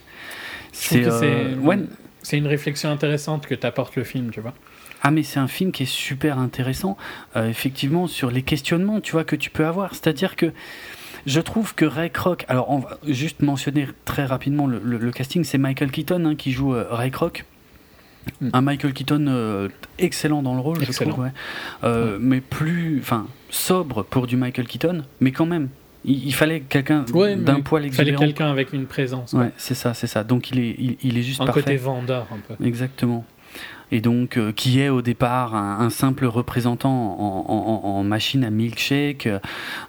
Euh, 0.93 1.85
c'est 2.21 2.37
une 2.37 2.47
réflexion 2.47 2.91
intéressante 2.91 3.47
que 3.47 3.55
t'apporte 3.55 3.95
le 3.95 4.03
film, 4.03 4.31
tu 4.31 4.41
vois. 4.41 4.53
Ah 5.01 5.11
mais 5.11 5.23
c'est 5.23 5.39
un 5.39 5.47
film 5.47 5.71
qui 5.71 5.83
est 5.83 5.91
super 5.91 6.39
intéressant, 6.39 6.97
effectivement, 7.35 8.07
sur 8.07 8.31
les 8.31 8.41
questionnements, 8.41 8.99
tu 8.99 9.11
vois, 9.11 9.23
que 9.23 9.35
tu 9.35 9.49
peux 9.49 9.65
avoir. 9.65 9.93
C'est-à-dire 9.93 10.35
que 10.35 10.51
je 11.27 11.41
trouve 11.41 11.75
que 11.75 11.85
Ray 11.85 12.09
Kroc, 12.09 12.45
alors 12.47 12.71
on 12.71 12.79
va 12.79 12.97
juste 13.05 13.41
mentionner 13.41 13.87
très 14.05 14.25
rapidement 14.25 14.65
le, 14.65 15.11
casting, 15.11 15.43
c'est 15.43 15.57
Michael 15.57 15.91
Keaton 15.91 16.23
hein, 16.25 16.35
qui 16.35 16.51
joue 16.53 16.73
euh, 16.73 16.87
Ray 16.89 17.11
Kroc. 17.11 17.45
Hmm. 18.41 18.49
Un 18.53 18.61
Michael 18.61 18.93
Keaton 18.93 19.25
euh, 19.27 19.69
excellent 19.99 20.41
dans 20.41 20.53
le 20.53 20.59
rôle, 20.59 20.83
je 20.83 20.91
trouve, 20.91 21.29
euh, 21.83 22.17
mais 22.19 22.41
plus, 22.41 22.99
enfin, 23.01 23.27
sobre 23.49 24.03
pour 24.03 24.27
du 24.27 24.35
Michael 24.35 24.67
Keaton, 24.67 25.03
mais 25.21 25.31
quand 25.31 25.45
même, 25.45 25.69
il, 26.03 26.33
fallait 26.33 26.61
quelqu'un 26.61 27.03
d'un 27.03 27.61
poil 27.61 27.85
exubérant. 27.85 28.09
Il 28.09 28.15
fallait 28.15 28.15
quelqu'un 28.15 28.51
avec 28.51 28.73
une 28.73 28.85
présence. 28.85 29.33
Ouais, 29.33 29.51
c'est 29.57 29.75
ça, 29.75 29.93
c'est 29.93 30.07
ça. 30.07 30.23
Donc 30.23 30.51
il 30.51 30.59
est, 30.59 30.97
il, 31.01 31.17
est 31.17 31.21
juste 31.21 31.41
un 31.41 31.47
côté 31.47 31.75
vendeur 31.75 32.27
un 32.31 32.39
peu. 32.55 32.65
Exactement 32.65 33.25
et 33.91 34.01
donc 34.01 34.37
euh, 34.37 34.51
qui 34.51 34.79
est 34.79 34.89
au 34.89 35.01
départ 35.01 35.55
un, 35.55 35.89
simple 35.89 36.25
représentant 36.25 36.89
en, 36.89 38.03
machine 38.03 38.43
à 38.43 38.49
milkshake 38.49 39.29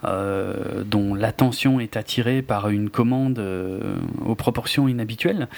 euh, 0.05 0.85
dont 0.85 1.15
l'attention 1.15 1.81
est 1.81 1.97
attirée 1.97 2.43
par 2.43 2.69
une 2.69 2.91
commande 2.91 3.39
euh, 3.39 3.97
aux 4.25 4.35
proportions 4.35 4.89
inhabituelles. 4.89 5.49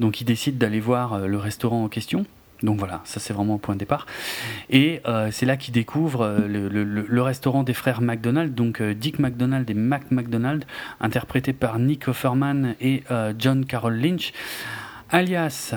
Donc 0.00 0.20
il 0.20 0.24
décide 0.24 0.58
d'aller 0.58 0.80
voir 0.80 1.26
le 1.26 1.38
restaurant 1.38 1.84
en 1.84 1.88
question. 1.88 2.24
Donc 2.62 2.78
voilà, 2.78 3.00
ça 3.04 3.18
c'est 3.18 3.32
vraiment 3.32 3.56
un 3.56 3.58
point 3.58 3.74
de 3.74 3.80
départ. 3.80 4.06
Et 4.70 5.02
c'est 5.32 5.46
là 5.46 5.56
qu'il 5.56 5.74
découvre 5.74 6.46
le, 6.46 7.22
restaurant 7.22 7.64
des 7.64 7.74
frères 7.74 8.00
McDonald, 8.00 8.54
donc 8.54 8.80
Dick 8.80 9.18
McDonald 9.18 9.68
et 9.68 9.74
Mac 9.74 10.10
McDonald, 10.12 10.64
interprétés 11.00 11.52
par 11.52 11.80
Nick 11.80 12.06
Offerman 12.06 12.76
et 12.80 13.02
John 13.36 13.64
Carroll 13.66 13.96
Lynch, 13.96 14.32
alias 15.10 15.74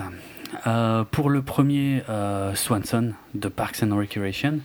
euh, 0.67 1.03
pour 1.03 1.29
le 1.29 1.41
premier 1.41 2.03
euh, 2.09 2.53
Swanson 2.55 3.13
de 3.33 3.47
Parks 3.47 3.83
and 3.83 3.95
Recreation. 3.95 4.59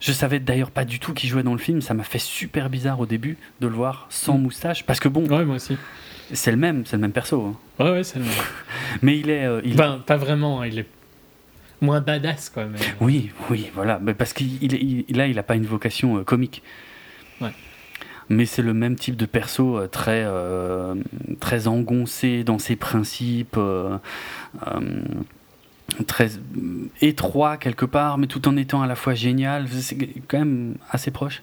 Je 0.00 0.12
savais 0.12 0.40
d'ailleurs 0.40 0.70
pas 0.70 0.84
du 0.84 0.98
tout 0.98 1.12
qui 1.12 1.28
jouait 1.28 1.42
dans 1.42 1.52
le 1.52 1.58
film. 1.58 1.80
Ça 1.80 1.94
m'a 1.94 2.04
fait 2.04 2.18
super 2.18 2.70
bizarre 2.70 3.00
au 3.00 3.06
début 3.06 3.36
de 3.60 3.66
le 3.66 3.74
voir 3.74 4.06
sans 4.08 4.38
mm. 4.38 4.42
moustache. 4.42 4.84
Parce 4.84 5.00
que 5.00 5.08
bon. 5.08 5.26
Ouais, 5.28 5.44
moi 5.44 5.56
aussi. 5.56 5.76
C'est 6.32 6.50
le 6.50 6.56
même, 6.56 6.86
c'est 6.86 6.96
le 6.96 7.02
même 7.02 7.12
perso. 7.12 7.42
Hein. 7.44 7.84
Ouais, 7.84 7.90
ouais, 7.90 8.04
c'est 8.04 8.18
le 8.18 8.24
même. 8.24 8.34
mais 9.02 9.18
il 9.18 9.30
est. 9.30 9.44
Euh, 9.44 9.60
ben, 9.74 10.02
pas 10.04 10.16
vraiment. 10.16 10.64
Il 10.64 10.78
est 10.78 10.86
moins 11.80 12.00
badass, 12.00 12.50
quoi. 12.50 12.64
Mais... 12.66 12.78
Oui, 13.00 13.30
oui, 13.50 13.70
voilà. 13.74 13.98
Mais 14.00 14.14
parce 14.14 14.32
qu'il 14.32 14.62
il, 14.62 15.16
là, 15.16 15.26
il 15.26 15.38
a 15.38 15.42
pas 15.42 15.56
une 15.56 15.66
vocation 15.66 16.22
comique. 16.24 16.62
Ouais 17.40 17.52
mais 18.30 18.46
c'est 18.46 18.62
le 18.62 18.72
même 18.72 18.94
type 18.94 19.16
de 19.16 19.26
perso 19.26 19.76
euh, 19.76 19.88
très, 19.88 20.22
euh, 20.24 20.94
très 21.40 21.66
engoncé 21.66 22.44
dans 22.44 22.60
ses 22.60 22.76
principes, 22.76 23.56
euh, 23.58 23.98
très 26.06 26.30
étroit 27.00 27.56
quelque 27.56 27.84
part, 27.84 28.16
mais 28.18 28.28
tout 28.28 28.46
en 28.48 28.56
étant 28.56 28.82
à 28.82 28.86
la 28.86 28.94
fois 28.94 29.14
génial. 29.14 29.68
C'est 29.68 29.96
quand 30.28 30.38
même 30.38 30.76
assez 30.90 31.10
proche. 31.10 31.42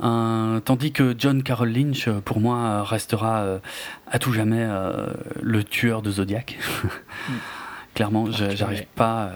tandis 0.00 0.92
que 0.92 1.14
John 1.16 1.44
Carroll 1.44 1.70
Lynch, 1.70 2.08
pour 2.24 2.40
moi, 2.40 2.82
restera 2.82 3.60
à 4.10 4.18
tout 4.18 4.32
jamais 4.32 4.66
le 5.40 5.62
tueur 5.62 6.02
de 6.02 6.10
Zodiac. 6.10 6.58
Clairement, 7.94 8.26
j'arrive 8.30 8.86
pas 8.96 9.30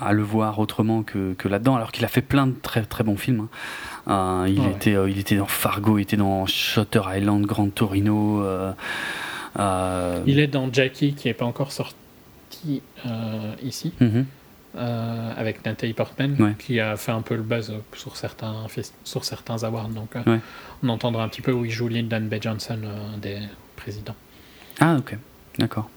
à 0.00 0.12
le 0.14 0.22
voir 0.22 0.58
autrement 0.58 1.02
que, 1.02 1.34
que 1.34 1.48
là-dedans, 1.48 1.76
alors 1.76 1.92
qu'il 1.92 2.06
a 2.06 2.08
fait 2.08 2.22
plein 2.22 2.46
de 2.46 2.54
très 2.54 2.82
très 2.82 3.04
bons 3.04 3.18
films. 3.18 3.40
Hein. 3.40 3.48
Euh, 4.10 4.46
il, 4.48 4.66
était, 4.66 4.94
euh, 4.94 5.08
il 5.08 5.18
était 5.18 5.36
dans 5.36 5.46
Fargo, 5.46 5.98
il 5.98 6.02
était 6.02 6.16
dans 6.16 6.46
Shutter 6.46 7.02
Island, 7.14 7.46
Grand 7.46 7.72
Torino. 7.72 8.42
Euh, 8.42 10.22
il 10.26 10.40
est 10.40 10.48
dans 10.48 10.72
Jackie, 10.72 11.14
qui 11.14 11.28
n'est 11.28 11.34
pas 11.34 11.44
encore 11.44 11.72
sorti 11.72 12.82
ici. 13.62 13.92
Mhm. 14.00 14.26
avec 15.36 15.64
Natalie 15.64 15.92
Portman, 15.92 16.54
qui 16.58 16.80
a 16.80 16.96
fait 16.96 17.12
un 17.12 17.22
peu 17.22 17.36
le 17.36 17.42
buzz 17.42 17.72
sur 17.94 18.16
certains, 18.16 18.66
sur 19.04 19.24
certains 19.24 19.62
awards. 19.64 19.88
Donc, 19.88 20.14
on 20.82 20.88
entendra 20.88 21.24
un 21.24 21.28
petit 21.28 21.42
peu 21.42 21.52
où 21.52 21.64
il 21.64 21.70
joue 21.70 21.88
Lyndon 21.88 22.22
B. 22.22 22.34
Johnson, 22.40 22.78
des 23.20 23.38
présidents. 23.76 24.16
Ah, 24.80 24.96
ok, 24.96 25.16
d'accord. 25.58 25.88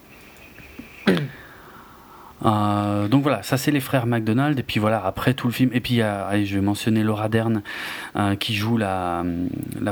Euh, 2.46 3.08
donc 3.08 3.24
voilà, 3.24 3.42
ça 3.44 3.58
c'est 3.58 3.72
les 3.72 3.80
frères 3.80 4.06
McDonald. 4.06 4.60
Et 4.60 4.64
puis 4.64 4.80
voilà, 4.80 5.04
après 5.06 5.34
tout 5.34 5.48
le 5.48 5.54
film. 5.54 5.70
Et 5.74 5.80
puis 5.80 5.98
je 5.98 6.56
vais 6.56 6.62
mentionner 6.62 7.04
Laura 7.04 7.30
Dern 7.30 7.62
euh, 8.16 8.36
qui 8.36 8.54
joue 8.54 8.78
la, 8.78 9.24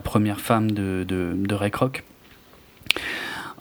première 0.03 0.39
femme 0.39 0.71
de, 0.71 1.05
de, 1.07 1.55
Ray 1.55 1.71
Kroc. 1.71 2.03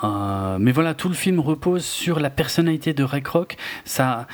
Euh, 0.03 0.57
mais 0.59 0.73
voilà, 0.73 0.95
tout 0.95 1.09
le 1.09 1.15
film 1.15 1.41
repose 1.41 1.85
sur 1.85 2.21
la 2.21 2.31
personnalité 2.31 2.95
de 2.95 3.05
Ray 3.05 3.23
Kroc. 3.23 3.57
Ça 3.85 4.27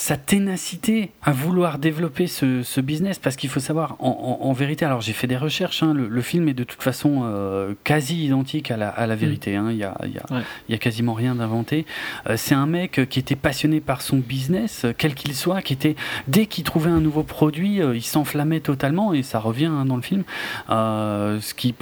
sa 0.00 0.16
ténacité 0.16 1.10
à 1.22 1.30
vouloir 1.30 1.78
développer 1.78 2.26
ce, 2.26 2.80
business, 2.80 3.18
parce 3.18 3.36
qu'il 3.36 3.50
faut 3.50 3.60
savoir, 3.60 3.96
en, 3.98 4.50
vérité, 4.54 4.86
alors 4.86 5.02
j'ai 5.02 5.12
fait 5.12 5.26
des 5.26 5.36
recherches, 5.36 5.82
hein, 5.82 5.92
le, 5.92 6.22
film 6.22 6.48
est 6.48 6.54
de 6.54 6.64
toute 6.64 6.82
façon 6.82 7.20
euh, 7.24 7.74
quasi 7.84 8.24
identique 8.24 8.70
à 8.70 8.78
la, 8.78 8.88
à 8.88 9.06
la 9.06 9.14
vérité, 9.14 9.56
hein, 9.56 9.66
il 9.70 9.76
n'y 9.76 9.84
a, 9.84 9.94
y 10.06 10.16
a, 10.16 10.42
y 10.70 10.74
a, 10.74 10.78
quasiment 10.78 11.12
rien 11.12 11.34
d'inventé. 11.34 11.84
Euh, 12.30 12.38
c'est 12.38 12.54
un 12.54 12.64
mec 12.64 13.08
qui 13.10 13.18
était 13.18 13.36
passionné 13.36 13.80
par 13.80 14.00
son 14.00 14.16
business, 14.16 14.86
quel 14.96 15.14
qu'il 15.14 15.34
soit, 15.34 15.60
qui 15.60 15.74
était, 15.74 15.96
dès 16.28 16.46
qu'il 16.46 16.64
trouvait 16.64 16.90
un 16.90 17.02
nouveau 17.02 17.22
produit, 17.22 17.76
il 17.76 18.02
s'enflammait 18.02 18.60
totalement, 18.60 19.12
et 19.12 19.22
ça 19.22 19.38
revient 19.38 19.66
hein, 19.66 19.84
dans 19.84 19.96
le 19.96 20.02
film, 20.02 20.24
ce, 20.70 21.54
qui, 21.54 21.74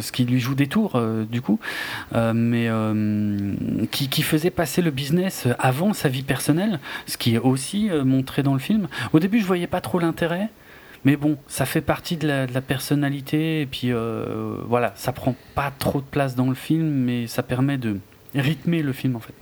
ce 0.00 0.10
qui 0.10 0.24
lui 0.24 0.40
joue 0.40 0.56
des 0.56 0.66
tours, 0.66 1.00
du 1.30 1.42
coup, 1.42 1.60
mais 2.12 2.68
qui, 3.92 4.08
qui 4.08 4.22
faisait 4.22 4.50
passer 4.50 4.82
le 4.82 4.90
business 4.90 5.46
avant 5.60 5.92
sa 5.92 6.08
vie 6.08 6.24
personnelle, 6.24 6.80
ce 7.06 7.16
qui 7.16 7.35
aussi 7.38 7.90
euh, 7.90 8.04
montré 8.04 8.42
dans 8.42 8.52
le 8.52 8.58
film. 8.58 8.88
Au 9.12 9.18
début, 9.18 9.40
je 9.40 9.46
voyais 9.46 9.66
pas 9.66 9.80
trop 9.80 9.98
l'intérêt. 9.98 10.48
Mais 11.04 11.16
bon, 11.16 11.38
ça 11.46 11.66
fait 11.66 11.82
partie 11.82 12.16
de 12.16 12.26
la, 12.26 12.60
personnalité, 12.60 13.60
et 13.60 13.66
puis 13.66 13.92
euh, 13.92 14.56
voilà, 14.66 14.92
ça 14.96 15.12
prend 15.12 15.36
pas 15.54 15.72
trop 15.78 16.00
de 16.00 16.06
place 16.06 16.34
dans 16.34 16.48
le 16.48 16.54
film, 16.54 16.88
mais 16.88 17.28
ça 17.28 17.44
permet 17.44 17.78
de 17.78 17.98
rythmer 18.34 18.82
le 18.82 18.92
film 18.92 19.14
en 19.14 19.20
fait. 19.20 19.34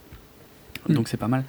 Mm. 0.89 0.95
Donc 0.95 1.09
c'est 1.09 1.17
pas 1.17 1.29
mal. 1.29 1.45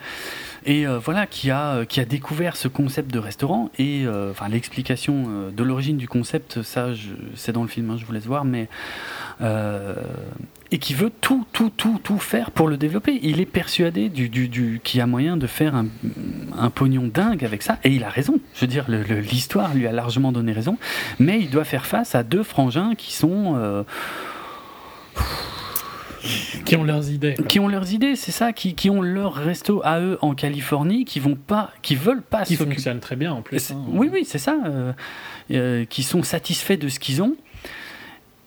Et 0.66 0.88
euh, 0.88 1.00
voilà, 1.00 1.28
qui 1.28 1.52
a, 1.52 1.86
qui 1.86 2.00
a 2.00 2.06
découvert 2.06 2.56
ce 2.56 2.70
concept 2.70 3.12
de 3.12 3.20
restaurant, 3.20 3.72
et 3.78 4.06
enfin 4.08 4.48
l'explication 4.48 5.50
de 5.52 5.64
l'origine 5.64 5.98
du 5.98 6.08
concept, 6.08 6.62
ça 6.62 6.92
c'est 7.36 7.52
dans 7.52 7.64
le 7.64 7.68
film, 7.68 7.90
hein, 7.90 7.98
je 7.98 8.06
vous 8.06 8.14
laisse 8.14 8.26
voir, 8.26 8.46
mais 8.46 8.70
et 10.72 10.78
qui 10.78 10.94
veut 10.94 11.12
tout, 11.22 11.46
tout, 11.54 11.70
tout, 11.70 12.00
tout 12.04 12.18
faire 12.18 12.52
pour 12.52 12.68
le 12.68 12.78
développer. 12.78 13.20
Il 13.22 13.40
est 13.40 13.46
persuadé 13.46 14.10
du, 14.10 14.30
du, 14.30 14.48
du 14.48 14.82
qu'il 14.84 14.98
y 14.98 15.02
a 15.02 15.08
moyen 15.08 15.38
de 15.38 15.48
faire 15.48 15.76
un, 15.76 15.88
un, 16.58 16.70
pognon 16.70 17.08
dingue 17.08 17.46
avec 17.46 17.62
ça, 17.62 17.78
et 17.84 17.90
il 17.90 18.04
a 18.04 18.10
raison. 18.10 18.40
Je 18.56 18.62
veux 18.62 18.68
dire, 18.68 18.86
l'histoire 18.90 19.74
lui 19.74 19.88
a 19.88 19.92
largement 19.92 20.32
donné 20.32 20.52
raison, 20.52 20.78
mais 21.20 21.40
il 21.40 21.50
doit 21.50 21.66
faire 21.66 21.86
face 21.86 22.16
à 22.16 22.24
deux 22.24 22.44
frangins 22.44 22.96
qui 22.96 23.14
sont... 23.14 23.56
Euh, 23.58 23.84
qui 26.66 26.76
ont 26.76 26.84
leurs 26.84 27.12
idées. 27.12 27.36
Qui 27.48 27.60
ont 27.60 27.68
leurs 27.68 27.94
idées, 27.94 28.16
c'est 28.16 28.32
ça, 28.32 28.52
qui, 28.52 28.74
qui, 28.74 28.90
ont 28.90 29.02
leur 29.02 29.36
resto 29.36 29.82
à 29.84 30.00
eux 30.00 30.18
en 30.22 30.34
Californie, 30.34 31.06
qui 31.06 31.20
vont 31.20 31.36
pas, 31.36 31.72
qui 31.84 31.96
veulent 31.96 32.24
pas. 32.24 32.44
Qui 32.44 32.56
fonctionnent 32.56 33.00
très 33.00 33.16
bien 33.16 33.32
en 33.32 33.44
plus. 33.44 33.72
Hein. 33.72 33.84
Oui, 33.90 34.10
oui, 34.12 34.26
c'est 34.26 34.40
ça. 34.40 34.58
Euh, 34.66 34.94
euh, 35.52 35.86
qui 35.86 36.02
sont 36.02 36.24
satisfaits 36.24 36.78
de 36.78 36.88
ce 36.88 37.00
qu'ils 37.00 37.22
ont 37.22 37.36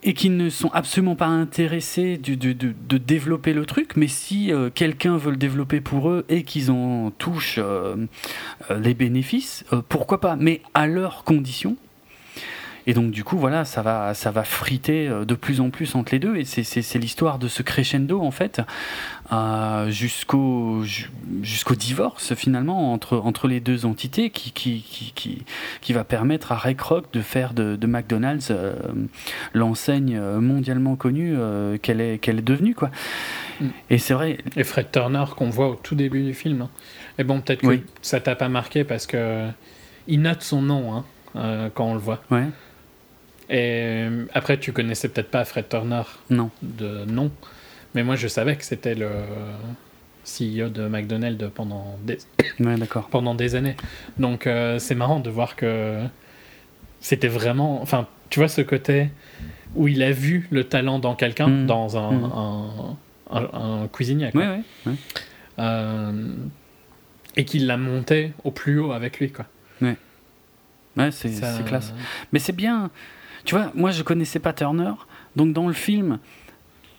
et 0.08 0.14
qui 0.14 0.30
ne 0.30 0.48
sont 0.48 0.70
absolument 0.72 1.16
pas 1.16 1.26
intéressés 1.26 2.16
de, 2.16 2.96
développer 2.96 3.52
le 3.52 3.66
truc, 3.66 3.94
mais 3.94 4.08
si 4.08 4.50
euh, 4.50 4.70
quelqu'un 4.74 5.18
veut 5.18 5.32
le 5.32 5.36
développer 5.36 5.82
pour 5.82 6.08
eux 6.08 6.24
et 6.30 6.44
qu'ils 6.44 6.70
en 6.70 7.10
touchent 7.10 7.58
euh, 7.58 7.94
euh, 8.70 8.80
les 8.80 8.94
bénéfices, 8.94 9.66
pourquoi 9.90 10.18
pas, 10.18 10.34
mais 10.34 10.62
à 10.72 10.86
leurs 10.86 11.24
conditions. 11.24 11.76
Et 12.88 12.94
donc 12.94 13.10
du 13.10 13.22
coup, 13.22 13.36
voilà, 13.36 13.66
ça 13.66 13.82
va, 13.82 14.14
ça 14.14 14.30
va 14.30 14.44
friter 14.44 15.08
de 15.08 15.34
plus 15.34 15.60
en 15.60 15.68
plus 15.68 15.94
entre 15.94 16.12
les 16.12 16.18
deux. 16.18 16.36
Et 16.36 16.46
c'est 16.46 16.98
l'histoire 16.98 17.38
de 17.38 17.46
ce 17.46 17.62
crescendo 17.62 18.22
en 18.22 18.30
fait, 18.30 18.62
euh, 19.30 19.90
jusqu'au 19.90 20.82
jusqu'au 21.42 21.74
divorce 21.74 22.34
finalement 22.34 22.94
entre 22.94 23.18
entre 23.18 23.46
les 23.46 23.60
deux 23.60 23.84
entités, 23.84 24.30
qui 24.30 24.52
qui, 24.52 24.82
qui, 24.88 25.12
qui, 25.14 25.44
qui 25.82 25.92
va 25.92 26.02
permettre 26.04 26.50
à 26.50 26.56
Ray 26.56 26.76
Kroc 26.76 27.12
de 27.12 27.20
faire 27.20 27.52
de, 27.52 27.76
de 27.76 27.86
McDonald's 27.86 28.48
euh, 28.50 28.72
l'enseigne 29.52 30.18
mondialement 30.18 30.96
connue 30.96 31.34
euh, 31.36 31.76
qu'elle 31.76 32.00
est 32.00 32.16
qu'elle 32.16 32.38
est 32.38 32.42
devenue 32.42 32.74
quoi. 32.74 32.90
Mm. 33.60 33.66
Et 33.90 33.98
c'est 33.98 34.14
vrai. 34.14 34.38
Et 34.56 34.64
Fred 34.64 34.90
Turner 34.90 35.24
qu'on 35.36 35.50
voit 35.50 35.68
au 35.68 35.74
tout 35.74 35.94
début 35.94 36.22
du 36.24 36.32
film. 36.32 36.62
Hein. 36.62 36.70
Et 37.18 37.24
bon, 37.24 37.42
peut-être 37.42 37.60
que 37.60 37.80
ça 38.00 38.20
t'a 38.20 38.34
pas 38.34 38.48
marqué 38.48 38.82
parce 38.82 39.06
que 39.06 39.46
il 40.06 40.22
note 40.22 40.40
son 40.40 40.62
nom 40.62 41.04
hein, 41.34 41.70
quand 41.74 41.84
on 41.84 41.92
le 41.92 42.00
voit. 42.00 42.22
Ouais. 42.30 42.46
Et 43.50 44.06
après, 44.34 44.58
tu 44.58 44.72
connaissais 44.72 45.08
peut-être 45.08 45.30
pas 45.30 45.44
Fred 45.44 45.68
Turner 45.68 46.02
non. 46.30 46.50
de 46.62 47.04
nom, 47.06 47.30
mais 47.94 48.02
moi 48.02 48.14
je 48.14 48.28
savais 48.28 48.56
que 48.56 48.64
c'était 48.64 48.94
le 48.94 49.08
CEO 50.28 50.68
de 50.68 50.86
McDonald's 50.88 51.50
pendant 51.54 51.98
des, 52.02 52.18
pendant 53.10 53.34
des 53.34 53.54
années. 53.54 53.76
Donc 54.18 54.46
euh, 54.46 54.78
c'est 54.78 54.94
marrant 54.94 55.20
de 55.20 55.30
voir 55.30 55.56
que 55.56 56.00
c'était 57.00 57.28
vraiment. 57.28 57.80
Enfin, 57.82 58.06
tu 58.30 58.40
vois 58.40 58.48
ce 58.48 58.60
côté 58.60 59.08
où 59.74 59.88
il 59.88 60.02
a 60.02 60.12
vu 60.12 60.46
le 60.50 60.64
talent 60.64 60.98
dans 60.98 61.14
quelqu'un, 61.14 61.48
mm. 61.48 61.66
dans 61.66 61.88
mm. 61.94 62.92
un, 63.30 63.48
un, 63.52 63.88
cuisinier. 63.88 64.30
Quoi. 64.32 64.42
Ouais, 64.42 64.60
ouais, 64.86 64.92
euh, 65.58 66.32
et 67.36 67.44
qu'il 67.44 67.66
l'a 67.66 67.76
monté 67.76 68.32
au 68.44 68.50
plus 68.50 68.78
haut 68.78 68.92
avec 68.92 69.18
lui. 69.20 69.30
Quoi. 69.30 69.46
Ouais, 69.80 69.96
ouais 70.96 71.10
c'est 71.10 71.30
classe. 71.64 71.94
Mais 72.32 72.38
c'est 72.38 72.54
bien 72.54 72.90
tu 73.48 73.54
vois, 73.54 73.72
moi 73.74 73.92
je 73.92 74.02
connaissais 74.02 74.40
pas 74.40 74.52
Turner, 74.52 74.92
donc 75.34 75.54
dans 75.54 75.68
le 75.68 75.72
film, 75.72 76.18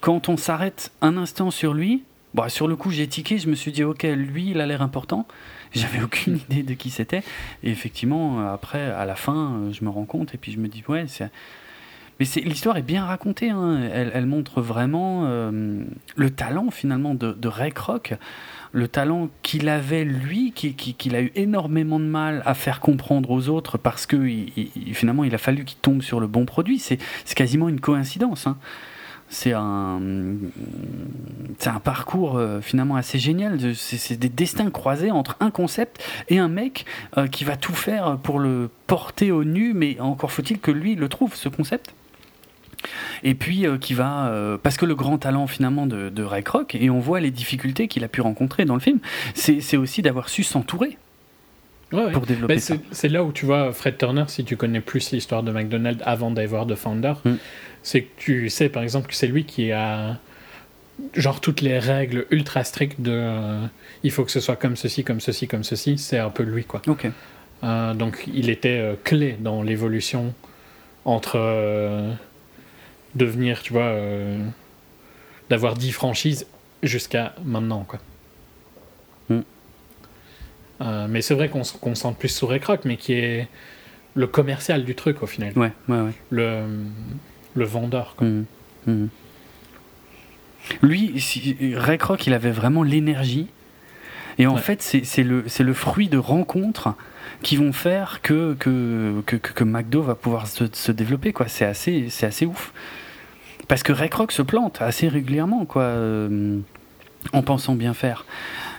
quand 0.02 0.30
on 0.30 0.36
s'arrête 0.36 0.92
un 1.00 1.16
instant 1.16 1.52
sur 1.52 1.76
lui, 1.76 2.02
bah, 2.34 2.50
sur 2.50 2.68
le 2.68 2.76
coup 2.76 2.90
j'ai 2.90 3.08
tiqué, 3.08 3.38
je 3.38 3.48
me 3.48 3.54
suis 3.54 3.72
dit 3.72 3.84
ok, 3.84 4.02
lui 4.02 4.50
il 4.50 4.60
a 4.60 4.66
l'air 4.66 4.82
important. 4.82 5.28
J'avais 5.76 6.02
aucune 6.02 6.38
idée 6.50 6.64
de 6.64 6.74
qui 6.74 6.90
c'était. 6.90 7.22
Et 7.62 7.70
effectivement, 7.70 8.52
après, 8.52 8.82
à 8.82 9.06
la 9.06 9.14
fin, 9.14 9.70
je 9.72 9.86
me 9.86 9.92
rends 9.92 10.06
compte 10.06 10.34
et 10.34 10.40
puis 10.40 10.52
je 10.52 10.58
me 10.58 10.68
dis 10.68 10.84
ouais, 10.88 11.06
c'est. 11.06 11.30
Mais 12.20 12.26
l'histoire 12.42 12.78
est 12.78 12.82
bien 12.82 13.06
racontée. 13.06 13.52
Hein. 13.52 13.82
Elle, 13.94 14.26
montre 14.26 14.60
vraiment 14.60 15.26
euh, 15.28 15.84
le 16.16 16.30
talent 16.32 16.72
finalement 16.72 17.14
de, 17.14 17.32
de 17.32 17.48
Ray 17.48 17.72
le 18.72 18.88
talent 18.88 19.30
qu'il 19.42 19.70
avait 19.70 20.04
lui, 20.04 20.52
qu'il 20.52 21.16
a 21.16 21.22
eu 21.22 21.32
énormément 21.36 22.00
de 22.00 22.06
mal 22.06 22.44
à 22.46 22.54
faire 22.54 22.80
comprendre 22.80 23.32
aux 23.32 23.50
autres 23.50 23.78
parce 23.78 24.06
que 24.06 24.18
finalement 24.94 25.24
il 25.24 25.34
a 25.34 25.38
fallu 25.38 25.66
qu'il 25.66 25.78
tombe 25.78 26.02
sur 26.02 26.20
le 26.20 26.28
bon 26.28 26.46
produit. 26.46 26.80
C'est 26.80 27.00
quasiment 27.36 27.70
une 27.70 27.80
coïncidence. 27.80 28.48
Hein. 28.48 28.58
C'est 29.32 29.54
un, 29.54 30.02
c'est 31.60 31.70
un 31.70 31.80
parcours 31.80 32.38
euh, 32.38 32.62
finalement 32.62 32.96
assez 32.96 33.20
génial. 33.20 33.76
C'est 33.76 34.18
des 34.18 34.30
destins 34.30 34.72
croisés 34.72 35.12
entre 35.12 35.38
un 35.40 35.52
concept 35.52 36.04
et 36.30 36.40
un 36.40 36.48
mec 36.48 36.86
euh, 37.18 37.28
qui 37.28 37.44
va 37.44 37.56
tout 37.56 37.76
faire 37.76 38.18
pour 38.18 38.40
le 38.40 38.72
porter 38.88 39.32
au 39.32 39.44
nu, 39.44 39.74
mais 39.74 40.00
encore 40.00 40.32
faut-il 40.32 40.60
que 40.60 40.72
lui 40.72 40.96
le 40.96 41.10
trouve 41.10 41.36
ce 41.36 41.48
concept 41.48 41.94
et 43.24 43.34
puis 43.34 43.66
euh, 43.66 43.78
qui 43.78 43.94
va 43.94 44.28
euh, 44.28 44.58
parce 44.62 44.78
que 44.78 44.86
le 44.86 44.96
grand 44.96 45.18
talent 45.18 45.48
finalement 45.48 45.86
de, 45.86 46.10
de 46.10 46.24
Ray 46.24 46.44
Kroc 46.44 46.76
et 46.76 46.90
on 46.90 47.00
voit 47.00 47.20
les 47.20 47.32
difficultés 47.32 47.88
qu'il 47.88 48.04
a 48.04 48.08
pu 48.08 48.22
rencontrer 48.22 48.66
dans 48.66 48.76
le 48.76 48.80
film 48.80 49.00
c'est 49.34 49.78
aussi 49.78 50.02
d'avoir 50.02 50.30
su 50.30 50.44
s'entourer 50.44 50.98
pour 51.90 52.26
développer 52.26 52.60
ça. 52.60 52.76
c'est 52.92 53.10
là 53.10 53.24
où 53.24 53.32
tu 53.32 53.46
vois 53.46 53.74
Fred 53.74 53.98
Turner 53.98 54.26
si 54.28 54.44
tu 54.44 54.58
connais 54.58 54.82
plus 54.82 55.12
l'histoire 55.12 55.44
de 55.44 55.52
McDonald's 55.52 56.04
avant 56.06 56.32
d'avoir 56.32 56.66
de 56.66 56.76
Founder 56.76 57.14
mm. 57.26 57.34
c'est 57.84 58.02
que 58.02 58.10
tu 58.18 58.50
sais 58.50 58.70
par 58.70 58.84
exemple 58.84 59.08
que 59.08 59.16
c'est 59.16 59.28
lui 59.28 59.46
qui 59.46 59.72
a 59.72 60.18
genre 61.16 61.40
toutes 61.42 61.62
les 61.62 61.80
règles 61.80 62.28
ultra 62.30 62.64
strictes 62.64 63.02
de 63.02 63.12
euh, 63.14 63.66
il 64.04 64.12
faut 64.12 64.24
que 64.24 64.32
ce 64.32 64.40
soit 64.40 64.56
comme 64.56 64.76
ceci 64.76 65.04
comme 65.04 65.20
ceci 65.20 65.48
comme 65.48 65.64
ceci 65.64 65.98
c'est 65.98 66.20
un 66.20 66.30
peu 66.30 66.44
lui 66.44 66.66
quoi. 66.66 66.82
Donc 67.62 68.24
il 68.34 68.50
était 68.50 68.98
clé 69.04 69.36
dans 69.40 69.64
l'évolution 69.64 70.34
entre 71.06 71.38
devenir, 73.16 73.62
tu 73.62 73.74
vois, 73.74 73.84
euh, 73.84 74.38
d'avoir 75.50 75.76
10 75.76 75.92
franchises 75.92 76.48
jusqu'à 76.84 77.36
maintenant, 77.44 77.86
quoi. 77.88 78.00
Mm. 79.30 79.40
Euh, 80.82 81.08
mais 81.10 81.22
c'est 81.22 81.34
vrai 81.34 81.50
qu'on 81.50 81.64
se 81.64 81.78
concentre 81.78 82.18
plus 82.18 82.30
sur 82.30 82.50
Ray 82.50 82.62
mais 82.86 82.98
qui 82.98 83.14
est 83.14 83.48
le 84.16 84.28
commercial 84.28 84.86
du 84.86 84.96
truc 84.96 85.22
au 85.24 85.28
final. 85.28 85.54
Ouais, 85.58 85.72
ouais, 85.88 86.02
ouais. 86.02 86.14
Le, 86.30 86.64
le 87.56 87.66
vendeur, 87.66 88.16
quoi. 88.18 88.28
Mm. 88.28 88.46
Mm. 88.88 89.08
Lui, 90.82 91.24
Ray 91.76 91.98
Kroc, 91.98 92.28
il 92.28 92.34
avait 92.34 92.52
vraiment 92.52 92.84
l'énergie. 92.84 93.48
Et 94.38 94.48
en 94.48 94.56
fait, 94.56 94.82
c'est 94.82 95.24
le, 95.24 95.44
le 95.60 95.74
fruit 95.74 96.08
de 96.08 96.18
rencontres 96.18 96.96
qui 97.42 97.58
vont 97.58 97.74
faire 97.74 98.22
que, 98.22 98.54
que, 98.54 99.22
que, 99.26 99.36
que 99.36 99.64
McDo 99.64 100.02
va 100.02 100.16
pouvoir 100.16 100.48
se, 100.48 100.66
se 100.72 100.92
développer. 100.92 101.34
C'est 101.48 101.66
assez, 101.66 102.08
assez 102.22 102.46
ouf. 102.46 102.74
Parce 103.70 103.84
que 103.84 103.94
Ray 103.94 104.10
Kroc 104.10 104.32
se 104.32 104.42
plante 104.42 104.82
assez 104.82 105.08
régulièrement, 105.08 105.64
quoi, 105.64 105.84
euh, 105.84 106.58
en 107.34 107.44
pensant 107.44 107.76
bien 107.76 107.94
faire. 107.94 108.26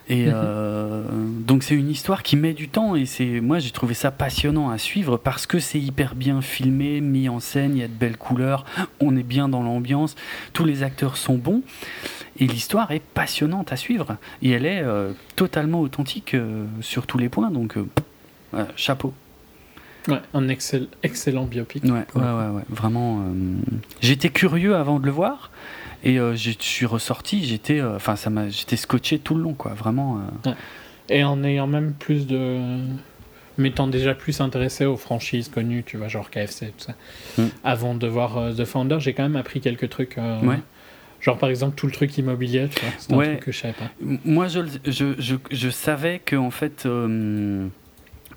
Et 0.08 0.26
mhm. 0.26 0.32
euh, 0.34 1.04
donc 1.46 1.62
c'est 1.62 1.76
une 1.76 1.88
histoire 1.88 2.24
qui 2.24 2.36
met 2.36 2.54
du 2.54 2.68
temps 2.68 2.96
et 2.96 3.06
c'est 3.06 3.40
moi 3.40 3.60
j'ai 3.60 3.70
trouvé 3.70 3.94
ça 3.94 4.10
passionnant 4.10 4.68
à 4.68 4.78
suivre 4.78 5.16
parce 5.16 5.46
que 5.46 5.60
c'est 5.60 5.78
hyper 5.78 6.16
bien 6.16 6.42
filmé, 6.42 7.00
mis 7.00 7.28
en 7.28 7.38
scène, 7.38 7.76
il 7.76 7.80
y 7.80 7.84
a 7.84 7.88
de 7.88 7.92
belles 7.92 8.16
couleurs, 8.16 8.64
on 8.98 9.16
est 9.16 9.22
bien 9.22 9.48
dans 9.48 9.62
l'ambiance, 9.62 10.16
tous 10.52 10.64
les 10.64 10.82
acteurs 10.82 11.16
sont 11.16 11.36
bons 11.36 11.62
et 12.40 12.48
l'histoire 12.48 12.90
est 12.90 13.02
passionnante 13.14 13.72
à 13.72 13.76
suivre 13.76 14.16
et 14.42 14.50
elle 14.50 14.66
est 14.66 14.82
euh, 14.82 15.12
totalement 15.36 15.80
authentique 15.80 16.34
sur 16.80 17.06
tous 17.06 17.18
les 17.18 17.28
points 17.28 17.52
donc 17.52 17.76
chapeau. 18.74 19.14
Ouais, 20.08 20.20
un 20.34 20.48
excellent 20.48 21.44
biopic. 21.44 21.84
Ouais, 21.84 22.06
ouais, 22.14 22.22
ouais, 22.22 22.62
vraiment. 22.68 23.20
Euh, 23.20 23.24
j'étais 24.00 24.30
curieux 24.30 24.74
avant 24.74 24.98
de 24.98 25.06
le 25.06 25.10
voir 25.10 25.50
et 26.04 26.18
euh, 26.18 26.34
je 26.34 26.52
suis 26.58 26.86
ressorti. 26.86 27.44
J'étais, 27.44 27.80
euh, 27.80 27.96
enfin, 27.96 28.16
ça 28.16 28.30
m'a, 28.30 28.48
j'étais 28.48 28.76
scotché 28.76 29.18
tout 29.18 29.34
le 29.34 29.42
long, 29.42 29.54
quoi. 29.54 29.72
Vraiment. 29.72 30.20
Et 31.08 31.24
en 31.24 31.42
ayant 31.44 31.66
même 31.66 31.92
plus 31.92 32.26
de. 32.26 32.78
m'étant 33.58 33.88
déjà 33.88 34.14
plus 34.14 34.40
intéressé 34.40 34.86
aux 34.86 34.96
franchises 34.96 35.48
connues, 35.48 35.84
tu 35.84 35.96
vois, 35.96 36.08
genre 36.08 36.30
KFC, 36.30 36.72
tout 36.76 36.84
ça. 36.86 36.94
Mm. 37.38 37.48
Avant 37.64 37.94
de 37.94 38.06
voir 38.06 38.54
The 38.56 38.64
Founder, 38.64 38.98
j'ai 39.00 39.12
quand 39.12 39.24
même 39.24 39.36
appris 39.36 39.60
quelques 39.60 39.88
trucs. 39.90 40.16
Ouais. 40.42 40.60
Genre 41.20 41.36
par 41.36 41.50
exemple 41.50 41.74
tout 41.76 41.86
le 41.86 41.92
truc 41.92 42.16
immobilier, 42.16 42.68
tu 42.74 42.80
vois. 42.80 42.94
C'est 42.98 43.12
un 43.12 43.16
truc 43.16 43.40
que 43.40 43.52
je 43.52 43.58
savais 43.58 43.74
pas. 43.74 43.90
Moi, 44.24 44.48
je, 44.48 44.60
je, 44.86 45.14
je, 45.18 45.36
je 45.50 45.68
savais 45.68 46.18
que, 46.18 46.36
en 46.36 46.50
fait. 46.50 46.86
Euh, 46.86 47.66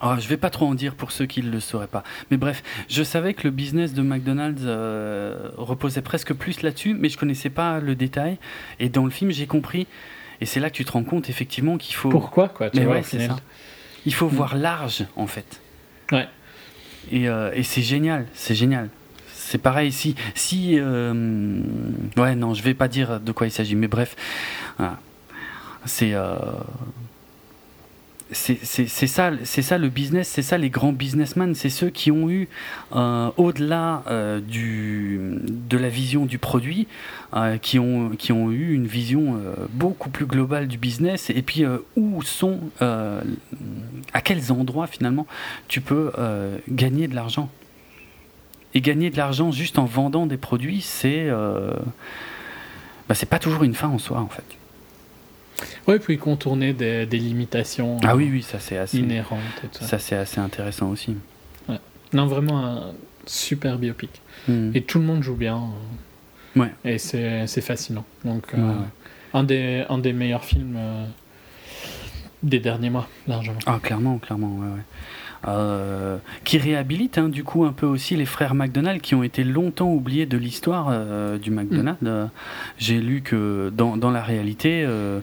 ah, 0.06 0.18
je 0.20 0.28
vais 0.28 0.38
pas 0.38 0.50
trop 0.50 0.68
en 0.68 0.76
dire 0.76 0.96
pour 0.96 1.12
ceux 1.12 1.26
qui 1.26 1.42
ne 1.42 1.50
le 1.50 1.60
sauraient 1.62 1.88
pas. 1.88 2.04
Mais 2.30 2.38
bref, 2.38 2.62
je 2.90 3.04
savais 3.04 3.34
que 3.34 3.44
le 3.46 3.52
business 3.52 3.94
de 3.94 4.02
McDonald's 4.02 4.62
euh, 4.66 5.50
reposait 5.58 6.02
presque 6.02 6.34
plus 6.34 6.62
là-dessus, 6.62 6.94
mais 6.94 7.08
je 7.10 7.18
connaissais 7.18 7.50
pas 7.50 7.80
le 7.80 7.96
détail. 7.96 8.38
Et 8.80 8.90
dans 8.90 9.06
le 9.06 9.12
film, 9.12 9.32
j'ai 9.32 9.48
compris. 9.48 9.88
Et 10.42 10.46
c'est 10.46 10.60
là 10.60 10.70
que 10.70 10.76
tu 10.76 10.84
te 10.84 10.92
rends 10.92 11.04
compte, 11.06 11.30
effectivement, 11.30 11.78
qu'il 11.78 11.96
faut. 11.96 12.10
Pourquoi 12.10 12.50
quoi 12.50 12.70
tu 12.70 12.80
Mais 12.80 12.86
vois, 12.86 12.96
ouais, 12.96 13.04
c'est 13.04 13.28
ça. 13.28 13.38
Il 14.06 14.14
faut 14.14 14.28
Mm. 14.28 14.36
voir 14.36 14.58
large, 14.58 15.06
en 15.16 15.28
fait. 15.28 15.62
Ouais. 16.12 16.28
Et, 17.12 17.30
euh, 17.30 17.52
et 17.54 17.64
c'est 17.64 17.82
génial, 17.82 18.26
c'est 18.34 18.56
génial. 18.56 18.90
C'est 19.34 19.58
pareil, 19.58 19.92
si. 19.94 20.16
si 20.36 20.76
euh, 20.80 21.62
ouais, 22.18 22.36
non, 22.36 22.54
je 22.54 22.64
vais 22.64 22.74
pas 22.74 22.88
dire 22.90 23.20
de 23.22 23.32
quoi 23.32 23.48
il 23.48 23.52
s'agit, 23.52 23.76
mais 23.76 23.88
bref. 23.88 24.16
voilà. 24.78 25.00
C'est. 25.86 26.14
C'est 28.34 29.08
ça, 29.08 29.32
c'est 29.44 29.62
ça 29.62 29.78
le 29.78 29.90
business, 29.90 30.28
c'est 30.28 30.42
ça 30.42 30.58
les 30.58 30.70
grands 30.70 30.94
businessmen, 30.94 31.56
c'est 31.56 31.70
ceux 31.70 31.90
qui 31.90 32.12
ont 32.12 32.30
eu, 32.30 32.48
euh, 32.96 33.30
au-delà 33.38 34.04
euh, 34.08 34.40
du, 34.40 35.20
de 35.44 35.78
la 35.78 35.90
vision 35.90 36.26
du 36.26 36.38
produit, 36.38 36.88
euh, 37.36 37.58
qui, 37.58 37.80
ont, 37.80 38.12
eu 38.52 38.74
une 38.74 38.88
vision 38.88 39.40
beaucoup 39.72 40.10
plus 40.10 40.26
globale 40.26 40.68
du 40.68 40.78
business, 40.78 41.30
et 41.30 41.42
puis 41.42 41.64
où 41.96 42.22
sont, 42.24 42.60
à 42.80 44.22
quels 44.24 44.52
endroits 44.52 44.88
finalement 44.88 45.28
tu 45.68 45.82
peux 45.82 46.12
gagner 46.70 47.08
de 47.08 47.16
l'argent? 47.16 47.50
Et 48.76 48.82
gagner 48.82 49.12
de 49.12 49.18
l'argent 49.18 49.52
juste 49.52 49.78
en 49.78 49.86
vendant 49.86 50.26
des 50.26 50.38
produits, 50.38 50.82
c'est 50.82 51.30
bah, 53.08 53.16
c'est 53.16 53.30
pas 53.30 53.40
toujours 53.40 53.64
une 53.64 53.76
fin 53.76 53.90
en 53.90 54.00
soi 54.00 54.20
en 54.20 54.28
fait. 54.28 54.44
Ouais, 55.88 56.00
puis 56.00 56.18
contourner 56.18 56.74
des, 56.74 57.06
des 57.06 57.18
limitations 57.20 57.98
Ah 58.04 58.16
oui, 58.16 58.30
oui, 58.32 58.42
ça 58.42 58.60
c'est 58.60 58.78
assez, 58.78 58.98
inhérentes 59.00 59.40
et 59.64 59.68
tout 59.68 59.80
ça. 59.82 59.88
ça 59.88 60.00
c'est 60.00 60.16
assez 60.16 60.40
intéressant 60.40 60.90
aussi. 60.90 61.16
Non, 62.14 62.28
vraiment 62.28 62.64
un 62.64 62.92
super 63.26 63.80
biopic. 63.80 64.22
Hmm. 64.48 64.70
Et 64.76 64.82
tout 64.84 65.00
le 65.00 65.06
monde 65.06 65.24
joue 65.24 65.36
bien. 65.36 65.58
euh, 66.56 66.60
Ouais. 66.60 66.72
Et 66.86 67.00
c'est 67.00 67.48
c'est 67.48 67.62
fascinant. 67.62 68.06
Donc, 68.24 68.54
euh, 68.54 68.58
ouais. 68.58 68.74
Un, 69.34 69.44
des, 69.44 69.84
un 69.90 69.98
des 69.98 70.14
meilleurs 70.14 70.46
films 70.46 70.76
euh, 70.78 71.06
des 72.44 72.60
derniers 72.60 72.92
mois, 72.92 73.08
largement. 73.28 73.58
Ah, 73.66 73.80
clairement, 73.82 74.20
clairement, 74.20 74.56
ouais, 74.58 74.68
ouais. 74.68 74.84
Euh, 75.46 76.20
qui 76.46 76.58
réhabilite 76.58 77.18
hein, 77.18 77.28
du 77.28 77.44
coup 77.44 77.66
un 77.66 77.74
peu 77.74 77.86
aussi 77.86 78.16
les 78.16 78.26
frères 78.26 78.56
McDonald 78.56 79.02
qui 79.02 79.14
ont 79.14 79.24
été 79.24 79.44
longtemps 79.44 79.92
oubliés 79.92 80.26
de 80.26 80.38
l'histoire 80.38 80.88
euh, 80.90 81.38
du 81.38 81.52
McDonald's. 81.52 82.00
Euh, 82.06 82.28
J'ai 82.78 83.02
lu 83.02 83.22
que 83.22 83.70
dans, 83.76 83.98
dans 83.98 84.10
la 84.10 84.22
réalité, 84.22 84.86
euh, 84.88 85.20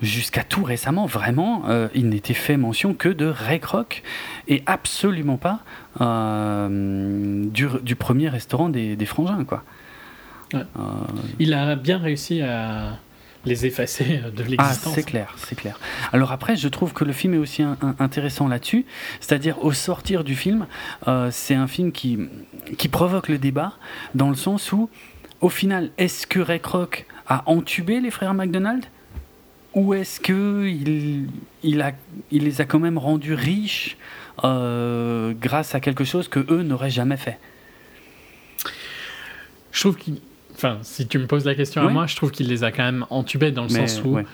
jusqu'à 0.00 0.44
tout 0.44 0.62
récemment, 0.62 1.04
vraiment, 1.04 1.64
il 1.94 2.08
n'était 2.08 2.32
fait 2.32 2.56
mention 2.56 2.94
que 2.94 3.10
de 3.10 3.26
Ray 3.26 3.60
Kroc 3.60 4.02
et 4.46 4.62
absolument 4.64 5.36
pas 5.36 5.60
du, 6.70 7.66
du 7.82 7.96
premier 7.96 8.28
restaurant 8.30 8.70
des, 8.70 8.96
des 8.96 9.06
frangins. 9.06 9.44
Quoi. 9.44 9.62
Ouais. 10.54 10.62
Il 11.38 11.52
a 11.52 11.76
bien 11.76 11.98
réussi 11.98 12.40
à 12.40 12.98
les 13.48 13.66
effacer 13.66 14.20
de 14.36 14.42
Ah, 14.44 14.48
l'existence. 14.48 14.94
c'est 14.94 15.02
clair, 15.02 15.34
c'est 15.38 15.56
clair. 15.56 15.78
Alors 16.12 16.30
après, 16.32 16.54
je 16.56 16.68
trouve 16.68 16.92
que 16.92 17.04
le 17.04 17.12
film 17.12 17.34
est 17.34 17.38
aussi 17.38 17.62
un- 17.62 17.76
un- 17.82 17.96
intéressant 17.98 18.46
là-dessus, 18.48 18.84
c'est-à-dire 19.20 19.64
au 19.64 19.72
sortir 19.72 20.22
du 20.24 20.36
film, 20.36 20.66
euh, 21.08 21.30
c'est 21.32 21.54
un 21.54 21.66
film 21.66 21.90
qui, 21.92 22.18
qui 22.76 22.88
provoque 22.88 23.28
le 23.28 23.38
débat, 23.38 23.72
dans 24.14 24.28
le 24.30 24.36
sens 24.36 24.70
où, 24.72 24.88
au 25.40 25.48
final, 25.48 25.90
est-ce 25.98 26.26
que 26.26 26.40
Ray 26.40 26.60
Kroc 26.60 27.06
a 27.26 27.42
entubé 27.46 28.00
les 28.00 28.10
frères 28.10 28.34
McDonald 28.34 28.84
ou 29.74 29.94
est-ce 29.94 30.18
que 30.20 30.66
il, 30.66 31.28
il, 31.62 31.80
a, 31.82 31.92
il 32.30 32.44
les 32.44 32.60
a 32.60 32.64
quand 32.64 32.78
même 32.80 32.98
rendus 32.98 33.34
riches 33.34 33.96
euh, 34.44 35.32
grâce 35.38 35.74
à 35.74 35.80
quelque 35.80 36.04
chose 36.04 36.26
que 36.28 36.40
eux 36.50 36.62
n'auraient 36.62 36.90
jamais 36.90 37.16
fait? 37.16 37.38
Je 39.72 39.80
trouve 39.80 39.96
qu'il. 39.96 40.20
Enfin, 40.58 40.78
si 40.82 41.06
tu 41.06 41.18
me 41.20 41.26
poses 41.26 41.44
la 41.44 41.54
question 41.54 41.86
à 41.86 41.88
moi, 41.88 42.06
je 42.08 42.16
trouve 42.16 42.32
qu'il 42.32 42.48
les 42.48 42.64
a 42.64 42.72
quand 42.72 42.82
même 42.82 43.06
entubés 43.10 43.52
dans 43.52 43.62
le 43.62 43.72
Mais, 43.72 43.86
sens 43.86 44.02
où 44.04 44.14
ouais. 44.16 44.26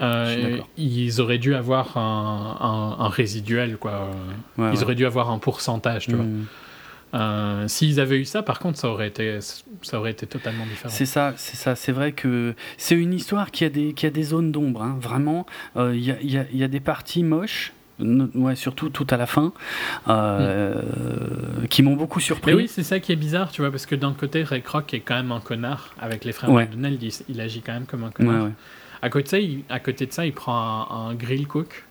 euh, 0.00 0.58
ils 0.76 1.20
auraient 1.20 1.38
dû 1.38 1.54
avoir 1.54 1.96
un, 1.96 2.56
un- 2.98 3.04
un 3.04 3.08
résiduel, 3.08 3.76
quoi. 3.78 4.10
Ouais, 4.58 4.70
ils 4.74 4.82
auraient 4.82 4.94
dû 4.96 5.06
avoir 5.06 5.30
un 5.30 5.38
pourcentage, 5.38 6.06
tu 6.06 6.14
vois. 6.16 6.24
Mm. 6.24 6.46
Euh, 7.14 7.68
S'ils 7.68 8.00
avaient 8.00 8.18
eu 8.18 8.24
ça, 8.24 8.42
par 8.42 8.58
contre, 8.58 8.76
ça 8.78 8.88
aurait 8.90 9.06
été, 9.08 9.38
ça 9.82 9.98
aurait 10.00 10.10
été 10.10 10.26
totalement 10.26 10.66
différent. 10.66 10.92
C'est 10.92 11.06
ça, 11.06 11.32
c'est 11.36 11.56
ça. 11.56 11.76
C'est 11.76 11.92
vrai 11.92 12.10
que 12.12 12.54
c'est 12.76 12.96
une 12.96 13.14
histoire 13.14 13.52
qui 13.52 13.64
a 13.64 13.68
des, 13.70 13.94
qui 13.94 14.04
a 14.06 14.10
des 14.10 14.24
zones 14.24 14.50
d'ombre. 14.52 14.82
hein. 14.82 14.96
Vraiment, 15.00 15.46
Euh, 15.76 15.94
il 15.94 16.02
y, 16.04 16.10
a, 16.10 16.16
y 16.22 16.36
a- 16.38 16.46
y 16.52 16.64
a 16.64 16.68
des 16.68 16.80
parties 16.80 17.22
moches, 17.22 17.72
ouais, 18.00 18.54
surtout 18.56 18.88
tout 18.90 19.06
à 19.10 19.16
la 19.16 19.26
fin, 19.26 19.52
euh, 20.08 20.80
qui 21.70 21.82
m'ont 21.82 21.96
beaucoup 21.96 22.20
surpris. 22.20 22.52
Mais 22.52 22.56
oui, 22.62 22.68
c'est 22.68 22.82
ça 22.82 23.00
qui 23.00 23.12
est 23.12 23.16
bizarre, 23.16 23.50
tu 23.50 23.62
vois, 23.62 23.70
parce 23.70 23.86
que 23.86 23.94
d'un 23.94 24.12
côté, 24.12 24.42
Ray 24.42 24.62
Kroc 24.62 24.92
est 24.94 25.00
quand 25.00 25.14
même 25.16 25.32
un 25.32 25.40
connard. 25.40 25.94
Avec 26.00 26.24
les 26.24 26.32
frères 26.32 26.50
Ouais. 26.50 26.64
McDonald, 26.64 27.02
il, 27.02 27.12
il 27.28 27.40
agit 27.40 27.62
quand 27.62 27.72
même 27.72 27.86
comme 27.86 28.04
un 28.04 28.10
connard. 28.10 28.44
ouais. 28.44 28.52
À, 29.02 29.08
côté 29.10 29.24
de 29.24 29.28
ça, 29.28 29.38
il, 29.38 29.62
à 29.68 29.80
côté 29.80 30.06
de 30.06 30.12
ça, 30.12 30.26
il 30.26 30.32
prend 30.32 30.54
un, 30.90 31.10
un 31.10 31.14
grill 31.14 31.46
cook 31.46 31.84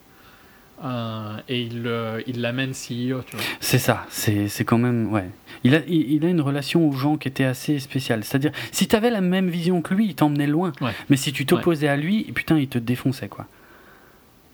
euh, 0.84 1.38
et 1.48 1.62
il 1.62 1.90
il 2.28 2.42
l'amène 2.42 2.72
CEO, 2.72 3.22
tu 3.26 3.36
vois. 3.36 3.46
C'est 3.60 3.78
ça, 3.78 4.06
c'est 4.10 4.50
quand 4.66 4.78
même. 4.78 5.12
Ouais. 5.12 5.30
Il, 5.64 5.74
a, 5.76 5.80
il, 5.88 6.12
il 6.14 6.26
a 6.26 6.30
une 6.30 6.42
relation 6.42 6.88
aux 6.88 6.92
gens 6.92 7.16
qui 7.18 7.28
était 7.28 7.46
assez 7.46 7.80
spéciale. 7.80 8.24
C'est-à-dire, 8.24 8.52
si 8.72 8.88
tu 8.88 8.96
avais 8.96 9.10
la 9.10 9.22
même 9.22 9.50
vision 9.50 9.82
que 9.82 9.94
lui, 9.94 10.08
il 10.08 10.16
t'emmenait 10.16 10.48
loin. 10.48 10.74
Ouais. 10.82 10.92
Mais 11.10 11.16
si 11.18 11.32
tu 11.32 11.46
t'opposais 11.46 11.88
à 11.88 11.96
lui, 11.96 12.24
putain, 12.34 12.58
il 12.58 12.68
te 12.68 12.78
défonçait, 12.78 13.30
quoi. 13.30 13.48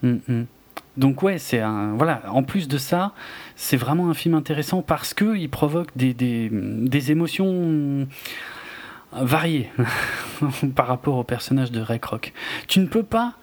Mm, 0.03 0.17
mm. 0.27 0.43
Donc, 0.97 1.23
ouais, 1.23 1.37
c'est 1.37 1.59
un. 1.59 1.93
Voilà, 1.93 2.21
en 2.29 2.43
plus 2.43 2.67
de 2.67 2.77
ça, 2.77 3.13
c'est 3.55 3.77
vraiment 3.77 4.09
un 4.09 4.13
film 4.13 4.35
intéressant 4.35 4.81
parce 4.81 5.13
qu'il 5.13 5.49
provoque 5.49 5.89
des, 5.95 6.13
des, 6.13 6.49
des 6.51 7.11
émotions 7.11 8.07
variées 9.13 9.69
par 10.75 10.87
rapport 10.87 11.17
au 11.17 11.23
personnage 11.23 11.71
de 11.71 11.81
Ray 11.81 11.99
Kroc. 11.99 12.33
Tu 12.67 12.79
ne 12.79 12.87
peux 12.87 13.03
pas 13.03 13.33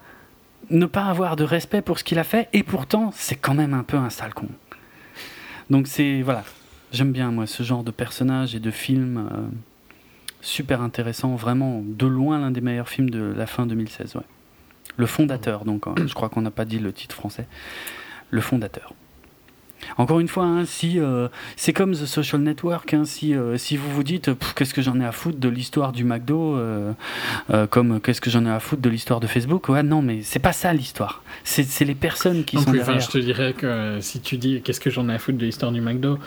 ne 0.71 0.87
pas 0.87 1.05
avoir 1.05 1.37
de 1.37 1.45
respect 1.45 1.81
pour 1.81 1.99
ce 1.99 2.05
qu'il 2.05 2.19
a 2.19 2.25
fait 2.25 2.49
et 2.53 2.63
pourtant, 2.63 3.11
c'est 3.15 3.37
quand 3.37 3.55
même 3.55 3.73
un 3.73 3.83
peu 3.83 3.97
un 3.97 4.11
sale 4.11 4.35
con. 4.35 4.49
Donc, 5.71 5.87
c'est. 5.87 6.23
Voilà. 6.23 6.45
J'aime 6.93 7.13
bien, 7.13 7.31
moi, 7.31 7.47
ce 7.47 7.63
genre 7.63 7.85
de 7.85 7.91
personnage 7.91 8.55
et 8.55 8.61
de 8.61 8.71
film. 8.71 9.29
euh, 9.33 9.47
super 10.41 10.83
intéressant, 10.83 11.35
vraiment 11.35 11.83
de 11.85 12.07
loin 12.07 12.39
l'un 12.39 12.51
des 12.51 12.61
meilleurs 12.61 12.89
films 12.89 13.11
de 13.11 13.35
la 13.37 13.47
fin 13.47 13.67
2016. 13.67 14.17
Ouais. 14.17 14.23
Le 14.99 15.07
fondateur, 15.07 15.65
donc 15.65 15.87
hein, 15.87 15.95
je 16.07 16.13
crois 16.13 16.29
qu'on 16.29 16.43
n'a 16.43 16.51
pas 16.51 16.67
dit 16.67 16.79
le 16.79 16.93
titre 16.93 17.15
français. 17.15 17.47
Le 18.31 18.43
fondateur. 18.43 18.93
Encore 19.97 20.19
une 20.19 20.27
fois, 20.27 20.45
hein, 20.45 20.65
si 20.67 20.99
euh, 20.99 21.29
c'est 21.57 21.73
comme 21.73 21.93
The 21.93 22.05
Social 22.05 22.41
Network, 22.43 22.93
hein, 22.95 23.05
si, 23.05 23.33
euh, 23.33 23.57
si 23.57 23.77
vous 23.77 23.89
vous 23.91 24.03
dites 24.03 24.31
qu'est-ce 24.57 24.75
que 24.75 24.83
j'en 24.83 25.01
ai 25.01 25.05
à 25.05 25.13
foutre 25.13 25.39
de 25.39 25.49
l'histoire 25.49 25.93
du 25.93 26.03
McDo, 26.03 26.57
euh, 26.57 26.93
comme 27.71 28.01
qu'est-ce 28.01 28.21
que 28.21 28.29
j'en 28.29 28.45
ai 28.45 28.51
à 28.51 28.59
foutre 28.59 28.83
de 28.83 28.89
l'histoire 28.91 29.21
de 29.21 29.29
Facebook, 29.29 29.69
ouais, 29.69 29.85
non, 29.85 30.03
mais 30.03 30.23
c'est 30.23 30.41
pas 30.41 30.53
ça 30.53 30.73
l'histoire. 30.73 31.23
C'est 31.45 31.85
les 31.85 31.95
personnes 31.95 32.43
qui 32.45 32.57
Non 32.57 32.63
sont 32.63 32.71
plus, 32.73 32.81
derrière. 32.81 33.01
je 33.01 33.09
te 33.09 33.19
dirais 33.19 33.53
que 33.53 33.99
si 34.01 34.21
tu 34.21 34.37
dis 34.37 34.61
qu'est-ce 34.63 34.81
que 34.81 34.91
j'en 34.91 35.09
ai 35.09 35.15
à 35.15 35.19
foutre 35.19 35.39
de 35.39 35.47
l'histoire 35.47 35.71
du 35.71 35.81
McDo, 35.81 36.19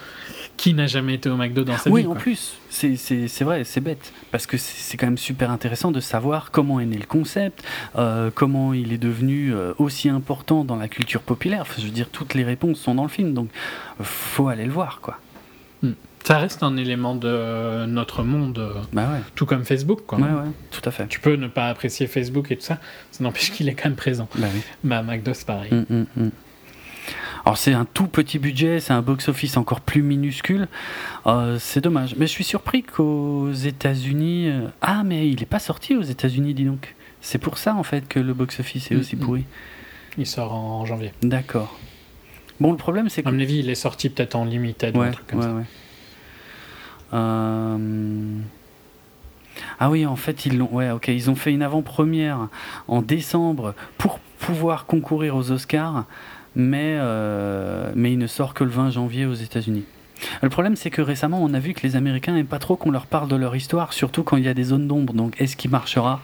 qui 0.56 0.73
n'a 0.73 0.88
jamais 0.88 1.15
été 1.15 1.30
au 1.30 1.35
McDo 1.35 1.65
dans 1.65 1.77
sa 1.77 1.89
Oui, 1.89 2.02
vie 2.02 2.07
en 2.07 2.11
quoi. 2.14 2.22
plus, 2.22 2.53
c'est- 2.72 3.43
vrai, 3.43 3.64
c'est 3.64 3.81
bête, 3.81 4.14
parce 4.31 4.48
que 4.48 4.57
c'est 4.57 4.98
quand 4.98 5.07
même 5.07 5.18
super 5.18 5.52
intéressant 5.52 5.91
de 5.91 5.99
savoir 5.99 6.52
comment 6.52 6.80
est 6.80 6.85
né 6.85 6.98
le 6.98 7.06
concept, 7.06 7.64
euh, 7.98 8.31
comment 8.34 8.73
il 8.73 8.93
est 8.93 8.98
devenu 8.98 9.53
euh, 9.53 9.73
aussi 9.77 10.10
important 10.10 10.64
dans 10.64 10.77
la 10.77 10.88
culture 10.88 11.22
populaire. 11.22 11.61
Enfin, 11.61 11.76
je 11.80 11.85
veux 11.85 11.91
dire, 11.91 12.10
toutes 12.10 12.34
les 12.34 12.43
réponses 12.43 12.80
sont 12.80 12.95
dans 12.95 13.03
le 13.03 13.10
film, 13.10 13.34
donc 13.34 13.49
euh, 13.99 14.03
faut 14.03 14.48
aller 14.48 14.65
le 14.65 14.72
voir, 14.72 14.99
quoi. 15.02 15.18
Ça 16.23 16.38
reste 16.38 16.61
un 16.61 16.77
élément 16.77 17.15
de 17.15 17.88
notre 17.88 18.22
monde, 18.22 18.64
Bah 18.93 19.10
ouais, 19.11 19.22
tout 19.34 19.48
comme 19.48 19.65
Facebook. 19.65 20.02
Quoi. 20.06 20.19
ouais, 20.19 20.26
ouais, 20.26 20.52
tout 20.69 20.81
à 20.88 20.91
fait. 20.91 21.07
Tu 21.07 21.19
peux 21.19 21.34
ne 21.35 21.48
pas 21.48 21.68
apprécier 21.68 22.06
Facebook 22.06 22.52
et 22.52 22.57
tout 22.57 22.61
ça, 22.64 22.77
ça 23.11 23.23
n'empêche 23.23 23.52
qu'il 23.52 23.68
est 23.68 23.73
quand 23.73 23.89
même 23.89 23.95
présent. 23.95 24.30
Bah 24.35 24.45
oui. 24.53 24.61
Bah, 24.84 25.02
McDo, 25.02 25.34
c'est 25.34 25.48
pareil. 25.48 25.73
Mm, 25.73 25.85
mm, 25.89 26.06
mm. 26.26 26.30
Alors 27.45 27.57
c'est 27.57 27.73
un 27.73 27.85
tout 27.85 28.07
petit 28.07 28.37
budget, 28.39 28.79
c'est 28.79 28.93
un 28.93 29.01
box-office 29.01 29.57
encore 29.57 29.81
plus 29.81 30.03
minuscule. 30.03 30.67
Euh, 31.25 31.57
c'est 31.59 31.81
dommage. 31.81 32.15
Mais 32.17 32.27
je 32.27 32.31
suis 32.31 32.43
surpris 32.43 32.83
qu'aux 32.83 33.51
États-Unis. 33.51 34.47
euh, 34.49 34.67
Ah, 34.81 35.03
mais 35.03 35.27
il 35.27 35.39
n'est 35.39 35.45
pas 35.47 35.59
sorti 35.59 35.95
aux 35.95 36.03
États-Unis, 36.03 36.53
dis 36.53 36.65
donc. 36.65 36.95
C'est 37.19 37.37
pour 37.39 37.57
ça 37.57 37.75
en 37.75 37.83
fait 37.83 38.07
que 38.07 38.19
le 38.19 38.33
box-office 38.33 38.91
est 38.91 38.95
Mm, 38.95 38.99
aussi 38.99 39.15
mm. 39.15 39.19
pourri. 39.19 39.45
Il 40.17 40.27
sort 40.27 40.53
en 40.53 40.85
janvier. 40.85 41.11
D'accord. 41.23 41.77
Bon, 42.59 42.71
le 42.71 42.77
problème 42.77 43.09
c'est 43.09 43.23
que. 43.23 43.29
À 43.29 43.31
mon 43.31 43.39
avis, 43.39 43.59
il 43.59 43.69
est 43.69 43.75
sorti 43.75 44.09
peut-être 44.09 44.35
en 44.35 44.45
limited 44.45 44.95
ou 44.95 45.01
un 45.01 45.11
truc 45.11 45.25
comme 45.27 45.39
ouais, 45.39 45.45
ça. 45.45 45.53
ouais. 45.53 45.63
Euh, 47.13 47.77
Ah 49.79 49.89
oui, 49.89 50.05
en 50.05 50.15
fait, 50.15 50.45
ils 50.45 50.57
l'ont. 50.57 50.69
Ouais, 50.71 50.91
ok, 50.91 51.07
ils 51.09 51.29
ont 51.29 51.35
fait 51.35 51.51
une 51.51 51.61
avant-première 51.63 52.47
en 52.87 53.01
décembre 53.01 53.73
pour 53.97 54.19
pouvoir 54.39 54.85
concourir 54.85 55.35
aux 55.35 55.51
Oscars, 55.51 56.05
mais, 56.55 56.97
mais 57.95 58.13
il 58.13 58.17
ne 58.17 58.27
sort 58.27 58.53
que 58.53 58.63
le 58.63 58.69
20 58.69 58.91
janvier 58.91 59.25
aux 59.25 59.33
États-Unis. 59.33 59.85
Le 60.41 60.49
problème, 60.49 60.75
c'est 60.75 60.89
que 60.89 61.01
récemment, 61.01 61.41
on 61.43 61.53
a 61.53 61.59
vu 61.59 61.73
que 61.73 61.81
les 61.81 61.95
Américains 61.95 62.33
n'aiment 62.33 62.45
pas 62.45 62.59
trop 62.59 62.75
qu'on 62.75 62.91
leur 62.91 63.05
parle 63.05 63.27
de 63.27 63.35
leur 63.35 63.55
histoire, 63.55 63.93
surtout 63.93 64.23
quand 64.23 64.37
il 64.37 64.43
y 64.43 64.47
a 64.47 64.53
des 64.53 64.65
zones 64.65 64.87
d'ombre. 64.87 65.13
Donc, 65.13 65.39
est-ce 65.39 65.55
qu'il 65.55 65.71
marchera? 65.71 66.21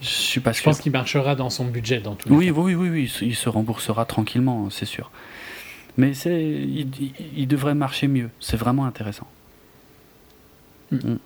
Je 0.00 0.08
suis 0.08 0.40
pas 0.40 0.52
sûr. 0.52 0.62
Je 0.62 0.64
pense 0.64 0.80
qu'il 0.80 0.92
marchera 0.92 1.34
dans 1.34 1.50
son 1.50 1.64
budget, 1.66 2.00
dans 2.00 2.14
tout. 2.14 2.28
Oui, 2.32 2.50
oui, 2.50 2.74
oui, 2.74 2.88
oui, 2.88 3.12
il 3.22 3.36
se 3.36 3.48
remboursera 3.48 4.04
tranquillement, 4.04 4.68
c'est 4.70 4.86
sûr. 4.86 5.10
Mais 5.96 6.14
c'est, 6.14 6.42
il, 6.42 7.46
devrait 7.46 7.74
marcher 7.74 8.08
mieux. 8.08 8.30
C'est 8.40 8.56
vraiment 8.56 8.86
intéressant. 8.86 9.26
Mm. 10.90 10.96
Mm. 10.96 11.00
De 11.02 11.18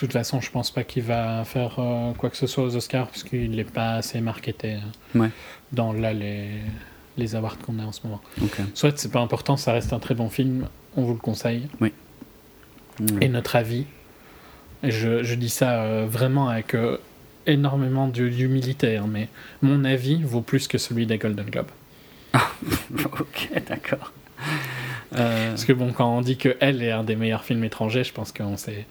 toute 0.00 0.12
façon, 0.12 0.40
je 0.40 0.50
pense 0.50 0.70
pas 0.70 0.84
qu'il 0.84 1.02
va 1.02 1.44
faire 1.44 1.76
euh, 1.78 2.12
quoi 2.12 2.30
que 2.30 2.36
ce 2.36 2.46
soit 2.46 2.64
aux 2.64 2.76
Oscars 2.76 3.08
parce 3.08 3.24
qu'il 3.24 3.50
n'est 3.52 3.64
pas 3.64 3.94
assez 3.94 4.20
marketé 4.20 4.76
euh, 5.16 5.28
dans 5.72 5.92
là 5.92 6.12
les 6.12 6.50
les 7.16 7.34
awards 7.34 7.58
qu'on 7.58 7.78
a 7.78 7.84
en 7.84 7.92
ce 7.92 8.00
moment. 8.04 8.20
Soit 8.74 8.98
c'est 8.98 9.10
pas 9.10 9.20
important, 9.20 9.56
ça 9.56 9.72
reste 9.72 9.92
un 9.92 9.98
très 9.98 10.14
bon 10.14 10.28
film, 10.28 10.68
on 10.96 11.02
vous 11.02 11.14
le 11.14 11.18
conseille. 11.18 11.68
Oui. 11.80 11.92
Et 13.20 13.28
notre 13.28 13.56
avis, 13.56 13.86
je, 14.82 15.22
je 15.22 15.34
dis 15.34 15.50
ça 15.50 15.82
euh, 15.82 16.06
vraiment 16.08 16.48
avec 16.48 16.74
euh, 16.74 16.98
énormément 17.46 18.08
d'humilité, 18.08 18.96
hein, 18.96 19.06
mais 19.08 19.28
mon 19.62 19.84
avis 19.84 20.22
vaut 20.22 20.40
plus 20.40 20.68
que 20.68 20.78
celui 20.78 21.06
des 21.06 21.18
Golden 21.18 21.46
Globes. 21.46 21.70
Ah, 22.32 22.50
ok, 23.04 23.50
d'accord. 23.68 24.12
Euh, 25.14 25.50
Parce 25.50 25.64
que 25.64 25.72
bon, 25.72 25.92
quand 25.92 26.16
on 26.16 26.20
dit 26.20 26.36
que 26.36 26.56
Elle 26.60 26.82
est 26.82 26.90
un 26.90 27.04
des 27.04 27.16
meilleurs 27.16 27.44
films 27.44 27.64
étrangers, 27.64 28.04
je 28.04 28.12
pense 28.12 28.32
qu'on 28.32 28.56
sait. 28.56 28.86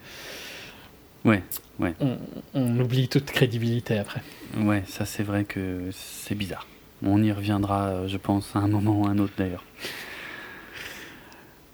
Ouais, 1.24 1.42
ouais. 1.78 1.94
On, 2.00 2.16
on, 2.54 2.80
oublie 2.80 3.08
toute 3.08 3.26
crédibilité 3.26 3.98
après. 3.98 4.22
Ouais, 4.56 4.82
ça 4.86 5.04
c'est 5.04 5.22
vrai 5.22 5.44
que 5.44 5.88
c'est 5.92 6.34
bizarre. 6.34 6.66
On 7.04 7.22
y 7.22 7.32
reviendra, 7.32 7.88
euh, 7.88 8.08
je 8.08 8.16
pense, 8.16 8.54
à 8.54 8.60
un 8.60 8.68
moment 8.68 9.00
ou 9.00 9.06
à 9.06 9.10
un 9.10 9.18
autre 9.18 9.34
d'ailleurs. 9.36 9.64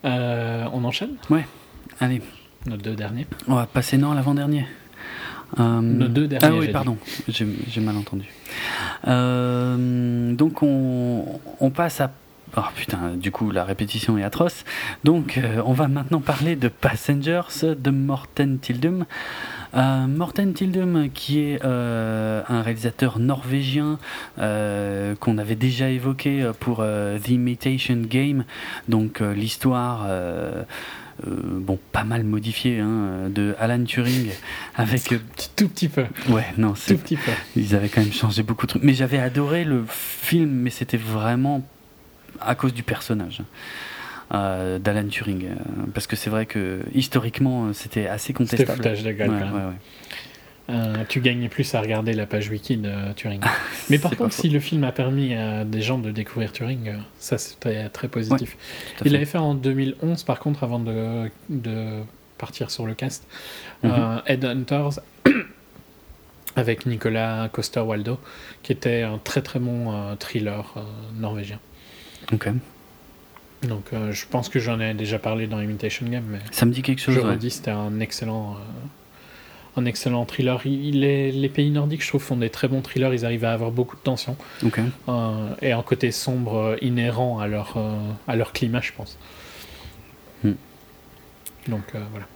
Euh, 0.04 0.66
on 0.72 0.84
enchaîne? 0.84 1.14
Ouais, 1.30 1.46
allez. 2.00 2.22
Nos 2.66 2.76
deux 2.76 2.94
derniers. 2.94 3.26
On 3.48 3.54
va 3.54 3.66
passer 3.66 3.98
non 3.98 4.14
l'avant-dernier. 4.14 4.66
Euh, 5.60 5.80
Nos 5.80 6.08
deux 6.08 6.26
derniers. 6.26 6.46
Ah 6.46 6.58
oui, 6.58 6.68
pardon, 6.68 6.96
j'ai 7.28 7.80
mal 7.80 7.96
entendu. 7.96 8.26
donc 9.04 10.62
on, 10.62 11.40
on, 11.60 11.70
passe 11.70 12.00
à. 12.00 12.10
Oh 12.56 12.60
putain, 12.74 13.14
du 13.16 13.30
coup 13.30 13.50
la 13.50 13.64
répétition 13.64 14.16
est 14.16 14.22
atroce. 14.22 14.64
Donc 15.04 15.38
on 15.66 15.72
va 15.72 15.88
maintenant 15.88 16.20
parler 16.20 16.56
de 16.56 16.68
Passengers 16.68 17.74
de 17.76 17.90
Morten 17.90 18.58
Tildum. 18.58 19.04
Euh, 19.74 20.06
Morten 20.06 20.52
Tildum, 20.52 21.08
qui 21.12 21.40
est 21.40 21.64
euh, 21.64 22.42
un 22.48 22.62
réalisateur 22.62 23.18
norvégien 23.18 23.98
euh, 24.38 25.14
qu'on 25.16 25.38
avait 25.38 25.54
déjà 25.54 25.88
évoqué 25.88 26.50
pour 26.60 26.78
The 26.78 27.28
Imitation 27.28 28.02
Game, 28.02 28.44
donc 28.88 29.20
l'histoire. 29.20 30.06
bon, 31.24 31.78
pas 31.92 32.04
mal 32.04 32.24
modifiée 32.24 32.80
hein, 32.80 33.28
de 33.30 33.54
Alan 33.58 33.84
Turing 33.84 34.30
avec 34.76 35.14
tout 35.56 35.68
petit 35.68 35.88
peu. 35.88 36.04
Ouais, 36.28 36.46
non, 36.58 36.74
tout 36.74 36.96
petit 36.96 37.16
peu. 37.16 37.32
Ils 37.56 37.74
avaient 37.74 37.88
quand 37.88 38.02
même 38.02 38.12
changé 38.12 38.42
beaucoup 38.42 38.66
de 38.66 38.70
trucs. 38.70 38.82
Mais 38.82 38.94
j'avais 38.94 39.18
adoré 39.18 39.64
le 39.64 39.84
film, 39.88 40.50
mais 40.50 40.70
c'était 40.70 40.96
vraiment 40.96 41.62
à 42.40 42.54
cause 42.54 42.74
du 42.74 42.82
personnage. 42.82 43.42
Euh, 44.32 44.78
d'Alan 44.78 45.08
Turing. 45.08 45.44
Euh, 45.44 45.54
parce 45.92 46.06
que 46.06 46.16
c'est 46.16 46.30
vrai 46.30 46.46
que 46.46 46.80
historiquement, 46.94 47.66
euh, 47.66 47.72
c'était 47.74 48.06
assez 48.06 48.32
contestable. 48.32 48.82
C'était 48.82 48.94
tu 51.08 51.20
gagnais 51.20 51.50
plus 51.50 51.74
à 51.74 51.80
regarder 51.82 52.14
la 52.14 52.24
page 52.24 52.48
wiki 52.48 52.78
de 52.78 53.12
Turing. 53.12 53.42
Mais 53.90 53.98
par 53.98 54.16
contre, 54.16 54.32
si 54.32 54.48
le 54.48 54.58
film 54.58 54.84
a 54.84 54.92
permis 54.92 55.34
à 55.34 55.64
des 55.64 55.82
gens 55.82 55.98
de 55.98 56.10
découvrir 56.10 56.50
Turing, 56.50 56.94
ça 57.18 57.36
c'était 57.36 57.90
très 57.90 58.08
positif. 58.08 58.56
Il 59.04 59.12
l'avait 59.12 59.26
fait 59.26 59.38
en 59.38 59.54
2011, 59.54 60.22
par 60.22 60.38
contre, 60.38 60.64
avant 60.64 60.78
de, 60.78 61.28
de 61.50 62.00
partir 62.38 62.70
sur 62.70 62.86
le 62.86 62.94
cast. 62.94 63.26
Mhm. 63.82 64.22
Headhunters 64.26 65.00
avec 66.56 66.86
Nicolas 66.86 67.50
Coster-Waldo, 67.52 68.18
qui 68.62 68.72
était 68.72 69.02
un 69.02 69.18
très 69.18 69.42
très 69.42 69.58
bon 69.58 70.16
thriller 70.16 70.74
norvégien. 71.18 71.58
Ok. 72.32 72.48
Donc 73.62 73.92
euh, 73.92 74.12
je 74.12 74.26
pense 74.26 74.48
que 74.48 74.58
j'en 74.58 74.80
ai 74.80 74.94
déjà 74.94 75.18
parlé 75.18 75.46
dans 75.46 75.60
Imitation 75.60 76.06
Game, 76.06 76.24
mais 76.28 76.40
ça 76.50 76.66
me 76.66 76.72
dit 76.72 76.82
quelque 76.82 77.00
chose. 77.00 77.14
Je 77.14 77.20
redis, 77.20 77.50
c'était 77.50 77.70
un 77.70 78.00
excellent, 78.00 78.54
euh, 78.54 79.80
un 79.80 79.84
excellent 79.84 80.24
thriller. 80.24 80.60
les 80.64 81.50
pays 81.52 81.70
nordiques, 81.70 82.02
je 82.02 82.08
trouve, 82.08 82.22
font 82.22 82.36
des 82.36 82.50
très 82.50 82.66
bons 82.68 82.80
thrillers. 82.80 83.14
Ils 83.14 83.24
arrivent 83.24 83.44
à 83.44 83.52
avoir 83.52 83.70
beaucoup 83.70 83.96
de 83.96 84.02
tension 84.02 84.36
euh, 85.08 85.54
et 85.62 85.72
un 85.72 85.82
côté 85.82 86.10
sombre 86.10 86.76
inhérent 86.82 87.38
à 87.38 87.46
leur 87.46 87.78
à 88.26 88.36
leur 88.36 88.52
climat, 88.52 88.80
je 88.80 88.92
pense. 88.92 89.16
Hmm. 90.42 90.54
Donc 91.68 91.84
voilà. 92.10 92.26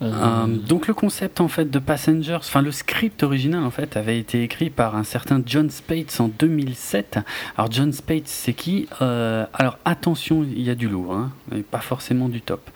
Euh, 0.00 0.46
donc 0.46 0.86
le 0.86 0.94
concept 0.94 1.40
en 1.40 1.48
fait 1.48 1.70
de 1.70 1.78
Passengers, 1.78 2.36
enfin 2.36 2.62
le 2.62 2.70
script 2.70 3.22
original 3.22 3.64
en 3.64 3.70
fait 3.70 3.96
avait 3.96 4.18
été 4.18 4.42
écrit 4.42 4.70
par 4.70 4.94
un 4.94 5.02
certain 5.02 5.42
John 5.44 5.70
Spates 5.70 6.20
en 6.20 6.28
2007. 6.28 7.18
Alors 7.56 7.70
John 7.72 7.92
Spates 7.92 8.26
c'est 8.28 8.52
qui? 8.52 8.88
Euh, 9.02 9.44
Alors 9.52 9.78
attention, 9.84 10.44
il 10.44 10.62
y 10.62 10.70
a 10.70 10.74
du 10.74 10.88
lourd, 10.88 11.14
hein, 11.14 11.32
pas 11.70 11.80
forcément 11.80 12.28
du 12.28 12.40
top. 12.40 12.70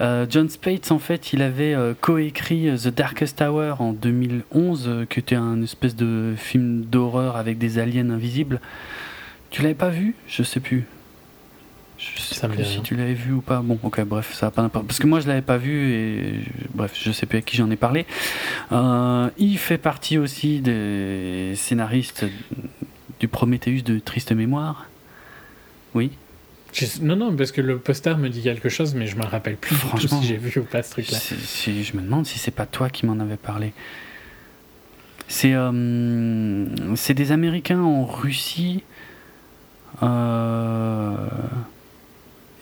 Euh, 0.00 0.26
John 0.28 0.48
Spates 0.48 0.92
en 0.92 0.98
fait 0.98 1.32
il 1.32 1.42
avait 1.42 1.76
coécrit 2.00 2.68
The 2.76 2.88
Darkest 2.88 3.40
Hour 3.40 3.80
en 3.80 3.92
2011, 3.92 5.06
qui 5.08 5.18
était 5.18 5.36
un 5.36 5.62
espèce 5.62 5.96
de 5.96 6.34
film 6.36 6.82
d'horreur 6.82 7.36
avec 7.36 7.58
des 7.58 7.78
aliens 7.78 8.10
invisibles. 8.10 8.60
Tu 9.50 9.62
l'avais 9.62 9.74
pas 9.74 9.88
vu? 9.88 10.14
Je 10.28 10.42
sais 10.42 10.60
plus. 10.60 10.86
Je 12.00 12.22
sais 12.22 12.48
plus 12.48 12.64
si 12.64 12.80
tu 12.80 12.96
l'avais 12.96 13.14
vu 13.14 13.32
ou 13.32 13.40
pas. 13.42 13.60
Bon, 13.60 13.78
ok, 13.82 14.02
bref, 14.04 14.32
ça 14.32 14.46
n'a 14.46 14.50
pas 14.50 14.62
d'importance. 14.62 14.86
Parce 14.86 14.98
que 14.98 15.06
moi, 15.06 15.20
je 15.20 15.28
l'avais 15.28 15.42
pas 15.42 15.58
vu 15.58 15.92
et 15.92 16.40
bref, 16.74 16.92
je 16.98 17.12
sais 17.12 17.26
plus 17.26 17.38
à 17.38 17.42
qui 17.42 17.56
j'en 17.56 17.70
ai 17.70 17.76
parlé. 17.76 18.06
Euh, 18.72 19.28
il 19.36 19.58
fait 19.58 19.76
partie 19.76 20.16
aussi 20.16 20.60
des 20.60 21.52
scénaristes 21.56 22.24
du 23.20 23.28
Prometheus 23.28 23.82
de 23.82 23.98
Triste 23.98 24.32
Mémoire. 24.32 24.86
Oui. 25.94 26.10
Non, 27.02 27.16
non, 27.16 27.36
parce 27.36 27.52
que 27.52 27.60
le 27.60 27.78
poster 27.78 28.16
me 28.16 28.28
dit 28.28 28.42
quelque 28.42 28.68
chose, 28.68 28.94
mais 28.94 29.06
je 29.06 29.16
me 29.16 29.24
rappelle 29.24 29.56
plus 29.56 29.74
Franchement, 29.74 30.20
si 30.22 30.28
j'ai 30.28 30.36
vu 30.36 30.60
ou 30.60 30.64
pas 30.64 30.82
ce 30.82 30.92
truc-là. 30.92 31.18
je 31.18 31.96
me 31.96 32.02
demande 32.02 32.26
si 32.26 32.38
c'est 32.38 32.52
pas 32.52 32.66
toi 32.66 32.88
qui 32.88 33.06
m'en 33.06 33.18
avais 33.20 33.36
parlé. 33.36 33.72
C'est 35.28 35.52
euh, 35.54 36.64
des 37.14 37.32
Américains 37.32 37.80
en 37.80 38.04
Russie. 38.04 38.84
Euh, 40.02 41.16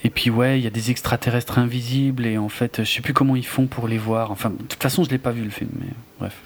et 0.04 0.10
puis 0.10 0.30
ouais, 0.30 0.58
il 0.58 0.64
y 0.64 0.66
a 0.66 0.70
des 0.70 0.90
extraterrestres 0.90 1.58
invisibles 1.58 2.26
et 2.26 2.38
en 2.38 2.48
fait, 2.48 2.84
je 2.84 2.90
sais 2.90 3.00
plus 3.00 3.14
comment 3.14 3.36
ils 3.36 3.46
font 3.46 3.66
pour 3.66 3.88
les 3.88 3.98
voir. 3.98 4.30
Enfin, 4.30 4.50
de 4.50 4.62
toute 4.62 4.82
façon, 4.82 5.04
je 5.04 5.10
l'ai 5.10 5.18
pas 5.18 5.32
vu 5.32 5.42
le 5.42 5.50
film, 5.50 5.70
mais 5.80 5.88
bref. 6.20 6.36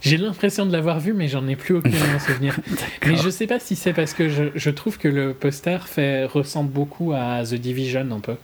J'ai 0.00 0.16
l'impression 0.16 0.64
de 0.64 0.72
l'avoir 0.72 1.00
vu, 1.00 1.12
mais 1.12 1.28
j'en 1.28 1.46
ai 1.48 1.56
plus 1.56 1.76
aucun 1.76 1.90
souvenir. 2.18 2.58
mais 3.04 3.16
je 3.16 3.30
sais 3.30 3.46
pas 3.46 3.58
si 3.58 3.76
c'est 3.76 3.92
parce 3.92 4.14
que 4.14 4.28
je, 4.28 4.44
je, 4.54 4.70
trouve 4.70 4.98
que 4.98 5.08
le 5.08 5.34
poster 5.34 5.78
fait 5.86 6.24
ressemble 6.24 6.70
beaucoup 6.70 7.12
à 7.12 7.42
The 7.44 7.54
Division 7.54 8.08
un 8.12 8.20
peu. 8.20 8.36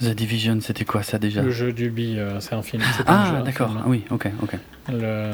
The 0.00 0.14
Division, 0.14 0.60
c'était 0.60 0.84
quoi 0.84 1.02
ça 1.02 1.18
déjà? 1.18 1.42
Le 1.42 1.50
jeu 1.50 1.72
du 1.72 1.90
bi, 1.90 2.18
euh, 2.18 2.38
c'est 2.40 2.54
un 2.54 2.62
film. 2.62 2.82
Ah, 3.06 3.42
d'accord. 3.44 3.74
Ah 3.78 3.84
oui, 3.86 4.04
ok, 4.10 4.28
ok. 4.42 4.56
Le, 4.90 5.32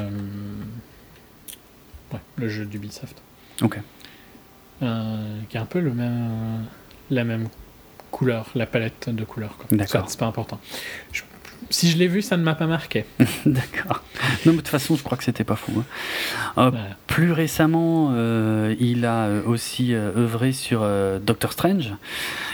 ouais, 2.13 2.19
le 2.37 2.49
jeu 2.49 2.65
d'Ubisoft. 2.65 3.21
Ok. 3.61 3.79
Euh, 4.81 5.39
qui 5.49 5.57
est 5.57 5.59
un 5.59 5.65
peu 5.65 5.79
le 5.79 5.93
même 5.93 6.65
la 7.09 7.23
même 7.23 7.47
couleur, 8.11 8.47
la 8.55 8.65
palette 8.65 9.09
de 9.09 9.23
couleurs. 9.23 9.57
D'accord. 9.71 10.05
C'est 10.07 10.19
pas 10.19 10.27
important. 10.27 10.59
si 11.69 11.89
je 11.89 11.97
l'ai 11.97 12.07
vu, 12.07 12.21
ça 12.21 12.37
ne 12.37 12.43
m'a 12.43 12.55
pas 12.55 12.67
marqué. 12.67 13.05
D'accord. 13.45 14.03
Non, 14.45 14.51
mais 14.51 14.51
de 14.51 14.57
toute 14.57 14.67
façon, 14.67 14.95
je 14.95 15.03
crois 15.03 15.17
que 15.17 15.23
c'était 15.23 15.43
pas 15.43 15.55
fou. 15.55 15.83
Hein. 16.57 16.71
Euh, 16.71 16.71
plus 17.07 17.31
récemment, 17.31 18.11
euh, 18.13 18.75
il 18.79 19.05
a 19.05 19.25
euh, 19.25 19.41
aussi 19.45 19.93
œuvré 19.93 20.51
sur 20.51 20.87
Doctor 21.21 21.53
Strange. 21.53 21.93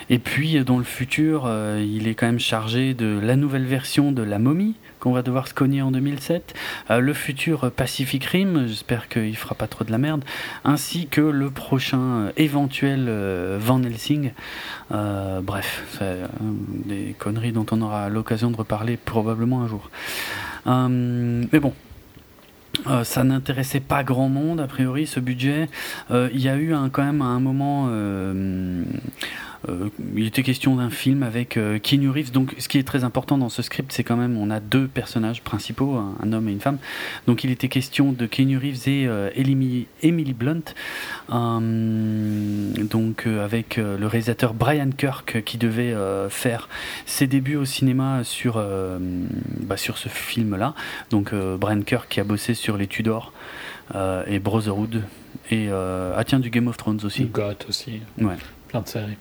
Et 0.09 0.17
puis, 0.17 0.63
dans 0.63 0.77
le 0.77 0.83
futur, 0.83 1.51
il 1.77 2.07
est 2.07 2.15
quand 2.15 2.25
même 2.25 2.39
chargé 2.39 2.93
de 2.93 3.19
la 3.21 3.35
nouvelle 3.35 3.65
version 3.65 4.11
de 4.11 4.23
La 4.23 4.39
Momie 4.39 4.75
qu'on 4.99 5.11
va 5.11 5.21
devoir 5.21 5.47
se 5.47 5.53
cogner 5.53 5.81
en 5.81 5.91
2007, 5.91 6.53
euh, 6.89 6.99
le 6.99 7.13
futur 7.13 7.71
Pacific 7.71 8.23
Rim, 8.25 8.67
j'espère 8.67 9.07
qu'il 9.07 9.35
fera 9.35 9.55
pas 9.55 9.67
trop 9.67 9.83
de 9.83 9.91
la 9.91 9.97
merde, 9.97 10.23
ainsi 10.63 11.07
que 11.07 11.21
le 11.21 11.49
prochain 11.49 11.99
euh, 11.99 12.31
éventuel 12.37 13.05
euh, 13.07 13.57
Van 13.59 13.81
Helsing. 13.81 14.31
bref, 14.89 16.01
des 16.85 17.15
conneries 17.17 17.51
dont 17.51 17.65
on 17.71 17.81
aura 17.81 18.09
l'occasion 18.09 18.51
de 18.51 18.57
reparler 18.57 18.97
probablement 18.97 19.61
un 19.61 19.67
jour. 19.67 19.89
mais 20.65 21.59
bon, 21.59 21.73
ça 23.03 23.23
n'intéressait 23.23 23.79
pas 23.79 24.03
grand 24.03 24.29
monde 24.29 24.59
a 24.59 24.67
priori 24.67 25.05
ce 25.05 25.19
budget. 25.19 25.69
Il 26.11 26.39
y 26.39 26.49
a 26.49 26.57
eu 26.57 26.73
quand 26.91 27.03
même 27.03 27.21
à 27.21 27.25
un 27.25 27.39
moment 27.39 27.87
il 30.15 30.25
était 30.25 30.43
question 30.43 30.75
d'un 30.77 30.89
film 30.89 31.21
avec 31.23 31.57
euh, 31.57 31.79
Keanu 31.79 32.09
Reeves. 32.09 32.31
Donc, 32.31 32.55
ce 32.59 32.69
qui 32.69 32.77
est 32.77 32.87
très 32.87 33.03
important 33.03 33.37
dans 33.37 33.49
ce 33.49 33.61
script, 33.61 33.91
c'est 33.91 34.03
quand 34.03 34.15
même 34.15 34.37
on 34.37 34.49
a 34.49 34.59
deux 34.59 34.87
personnages 34.87 35.41
principaux, 35.41 35.95
un, 35.95 36.33
homme 36.33 36.47
et 36.47 36.51
une 36.51 36.61
femme. 36.61 36.77
Donc, 37.27 37.43
il 37.43 37.51
était 37.51 37.67
question 37.67 38.13
de 38.13 38.25
Keanu 38.25 38.57
Reeves 38.57 38.87
et 38.87 39.05
euh, 39.07 39.29
Emily, 39.35 40.33
Blunt. 40.33 40.73
donc, 41.29 43.27
avec 43.27 43.77
le 43.77 44.07
réalisateur 44.07 44.53
Brian 44.53 44.89
Kirk 44.95 45.43
qui 45.43 45.57
devait 45.57 45.93
faire 46.29 46.69
ses 47.05 47.27
débuts 47.27 47.55
au 47.55 47.65
cinéma 47.65 48.23
sur 48.23 48.63
bah, 49.61 49.77
sur 49.77 49.97
ce 49.97 50.09
film-là. 50.09 50.73
Donc, 51.09 51.33
Brian 51.33 51.81
Kirk 51.81 52.07
qui 52.09 52.19
a 52.19 52.23
bossé 52.23 52.53
sur 52.53 52.77
Les 52.77 52.87
Tudors 52.87 53.33
et 54.27 54.39
Brotherhood 54.39 55.03
et 55.51 55.69
ah 55.69 56.23
tiens 56.25 56.39
du 56.39 56.49
Game 56.49 56.67
of 56.67 56.77
Thrones 56.77 57.01
aussi. 57.03 57.25
God 57.25 57.57
aussi. 57.67 58.01
Ouais. 58.19 58.37
Plein 58.67 58.81
de 58.81 58.87
séries. 58.87 59.17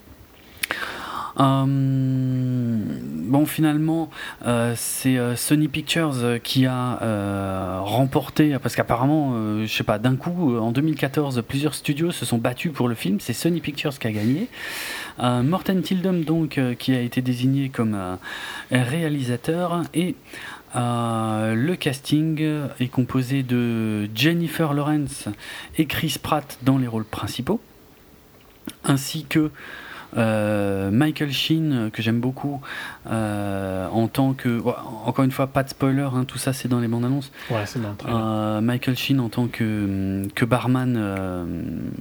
Euh, 1.41 1.65
bon, 1.67 3.47
finalement, 3.47 4.11
euh, 4.45 4.75
c'est 4.77 5.19
euh, 5.19 5.37
Sony 5.37 5.69
Pictures 5.69 6.17
qui 6.43 6.67
a 6.67 7.81
remporté, 7.81 8.57
parce 8.61 8.77
qu'apparemment, 8.77 9.63
je 9.65 9.73
sais 9.73 9.85
pas, 9.85 9.99
d'un 9.99 10.17
coup, 10.17 10.57
en 10.57 10.73
2014, 10.73 11.43
plusieurs 11.47 11.75
studios 11.75 12.11
se 12.11 12.25
sont 12.25 12.39
battus 12.39 12.73
pour 12.73 12.89
le 12.89 12.95
film. 12.95 13.21
C'est 13.21 13.33
Sony 13.33 13.61
Pictures 13.61 13.99
qui 13.99 14.07
a 14.07 14.13
gagné. 14.13 14.49
Morten 15.21 15.83
Tildum, 15.83 16.25
donc, 16.25 16.61
qui 16.79 16.95
a 16.95 17.01
été 17.01 17.23
désigné 17.23 17.69
comme 17.69 17.97
réalisateur 18.71 19.83
et 19.95 20.15
le 20.75 21.75
casting 21.75 22.43
est 22.81 22.89
composé 22.89 23.43
de 23.43 24.09
Jennifer 24.15 24.75
Lawrence 24.75 25.29
et 25.77 25.87
Chris 25.87 26.17
Pratt 26.23 26.59
dans 26.63 26.79
les 26.79 26.87
rôles 26.87 27.05
principaux, 27.05 27.61
ainsi 28.85 29.25
que 29.25 29.51
euh, 30.17 30.91
Michael 30.91 31.33
Sheen, 31.33 31.73
euh, 31.73 31.91
que 31.91 32.01
j'aime 32.03 32.21
beaucoup, 32.21 32.61
euh, 33.11 33.89
en 33.89 34.09
tant 34.09 34.33
que. 34.33 34.61
Encore 35.05 35.25
une 35.25 35.31
fois, 35.31 35.49
pas 35.49 35.63
de 35.63 35.69
spoiler, 35.69 36.09
hein, 36.15 36.25
tout 36.27 36.39
ça 36.39 36.53
c'est 36.53 36.69
dans 36.69 36.81
les 36.81 36.89
bandes 36.89 37.05
annonces. 37.05 37.31
Ouais, 37.51 37.67
c'est 37.67 37.81
dans 37.81 38.61
Michael 38.63 38.97
Sheen 38.97 39.21
en 39.21 39.29
tant 39.29 39.49
que, 39.49 40.27
que 40.35 40.45
barman 40.45 40.99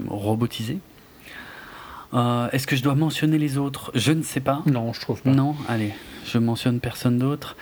robotisé. 0.08 0.80
Est-ce 2.14 2.66
que 2.66 2.76
je 2.76 2.84
dois 2.84 2.96
mentionner 2.96 3.38
les 3.38 3.58
autres? 3.58 3.92
Je 3.94 4.12
ne 4.12 4.24
sais 4.24 4.40
pas. 4.40 4.64
Non, 4.66 4.94
je 4.94 5.02
trouve 5.02 5.22
pas. 5.22 5.30
Non, 5.30 5.56
allez, 5.68 5.94
je 6.26 6.38
mentionne 6.38 6.80
personne 6.80 7.18
d'autre. 7.20 7.56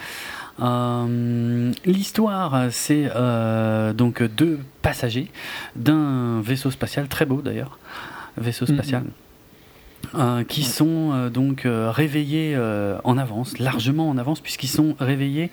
L'histoire, 1.86 2.68
c'est 2.72 3.10
donc 3.96 4.22
deux 4.22 4.60
passagers 4.84 5.32
d'un 5.76 6.42
vaisseau 6.42 6.70
spatial 6.70 7.08
très 7.08 7.26
beau 7.26 7.42
d'ailleurs, 7.42 7.80
vaisseau 8.38 8.68
spatial. 8.68 9.06
Euh, 10.14 10.44
qui 10.44 10.64
sont 10.64 11.11
euh, 11.14 11.30
donc 11.30 11.65
euh, 11.65 11.90
réveillés 11.91 12.57
en 13.03 13.18
avance, 13.18 13.60
largement 13.60 14.10
en 14.10 14.18
avance, 14.18 14.40
puisqu'ils 14.40 14.68
sont 14.68 14.95
réveillés 14.99 15.52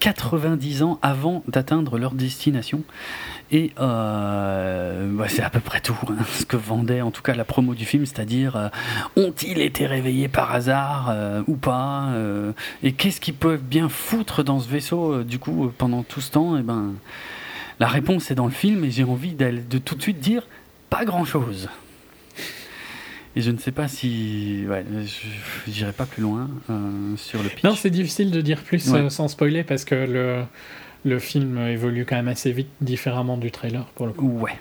90 0.00 0.82
ans 0.82 0.98
avant 1.00 1.42
d'atteindre 1.48 1.98
leur 1.98 2.12
destination. 2.12 2.82
Et 3.50 3.72
bah, 3.76 5.26
c'est 5.28 5.42
à 5.42 5.50
peu 5.50 5.60
près 5.60 5.80
tout 5.80 5.96
hein, 6.08 6.16
ce 6.30 6.44
que 6.44 6.56
vendait 6.56 7.00
en 7.00 7.10
tout 7.10 7.22
cas 7.22 7.34
la 7.34 7.44
promo 7.44 7.74
du 7.74 7.86
film, 7.86 8.04
c'est-à-dire 8.04 8.70
ont-ils 9.16 9.60
été 9.60 9.86
réveillés 9.86 10.28
par 10.28 10.52
hasard 10.52 11.14
ou 11.46 11.56
pas 11.56 12.08
Et 12.82 12.92
qu'est-ce 12.92 13.20
qu'ils 13.20 13.34
peuvent 13.34 13.62
bien 13.62 13.88
foutre 13.88 14.44
dans 14.44 14.60
ce 14.60 14.68
vaisseau 14.68 15.22
du 15.22 15.38
coup 15.38 15.72
pendant 15.78 16.02
tout 16.02 16.20
ce 16.20 16.32
temps 16.32 16.56
Et 16.56 16.60
eh 16.60 16.62
ben, 16.62 16.92
la 17.80 17.88
réponse 17.88 18.30
est 18.30 18.34
dans 18.34 18.46
le 18.46 18.52
film 18.52 18.84
et 18.84 18.90
j'ai 18.90 19.04
envie 19.04 19.34
de 19.34 19.78
tout 19.78 19.94
de 19.94 20.02
suite 20.02 20.20
dire 20.20 20.46
pas 20.90 21.06
grand-chose. 21.06 21.70
Et 23.34 23.40
je 23.40 23.50
ne 23.50 23.58
sais 23.58 23.72
pas 23.72 23.88
si. 23.88 24.64
Ouais, 24.68 24.84
je 25.66 25.70
n'irai 25.70 25.92
pas 25.92 26.04
plus 26.04 26.22
loin 26.22 26.50
euh, 26.68 27.16
sur 27.16 27.42
le 27.42 27.48
pitch. 27.48 27.64
Non, 27.64 27.74
c'est 27.74 27.90
difficile 27.90 28.30
de 28.30 28.40
dire 28.40 28.60
plus 28.60 28.92
euh, 28.92 29.08
sans 29.08 29.28
spoiler 29.28 29.64
parce 29.64 29.86
que 29.86 29.94
le, 29.94 30.42
le 31.06 31.18
film 31.18 31.56
évolue 31.58 32.04
quand 32.04 32.16
même 32.16 32.28
assez 32.28 32.52
vite, 32.52 32.68
différemment 32.82 33.38
du 33.38 33.50
trailer 33.50 33.84
pour 33.94 34.06
le 34.06 34.12
coup. 34.12 34.28
Ouais, 34.28 34.58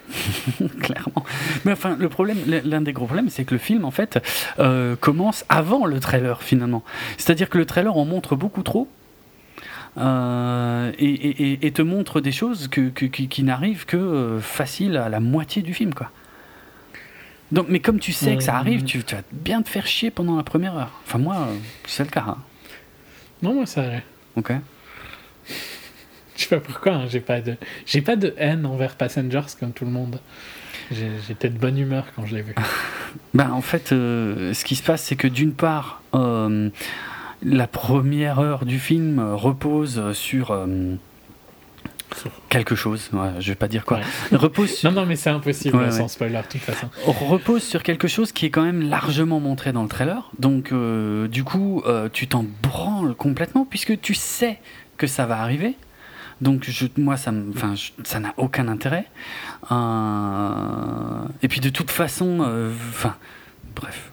clairement. 0.82 1.26
Mais 1.66 1.74
enfin, 1.74 1.98
le 2.00 2.08
problème, 2.08 2.38
l'un 2.48 2.82
des 2.82 2.94
gros 2.94 3.08
problèmes, 3.08 3.30
c'est 3.30 3.44
que 3.44 3.54
le 3.54 3.60
film, 3.60 3.84
en 3.84 3.92
fait, 3.92 4.24
euh, 4.60 4.96
commence 4.96 5.44
avant 5.50 5.86
le 5.86 6.00
trailer 6.00 6.42
finalement. 6.42 6.84
C'est-à-dire 7.18 7.50
que 7.50 7.58
le 7.58 7.66
trailer 7.66 7.98
en 7.98 8.06
montre 8.06 8.38
beaucoup 8.38 8.64
trop. 8.64 8.88
et, 9.98 10.94
et, 10.98 11.68
et, 11.68 11.72
te 11.74 11.82
montre 11.82 12.22
des 12.22 12.32
choses 12.32 12.70
que, 12.70 12.88
qui, 12.88 13.28
qui 13.28 13.44
n'arrivent 13.44 13.86
que 13.86 14.40
facile 14.42 14.96
à 14.96 15.10
la 15.10 15.20
moitié 15.20 15.62
du 15.62 15.74
film, 15.74 15.94
quoi. 15.94 16.10
Donc, 17.52 17.68
mais 17.70 17.80
comme 17.80 18.00
tu 18.00 18.14
sais 18.14 18.38
que 18.38 18.44
ça 18.44 18.56
arrive, 18.56 18.84
tu, 18.84 19.00
vas 19.00 19.22
bien 19.32 19.62
te 19.62 19.70
faire 19.70 19.86
chier 19.86 20.10
pendant 20.10 20.38
la 20.38 20.44
première 20.44 20.76
heure. 20.76 21.02
Enfin, 21.06 21.18
moi, 21.18 21.50
c'est 21.86 22.04
le 22.04 22.10
cas. 22.10 22.26
Hein. 22.28 22.38
Non, 23.42 23.54
moi, 23.54 23.66
ça 23.66 23.84
allait. 23.84 24.04
Ok. 24.36 24.52
Je 26.38 26.44
sais 26.44 26.56
pas 26.56 26.62
pourquoi, 26.62 26.94
hein, 26.94 27.06
j'ai 27.08 27.20
pas 27.20 27.40
de 27.40 27.56
j'ai 27.86 28.02
pas 28.02 28.16
de 28.16 28.34
haine 28.36 28.66
envers 28.66 28.96
Passengers 28.96 29.42
comme 29.60 29.74
tout 29.74 29.86
le 29.86 29.92
monde. 29.92 30.20
J'étais 30.92 31.50
de 31.50 31.58
bonne 31.58 31.78
humeur 31.78 32.06
quand 32.16 32.26
je 32.26 32.36
l'ai 32.36 32.42
vu. 32.42 32.56
ben, 33.36 33.52
en 33.52 33.62
fait, 33.62 33.92
euh, 33.92 34.54
ce 34.54 34.66
qui 34.66 34.76
se 34.76 34.82
passe, 34.82 35.04
c'est 35.04 35.16
que 35.16 35.28
d'une 35.28 35.54
part, 35.54 36.02
euh, 36.16 36.70
la 37.44 37.68
première 37.68 38.40
heure 38.40 38.66
du 38.66 38.80
film 38.80 39.20
repose 39.20 40.14
sur. 40.14 40.52
Euh, 40.52 40.96
Quelque 42.50 42.76
chose, 42.76 43.10
je 43.40 43.48
vais 43.48 43.56
pas 43.56 43.68
dire 43.68 43.86
quoi. 43.86 44.00
Repose 44.32 44.84
Non, 44.84 44.92
non, 44.92 45.06
mais 45.06 45.16
c'est 45.16 45.30
impossible 45.30 45.92
sans 45.92 46.08
spoiler, 46.08 46.38
de 46.38 46.48
toute 46.48 46.62
façon. 46.62 46.90
Repose 47.06 47.64
sur 47.64 47.84
quelque 47.84 48.08
chose 48.08 48.32
qui 48.32 48.46
est 48.46 48.50
quand 48.50 48.64
même 48.64 48.82
largement 48.82 49.40
montré 49.40 49.72
dans 49.72 49.84
le 49.84 49.90
trailer. 49.90 50.30
Donc, 50.40 50.72
euh, 50.72 51.28
du 51.28 51.44
coup, 51.44 51.84
euh, 51.86 52.10
tu 52.12 52.28
t'en 52.28 52.46
branles 52.62 53.16
complètement 53.16 53.66
puisque 53.66 54.00
tu 54.02 54.14
sais 54.14 54.60
que 54.98 55.08
ça 55.08 55.26
va 55.26 55.40
arriver. 55.40 55.76
Donc, 56.42 56.64
je, 56.68 56.88
moi, 56.98 57.18
ça 57.18 57.32
n'a 57.32 58.34
aucun 58.38 58.68
intérêt. 58.68 59.06
Euh, 59.72 61.26
et 61.44 61.48
puis, 61.48 61.60
de 61.60 61.70
toute 61.70 61.92
façon, 61.92 62.40
enfin, 62.90 63.16
bref, 63.76 64.12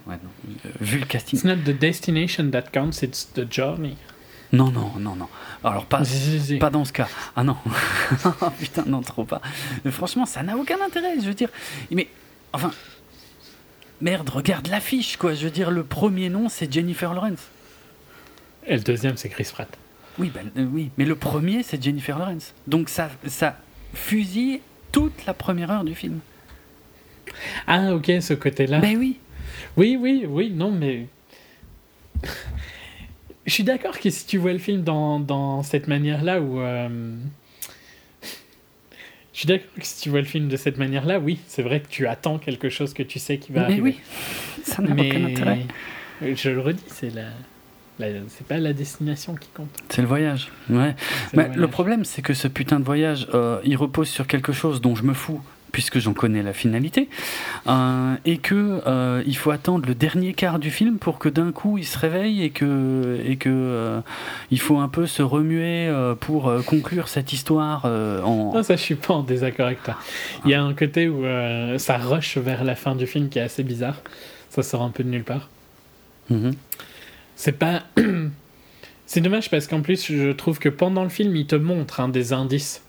vu 0.80 0.98
le 0.98 1.06
casting. 1.06 1.38
It's 1.38 1.44
not 1.44 1.56
the 1.64 1.76
destination 1.76 2.50
that 2.50 2.64
counts, 2.72 3.02
it's 3.02 3.28
the 3.32 3.50
journey. 3.50 3.96
Non, 4.52 4.70
non, 4.70 4.92
non, 4.98 5.14
non. 5.14 5.28
Alors, 5.62 5.84
pas, 5.84 6.02
pas 6.60 6.70
dans 6.70 6.84
ce 6.84 6.92
cas. 6.92 7.08
Ah 7.36 7.44
non. 7.44 7.56
Putain, 8.58 8.84
non, 8.86 9.02
trop 9.02 9.24
pas. 9.24 9.42
Mais 9.84 9.90
franchement, 9.90 10.24
ça 10.24 10.42
n'a 10.42 10.56
aucun 10.56 10.80
intérêt. 10.84 11.20
Je 11.20 11.26
veux 11.26 11.34
dire. 11.34 11.50
Mais, 11.90 12.08
enfin. 12.52 12.70
Merde, 14.00 14.28
regarde 14.30 14.68
l'affiche, 14.68 15.16
quoi. 15.16 15.34
Je 15.34 15.44
veux 15.44 15.50
dire, 15.50 15.70
le 15.70 15.82
premier 15.82 16.28
nom, 16.28 16.48
c'est 16.48 16.72
Jennifer 16.72 17.12
Lawrence. 17.12 17.48
Et 18.66 18.76
le 18.76 18.82
deuxième, 18.82 19.16
c'est 19.16 19.28
Chris 19.28 19.48
Pratt. 19.52 19.68
Oui, 20.18 20.30
ben, 20.32 20.50
euh, 20.56 20.66
oui. 20.72 20.90
Mais 20.98 21.04
le 21.04 21.16
premier, 21.16 21.62
c'est 21.62 21.82
Jennifer 21.82 22.18
Lawrence. 22.18 22.54
Donc, 22.66 22.88
ça, 22.88 23.10
ça 23.26 23.56
fusille 23.94 24.60
toute 24.92 25.26
la 25.26 25.34
première 25.34 25.70
heure 25.70 25.84
du 25.84 25.94
film. 25.94 26.20
Ah, 27.66 27.92
ok, 27.94 28.10
ce 28.20 28.34
côté-là. 28.34 28.78
Ben 28.78 28.96
oui. 28.96 29.18
Oui, 29.76 29.98
oui, 30.00 30.24
oui, 30.28 30.50
non, 30.50 30.70
mais. 30.70 31.06
Je 33.48 33.54
suis 33.54 33.64
d'accord 33.64 33.98
que 33.98 34.10
si 34.10 34.26
tu 34.26 34.36
vois 34.36 34.52
le 34.52 34.58
film 34.58 34.82
dans, 34.82 35.18
dans 35.18 35.62
cette 35.62 35.88
manière-là, 35.88 36.38
où. 36.38 36.60
Euh, 36.60 37.16
je 39.32 39.38
suis 39.38 39.46
d'accord 39.46 39.70
que 39.74 39.86
si 39.86 40.02
tu 40.02 40.10
vois 40.10 40.20
le 40.20 40.26
film 40.26 40.48
de 40.48 40.56
cette 40.58 40.76
manière-là, 40.76 41.18
oui, 41.18 41.38
c'est 41.46 41.62
vrai 41.62 41.80
que 41.80 41.88
tu 41.88 42.06
attends 42.06 42.38
quelque 42.38 42.68
chose 42.68 42.92
que 42.92 43.02
tu 43.02 43.18
sais 43.18 43.38
qui 43.38 43.52
va 43.52 43.62
arriver. 43.62 43.80
Mais 43.80 43.88
oui, 43.88 44.00
ça 44.64 44.82
n'a 44.82 44.92
aucun 44.92 45.24
intérêt. 45.24 45.60
Je 46.20 46.50
le 46.50 46.60
redis, 46.60 46.84
c'est 46.88 47.14
la, 47.14 47.28
c'est 48.28 48.46
pas 48.46 48.58
la 48.58 48.74
destination 48.74 49.34
qui 49.34 49.48
compte. 49.54 49.70
C'est 49.88 50.02
le 50.02 50.08
voyage. 50.08 50.50
Ouais. 50.68 50.94
Mais 51.32 51.48
le, 51.54 51.68
problème, 51.68 52.04
c'est 52.04 52.20
que 52.20 52.34
ce 52.34 52.48
putain 52.48 52.78
de 52.78 52.84
voyage, 52.84 53.28
euh, 53.32 53.60
il 53.64 53.76
repose 53.78 54.10
sur 54.10 54.26
quelque 54.26 54.52
chose 54.52 54.82
dont 54.82 54.94
je 54.94 55.04
me 55.04 55.14
fous 55.14 55.40
puisque 55.72 55.98
j'en 55.98 56.14
connais 56.14 56.42
la 56.42 56.52
finalité, 56.52 57.08
euh, 57.66 58.14
et 58.24 58.38
que 58.38 58.80
euh, 58.86 59.22
il 59.26 59.36
faut 59.36 59.50
attendre 59.50 59.86
le 59.86 59.94
dernier 59.94 60.32
quart 60.32 60.58
du 60.58 60.70
film 60.70 60.98
pour 60.98 61.18
que 61.18 61.28
d'un 61.28 61.52
coup 61.52 61.78
il 61.78 61.84
se 61.84 61.98
réveille 61.98 62.42
et 62.42 62.50
que 62.50 63.20
et 63.24 63.36
que 63.36 63.48
euh, 63.50 64.00
il 64.50 64.60
faut 64.60 64.78
un 64.78 64.88
peu 64.88 65.06
se 65.06 65.22
remuer 65.22 65.92
pour 66.20 66.52
conclure 66.66 67.08
cette 67.08 67.32
histoire. 67.32 67.84
en... 67.84 68.52
Non, 68.54 68.62
ça 68.62 68.76
je 68.76 68.82
suis 68.82 68.94
pas 68.94 69.14
en 69.14 69.22
désaccord 69.22 69.66
avec 69.66 69.82
toi. 69.82 69.96
Il 70.44 70.50
y 70.50 70.54
a 70.54 70.62
un 70.62 70.74
côté 70.74 71.08
où 71.08 71.24
ça 71.78 71.98
rush 71.98 72.38
vers 72.38 72.64
la 72.64 72.74
fin 72.74 72.94
du 72.94 73.06
film 73.06 73.28
qui 73.28 73.38
est 73.38 73.42
assez 73.42 73.62
bizarre. 73.62 74.02
Ça 74.50 74.62
sort 74.62 74.82
un 74.82 74.90
peu 74.90 75.04
de 75.04 75.10
nulle 75.10 75.24
part. 75.24 75.48
Mm-hmm. 76.30 76.54
C'est 77.36 77.52
pas. 77.52 77.84
C'est 79.06 79.22
dommage 79.22 79.48
parce 79.48 79.66
qu'en 79.66 79.80
plus 79.80 80.12
je 80.12 80.32
trouve 80.32 80.58
que 80.58 80.68
pendant 80.68 81.02
le 81.02 81.08
film 81.08 81.34
il 81.34 81.46
te 81.46 81.56
montre 81.56 82.00
hein, 82.00 82.10
des 82.10 82.34
indices 82.34 82.82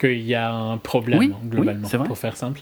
qu'il 0.00 0.22
y 0.22 0.34
a 0.34 0.50
un 0.50 0.78
problème 0.78 1.34
globalement, 1.44 1.88
pour 2.04 2.18
faire 2.18 2.36
simple. 2.36 2.60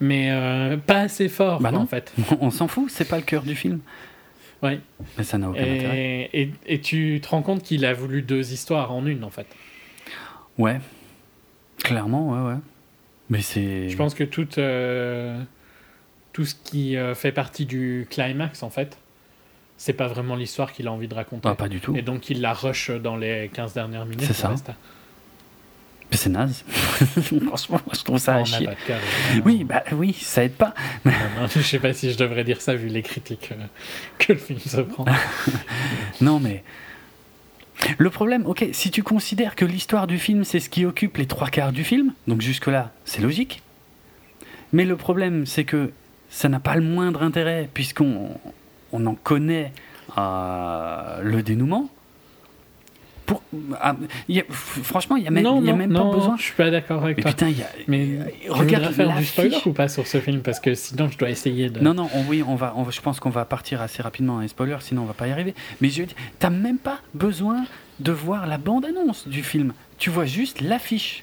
Mais 0.00 0.30
euh, 0.30 0.76
pas 0.76 1.00
assez 1.00 1.28
fort, 1.28 1.60
bah 1.60 1.72
en 1.72 1.86
fait. 1.86 2.12
On 2.40 2.50
s'en 2.50 2.66
fout, 2.68 2.90
c'est 2.90 3.08
pas 3.08 3.16
le 3.16 3.22
cœur 3.22 3.42
du 3.42 3.54
film. 3.54 3.80
Ouais. 4.62 4.80
Mais 5.16 5.24
ça 5.24 5.38
n'a 5.38 5.48
aucun 5.50 5.62
et, 5.62 5.76
intérêt. 5.76 6.50
Et, 6.66 6.80
tu 6.80 7.20
te 7.22 7.28
rends 7.28 7.42
compte 7.42 7.62
qu'il 7.62 7.84
a 7.84 7.92
voulu 7.94 8.22
deux 8.22 8.52
histoires 8.52 8.92
en 8.92 9.06
une, 9.06 9.24
en 9.24 9.30
fait. 9.30 9.46
Ouais. 10.58 10.80
Clairement, 11.78 12.30
ouais, 12.32 12.52
ouais. 12.52 12.60
Mais 13.30 13.40
c'est. 13.40 13.88
Je 13.88 13.96
pense 13.96 14.14
que 14.14 14.24
toute. 14.24 14.58
Euh, 14.58 15.40
tout 16.32 16.44
ce 16.44 16.54
qui 16.54 16.96
euh, 16.96 17.14
fait 17.14 17.32
partie 17.32 17.66
du 17.66 18.06
climax, 18.10 18.62
en 18.62 18.70
fait, 18.70 18.98
c'est 19.76 19.92
pas 19.92 20.06
vraiment 20.06 20.34
l'histoire 20.34 20.72
qu'il 20.72 20.86
a 20.86 20.92
envie 20.92 21.08
de 21.08 21.14
raconter. 21.14 21.48
Ah, 21.48 21.54
pas 21.54 21.68
du 21.68 21.80
tout. 21.80 21.94
Et 21.96 22.02
donc 22.02 22.30
il 22.30 22.40
la 22.40 22.52
rush 22.52 22.90
dans 22.90 23.16
les 23.16 23.50
15 23.52 23.74
dernières 23.74 24.06
minutes. 24.06 24.24
C'est 24.26 24.32
ça. 24.32 24.54
C'est 26.16 26.30
naze. 26.30 26.64
Franchement, 27.46 27.80
moi, 27.86 27.94
je 27.94 28.02
trouve 28.02 28.18
ça 28.18 28.36
à 28.36 28.44
chier. 28.44 28.68
Oui, 29.44 29.64
bah 29.64 29.82
oui, 29.92 30.12
ça 30.12 30.44
aide 30.44 30.54
pas. 30.54 30.74
Non, 31.04 31.12
non, 31.40 31.46
je 31.54 31.60
sais 31.60 31.78
pas 31.78 31.92
si 31.92 32.10
je 32.12 32.18
devrais 32.18 32.44
dire 32.44 32.60
ça 32.60 32.74
vu 32.74 32.88
les 32.88 33.02
critiques 33.02 33.50
euh, 33.52 33.64
que 34.18 34.32
le 34.32 34.38
film 34.38 34.58
se 34.58 34.80
prend. 34.80 35.04
Non, 36.20 36.40
mais. 36.40 36.62
Le 37.98 38.10
problème, 38.10 38.46
ok, 38.46 38.66
si 38.72 38.90
tu 38.90 39.02
considères 39.02 39.56
que 39.56 39.64
l'histoire 39.64 40.06
du 40.06 40.18
film, 40.18 40.44
c'est 40.44 40.60
ce 40.60 40.68
qui 40.68 40.84
occupe 40.84 41.16
les 41.16 41.26
trois 41.26 41.48
quarts 41.48 41.72
du 41.72 41.82
film, 41.82 42.12
donc 42.28 42.40
jusque-là, 42.40 42.92
c'est 43.04 43.20
logique. 43.20 43.62
Mais 44.72 44.84
le 44.84 44.96
problème, 44.96 45.46
c'est 45.46 45.64
que 45.64 45.90
ça 46.30 46.48
n'a 46.48 46.60
pas 46.60 46.76
le 46.76 46.82
moindre 46.82 47.22
intérêt, 47.22 47.68
puisqu'on 47.74 48.38
on 48.92 49.06
en 49.06 49.14
connaît 49.14 49.72
euh, 50.16 51.20
le 51.22 51.42
dénouement. 51.42 51.90
Pour, 53.26 53.42
ah, 53.80 53.94
il 54.28 54.36
y 54.36 54.40
a- 54.40 54.44
franchement, 54.50 55.16
il 55.16 55.22
n'y 55.22 55.28
a 55.28 55.30
même, 55.30 55.44
non, 55.44 55.62
y 55.62 55.68
a 55.68 55.72
non, 55.72 55.78
même 55.78 55.92
non, 55.92 56.10
pas 56.10 56.16
besoin. 56.16 56.36
je 56.36 56.42
suis 56.42 56.54
pas 56.54 56.70
d'accord 56.70 57.04
avec 57.04 57.16
Mais 57.18 57.22
toi. 57.22 57.30
putain, 57.32 57.48
y 57.50 57.62
a. 57.62 57.66
Mais 57.86 58.18
regarde 58.48 58.86
regarde 58.86 58.94
faire 58.94 59.16
du 59.16 59.24
spoiler 59.24 59.56
ou 59.66 59.72
pas 59.72 59.88
sur 59.88 60.06
ce 60.06 60.18
film? 60.20 60.40
Parce 60.40 60.58
que 60.60 60.74
sinon 60.74 61.08
je 61.08 61.16
dois 61.18 61.30
essayer 61.30 61.70
de. 61.70 61.80
Non, 61.80 61.94
non, 61.94 62.08
on- 62.14 62.24
oui, 62.28 62.42
on 62.46 62.56
va, 62.56 62.74
on 62.76 62.90
je 62.90 63.00
pense 63.00 63.20
qu'on 63.20 63.30
va 63.30 63.44
partir 63.44 63.80
assez 63.80 64.02
rapidement 64.02 64.38
à 64.38 64.42
un 64.42 64.48
spoiler, 64.48 64.76
sinon 64.80 65.02
on 65.02 65.06
va 65.06 65.14
pas 65.14 65.28
y 65.28 65.30
arriver. 65.30 65.54
Mais 65.80 65.88
je 65.88 66.02
t'as 66.40 66.50
même 66.50 66.78
pas 66.78 66.98
besoin 67.14 67.64
de 68.00 68.10
voir 68.12 68.46
la 68.46 68.58
bande-annonce 68.58 69.28
du 69.28 69.42
film. 69.42 69.72
Tu 69.98 70.10
vois 70.10 70.24
juste 70.26 70.60
l'affiche. 70.60 71.22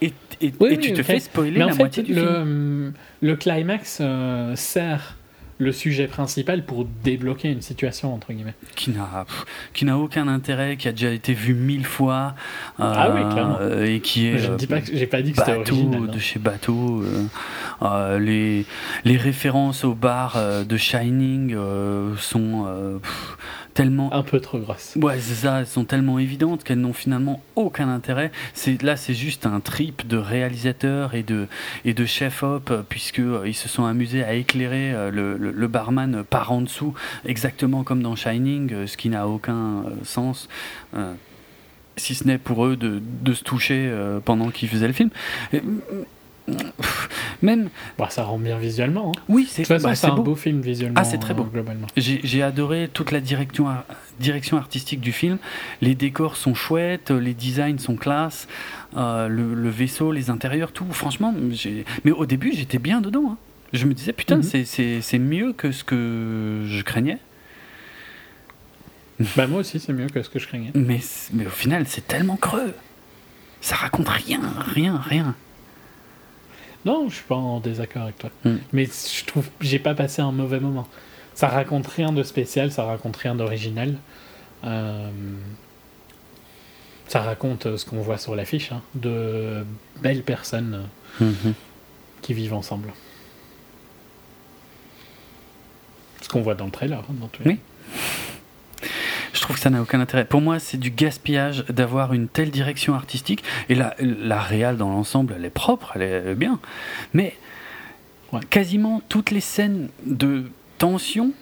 Et, 0.00 0.12
et- 0.40 0.52
Oui, 0.60 0.70
et 0.72 0.76
oui, 0.76 0.78
tu 0.78 0.92
te 0.92 1.02
fais 1.02 1.20
spoiler 1.20 1.58
Mais 1.58 1.64
en 1.64 1.68
la 1.68 1.72
fait, 1.72 1.78
moitié 1.78 2.02
du 2.02 2.14
le, 2.14 2.20
film. 2.22 2.92
le 3.20 3.36
climax 3.36 3.98
euh, 4.00 4.56
sert 4.56 5.16
le 5.58 5.70
sujet 5.72 6.06
principal 6.08 6.64
pour 6.64 6.84
débloquer 7.04 7.50
une 7.52 7.62
situation 7.62 8.12
entre 8.12 8.32
guillemets. 8.32 8.54
Qui 8.74 8.90
n'a, 8.90 9.24
qui 9.72 9.84
n'a 9.84 9.96
aucun 9.98 10.26
intérêt, 10.26 10.76
qui 10.76 10.88
a 10.88 10.92
déjà 10.92 11.10
été 11.10 11.32
vu 11.32 11.54
mille 11.54 11.86
fois. 11.86 12.34
Ah 12.78 13.10
oui, 13.14 13.20
clairement. 13.32 13.56
euh, 13.60 13.84
Et 13.86 14.00
qui 14.00 14.26
est. 14.26 14.38
je 14.38 14.50
ne 14.50 14.56
dis 14.56 14.66
pas 14.66 14.80
que 14.80 14.96
j'ai 14.96 15.06
pas 15.06 15.22
dit 15.22 15.32
que 15.32 15.38
c'était 15.38 15.56
original. 15.56 16.00
hein. 16.08 16.12
de 16.12 16.18
chez 16.18 16.38
Bateau, 16.40 17.02
euh, 17.02 17.24
euh, 17.82 18.18
les, 18.18 18.66
les 19.04 19.16
références 19.16 19.84
au 19.84 19.94
bar 19.94 20.36
de 20.66 20.76
Shining 20.76 21.56
sont 22.18 22.98
pff, 23.02 23.36
tellement 23.74 24.12
Un 24.14 24.22
peu 24.22 24.40
trop 24.40 24.58
grosse. 24.58 24.96
Ouais, 25.02 25.18
c'est 25.18 25.34
ça, 25.34 25.60
elles 25.60 25.66
sont 25.66 25.84
tellement 25.84 26.18
évidentes 26.18 26.62
qu'elles 26.64 26.80
n'ont 26.80 26.92
finalement 26.92 27.42
aucun 27.56 27.88
intérêt. 27.88 28.30
Là, 28.82 28.96
c'est 28.96 29.14
juste 29.14 29.46
un 29.46 29.60
trip 29.60 30.06
de 30.06 30.16
réalisateurs 30.16 31.14
et 31.14 31.22
de 31.22 31.46
et 31.84 31.92
de 31.92 32.06
chef 32.06 32.42
op 32.42 32.72
puisque 32.88 33.18
euh, 33.18 33.42
ils 33.46 33.54
se 33.54 33.68
sont 33.68 33.84
amusés 33.84 34.22
à 34.24 34.34
éclairer 34.34 34.92
euh, 34.94 35.10
le, 35.10 35.36
le- 35.36 35.50
le 35.50 35.68
barman 35.68 36.22
par 36.24 36.52
en 36.52 36.60
dessous, 36.60 36.94
exactement 37.26 37.82
comme 37.82 38.02
dans 38.02 38.16
Shining, 38.16 38.72
euh, 38.72 38.86
ce 38.86 38.96
qui 38.96 39.08
n'a 39.08 39.26
aucun 39.28 39.54
euh, 39.84 39.90
sens. 40.04 40.48
euh, 40.96 41.12
si 41.96 42.16
ce 42.16 42.26
n'est 42.26 42.38
pour 42.38 42.66
eux 42.66 42.74
de, 42.74 43.00
de 43.22 43.34
se 43.34 43.44
toucher 43.44 43.86
euh, 43.88 44.18
pendant 44.18 44.50
qu'ils 44.50 44.68
faisaient 44.68 44.88
le 44.88 44.92
film. 44.92 45.10
Même, 47.42 47.68
Bon, 47.98 48.06
ça 48.08 48.22
rend 48.24 48.38
bien 48.38 48.58
visuellement. 48.58 49.12
hein. 49.16 49.20
oui, 49.28 49.46
c'est 49.50 49.68
bah, 49.68 49.76
un 50.02 50.14
beau. 50.14 50.22
beau 50.22 50.34
film 50.34 50.60
visuellement. 50.60 50.98
Ah, 51.00 51.04
c'est 51.04 51.18
très 51.18 51.34
beau. 51.34 51.44
globalement. 51.44 51.86
J'ai 51.96 52.42
adoré 52.42 52.88
toute 52.92 53.12
la 53.12 53.20
direction, 53.20 53.66
direction 54.20 54.56
artistique 54.56 55.00
du 55.00 55.12
film. 55.12 55.38
Les 55.80 55.94
décors 55.94 56.36
sont 56.36 56.54
chouettes, 56.54 57.10
les 57.10 57.34
designs 57.34 57.78
sont 57.78 57.96
classe, 57.96 58.46
euh, 58.96 59.28
le, 59.28 59.54
le 59.54 59.68
vaisseau, 59.68 60.12
les 60.12 60.30
intérieurs, 60.30 60.72
tout. 60.72 60.86
Franchement, 60.90 61.34
mais 62.04 62.12
au 62.12 62.26
début, 62.26 62.52
j'étais 62.54 62.78
bien 62.78 63.00
dedans. 63.00 63.24
hein. 63.32 63.36
Je 63.72 63.86
me 63.86 63.94
disais, 63.94 64.12
putain, 64.12 64.36
Mhm. 64.36 64.42
c'est- 64.64 65.00
c'est 65.00 65.18
mieux 65.18 65.52
que 65.52 65.72
ce 65.72 65.82
que 65.84 66.62
je 66.66 66.82
craignais. 66.82 67.18
Bah 69.36 69.46
moi 69.46 69.60
aussi, 69.60 69.78
c'est 69.80 69.92
mieux 69.92 70.06
que 70.08 70.22
ce 70.22 70.28
que 70.28 70.38
je 70.38 70.46
craignais. 70.46 70.70
Mais, 70.74 71.00
mais 71.32 71.46
au 71.46 71.50
final, 71.50 71.84
c'est 71.86 72.06
tellement 72.06 72.36
creux. 72.36 72.74
Ça 73.60 73.76
raconte 73.76 74.08
rien, 74.08 74.40
rien, 74.74 74.96
rien. 74.98 75.34
Non, 76.84 77.08
je 77.08 77.14
suis 77.16 77.24
pas 77.24 77.34
en 77.36 77.60
désaccord 77.60 78.02
avec 78.02 78.18
toi. 78.18 78.30
Mm. 78.44 78.56
Mais 78.72 78.84
je 78.86 79.24
trouve 79.24 79.46
que 79.58 79.64
j'ai 79.66 79.78
pas 79.78 79.94
passé 79.94 80.20
un 80.22 80.32
mauvais 80.32 80.60
moment. 80.60 80.86
Ça 81.34 81.48
raconte 81.48 81.86
rien 81.88 82.12
de 82.12 82.22
spécial, 82.22 82.70
ça 82.70 82.84
raconte 82.84 83.16
rien 83.16 83.34
d'original. 83.34 83.96
Euh, 84.64 85.10
Ça 87.06 87.20
raconte 87.20 87.66
euh, 87.66 87.76
ce 87.76 87.84
qu'on 87.84 88.00
voit 88.00 88.16
sur 88.18 88.34
l'affiche, 88.34 88.72
hein, 88.72 88.80
de 88.94 89.64
belles 90.00 90.22
personnes 90.22 90.86
euh, 91.20 91.24
Mhm. 91.30 91.52
qui 92.22 92.32
vivent 92.34 92.54
ensemble. 92.54 92.88
Ce 96.22 96.28
qu'on 96.28 96.40
voit 96.40 96.54
dans 96.54 96.64
le 96.64 96.70
trailer, 96.70 96.98
hein, 97.00 97.14
dans 97.20 97.28
tous 97.28 97.42
les 97.44 97.50
Oui. 97.52 97.58
Je 99.34 99.40
trouve 99.40 99.56
que 99.56 99.62
ça 99.62 99.68
n'a 99.68 99.82
aucun 99.82 100.00
intérêt. 100.00 100.24
Pour 100.24 100.40
moi, 100.40 100.58
c'est 100.58 100.78
du 100.78 100.90
gaspillage 100.90 101.64
d'avoir 101.68 102.14
une 102.14 102.28
telle 102.28 102.50
direction 102.50 102.94
artistique. 102.94 103.42
Et 103.68 103.74
la, 103.74 103.94
la 104.00 104.40
réal 104.40 104.76
dans 104.78 104.88
l'ensemble, 104.88 105.34
elle 105.36 105.44
est 105.44 105.50
propre, 105.50 105.92
elle 105.96 106.02
est 106.02 106.34
bien. 106.34 106.58
Mais 107.12 107.34
Ouais. 108.32 108.40
quasiment 108.50 109.00
toutes 109.08 109.30
les 109.30 109.40
scènes 109.40 109.88
de 110.06 110.50
tension, 110.78 111.32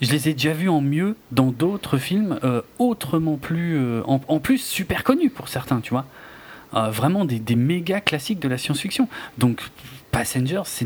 je 0.00 0.10
les 0.10 0.28
ai 0.28 0.32
déjà 0.32 0.52
vues 0.52 0.68
en 0.68 0.80
mieux 0.80 1.14
dans 1.30 1.52
d'autres 1.52 1.98
films, 1.98 2.38
euh, 2.42 2.62
autrement 2.78 3.36
plus. 3.36 3.76
euh, 3.76 4.02
en, 4.06 4.20
en 4.26 4.38
plus, 4.40 4.58
super 4.58 5.04
connus 5.04 5.30
pour 5.30 5.48
certains, 5.48 5.80
tu 5.80 5.90
vois. 5.90 6.06
Euh, 6.74 6.90
vraiment 6.90 7.24
des, 7.24 7.38
des 7.38 7.54
méga 7.56 8.00
classiques 8.00 8.40
de 8.40 8.48
la 8.48 8.56
science-fiction. 8.58 9.08
Donc, 9.38 9.60
Passengers, 10.10 10.62
ce 10.64 10.84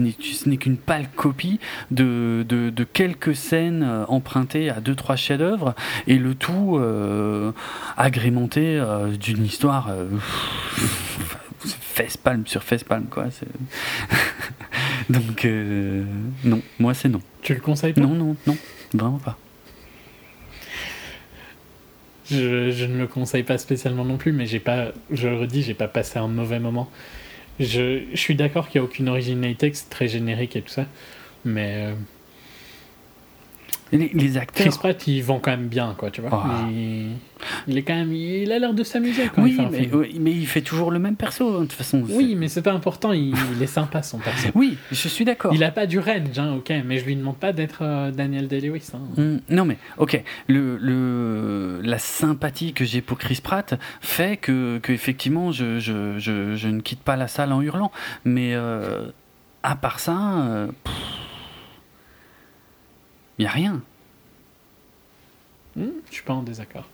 n'est 0.48 0.56
qu'une 0.56 0.76
pâle 0.76 1.09
copie 1.16 1.59
de, 1.90 2.44
de, 2.48 2.70
de 2.70 2.84
quelques 2.84 3.34
scènes 3.34 3.82
euh, 3.82 4.05
empruntées 4.09 4.70
à 4.70 4.80
deux 4.80 4.94
trois 4.94 5.16
chefs-d'œuvre 5.16 5.74
et 6.06 6.18
le 6.18 6.34
tout 6.34 6.76
euh, 6.76 7.52
agrémenté 7.96 8.78
euh, 8.78 9.16
d'une 9.16 9.44
histoire 9.44 9.88
euh, 9.90 10.06
fesse 11.59 12.16
palme 12.16 12.46
sur 12.46 12.62
fesse 12.62 12.84
palme 12.84 13.06
quoi. 13.10 13.26
Donc 15.10 15.46
non, 16.44 16.60
moi 16.78 16.94
c'est 16.94 17.09
non. 17.09 17.20
Tu 17.42 17.55
le 17.55 17.60
conseilles 17.60 17.92
pas? 17.92 18.01
Non 18.01 18.14
non 18.14 18.36
non, 18.46 18.56
vraiment 18.92 19.18
pas. 19.18 19.38
Je, 22.30 22.70
je 22.70 22.84
ne 22.86 22.98
le 22.98 23.06
conseille 23.06 23.42
pas 23.42 23.59
spécialement 23.59 24.05
non 24.05 24.16
plus, 24.16 24.32
mais 24.32 24.46
j'ai 24.46 24.60
pas, 24.60 24.92
je 25.10 25.28
le 25.28 25.36
redis, 25.36 25.62
j'ai 25.62 25.74
pas 25.74 25.88
passé 25.88 26.18
un 26.18 26.28
mauvais 26.28 26.59
moment. 26.59 26.88
Je, 27.60 28.05
suis 28.14 28.35
d'accord 28.35 28.68
qu'il 28.68 28.81
n'y 28.81 28.86
a 28.86 28.89
aucune 28.89 29.09
originalité, 29.09 29.70
que 29.70 29.76
c'est 29.76 29.90
très 29.90 30.09
générique 30.09 30.56
et 30.56 30.62
tout 30.62 30.70
ça, 30.70 30.86
mais 31.44 31.93
euh, 31.93 31.94
Les, 33.94 34.10
les 34.12 34.36
acteurs. 34.36 34.66
Chris 34.66 34.76
Pratt, 34.78 35.06
il 35.06 35.22
vend 35.22 35.38
quand 35.38 35.52
même 35.52 35.68
bien, 35.68 35.94
quoi, 35.96 36.10
tu 36.10 36.20
vois. 36.20 36.30
Ah. 36.32 36.66
Il, 36.70 37.12
il 37.68 37.78
est 37.78 37.82
quand 37.82 37.94
même, 37.94 38.12
il 38.12 38.50
a 38.52 38.58
l'air 38.58 38.74
de 38.74 38.82
s'amuser 38.82 39.30
quand 39.34 39.42
Oui 39.42 39.56
mais, 39.70 39.82
film. 39.82 39.90
oui, 40.00 40.16
mais 40.20 40.32
il 40.32 40.46
fait 40.46 40.62
toujours 40.62 40.90
le 40.90 40.98
même 40.98 41.14
perso 41.16 41.48
hein, 41.48 41.60
de 41.60 41.66
toute 41.66 41.72
façon. 41.74 42.02
Oui, 42.10 42.34
mais 42.36 42.48
c'est 42.48 42.62
pas 42.62 42.72
important, 42.72 43.12
il, 43.12 43.34
il 43.54 43.62
est 43.62 43.66
sympa 43.66 44.02
son 44.02 44.18
perso. 44.18 44.48
Oui, 44.54 44.76
je 44.90 45.08
suis 45.08 45.24
d'accord. 45.24 45.54
Il 45.54 45.62
a 45.62 45.70
pas 45.70 45.86
du 45.86 45.98
range, 45.98 46.38
hein, 46.38 46.54
ok, 46.56 46.72
mais 46.84 46.98
je 46.98 47.04
lui 47.04 47.14
demande 47.16 47.36
pas 47.36 47.52
d'être 47.52 47.78
euh, 47.82 48.10
Daniel 48.10 48.48
Day-Lewis. 48.48 48.90
Hein. 48.94 49.20
Mm, 49.22 49.54
Non 49.54 49.64
mais 49.64 49.78
ok, 49.98 50.22
le, 50.48 50.76
le, 50.78 51.80
la 51.84 51.98
sympathie 51.98 52.72
que 52.72 52.84
j'ai 52.84 53.00
pour 53.00 53.18
Chris 53.18 53.40
Pratt 53.42 53.74
fait 54.00 54.36
que, 54.38 54.78
que 54.78 54.92
effectivement 54.92 55.52
je, 55.52 55.78
je, 55.78 56.18
je, 56.18 56.56
je 56.56 56.68
ne 56.68 56.80
quitte 56.80 57.00
pas 57.02 57.16
la 57.16 57.28
salle 57.28 57.52
en 57.52 57.60
hurlant. 57.62 57.92
Mais 58.24 58.54
euh, 58.54 59.06
à 59.62 59.76
part 59.76 60.00
ça, 60.00 60.68
il 63.39 63.43
n'y 63.43 63.47
a 63.47 63.51
rien. 63.51 63.82
Hmm, 65.77 65.89
je 66.09 66.15
suis 66.15 66.23
pas 66.23 66.35
en 66.35 66.43
désaccord. 66.43 66.85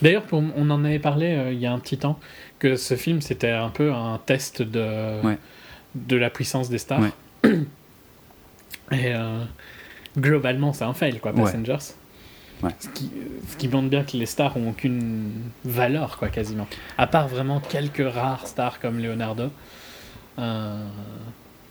D'ailleurs, 0.00 0.22
on 0.32 0.70
en 0.70 0.84
avait 0.84 0.98
parlé 1.00 1.26
euh, 1.34 1.52
il 1.52 1.58
y 1.58 1.66
a 1.66 1.72
un 1.72 1.78
petit 1.78 1.98
temps 1.98 2.18
que 2.58 2.76
ce 2.76 2.94
film 2.96 3.20
c'était 3.20 3.50
un 3.50 3.68
peu 3.68 3.92
un 3.92 4.18
test 4.24 4.62
de 4.62 5.20
Ouais. 5.24 5.38
de 5.94 6.16
la 6.16 6.30
puissance 6.30 6.68
des 6.70 6.78
stars. 6.78 7.00
Ouais. 7.00 7.50
Et 8.92 9.14
euh, 9.14 9.44
globalement, 10.18 10.72
c'est 10.72 10.84
un 10.84 10.94
fail, 10.94 11.18
quoi. 11.20 11.32
Passengers. 11.32 11.78
Ouais. 12.62 12.70
Ce, 12.78 12.88
qui, 12.88 13.10
ce 13.48 13.56
qui 13.56 13.68
montre 13.68 13.88
bien 13.88 14.04
que 14.04 14.16
les 14.16 14.26
stars 14.26 14.56
ont 14.56 14.70
aucune 14.70 15.30
valeur, 15.64 16.18
quoi, 16.18 16.28
quasiment. 16.28 16.66
À 16.98 17.06
part 17.06 17.28
vraiment 17.28 17.60
quelques 17.60 18.02
rares 18.12 18.46
stars 18.46 18.80
comme 18.80 18.98
Leonardo, 19.00 19.50
euh, 20.38 20.84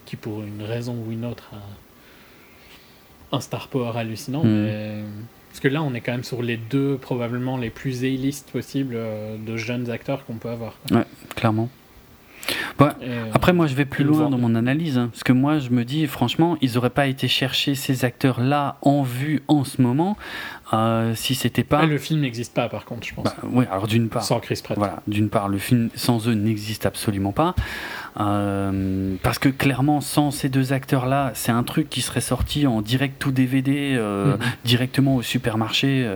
qui 0.06 0.16
pour 0.16 0.42
une 0.44 0.64
raison 0.64 0.96
ou 1.08 1.12
une 1.12 1.26
autre 1.26 1.50
a 1.54 1.58
un 3.32 3.40
star 3.40 3.68
power 3.68 3.92
hallucinant. 3.98 4.44
Mais- 4.44 5.04
Parce 5.50 5.60
que 5.62 5.68
là, 5.68 5.82
on 5.84 5.94
est 5.94 6.02
quand 6.02 6.12
même 6.12 6.24
sur 6.24 6.42
les 6.44 6.58
deux 6.58 6.98
probablement 6.98 7.58
les 7.58 7.70
plus 7.70 8.04
A-list 8.04 8.50
possibles 8.52 8.94
euh, 8.96 9.36
de 9.38 9.58
jeunes 9.58 9.90
acteurs 9.90 10.26
qu'on 10.26 10.36
peut 10.36 10.50
avoir. 10.50 10.76
quoi. 10.88 11.06
Clairement. 11.36 11.70
Ouais, 12.80 12.88
Et, 13.02 13.10
euh, 13.10 13.26
Après, 13.34 13.52
moi, 13.52 13.68
je 13.68 13.76
vais 13.76 13.86
plus 13.86 14.04
loin 14.06 14.30
dans 14.30 14.38
mon 14.38 14.56
analyse, 14.56 14.98
hein, 14.98 15.10
parce 15.12 15.24
que 15.24 15.34
moi, 15.34 15.60
je 15.60 15.70
me 15.70 15.84
dis, 15.84 16.08
franchement, 16.08 16.58
ils 16.62 16.74
n'auraient 16.76 16.90
pas 16.90 17.08
été 17.08 17.28
chercher 17.28 17.76
ces 17.76 18.06
acteurs-là 18.06 18.78
en 18.82 19.04
vue 19.04 19.44
en 19.48 19.64
ce 19.66 19.82
moment, 19.82 20.18
Euh, 20.74 21.16
si 21.16 21.36
c'était 21.36 21.64
pas. 21.64 21.80
Ah, 21.82 21.86
le 21.86 21.98
film 21.98 22.22
n'existe 22.22 22.54
pas, 22.54 22.70
par 22.70 22.86
contre, 22.86 23.08
je 23.08 23.14
pense. 23.14 23.26
Bah, 23.26 23.36
oui, 23.44 23.66
alors 23.72 23.88
d'une 23.88 24.10
part. 24.10 24.24
Sans 24.24 24.40
Chris 24.40 24.62
Pratt. 24.64 24.78
Voilà, 24.78 25.02
d'une 25.08 25.30
part, 25.30 25.50
le 25.50 25.58
film 25.58 25.90
sans 25.96 26.28
eux 26.28 26.34
n'existe 26.34 26.86
absolument 26.86 27.32
pas. 27.32 27.56
Euh, 28.20 29.16
parce 29.24 29.40
que 29.40 29.50
clairement, 29.50 30.02
sans 30.02 30.32
ces 30.32 30.50
deux 30.50 30.74
acteurs-là, 30.74 31.32
c'est 31.34 31.52
un 31.52 31.64
truc 31.64 31.90
qui 31.90 32.02
serait 32.02 32.22
sorti 32.22 32.68
en 32.68 32.82
direct 32.82 33.26
ou 33.26 33.32
DVD, 33.32 33.96
euh, 33.96 34.36
mhm. 34.36 34.40
directement 34.64 35.16
au 35.16 35.22
supermarché, 35.22 36.08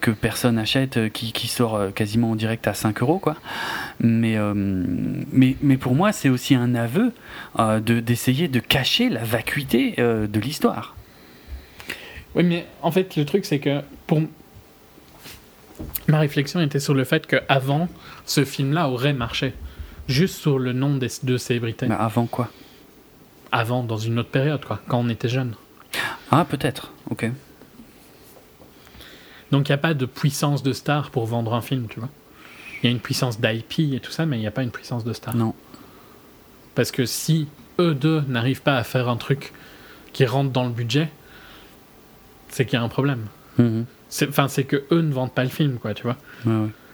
que 0.00 0.10
personne 0.10 0.58
achète, 0.58 1.12
qui, 1.12 1.32
qui, 1.32 1.48
sort 1.48 1.92
quasiment 1.94 2.32
en 2.32 2.36
direct 2.36 2.66
à 2.66 2.74
5 2.74 3.02
euros, 3.02 3.18
quoi. 3.18 3.36
Mais, 4.00 4.36
mais, 4.54 5.56
mais 5.62 5.76
pour 5.76 5.94
moi, 5.94 6.12
c'est 6.12 6.28
aussi 6.28 6.54
un 6.54 6.74
aveu 6.74 7.12
d'essayer 7.80 8.48
de, 8.48 8.54
de 8.54 8.60
cacher 8.60 9.08
la 9.08 9.24
vacuité 9.24 9.94
de 9.96 10.40
l'histoire. 10.40 10.94
Oui, 12.34 12.42
mais 12.44 12.66
en 12.80 12.90
fait, 12.90 13.16
le 13.16 13.24
truc, 13.24 13.44
c'est 13.44 13.58
que 13.58 13.80
pour. 14.06 14.20
Ma 16.06 16.18
réflexion 16.18 16.60
était 16.60 16.80
sur 16.80 16.94
le 16.94 17.04
fait 17.04 17.26
qu'avant, 17.26 17.88
ce 18.24 18.44
film-là 18.44 18.88
aurait 18.88 19.12
marché. 19.12 19.54
Juste 20.08 20.36
sur 20.36 20.58
le 20.58 20.72
nom 20.72 20.96
des 20.96 21.08
deux 21.22 21.38
célébrités. 21.38 21.86
Mais 21.86 21.94
avant 21.94 22.26
quoi? 22.26 22.50
Avant, 23.50 23.82
dans 23.82 23.96
une 23.96 24.18
autre 24.18 24.30
période, 24.30 24.64
quoi, 24.64 24.80
quand 24.88 24.98
on 24.98 25.08
était 25.08 25.28
jeune. 25.28 25.54
Ah, 26.30 26.44
peut-être, 26.44 26.92
ok. 27.10 27.30
Donc 29.50 29.68
il 29.68 29.72
n'y 29.72 29.74
a 29.74 29.78
pas 29.78 29.94
de 29.94 30.06
puissance 30.06 30.62
de 30.62 30.72
star 30.72 31.10
pour 31.10 31.26
vendre 31.26 31.54
un 31.54 31.60
film, 31.60 31.86
tu 31.88 32.00
vois. 32.00 32.08
Il 32.82 32.86
y 32.86 32.88
a 32.88 32.90
une 32.90 33.00
puissance 33.00 33.38
d'IP 33.38 33.94
et 33.94 34.00
tout 34.00 34.10
ça, 34.10 34.26
mais 34.26 34.38
il 34.38 34.40
n'y 34.40 34.46
a 34.46 34.50
pas 34.50 34.62
une 34.62 34.70
puissance 34.70 35.04
de 35.04 35.12
star. 35.12 35.36
Non. 35.36 35.54
Parce 36.74 36.90
que 36.90 37.04
si 37.04 37.48
eux 37.78 37.94
deux 37.94 38.22
n'arrivent 38.28 38.62
pas 38.62 38.76
à 38.76 38.82
faire 38.82 39.08
un 39.08 39.16
truc 39.16 39.52
qui 40.12 40.24
rentre 40.24 40.50
dans 40.50 40.64
le 40.64 40.70
budget, 40.70 41.10
c'est 42.52 42.66
qu'il 42.66 42.78
y 42.78 42.80
a 42.80 42.84
un 42.84 42.88
problème. 42.88 43.26
Mhm. 43.58 43.86
Enfin, 44.28 44.46
c'est 44.48 44.64
que 44.64 44.84
eux 44.90 45.00
ne 45.00 45.12
vendent 45.12 45.32
pas 45.32 45.42
le 45.42 45.50
film, 45.50 45.78
quoi, 45.78 45.94
tu 45.94 46.04
vois. 46.04 46.16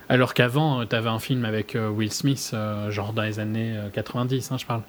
Alors 0.09 0.33
qu'avant, 0.33 0.81
euh, 0.81 0.85
tu 0.89 0.97
avais 0.97 1.11
un 1.11 1.19
film 1.19 1.45
avec 1.45 1.77
euh, 1.77 1.91
Will 1.91 2.13
Smith, 2.13 2.53
euh, 2.55 2.91
genre 2.91 3.13
dans 3.13 3.23
les 3.23 3.41
années 3.41 3.77
90, 3.93 4.53
hein, 4.53 4.57
je 4.59 4.65
parle. 4.65 4.83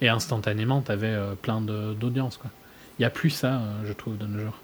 Et 0.00 0.08
instantanément, 0.08 0.80
tu 0.80 0.90
avais 0.90 1.16
plein 1.42 1.60
d'audience, 1.60 2.36
quoi. 2.36 2.50
Il 2.98 3.02
n'y 3.02 3.06
a 3.06 3.10
plus 3.10 3.30
ça, 3.30 3.60
je 3.84 3.92
trouve, 3.92 4.16
de 4.16 4.26
nos 4.26 4.40
jours. 4.40 4.58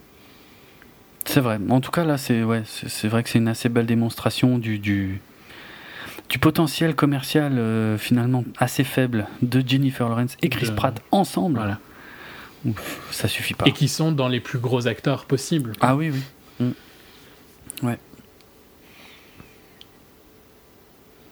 C'est 1.24 1.40
vrai. 1.40 1.58
En 1.70 1.80
tout 1.80 1.90
cas, 1.90 2.04
là, 2.04 2.18
c'est 2.18 2.42
ouais, 2.42 2.62
c'est 2.64 3.08
vrai 3.08 3.22
que 3.22 3.30
c'est 3.30 3.38
une 3.38 3.48
assez 3.48 3.68
belle 3.68 3.86
démonstration 3.86 4.58
du, 4.58 4.78
du, 4.78 5.20
du 6.28 6.38
potentiel 6.38 6.94
commercial 6.94 7.58
finalement 7.98 8.44
assez 8.58 8.84
faible 8.84 9.26
de 9.42 9.62
Jennifer 9.66 10.08
Lawrence 10.08 10.36
et 10.42 10.48
Chris 10.48 10.70
Pratt 10.74 11.00
ensemble. 11.10 11.56
Voilà 11.56 11.78
ça 13.10 13.28
suffit 13.28 13.54
pas. 13.54 13.66
Et 13.66 13.72
qui 13.72 13.88
sont 13.88 14.12
dans 14.12 14.28
les 14.28 14.40
plus 14.40 14.58
gros 14.58 14.86
acteurs 14.86 15.26
possibles. 15.26 15.72
Ah 15.80 15.96
oui, 15.96 16.10
oui. 16.10 16.66
Mm. 16.66 17.86
Ouais. 17.86 17.98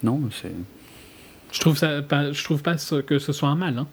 Non, 0.02 0.20
c'est. 0.30 0.52
Je 1.52 1.60
trouve 1.60 1.76
ça, 1.76 2.02
pas, 2.02 2.32
je 2.32 2.44
trouve 2.44 2.62
pas 2.62 2.76
que 3.06 3.18
ce 3.18 3.32
soit 3.32 3.48
un 3.48 3.56
mal, 3.56 3.78
hein. 3.78 3.86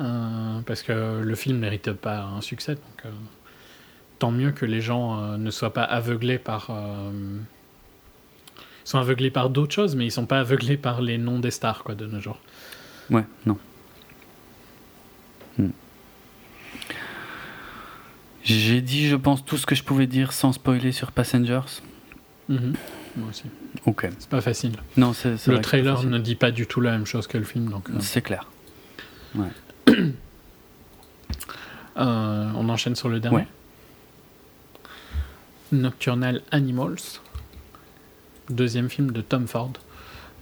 euh, 0.00 0.60
parce 0.66 0.82
que 0.82 1.20
le 1.22 1.34
film 1.36 1.58
mérite 1.58 1.92
pas 1.92 2.22
un 2.22 2.40
succès. 2.40 2.74
Donc, 2.74 3.04
euh, 3.04 3.10
tant 4.18 4.32
mieux 4.32 4.50
que 4.50 4.66
les 4.66 4.80
gens 4.80 5.22
euh, 5.22 5.36
ne 5.36 5.50
soient 5.50 5.72
pas 5.72 5.84
aveuglés 5.84 6.38
par. 6.38 6.70
ils 7.12 7.40
sont 8.84 8.98
aveuglés 8.98 9.30
par 9.30 9.50
d'autres 9.50 9.74
choses, 9.74 9.94
mais 9.94 10.04
ils 10.04 10.10
sont 10.10 10.26
pas 10.26 10.40
aveuglés 10.40 10.76
par 10.76 11.00
les 11.00 11.16
noms 11.16 11.38
des 11.38 11.52
stars, 11.52 11.84
quoi, 11.84 11.94
de 11.94 12.06
nos 12.06 12.20
jours. 12.20 12.40
Ouais, 13.08 13.24
non. 13.46 13.56
J'ai 18.42 18.80
dit, 18.80 19.08
je 19.08 19.16
pense, 19.16 19.44
tout 19.44 19.56
ce 19.56 19.66
que 19.66 19.74
je 19.74 19.84
pouvais 19.84 20.06
dire 20.06 20.32
sans 20.32 20.52
spoiler 20.52 20.92
sur 20.92 21.12
Passengers. 21.12 21.60
Mhm. 22.48 22.74
Moi 23.16 23.28
aussi. 23.28 23.44
Ok. 23.86 24.08
C'est 24.18 24.28
pas 24.28 24.40
facile. 24.40 24.72
Non, 24.96 25.12
c'est. 25.12 25.46
Le 25.46 25.60
trailer 25.60 26.04
ne 26.04 26.18
dit 26.18 26.36
pas 26.36 26.50
du 26.50 26.66
tout 26.66 26.80
la 26.80 26.92
même 26.92 27.06
chose 27.06 27.26
que 27.26 27.38
le 27.38 27.44
film, 27.44 27.68
donc. 27.68 27.90
Euh. 27.90 27.94
C'est 28.00 28.22
clair. 28.22 28.46
Ouais. 29.34 29.48
Euh, 31.96 32.50
on 32.54 32.68
enchaîne 32.68 32.94
sur 32.94 33.08
le 33.08 33.20
dernier. 33.20 33.46
Nocturnal 35.72 36.40
Animals, 36.50 37.20
deuxième 38.48 38.88
film 38.88 39.10
de 39.10 39.20
Tom 39.20 39.46
Ford 39.46 39.72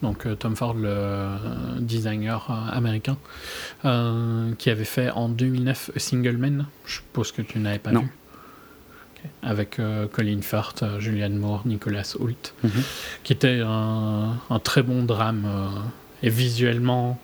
donc 0.02 0.26
euh, 0.26 0.34
Tom 0.34 0.54
Ford, 0.56 0.74
le 0.74 0.88
euh, 0.88 1.36
designer 1.80 2.46
euh, 2.50 2.76
américain, 2.76 3.16
qui 4.58 4.70
avait 4.70 4.84
fait 4.84 5.10
en 5.10 5.28
2009 5.28 5.92
Single 5.96 6.36
Man. 6.36 6.66
Je 6.84 6.96
suppose 6.96 7.32
que 7.32 7.42
tu 7.42 7.58
n'avais 7.58 7.78
pas 7.78 7.90
vu. 7.90 8.08
Avec 9.42 9.80
Colin 10.12 10.42
Firth, 10.42 10.84
Julianne 11.00 11.36
Moore, 11.36 11.62
Nicolas 11.66 12.14
Hoult, 12.18 12.54
mhm. 12.62 12.70
qui 13.24 13.32
était 13.32 13.60
un, 13.64 14.38
très 14.62 14.82
bon 14.82 15.02
drame 15.02 15.90
et 16.22 16.30
visuellement 16.30 17.18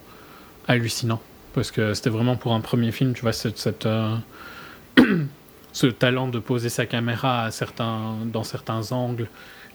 hallucinant. 0.67 1.23
Parce 1.55 1.71
que 1.71 1.95
c'était 1.95 2.11
vraiment 2.11 2.37
pour 2.37 2.53
un 2.53 2.61
premier 2.61 2.91
film, 2.91 3.15
tu 3.15 3.23
vois, 3.23 3.33
cette, 3.33 3.59
cette 3.59 3.89
ce 5.73 5.87
talent 5.87 6.27
de 6.29 6.41
poser 6.41 6.69
sa 6.69 6.85
caméra 6.87 7.45
à 7.45 7.51
certains, 7.53 8.17
dans 8.27 8.45
certains 8.45 8.91
angles 8.91 9.29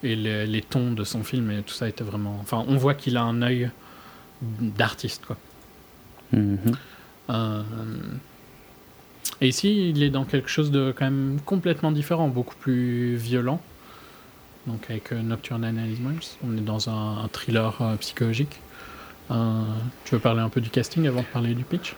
et 0.03 0.15
les, 0.15 0.61
tons 0.61 0.91
de 0.91 1.03
son 1.03 1.23
film 1.23 1.51
et 1.51 1.61
tout 1.61 1.73
ça 1.73 1.87
était 1.87 2.03
vraiment. 2.03 2.37
Enfin, 2.41 2.63
on 2.67 2.77
voit 2.77 2.93
qu'il 2.93 3.17
a 3.17 3.23
un 3.23 3.41
œil 3.41 3.69
d'artiste, 4.41 5.25
quoi. 5.25 5.37
Mhm. 6.31 6.59
Euh, 7.29 7.63
et 9.41 9.47
ici, 9.47 9.89
il 9.89 10.03
est 10.03 10.09
dans 10.09 10.25
quelque 10.25 10.49
chose 10.49 10.71
de 10.71 10.93
quand 10.95 11.05
même 11.05 11.39
complètement 11.45 11.91
différent, 11.91 12.27
beaucoup 12.27 12.55
plus 12.55 13.15
violent. 13.15 13.61
Donc 14.67 14.89
avec 14.89 15.11
euh, 15.11 15.21
Nocturnal 15.21 15.77
Animals, 15.77 16.23
on 16.43 16.57
est 16.57 16.61
dans 16.61 16.89
un, 16.89 17.27
thriller 17.31 17.81
euh, 17.81 17.95
psychologique. 17.97 18.59
tu 19.29 19.35
veux 20.15 20.19
parler 20.19 20.41
un 20.41 20.49
peu 20.49 20.61
du 20.61 20.69
casting 20.69 21.07
avant 21.07 21.21
de 21.21 21.27
parler 21.27 21.53
du 21.53 21.63
pitch? 21.63 21.95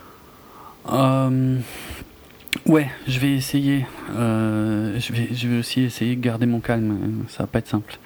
Ouais, 2.65 2.89
je 3.07 3.19
vais 3.19 3.31
essayer. 3.33 3.85
Euh, 4.15 4.99
je, 4.99 5.13
vais, 5.13 5.29
je 5.33 5.47
vais 5.47 5.59
aussi 5.59 5.81
essayer 5.81 6.15
de 6.15 6.21
garder 6.21 6.45
mon 6.45 6.59
calme. 6.59 7.23
Ça 7.29 7.43
va 7.43 7.47
pas 7.47 7.59
être 7.59 7.67
simple. 7.67 7.97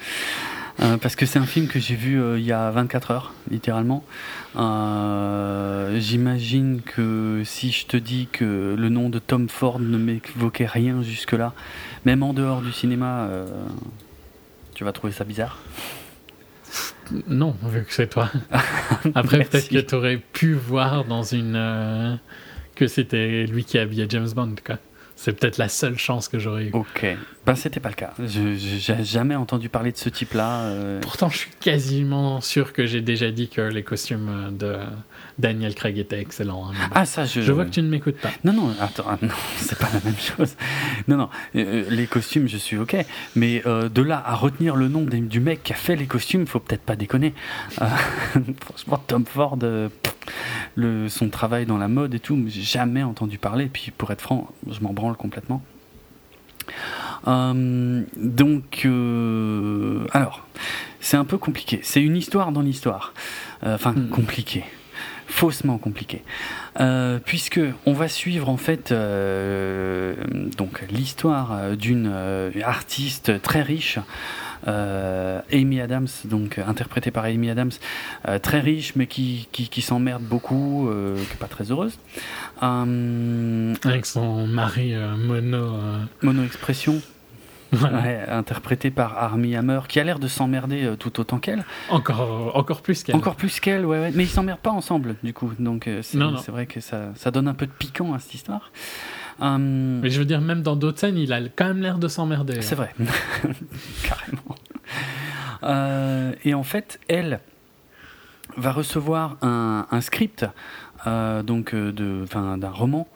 Euh, 0.81 0.97
parce 0.97 1.15
que 1.15 1.25
c'est 1.25 1.39
un 1.39 1.45
film 1.45 1.67
que 1.67 1.79
j'ai 1.79 1.95
vu 1.95 2.21
euh, 2.21 2.37
il 2.37 2.45
y 2.45 2.51
a 2.51 2.69
24 2.69 3.11
heures, 3.11 3.33
littéralement. 3.49 4.03
J'imagine 5.97 6.81
que 6.81 7.41
si 7.43 7.71
je 7.71 7.85
te 7.87 7.97
dis 7.97 8.27
que 8.31 8.75
le 8.77 8.89
nom 8.89 9.09
de 9.09 9.19
Tom 9.19 9.49
Ford 9.49 9.79
ne 9.79 9.97
m'évoquait 9.97 10.65
rien 10.65 11.01
jusque-là, 11.01 11.53
même 12.05 12.23
en 12.23 12.33
dehors 12.33 12.61
du 12.61 12.71
cinéma, 12.71 13.27
tu 14.75 14.83
vas 14.83 14.91
trouver 14.91 15.13
ça 15.13 15.23
bizarre. 15.23 15.59
Non, 17.27 17.55
vu 17.63 17.83
que 17.83 17.93
c'est 17.93 18.07
toi. 18.07 18.29
Après, 19.15 19.43
peut-être 19.43 19.69
que 19.69 19.79
tu 19.79 19.95
aurais 19.95 20.17
pu 20.17 20.53
voir 20.53 21.05
dans 21.05 21.23
une 21.23 22.19
que 22.75 22.87
c'était 22.87 23.45
lui 23.45 23.63
qui 23.63 23.77
habillait 23.77 24.07
James 24.09 24.29
Bond, 24.35 24.55
quoi. 24.65 24.77
C'est 25.17 25.31
peut-être 25.39 25.57
la 25.57 25.69
seule 25.69 25.97
chance 25.97 26.27
que 26.27 26.39
j'aurais 26.39 26.65
eu. 26.65 26.71
Ok. 26.73 27.05
Ben, 27.45 27.55
c'était 27.55 27.79
pas 27.79 27.87
le 27.87 27.95
cas. 27.95 28.13
Je 28.19 28.91
n'ai 28.91 29.03
jamais 29.05 29.35
entendu 29.35 29.69
parler 29.69 29.93
de 29.93 29.97
ce 29.97 30.09
type-là. 30.09 30.63
Euh. 30.63 30.99
Pourtant, 30.99 31.29
je 31.29 31.37
suis 31.37 31.51
quasiment 31.61 32.41
sûr 32.41 32.73
que 32.73 32.85
j'ai 32.85 32.99
déjà 32.99 33.31
dit 33.31 33.47
que 33.47 33.61
les 33.61 33.83
costumes 33.83 34.57
de 34.57 34.75
Daniel 35.37 35.75
Craig 35.75 35.97
étaient 35.97 36.19
excellents. 36.19 36.69
Hein. 36.69 36.89
Ah, 36.93 37.05
ça, 37.05 37.25
je. 37.25 37.41
Je 37.41 37.51
vois 37.51 37.65
que 37.65 37.71
tu 37.71 37.81
ne 37.81 37.89
m'écoutes 37.89 38.17
pas. 38.17 38.29
Non, 38.43 38.53
non, 38.53 38.73
attends, 38.79 39.05
ah, 39.07 39.17
non, 39.21 39.33
c'est 39.57 39.77
pas 39.77 39.89
la 39.93 39.99
même 40.03 40.17
chose. 40.17 40.55
Non, 41.07 41.17
non, 41.17 41.29
euh, 41.55 41.85
les 41.89 42.07
costumes, 42.07 42.47
je 42.47 42.57
suis 42.57 42.77
ok. 42.77 42.95
Mais 43.35 43.61
euh, 43.65 43.89
de 43.89 44.01
là 44.01 44.23
à 44.25 44.35
retenir 44.35 44.75
le 44.75 44.87
nom 44.87 45.01
du 45.01 45.39
mec 45.39 45.63
qui 45.63 45.73
a 45.73 45.75
fait 45.75 45.95
les 45.95 46.07
costumes, 46.07 46.47
faut 46.47 46.59
peut-être 46.59 46.83
pas 46.83 46.95
déconner. 46.95 47.33
franchement, 48.61 49.03
Tom 49.07 49.25
Ford 49.25 49.57
le, 50.75 51.09
son 51.09 51.29
travail 51.29 51.65
dans 51.65 51.77
la 51.77 51.87
mode 51.87 52.13
et 52.13 52.19
tout, 52.19 52.41
j'ai 52.47 52.61
jamais 52.61 53.03
entendu 53.03 53.37
parler. 53.37 53.69
Puis 53.71 53.91
pour 53.91 54.11
être 54.11 54.21
franc, 54.21 54.49
je 54.69 54.79
m'en 54.81 54.93
branle 54.93 55.15
complètement. 55.15 55.61
Euh, 57.27 58.03
donc, 58.17 58.83
euh, 58.85 60.05
alors, 60.11 60.45
c'est 60.99 61.17
un 61.17 61.25
peu 61.25 61.37
compliqué. 61.37 61.79
C'est 61.83 62.01
une 62.01 62.15
histoire 62.15 62.51
dans 62.51 62.61
l'histoire. 62.61 63.13
Euh, 63.63 63.75
enfin, 63.75 63.93
hmm. 63.93 64.09
compliqué. 64.09 64.63
Faussement 65.27 65.77
compliqué. 65.77 66.23
puisque 67.25 67.59
on 67.85 67.93
va 67.93 68.07
suivre 68.07 68.49
en 68.49 68.57
fait 68.57 68.93
donc 68.93 70.83
l'histoire 70.89 71.75
d'une 71.75 72.13
artiste 72.63 73.41
très 73.41 73.61
riche 73.61 73.99
euh, 74.67 75.41
Amy 75.51 75.79
Adams, 75.79 76.07
donc 76.25 76.57
interprétée 76.57 77.11
par 77.11 77.25
Amy 77.25 77.49
Adams, 77.49 77.71
euh, 78.27 78.39
très 78.39 78.59
riche 78.59 78.93
mais 78.95 79.07
qui, 79.07 79.47
qui, 79.51 79.81
s'emmerde 79.81 80.23
beaucoup, 80.23 80.89
euh, 80.89 81.15
qui 81.15 81.31
n'est 81.31 81.39
pas 81.39 81.47
très 81.47 81.71
heureuse. 81.71 81.97
Avec 82.61 84.05
son 84.05 84.47
mari 84.47 84.95
mono. 85.17 85.77
Mono-expression. 86.21 87.01
Interprété 88.29 88.91
par 88.91 89.17
Armie 89.17 89.55
Hammer, 89.55 89.81
qui 89.87 89.99
a 89.99 90.03
l'air 90.03 90.19
de 90.19 90.27
s'emmerder 90.27 90.93
tout 90.99 91.19
autant 91.19 91.39
qu'elle. 91.39 91.65
Encore, 91.89 92.55
encore 92.55 92.81
plus 92.81 93.03
qu'elle. 93.03 93.15
Encore 93.15 93.35
plus 93.35 93.59
qu'elle, 93.59 93.85
ouais, 93.85 93.99
ouais. 93.99 94.11
Mais 94.13 94.23
ils 94.23 94.29
s'emmerdent 94.29 94.59
pas 94.59 94.71
ensemble, 94.71 95.15
du 95.23 95.33
coup. 95.33 95.51
Donc 95.59 95.89
c'est 96.01 96.49
vrai 96.49 96.65
que 96.65 96.79
ça, 96.79 97.11
ça, 97.15 97.31
donne 97.31 97.47
un 97.47 97.53
peu 97.53 97.65
de 97.65 97.71
piquant 97.71 98.13
à 98.13 98.19
cette 98.19 98.33
histoire. 98.33 98.71
Mais 99.39 100.09
je 100.09 100.19
veux 100.19 100.25
dire, 100.25 100.41
même 100.41 100.61
dans 100.61 100.75
d'autres 100.75 100.99
scènes, 100.99 101.17
il 101.17 101.33
a 101.33 101.41
quand 101.55 101.65
même 101.65 101.81
l'air 101.81 101.97
de 101.97 102.07
s'emmerder. 102.07 102.61
C'est 102.61 102.75
vrai, 102.75 102.93
carrément. 105.63 106.35
et 106.43 106.53
en 106.53 106.63
fait, 106.63 106.99
elle 107.07 107.39
va 108.57 108.71
recevoir 108.71 109.37
un, 109.41 109.87
un 109.91 110.01
script 110.01 110.45
donc 111.05 111.75
de, 111.75 112.25
d'un 112.31 112.69
roman. 112.69 113.07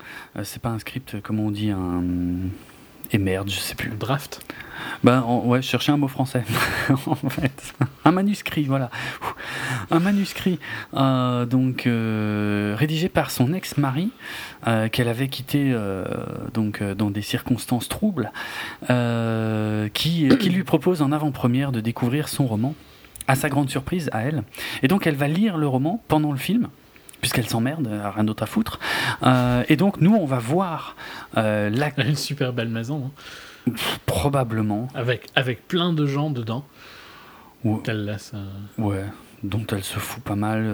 c'est 0.44 0.62
pas 0.62 0.70
un 0.70 0.80
script, 0.80 1.22
comment 1.22 1.46
on 1.46 1.52
dit, 1.52 1.72
un 1.72 2.04
et 3.12 3.18
merde, 3.18 3.50
je 3.50 3.60
sais 3.60 3.76
plus. 3.76 3.90
Draft 3.90 4.42
Ben 5.04 5.24
ouais, 5.24 5.62
chercher 5.62 5.92
un 5.92 5.98
mot 5.98 6.08
français. 6.08 6.44
en 7.08 7.16
fait. 7.16 7.74
Un 8.06 8.12
manuscrit, 8.12 8.64
voilà. 8.64 8.90
Un 9.92 10.00
manuscrit, 10.00 10.60
euh, 10.94 11.46
donc 11.46 11.88
euh, 11.88 12.76
rédigé 12.78 13.10
par 13.10 13.32
son 13.32 13.54
ex-mari, 13.54 14.12
euh, 14.68 14.90
qu'elle 14.90 15.08
avait 15.08 15.28
quitté 15.28 15.76
donc 16.54 16.84
dans 16.84 17.10
des 17.12 17.22
circonstances 17.22 17.90
troubles, 17.90 18.32
qui, 19.94 20.30
qui 20.30 20.50
lui 20.50 20.64
propose 20.64 21.02
en 21.02 21.12
avant-première 21.12 21.72
de 21.72 21.82
découvrir 21.82 22.28
son 22.28 22.46
roman. 22.46 22.76
À 23.28 23.36
sa 23.36 23.48
grande 23.48 23.70
surprise, 23.70 24.10
à 24.12 24.24
elle. 24.24 24.42
Et 24.82 24.88
donc 24.88 25.06
elle 25.06 25.16
va 25.16 25.28
lire 25.28 25.58
le 25.58 25.68
roman 25.68 26.04
pendant 26.08 26.32
le 26.32 26.40
film 26.40 26.70
puisqu'elle 27.22 27.48
s'emmerde, 27.48 27.90
rien 28.16 28.24
d'autre 28.24 28.44
à 28.44 28.46
foutre. 28.46 28.80
Euh, 29.24 29.64
et 29.70 29.76
donc 29.76 30.02
nous, 30.02 30.16
on 30.16 30.26
va 30.26 30.40
voir 30.40 30.96
euh, 31.38 31.70
la... 31.70 31.90
Une 31.98 32.16
super 32.16 32.54
belle 32.54 32.70
maison. 32.70 33.12
Hein. 33.68 33.74
Probablement. 34.06 34.88
Avec, 34.96 35.28
avec 35.36 35.68
plein 35.68 35.94
de 35.94 36.06
gens 36.06 36.30
dedans. 36.30 36.66
Laisse. 37.64 38.32
Euh, 38.34 38.82
ouais 38.82 39.06
dont 39.42 39.66
elle 39.72 39.86
se 39.86 40.00
fout 40.00 40.22
pas 40.22 40.36
mal. 40.36 40.70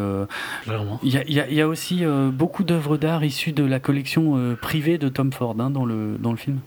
Il 1.03 1.23
y, 1.29 1.33
y, 1.33 1.61
a 1.61 1.67
aussi 1.67 2.03
beaucoup 2.33 2.63
d'œuvres 2.63 2.97
d'art 2.97 3.23
issues 3.23 3.51
de 3.51 3.63
la 3.63 3.79
collection 3.79 4.55
privée 4.59 4.97
de 4.97 5.07
Tom 5.07 5.31
Ford 5.31 5.55
hein, 5.59 5.69
dans, 5.69 5.85
le, 5.85 6.17
dans 6.17 6.31
le 6.31 6.37
film. 6.37 6.61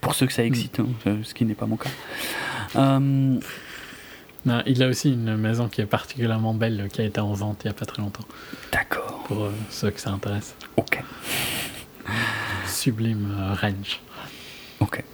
Pour 0.00 0.14
ceux 0.14 0.24
que 0.24 0.32
ça 0.32 0.46
excite, 0.46 0.78
hmm. 0.78 0.86
hein, 1.04 1.16
ce 1.22 1.34
qui 1.34 1.44
n'est 1.44 1.52
pas 1.52 1.66
mon 1.66 1.76
cas 1.76 1.90
il 4.66 4.82
a 4.82 4.88
aussi 4.88 5.12
une 5.12 5.36
maison 5.36 5.68
qui 5.68 5.80
est 5.80 5.86
particulièrement 5.86 6.54
belle, 6.54 6.88
qui 6.92 7.00
a 7.00 7.04
été 7.04 7.20
en 7.20 7.32
vente 7.32 7.62
il 7.64 7.68
n'y 7.68 7.70
a 7.70 7.74
pas 7.74 7.86
très 7.86 8.02
longtemps. 8.02 8.24
D'accord. 8.72 9.01
Pour 9.32 9.44
euh, 9.44 9.52
ceux 9.70 9.90
que 9.90 10.00
ça 10.00 10.10
intéresse. 10.10 10.54
Ok. 10.76 11.02
Sublime 12.66 13.34
euh, 13.38 13.54
range. 13.54 14.00
Ok. 14.80 15.04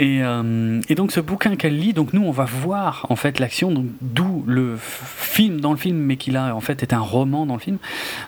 Euh, 0.00 0.80
et, 0.88 0.94
donc 0.94 1.12
ce 1.12 1.20
bouquin 1.20 1.56
qu'elle 1.56 1.76
lit, 1.76 1.92
donc 1.92 2.12
nous 2.12 2.22
on 2.22 2.30
va 2.30 2.44
voir 2.44 3.06
en 3.08 3.16
fait 3.16 3.38
l'action, 3.38 3.72
donc 3.72 3.86
d'où 4.00 4.44
le 4.46 4.76
film 4.78 5.60
dans 5.60 5.72
le 5.72 5.76
film, 5.76 5.96
mais 5.96 6.16
qu'il 6.16 6.36
a 6.36 6.54
en 6.54 6.60
fait 6.60 6.82
est 6.82 6.92
un 6.92 7.00
roman 7.00 7.46
dans 7.46 7.54
le 7.54 7.60
film, 7.60 7.78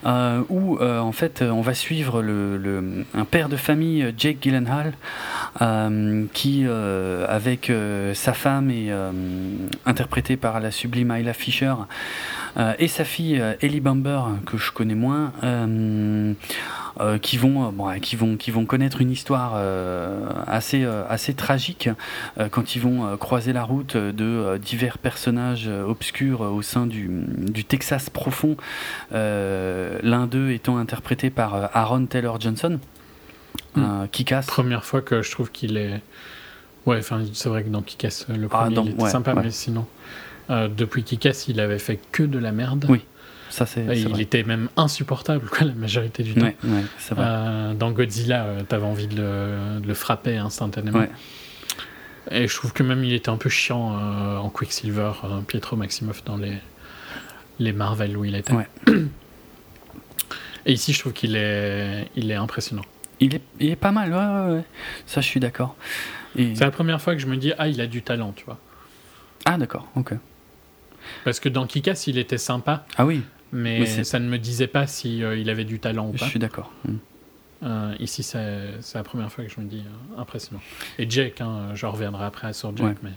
euh, 0.04 0.42
où 0.48 0.78
euh, 0.78 0.98
en 0.98 1.12
fait 1.12 1.42
on 1.42 1.60
va 1.60 1.74
suivre 1.74 2.22
le, 2.22 3.04
un 3.14 3.24
père 3.24 3.48
de 3.48 3.56
famille, 3.56 4.12
Jake 4.16 4.38
Gyllenhaal, 4.40 4.94
qui 6.32 6.66
avec 6.66 7.72
sa 8.14 8.32
femme 8.32 8.70
est 8.70 8.90
interprété 9.86 10.36
par 10.36 10.60
la 10.60 10.70
sublime 10.70 11.10
Ayla 11.10 11.32
Fisher 11.32 11.74
et 12.78 12.88
sa 12.88 13.04
fille 13.04 13.42
Ellie 13.60 13.80
Bamber 13.80 14.22
que 14.46 14.56
je 14.56 14.72
connais 14.72 14.94
moins. 14.94 15.32
Euh, 17.00 17.18
qui 17.18 17.38
vont 17.38 17.66
euh, 17.66 17.70
bon, 17.70 17.98
qui 18.00 18.16
vont 18.16 18.36
qui 18.36 18.50
vont 18.50 18.66
connaître 18.66 19.00
une 19.00 19.10
histoire 19.10 19.52
euh, 19.54 20.28
assez 20.46 20.84
assez 21.08 21.34
tragique 21.34 21.88
quand 22.50 22.74
ils 22.74 22.80
vont 22.80 23.16
croiser 23.16 23.52
la 23.52 23.62
route 23.62 23.96
de 23.96 24.58
divers 24.58 24.98
personnages 24.98 25.68
obscurs 25.68 26.40
au 26.40 26.62
sein 26.62 26.86
du, 26.86 27.08
du 27.08 27.64
Texas 27.64 28.10
profond. 28.10 28.56
L'un 29.12 30.26
d'eux 30.26 30.50
étant 30.50 30.78
interprété 30.78 31.30
par 31.30 31.70
Aaron 31.76 32.06
Taylor 32.06 32.40
Johnson. 32.40 32.78
Hmm. 33.76 34.06
qui 34.10 34.24
casse. 34.24 34.46
Première 34.46 34.84
fois 34.84 35.00
que 35.00 35.22
je 35.22 35.30
trouve 35.30 35.50
qu'il 35.52 35.76
est. 35.76 36.00
Ouais, 36.86 36.98
enfin, 36.98 37.22
c'est 37.32 37.48
vrai 37.48 37.62
que 37.62 37.68
dans 37.68 37.82
Kick-Ass, 37.82 38.26
le 38.28 38.48
ah, 38.50 38.64
premier, 38.64 38.80
il 38.80 38.90
était 38.90 39.08
sympa, 39.08 39.34
mais 39.34 39.50
sinon, 39.50 39.86
depuis 40.50 41.04
Kick-Ass, 41.04 41.48
il 41.48 41.60
avait 41.60 41.78
fait 41.78 42.00
que 42.12 42.22
de 42.22 42.38
la 42.38 42.52
merde. 42.52 42.86
Oui 42.88 43.02
il 43.94 44.20
était 44.20 44.42
même 44.42 44.68
insupportable 44.76 45.48
quoi, 45.48 45.66
la 45.66 45.72
majorité 45.72 46.22
du 46.22 46.34
temps. 46.34 46.52
Euh, 47.18 47.74
dans 47.74 47.90
Godzilla, 47.90 48.44
euh, 48.44 48.62
t'avais 48.62 48.86
envie 48.86 49.06
de 49.06 49.80
le, 49.84 49.94
frapper 49.94 50.36
instantanément. 50.36 51.06
Et 52.30 52.46
je 52.46 52.54
trouve 52.54 52.72
que 52.72 52.82
même 52.82 53.02
il 53.02 53.12
était 53.12 53.30
un 53.30 53.36
peu 53.36 53.48
chiant 53.48 53.96
euh, 53.98 54.36
en 54.36 54.50
Quicksilver, 54.50 55.12
Pietro 55.46 55.76
Maximoff 55.76 56.22
dans 56.24 56.36
les, 56.36 56.58
les 57.58 57.72
Marvel 57.72 58.16
où 58.16 58.24
il 58.24 58.36
était. 58.36 58.54
Et 60.66 60.74
ici, 60.74 60.92
je 60.92 60.98
trouve 61.00 61.14
qu'il 61.14 61.36
est, 61.36 62.06
il 62.16 62.30
est 62.30 62.34
impressionnant. 62.34 62.84
Il 63.18 63.34
est, 63.34 63.42
il 63.58 63.70
est 63.70 63.76
pas 63.76 63.92
mal, 63.92 64.12
ouais, 64.12 64.62
ça 65.06 65.22
je 65.22 65.26
suis 65.26 65.40
d'accord. 65.40 65.74
C'est 66.36 66.60
la 66.60 66.70
première 66.70 67.00
fois 67.00 67.14
que 67.14 67.20
je 67.20 67.26
me 67.26 67.36
dis, 67.36 67.52
ah, 67.58 67.66
il 67.66 67.80
a 67.80 67.86
du 67.86 68.02
talent, 68.02 68.32
tu 68.36 68.44
vois. 68.44 68.58
Ah, 69.46 69.56
d'accord, 69.56 69.88
ok. 69.96 70.12
Parce 71.24 71.40
que 71.40 71.48
dans 71.48 71.66
Kikas, 71.66 72.04
il 72.06 72.18
était 72.18 72.38
sympa. 72.38 72.84
Ah 72.96 73.06
oui 73.06 73.22
mais, 73.52 74.04
ça 74.04 74.18
ne 74.18 74.28
me 74.28 74.38
disait 74.38 74.66
pas 74.66 74.86
si 74.86 75.22
euh, 75.22 75.36
il 75.36 75.50
avait 75.50 75.64
du 75.64 75.80
talent 75.80 76.08
ou 76.08 76.12
pas. 76.12 76.24
Je 76.24 76.30
suis 76.30 76.38
d'accord. 76.38 76.72
Hmm. 76.84 76.96
Euh, 77.62 77.94
ici, 77.98 78.22
c'est 78.22 78.80
la 78.94 79.02
première 79.02 79.30
fois 79.30 79.44
que 79.44 79.50
je 79.50 79.60
me 79.60 79.66
dis 79.66 79.84
euh, 79.84 80.20
impressionnant. 80.20 80.62
Et 80.98 81.08
Jake, 81.10 81.40
hein, 81.40 81.68
je 81.74 81.86
reviendrai 81.86 82.24
après 82.24 82.52
sur 82.52 82.74
Jake. 82.76 82.96
Mais... 83.02 83.10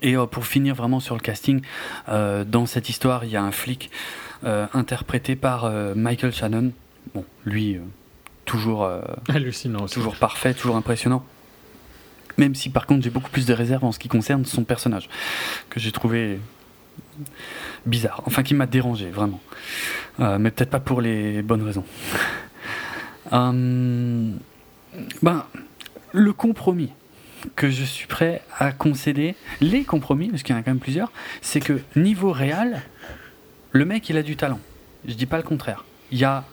Et 0.00 0.16
pour 0.30 0.46
finir 0.46 0.74
vraiment 0.74 1.00
sur 1.00 1.14
le 1.14 1.20
casting, 1.20 1.60
dans 2.08 2.66
cette 2.66 2.88
histoire, 2.88 3.24
il 3.24 3.30
y 3.30 3.36
a 3.36 3.42
un 3.42 3.52
flic 3.52 3.90
interprété 4.42 5.36
par 5.36 5.70
Michael 5.94 6.32
Shannon. 6.32 6.72
Bon, 7.14 7.26
lui, 7.44 7.78
toujours, 8.46 8.88
hallucinant, 9.28 9.86
toujours 9.86 10.16
parfait, 10.16 10.54
toujours 10.54 10.76
impressionnant. 10.76 11.26
Même 12.38 12.54
si 12.54 12.70
par 12.70 12.86
contre 12.86 13.04
j'ai 13.04 13.10
beaucoup 13.10 13.28
plus 13.28 13.44
de 13.44 13.52
réserves 13.52 13.84
en 13.84 13.92
ce 13.92 13.98
qui 13.98 14.08
concerne 14.08 14.46
son 14.46 14.64
personnage, 14.64 15.10
que 15.68 15.78
j'ai 15.78 15.92
trouvé 15.92 16.38
bizarre, 17.86 18.22
enfin 18.26 18.42
qui 18.42 18.54
m'a 18.54 18.66
dérangé 18.66 19.10
vraiment, 19.10 19.40
euh, 20.20 20.38
mais 20.38 20.50
peut-être 20.50 20.70
pas 20.70 20.80
pour 20.80 21.00
les 21.00 21.42
bonnes 21.42 21.62
raisons. 21.62 21.84
Euh, 23.32 24.30
ben, 25.22 25.46
le 26.12 26.32
compromis 26.34 26.92
que 27.56 27.70
je 27.70 27.82
suis 27.82 28.06
prêt 28.06 28.42
à 28.58 28.72
concéder, 28.72 29.36
les 29.62 29.84
compromis, 29.84 30.28
parce 30.28 30.42
qu'il 30.42 30.54
y 30.54 30.58
en 30.58 30.60
a 30.60 30.62
quand 30.62 30.72
même 30.72 30.80
plusieurs, 30.80 31.10
c'est 31.40 31.60
que 31.60 31.80
niveau 31.96 32.30
réel, 32.30 32.82
le 33.70 33.86
mec 33.86 34.10
il 34.10 34.18
a 34.18 34.22
du 34.22 34.36
talent. 34.36 34.60
Je 35.08 35.14
dis 35.14 35.24
pas 35.24 35.38
le 35.38 35.44
contraire. 35.44 35.86
Il 36.10 36.18
y 36.18 36.24
a 36.24 36.44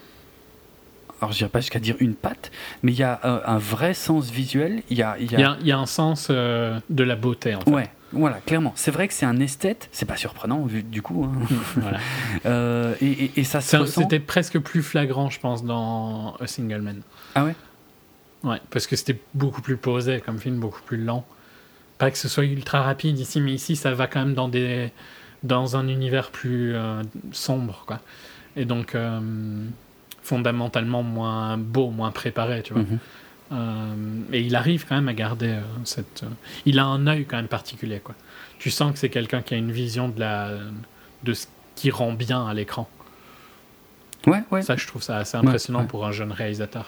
alors 1.19 1.33
je 1.33 1.39
dirais 1.39 1.49
pas 1.49 1.59
jusqu'à 1.59 1.79
dire 1.79 1.97
une 1.99 2.15
patte, 2.15 2.49
mais 2.81 2.93
il 2.93 2.97
y 2.97 3.03
a 3.03 3.19
euh, 3.25 3.41
un 3.45 3.57
vrai 3.57 3.93
sens 3.93 4.29
visuel. 4.29 4.81
Il 4.89 4.97
y 4.97 5.03
a, 5.03 5.17
il 5.19 5.29
y 5.29 5.35
a... 5.35 5.57
Il 5.59 5.67
y 5.67 5.73
a 5.73 5.77
un 5.77 5.87
sens 5.87 6.29
de 6.29 6.81
la 7.03 7.15
beauté 7.17 7.55
en 7.55 7.61
fait. 7.61 7.71
Ouais, 7.71 7.89
voilà, 8.11 8.39
clairement. 8.45 8.73
C'est 8.75 8.91
vrai 8.91 9.07
que 9.07 9.13
c'est 9.13 9.25
un 9.25 9.39
esthète, 9.39 9.89
c'est 9.91 10.05
pas 10.05 10.17
surprenant 10.17 10.65
vu 10.65 10.83
du 10.83 11.01
coup. 11.01 11.25
Hein. 11.25 11.55
voilà. 11.75 11.99
Euh, 12.45 12.95
et, 13.01 13.31
et, 13.35 13.43
ça 13.43 13.59
C'était 13.59 14.19
presque 14.19 14.59
plus 14.59 14.81
flagrant, 14.81 15.29
je 15.29 15.39
pense, 15.39 15.65
dans 15.65 16.35
A 16.39 16.47
Single 16.47 16.81
Man. 16.81 17.01
Ah 17.35 17.43
ouais? 17.43 17.55
Ouais, 18.43 18.61
parce 18.69 18.87
que 18.87 18.95
c'était 18.95 19.19
beaucoup 19.33 19.61
plus 19.61 19.77
posé 19.77 20.21
comme 20.21 20.39
film, 20.39 20.59
beaucoup 20.59 20.81
plus 20.81 21.03
lent. 21.03 21.25
Pas 21.97 22.11
que 22.11 22.17
ce 22.17 22.29
soit 22.29 22.45
ultra 22.45 22.81
rapide 22.81 23.19
ici, 23.19 23.41
mais 23.41 23.51
ici 23.51 23.75
ça 23.75 23.93
va 23.93 24.07
quand 24.07 24.19
même 24.19 24.35
dans, 24.35 24.47
des, 24.47 24.91
dans 25.43 25.75
un 25.75 25.87
univers 25.87 26.31
plus 26.31 26.75
euh, 26.75 27.01
sombre, 27.31 27.83
quoi. 27.85 27.99
Et 28.55 28.65
donc, 28.65 28.95
euh, 28.95 29.19
fondamentalement 30.21 31.03
moins 31.03 31.57
beau, 31.57 31.89
moins 31.89 32.11
préparé, 32.11 32.63
tu 32.63 32.73
vois. 32.73 32.83
Mhm. 32.83 32.99
Et 33.51 34.41
il 34.41 34.55
arrive 34.55 34.85
quand 34.87 34.95
même 34.95 35.07
à 35.07 35.13
garder 35.13 35.49
euh, 35.49 35.61
cette. 35.83 36.23
Euh, 36.23 36.29
il 36.65 36.77
a 36.79 36.85
un 36.85 37.07
œil 37.07 37.25
quand 37.25 37.37
même 37.37 37.47
particulier, 37.47 37.99
quoi. 37.99 38.15
Tu 38.59 38.69
sens 38.69 38.91
que 38.93 38.99
c'est 38.99 39.09
quelqu'un 39.09 39.41
qui 39.41 39.55
a 39.55 39.57
une 39.57 39.71
vision 39.71 40.09
de 40.09 40.19
la 40.19 40.51
de 41.23 41.33
ce 41.33 41.47
qui 41.75 41.89
rend 41.89 42.13
bien 42.13 42.45
à 42.45 42.53
l'écran. 42.53 42.87
Ouais, 44.27 44.43
ouais. 44.51 44.61
Ça, 44.61 44.75
je 44.75 44.85
trouve 44.85 45.01
ça 45.01 45.17
assez 45.17 45.37
impressionnant 45.37 45.85
pour 45.85 46.05
un 46.05 46.11
jeune 46.11 46.31
réalisateur. 46.31 46.85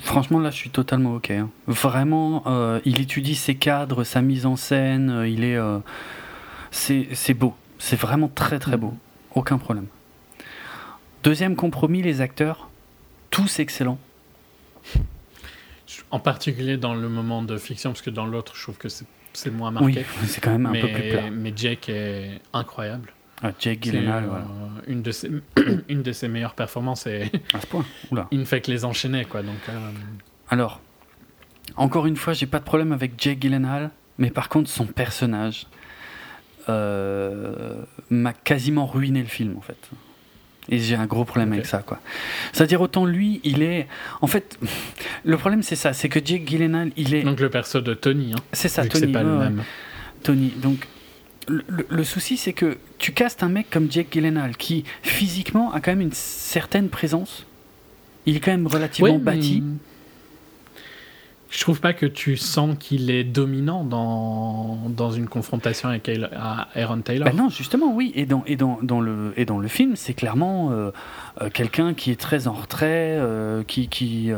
Franchement, 0.00 0.38
là, 0.38 0.50
je 0.50 0.56
suis 0.56 0.70
totalement 0.70 1.14
ok. 1.14 1.30
Hein. 1.30 1.48
Vraiment, 1.66 2.44
il 2.84 3.00
étudie 3.00 3.34
ses 3.34 3.54
cadres, 3.54 4.04
sa 4.04 4.20
mise 4.20 4.44
en 4.44 4.56
scène. 4.56 5.24
il 5.26 5.44
est, 5.44 5.58
c'est 6.70 7.34
beau. 7.34 7.54
C'est 7.78 7.98
vraiment 7.98 8.28
très 8.28 8.58
très 8.58 8.76
beau. 8.76 8.88
Mm. 8.88 8.98
Aucun 9.34 9.58
problème. 9.58 9.86
Deuxième 11.22 11.56
compromis, 11.56 12.02
les 12.02 12.20
acteurs, 12.20 12.68
tous 13.30 13.58
excellents 13.58 13.98
en 16.14 16.20
particulier 16.20 16.76
dans 16.76 16.94
le 16.94 17.08
moment 17.08 17.42
de 17.42 17.58
fiction, 17.58 17.90
parce 17.90 18.00
que 18.00 18.10
dans 18.10 18.24
l'autre, 18.24 18.54
je 18.54 18.62
trouve 18.62 18.78
que 18.78 18.88
c'est 18.88 19.50
moins 19.50 19.72
marqué. 19.72 19.86
Oui, 19.86 20.04
c'est 20.28 20.40
quand 20.40 20.52
même 20.52 20.66
un 20.66 20.72
peu 20.72 20.86
plus 20.86 21.10
plat. 21.10 21.28
Mais 21.32 21.52
Jake 21.56 21.88
est 21.88 22.40
incroyable. 22.52 23.12
Ah, 23.42 23.50
Jake 23.58 23.82
Gyllenhaal, 23.82 24.26
voilà. 24.26 24.44
Euh, 24.44 24.80
une, 24.86 25.02
de 25.02 25.10
ses, 25.10 25.28
une 25.88 26.02
de 26.02 26.12
ses 26.12 26.28
meilleures 26.28 26.54
performances 26.54 27.08
et 27.08 27.32
à 27.52 27.60
ce 27.60 27.66
point. 27.66 27.84
il 28.30 28.38
ne 28.38 28.44
fait 28.44 28.60
que 28.60 28.70
les 28.70 28.84
enchaîner. 28.84 29.24
Quoi, 29.24 29.42
donc, 29.42 29.58
euh, 29.68 29.90
Alors, 30.50 30.80
encore 31.74 32.06
une 32.06 32.16
fois, 32.16 32.32
j'ai 32.32 32.46
pas 32.46 32.60
de 32.60 32.64
problème 32.64 32.92
avec 32.92 33.20
Jake 33.20 33.40
Gyllenhaal, 33.42 33.90
mais 34.18 34.30
par 34.30 34.48
contre, 34.48 34.70
son 34.70 34.86
personnage 34.86 35.66
euh, 36.68 37.82
m'a 38.08 38.32
quasiment 38.32 38.86
ruiné 38.86 39.20
le 39.20 39.26
film 39.26 39.56
en 39.58 39.62
fait. 39.62 39.90
Et 40.68 40.78
j'ai 40.78 40.94
un 40.94 41.06
gros 41.06 41.24
problème 41.24 41.52
avec 41.52 41.66
ça, 41.66 41.78
quoi. 41.78 42.00
C'est-à-dire, 42.52 42.80
autant 42.80 43.04
lui, 43.04 43.40
il 43.44 43.62
est. 43.62 43.86
En 44.20 44.26
fait, 44.26 44.58
le 45.24 45.36
problème, 45.36 45.62
c'est 45.62 45.76
ça 45.76 45.92
c'est 45.92 46.08
que 46.08 46.20
Jake 46.24 46.46
Gyllenhaal, 46.46 46.90
il 46.96 47.14
est. 47.14 47.22
Donc 47.22 47.40
le 47.40 47.50
perso 47.50 47.80
de 47.80 47.94
Tony. 47.94 48.32
Hein, 48.34 48.40
c'est 48.52 48.68
ça, 48.68 48.86
Tony. 48.86 49.12
pas 49.12 49.22
le 49.22 49.38
même. 49.38 49.62
Tony. 50.22 50.52
Donc, 50.56 50.86
le, 51.48 52.04
souci, 52.04 52.38
c'est 52.38 52.54
que 52.54 52.78
tu 52.98 53.12
castes 53.12 53.42
un 53.42 53.50
mec 53.50 53.68
comme 53.70 53.90
Jake 53.90 54.08
Gyllenhaal 54.10 54.56
qui, 54.56 54.84
physiquement, 55.02 55.72
a 55.72 55.80
quand 55.80 55.92
même 55.92 56.00
une 56.00 56.12
certaine 56.12 56.88
présence. 56.88 57.46
Il 58.24 58.36
est 58.36 58.40
quand 58.40 58.52
même 58.52 58.66
relativement 58.66 59.18
bâti 59.18 59.62
je 61.54 61.60
trouve 61.60 61.80
pas 61.80 61.92
que 61.92 62.06
tu 62.06 62.36
sens 62.36 62.76
qu'il 62.78 63.12
est 63.12 63.22
dominant 63.22 63.84
dans, 63.84 64.76
dans 64.88 65.12
une 65.12 65.28
confrontation 65.28 65.88
avec 65.88 66.10
Aaron 66.74 67.00
Taylor. 67.00 67.28
Ben 67.28 67.36
non, 67.36 67.48
justement, 67.48 67.94
oui. 67.94 68.10
Et 68.16 68.26
dans, 68.26 68.42
et 68.46 68.56
dans, 68.56 68.80
dans 68.82 69.00
le, 69.00 69.32
et 69.36 69.44
dans 69.44 69.58
le 69.58 69.68
film, 69.68 69.94
c'est 69.94 70.14
clairement 70.14 70.72
euh, 70.72 70.90
euh, 71.40 71.50
quelqu'un 71.50 71.94
qui 71.94 72.10
est 72.10 72.20
très 72.20 72.48
en 72.48 72.54
retrait, 72.54 73.16
euh, 73.20 73.62
qui. 73.62 73.86
qui 73.88 74.32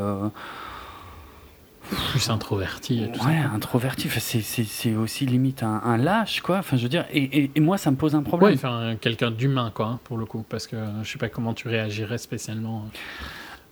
plus 2.11 2.29
introverti. 2.29 3.05
Et 3.05 3.13
tout 3.13 3.25
ouais, 3.25 3.37
introverti. 3.55 4.11
c'est 4.11 4.95
aussi 4.95 5.25
limite 5.25 5.63
un, 5.63 5.97
lâche, 5.97 6.43
quoi. 6.43 6.59
Enfin, 6.59 6.77
je 6.77 6.83
veux 6.83 6.89
dire, 6.89 7.07
et, 7.13 7.51
et, 7.55 7.61
moi, 7.61 7.79
ça 7.79 7.91
me 7.93 7.97
pose 7.97 8.15
un 8.15 8.23
problème. 8.23 8.51
Ouais, 8.51 8.57
enfin, 8.57 8.97
quelqu'un 9.01 9.31
d'humain, 9.31 9.71
quoi, 9.73 9.87
hein, 9.87 10.01
pour 10.05 10.19
le 10.19 10.27
coup, 10.27 10.45
parce 10.49 10.67
que 10.67 10.77
je 11.03 11.11
sais 11.13 11.19
pas 11.19 11.29
comment 11.29 11.55
tu 11.55 11.69
réagirais 11.69 12.19
spécialement 12.19 12.87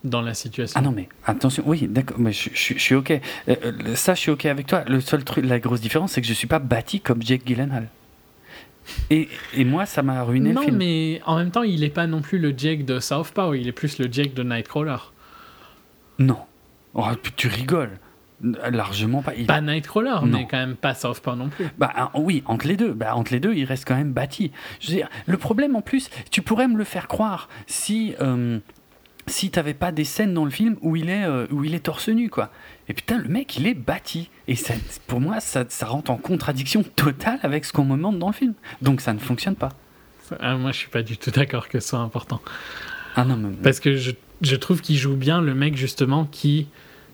dans 0.04 0.20
la 0.20 0.34
situation. 0.34 0.78
Ah 0.78 0.82
non, 0.82 0.92
mais 0.92 1.08
attention, 1.26 1.62
oui, 1.66 1.88
d'accord, 1.88 2.18
mais 2.20 2.32
je, 2.32 2.50
suis 2.54 2.94
OK. 2.94 3.10
Euh, 3.10 3.18
euh, 3.48 3.94
ça, 3.94 4.14
je 4.14 4.20
suis 4.20 4.30
OK 4.30 4.46
avec 4.46 4.66
toi. 4.66 4.84
Le 4.86 5.00
seul 5.00 5.24
truc, 5.24 5.44
la 5.44 5.58
grosse 5.58 5.80
différence, 5.80 6.12
c'est 6.12 6.20
que 6.20 6.26
je 6.26 6.32
suis 6.32 6.46
pas 6.46 6.58
bâti 6.58 7.00
comme 7.00 7.22
Jake 7.22 7.42
Gyllenhaal. 7.46 7.88
Et, 9.08 9.28
et 9.54 9.64
moi, 9.64 9.86
ça 9.86 10.02
m'a 10.02 10.22
ruiné 10.22 10.52
le 10.52 10.60
film. 10.60 10.72
Non, 10.72 10.78
mais 10.78 11.20
en 11.24 11.36
même 11.36 11.50
temps, 11.50 11.62
il 11.62 11.82
est 11.84 11.90
pas 11.90 12.06
non 12.06 12.20
plus 12.20 12.38
le 12.38 12.54
Jake 12.56 12.84
de 12.84 13.00
Southpaw, 13.00 13.54
il 13.54 13.66
est 13.66 13.72
plus 13.72 13.98
le 13.98 14.12
Jake 14.12 14.34
de 14.34 14.42
Nightcrawler. 14.42 14.98
Non. 16.18 16.38
Oh, 16.92 17.06
tu 17.36 17.48
rigoles. 17.48 17.98
Largement 18.42 19.22
pas. 19.22 19.32
Pas 19.46 19.62
Nightcrawler, 19.62 20.16
mais 20.24 20.46
quand 20.50 20.58
même 20.58 20.76
pas 20.76 20.94
Southpaw 20.94 21.34
non 21.34 21.48
plus. 21.48 21.66
Bah 21.78 22.10
oui, 22.14 22.42
entre 22.46 22.66
les 22.66 22.76
deux. 22.76 22.92
Bah, 22.92 23.16
entre 23.16 23.32
les 23.32 23.40
deux, 23.40 23.54
il 23.54 23.64
reste 23.64 23.86
quand 23.86 23.94
même 23.94 24.12
bâti. 24.12 24.52
Je 24.80 24.88
veux 24.88 24.96
dire, 24.96 25.08
le 25.26 25.38
problème 25.38 25.76
en 25.76 25.80
plus, 25.80 26.10
tu 26.30 26.42
pourrais 26.42 26.68
me 26.68 26.76
le 26.76 26.84
faire 26.84 27.08
croire 27.08 27.48
si. 27.66 28.14
Euh, 28.20 28.58
si 29.26 29.50
t'avais 29.50 29.74
pas 29.74 29.92
des 29.92 30.04
scènes 30.04 30.34
dans 30.34 30.44
le 30.44 30.50
film 30.50 30.76
où 30.82 30.96
il 30.96 31.08
est, 31.08 31.24
euh, 31.24 31.46
où 31.50 31.64
il 31.64 31.74
est 31.74 31.80
torse 31.80 32.08
nu, 32.08 32.28
quoi. 32.28 32.50
Et 32.88 32.94
putain, 32.94 33.18
le 33.18 33.28
mec, 33.28 33.56
il 33.56 33.66
est 33.66 33.74
bâti. 33.74 34.30
Et 34.48 34.56
ça, 34.56 34.74
pour 35.06 35.20
moi, 35.20 35.40
ça, 35.40 35.64
ça 35.68 35.86
rentre 35.86 36.10
en 36.10 36.16
contradiction 36.16 36.82
totale 36.82 37.38
avec 37.42 37.64
ce 37.64 37.72
qu'on 37.72 37.84
me 37.84 37.96
demande 37.96 38.18
dans 38.18 38.28
le 38.28 38.34
film. 38.34 38.54
Donc 38.82 39.00
ça 39.00 39.12
ne 39.14 39.18
fonctionne 39.18 39.56
pas. 39.56 39.70
Ah, 40.40 40.56
moi, 40.56 40.72
je 40.72 40.78
suis 40.78 40.88
pas 40.88 41.02
du 41.02 41.16
tout 41.16 41.30
d'accord 41.30 41.68
que 41.68 41.80
ce 41.80 41.88
soit 41.88 41.98
important. 41.98 42.40
Ah 43.16 43.24
non, 43.24 43.36
mais... 43.36 43.54
Parce 43.62 43.80
que 43.80 43.96
je, 43.96 44.12
je 44.40 44.56
trouve 44.56 44.80
qu'il 44.80 44.96
joue 44.96 45.16
bien 45.16 45.40
le 45.40 45.54
mec, 45.54 45.76
justement, 45.76 46.26
qui 46.26 46.66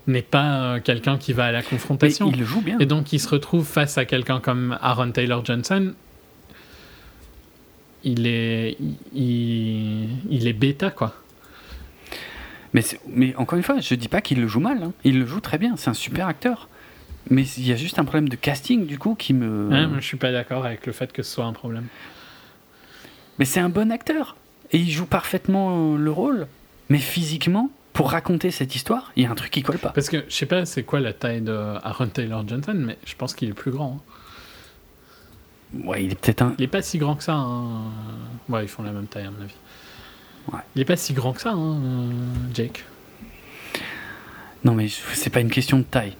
n'est 0.06 0.22
pas 0.22 0.62
euh, 0.62 0.80
quelqu'un 0.80 1.18
qui 1.18 1.32
va 1.32 1.46
à 1.46 1.52
la 1.52 1.62
confrontation. 1.62 2.30
il 2.32 2.38
le 2.38 2.44
joue 2.44 2.60
bien. 2.60 2.78
Et 2.78 2.86
donc, 2.86 3.12
il 3.12 3.20
se 3.20 3.28
retrouve 3.28 3.66
face 3.66 3.98
à 3.98 4.04
quelqu'un 4.04 4.40
comme 4.40 4.78
Aaron 4.80 5.12
Taylor 5.12 5.44
Johnson. 5.44 5.94
Il 8.02 8.26
est, 8.26 8.78
il, 9.14 10.08
il 10.30 10.48
est 10.48 10.52
bêta, 10.52 10.90
quoi. 10.90 11.14
Mais, 12.72 12.82
mais 13.08 13.34
encore 13.36 13.56
une 13.56 13.62
fois, 13.62 13.80
je 13.80 13.94
dis 13.94 14.08
pas 14.08 14.20
qu'il 14.20 14.40
le 14.40 14.46
joue 14.46 14.60
mal. 14.60 14.82
Hein. 14.82 14.92
Il 15.04 15.18
le 15.18 15.26
joue 15.26 15.40
très 15.40 15.58
bien. 15.58 15.76
C'est 15.76 15.90
un 15.90 15.94
super 15.94 16.26
acteur. 16.26 16.68
Mais 17.28 17.44
il 17.58 17.66
y 17.66 17.72
a 17.72 17.76
juste 17.76 17.98
un 17.98 18.04
problème 18.04 18.28
de 18.28 18.36
casting, 18.36 18.86
du 18.86 18.98
coup, 18.98 19.14
qui 19.14 19.34
me. 19.34 19.68
Ouais, 19.68 19.86
moi, 19.86 20.00
je 20.00 20.06
suis 20.06 20.16
pas 20.16 20.32
d'accord 20.32 20.64
avec 20.64 20.86
le 20.86 20.92
fait 20.92 21.12
que 21.12 21.22
ce 21.22 21.32
soit 21.32 21.44
un 21.44 21.52
problème. 21.52 21.86
Mais 23.38 23.44
c'est 23.44 23.60
un 23.60 23.68
bon 23.68 23.90
acteur. 23.90 24.36
Et 24.72 24.78
il 24.78 24.90
joue 24.90 25.06
parfaitement 25.06 25.96
le 25.96 26.10
rôle. 26.10 26.46
Mais 26.88 26.98
physiquement, 26.98 27.70
pour 27.92 28.10
raconter 28.10 28.50
cette 28.50 28.74
histoire, 28.74 29.12
il 29.16 29.24
y 29.24 29.26
a 29.26 29.30
un 29.30 29.34
truc 29.34 29.50
qui 29.50 29.62
colle 29.62 29.78
pas. 29.78 29.90
Parce 29.90 30.08
que 30.08 30.24
je 30.28 30.34
sais 30.34 30.46
pas 30.46 30.64
c'est 30.64 30.82
quoi 30.82 31.00
la 31.00 31.12
taille 31.12 31.40
de 31.40 31.52
Aaron 31.52 32.08
Taylor 32.08 32.46
Johnson, 32.46 32.74
mais 32.74 32.98
je 33.04 33.14
pense 33.14 33.34
qu'il 33.34 33.48
est 33.48 33.54
plus 33.54 33.70
grand. 33.70 34.00
Hein. 35.74 35.80
Ouais, 35.84 36.04
il 36.04 36.12
est 36.12 36.20
peut-être 36.20 36.42
un. 36.42 36.54
Il 36.58 36.64
est 36.64 36.68
pas 36.68 36.82
si 36.82 36.98
grand 36.98 37.14
que 37.14 37.22
ça. 37.22 37.34
Hein. 37.34 37.82
Ouais, 38.48 38.64
ils 38.64 38.68
font 38.68 38.82
la 38.82 38.92
même 38.92 39.06
taille, 39.06 39.26
à 39.26 39.30
mon 39.30 39.42
avis. 39.42 39.54
Il 40.74 40.82
est 40.82 40.84
pas 40.84 40.96
si 40.96 41.12
grand 41.12 41.32
que 41.32 41.40
ça, 41.40 41.50
hein, 41.50 41.80
euh, 41.82 42.10
Jake. 42.54 42.84
Non, 44.64 44.74
mais 44.74 44.88
c'est 45.14 45.30
pas 45.30 45.40
une 45.40 45.50
question 45.50 45.78
de 45.78 45.84
taille. 45.84 46.16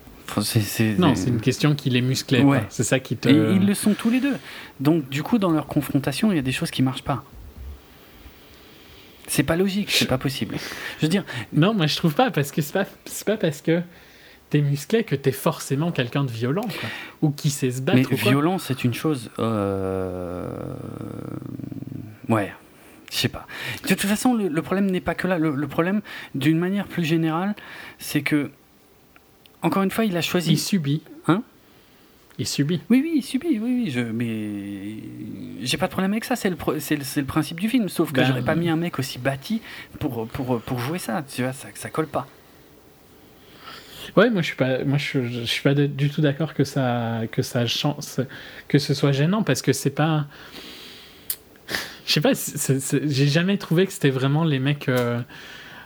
Non, 0.98 1.14
c'est 1.14 1.28
une 1.28 1.40
question 1.40 1.74
qu'il 1.74 1.96
est 1.96 2.00
musclé. 2.00 2.44
C'est 2.68 2.84
ça 2.84 3.00
qui 3.00 3.16
te. 3.16 3.28
Et 3.28 3.54
ils 3.54 3.66
le 3.66 3.74
sont 3.74 3.94
tous 3.94 4.10
les 4.10 4.20
deux. 4.20 4.36
Donc, 4.78 5.08
du 5.08 5.22
coup, 5.22 5.38
dans 5.38 5.50
leur 5.50 5.66
confrontation, 5.66 6.32
il 6.32 6.36
y 6.36 6.38
a 6.38 6.42
des 6.42 6.52
choses 6.52 6.70
qui 6.70 6.82
marchent 6.82 7.02
pas. 7.02 7.24
C'est 9.26 9.44
pas 9.44 9.56
logique, 9.56 9.92
c'est 9.92 10.08
pas 10.08 10.18
possible. 10.18 10.56
Je 10.98 11.06
veux 11.06 11.08
dire. 11.08 11.24
Non, 11.52 11.72
moi 11.72 11.86
je 11.86 11.96
trouve 11.96 12.14
pas, 12.14 12.32
parce 12.32 12.50
que 12.50 12.62
c'est 12.62 12.72
pas, 12.72 12.84
pas 13.26 13.36
parce 13.36 13.62
que 13.62 13.80
t'es 14.50 14.60
musclé 14.60 15.04
que 15.04 15.14
t'es 15.14 15.30
forcément 15.30 15.92
quelqu'un 15.92 16.24
de 16.24 16.30
violent, 16.32 16.66
Ou 17.22 17.30
qui 17.30 17.50
sait 17.50 17.70
se 17.70 17.80
battre. 17.80 18.08
Mais 18.10 18.16
violent, 18.16 18.58
c'est 18.58 18.82
une 18.82 18.92
chose. 18.92 19.30
Euh... 19.38 20.48
Ouais, 22.28 22.52
je 23.10 23.16
sais 23.16 23.28
pas. 23.28 23.46
De 23.82 23.88
toute 23.88 24.00
façon, 24.02 24.34
le, 24.34 24.62
problème 24.62 24.90
n'est 24.90 25.00
pas 25.00 25.14
que 25.14 25.26
là. 25.26 25.38
Le, 25.38 25.66
problème, 25.66 26.00
d'une 26.34 26.58
manière 26.58 26.86
plus 26.86 27.04
générale, 27.04 27.54
c'est 27.98 28.22
que, 28.22 28.50
encore 29.62 29.82
une 29.82 29.90
fois, 29.90 30.04
il 30.04 30.16
a 30.16 30.22
choisi. 30.22 30.52
Il 30.52 30.58
subit. 30.58 31.02
Hein? 31.26 31.42
Il 32.38 32.46
subit. 32.46 32.80
Oui, 32.88 33.00
oui, 33.02 33.12
il 33.16 33.22
subit. 33.22 33.58
Oui, 33.58 33.82
oui. 33.84 33.90
Je, 33.90 34.00
mais 34.00 35.66
j'ai 35.66 35.76
pas 35.76 35.86
de 35.86 35.92
problème 35.92 36.12
avec 36.12 36.24
ça. 36.24 36.36
C'est 36.36 36.50
le, 36.50 36.56
c'est 36.78 36.96
le, 36.96 37.24
principe 37.24 37.58
du 37.58 37.68
film. 37.68 37.88
Sauf 37.88 38.12
que 38.12 38.20
ben, 38.20 38.26
j'aurais 38.26 38.42
pas 38.42 38.54
mis 38.54 38.68
un 38.68 38.76
mec 38.76 38.98
aussi 39.00 39.18
bâti 39.18 39.60
pour, 39.98 40.28
pour, 40.28 40.60
pour 40.60 40.78
jouer 40.78 41.00
ça. 41.00 41.22
Tu 41.22 41.42
vois, 41.42 41.52
ça, 41.52 41.68
ça 41.74 41.90
colle 41.90 42.06
pas. 42.06 42.28
Ouais, 44.16 44.30
moi 44.30 44.42
je 44.42 44.46
suis 44.46 44.56
pas, 44.56 44.82
moi 44.84 44.98
je, 44.98 45.22
je 45.22 45.44
suis 45.44 45.62
pas 45.62 45.74
du 45.74 46.10
tout 46.10 46.20
d'accord 46.20 46.54
que 46.54 46.64
ça, 46.64 47.20
que 47.30 47.42
ça 47.42 47.66
chance, 47.66 48.20
que 48.66 48.78
ce 48.78 48.92
soit 48.92 49.12
gênant 49.12 49.42
parce 49.44 49.62
que 49.62 49.72
c'est 49.72 49.90
pas 49.90 50.26
je 52.10 52.14
sais 52.14 52.20
pas, 52.20 52.32
j'ai 53.06 53.28
jamais 53.28 53.56
trouvé 53.56 53.86
que 53.86 53.92
c'était 53.92 54.10
vraiment 54.10 54.42
les 54.42 54.58
mecs 54.58 54.88
euh, 54.88 55.20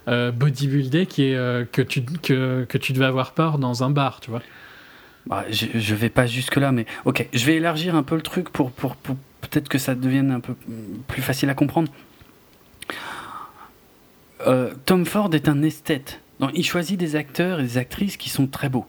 euh 0.08 0.32
bodybuildés 0.32 1.04
qui 1.04 1.34
euh, 1.34 1.66
que, 1.70 1.82
tu, 1.82 2.02
que, 2.02 2.78
tu 2.78 2.94
devais 2.94 3.04
avoir 3.04 3.32
peur 3.32 3.58
dans 3.58 3.84
un 3.84 3.90
bar, 3.90 4.20
tu 4.20 4.30
vois. 4.30 4.42
Bah, 5.26 5.44
je, 5.50 5.66
je, 5.74 5.94
vais 5.94 6.08
pas 6.08 6.26
jusque-là, 6.26 6.72
mais 6.72 6.86
ok, 7.04 7.28
je 7.32 7.44
vais 7.44 7.56
élargir 7.56 7.94
un 7.94 8.02
peu 8.02 8.14
le 8.14 8.22
truc 8.22 8.48
pour, 8.48 8.70
pour, 8.70 8.96
pour 8.96 9.16
peut-être 9.42 9.68
que 9.68 9.78
ça 9.78 9.94
devienne 9.94 10.30
un 10.30 10.40
peu 10.40 10.54
plus 11.08 11.22
facile 11.22 11.50
à 11.50 11.54
comprendre. 11.54 11.92
Euh, 14.46 14.72
Tom 14.86 15.04
Ford 15.04 15.30
est 15.34 15.48
un 15.48 15.62
esthète. 15.62 16.20
Donc, 16.40 16.52
il 16.54 16.64
choisit 16.64 16.98
des 16.98 17.16
acteurs 17.16 17.60
et 17.60 17.62
des 17.62 17.78
actrices 17.78 18.16
qui 18.16 18.30
sont 18.30 18.46
très 18.46 18.68
beaux. 18.70 18.86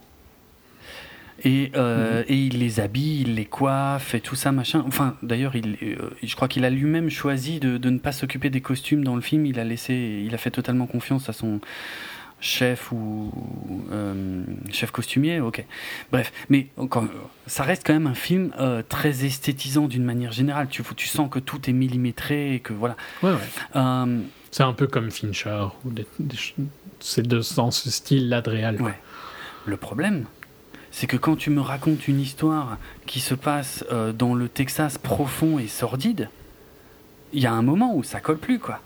Et, 1.45 1.71
euh, 1.75 2.21
mhm. 2.21 2.25
et, 2.27 2.37
il 2.37 2.59
les 2.59 2.79
habille, 2.79 3.21
il 3.21 3.35
les 3.35 3.45
coiffe 3.45 4.15
et 4.15 4.19
tout 4.19 4.35
ça, 4.35 4.51
machin. 4.51 4.83
Enfin, 4.87 5.15
d'ailleurs, 5.21 5.55
il, 5.55 5.77
euh, 5.83 6.09
je 6.23 6.35
crois 6.35 6.47
qu'il 6.47 6.65
a 6.65 6.71
lui-même 6.71 7.11
choisi 7.11 7.59
de, 7.59 7.77
de, 7.77 7.89
ne 7.91 7.99
pas 7.99 8.11
s'occuper 8.11 8.49
des 8.49 8.61
costumes 8.61 9.03
dans 9.03 9.15
le 9.15 9.21
film. 9.21 9.45
Il 9.45 9.59
a 9.59 9.63
laissé, 9.63 10.23
il 10.25 10.33
a 10.33 10.39
fait 10.39 10.49
totalement 10.49 10.87
confiance 10.87 11.29
à 11.29 11.33
son 11.33 11.61
chef 12.41 12.91
ou 12.91 13.31
euh, 13.91 14.43
chef 14.71 14.89
costumier. 14.89 15.39
Ok. 15.39 15.63
Bref, 16.11 16.33
mais 16.49 16.67
ça 17.45 17.63
reste 17.63 17.85
quand 17.85 17.93
même 17.93 18.07
un 18.07 18.15
film 18.15 18.51
très 18.89 19.23
esthétisant 19.23 19.87
d'une 19.87 20.03
manière 20.03 20.31
générale. 20.31 20.67
Tu, 20.67 20.81
tu 20.95 21.07
sens 21.07 21.29
que 21.29 21.39
tout 21.39 21.69
est 21.69 21.73
millimétré 21.73 22.55
et 22.55 22.59
que 22.59 22.73
voilà. 22.73 22.95
Ouais, 23.21 23.31
ouais. 23.31 24.19
c'est 24.49 24.63
un 24.63 24.73
peu 24.73 24.87
comme 24.87 25.11
Fincher 25.11 25.65
ou 25.85 25.91
c'est 26.99 27.27
dans 27.27 27.71
ce 27.71 27.91
style-là 27.91 28.41
de 28.41 28.49
réal. 28.49 28.81
Ouais. 28.81 28.99
Le 29.67 29.77
problème, 29.77 30.25
c'est 30.95 31.07
que 31.07 31.17
quand 31.17 31.35
tu 31.35 31.49
me 31.49 31.59
racontes 31.59 32.07
une 32.07 32.21
histoire 32.21 32.77
qui 33.05 33.19
se 33.19 33.33
passe 33.33 33.83
euh, 33.91 34.13
dans 34.13 34.33
le 34.33 34.47
Texas 34.47 34.97
profond 34.97 35.59
et 35.59 35.67
sordide, 35.67 36.29
il 37.33 37.43
y 37.43 37.47
a 37.47 37.51
un 37.51 37.63
moment 37.63 37.93
où 37.97 38.01
ça 38.01 38.21
colle 38.21 38.37
plus, 38.37 38.59
quoi. 38.59 38.79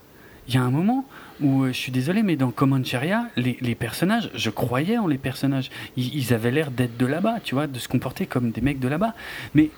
Il 0.47 0.55
y 0.55 0.57
a 0.57 0.63
un 0.63 0.71
moment 0.71 1.05
où, 1.39 1.65
euh, 1.65 1.67
je 1.67 1.77
suis 1.77 1.91
désolé, 1.91 2.23
mais 2.23 2.35
dans 2.35 2.49
Comancheria, 2.49 3.29
les, 3.35 3.75
personnages, 3.75 4.31
je 4.33 4.49
croyais 4.49 4.97
en 4.97 5.05
les 5.05 5.19
personnages. 5.19 5.69
Ils, 5.97 6.33
avaient 6.33 6.49
l'air 6.49 6.71
d'être 6.71 6.97
de 6.97 7.05
là-bas, 7.05 7.41
tu 7.43 7.53
vois, 7.53 7.67
de 7.67 7.77
se 7.77 7.87
comporter 7.87 8.25
comme 8.25 8.49
des 8.49 8.61
mecs 8.61 8.79
de 8.79 8.87
là-bas. 8.87 9.13
Mais 9.53 9.69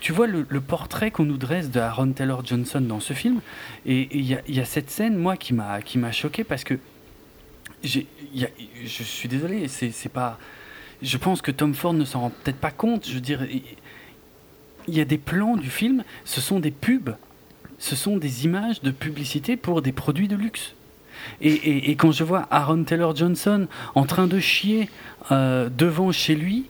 tu 0.00 0.10
vois 0.10 0.26
le, 0.26 0.44
portrait 0.60 1.12
qu'on 1.12 1.24
nous 1.24 1.38
dresse 1.38 1.70
de 1.70 1.78
Aaron 1.78 2.10
Taylor 2.10 2.44
Johnson 2.44 2.80
dans 2.80 2.98
ce 2.98 3.12
film, 3.12 3.38
et 3.86 4.08
il 4.10 4.24
y, 4.24 4.36
y, 4.48 4.60
a 4.60 4.64
cette 4.64 4.90
scène, 4.90 5.14
moi, 5.14 5.36
qui 5.36 5.54
m'a 5.54 6.10
choqué 6.10 6.42
parce 6.42 6.64
que 6.64 6.80
je 7.84 8.00
suis 8.84 9.28
désolé, 9.28 9.68
c'est 9.68 10.12
pas 10.12 10.36
je 11.02 11.16
pense 11.16 11.42
que 11.42 11.50
Tom 11.50 11.74
Ford 11.74 11.94
ne 11.94 12.04
s'en 12.04 12.20
rend 12.20 12.30
peut-être 12.30 12.58
pas 12.58 12.70
compte. 12.70 13.06
Je 13.08 13.18
veux 13.18 13.48
il 14.88 14.96
y 14.96 15.00
a 15.00 15.04
des 15.04 15.18
plans 15.18 15.56
du 15.56 15.70
film, 15.70 16.04
ce 16.24 16.40
sont 16.40 16.60
des 16.60 16.70
pubs, 16.70 17.16
ce 17.78 17.96
sont 17.96 18.16
des 18.16 18.44
images 18.44 18.80
de 18.82 18.90
publicité 18.90 19.56
pour 19.56 19.82
des 19.82 19.92
produits 19.92 20.28
de 20.28 20.36
luxe. 20.36 20.74
Et, 21.40 21.96
quand 21.96 22.12
je 22.12 22.24
vois 22.24 22.46
Aaron 22.50 22.84
Taylor 22.84 23.16
Johnson 23.16 23.66
en 23.94 24.04
train 24.04 24.26
de 24.26 24.38
chier 24.38 24.88
euh, 25.32 25.68
devant 25.76 26.12
chez 26.12 26.34
lui, 26.34 26.66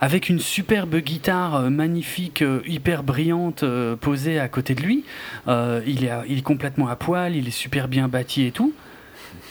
avec 0.00 0.28
une 0.28 0.40
superbe 0.40 0.96
guitare 0.96 1.54
euh, 1.54 1.70
magnifique, 1.70 2.42
euh, 2.42 2.62
hyper 2.66 3.04
brillante, 3.04 3.64
posée 4.00 4.40
à 4.40 4.48
côté 4.48 4.74
de 4.74 4.82
lui. 4.82 5.04
il 5.46 6.04
est 6.04 6.42
complètement 6.42 6.88
à 6.88 6.96
poil, 6.96 7.36
il 7.36 7.46
est 7.46 7.52
super 7.52 7.86
bien 7.86 8.08
bâti 8.08 8.44
et 8.44 8.50
tout. 8.50 8.72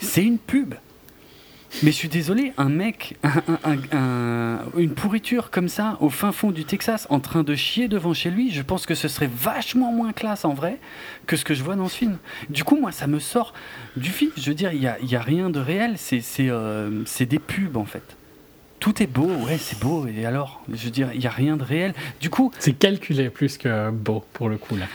C'est 0.02 0.24
une 0.24 0.38
pub. 0.38 0.74
Mais 1.82 1.91
je 1.91 1.95
suis 1.95 2.08
désolé, 2.08 2.54
un 2.58 2.70
mec, 2.70 3.18
une 4.78 4.94
pourriture 4.95 5.50
comme 5.50 5.68
ça, 5.68 5.98
au 6.02 6.10
fin 6.10 6.32
fond 6.32 6.52
du 6.52 6.66
Texas, 6.66 7.08
en 7.10 7.20
train 7.20 7.44
de 7.44 7.56
chier 7.56 7.88
devant 7.88 8.14
chez 8.14 8.30
lui, 8.30 8.52
je 8.52 8.62
pense 8.62 8.86
que 8.86 8.95
ce 8.95 9.08
serait 9.08 9.30
vachement 9.34 9.91
moins 9.91 10.14
classe 10.14 10.45
en 10.45 10.54
vrai 10.54 10.80
que 11.26 11.36
ce 11.36 11.44
que 11.44 11.54
je 11.54 11.64
vois 11.64 11.76
dans 11.76 11.88
ce 11.88 11.98
film. 11.98 12.18
Du 12.50 12.64
coup, 12.64 12.78
moi, 12.78 12.91
ça 12.91 13.08
me 13.08 13.20
sort 13.20 13.54
du 13.98 14.12
film. 14.12 14.32
Je 14.38 14.50
veux 14.50 14.56
dire, 14.56 14.72
il 14.72 14.80
n'y 14.80 14.88
a, 14.88 14.98
y 15.02 15.16
a, 15.16 15.22
rien 15.22 15.50
de 15.50 15.60
réel, 15.60 15.95
c'est 15.98 17.26
des 17.26 17.40
pubs 17.40 17.78
en 17.78 17.86
fait 17.86 18.16
tout 18.84 19.02
est 19.02 19.08
beau, 19.08 19.30
ouais, 19.45 19.58
c'est 19.58 19.80
beau, 19.80 20.08
et 20.08 20.26
alors? 20.26 20.62
Je 20.70 20.84
veux 20.84 20.90
dire, 20.90 21.10
il 21.14 21.22
n'y 21.22 21.26
a 21.26 21.30
rien 21.30 21.56
de 21.56 21.64
réel. 21.64 21.94
Du 22.20 22.30
coup. 22.30 22.52
C'est 22.60 22.74
calculé 22.74 23.30
plus 23.30 23.58
que 23.58 23.90
beau, 23.91 24.26
pour 24.34 24.50
le 24.50 24.58
coup, 24.58 24.76
là. 24.76 24.88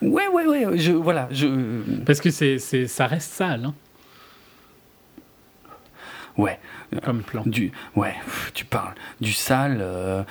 Ouais, 0.00 0.26
ouais, 0.26 0.44
ouais, 0.44 0.76
je, 0.76 0.90
voilà. 0.90 1.28
Je... 1.30 1.46
Parce 2.04 2.20
que 2.20 2.30
c'est, 2.30 2.58
ça 2.58 3.06
reste 3.06 3.32
sale, 3.32 3.66
hein. 3.66 3.74
Ouais. 6.36 6.58
Comme 7.02 7.22
plan. 7.22 7.42
Du, 7.46 7.72
ouais, 7.96 8.14
tu 8.54 8.64
parles. 8.64 8.94
Du 9.20 9.32
sale. 9.32 9.78
Euh, 9.80 10.22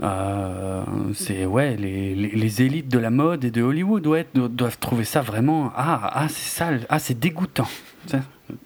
euh, 0.00 0.84
c'est 1.12 1.44
ouais 1.44 1.74
les, 1.76 2.14
les, 2.14 2.62
élites 2.62 2.86
de 2.86 3.00
la 3.00 3.10
mode 3.10 3.44
et 3.44 3.50
de 3.50 3.62
Hollywood 3.62 4.06
ouais, 4.06 4.28
doivent 4.32 4.78
trouver 4.78 5.02
ça 5.02 5.22
vraiment 5.22 5.72
ah 5.74 6.08
ah 6.14 6.28
c'est 6.28 6.56
sale 6.56 6.86
ah 6.88 7.00
c'est 7.00 7.18
dégoûtant 7.18 7.66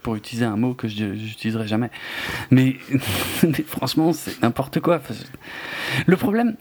pour 0.02 0.16
utiliser 0.16 0.44
un 0.44 0.56
mot 0.56 0.74
que 0.74 0.88
je 0.88 1.04
n'utiliserai 1.04 1.66
jamais. 1.66 1.90
Mais, 2.50 2.76
franchement, 3.66 4.12
c'est 4.12 4.42
n'importe 4.42 4.80
quoi. 4.80 5.00
Le 6.06 6.16
problème, 6.16 6.56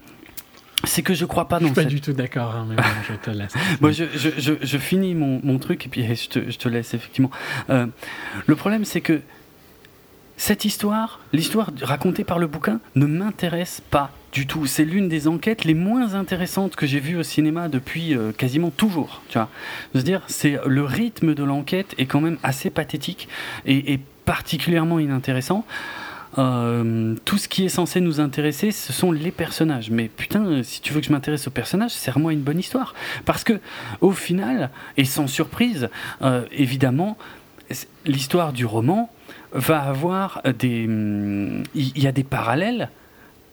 c'est 0.83 1.03
que 1.03 1.13
je 1.13 1.25
crois 1.25 1.47
pas 1.47 1.59
dans 1.59 1.67
Je 1.67 1.73
suis 1.73 1.83
pas 1.83 1.89
du 1.89 2.01
tout 2.01 2.13
d'accord, 2.13 2.55
hein, 2.55 2.67
mais 2.67 2.75
je 3.07 3.13
te 3.13 3.29
laisse. 3.29 3.53
Je, 3.81 4.05
je, 4.39 4.53
je, 4.59 4.77
finis 4.79 5.13
mon, 5.13 5.39
mon, 5.43 5.59
truc 5.59 5.85
et 5.85 5.89
puis 5.89 6.03
je 6.03 6.27
te, 6.27 6.49
je 6.49 6.57
te 6.57 6.67
laisse, 6.67 6.95
effectivement. 6.95 7.29
Euh, 7.69 7.85
le 8.47 8.55
problème, 8.55 8.83
c'est 8.83 9.01
que 9.01 9.21
cette 10.41 10.65
histoire, 10.65 11.19
l'histoire 11.33 11.69
racontée 11.83 12.23
par 12.23 12.39
le 12.39 12.47
bouquin, 12.47 12.79
ne 12.95 13.05
m'intéresse 13.05 13.79
pas 13.91 14.09
du 14.33 14.47
tout. 14.47 14.65
C'est 14.65 14.85
l'une 14.85 15.07
des 15.07 15.27
enquêtes 15.27 15.65
les 15.65 15.75
moins 15.75 16.15
intéressantes 16.15 16.75
que 16.75 16.87
j'ai 16.87 16.99
vues 16.99 17.15
au 17.15 17.21
cinéma 17.21 17.69
depuis 17.69 18.15
euh, 18.17 18.31
quasiment 18.31 18.71
toujours. 18.71 19.21
Tu 19.29 19.37
vois, 19.37 19.49
dire, 20.01 20.23
c'est 20.25 20.57
le 20.65 20.83
rythme 20.83 21.35
de 21.35 21.43
l'enquête 21.43 21.93
est 21.99 22.07
quand 22.07 22.21
même 22.21 22.39
assez 22.41 22.71
pathétique 22.71 23.27
et, 23.67 23.99
particulièrement 24.25 24.97
inintéressant. 24.97 25.63
Euh, 26.39 27.13
tout 27.23 27.37
ce 27.37 27.47
qui 27.47 27.65
est 27.65 27.69
censé 27.69 28.01
nous 28.01 28.19
intéresser, 28.19 28.71
ce 28.71 28.93
sont 28.93 29.11
les 29.11 29.29
personnages. 29.29 29.91
Mais 29.91 30.07
putain, 30.07 30.63
si 30.63 30.81
tu 30.81 30.91
veux 30.91 31.01
que 31.01 31.05
je 31.05 31.11
m'intéresse 31.11 31.45
aux 31.45 31.51
personnages, 31.51 31.91
serre-moi 31.91 32.33
une 32.33 32.41
bonne 32.41 32.57
histoire. 32.57 32.95
Parce 33.25 33.43
que, 33.43 33.59
au 33.99 34.11
final, 34.11 34.71
et 34.97 35.05
sans 35.05 35.27
surprise, 35.27 35.87
euh, 36.23 36.45
évidemment, 36.51 37.15
l'histoire 38.05 38.53
du 38.53 38.65
roman, 38.65 39.11
va 39.51 39.81
avoir 39.81 40.41
des. 40.57 40.85
Hum, 40.85 41.63
il 41.75 41.99
y 41.99 42.07
a 42.07 42.11
des 42.11 42.23
parallèles 42.23 42.89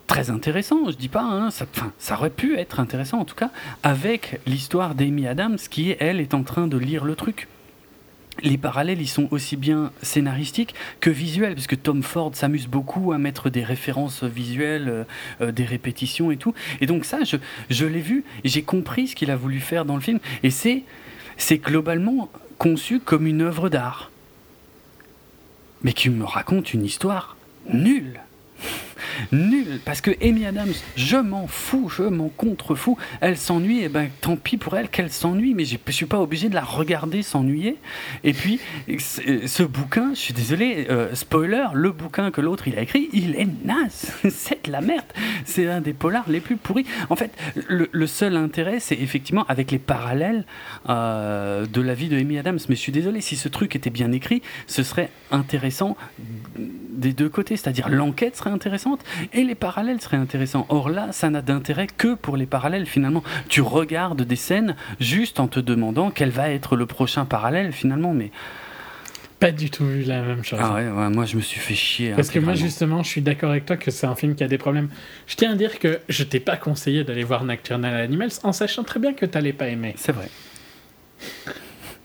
très 0.09 0.31
intéressants, 0.31 0.91
je 0.91 0.97
dis 0.97 1.09
pas, 1.09 1.23
hein, 1.23 1.51
ça, 1.51 1.67
ça 1.99 2.15
aurait 2.15 2.31
pu 2.31 2.59
être 2.59 2.81
intéressant 2.81 3.21
en 3.21 3.25
tout 3.25 3.35
cas, 3.37 3.51
avec 3.83 4.41
l'histoire 4.47 4.95
d'Amy 4.95 5.29
Adams 5.29 5.59
qui, 5.71 5.95
elle, 6.01 6.19
est 6.19 6.35
en 6.35 6.43
train 6.43 6.67
de 6.67 6.79
lire 6.79 7.05
le 7.05 7.15
truc. 7.15 7.47
Les 8.43 8.57
parallèles, 8.57 9.01
ils 9.01 9.09
sont 9.09 9.29
aussi 9.33 9.57
bien 9.57 9.93
scénaristiques 10.03 10.75
que 11.01 11.11
visuels, 11.11 11.55
puisque 11.55 11.83
Tom 11.83 12.03
Ford 12.03 12.31
s'amuse 12.35 12.69
beaucoup 12.69 13.13
à 13.13 13.19
mettre 13.19 13.51
des 13.51 13.65
références 13.65 14.25
visuelles, 14.25 14.89
euh, 14.89 15.05
euh, 15.41 15.53
des 15.53 15.65
répétitions 15.65 16.31
et 16.31 16.37
tout. 16.37 16.55
Et 16.81 16.87
donc 16.87 17.05
ça, 17.05 17.25
je, 17.25 17.37
je 17.69 17.85
l'ai 17.85 18.01
vu, 18.01 18.25
j'ai 18.45 18.63
compris 18.63 19.09
ce 19.09 19.17
qu'il 19.17 19.31
a 19.31 19.37
voulu 19.37 19.61
faire 19.61 19.85
dans 19.85 19.97
le 19.97 20.01
film. 20.01 20.21
Et 20.43 20.51
c'est 20.51 21.59
globalement 21.59 22.31
conçu 22.59 23.01
comme 23.01 23.27
une 23.27 23.43
œuvre 23.43 23.69
d'art 23.69 24.11
mais 25.83 25.93
qui 25.93 26.11
me 26.11 26.25
raconte 26.25 26.75
une 26.75 26.85
histoire 26.85 27.37
nulle. 27.73 28.21
Nul, 29.33 29.81
parce 29.85 30.01
que 30.01 30.11
Amy 30.23 30.47
Adams, 30.47 30.73
je 30.97 31.17
m'en 31.17 31.47
fous, 31.47 31.89
je 31.89 32.03
m'en 32.03 32.29
contrefous. 32.29 32.97
Elle 33.21 33.37
s'ennuie, 33.37 33.81
et 33.81 33.85
eh 33.85 33.89
ben 33.89 34.09
tant 34.21 34.37
pis 34.37 34.57
pour 34.57 34.77
elle 34.77 34.89
qu'elle 34.89 35.11
s'ennuie, 35.11 35.55
mais 35.55 35.65
je 35.65 35.77
ne 35.85 35.93
suis 35.93 36.07
pas 36.07 36.21
obligé 36.21 36.49
de 36.49 36.55
la 36.55 36.63
regarder 36.63 37.23
s'ennuyer. 37.23 37.77
Et 38.25 38.33
puis, 38.33 38.61
ce 38.99 39.63
bouquin, 39.63 40.11
je 40.15 40.21
suis 40.21 40.35
désolé, 40.35 40.87
euh, 40.91 41.15
spoiler, 41.15 41.67
le 41.75 41.91
bouquin 41.91 42.31
que 42.31 42.41
l'autre 42.41 42.69
il 42.69 42.79
a 42.79 42.83
écrit, 42.83 43.09
il 43.13 43.37
est 43.37 43.49
naze, 43.65 44.13
c'est 44.31 44.67
de 44.67 44.73
la 44.73 44.81
merde. 44.81 45.07
C'est 45.45 45.69
un 45.69 45.81
des 45.81 45.93
polars 45.93 46.29
les 46.29 46.41
plus 46.41 46.57
pourris. 46.57 46.87
En 47.11 47.17
fait, 47.17 47.31
le, 47.69 48.07
seul 48.07 48.37
intérêt, 48.37 48.81
c'est 48.81 48.97
effectivement 48.97 49.45
avec 49.49 49.71
les 49.71 49.79
parallèles 49.79 50.45
euh, 50.89 51.67
de 51.67 51.81
la 51.81 51.95
vie 51.95 52.09
de 52.09 52.19
Amy 52.19 52.39
Adams. 52.39 52.59
Mais 52.69 52.75
je 52.75 52.81
suis 52.81 52.93
désolé, 52.93 53.21
si 53.21 53.37
ce 53.37 53.49
truc 53.49 53.77
était 53.77 53.91
bien 53.91 54.13
écrit, 54.13 54.43
ce 54.67 54.83
serait 54.83 55.11
intéressant 55.31 55.97
des 56.99 57.13
deux 57.13 57.29
côtés, 57.29 57.57
c'est-à-dire 57.57 57.89
l'enquête 57.89 58.37
serait 58.37 58.51
intéressante 58.51 59.01
et 59.33 59.45
les 59.45 59.55
parallèles 59.55 60.01
seraient 60.01 60.17
intéressants. 60.17 60.67
Or 60.69 60.91
là, 60.91 61.09
ça 61.13 61.31
n'a 61.31 61.43
d'intérêt 61.43 61.87
que 61.87 62.15
pour 62.15 62.37
les 62.37 62.47
parallèles 62.47 62.87
finalement. 62.87 63.23
Tu 63.49 63.61
regardes 63.61 64.23
des 64.23 64.37
scènes 64.37 64.77
juste 65.01 65.41
en 65.41 65.49
te 65.49 65.61
demandant 65.61 66.11
quel 66.11 66.31
va 66.31 66.51
être 66.51 66.77
le 66.77 66.87
prochain 66.87 67.25
parallèle 67.25 67.73
finalement, 67.73 68.13
mais 68.13 68.31
pas 69.41 69.53
du 69.53 69.71
tout 69.71 69.87
vu 69.87 70.03
la 70.03 70.21
même 70.23 70.43
chose. 70.43 70.59
Ah 70.61 70.75
ouais, 70.75 71.11
moi 71.11 71.25
je 71.25 71.37
me 71.37 71.41
suis 71.41 71.61
fait 71.61 71.75
chier. 71.75 72.13
Parce 72.15 72.31
que 72.31 72.41
moi 72.41 72.55
justement, 72.55 73.03
je 73.05 73.09
suis 73.09 73.23
d'accord 73.23 73.51
avec 73.51 73.67
toi 73.67 73.77
que 73.77 73.91
c'est 73.91 74.07
un 74.07 74.17
film 74.17 74.35
qui 74.35 74.43
a 74.43 74.49
des 74.49 74.59
problèmes. 74.59 74.89
Je 75.27 75.37
tiens 75.37 75.53
à 75.53 75.55
dire 75.55 75.79
que 75.79 76.01
je 76.09 76.25
t'ai 76.25 76.41
pas 76.41 76.57
conseillé 76.57 77.05
d'aller 77.05 77.25
voir 77.25 77.45
Nocturnal 77.45 77.95
Animals 77.95 78.33
en 78.43 78.53
sachant 78.53 78.83
très 78.83 78.99
bien 78.99 79.13
que 79.13 79.27
tu 79.27 79.39
n'allais 79.39 79.53
pas 79.53 79.69
aimer. 79.69 79.95
C'est 79.97 80.13
vrai. 80.13 80.29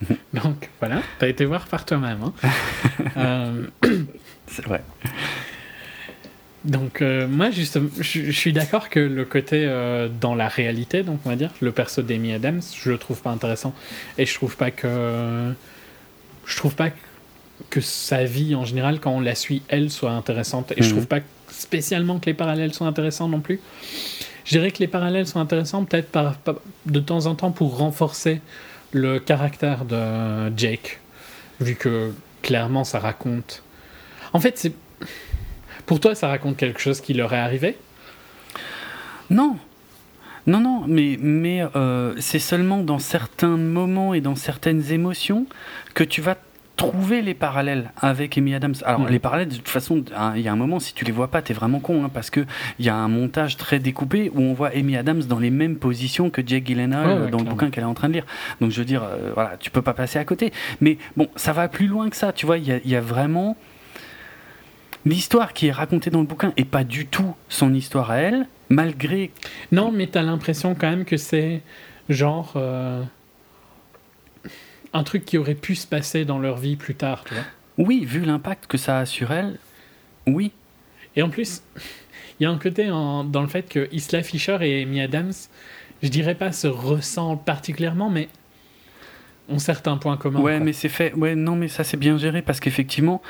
Donc 0.33 0.69
voilà, 0.79 1.01
tu 1.17 1.25
as 1.25 1.27
été 1.27 1.45
voir 1.45 1.65
par 1.65 1.85
toi-même. 1.85 2.19
Hein. 2.23 2.33
euh... 3.17 3.65
C'est 4.47 4.65
vrai. 4.65 4.83
Donc 6.65 7.01
euh, 7.01 7.27
moi 7.27 7.51
justement, 7.51 7.89
je, 7.99 8.31
suis 8.31 8.53
d'accord 8.53 8.89
que 8.89 8.99
le 8.99 9.25
côté 9.25 9.65
euh, 9.65 10.07
dans 10.07 10.33
la 10.33 10.47
réalité, 10.47 11.03
donc 11.03 11.19
on 11.25 11.29
va 11.29 11.35
dire, 11.35 11.51
le 11.59 11.71
perso 11.73 12.01
d'Amy 12.01 12.33
Adams, 12.33 12.61
je 12.75 12.89
le 12.89 12.97
trouve 12.97 13.21
pas 13.21 13.31
intéressant 13.31 13.73
et 14.17 14.25
je 14.25 14.33
trouve 14.33 14.55
pas 14.55 14.71
que 14.71 15.53
je 16.45 16.55
trouve 16.55 16.75
pas 16.75 16.89
que 17.69 17.81
sa 17.81 18.23
vie 18.23 18.55
en 18.55 18.63
général 18.63 18.99
quand 18.99 19.11
on 19.11 19.19
la 19.19 19.35
suit 19.35 19.61
elle 19.67 19.89
soit 19.89 20.11
intéressante 20.11 20.71
et 20.71 20.83
je 20.83 20.87
mhm. 20.87 20.91
trouve 20.91 21.07
pas 21.07 21.19
spécialement 21.49 22.19
que 22.19 22.27
les 22.27 22.33
parallèles 22.33 22.73
soient 22.73 22.87
intéressants 22.87 23.27
non 23.27 23.41
plus. 23.41 23.59
Je 24.45 24.51
dirais 24.51 24.71
que 24.71 24.79
les 24.79 24.87
parallèles 24.87 25.27
sont 25.27 25.39
intéressants 25.39 25.83
peut-être 25.83 26.09
par, 26.09 26.37
de 26.85 26.99
temps 26.99 27.25
en 27.25 27.35
temps 27.35 27.51
pour 27.51 27.77
renforcer 27.77 28.41
le 28.91 29.19
caractère 29.19 29.83
de 29.83 30.51
Jake, 30.55 30.99
vu 31.59 31.75
que 31.75 32.13
clairement 32.41 32.85
ça 32.85 32.99
raconte. 32.99 33.63
En 34.33 34.39
fait, 34.39 34.57
c'est 34.57 34.73
pour 35.85 35.99
toi, 35.99 36.15
ça 36.15 36.27
raconte 36.27 36.57
quelque 36.57 36.79
chose 36.79 37.01
qui 37.01 37.13
leur 37.13 37.33
est 37.33 37.39
arrivé? 37.39 37.77
Non. 39.29 39.57
Non, 40.45 40.59
non, 40.59 40.83
mais, 40.87 41.17
mais 41.21 41.63
euh, 41.75 42.13
c'est 42.19 42.39
seulement 42.39 42.83
dans 42.83 42.99
certains 42.99 43.55
moments 43.57 44.13
et 44.13 44.21
dans 44.21 44.35
certaines 44.35 44.91
émotions 44.91 45.45
que 45.93 46.03
tu 46.03 46.21
vas 46.21 46.35
trouver 46.75 47.21
les 47.21 47.33
parallèles 47.33 47.91
avec 47.97 48.37
Amy 48.37 48.55
Adams. 48.55 48.73
Alors, 48.83 49.01
mm. 49.01 49.09
les 49.09 49.19
parallèles, 49.19 49.47
de 49.47 49.55
toute 49.55 49.69
façon, 49.69 50.03
hein, 50.15 50.33
il 50.35 50.41
y 50.41 50.47
a 50.47 50.51
un 50.51 50.57
moment, 50.57 50.79
si 50.79 50.93
tu 50.93 51.05
les 51.05 51.11
vois 51.11 51.29
pas, 51.29 51.41
tu 51.41 51.51
es 51.51 51.55
vraiment 51.55 51.79
con, 51.79 52.03
hein, 52.03 52.09
parce 52.13 52.29
qu'il 52.29 52.45
y 52.79 52.89
a 52.89 52.95
un 52.95 53.07
montage 53.07 53.57
très 53.57 53.79
découpé 53.79 54.31
où 54.33 54.41
on 54.41 54.53
voit 54.53 54.71
Amy 54.75 54.97
Adams 54.97 55.23
dans 55.23 55.39
les 55.39 55.51
mêmes 55.51 55.77
positions 55.77 56.29
que 56.29 56.41
Jake 56.45 56.65
Gyllenhaal 56.65 57.29
dans 57.29 57.37
le 57.37 57.43
bouquin 57.45 57.69
qu'elle 57.69 57.83
est 57.83 57.87
en 57.87 57.93
train 57.93 58.09
de 58.09 58.13
lire. 58.13 58.25
Donc, 58.59 58.71
je 58.71 58.79
veux 58.79 58.85
dire, 58.85 59.03
euh, 59.03 59.31
voilà, 59.33 59.55
tu 59.59 59.69
peux 59.69 59.81
pas 59.81 59.93
passer 59.93 60.19
à 60.19 60.25
côté. 60.25 60.51
Mais 60.81 60.97
bon, 61.15 61.27
ça 61.35 61.53
va 61.53 61.67
plus 61.67 61.87
loin 61.87 62.09
que 62.09 62.17
ça, 62.17 62.33
tu 62.33 62.45
vois, 62.45 62.57
il 62.57 62.67
y, 62.67 62.89
y 62.89 62.95
a, 62.95 63.01
vraiment 63.01 63.55
l'histoire 65.05 65.53
qui 65.53 65.67
est 65.67 65.71
racontée 65.71 66.09
dans 66.09 66.21
le 66.21 66.27
bouquin 66.27 66.53
est 66.57 66.65
pas 66.65 66.83
du 66.83 67.05
tout 67.05 67.35
son 67.49 67.73
histoire 67.73 68.11
à 68.11 68.17
elle, 68.17 68.47
malgré. 68.69 69.31
Non, 69.71 69.91
mais 69.91 70.07
tu 70.07 70.17
as 70.17 70.23
l'impression 70.23 70.75
quand 70.75 70.89
même 70.89 71.05
que 71.05 71.17
c'est 71.17 71.61
genre 72.09 72.53
euh, 72.55 73.03
un 74.93 75.03
truc 75.03 75.25
qui 75.25 75.37
aurait 75.37 75.55
pu 75.55 75.75
se 75.75 75.87
passer 75.87 76.25
dans 76.25 76.39
leur 76.39 76.57
vie 76.57 76.75
plus 76.75 76.95
tard, 76.95 77.23
tu 77.25 77.33
vois. 77.33 77.43
Oui, 77.77 78.05
vu 78.05 78.21
l'impact 78.21 78.67
que 78.67 78.77
ça 78.77 78.99
a 78.99 79.05
sur 79.05 79.31
elle, 79.31 79.57
oui. 80.27 80.51
Et 81.15 81.21
en 81.21 81.29
plus, 81.29 81.63
il 82.39 82.43
y 82.43 82.45
a 82.45 82.51
un 82.51 82.57
côté 82.57 82.87
dans 82.87 83.41
le 83.41 83.47
fait 83.47 83.67
que 83.69 83.87
Isla 83.91 84.23
Fisher 84.23 84.57
et 84.61 84.83
Amy 84.83 85.01
Adams, 85.01 85.33
je 86.01 86.07
dirais 86.09 86.35
pas 86.35 86.51
se 86.51 86.67
ressemblent 86.67 87.43
particulièrement, 87.43 88.09
mais 88.09 88.29
ont 89.49 89.59
certains 89.59 89.97
points 89.97 90.17
communs. 90.17 90.39
Ouais, 90.39 90.59
mais 90.59 90.73
c'est 90.73 90.89
fait. 90.89 91.13
Ouais, 91.13 91.35
non, 91.35 91.55
mais 91.55 91.67
ça 91.67 91.83
c'est 91.83 91.97
bien 91.97 92.17
géré 92.17 92.41
parce 92.41 92.59
qu'effectivement, 92.59 93.21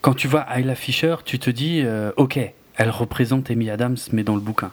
quand 0.00 0.14
tu 0.14 0.28
vois 0.28 0.46
Ayla 0.54 0.74
Fisher, 0.74 1.16
tu 1.24 1.38
te 1.38 1.50
dis, 1.50 1.82
euh, 1.84 2.12
ok, 2.16 2.38
elle 2.76 2.90
représente 2.90 3.50
Amy 3.50 3.70
Adams, 3.70 3.96
mais 4.12 4.22
dans 4.22 4.34
le 4.34 4.40
bouquin. 4.40 4.72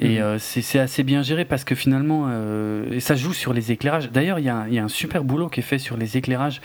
Et 0.00 0.22
euh, 0.22 0.38
c'est 0.38 0.78
assez 0.78 1.02
bien 1.02 1.22
géré 1.22 1.44
parce 1.44 1.64
que 1.64 1.74
finalement, 1.74 2.26
euh, 2.28 2.92
et 2.92 3.00
ça 3.00 3.16
joue 3.16 3.32
sur 3.32 3.52
les 3.52 3.72
éclairages. 3.72 4.10
D'ailleurs, 4.12 4.38
il 4.38 4.42
y, 4.42 4.74
y, 4.74 4.78
a 4.78 4.84
un 4.84 4.88
super 4.88 5.24
boulot 5.24 5.48
qui 5.48 5.58
est 5.58 5.64
fait 5.64 5.80
sur 5.80 5.96
les 5.96 6.16
éclairages, 6.16 6.60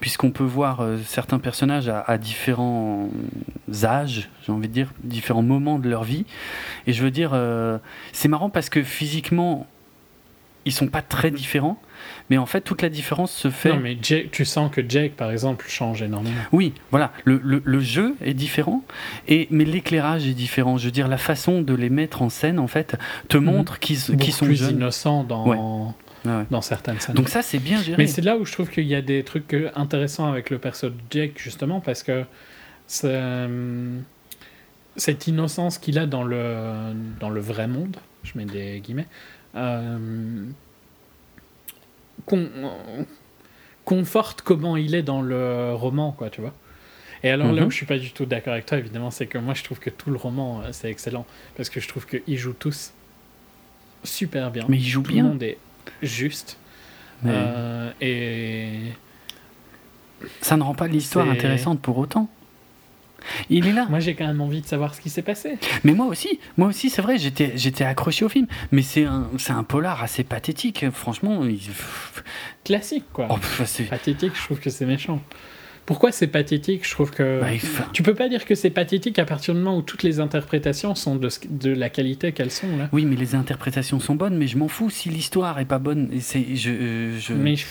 puisqu'on 0.00 0.30
peut 0.30 0.44
voir 0.44 0.80
euh, 0.80 0.96
certains 1.04 1.38
personnages 1.38 1.88
à, 1.88 2.00
à 2.00 2.16
différents 2.16 3.10
âges, 3.84 4.30
j'ai 4.46 4.52
envie 4.52 4.68
de 4.68 4.72
dire, 4.72 4.90
différents 5.04 5.42
moments 5.42 5.78
de 5.78 5.88
leur 5.88 6.02
vie. 6.02 6.24
Et 6.86 6.94
je 6.94 7.02
veux 7.02 7.10
dire, 7.10 7.38
c'est 8.12 8.28
marrant 8.28 8.48
parce 8.48 8.70
que 8.70 8.82
physiquement, 8.82 9.66
ils 10.64 10.72
sont 10.72 10.88
pas 10.88 11.02
très 11.02 11.30
différents, 11.30 11.78
mais 12.30 12.38
en 12.38 12.46
fait, 12.46 12.60
toute 12.60 12.82
la 12.82 12.88
différence 12.88 13.32
se 13.32 13.50
fait. 13.50 13.70
Non, 13.70 13.80
mais 13.80 13.96
Jake, 14.00 14.30
tu 14.30 14.44
sens 14.44 14.70
que 14.70 14.82
Jake, 14.86 15.12
par 15.16 15.30
exemple, 15.30 15.64
change 15.68 16.02
énormément. 16.02 16.36
Oui, 16.52 16.72
voilà. 16.90 17.12
Le, 17.24 17.40
le, 17.42 17.62
le 17.64 17.80
jeu 17.80 18.16
est 18.22 18.34
différent, 18.34 18.82
et, 19.26 19.48
mais 19.50 19.64
l'éclairage 19.64 20.26
est 20.26 20.34
différent. 20.34 20.78
Je 20.78 20.86
veux 20.86 20.90
dire, 20.90 21.08
la 21.08 21.18
façon 21.18 21.62
de 21.62 21.74
les 21.74 21.90
mettre 21.90 22.22
en 22.22 22.28
scène, 22.28 22.58
en 22.58 22.68
fait, 22.68 22.96
te 23.28 23.36
mhm. 23.36 23.44
montre 23.44 23.78
qu'ils 23.78 23.98
qu 24.18 24.30
sont 24.30 24.44
plus 24.44 24.68
innocents 24.68 25.24
dans. 25.24 25.94
dans 26.50 26.60
certaines 26.60 27.00
scènes. 27.00 27.14
Donc 27.14 27.28
ça, 27.28 27.42
c'est 27.42 27.58
bien 27.58 27.82
géré. 27.82 27.96
Mais 27.96 28.06
c'est 28.06 28.22
là 28.22 28.36
où 28.36 28.44
je 28.44 28.52
trouve 28.52 28.68
qu'il 28.70 28.86
y 28.86 28.94
a 28.94 29.02
des 29.02 29.22
trucs 29.24 29.56
intéressants 29.74 30.30
avec 30.30 30.50
le 30.50 30.58
perso 30.58 30.90
de 30.90 30.96
Jake, 31.10 31.38
justement, 31.38 31.80
parce 31.80 32.02
que 32.02 32.24
euh, 33.04 33.98
cette 34.96 35.26
innocence 35.26 35.78
qu'il 35.78 35.98
a 35.98 36.06
dans 36.06 36.24
le, 36.24 36.94
dans 37.20 37.30
le 37.30 37.40
vrai 37.40 37.68
monde, 37.68 37.96
je 38.24 38.32
mets 38.36 38.44
des 38.44 38.80
guillemets, 38.80 39.06
euh, 39.54 40.44
conforte 43.84 44.42
comment 44.42 44.76
il 44.76 44.94
est 44.94 45.02
dans 45.02 45.22
le 45.22 45.72
roman, 45.74 46.12
quoi, 46.12 46.30
tu 46.30 46.40
vois. 46.40 46.54
Et 47.22 47.30
alors 47.30 47.52
là 47.52 47.62
où 47.62 47.64
mhm. 47.64 47.70
je 47.70 47.76
suis 47.76 47.86
pas 47.86 47.98
du 47.98 48.12
tout 48.12 48.26
d'accord 48.26 48.52
avec 48.52 48.66
toi, 48.66 48.78
évidemment, 48.78 49.10
c'est 49.10 49.26
que 49.26 49.38
moi 49.38 49.54
je 49.54 49.64
trouve 49.64 49.78
que 49.80 49.90
tout 49.90 50.10
le 50.10 50.16
roman 50.16 50.60
euh, 50.60 50.68
c'est 50.72 50.90
excellent 50.90 51.26
parce 51.56 51.68
que 51.68 51.80
je 51.80 51.88
trouve 51.88 52.06
qu'ils 52.06 52.38
jouent 52.38 52.52
tous 52.52 52.92
super 54.04 54.50
bien. 54.50 54.64
Mais 54.68 54.76
ils 54.76 54.86
jouent 54.86 55.02
tout 55.02 55.12
bien. 55.12 55.24
Le 55.24 55.28
monde 55.30 55.42
est 55.42 55.58
juste. 56.02 56.58
Euh, 57.26 57.90
et 58.00 58.92
ça 60.40 60.56
ne 60.56 60.62
rend 60.62 60.74
pas 60.74 60.86
l'histoire 60.86 61.28
intéressante 61.28 61.80
pour 61.80 61.98
autant. 61.98 62.28
Il 63.50 63.66
est 63.66 63.72
là. 63.72 63.86
Moi, 63.88 64.00
j'ai 64.00 64.14
quand 64.14 64.26
même 64.26 64.40
envie 64.40 64.60
de 64.60 64.66
savoir 64.66 64.94
ce 64.94 65.00
qui 65.00 65.10
s'est 65.10 65.22
passé. 65.22 65.58
Mais 65.84 65.92
moi 65.92 66.06
aussi, 66.06 66.38
moi 66.56 66.68
aussi, 66.68 66.90
c'est 66.90 67.02
vrai, 67.02 67.18
j'étais, 67.18 67.52
j'étais 67.56 67.84
accroché 67.84 68.24
au 68.24 68.28
film. 68.28 68.46
Mais 68.72 68.82
c'est 68.82 69.04
un, 69.04 69.28
c'est 69.38 69.52
un 69.52 69.64
polar 69.64 70.02
assez 70.02 70.24
pathétique, 70.24 70.90
franchement. 70.90 71.42
Classique, 72.64 73.04
quoi. 73.12 73.28
Oh, 73.30 73.38
pathétique, 73.90 74.32
je 74.34 74.44
trouve 74.44 74.60
que 74.60 74.70
c'est 74.70 74.86
méchant. 74.86 75.20
Pourquoi 75.88 76.12
c'est 76.12 76.26
pathétique? 76.26 76.86
Je 76.86 76.90
trouve 76.90 77.10
que. 77.10 77.40
Bah, 77.40 77.46
tu 77.94 78.02
peux 78.02 78.12
pas 78.12 78.28
dire 78.28 78.44
que 78.44 78.54
c'est 78.54 78.68
pathétique 78.68 79.18
à 79.18 79.24
partir 79.24 79.54
du 79.54 79.60
moment 79.60 79.78
où 79.78 79.80
toutes 79.80 80.02
les 80.02 80.20
interprétations 80.20 80.94
sont 80.94 81.16
de, 81.16 81.30
de 81.48 81.70
la 81.70 81.88
qualité 81.88 82.32
qu'elles 82.32 82.50
sont. 82.50 82.76
Là. 82.76 82.90
Oui, 82.92 83.06
mais 83.06 83.16
les 83.16 83.34
interprétations 83.34 83.98
sont 83.98 84.14
bonnes, 84.14 84.36
mais 84.36 84.46
je 84.48 84.58
m'en 84.58 84.68
fous 84.68 84.90
si 84.90 85.08
l'histoire 85.08 85.58
est 85.60 85.64
pas 85.64 85.78
bonne. 85.78 86.10
C'est, 86.20 86.56
je, 86.56 87.16
je... 87.18 87.32
Mais 87.32 87.56
je, 87.56 87.64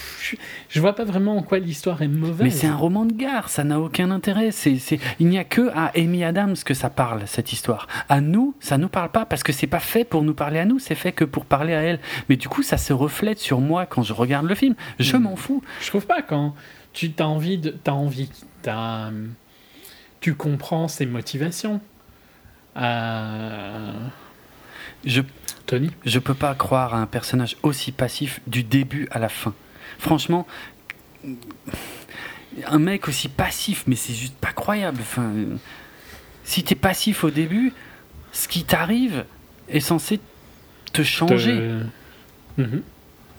je, 0.68 0.80
vois 0.80 0.96
pas 0.96 1.04
vraiment 1.04 1.38
en 1.38 1.44
quoi 1.44 1.60
l'histoire 1.60 2.02
est 2.02 2.08
mauvaise. 2.08 2.42
Mais 2.42 2.50
c'est 2.50 2.66
un 2.66 2.76
roman 2.76 3.06
de 3.06 3.14
gare, 3.14 3.50
ça 3.50 3.64
n'a 3.64 3.80
aucun 3.80 4.10
intérêt. 4.10 4.50
C'est, 4.50 4.78
c'est... 4.80 4.98
Il 5.20 5.28
n'y 5.28 5.38
a 5.38 5.44
que 5.44 5.70
à 5.76 5.92
Amy 5.96 6.24
Adams 6.24 6.56
que 6.66 6.74
ça 6.74 6.90
parle, 6.90 7.22
cette 7.28 7.54
histoire. 7.54 7.88
À 8.10 8.20
nous, 8.20 8.56
ça 8.60 8.80
nous 8.80 8.90
parle 8.90 9.12
pas 9.12 9.26
parce 9.28 9.44
que 9.44 9.54
c'est 9.54 9.68
pas 9.68 9.80
fait 9.80 10.06
pour 10.06 10.24
nous 10.24 10.34
parler 10.34 10.58
à 10.58 10.66
nous, 10.66 10.80
c'est 10.80 10.96
fait 10.96 11.12
que 11.12 11.24
pour 11.24 11.46
parler 11.46 11.76
à 11.76 11.84
elle. 11.84 12.00
Mais 12.30 12.36
du 12.36 12.48
coup, 12.48 12.64
ça 12.64 12.78
se 12.78 12.94
reflète 12.94 13.38
sur 13.38 13.62
moi 13.62 13.86
quand 13.86 14.02
je 14.02 14.14
regarde 14.14 14.48
le 14.48 14.56
film. 14.56 14.74
Je 14.98 15.18
hmm. 15.18 15.22
m'en 15.22 15.36
fous. 15.36 15.62
Je 15.82 15.90
trouve 15.90 16.08
pas 16.08 16.24
quand 16.24 16.56
tu 16.98 17.14
as 17.20 17.28
envie, 17.28 17.58
de, 17.58 17.76
as 17.86 17.94
envie 17.94 18.30
tu 20.20 20.36
comprends 20.36 20.88
ses 20.88 21.06
motivations. 21.06 21.80
Euh... 22.76 23.94
Je, 25.06 25.22
Tony? 25.66 25.92
Je 26.06 26.20
peux 26.20 26.34
pas 26.34 26.56
croire 26.56 26.96
à 26.96 26.98
un 26.98 27.06
personnage 27.06 27.56
aussi 27.62 27.92
passif 27.92 28.42
du 28.48 28.64
début 28.64 29.08
à 29.12 29.20
la 29.20 29.30
fin. 29.30 29.54
Franchement, 30.00 30.48
un 32.66 32.80
mec 32.80 33.08
aussi 33.08 33.30
passif, 33.30 33.84
mais 33.88 33.96
c'est 33.96 34.14
juste 34.14 34.36
pas 34.36 34.52
croyable. 34.52 35.00
Enfin, 35.02 35.32
si 36.44 36.64
t'es 36.64 36.76
passif 36.76 37.24
au 37.24 37.30
début, 37.30 37.74
ce 38.32 38.48
qui 38.48 38.64
t'arrive 38.64 39.26
est 39.70 39.80
censé 39.80 40.20
te 40.94 41.04
changer. 41.04 41.72
Mhm. 42.58 42.82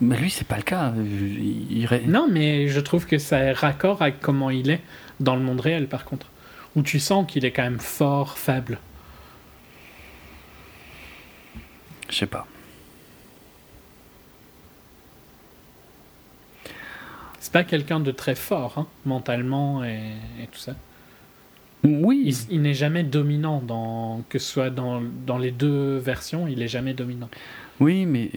Mais 0.01 0.17
lui, 0.17 0.29
c'est 0.29 0.47
pas 0.47 0.57
le 0.57 0.63
cas. 0.63 0.93
Il... 0.95 1.87
Non, 2.07 2.27
mais 2.31 2.69
je 2.69 2.79
trouve 2.79 3.05
que 3.05 3.17
ça 3.17 3.39
est 3.39 3.51
raccord 3.51 4.01
avec 4.01 4.19
comment 4.21 4.49
il 4.49 4.69
est 4.69 4.81
dans 5.19 5.35
le 5.35 5.41
monde 5.41 5.59
réel, 5.59 5.87
par 5.87 6.05
contre. 6.05 6.27
Où 6.75 6.83
tu 6.83 6.99
sens 6.99 7.29
qu'il 7.29 7.45
est 7.45 7.51
quand 7.51 7.63
même 7.63 7.79
fort, 7.79 8.37
faible. 8.37 8.79
Je 12.09 12.15
sais 12.15 12.27
pas. 12.27 12.47
C'est 17.39 17.51
pas 17.51 17.63
quelqu'un 17.63 17.99
de 17.99 18.11
très 18.11 18.35
fort, 18.35 18.77
hein, 18.77 18.87
mentalement 19.05 19.83
et, 19.83 20.11
tout 20.51 20.59
ça. 20.59 20.75
Oui. 21.83 22.35
Il, 22.49 22.61
n'est 22.61 22.73
jamais 22.73 23.03
dominant, 23.03 23.61
dans, 23.61 24.23
que 24.29 24.39
ce 24.39 24.51
soit 24.51 24.69
dans, 24.69 25.01
dans 25.25 25.37
les 25.37 25.51
deux 25.51 25.97
versions, 25.97 26.47
il 26.47 26.61
est 26.61 26.67
jamais 26.67 26.93
dominant. 26.93 27.29
Oui, 27.79 28.05
mais 28.05 28.29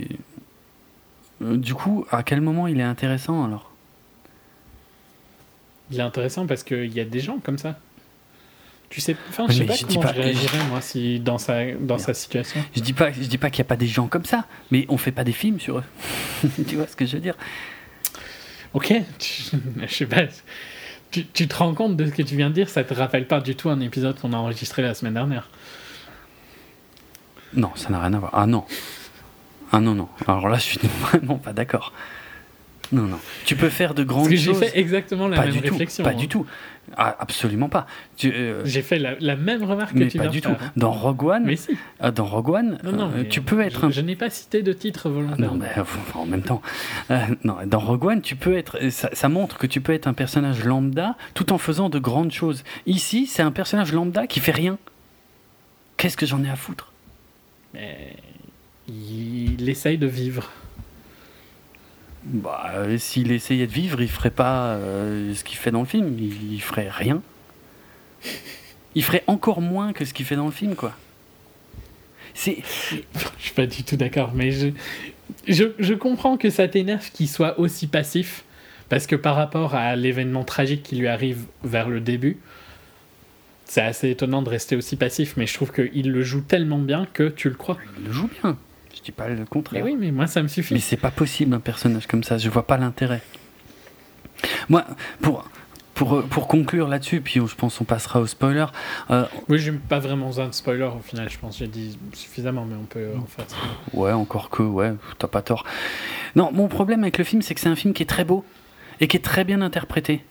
du 1.43 1.75
coup, 1.75 2.07
à 2.11 2.23
quel 2.23 2.41
moment 2.41 2.67
il 2.67 2.81
est 2.81 2.85
intéressant 2.85 3.45
alors? 3.45 3.71
Il 5.91 5.99
est 5.99 6.03
intéressant 6.03 6.47
parce 6.47 6.63
qu'il 6.63 6.93
y 6.93 7.01
a 7.01 7.05
des 7.05 7.21
gens 7.21 7.39
comme 7.39 7.59
ça. 7.59 7.79
Tu 8.89 9.01
sais, 9.01 9.17
enfin, 9.31 9.47
je 9.49 9.55
sais 9.55 9.65
pas 9.65 9.75
comment 9.77 10.03
je 10.03 10.21
réagirais 10.21 10.65
moi 10.69 10.83
si 10.83 11.19
dans 11.19 11.39
sa 11.39 11.73
dans 11.73 11.97
sa 11.97 12.13
situation. 12.13 12.63
Je 12.77 12.81
dis 12.81 12.93
pas, 12.93 13.11
je 13.11 13.21
dis 13.21 13.39
pas 13.39 13.49
qu'il 13.49 13.63
n'y 13.63 13.67
a 13.67 13.69
pas 13.69 13.77
des 13.77 13.87
gens 13.87 14.07
comme 14.07 14.27
ça, 14.27 14.47
mais 14.71 14.85
on 14.89 14.99
fait 14.99 15.13
pas 15.13 15.25
des 15.25 15.33
films 15.33 15.61
sur 15.61 15.79
eux. 15.79 15.85
tu 16.69 16.77
vois 16.77 16.87
ce 16.87 16.95
que 16.95 17.07
je 17.07 17.15
veux 17.15 17.23
dire? 17.23 17.37
Ok, 18.75 18.93
je 19.19 19.95
sais 19.95 20.07
pas. 20.07 20.25
Tu, 21.11 21.27
tu, 21.27 21.49
te 21.49 21.55
rends 21.55 21.75
compte 21.75 21.97
de 21.97 22.07
ce 22.07 22.13
que 22.13 22.23
tu 22.23 22.37
viens 22.37 22.49
de 22.49 22.55
dire? 22.55 22.69
Ça 22.69 22.85
te 22.85 22.95
rappelle 22.95 23.27
pas 23.27 23.41
du 23.41 23.55
tout 23.55 23.69
un 23.71 23.81
épisode 23.81 24.19
qu'on 24.19 24.33
a 24.33 24.37
enregistré 24.37 24.83
la 24.83 24.95
semaine 24.95 25.15
dernière? 25.15 25.49
Non, 27.55 27.71
ça 27.75 27.91
n'a 27.91 28.01
rien 28.01 28.13
à 28.15 28.19
voir. 28.19 28.33
Ah 28.35 28.47
non, 28.47 28.65
ah 29.73 29.81
non, 29.81 29.95
non. 29.95 30.09
Alors 30.27 30.49
là, 30.49 30.59
je 30.59 30.63
suis 30.63 30.81
vraiment 31.01 31.39
pas 31.39 31.53
d'accord. 31.53 31.93
Non, 32.93 33.05
non. 33.05 33.19
Tu 33.47 33.57
peux 33.57 33.71
faire 33.71 33.95
de 33.95 34.05
grandes 34.05 34.29
choses. 34.29 34.39
J'ai 34.39 34.55
fait 34.55 34.79
exactement 34.79 35.27
la 35.27 35.41
même 35.41 35.59
réflexion. 35.59 36.05
pas 36.05 36.11
hein. 36.11 36.15
du 36.15 36.29
tout. 36.29 36.45
Ah, 36.97 37.17
absolument 37.19 37.71
pas. 37.71 37.87
Euh, 38.25 38.61
J'ai 38.67 38.83
fait 38.83 38.99
la, 38.99 39.37
même 39.37 39.65
remarque 39.65 39.97
que 39.97 40.05
tu 40.05 40.19
pas 40.19 40.27
du 40.27 40.43
tout. 40.43 40.51
Hein. 40.51 40.73
Dans 40.77 40.91
Rogue 40.91 41.23
One, 41.23 41.45
mais 41.45 41.57
si. 41.57 41.79
Euh, 42.03 42.11
dans 42.11 42.27
Rogue 42.27 42.51
One, 42.51 42.79
euh, 42.85 43.25
tu 43.31 43.41
peux 43.41 43.61
être. 43.63 43.81
Je, 43.81 43.87
un... 43.87 43.91
je 43.91 44.01
n'ai 44.03 44.17
pas 44.17 44.29
cité 44.29 44.63
de 44.63 44.75
titre 44.75 45.09
volontairement. 45.09 45.55
Non, 45.55 45.61
mais 45.61 45.83
en 46.15 46.27
même 46.27 46.43
temps, 46.43 46.61
non, 47.45 47.57
dans 47.65 47.79
Rogue 47.79 48.05
One, 48.05 48.21
tu 48.21 48.37
peux 48.37 48.55
être. 48.55 48.91
Ça, 48.91 49.09
ça, 49.13 49.29
montre 49.31 49.57
que 49.57 49.67
tu 49.67 49.81
peux 49.81 49.93
être 49.93 50.07
un 50.07 50.13
personnage 50.13 50.65
lambda 50.65 51.17
tout 51.33 51.53
en 51.53 51.59
faisant 51.59 51.89
de 51.89 51.99
grandes 51.99 52.33
choses. 52.33 52.63
Ici, 52.85 53.27
c'est 53.27 53.43
un 53.43 53.53
personnage 53.53 53.93
lambda 53.93 54.27
qui 54.27 54.41
fait 54.41 54.53
rien. 54.53 54.77
Qu'est-ce 55.97 56.17
que 56.17 56.27
j'en 56.27 56.45
ai 56.45 56.51
à 56.51 56.57
foutre? 56.57 56.93
Mais 57.73 58.17
il 59.59 59.69
essaye 59.69 59.99
de 59.99 60.07
vivre. 60.07 60.51
Bah, 62.25 62.73
s'il 62.99 63.33
essayait 63.33 63.67
de 63.67 63.73
vivre, 63.73 64.01
il 64.01 64.09
ferait 64.09 64.31
pas 64.31 64.75
euh, 64.75 65.35
ce 65.35 65.43
qu'il 65.43 65.59
fait 65.59 65.71
dans 65.71 65.81
le 65.81 65.87
film. 65.87 66.17
Il, 66.19 66.61
ferait 66.61 66.89
rien. 66.89 67.21
Il 68.95 69.03
ferait 69.03 69.25
encore 69.27 69.61
moins 69.61 69.93
que 69.93 70.05
ce 70.05 70.15
qu'il 70.15 70.25
fait 70.25 70.37
dans 70.37 70.47
le 70.47 70.53
film, 70.53 70.75
quoi. 70.75 70.93
C'est. 72.35 72.59
Je 72.91 73.43
suis 73.43 73.55
pas 73.55 73.67
du 73.67 73.83
tout 73.83 73.97
d'accord, 73.97 74.33
mais 74.35 74.53
je, 74.53 74.69
je, 75.49 75.65
je, 75.79 75.95
comprends 75.95 76.37
que 76.37 76.49
ça 76.49 76.69
t'énerve 76.69 77.11
qu'il 77.11 77.29
soit 77.29 77.59
aussi 77.59 77.89
passif, 77.89 78.45
parce 78.89 79.07
que 79.07 79.17
par 79.17 79.35
rapport 79.35 79.75
à 79.75 79.97
l'événement 79.97 80.45
tragique 80.45 80.83
qui 80.83 80.97
lui 80.97 81.09
arrive 81.09 81.45
vers 81.65 81.89
le 81.89 82.01
début, 82.01 82.39
c'est 83.65 83.83
assez 83.83 84.11
étonnant 84.11 84.43
de 84.43 84.49
rester 84.49 84.77
aussi 84.77 84.97
passif, 84.97 85.37
mais 85.37 85.47
je 85.47 85.55
trouve 85.55 85.73
qu'il 85.73 86.11
le 86.11 86.23
joue 86.23 86.43
tellement 86.43 86.79
bien 86.79 87.07
que 87.13 87.29
tu 87.29 87.49
le 87.49 87.55
crois. 87.55 87.79
Il 87.99 88.07
le 88.07 88.13
joue 88.13 88.31
bien. 88.43 88.57
Je 89.03 89.07
dis 89.07 89.13
pas 89.13 89.29
le 89.29 89.45
contraire. 89.45 89.85
Mais 89.85 89.91
oui, 89.91 89.97
mais 89.99 90.13
moi 90.13 90.29
ça 90.29 90.43
me 90.43 90.49
suffit. 90.49 90.75
Mais 90.75 90.81
c'est 90.81 90.97
pas 90.97 91.11
possible 91.11 91.55
un 91.55 91.61
personnage 91.61 92.07
comme 92.07 92.23
ça. 92.23 92.39
Je 92.39 92.49
vois 92.49 92.67
pas 92.67 92.77
l'intérêt. 92.77 93.21
Moi, 94.69 94.85
pour 95.21 95.45
pour, 95.95 96.23
pour 96.25 96.49
conclure 96.49 96.89
là-dessus, 96.89 97.21
puis 97.21 97.41
je 97.47 97.55
pense 97.55 97.79
qu'on 97.79 97.85
passera 97.85 98.21
au 98.21 98.27
spoiler. 98.27 98.65
Euh, 99.11 99.27
oui, 99.49 99.59
j'ai 99.59 99.73
pas 99.73 99.99
vraiment 99.99 100.29
besoin 100.29 100.49
de 100.49 100.55
spoiler 100.55 100.85
au 100.85 101.01
final. 101.01 101.29
Je 101.29 101.39
pense 101.39 101.59
que 101.59 101.65
j'ai 101.65 101.71
dit 101.71 101.99
suffisamment, 102.15 102.65
mais 102.65 102.77
on 102.81 102.85
peut 102.85 103.11
en 103.17 103.27
faire. 103.27 103.45
Ouais, 103.93 104.13
encore 104.13 104.51
que, 104.51 104.63
ouais, 104.63 104.95
t'as 105.19 105.29
pas 105.29 105.43
tort. 105.43 105.65
Non, 106.35 106.51
mon 106.53 106.69
problème 106.69 107.03
avec 107.03 107.19
le 107.19 107.25
film, 107.25 107.43
c'est 107.43 107.55
que 107.55 107.61
c'est 107.61 107.69
un 107.69 107.77
film 107.77 107.93
qui 107.93 108.03
est 108.03 108.07
très 108.07 108.25
beau 108.25 108.45
et 109.01 109.09
qui 109.09 109.17
est 109.17 109.25
très 109.25 109.45
bien 109.45 109.61
interprété. 109.61 110.25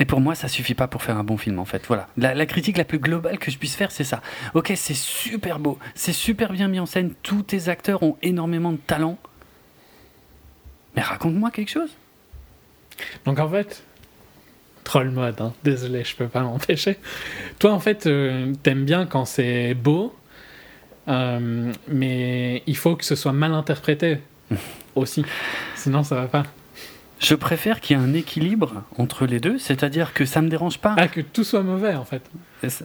Et 0.00 0.04
pour 0.04 0.20
moi, 0.20 0.34
ça 0.34 0.48
suffit 0.48 0.74
pas 0.74 0.86
pour 0.86 1.02
faire 1.02 1.16
un 1.16 1.24
bon 1.24 1.36
film, 1.36 1.58
en 1.58 1.64
fait. 1.64 1.84
Voilà. 1.86 2.08
La, 2.16 2.46
critique 2.46 2.76
la 2.76 2.84
plus 2.84 2.98
globale 2.98 3.38
que 3.38 3.50
je 3.50 3.58
puisse 3.58 3.74
faire, 3.74 3.90
c'est 3.90 4.04
ça. 4.04 4.22
Ok, 4.54 4.72
c'est 4.76 4.94
super 4.94 5.58
beau, 5.58 5.78
c'est 5.94 6.12
super 6.12 6.52
bien 6.52 6.68
mis 6.68 6.80
en 6.80 6.86
scène, 6.86 7.12
tous 7.22 7.42
tes 7.42 7.68
acteurs 7.68 8.02
ont 8.02 8.16
énormément 8.22 8.72
de 8.72 8.78
talent. 8.78 9.18
Mais 10.94 11.02
raconte-moi 11.02 11.50
quelque 11.50 11.70
chose. 11.70 11.90
Donc 13.24 13.38
en 13.38 13.48
fait, 13.48 13.82
troll 14.84 15.10
mode, 15.10 15.40
hein. 15.40 15.52
désolé, 15.62 16.04
je 16.04 16.16
peux 16.16 16.28
pas 16.28 16.40
m'empêcher. 16.40 16.98
Toi, 17.58 17.72
en 17.72 17.80
fait, 17.80 18.06
euh, 18.06 18.52
t'aimes 18.62 18.84
bien 18.84 19.06
quand 19.06 19.24
c'est 19.24 19.74
beau, 19.74 20.14
Euh, 21.08 21.72
mais 21.88 22.62
il 22.66 22.76
faut 22.76 22.94
que 22.94 23.04
ce 23.04 23.16
soit 23.16 23.32
mal 23.32 23.54
interprété 23.54 24.18
aussi. 24.94 25.24
Sinon, 25.74 26.02
ça 26.02 26.16
va 26.16 26.26
pas. 26.26 26.44
Je 27.20 27.34
préfère 27.34 27.80
qu'il 27.80 27.96
y 27.96 28.00
ait 28.00 28.02
un 28.02 28.14
équilibre 28.14 28.84
entre 28.96 29.26
les 29.26 29.40
deux, 29.40 29.58
c'est-à-dire 29.58 30.12
que 30.14 30.24
ça 30.24 30.40
me 30.40 30.48
dérange 30.48 30.78
pas. 30.78 30.94
Ah, 30.96 31.08
que 31.08 31.20
tout 31.20 31.44
soit 31.44 31.62
mauvais 31.62 31.94
en 31.94 32.04
fait. 32.04 32.22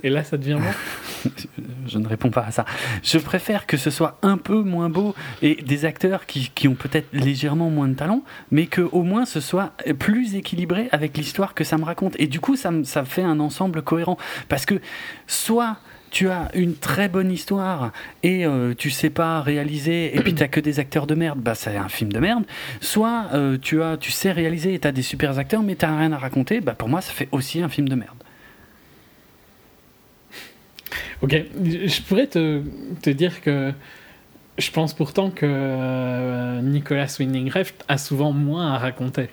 Et 0.04 0.10
là, 0.10 0.24
ça 0.24 0.38
devient 0.38 0.60
bon 0.60 1.32
Je 1.88 1.98
ne 1.98 2.08
réponds 2.08 2.30
pas 2.30 2.42
à 2.42 2.52
ça. 2.52 2.66
Je 3.04 3.18
préfère 3.18 3.66
que 3.66 3.78
ce 3.78 3.90
soit 3.90 4.18
un 4.22 4.38
peu 4.38 4.62
moins 4.62 4.90
beau 4.90 5.16
et 5.42 5.56
des 5.56 5.86
acteurs 5.86 6.26
qui, 6.26 6.52
qui 6.54 6.68
ont 6.68 6.76
peut-être 6.76 7.08
légèrement 7.14 7.70
moins 7.70 7.88
de 7.88 7.96
talent, 7.96 8.24
mais 8.52 8.68
que 8.68 8.82
au 8.82 9.04
moins 9.04 9.26
ce 9.26 9.40
soit 9.40 9.74
plus 10.00 10.36
équilibré 10.36 10.90
avec 10.92 11.18
l'histoire 11.18 11.54
que 11.54 11.64
ça 11.64 11.78
me 11.78 11.86
raconte. 11.86 12.16
Et 12.20 12.28
du 12.28 12.40
coup, 12.40 12.56
ça, 12.56 12.72
ça 12.84 13.06
fait 13.06 13.24
un 13.24 13.40
ensemble 13.40 13.82
cohérent. 13.82 14.18
Parce 14.50 14.66
que 14.66 14.80
soit 15.28 15.78
tu 16.14 16.30
as 16.30 16.52
une 16.54 16.76
très 16.76 17.10
bonne 17.10 17.32
histoire 17.32 17.92
et 18.22 18.46
euh, 18.46 18.76
tu 18.78 18.92
sais 18.92 19.10
pas 19.10 19.42
réaliser 19.42 20.16
et 20.16 20.20
puis 20.22 20.36
tu 20.36 20.48
que 20.48 20.60
des 20.60 20.80
acteurs 20.80 21.08
de 21.08 21.16
merde, 21.16 21.40
bah 21.40 21.56
c'est 21.56 21.76
un 21.76 21.90
film 21.90 22.14
de 22.14 22.20
merde. 22.20 22.44
Soit 22.82 23.26
euh, 23.34 23.58
tu 23.60 23.82
as 23.82 23.98
tu 23.98 24.12
sais 24.12 24.32
réaliser 24.32 24.76
et 24.76 24.80
tu 24.80 24.88
as 24.88 24.92
des 24.92 25.02
super 25.02 25.38
acteurs 25.40 25.64
mais 25.64 25.76
tu 25.76 25.86
rien 25.88 26.12
à 26.12 26.18
raconter, 26.20 26.62
bah 26.62 26.76
pour 26.76 26.88
moi 26.88 27.02
ça 27.02 27.12
fait 27.12 27.28
aussi 27.32 27.62
un 27.62 27.68
film 27.68 27.90
de 27.90 27.96
merde. 27.96 28.16
Ok, 31.24 31.36
je 31.64 32.02
pourrais 32.04 32.28
te, 32.28 32.62
te 33.02 33.10
dire 33.10 33.42
que 33.42 33.74
je 34.60 34.70
pense 34.70 34.94
pourtant 34.94 35.32
que 35.32 35.48
euh, 35.50 36.62
Nicolas 36.62 37.08
Winding 37.20 37.50
Refn 37.50 37.74
a 37.88 37.98
souvent 37.98 38.34
moins 38.34 38.74
à 38.74 38.78
raconter. 38.78 39.30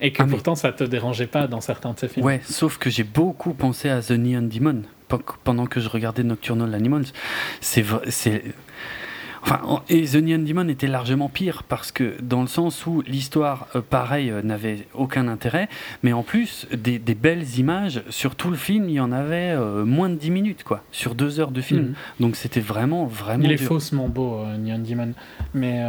Et 0.00 0.12
que 0.12 0.22
ah, 0.22 0.26
pourtant, 0.26 0.56
ça 0.56 0.72
te 0.72 0.82
dérangeait 0.82 1.28
pas 1.28 1.46
dans 1.46 1.60
certains 1.60 1.92
de 1.92 1.98
ses 1.98 2.08
films. 2.08 2.26
Ouais, 2.26 2.40
sauf 2.44 2.78
que 2.78 2.90
j'ai 2.90 3.04
beaucoup 3.04 3.54
pensé 3.54 3.88
à 3.88 4.02
The 4.02 4.12
Neon 4.12 4.42
Demon 4.42 4.82
pendant 5.44 5.66
que 5.66 5.80
je 5.80 5.88
regardais 5.88 6.22
Nocturnal 6.22 6.74
Animals. 6.74 7.06
C'est. 7.60 7.84
Enfin, 9.46 9.82
et 9.90 10.06
The 10.06 10.14
Neon 10.14 10.38
Demon 10.38 10.68
était 10.68 10.86
largement 10.86 11.28
pire 11.28 11.64
parce 11.64 11.92
que 11.92 12.14
dans 12.22 12.40
le 12.40 12.46
sens 12.46 12.86
où 12.86 13.02
l'histoire, 13.06 13.68
euh, 13.76 13.82
pareil, 13.82 14.30
euh, 14.30 14.40
n'avait 14.40 14.88
aucun 14.94 15.28
intérêt, 15.28 15.68
mais 16.02 16.14
en 16.14 16.22
plus 16.22 16.66
des, 16.72 16.98
belles 16.98 17.58
images 17.58 18.02
sur 18.08 18.36
tout 18.36 18.48
le 18.48 18.56
film, 18.56 18.88
il 18.88 18.94
y 18.94 19.00
en 19.00 19.12
avait 19.12 19.50
euh, 19.50 19.84
moins 19.84 20.08
de 20.08 20.14
10 20.14 20.30
minutes, 20.30 20.64
quoi, 20.64 20.82
sur 20.92 21.14
deux 21.14 21.40
heures 21.40 21.50
de 21.50 21.60
film. 21.60 21.82
Mhm. 21.82 21.94
Donc 22.20 22.36
c'était 22.36 22.60
vraiment, 22.60 23.04
vraiment. 23.04 23.44
Il 23.44 23.52
est 23.52 23.58
faussement 23.58 24.08
beau, 24.08 24.42
Neon 24.58 24.78
Demon, 24.78 25.12
mais. 25.52 25.84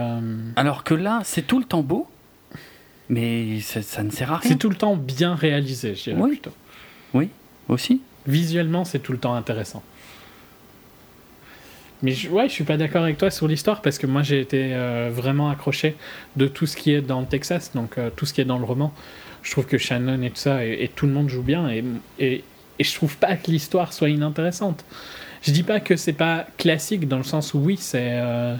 Alors 0.57 0.83
que 0.83 0.93
là, 0.93 1.21
c'est 1.23 1.47
tout 1.47 1.59
le 1.59 1.65
temps 1.65 1.83
beau, 1.83 2.09
mais 3.07 3.61
ça, 3.61 4.03
ne 4.03 4.09
sert 4.09 4.33
à 4.33 4.37
rien. 4.39 4.49
C'est 4.49 4.57
tout 4.57 4.69
le 4.69 4.75
temps 4.75 4.97
bien 4.97 5.33
réalisé, 5.33 5.95
je 5.95 6.03
dirais 6.03 6.21
oui. 6.21 6.31
plutôt. 6.31 6.51
Oui, 7.13 7.29
aussi. 7.69 8.01
Visuellement, 8.27 8.85
c'est 8.85 8.99
tout 8.99 9.11
le 9.11 9.17
temps 9.17 9.35
intéressant. 9.35 9.83
Mais 12.01 12.11
je, 12.11 12.29
ouais, 12.29 12.47
je 12.47 12.53
suis 12.53 12.63
pas 12.63 12.77
d'accord 12.77 13.03
avec 13.03 13.17
toi 13.17 13.31
sur 13.31 13.47
l'histoire 13.47 13.81
parce 13.81 13.97
que 13.97 14.05
moi 14.05 14.21
j'ai 14.21 14.39
été 14.41 14.73
euh, 14.73 15.09
vraiment 15.11 15.49
accroché 15.49 15.95
de 16.35 16.47
tout 16.47 16.65
ce 16.65 16.75
qui 16.75 16.91
est 16.91 17.01
dans 17.01 17.21
le 17.21 17.25
Texas, 17.25 17.71
donc 17.73 17.97
euh, 17.97 18.09
tout 18.15 18.25
ce 18.25 18.33
qui 18.33 18.41
est 18.41 18.45
dans 18.45 18.57
le 18.57 18.65
roman. 18.65 18.93
Je 19.43 19.51
trouve 19.51 19.65
que 19.65 19.77
Shannon 19.77 20.21
et 20.21 20.29
tout 20.29 20.37
ça 20.37 20.65
et, 20.65 20.91
tout 20.93 21.05
le 21.07 21.13
monde 21.13 21.29
joue 21.29 21.43
bien 21.43 21.69
et, 21.69 21.83
et, 22.19 22.43
je 22.79 22.93
trouve 22.93 23.15
pas 23.17 23.37
que 23.37 23.49
l'histoire 23.49 23.93
soit 23.93 24.09
inintéressante. 24.09 24.83
Je 25.41 25.51
dis 25.51 25.63
pas 25.63 25.79
que 25.79 25.95
c'est 25.95 26.13
pas 26.13 26.45
classique 26.57 27.07
dans 27.07 27.17
le 27.17 27.23
sens 27.23 27.53
où 27.53 27.59
oui, 27.59 27.77
c'est 27.79 28.09
euh, 28.13 28.55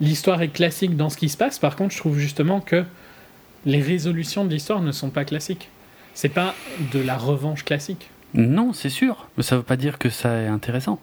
l'histoire 0.00 0.42
est 0.42 0.48
classique 0.48 0.96
dans 0.96 1.08
ce 1.08 1.16
qui 1.16 1.28
se 1.28 1.36
passe. 1.36 1.58
Par 1.58 1.76
contre, 1.76 1.94
je 1.94 1.98
trouve 1.98 2.18
justement 2.18 2.60
que 2.60 2.84
les 3.64 3.80
résolutions 3.80 4.44
de 4.44 4.50
l'histoire 4.50 4.82
ne 4.82 4.92
sont 4.92 5.10
pas 5.10 5.24
classiques. 5.24 5.68
C'est 6.12 6.28
pas 6.28 6.54
de 6.92 7.00
la 7.00 7.16
revanche 7.16 7.64
classique. 7.64 8.10
Non, 8.34 8.72
c'est 8.72 8.90
sûr. 8.90 9.28
Mais 9.36 9.42
ça 9.42 9.56
veut 9.56 9.62
pas 9.62 9.76
dire 9.76 9.98
que 9.98 10.08
ça 10.08 10.40
est 10.42 10.46
intéressant. 10.46 11.00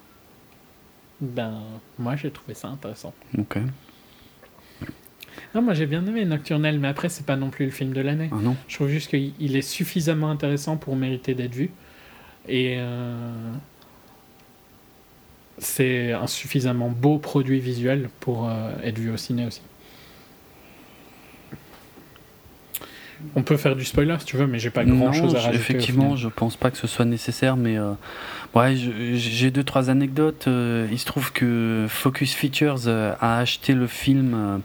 Ben, 1.20 1.60
moi 1.98 2.16
j'ai 2.16 2.30
trouvé 2.30 2.54
ça 2.54 2.68
intéressant. 2.68 3.12
Ok. 3.36 3.58
Non, 5.54 5.62
moi 5.62 5.74
j'ai 5.74 5.86
bien 5.86 6.04
aimé 6.06 6.24
Nocturnal, 6.24 6.78
mais 6.78 6.88
après 6.88 7.08
c'est 7.08 7.26
pas 7.26 7.36
non 7.36 7.50
plus 7.50 7.64
le 7.64 7.70
film 7.70 7.92
de 7.92 8.00
l'année. 8.00 8.28
Ah 8.32 8.36
non. 8.40 8.56
Je 8.68 8.76
trouve 8.76 8.88
juste 8.88 9.10
qu'il 9.10 9.56
est 9.56 9.62
suffisamment 9.62 10.30
intéressant 10.30 10.76
pour 10.76 10.94
mériter 10.96 11.34
d'être 11.34 11.54
vu. 11.54 11.70
Et 12.46 12.76
euh, 12.78 13.52
c'est 15.58 16.12
un 16.12 16.26
suffisamment 16.26 16.88
beau 16.88 17.18
produit 17.18 17.60
visuel 17.60 18.10
pour 18.20 18.48
euh, 18.48 18.72
être 18.82 18.98
vu 18.98 19.10
au 19.10 19.16
ciné 19.16 19.46
aussi. 19.46 19.62
On 23.34 23.42
peut 23.42 23.56
faire 23.56 23.74
du 23.74 23.84
spoiler 23.84 24.16
si 24.20 24.26
tu 24.26 24.36
veux, 24.36 24.46
mais 24.46 24.58
j'ai 24.58 24.70
pas 24.70 24.84
grand 24.84 25.12
chose 25.12 25.34
à 25.34 25.40
rajouter. 25.40 25.56
Effectivement, 25.56 26.16
je 26.16 26.28
pense 26.28 26.56
pas 26.56 26.70
que 26.70 26.76
ce 26.76 26.86
soit 26.86 27.04
nécessaire, 27.04 27.56
mais 27.56 27.76
euh, 27.76 27.92
ouais, 28.54 28.76
j'ai 28.76 29.50
deux 29.50 29.64
trois 29.64 29.90
anecdotes. 29.90 30.46
Euh, 30.46 30.86
il 30.90 30.98
se 30.98 31.06
trouve 31.06 31.32
que 31.32 31.86
Focus 31.88 32.34
Features 32.34 32.86
euh, 32.86 33.14
a 33.20 33.38
acheté 33.38 33.74
le 33.74 33.86
film 33.86 34.60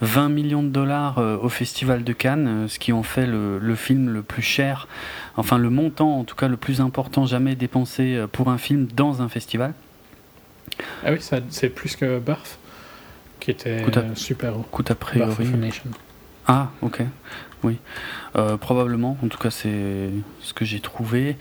20 0.00 0.28
millions 0.30 0.62
de 0.62 0.68
dollars 0.68 1.18
au 1.18 1.48
Festival 1.48 2.02
de 2.02 2.12
Cannes, 2.12 2.66
ce 2.68 2.78
qui 2.78 2.92
en 2.92 3.04
fait 3.04 3.26
le, 3.26 3.74
film 3.76 4.08
le 4.12 4.22
plus 4.22 4.42
cher, 4.42 4.88
enfin 5.36 5.58
le 5.58 5.70
montant 5.70 6.18
en 6.18 6.24
tout 6.24 6.36
cas 6.36 6.48
le 6.48 6.56
plus 6.56 6.80
important 6.80 7.24
jamais 7.26 7.54
dépensé 7.54 8.24
pour 8.32 8.48
un 8.50 8.58
film 8.58 8.88
dans 8.94 9.22
un 9.22 9.28
festival. 9.28 9.74
Ah 11.04 11.12
oui, 11.12 11.18
c'est 11.50 11.68
plus 11.68 11.94
que 11.94 12.18
Birth, 12.18 12.58
qui 13.38 13.52
était 13.52 13.84
super 14.16 14.56
haut. 14.56 14.66
Coûte 14.72 14.90
a 14.90 14.96
priori. 14.96 15.46
Ah, 16.48 16.70
ok. 16.82 17.02
Oui, 17.62 17.78
euh, 18.34 18.56
probablement. 18.56 19.18
En 19.22 19.28
tout 19.28 19.36
cas, 19.36 19.50
c'est 19.50 20.10
ce 20.40 20.54
que 20.54 20.64
j'ai 20.64 20.80
trouvé. 20.80 21.36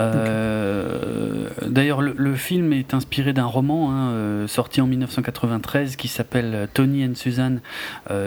Euh, 0.00 1.48
d'ailleurs, 1.66 2.02
le, 2.02 2.34
film 2.36 2.72
est 2.72 2.94
inspiré 2.94 3.32
d'un 3.32 3.46
roman 3.46 3.90
hein, 3.90 4.10
euh, 4.10 4.46
sorti 4.46 4.80
en 4.80 4.86
1993 4.86 5.96
qui 5.96 6.06
s'appelle 6.06 6.68
Tony 6.72 7.04
and 7.04 7.14
Suzanne, 7.14 7.60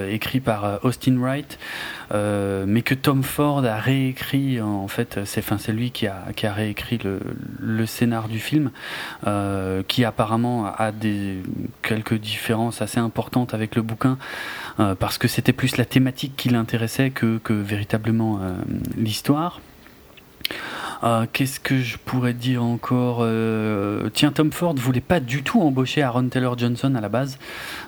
écrit 0.10 0.40
par 0.40 0.84
Austin 0.84 1.18
Wright, 1.18 1.60
mais 2.12 2.82
que 2.82 2.96
Tom 2.96 3.24
Ford 3.24 3.64
a 3.66 3.78
réécrit. 3.78 4.60
En 4.62 4.88
fait, 4.88 5.20
c'est 5.26 5.40
enfin, 5.40 5.58
lui 5.72 5.92
qui 5.92 6.08
a, 6.08 6.26
qui 6.36 6.46
a 6.46 6.54
réécrit 6.54 7.00
le, 7.04 7.20
le 7.60 7.86
scénar 7.86 8.28
du 8.28 8.40
film, 8.40 8.72
qui 9.88 10.04
apparemment 10.04 10.74
a 10.76 10.92
des 10.92 11.44
quelques 11.84 12.16
différences 12.16 12.82
assez 12.82 13.00
importantes 13.00 13.54
avec 13.54 13.76
le 13.76 13.82
bouquin. 13.82 14.18
Parce 15.00 15.18
que 15.18 15.28
c'était 15.28 15.54
plus 15.54 15.78
la 15.78 15.86
thématique 15.86 16.34
qui 16.36 16.50
l'intéressait 16.50 17.12
que, 17.12 17.40
véritablement 17.50 18.09
euh, 18.10 18.56
l'histoire. 18.98 19.62
Euh, 21.04 21.26
qu'est-ce 21.32 21.60
que 21.60 21.80
je 21.80 21.98
pourrais 21.98 22.34
dire 22.34 22.64
encore 22.64 23.26
Tiens, 24.14 24.32
Tom 24.32 24.52
Ford 24.52 24.76
voulait 24.76 25.00
pas 25.00 25.20
du 25.20 25.44
tout 25.44 25.62
embaucher 25.62 26.02
Aaron 26.02 26.28
Taylor 26.28 26.58
Johnson 26.58 26.94
à 26.96 27.02
la 27.02 27.10
base. 27.10 27.38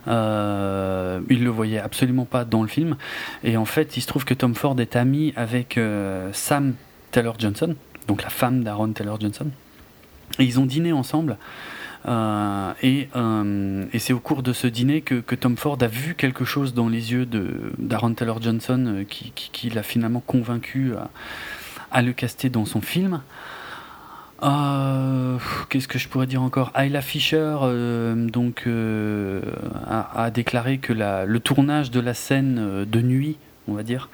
il 0.08 1.44
le 1.44 1.50
voyait 1.50 1.80
absolument 1.80 2.26
pas 2.26 2.46
dans 2.46 2.62
le 2.62 2.70
film. 2.70 2.96
Et 3.44 3.58
en 3.58 3.66
fait, 3.66 3.98
il 3.98 4.02
se 4.02 4.08
trouve 4.08 4.24
que 4.24 4.34
Tom 4.34 4.56
Ford 4.56 4.80
est 4.80 4.96
ami 4.96 5.34
avec 5.36 5.80
Sam 6.32 6.76
Taylor 7.12 7.36
Johnson, 7.38 7.76
donc 8.08 8.24
la 8.24 8.30
femme 8.30 8.64
d'Aaron 8.64 8.94
Taylor 8.94 9.20
Johnson. 9.20 9.48
Et 10.40 10.46
ils 10.46 10.60
ont 10.60 10.66
dîné 10.66 10.94
ensemble. 10.94 11.38
Euh, 12.08 12.74
euh, 12.84 13.86
et, 13.94 14.00
c'est 14.00 14.14
au 14.14 14.20
cours 14.20 14.44
de 14.44 14.54
ce 14.54 14.68
dîner 14.68 15.02
que, 15.02 15.36
Tom 15.36 15.58
Ford 15.58 15.78
a 15.82 15.88
vu 15.88 16.16
quelque 16.16 16.46
chose 16.46 16.74
dans 16.74 16.90
les 16.90 17.12
yeux 17.12 17.28
d'Aaron 17.78 18.14
Taylor 18.14 18.42
Johnson 18.42 18.84
euh, 18.88 19.04
qui, 19.06 19.70
l'a 19.70 19.84
finalement 19.84 20.22
convaincu 20.26 20.94
à, 21.92 22.02
le 22.02 22.14
caster 22.14 22.50
dans 22.50 22.66
son 22.66 22.82
film. 22.82 23.22
Qu'est-ce 25.70 25.88
que 25.88 26.00
je 26.00 26.08
pourrais 26.08 26.26
dire 26.26 26.42
encore? 26.42 26.72
Ayla 26.76 27.02
Fisher 27.02 27.58
donc, 28.16 28.68
a, 28.68 30.32
déclaré 30.32 30.80
que 30.80 30.94
le 30.94 31.40
tournage 31.40 31.92
de 31.92 32.00
la 32.00 32.16
scène 32.16 32.86
de 32.86 33.02
nuit, 33.02 33.38
on 33.68 33.74
va 33.74 33.84
dire, 33.84 34.10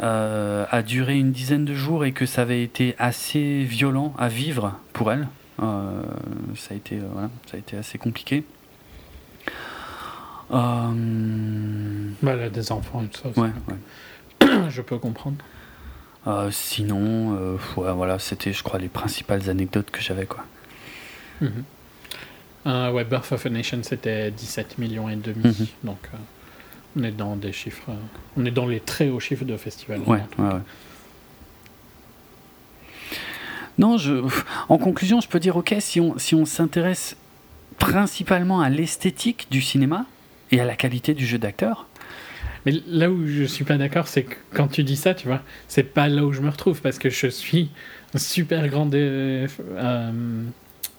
a 0.00 0.82
duré 0.82 1.18
une 1.18 1.32
dizaine 1.32 1.66
de 1.66 1.74
jours 1.74 2.06
et 2.06 2.12
que 2.12 2.24
ça 2.24 2.42
avait 2.42 2.62
été 2.62 2.94
assez 2.98 3.62
violent 3.64 4.14
à 4.18 4.28
vivre 4.28 4.78
pour 4.94 5.12
elle. 5.12 5.28
Euh, 5.62 6.02
ça, 6.54 6.74
a 6.74 6.76
été, 6.76 6.98
euh, 6.98 7.28
ça 7.46 7.56
a 7.56 7.58
été 7.58 7.76
assez 7.76 7.98
compliqué. 7.98 8.44
Euh... 10.50 12.10
Bah, 12.22 12.32
elle 12.32 12.42
a 12.42 12.50
des 12.50 12.72
enfants 12.72 13.02
et 13.02 13.08
tout 13.08 13.22
ça. 13.34 13.40
Ouais, 13.40 13.50
Je 14.68 14.82
peux 14.82 14.98
comprendre. 14.98 15.36
Euh, 16.26 16.50
sinon, 16.50 17.58
voilà, 17.74 18.18
c'était, 18.18 18.52
je 18.52 18.62
crois, 18.62 18.78
les 18.78 18.88
principales 18.88 19.48
anecdotes 19.48 19.90
que 19.90 20.00
j'avais, 20.00 20.26
quoi. 20.26 20.44
Mm 21.40 21.48
ouais, 22.66 23.04
Birth 23.04 23.30
of 23.30 23.46
a 23.46 23.48
Nation, 23.48 23.78
c'était 23.82 24.32
17 24.32 24.78
millions 24.78 25.08
et 25.08 25.14
demi. 25.14 25.44
Mhm. 25.44 25.66
Donc, 25.84 25.98
on 26.96 27.04
est 27.04 27.12
dans 27.12 27.36
des 27.36 27.52
chiffres, 27.52 27.90
on 28.36 28.44
est 28.44 28.50
dans 28.50 28.66
les 28.66 28.80
très 28.80 29.08
hauts 29.08 29.20
chiffres 29.20 29.44
de 29.44 29.56
festival. 29.56 30.00
Ouais, 30.00 30.18
ouais, 30.38 30.44
ouais. 30.44 30.60
Non, 33.78 33.98
je, 33.98 34.14
en 34.68 34.78
conclusion, 34.78 35.20
je 35.20 35.28
peux 35.28 35.40
dire, 35.40 35.56
ok, 35.56 35.74
si 35.80 36.00
on, 36.00 36.18
si 36.18 36.34
on 36.34 36.44
s'intéresse 36.46 37.16
principalement 37.78 38.60
à 38.60 38.68
l'esthétique 38.70 39.46
du 39.50 39.60
cinéma 39.60 40.06
et 40.50 40.60
à 40.60 40.64
la 40.64 40.76
qualité 40.76 41.12
du 41.14 41.26
jeu 41.26 41.38
d'acteur. 41.38 41.86
Mais 42.64 42.72
là 42.88 43.10
où 43.10 43.26
je 43.26 43.44
suis 43.44 43.64
pas 43.64 43.76
d'accord, 43.76 44.08
c'est 44.08 44.24
que 44.24 44.34
quand 44.54 44.66
tu 44.68 44.82
dis 44.82 44.96
ça, 44.96 45.14
tu 45.14 45.28
vois, 45.28 45.40
c'est 45.68 45.82
pas 45.84 46.08
là 46.08 46.24
où 46.24 46.32
je 46.32 46.40
me 46.40 46.48
retrouve 46.48 46.80
parce 46.80 46.98
que 46.98 47.10
je 47.10 47.26
suis 47.28 47.70
un 48.14 48.18
super 48.18 48.66
grand 48.68 48.88
euh, 48.94 49.46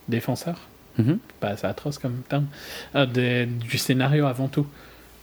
défenseur 0.07 0.59
Mhm. 0.99 1.19
pas 1.39 1.49
assez 1.49 1.67
atroce 1.67 1.99
comme 1.99 2.21
terme, 2.27 2.47
euh, 2.95 3.05
des- 3.05 3.45
du 3.45 3.77
scénario 3.77 4.25
avant 4.25 4.47
tout 4.47 4.65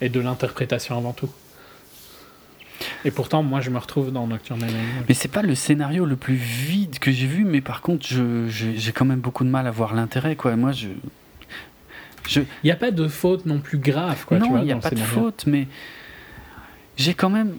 et 0.01 0.09
de 0.09 0.21
l'interprétation 0.21 0.97
avant 0.97 1.13
tout. 1.13 1.29
Et 3.05 3.11
pourtant, 3.11 3.43
moi, 3.43 3.61
je 3.61 3.71
me 3.71 3.79
retrouve 3.79 4.13
dans 4.13 4.27
Nocturnal 4.27 4.69
Animals. 4.69 5.05
Mais 5.09 5.15
c'est 5.15 5.29
pas 5.29 5.43
le 5.43 5.55
scénario 5.55 6.05
le 6.07 6.17
plus 6.17 6.35
vide 6.35 6.99
que 6.99 7.11
j'ai 7.13 7.27
vu, 7.27 7.45
mais 7.45 7.61
par 7.61 7.81
contre, 7.81 8.07
je- 8.07 8.49
je- 8.49 8.73
j'ai 8.77 8.93
quand 8.93 9.05
même 9.05 9.21
beaucoup 9.21 9.45
de 9.45 9.49
mal 9.51 9.67
à 9.67 9.71
voir 9.71 9.95
l'intérêt, 9.95 10.37
quoi. 10.37 10.57
Moi, 10.57 10.73
je. 10.73 10.89
je 12.29 12.41
Il 12.41 12.67
n'y 12.67 12.71
a 12.71 12.77
pas 12.77 12.91
de 12.91 13.09
faute 13.09 13.47
non 13.47 13.59
plus 13.59 13.79
grave, 13.79 14.25
quoi. 14.27 14.39
non, 14.39 14.59
il 14.59 14.65
n'y 14.65 14.73
a 14.73 14.77
pas 14.77 14.91
de 14.91 14.97
faute, 14.99 15.45
mais 15.47 15.67
j'ai 16.97 17.15
quand 17.15 17.31
même. 17.31 17.53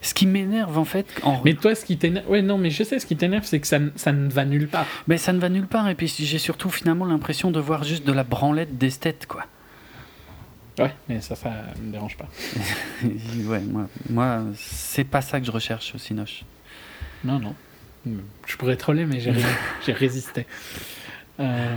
Ce 0.00 0.14
qui 0.14 0.26
m'énerve, 0.28 0.78
en 0.78 0.84
fait, 0.84 1.06
en... 1.24 1.40
Mais 1.44 1.54
toi, 1.54 1.74
ce 1.74 1.84
qui 1.84 1.96
t'énerve. 1.98 2.24
Ouais, 2.30 2.40
non, 2.40 2.56
mais 2.56 2.70
je 2.70 2.84
sais, 2.84 3.00
ce 3.00 3.04
qui 3.06 3.16
t'énerve, 3.16 3.44
c'est 3.44 3.58
que 3.58 3.66
ça, 3.66 3.78
ça 3.96 4.12
ne 4.12 4.30
va 4.30 4.44
nulle 4.44 4.68
part. 4.68 4.86
Mais 5.08 5.18
ça 5.18 5.32
ne 5.32 5.40
va 5.40 5.48
nulle 5.48 5.66
part, 5.66 5.88
et 5.88 5.96
puis 5.96 6.06
j'ai 6.06 6.38
surtout 6.38 6.70
finalement 6.70 7.04
l'impression 7.04 7.50
de 7.50 7.58
voir 7.58 7.82
juste 7.82 8.06
de 8.06 8.12
la 8.12 8.22
branlette 8.22 8.78
d'esthète, 8.78 9.26
quoi. 9.26 9.42
Ouais, 10.78 10.94
mais 11.08 11.20
ça, 11.20 11.34
ça 11.34 11.50
me 11.82 11.90
dérange 11.92 12.16
pas. 12.16 12.28
ouais, 13.04 13.60
moi, 13.60 13.88
moi 14.10 14.42
c'est 14.56 15.04
pas 15.04 15.20
ça 15.20 15.40
que 15.40 15.46
je 15.46 15.50
recherche 15.50 15.94
au 15.94 15.98
Cinoche. 15.98 16.44
Non, 17.24 17.38
non. 17.38 17.54
Je 18.46 18.56
pourrais 18.56 18.76
troller, 18.76 19.04
mais 19.06 19.20
j'ai 19.20 19.32
j'ai 19.86 19.92
résisté. 19.92 20.46
Euh, 21.40 21.76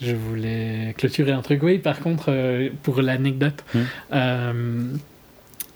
Je 0.00 0.14
voulais 0.14 0.94
clôturer 0.98 1.32
un 1.32 1.42
truc. 1.42 1.62
Oui, 1.62 1.78
par 1.78 2.00
contre, 2.00 2.26
euh, 2.30 2.68
pour 2.82 3.00
l'anecdote, 3.02 3.64
Hmm. 3.74 3.78
euh, 4.12 4.94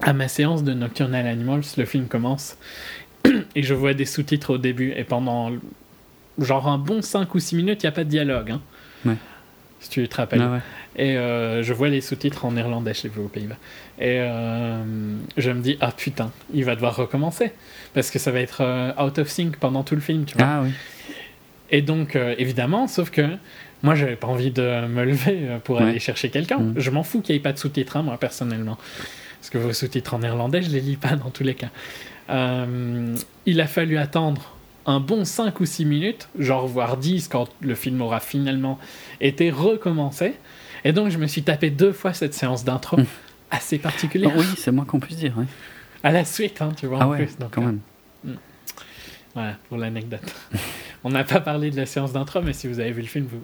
à 0.03 0.13
ma 0.13 0.29
séance 0.29 0.63
de 0.65 0.73
Nocturnal 0.73 1.27
Animals, 1.27 1.63
le 1.77 1.85
film 1.85 2.07
commence 2.07 2.57
et 3.55 3.63
je 3.63 3.75
vois 3.75 3.95
des 3.95 4.05
sous-titres 4.07 4.55
au 4.55 4.59
début. 4.59 4.93
Et 4.97 5.05
pendant 5.05 5.51
genre 6.39 6.69
un 6.69 6.79
bon 6.79 7.03
5 7.03 7.35
ou 7.35 7.39
6 7.41 7.57
minutes, 7.57 7.83
il 7.83 7.87
n'y 7.87 7.89
a 7.89 7.93
pas 7.93 8.05
de 8.05 8.09
dialogue. 8.11 8.53
hein. 8.53 8.61
Ouais. 9.05 9.17
Si 9.81 9.89
tu 9.91 10.09
te 10.09 10.17
rappelles. 10.17 10.41
Ah 10.43 10.53
ouais. 10.53 10.61
Et 10.97 11.17
euh, 11.17 11.63
je 11.63 11.73
vois 11.73 11.89
les 11.89 12.01
sous-titres 12.01 12.45
en 12.45 12.53
néerlandais, 12.53 12.93
l'ai 13.05 13.09
vu 13.09 13.21
aux 13.21 13.29
Pays-Bas. 13.29 13.57
Et 14.01 14.19
euh, 14.21 14.83
je 15.37 15.51
me 15.51 15.61
dis, 15.61 15.77
ah 15.81 15.93
putain, 15.93 16.33
il 16.53 16.65
va 16.65 16.75
devoir 16.75 16.97
recommencer. 16.97 17.53
Parce 17.95 18.11
que 18.11 18.19
ça 18.19 18.31
va 18.33 18.41
être 18.41 18.63
euh, 18.63 18.93
out 19.01 19.19
of 19.19 19.29
sync 19.29 19.57
pendant 19.57 19.83
tout 19.85 19.95
le 19.95 20.01
film, 20.01 20.25
tu 20.25 20.37
vois. 20.37 20.47
Ah 20.47 20.61
oui. 20.63 20.71
Et 21.71 21.83
donc, 21.83 22.17
évidemment, 22.17 22.89
sauf 22.89 23.11
que 23.11 23.23
moi, 23.85 23.95
j'avais 23.95 24.17
pas 24.17 24.27
envie 24.27 24.51
de 24.51 24.87
me 24.89 25.05
lever 25.05 25.47
pour 25.63 25.77
Ouais. 25.77 25.85
aller 25.91 26.01
chercher 26.01 26.29
quelqu'un. 26.29 26.59
Mm. 26.59 26.75
Je 26.77 26.91
m'en 26.91 27.05
fous 27.05 27.21
qu'il 27.21 27.33
n'y 27.35 27.39
ait 27.39 27.43
pas 27.43 27.53
de 27.53 27.59
sous-titres, 27.59 27.97
hein, 27.97 28.03
moi, 28.03 28.19
personnellement. 28.19 28.77
Parce 29.39 29.51
que 29.51 29.59
vos 29.59 29.73
sous-titres 29.73 30.13
en 30.15 30.19
néerlandais, 30.19 30.63
je 30.63 30.71
les 30.71 30.81
lis 30.81 30.97
pas 30.97 31.15
dans 31.17 31.31
tous 31.31 31.45
les 31.45 31.55
cas. 31.55 31.69
Il 33.47 33.61
a 33.61 33.67
fallu 33.69 33.99
attendre 33.99 34.55
un 34.87 34.99
bon 35.01 35.25
5 35.25 35.61
ou 35.61 35.67
6 35.67 35.85
minutes, 35.85 36.29
genre 36.39 36.67
voire 36.67 36.97
10 36.97 37.29
quand 37.29 37.49
le 37.61 37.75
film 37.75 38.01
aura 38.03 38.19
finalement 38.21 38.79
été 39.21 39.51
recommencé. 39.51 40.35
Et 40.85 40.93
donc, 40.93 41.11
je 41.11 41.19
me 41.19 41.27
suis 41.27 41.43
tapé 41.43 41.71
deux 41.71 41.93
fois 41.93 42.13
cette 42.15 42.35
séance 42.35 42.65
d'intro 42.65 42.97
Mm. 42.99 43.07
assez 43.51 43.79
particulière. 43.79 44.33
oui, 44.37 44.45
c'est 44.57 44.71
moins 44.73 44.85
qu'on 44.85 45.01
puisse 45.01 45.17
dire. 45.19 45.37
ouais. 45.39 45.45
À 46.03 46.11
la 46.13 46.25
suite, 46.25 46.63
hein, 46.63 46.73
tu 46.77 46.87
vois, 46.87 46.99
Ah 47.03 47.07
en 47.07 47.11
ouais, 47.11 47.25
plus. 47.27 47.37
Donc, 47.39 47.51
quand 47.55 47.63
euh, 47.63 47.67
même. 48.25 48.37
Voilà, 49.35 49.57
pour 49.69 49.77
l'anecdote. 49.79 50.35
On 51.05 51.11
n'a 51.11 51.25
pas 51.25 51.41
parlé 51.41 51.71
de 51.71 51.77
la 51.77 51.87
séance 51.87 52.13
d'intro, 52.13 52.43
mais 52.43 52.53
si 52.53 52.67
vous 52.69 52.81
avez 52.81 52.93
vu 52.93 53.03
le 53.03 53.07
film, 53.07 53.27
vous 53.31 53.41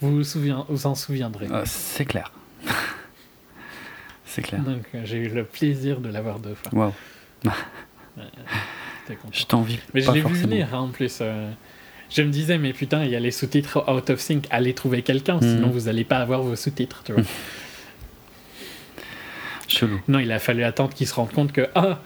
vous, 0.00 0.16
vous, 0.16 0.24
souvien- 0.24 0.64
vous 0.68 0.86
en 0.86 0.94
souviendrez. 0.94 1.46
Euh, 1.50 1.62
c'est 1.66 2.04
clair. 2.04 2.32
c'est 4.24 4.42
clair. 4.42 4.60
Donc 4.62 4.82
euh, 4.94 5.02
j'ai 5.04 5.18
eu 5.18 5.28
le 5.28 5.44
plaisir 5.44 6.00
de 6.00 6.08
l'avoir 6.08 6.38
deux 6.38 6.54
fois. 6.54 6.72
Waouh. 6.72 6.92
Content. 9.06 9.28
Je 9.30 9.44
t'envie 9.44 9.78
Mais 9.94 10.00
je 10.00 10.10
l'ai 10.10 10.20
vu 10.20 10.34
venir 10.34 10.74
hein, 10.74 10.78
en 10.80 10.88
plus. 10.88 11.18
euh, 11.20 11.50
je 12.10 12.22
me 12.22 12.30
disais, 12.30 12.58
mais 12.58 12.72
putain, 12.72 13.04
il 13.04 13.10
y 13.10 13.16
a 13.16 13.20
les 13.20 13.30
sous-titres 13.30 13.84
out 13.92 14.10
of 14.10 14.20
sync, 14.20 14.46
allez 14.50 14.74
trouver 14.74 15.02
quelqu'un, 15.02 15.40
sinon 15.40 15.66
Mhm. 15.68 15.72
vous 15.72 15.88
allez 15.88 16.04
pas 16.04 16.18
avoir 16.18 16.42
vos 16.42 16.56
sous-titres. 16.56 17.02
Tu 17.04 17.12
vois. 17.12 17.22
Chelou. 19.68 20.00
non, 20.08 20.18
il 20.20 20.30
a 20.30 20.38
fallu 20.38 20.62
attendre 20.62 20.94
qu'ils 20.94 21.08
se 21.08 21.14
rendent 21.14 21.32
compte 21.32 21.52
que, 21.52 21.68
ah, 21.74 21.98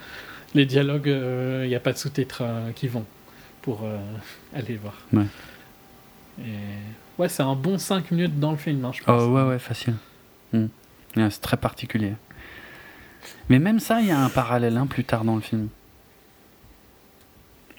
les 0.55 0.64
dialogues, 0.66 1.09
euh, 1.10 1.62
il 1.64 1.68
n'y 1.68 1.74
a 1.74 1.81
pas 1.81 1.93
de 1.93 1.98
sous-titres 1.98 2.43
euh, 2.43 2.72
qui 2.72 2.89
vont 2.89 3.05
pour 3.62 3.82
euh, 3.85 3.98
aller 4.55 4.77
voir. 4.77 4.94
Ouais. 5.12 5.27
Et... 6.40 6.51
Ouais, 7.18 7.28
c'est 7.28 7.43
un 7.43 7.55
bon 7.55 7.77
5 7.77 8.10
minutes 8.12 8.40
dans 8.40 8.51
le 8.52 8.56
film, 8.56 8.82
hein, 8.86 8.93
je 8.94 9.02
pense. 9.02 9.22
Oh 9.22 9.27
ouais, 9.28 9.43
ouais, 9.43 9.59
facile. 9.59 9.94
Ouais, 10.55 10.68
c'est 11.28 11.40
très 11.43 11.59
particulier. 11.59 12.14
Mais 13.51 13.59
même 13.59 13.78
ça, 13.78 14.01
il 14.01 14.06
y 14.06 14.10
a 14.10 14.18
un 14.18 14.31
parallèle 14.31 14.77
hein, 14.78 14.86
plus 14.86 15.05
tard 15.05 15.24
dans 15.24 15.35
le 15.35 15.43
film. 15.43 15.68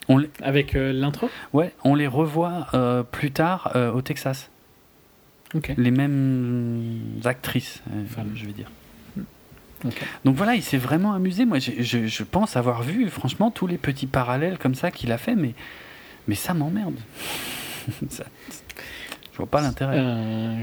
On 0.08 0.22
Avec 0.42 0.74
euh, 0.74 0.92
l'intro? 0.92 1.30
Ouais, 1.52 1.72
on 1.84 1.94
les 1.94 2.06
revoit 2.06 2.66
euh, 2.74 3.02
plus 3.02 3.30
tard 3.30 3.72
euh, 3.76 3.92
au 3.92 4.02
Texas. 4.02 4.50
Les 5.76 5.90
mêmes 5.90 7.20
actrices, 7.24 7.82
je 8.34 8.46
vais 8.46 8.52
dire. 8.52 8.70
Ok. 9.84 10.00
Donc 10.24 10.36
voilà, 10.36 10.54
il 10.54 10.62
s'est 10.62 10.78
vraiment 10.78 11.12
amusé. 11.12 11.44
Moi, 11.44 11.58
je, 11.58 12.06
je 12.06 12.22
pense 12.22 12.56
avoir 12.56 12.82
vu, 12.82 13.10
franchement, 13.10 13.50
tous 13.50 13.66
les 13.66 13.76
petits 13.78 14.06
parallèles 14.06 14.56
comme 14.58 14.74
ça 14.74 14.90
qu'il 14.90 15.12
a 15.12 15.18
fait, 15.18 15.34
mais, 15.34 15.54
mais 16.26 16.36
ça 16.36 16.54
m'emmerde. 16.54 16.94
Ça- 18.08 18.24
je 19.32 19.36
vois 19.38 19.46
pas 19.46 19.60
l'intérêt. 19.60 19.98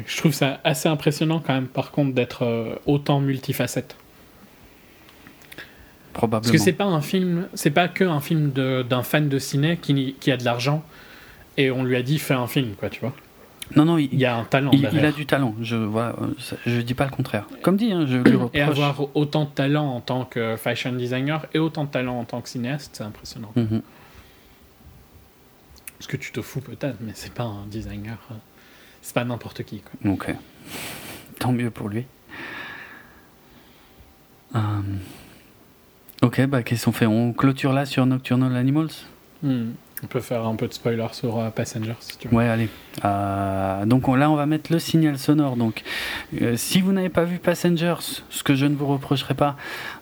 Je 0.08 0.18
trouve 0.18 0.32
ça 0.32 0.60
assez 0.64 0.88
impressionnant 0.88 1.40
quand 1.40 1.54
même, 1.54 1.68
par 1.68 1.92
contre, 1.92 2.14
d'être 2.14 2.80
autant 2.86 3.20
multifacette. 3.20 3.96
Parce 6.28 6.52
que 6.52 6.58
c'est 6.58 6.74
pas 6.74 6.86
un 6.86 7.02
film, 7.02 7.48
c'est 7.54 7.72
pas 7.72 7.88
que 7.88 8.04
un 8.04 8.20
film 8.20 8.52
d'un 8.52 9.04
fan 9.04 9.30
de 9.30 9.40
ciné 9.40 9.78
qui, 9.78 10.16
qui 10.20 10.32
a 10.32 10.38
de 10.38 10.44
l'argent 10.46 10.84
et 11.58 11.72
on 11.72 11.84
lui 11.84 11.96
a 11.96 12.02
dit 12.02 12.20
fais 12.20 12.34
un 12.34 12.48
film, 12.48 12.74
quoi, 12.76 12.90
tu 12.90 13.00
vois. 13.02 13.14
Non, 13.76 13.86
non, 13.86 13.98
il, 14.00 14.10
Il 14.12 14.20
y 14.20 14.26
a 14.26 14.36
un 14.36 14.46
talent 14.46 14.72
il- 14.74 14.86
a 15.06 15.12
du 15.12 15.26
talent. 15.28 15.54
Je 15.62 15.76
vois, 15.76 16.16
je 16.66 16.82
dis 16.82 16.96
pas 16.96 17.06
le 17.06 17.12
contraire. 17.12 17.46
Comme 17.62 17.78
dit, 17.78 17.92
hein, 17.92 18.06
je 18.08 18.18
reproche. 18.18 18.50
Et 18.56 18.62
avoir 18.62 19.16
autant 19.16 19.46
de 19.46 19.50
talent 19.52 19.88
en 19.88 20.02
tant 20.02 20.26
que 20.26 20.56
fashion 20.58 20.92
designer 20.94 21.46
et 21.54 21.60
autant 21.60 21.84
de 21.84 21.90
talent 21.90 22.20
en 22.20 22.24
tant 22.26 22.42
que 22.42 22.50
cinéaste, 22.50 22.92
c'est 22.96 23.04
impressionnant. 23.04 23.52
Mhm. 23.56 23.82
Parce 26.00 26.08
que 26.08 26.18
tu 26.18 26.32
te 26.32 26.42
fous 26.42 26.62
peut-être, 26.62 26.98
mais 27.02 27.12
c'est 27.14 27.34
pas 27.34 27.44
un 27.44 27.66
designer. 27.70 28.18
euh, 28.32 28.36
C'est 29.02 29.14
pas 29.14 29.24
n'importe 29.24 29.64
qui, 29.64 29.82
quoi. 29.82 30.12
Ok. 30.14 30.34
Tant 31.40 31.52
mieux 31.52 31.70
pour 31.70 31.90
lui. 31.90 32.06
Euh, 34.56 34.60
Ok, 36.22 36.46
bah 36.48 36.64
qu'est-ce 36.64 36.86
qu'on 36.86 36.92
fait? 36.92 37.06
On 37.06 37.34
clôture 37.34 37.72
là 37.74 37.86
sur 37.86 38.06
Nocturnal 38.06 38.56
Animals? 38.56 38.90
Hmm. 39.42 39.70
On 40.04 40.08
peut 40.08 40.20
faire 40.22 40.46
un 40.46 40.56
peu 40.56 40.68
de 40.68 40.74
spoiler 40.74 41.06
sur 41.12 41.38
euh, 41.40 41.50
Passenger 41.50 41.94
si 42.00 42.18
tu 42.18 42.28
veux. 42.30 42.36
Ouais, 42.36 42.48
allez. 42.48 42.70
Euh, 43.04 43.86
donc 43.86 44.08
on- 44.08 44.16
là, 44.16 44.30
on 44.32 44.36
va 44.36 44.46
mettre 44.46 44.72
le 44.72 44.80
signal 44.80 45.18
sonore. 45.18 45.56
Donc, 45.58 45.84
euh, 46.42 46.56
si 46.56 46.80
vous 46.82 46.92
n'avez 46.94 47.10
pas 47.10 47.26
vu 47.26 47.38
Passengers, 47.38 47.96
ce 48.30 48.44
que 48.44 48.56
je 48.56 48.66
ne 48.66 48.76
vous 48.76 48.88
reprocherai 48.88 49.34
pas, 49.34 49.56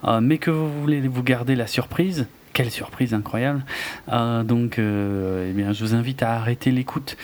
euh, 0.05 0.21
mais 0.21 0.37
que 0.37 0.51
vous 0.51 0.71
voulez 0.81 1.01
vous 1.01 1.23
garder 1.23 1.55
la 1.55 1.65
surprise, 1.67 2.27
quelle 2.53 2.69
surprise 2.71 3.13
incroyable 3.15 3.63
Euh, 4.11 4.43
Donc, 4.43 4.77
euh, 4.79 5.47
eh 5.49 5.53
bien, 5.53 5.73
je 5.73 5.83
vous 5.83 5.93
invite 5.95 6.21
à 6.23 6.33
arrêter 6.33 6.71
l'écoute 6.71 7.17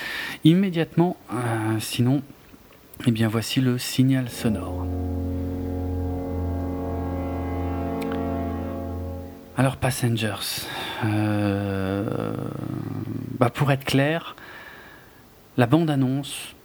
immédiatement. 0.44 1.16
Euh, 1.32 1.36
sinon, 1.80 2.22
eh 3.06 3.12
bien, 3.12 3.28
voici 3.28 3.62
le 3.62 3.78
signal 3.78 4.30
sonore. 4.30 4.86
Alors, 9.58 9.78
Passengers. 9.78 10.66
Euh, 11.06 12.34
bah, 13.40 13.50
pour 13.50 13.72
être 13.72 13.86
clair, 13.86 14.36
la 15.58 15.68
bande-annonce 15.68 16.56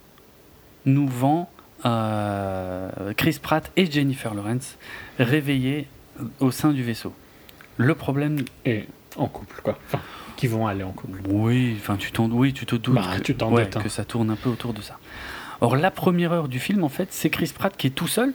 nous 0.85 1.07
vend 1.07 1.49
euh, 1.85 3.13
Chris 3.15 3.37
Pratt 3.41 3.71
et 3.75 3.89
Jennifer 3.89 4.33
Lawrence 4.33 4.77
réveillés 5.19 5.87
au 6.39 6.51
sein 6.51 6.71
du 6.71 6.83
vaisseau. 6.83 7.13
Le 7.77 7.95
problème, 7.95 8.39
Et 8.65 8.85
en 9.15 9.27
couple, 9.27 9.61
quoi. 9.61 9.77
Enfin, 9.87 10.01
qui 10.35 10.47
vont 10.47 10.67
aller 10.67 10.83
en 10.83 10.91
couple. 10.91 11.19
oui, 11.27 11.75
enfin 11.79 11.95
tu 11.97 12.11
t'en, 12.11 12.29
oui, 12.29 12.53
tu 12.53 12.65
te 12.65 12.75
doutes 12.75 12.95
Bah, 12.95 13.17
que, 13.17 13.31
tu 13.31 13.43
ouais, 13.45 13.69
hein. 13.75 13.81
que 13.81 13.89
ça 13.89 14.03
tourne 14.05 14.29
un 14.31 14.35
peu 14.35 14.49
autour 14.49 14.73
de 14.73 14.81
ça. 14.81 14.97
Or 15.61 15.75
la 15.75 15.91
première 15.91 16.31
heure 16.31 16.47
du 16.47 16.59
film, 16.59 16.83
en 16.83 16.89
fait, 16.89 17.09
c'est 17.11 17.29
Chris 17.29 17.51
Pratt 17.53 17.75
qui 17.75 17.87
est 17.87 17.91
tout 17.91 18.07
seul 18.07 18.33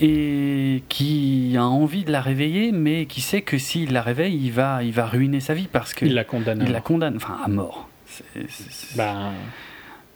et 0.00 0.82
qui 0.88 1.54
a 1.56 1.64
envie 1.64 2.04
de 2.04 2.12
la 2.12 2.20
réveiller, 2.20 2.72
mais 2.72 3.06
qui 3.06 3.20
sait 3.20 3.42
que 3.42 3.58
s'il 3.58 3.92
la 3.92 4.02
réveille, 4.02 4.36
il 4.36 4.52
va, 4.52 4.82
il 4.84 4.92
va 4.92 5.06
ruiner 5.06 5.40
sa 5.40 5.54
vie 5.54 5.68
parce 5.70 5.94
que 5.94 6.04
Il 6.06 6.14
la 6.14 6.24
condamne. 6.24 6.62
il 6.66 6.72
la 6.72 6.80
condamne, 6.80 7.16
enfin 7.16 7.36
à 7.44 7.48
mort. 7.48 7.88
Bah, 8.96 9.30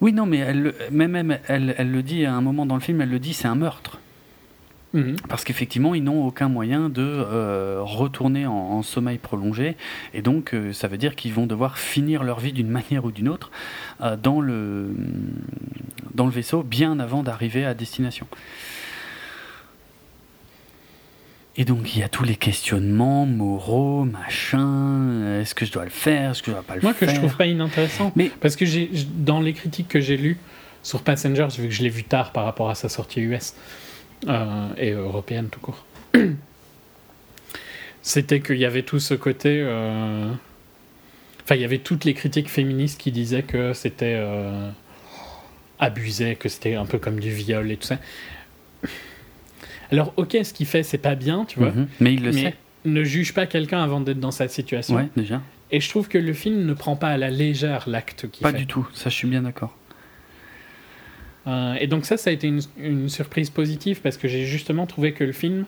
Oui, 0.01 0.13
non, 0.13 0.27
mais 0.27 0.39
elle, 0.39 0.63
le- 0.63 0.75
même, 0.91 1.11
même 1.13 1.39
elle, 1.49 1.75
elle 1.79 1.91
le 1.91 2.03
dit 2.03 2.25
à 2.25 2.33
un 2.35 2.41
moment 2.41 2.67
dans 2.67 2.75
le 2.77 2.81
film, 2.81 3.01
elle 3.01 3.11
le 3.11 3.19
dit, 3.19 3.35
c'est 3.35 3.49
un 3.49 3.55
meurtre. 3.55 3.99
mhm. 4.95 5.17
Parce 5.29 5.45
qu'effectivement, 5.45 5.95
ils 5.95 6.03
n'ont 6.05 6.27
aucun 6.27 6.49
moyen 6.49 6.89
de 6.89 7.03
euh, 7.03 7.81
retourner 7.83 8.47
en, 8.47 8.53
en 8.53 8.83
sommeil 8.83 9.19
prolongé. 9.19 9.77
Et 10.15 10.23
donc, 10.23 10.55
euh, 10.55 10.73
ça 10.73 10.89
veut 10.89 10.99
dire 10.99 11.15
qu'ils 11.17 11.33
vont 11.35 11.47
devoir 11.47 11.79
finir 11.79 12.23
leur 12.25 12.41
vie 12.41 12.53
d'une 12.53 12.69
manière 12.81 13.05
ou 13.05 13.11
d'une 13.11 13.29
autre 13.29 13.51
euh, 14.01 14.17
dans, 14.17 14.41
le, 14.41 14.95
dans 16.15 16.25
le 16.27 16.33
vaisseau 16.33 16.63
bien 16.63 16.99
avant 17.01 17.23
d'arriver 17.23 17.65
à 17.65 17.75
destination. 17.75 18.27
Et 21.57 21.65
donc 21.66 21.95
il 21.95 22.01
y 22.01 22.03
a 22.03 22.09
tous 22.09 22.24
les 22.24 22.37
questionnements 22.37 23.27
moraux, 23.27 24.05
machin. 24.05 25.41
Est-ce 25.41 25.55
que 25.55 25.66
je 25.66 25.73
dois 25.73 25.85
le 25.85 25.91
faire 25.91 26.31
Est-ce 26.31 26.43
que 26.43 26.51
je 26.51 26.57
dois 26.57 26.62
pas 26.62 26.77
le 26.77 26.81
Moi, 26.83 26.95
faire 26.95 27.09
que 27.09 27.15
je 27.15 27.19
trouve 27.20 27.37
pas 27.37 27.47
inintéressant. 27.47 28.11
Mais- 28.16 28.31
Parce 28.41 28.57
que 28.57 28.65
j'ai, 28.65 28.91
dans 29.16 29.41
les 29.41 29.53
critiques 29.53 29.89
que 29.89 30.01
j'ai 30.01 30.16
lues 30.16 30.39
sur 30.83 31.03
Passengers, 31.03 31.49
vu 31.59 31.69
que 31.69 31.74
je 31.74 31.83
l'ai 31.83 31.91
vu 31.91 32.05
tard 32.05 32.33
par 32.33 32.45
rapport 32.45 32.70
à 32.70 32.74
sa 32.74 32.89
sortie 32.89 33.20
US 33.20 33.55
euh, 34.29 34.69
et 34.79 34.91
européenne 34.93 35.49
tout 35.51 35.61
court, 35.61 35.85
c'était 38.03 38.41
qu'il 38.41 38.57
y 38.59 38.65
avait 38.65 38.83
tout 38.83 38.99
ce 39.01 39.15
côté. 39.15 39.61
euh, 39.62 40.31
Enfin, 41.45 41.57
il 41.57 41.61
y 41.61 41.65
avait 41.65 41.79
toutes 41.79 42.05
les 42.05 42.15
critiques 42.15 42.49
féministes 42.49 43.01
qui 43.01 43.11
disaient 43.11 43.43
que 43.43 43.73
c'était 43.73 44.15
euh, 44.16 44.70
abusé, 45.81 46.37
que 46.37 46.49
c'était 46.49 46.77
un 46.77 46.87
peu 46.87 46.99
comme 46.99 47.19
du 47.19 47.31
viol 47.31 47.69
et 47.73 47.77
tout 47.77 47.87
ça. 47.89 47.99
Alors, 49.93 50.12
ok, 50.16 50.36
ce 50.43 50.52
qu'il 50.52 50.66
fait, 50.66 50.82
c'est 50.82 50.98
pas 50.98 51.14
bien, 51.14 51.44
tu 51.44 51.59
vois. 51.59 51.70
Mhm. 51.70 51.86
Mais 52.01 52.14
il 52.14 52.23
le 52.24 52.32
mais 52.32 52.43
sait. 52.43 52.55
ne 52.85 53.05
juge 53.05 53.32
pas 53.35 53.47
quelqu'un 53.47 53.82
avant 53.82 54.01
d'être 54.01 54.20
dans 54.20 54.31
cette 54.31 54.51
situation. 54.51 54.97
Ouais, 54.97 55.09
déjà. 55.16 55.40
Et 55.70 55.81
je 55.81 55.89
trouve 55.89 56.09
que 56.09 56.19
le 56.19 56.32
film 56.32 56.64
ne 56.66 56.74
prend 56.74 56.97
pas 56.97 57.09
à 57.09 57.16
la 57.16 57.31
légère 57.31 57.89
l'acte 57.89 58.28
qu'il 58.31 58.43
Pas 58.43 58.52
fait. 58.52 58.59
du 58.59 58.66
tout. 58.66 58.86
Ça, 58.93 59.09
je 59.10 59.14
suis 59.14 59.28
bien 59.28 59.43
d'accord. 59.43 59.77
Euh, 61.47 61.74
et 61.74 61.86
donc 61.86 62.05
ça, 62.06 62.16
ça 62.16 62.31
a 62.31 62.32
été 62.32 62.47
une, 62.47 62.60
une 62.78 63.09
surprise 63.09 63.51
positive 63.51 64.01
parce 64.01 64.16
que 64.16 64.28
j'ai 64.28 64.44
justement 64.44 64.86
trouvé 64.86 65.12
que 65.12 65.24
le 65.24 65.32
film 65.32 65.64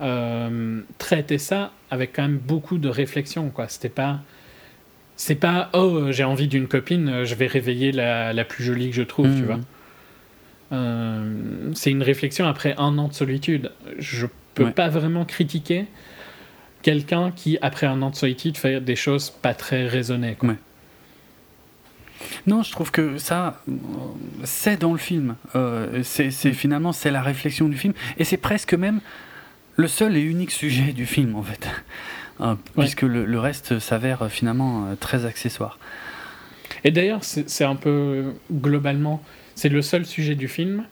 euh, 0.00 0.80
traitait 0.98 1.36
ça 1.38 1.72
avec 1.90 2.14
quand 2.14 2.22
même 2.22 2.38
beaucoup 2.38 2.78
de 2.78 2.88
réflexion. 2.88 3.50
Quoi. 3.50 3.68
C'était 3.68 3.90
pas, 3.90 4.20
c'est 5.16 5.34
pas 5.34 5.68
oh 5.74 6.10
j'ai 6.10 6.24
envie 6.24 6.48
d'une 6.48 6.68
copine, 6.68 7.08
euh, 7.08 7.24
je 7.26 7.34
vais 7.34 7.46
réveiller 7.48 7.92
la, 7.92 8.32
la 8.32 8.44
plus 8.44 8.64
jolie 8.64 8.88
que 8.88 8.96
je 8.96 9.02
trouve, 9.02 9.26
tu 9.26 9.40
Mhm. 9.42 9.44
vois. 9.44 9.60
Euh, 10.72 11.70
c'est 11.74 11.90
une 11.90 12.02
réflexion 12.02 12.46
après 12.46 12.74
un 12.78 12.96
an 12.98 13.08
de 13.08 13.14
solitude. 13.14 13.72
Je 13.98 14.26
peux 14.54 14.64
Ouais. 14.64 14.72
pas 14.72 14.88
vraiment 14.88 15.24
critiquer 15.24 15.86
quelqu'un 16.82 17.30
qui 17.30 17.58
après 17.62 17.86
un 17.86 18.00
an 18.02 18.10
de 18.10 18.16
solitude 18.16 18.56
fait 18.56 18.80
des 18.80 18.96
choses 18.96 19.30
pas 19.30 19.54
très 19.54 19.86
raisonnées. 19.86 20.34
Quoi. 20.38 20.50
Ouais. 20.50 20.56
Non, 22.46 22.62
je 22.62 22.70
trouve 22.70 22.90
que 22.90 23.16
ça, 23.18 23.62
c'est 24.44 24.78
dans 24.78 24.92
le 24.92 24.98
film. 24.98 25.36
Euh, 25.56 26.02
c'est 26.02 26.30
finalement 26.52 26.92
c'est 26.92 27.10
la 27.10 27.22
réflexion 27.22 27.68
du 27.68 27.76
film, 27.76 27.94
et 28.18 28.24
c'est 28.24 28.36
presque 28.36 28.74
même 28.74 29.00
le 29.76 29.88
seul 29.88 30.16
et 30.16 30.20
unique 30.20 30.50
sujet 30.50 30.92
du 30.92 31.06
film 31.06 31.34
en 31.36 31.42
fait, 31.42 31.66
Euh, 32.40 32.54
puisque 32.78 33.02
le, 33.02 33.26
le 33.26 33.38
reste 33.38 33.78
s'avère 33.80 34.30
finalement 34.30 34.86
très 34.98 35.26
accessoire. 35.26 35.78
Et 36.84 36.90
d'ailleurs, 36.90 37.20
c'est 37.22 37.64
un 37.64 37.76
peu 37.76 38.32
globalement, 38.50 39.22
c'est 39.60 39.68
le 39.68 39.82
seul 39.82 40.06
sujet 40.06 40.34
du 40.34 40.48
film, 40.48 40.84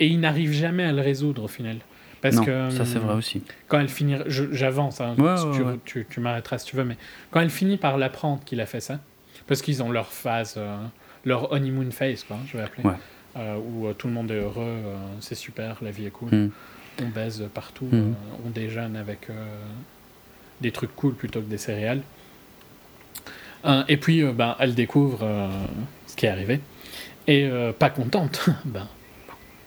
et 0.00 0.06
il 0.06 0.18
n'arrive 0.20 0.52
jamais 0.52 0.84
à 0.84 0.92
le 0.92 1.02
résoudre 1.02 1.42
au 1.44 1.48
final. 1.48 1.76
Parce 2.22 2.36
non, 2.36 2.44
que 2.46 2.70
ça 2.70 2.86
c'est 2.86 2.96
hum, 2.96 3.04
vrai 3.04 3.14
aussi. 3.16 3.42
quand 3.68 3.78
elle 3.78 3.88
finit, 3.90 4.16
j'avance, 4.26 5.02
hein, 5.02 5.14
Ouais, 5.18 5.36
si 5.36 5.44
ouais, 5.44 5.52
tu, 5.56 5.62
ouais. 5.62 5.78
tu- 5.84 6.06
tu 6.08 6.20
m'arrêteras 6.20 6.56
si 6.56 6.64
tu 6.66 6.76
veux, 6.76 6.84
mais 6.84 6.96
quand 7.30 7.40
elle 7.40 7.50
finit 7.50 7.76
par 7.76 7.98
l'apprendre 7.98 8.42
qu'il 8.44 8.62
a 8.62 8.66
fait 8.66 8.80
ça, 8.80 9.00
parce 9.46 9.60
qu'ils 9.60 9.82
ont 9.82 9.90
leur 9.90 10.10
phase, 10.10 10.54
euh, 10.56 10.78
leur 11.26 11.52
honeymoon 11.52 11.90
phase, 11.90 12.24
quoi, 12.24 12.38
je 12.50 12.56
vais 12.56 12.62
appeler, 12.62 12.84
euh, 13.36 13.56
où 13.58 13.86
euh, 13.88 13.92
tout 13.92 14.06
le 14.06 14.14
monde 14.14 14.30
est 14.30 14.40
heureux, 14.40 14.78
c'est 15.20 15.34
super, 15.34 15.76
la 15.82 15.90
vie 15.90 16.06
est 16.06 16.10
cool, 16.10 16.30
Mm. 16.34 16.50
on 17.02 17.08
baise 17.08 17.44
partout, 17.52 17.84
Mm. 17.92 17.94
euh, 17.94 18.12
on 18.46 18.48
déjeune 18.50 18.96
avec 18.96 19.28
des 20.62 20.72
trucs 20.72 20.96
cool 20.96 21.12
plutôt 21.14 21.40
que 21.40 21.50
des 21.50 21.58
céréales. 21.58 22.00
Et 23.88 23.96
puis, 23.96 24.22
ben, 24.32 24.56
elle 24.60 24.74
découvre 24.74 25.26
ce 26.06 26.16
qui 26.16 26.24
est 26.26 26.30
arrivé. 26.30 26.60
Et 27.26 27.44
euh, 27.44 27.72
pas 27.72 27.90
contente. 27.90 28.48
ben, 28.64 28.86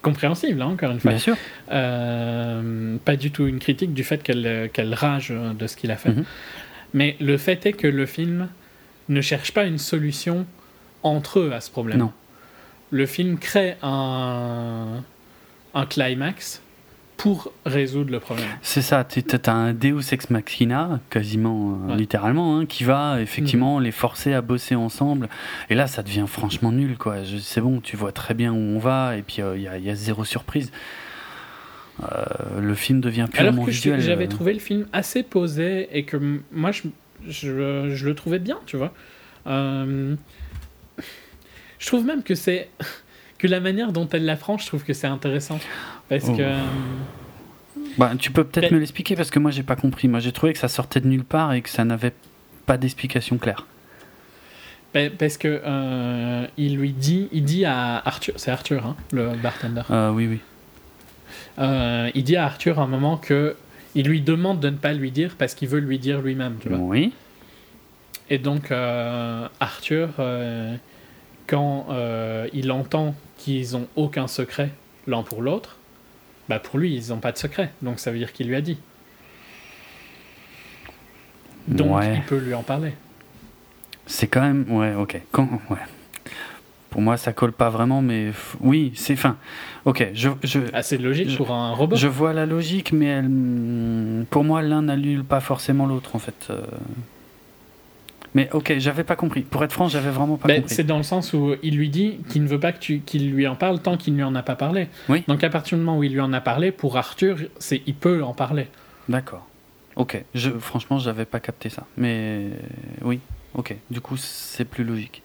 compréhensible, 0.01 0.61
hein, 0.61 0.67
encore 0.67 0.91
une 0.91 0.99
fois. 0.99 1.11
Bien 1.11 1.19
sûr. 1.19 1.35
Euh, 1.71 2.97
pas 3.03 3.15
du 3.15 3.31
tout 3.31 3.47
une 3.47 3.59
critique 3.59 3.93
du 3.93 4.03
fait 4.03 4.21
qu'elle 4.23 4.45
euh, 4.45 4.67
qu'elle 4.67 4.93
rage 4.93 5.29
de 5.31 5.67
ce 5.67 5.75
qu'il 5.75 5.91
a 5.91 5.97
fait. 5.97 6.09
Mhm. 6.09 6.25
Mais 6.93 7.15
le 7.19 7.37
fait 7.37 7.65
est 7.65 7.73
que 7.73 7.87
le 7.87 8.05
film 8.05 8.49
ne 9.09 9.21
cherche 9.21 9.51
pas 9.51 9.65
une 9.65 9.77
solution 9.77 10.45
entre 11.03 11.39
eux 11.39 11.53
à 11.53 11.61
ce 11.61 11.69
problème. 11.69 11.99
Non. 11.99 12.11
Le 12.91 13.05
film 13.05 13.37
crée 13.37 13.75
un, 13.81 15.03
un 15.73 15.85
climax 15.85 16.61
pour 17.17 17.51
résoudre 17.65 18.11
le 18.11 18.19
problème. 18.19 18.47
C'est 18.61 18.81
ça, 18.83 19.03
tu 19.03 19.23
as 19.45 19.51
un 19.51 19.73
Deus 19.73 20.13
ex 20.13 20.29
machina, 20.29 20.99
quasiment 21.09 21.71
euh, 21.71 21.87
Ouais. 21.87 21.95
Mm. 21.95 21.97
littéralement, 21.97 22.57
hein, 22.59 22.65
qui 22.67 22.83
va 22.83 23.19
effectivement 23.21 23.79
les 23.79 23.91
forcer 23.91 24.33
à 24.33 24.41
bosser 24.41 24.75
ensemble. 24.75 25.27
Et 25.69 25.75
là, 25.75 25.87
ça 25.87 26.03
devient 26.03 26.25
franchement 26.27 26.71
nul, 26.71 26.97
quoi. 26.97 27.17
C'est 27.41 27.61
bon, 27.61 27.81
tu 27.81 27.97
vois 27.97 28.11
très 28.11 28.33
bien 28.35 28.51
où 28.53 28.57
on 28.57 28.79
va, 28.79 29.17
et 29.17 29.23
puis 29.23 29.37
il 29.55 29.61
y, 29.61 29.67
a- 29.67 29.77
y 29.79 29.89
a 29.89 29.95
zéro 29.95 30.23
surprise. 30.25 30.71
Euh, 32.03 32.61
le 32.61 32.75
film 32.75 33.01
devient 33.01 33.21
Alors 33.33 33.51
purement 33.53 33.65
que 33.65 33.71
je- 33.71 33.77
visuel. 33.77 34.01
j'avais 34.01 34.25
euh. 34.25 34.29
trouvé 34.29 34.53
le 34.53 34.59
film 34.59 34.85
assez 34.93 35.23
posé 35.23 35.89
et 35.97 36.03
que 36.03 36.17
moi 36.51 36.71
je, 36.71 36.83
je, 37.27 37.89
je 37.95 38.05
le 38.05 38.13
trouvais 38.13 38.37
bien, 38.37 38.59
tu 38.67 38.77
vois. 38.77 38.93
Euh, 39.47 40.15
je 41.79 41.87
trouve 41.87 42.05
même 42.05 42.21
que 42.21 42.35
c'est 42.35 42.69
que 43.37 43.47
la 43.47 43.59
manière 43.59 43.91
dont 43.91 44.07
elle 44.11 44.25
l'apprend, 44.25 44.57
je 44.57 44.65
trouve 44.67 44.83
que 44.83 44.93
c'est 44.93 45.07
intéressant 45.07 45.59
parce 46.09 46.25
Oh. 46.27 46.33
que 46.35 46.41
euh, 46.41 46.57
Bah, 47.97 48.11
tu 48.17 48.31
peux 48.31 48.43
peut-être 48.43 48.69
Mais- 48.71 48.75
me 48.75 48.79
l'expliquer 48.79 49.15
parce 49.15 49.31
que 49.31 49.39
moi 49.39 49.49
j'ai 49.51 49.63
pas 49.63 49.75
compris. 49.75 50.07
Moi 50.07 50.19
j'ai 50.19 50.31
trouvé 50.31 50.53
que 50.53 50.59
ça 50.59 50.67
sortait 50.67 50.99
de 51.01 51.07
nulle 51.07 51.23
part 51.23 51.53
et 51.53 51.61
que 51.61 51.69
ça 51.69 51.83
n'avait 51.83 52.13
pas 52.65 52.77
d'explication 52.77 53.37
claire. 53.37 53.65
pa- 54.93 55.09
parce 55.09 55.37
que 55.37 55.61
euh, 55.65 56.47
il 56.57 56.77
lui 56.77 56.91
dit, 56.91 57.27
il 57.31 57.43
dit 57.43 57.65
à 57.65 57.97
Arthur, 58.05 58.33
c'est 58.37 58.51
Arthur, 58.51 58.85
hein, 58.85 58.95
le 59.11 59.31
bartender. 59.35 59.81
Euh, 59.91 60.11
oui, 60.11 60.27
oui. 60.27 60.39
Euh, 61.59 62.09
il 62.15 62.23
dit 62.23 62.35
à 62.37 62.45
Arthur 62.45 62.79
à 62.79 62.83
un 62.83 62.87
moment 62.87 63.17
que 63.17 63.55
il 63.95 64.07
lui 64.07 64.21
demande 64.21 64.59
de 64.59 64.69
ne 64.69 64.77
pas 64.77 64.93
lui 64.93 65.11
dire 65.11 65.35
parce 65.37 65.55
qu'il 65.55 65.67
veut 65.67 65.79
lui 65.79 65.97
dire 65.99 66.21
lui-même, 66.21 66.55
tu 66.61 66.69
vois. 66.69 66.77
Oui. 66.77 67.13
Et 68.29 68.37
donc, 68.37 68.71
euh, 68.71 69.47
Arthur, 69.59 70.09
euh, 70.19 70.75
quand 71.47 71.87
euh, 71.89 72.47
il 72.53 72.71
entend 72.71 73.15
qu'ils 73.37 73.75
ont 73.77 73.87
aucun 73.95 74.27
secret 74.27 74.69
l'un 75.07 75.23
pour 75.23 75.41
l'autre, 75.41 75.77
bah 76.49 76.59
pour 76.59 76.79
lui, 76.79 76.95
ils 76.95 77.09
n'ont 77.09 77.19
pas 77.19 77.31
de 77.31 77.37
secret. 77.37 77.71
Donc, 77.81 77.99
ça 77.99 78.11
veut 78.11 78.17
dire 78.17 78.33
qu'il 78.33 78.47
lui 78.47 78.55
a 78.55 78.61
dit. 78.61 78.77
Donc, 81.67 81.97
Ouais. 81.97 82.15
il 82.15 82.21
peut 82.23 82.37
lui 82.37 82.53
en 82.53 82.63
parler. 82.63 82.93
C'est 84.05 84.27
quand 84.27 84.41
même. 84.41 84.65
Ouais, 84.69 84.93
ok. 84.95 85.21
Quand... 85.31 85.49
Ouais. 85.69 85.77
Pour 86.89 87.01
moi, 87.01 87.17
ça 87.17 87.33
colle 87.33 87.51
pas 87.51 87.69
vraiment, 87.69 88.01
mais 88.01 88.31
oui, 88.61 88.93
c'est. 88.95 89.17
Fin. 89.17 89.35
Ok, 89.85 90.07
je, 90.13 90.29
je, 90.43 90.59
Assez 90.73 90.97
logique 90.97 91.29
Je- 91.29 91.37
pour 91.37 91.51
un 91.51 91.73
robot. 91.73 91.95
je 91.97 92.07
vois 92.07 92.31
la 92.33 92.45
logique, 92.45 92.93
mais 92.93 93.05
elle, 93.07 94.25
pour 94.29 94.43
moi, 94.45 94.61
l'un 94.61 94.83
n'annule 94.83 95.23
pas 95.25 95.41
forcément 95.41 95.85
l'autre, 95.85 96.15
en 96.15 96.19
fait. 96.19 96.47
euh. 96.49 96.61
Mais 98.35 98.49
ok, 98.53 98.75
j'avais 98.77 99.03
pas 99.03 99.15
compris. 99.15 99.41
Pour 99.41 99.63
être 99.63 99.71
franc, 99.71 99.87
j'avais 99.87 100.09
vraiment 100.11 100.37
pas 100.37 100.47
Ben, 100.47 100.61
compris. 100.61 100.75
c'est 100.75 100.83
dans 100.83 100.97
le 100.97 101.03
sens 101.03 101.33
où 101.33 101.55
il 101.63 101.75
lui 101.77 101.89
dit 101.89 102.19
qu'il 102.29 102.43
ne 102.43 102.47
veut 102.47 102.59
pas 102.59 102.71
qu'il 102.71 103.31
lui 103.31 103.47
en 103.47 103.55
parle 103.55 103.79
tant 103.81 103.97
qu'il 103.97 104.13
ne 104.13 104.17
lui 104.19 104.23
en 104.23 104.35
a 104.35 104.43
pas 104.43 104.55
parlé. 104.55 104.87
Oui. 105.09 105.23
Donc 105.27 105.43
à 105.43 105.49
partir 105.49 105.77
du 105.77 105.83
moment 105.83 105.97
où 105.97 106.03
il 106.03 106.13
lui 106.13 106.19
en 106.21 106.33
a 106.33 106.41
parlé, 106.41 106.71
pour 106.71 106.97
Arthur, 106.97 107.37
c'est 107.57 107.81
il 107.87 107.95
peut 107.95 108.23
en 108.23 108.33
parler. 108.33 108.67
D'accord. 109.09 109.47
Ok. 109.95 110.23
Je, 110.35 110.51
franchement, 110.51 110.99
j'avais 110.99 111.25
pas 111.25 111.39
capté 111.39 111.69
ça. 111.69 111.85
Mais 111.97 112.49
oui. 113.01 113.19
Ok. 113.55 113.75
Du 113.89 114.01
coup, 114.01 114.17
c'est 114.17 114.65
plus 114.65 114.83
logique. 114.83 115.23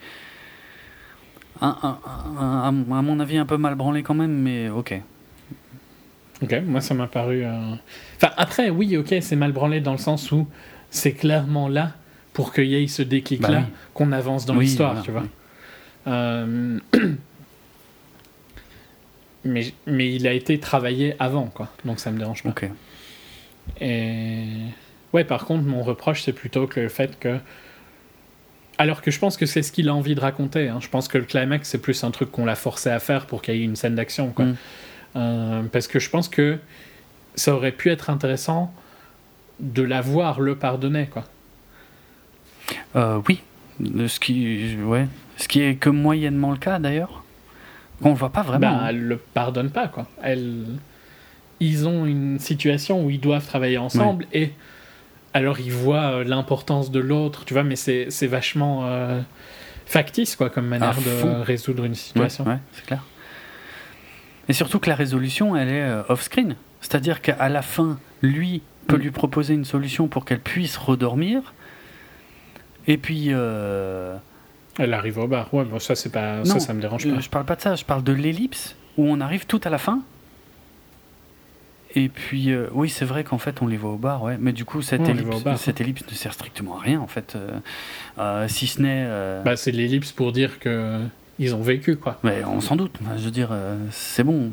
Un, 1.61 1.77
un- 1.83 1.99
un- 2.41 2.65
un- 2.65 2.99
à 2.99 3.03
mon 3.03 3.21
avis, 3.21 3.37
un 3.37 3.45
peu 3.47 3.57
mal 3.59 3.75
branlé 3.75 4.03
quand 4.03 4.15
même, 4.15 4.33
mais 4.33 4.71
ok. 4.71 5.01
Ok, 6.43 6.55
moi 6.67 6.81
ça 6.81 6.95
m'a 6.95 7.07
paru. 7.07 7.45
euh, 7.45 7.75
Enfin, 8.17 8.33
après, 8.37 8.71
oui, 8.71 8.97
ok, 8.97 9.15
c'est 9.21 9.37
mal 9.37 9.53
branlé 9.53 9.81
dans 9.81 9.93
le 9.93 9.99
sens 9.99 10.33
où 10.33 10.49
c'est 10.91 11.13
clairement 11.13 11.69
là 11.69 11.93
pour 12.33 12.53
qu'il 12.53 12.65
y 12.67 12.75
ait 12.83 12.87
ce 12.87 13.03
déclic-là 13.03 13.49
Bah 13.49 13.65
oui. 13.67 13.75
qu'on 13.95 14.13
avance 14.13 14.47
dans 14.47 14.57
Oui, 14.57 14.65
l'histoire, 14.67 14.93
voilà, 14.93 15.05
tu 15.05 15.11
vois. 15.11 15.23
oui. 15.23 15.29
Euh, 16.09 16.79
mais, 19.45 19.73
mais 19.87 20.15
il 20.15 20.27
a 20.27 20.33
été 20.33 20.59
travaillé 20.61 21.15
avant, 21.19 21.47
quoi. 21.47 21.69
Donc 21.85 21.99
ça 22.01 22.11
me 22.11 22.19
dérange 22.19 22.43
pas. 22.43 22.55
Et 23.81 24.45
ouais, 25.13 25.25
par 25.25 25.45
contre, 25.45 25.65
mon 25.65 25.83
reproche, 25.83 26.23
c'est 26.23 26.33
plutôt 26.33 26.67
que 26.67 26.81
le 26.81 26.89
fait 26.89 27.19
que. 27.19 27.39
Alors 28.79 29.03
que 29.03 29.11
je 29.11 29.19
pense 29.19 29.37
que 29.37 29.47
c'est 29.47 29.63
ce 29.63 29.71
qu'il 29.71 29.89
a 29.89 29.95
envie 29.95 30.15
de 30.15 30.21
raconter. 30.21 30.69
hein. 30.69 30.79
Je 30.81 30.89
pense 30.89 31.07
que 31.07 31.19
le 31.19 31.25
climax, 31.25 31.69
c'est 31.69 31.79
plus 31.79 32.03
un 32.05 32.11
truc 32.11 32.33
qu'on 32.33 32.45
l'a 32.45 32.55
forcé 32.57 32.89
à 32.91 32.99
faire 32.99 33.27
pour 33.27 33.43
qu'il 33.43 33.55
y 33.57 33.61
ait 33.61 33.65
une 33.65 33.77
scène 33.77 33.95
d'action. 33.95 34.31
quoi. 34.31 34.47
Mm. 34.47 34.57
Euh, 35.17 35.63
parce 35.71 35.87
que 35.89 35.99
je 35.99 36.09
pense 36.09 36.29
que 36.29 36.59
ça 37.35 37.55
aurait 37.55 37.73
pu 37.73 37.91
être 37.91 38.11
intéressant 38.11 38.73
de 39.61 39.83
la 39.83 40.01
voir 40.01 40.41
le 40.41 40.57
pardonner. 40.57 41.07
Quoi. 41.07 41.25
Euh, 42.97 43.21
oui. 43.29 43.41
Ce 43.81 44.21
qui, 44.21 44.77
ouais. 44.77 45.07
Ce 45.37 45.49
qui 45.49 45.63
est 45.63 45.77
que 45.77 45.91
moyennement 45.91 46.51
le 46.51 46.59
cas 46.59 46.79
d'ailleurs. 46.79 47.25
On 48.05 48.11
le 48.11 48.15
voit 48.15 48.31
pas 48.31 48.43
vraiment. 48.43 48.69
Hein. 48.69 48.87
elle 48.89 49.03
le 49.03 49.17
pardonne 49.17 49.71
pas. 49.71 49.89
Quoi. 49.89 50.07
Elle... 50.23 50.67
Ils 51.61 51.87
ont 51.87 52.07
une 52.07 52.41
situation 52.41 53.05
où 53.05 53.11
ils 53.11 53.21
doivent 53.21 53.47
travailler 53.47 53.79
ensemble 53.79 54.27
et 54.33 54.51
alors 55.33 55.61
ils 55.61 55.71
voient 55.71 56.11
euh, 56.11 56.25
l'importance 56.25 56.91
de 56.91 56.99
l'autre, 56.99 57.45
tu 57.45 57.55
vois, 57.55 57.63
mais 57.63 57.77
c'est 57.77 58.07
c'est 58.11 58.27
vachement 58.27 58.81
euh, 58.85 59.21
factice 59.87 60.35
quoi, 60.35 60.51
comme 60.51 60.67
manière 60.67 60.97
de 60.97 61.43
résoudre 61.43 61.85
une 61.85 61.95
situation. 61.95 62.45
ouais, 62.45 62.59
c'est 62.73 62.85
clair. 62.85 63.05
Et 64.49 64.53
surtout 64.53 64.81
que 64.81 64.91
la 64.91 64.97
résolution, 64.97 65.55
elle 65.55 65.69
est 65.69 65.89
off-screen. 66.09 66.57
C'est-à-dire 66.81 67.23
qu'à 67.23 67.49
la 67.49 67.63
fin, 67.63 68.01
lui 68.23 68.63
peut 68.87 68.97
mm. 68.97 69.01
lui 69.01 69.11
proposer 69.11 69.55
une 69.55 69.65
solution 69.65 70.09
pour 70.09 70.25
qu'elle 70.25 70.41
puisse 70.41 70.77
redormir. 70.77 71.55
Et 72.87 72.97
puis. 72.97 73.27
Euh, 73.29 74.17
elle 74.79 74.95
arrive 74.95 75.19
au 75.19 75.27
bar. 75.27 75.53
Ouais, 75.53 75.65
bon, 75.65 75.79
ça, 75.79 75.95
c'est 75.95 76.11
pas. 76.11 76.45
ça, 76.45 76.61
ça 76.61 76.75
me 76.75 76.81
dérange 76.81 77.09
pas. 77.09 77.21
Je 77.21 77.29
parle 77.29 77.45
pas 77.45 77.57
de 77.57 77.61
ça, 77.61 77.75
je 77.75 77.85
parle 77.85 78.03
de 78.03 78.13
l'ellipse 78.13 78.77
où 78.97 79.07
on 79.07 79.21
arrive 79.21 79.47
tout 79.47 79.61
à 79.65 79.71
la 79.71 79.79
fin. 79.79 80.01
Et 81.95 82.09
puis, 82.09 82.53
euh, 82.53 82.69
oui, 82.73 82.89
c'est 82.89 83.05
vrai 83.05 83.23
qu'en 83.23 83.37
fait, 83.37 83.61
on 83.61 83.67
les 83.67 83.77
voit 83.77 83.91
au 83.91 83.99
bar, 83.99 84.23
ouais. 84.23 84.39
Mais 84.41 84.53
du 84.53 84.65
coup, 84.65 84.81
cette, 84.81 85.07
ellipse, 85.07 85.37
cette 85.59 85.81
ellipse 85.83 86.03
ne 86.09 86.15
sert 86.15 86.33
strictement 86.33 86.79
à 86.79 86.81
rien, 86.81 87.01
en 87.01 87.07
fait. 87.07 87.37
Euh, 88.19 88.49
si 88.49 88.67
ce 88.67 88.81
n'est. 88.81 89.07
Bah, 89.45 89.57
c'est 89.57 89.73
l'ellipse 89.73 90.13
pour 90.13 90.33
dire 90.33 90.59
que 90.59 91.01
ils 91.39 91.55
ont 91.55 91.63
vécu, 91.63 91.97
quoi. 91.97 92.19
Mais 92.23 92.45
on 92.45 92.61
s'en 92.61 92.77
doute. 92.77 92.99
Je 93.17 93.25
veux 93.25 93.31
dire, 93.31 93.51
c'est 93.91 94.25
bon. 94.25 94.51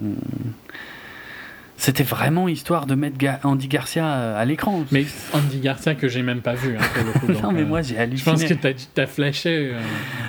C'était 1.79 2.03
vraiment 2.03 2.49
histoire 2.49 2.85
de 2.87 2.93
mettre 2.93 3.15
Andy 3.45 3.69
Garcia 3.69 4.05
euh, 4.05 4.41
à 4.41 4.43
l'écran. 4.43 4.83
Mais 4.91 5.05
Andy 5.31 5.59
Garcia 5.61 5.95
que 5.95 6.09
j'ai 6.09 6.23
même 6.23 6.41
pas 6.41 6.53
vu. 6.53 6.75
Hein, 6.75 6.81
non, 7.41 7.53
mais 7.53 7.63
moi 7.63 7.81
j'ai 7.81 7.97
halluciné. 7.97 8.35
Je 8.37 8.43
pense 8.43 8.43
que 8.43 8.53
tu 8.53 9.01
as, 9.01 9.07
flashé. 9.07 9.71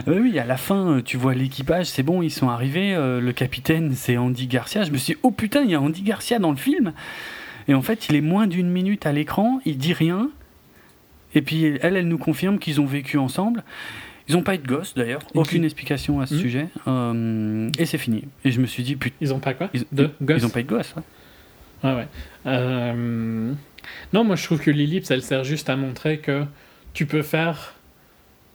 Euh. 0.06 0.20
Oui, 0.20 0.38
à 0.38 0.44
la 0.44 0.56
fin, 0.56 0.86
euh, 0.86 1.02
tu 1.02 1.16
vois 1.16 1.34
l'équipage, 1.34 1.86
c'est 1.86 2.04
bon, 2.04 2.22
ils 2.22 2.30
sont 2.30 2.48
arrivés. 2.48 2.94
le 2.94 3.32
capitaine, 3.32 3.94
c'est 3.96 4.16
Andy 4.16 4.46
Garcia. 4.46 4.84
Je 4.84 4.92
me 4.92 4.96
suis 4.96 5.14
dit, 5.14 5.20
oh 5.24 5.32
putain, 5.32 5.62
il 5.62 5.70
y 5.70 5.74
a 5.74 5.80
Andy 5.80 6.02
Garcia 6.02 6.38
dans 6.38 6.52
le 6.52 6.56
film. 6.56 6.92
Et 7.66 7.74
en 7.74 7.82
fait, 7.82 8.08
il 8.08 8.14
est 8.14 8.20
moins 8.20 8.46
d'une 8.46 8.70
minute 8.70 9.04
à 9.04 9.10
l'écran, 9.10 9.60
il 9.64 9.76
dit 9.76 9.92
rien. 9.92 10.30
Et 11.34 11.42
puis 11.42 11.78
elle, 11.82 11.96
elle 11.96 12.06
nous 12.06 12.18
confirme 12.18 12.60
qu'ils 12.60 12.80
ont 12.80 12.86
vécu 12.86 13.18
ensemble. 13.18 13.64
Ils 14.28 14.36
n'ont 14.36 14.42
pas 14.42 14.54
eu 14.54 14.58
de 14.58 14.68
gosse 14.68 14.94
d'ailleurs, 14.94 15.22
aucune 15.34 15.64
explication 15.64 16.20
à 16.20 16.26
ce 16.26 16.36
hmm. 16.36 16.38
sujet. 16.38 16.68
et 17.76 17.86
c'est 17.86 17.98
fini. 17.98 18.22
Et 18.44 18.52
je 18.52 18.60
me 18.60 18.66
suis 18.66 18.84
dit, 18.84 18.94
putain. 18.94 19.16
Ils 19.20 19.34
ont 19.34 19.40
pas 19.40 19.54
quoi 19.54 19.68
Ils 19.74 19.84
n'ont 19.90 20.48
pas 20.48 20.60
eu 20.60 20.64
de 20.64 20.68
gosse. 20.68 20.94
Ouais. 20.96 21.02
Ouais, 21.82 21.94
ouais. 21.94 22.08
Euh, 22.46 23.54
non, 24.12 24.24
moi 24.24 24.36
je 24.36 24.44
trouve 24.44 24.60
que 24.60 24.70
l'ellipse, 24.70 25.10
elle 25.10 25.22
sert 25.22 25.44
juste 25.44 25.68
à 25.70 25.76
montrer 25.76 26.18
que 26.18 26.44
tu 26.92 27.06
peux 27.06 27.22
faire 27.22 27.74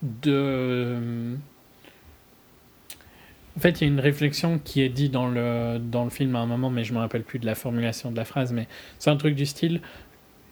de. 0.02 1.36
En 3.56 3.60
fait, 3.60 3.80
il 3.80 3.84
y 3.84 3.90
a 3.90 3.92
une 3.92 4.00
réflexion 4.00 4.58
qui 4.58 4.82
est 4.82 4.90
dit 4.90 5.08
dans 5.08 5.28
le, 5.28 5.78
dans 5.78 6.04
le 6.04 6.10
film 6.10 6.36
à 6.36 6.40
un 6.40 6.46
moment, 6.46 6.68
mais 6.68 6.84
je 6.84 6.92
me 6.92 6.98
rappelle 6.98 7.22
plus 7.22 7.38
de 7.38 7.46
la 7.46 7.54
formulation 7.54 8.10
de 8.10 8.16
la 8.16 8.26
phrase, 8.26 8.52
mais 8.52 8.68
c'est 8.98 9.08
un 9.10 9.16
truc 9.16 9.34
du 9.34 9.46
style 9.46 9.80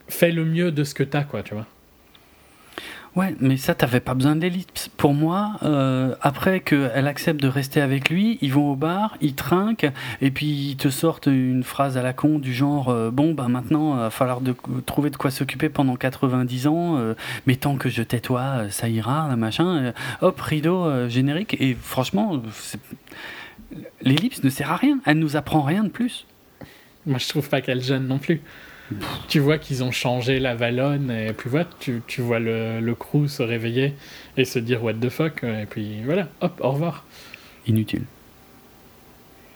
fais 0.07 0.31
le 0.31 0.45
mieux 0.45 0.71
de 0.71 0.83
ce 0.83 0.93
que 0.93 1.03
tu 1.03 1.17
as, 1.17 1.23
quoi, 1.23 1.43
tu 1.43 1.53
vois. 1.53 1.67
Ouais, 3.15 3.33
mais 3.39 3.55
ça, 3.55 3.73
t'avais 3.73 4.01
pas 4.01 4.13
besoin 4.13 4.35
d'ellipse. 4.35 4.89
Pour 4.97 5.13
moi, 5.13 5.53
euh, 5.63 6.15
après 6.19 6.59
qu'elle 6.59 7.07
accepte 7.07 7.41
de 7.41 7.47
rester 7.47 7.79
avec 7.79 8.09
lui, 8.09 8.37
ils 8.41 8.51
vont 8.51 8.71
au 8.71 8.75
bar, 8.75 9.15
ils 9.21 9.35
trinquent, 9.35 9.89
et 10.19 10.31
puis 10.31 10.47
ils 10.47 10.75
te 10.75 10.89
sortent 10.89 11.27
une 11.27 11.63
phrase 11.63 11.95
à 11.97 12.03
la 12.03 12.11
con 12.11 12.39
du 12.39 12.53
genre 12.53 12.89
euh, 12.89 13.11
Bon, 13.11 13.33
bah 13.33 13.47
maintenant, 13.47 13.93
il 13.93 13.99
va 13.99 14.09
falloir 14.09 14.41
de, 14.41 14.53
trouver 14.85 15.11
de 15.11 15.15
quoi 15.15 15.31
s'occuper 15.31 15.69
pendant 15.69 15.95
90 15.95 16.67
ans, 16.67 16.97
euh, 16.97 17.13
mais 17.47 17.55
tant 17.55 17.77
que 17.77 17.87
je 17.87 18.03
tais 18.03 18.19
toi, 18.19 18.69
ça 18.69 18.89
ira, 18.89 19.33
machin. 19.37 19.93
hop, 20.19 20.41
rideau 20.41 21.07
générique, 21.07 21.55
et 21.61 21.73
franchement, 21.73 22.41
l'ellipse 24.01 24.43
ne 24.43 24.49
sert 24.49 24.73
à 24.73 24.75
rien, 24.75 24.99
elle 25.05 25.19
nous 25.19 25.37
apprend 25.37 25.61
rien 25.61 25.85
de 25.85 25.89
plus. 25.89 26.25
Moi, 27.05 27.19
je 27.19 27.29
trouve 27.29 27.47
pas 27.47 27.61
qu'elle 27.61 27.81
gêne 27.81 28.07
non 28.07 28.17
plus 28.17 28.41
tu 29.27 29.39
vois 29.39 29.57
qu'ils 29.57 29.83
ont 29.83 29.91
changé 29.91 30.39
la 30.39 30.55
vallonne 30.55 31.09
et 31.09 31.33
puis 31.33 31.49
voilà, 31.49 31.67
tu, 31.79 32.01
tu 32.05 32.21
vois 32.21 32.39
le, 32.39 32.79
le, 32.79 32.95
crew 32.95 33.27
se 33.27 33.41
réveiller 33.41 33.95
et 34.37 34.45
se 34.45 34.59
dire 34.59 34.83
what 34.83 34.93
the 34.93 35.09
fuck 35.09 35.43
et 35.43 35.65
puis 35.69 36.03
voilà, 36.03 36.27
hop, 36.41 36.59
au 36.63 36.71
revoir. 36.71 37.05
Inutile. 37.67 38.03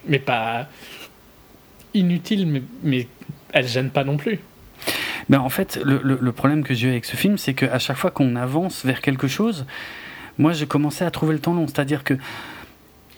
Mais 0.07 0.19
pas 0.19 0.67
inutile, 1.93 2.47
mais, 2.47 2.61
mais 2.83 3.07
elle 3.51 3.67
gêne 3.67 3.89
pas 3.89 4.03
non 4.03 4.17
plus. 4.17 4.39
Ben 5.29 5.39
en 5.39 5.49
fait, 5.49 5.79
le, 5.83 6.01
le, 6.03 6.17
le 6.19 6.31
problème 6.31 6.63
que 6.63 6.73
j'ai 6.73 6.87
eu 6.87 6.91
avec 6.91 7.05
ce 7.05 7.15
film, 7.15 7.37
c'est 7.37 7.53
qu'à 7.53 7.79
chaque 7.79 7.97
fois 7.97 8.11
qu'on 8.11 8.35
avance 8.35 8.85
vers 8.85 9.01
quelque 9.01 9.27
chose, 9.27 9.65
moi 10.37 10.53
j'ai 10.53 10.65
commencé 10.65 11.03
à 11.03 11.11
trouver 11.11 11.33
le 11.33 11.39
temps 11.39 11.53
long. 11.53 11.67
C'est-à-dire 11.67 12.03
que 12.03 12.15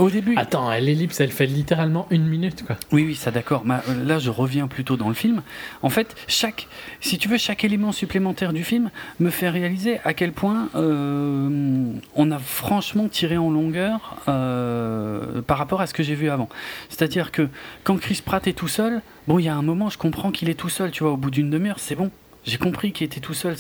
au 0.02 0.10
début. 0.10 0.36
Attends, 0.38 0.70
l'ellipse, 0.72 1.20
elle 1.20 1.32
fait 1.32 1.46
littéralement 1.46 2.08
une 2.10 2.26
minute, 2.26 2.66
quoi. 2.66 2.76
Oui, 2.92 3.04
oui, 3.06 3.16
ça 3.16 3.32
d'accord. 3.32 3.64
Là, 3.66 4.20
je 4.20 4.30
reviens 4.30 4.68
plutôt 4.68 4.98
dans 4.98 5.08
le 5.08 5.14
film. 5.14 5.42
En 5.82 5.90
fait, 5.90 6.16
chaque, 6.28 6.68
si 7.00 7.18
tu 7.18 7.28
veux, 7.28 7.38
chaque 7.38 7.64
élément 7.64 7.92
supplémentaire 7.92 8.54
du 8.54 8.64
film 8.64 8.90
me 9.20 9.30
fait 9.30 9.50
réaliser 9.50 10.00
à 10.04 10.14
quel 10.14 10.32
point 10.32 10.70
euh, 10.76 11.94
on 12.16 12.32
a 12.32 12.40
franchement 12.40 13.08
tiré 13.08 13.38
en 13.38 13.50
longueur 13.50 14.18
euh, 14.28 15.42
par 15.42 15.58
rapport 15.58 15.82
à 15.82 15.88
ce 15.88 15.94
que 15.94 16.04
j'ai 16.04 16.16
vu 16.16 16.30
avant. 16.30 16.50
C'est-à-dire 16.90 17.32
que 17.32 17.48
quand 17.84 17.98
Chris 17.98 18.22
Pratt 18.24 18.46
est 18.48 18.54
tout 18.54 18.68
seul, 18.68 19.02
bon, 19.28 19.40
il 19.40 19.46
y 19.46 19.50
a 19.50 19.56
un 19.56 19.62
moment, 19.62 19.90
je 19.90 19.98
comprends 19.98 20.32
qu'il 20.32 20.50
est 20.50 20.56
tout 20.56 20.70
seul, 20.70 20.92
tu 20.92 21.04
vois, 21.04 21.14
au 21.14 21.18
bout 21.18 21.32
d'une 21.32 21.50
demi-heure, 21.50 21.80
c'est 21.80 21.96
bon. 21.96 22.12
J'ai 22.44 22.58
compris 22.58 22.92
qu'il 22.92 23.06
était 23.06 23.20
tout 23.20 23.34
seul. 23.34 23.56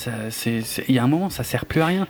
Il 0.45 0.95
y 0.95 0.99
a 0.99 1.03
un 1.03 1.07
moment, 1.07 1.29
ça 1.29 1.43
sert 1.43 1.65
plus 1.65 1.81
à 1.81 1.85
rien. 1.85 2.07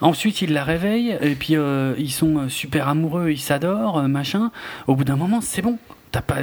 Ensuite, 0.00 0.42
il 0.42 0.52
la 0.52 0.62
réveille 0.62 1.18
et 1.20 1.34
puis 1.34 1.56
euh, 1.56 1.94
ils 1.98 2.12
sont 2.12 2.48
super 2.48 2.88
amoureux, 2.88 3.30
ils 3.30 3.40
s'adorent, 3.40 3.98
euh, 3.98 4.08
machin. 4.08 4.52
Au 4.86 4.94
bout 4.94 5.04
d'un 5.04 5.16
moment, 5.16 5.40
c'est 5.40 5.62
bon 5.62 5.78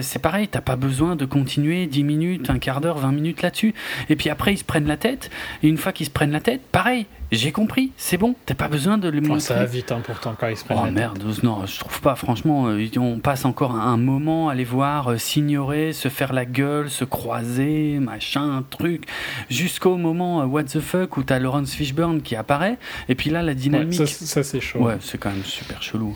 c'est 0.02 0.22
pareil, 0.22 0.48
t'as 0.48 0.62
pas 0.62 0.76
besoin 0.76 1.16
de 1.16 1.26
continuer 1.26 1.86
10 1.88 2.04
minutes, 2.04 2.50
un 2.50 2.60
quart 2.60 2.82
d'heure, 2.82 2.98
20 2.98 3.12
minutes 3.12 3.42
là-dessus. 3.42 3.74
Et 4.10 4.16
puis 4.16 4.30
après, 4.30 4.54
ils 4.54 4.58
se 4.58 4.64
prennent 4.64 4.88
la 4.88 4.98
tête. 4.98 5.30
Et 5.64 5.68
une 5.68 5.78
fois 5.78 5.92
qu'ils 5.92 6.06
se 6.06 6.12
prennent 6.12 6.32
la 6.32 6.40
tête, 6.40 6.62
pareil, 6.72 7.06
j'ai 7.32 7.52
compris, 7.52 7.92
c'est 7.98 8.18
bon, 8.18 8.36
t'as 8.46 8.54
pas 8.54 8.68
besoin 8.68 8.98
de 8.98 9.10
le 9.10 9.20
montrer. 9.20 9.40
ça 9.40 9.56
va 9.56 9.66
vite, 9.66 9.92
hein, 9.92 10.02
pourtant, 10.06 10.36
quand 10.40 10.48
ils 10.48 10.58
se 10.58 10.64
prennent 10.64 10.78
oh, 10.82 10.86
la 10.86 10.92
merde, 10.92 11.24
non, 11.44 11.66
je 11.66 11.80
trouve 11.80 12.00
pas, 12.02 12.16
franchement, 12.16 12.68
euh, 12.68 12.88
on 12.98 13.20
passe 13.20 13.46
encore 13.46 13.76
un 13.76 13.98
moment 13.98 14.50
à 14.50 14.56
les 14.56 14.64
voir 14.64 15.12
euh, 15.12 15.18
s'ignorer, 15.18 15.92
se 15.92 16.08
faire 16.08 16.34
la 16.34 16.46
gueule, 16.46 16.90
se 16.90 17.04
croiser, 17.04 18.00
machin, 18.00 18.64
truc, 18.70 19.06
jusqu'au 19.50 19.98
moment 19.98 20.42
euh, 20.42 20.46
what 20.46 20.64
the 20.64 20.80
fuck 20.80 21.18
où 21.18 21.24
t'as 21.24 21.40
Laurence 21.40 21.74
Fishburne 21.74 22.22
qui 22.22 22.36
apparaît. 22.36 22.78
Et 23.10 23.16
puis 23.16 23.30
là, 23.32 23.42
la 23.42 23.54
dynamique. 23.54 24.08
ça 24.08 24.44
c'est 24.44 24.62
chaud. 24.62 24.80
Ouais, 24.80 24.98
c'est 25.02 25.18
quand 25.18 25.32
même 25.32 25.44
super 25.44 25.82
chelou. 25.82 26.16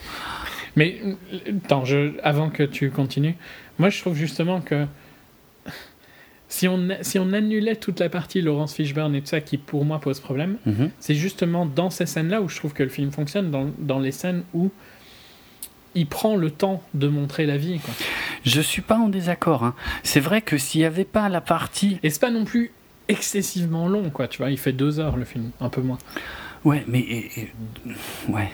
Mais 0.80 1.02
attends, 1.66 1.84
je, 1.84 2.14
avant 2.24 2.50
que 2.50 2.64
tu 2.64 2.90
continues, 2.90 3.36
moi 3.80 3.90
je 3.90 4.00
trouve 4.00 4.16
justement 4.16 4.62
que 4.62 4.86
si 6.48 6.70
on, 6.70 6.88
si 7.02 7.20
on 7.20 7.34
annulait 7.34 7.76
toute 7.76 8.00
la 8.00 8.08
partie 8.08 8.42
Laurence 8.42 8.74
Fishburne 8.74 9.14
et 9.14 9.20
tout 9.20 9.28
ça 9.28 9.42
qui 9.42 9.58
pour 9.58 9.84
moi 9.84 10.00
pose 10.00 10.22
problème, 10.22 10.56
mhm. 10.66 10.90
c'est 11.02 11.16
justement 11.16 11.66
dans 11.66 11.90
ces 11.90 12.06
scènes-là 12.06 12.42
où 12.42 12.48
je 12.48 12.56
trouve 12.56 12.72
que 12.72 12.84
le 12.84 12.90
film 12.90 13.12
fonctionne, 13.12 13.52
dans, 13.52 13.70
dans 13.78 14.00
les 14.00 14.14
scènes 14.14 14.44
où 14.54 14.72
il 15.96 16.08
prend 16.08 16.38
le 16.38 16.50
temps 16.50 16.82
de 16.94 17.10
montrer 17.10 17.46
la 17.46 17.58
vie. 17.58 17.80
Quoi. 17.80 17.94
Je 18.46 18.62
suis 18.62 18.82
pas 18.82 18.98
en 18.98 19.10
désaccord. 19.10 19.66
Hein. 19.66 19.76
C'est 20.04 20.22
vrai 20.22 20.42
que 20.42 20.58
s'il 20.58 20.80
n'y 20.80 20.86
avait 20.86 21.04
pas 21.04 21.28
la 21.28 21.42
partie. 21.42 22.00
Et 22.04 22.10
c'est 22.10 22.22
pas 22.22 22.32
non 22.32 22.46
plus 22.46 22.72
excessivement 23.10 23.90
long, 23.90 24.12
quoi. 24.12 24.30
Tu 24.30 24.38
vois, 24.38 24.50
il 24.50 24.58
fait 24.58 24.72
deux 24.72 25.02
heures 25.02 25.18
le 25.18 25.26
film, 25.26 25.52
un 25.60 25.68
peu 25.68 25.82
moins. 25.82 25.98
Ouais, 26.66 26.84
mais. 26.88 27.06
ouais. 28.28 28.50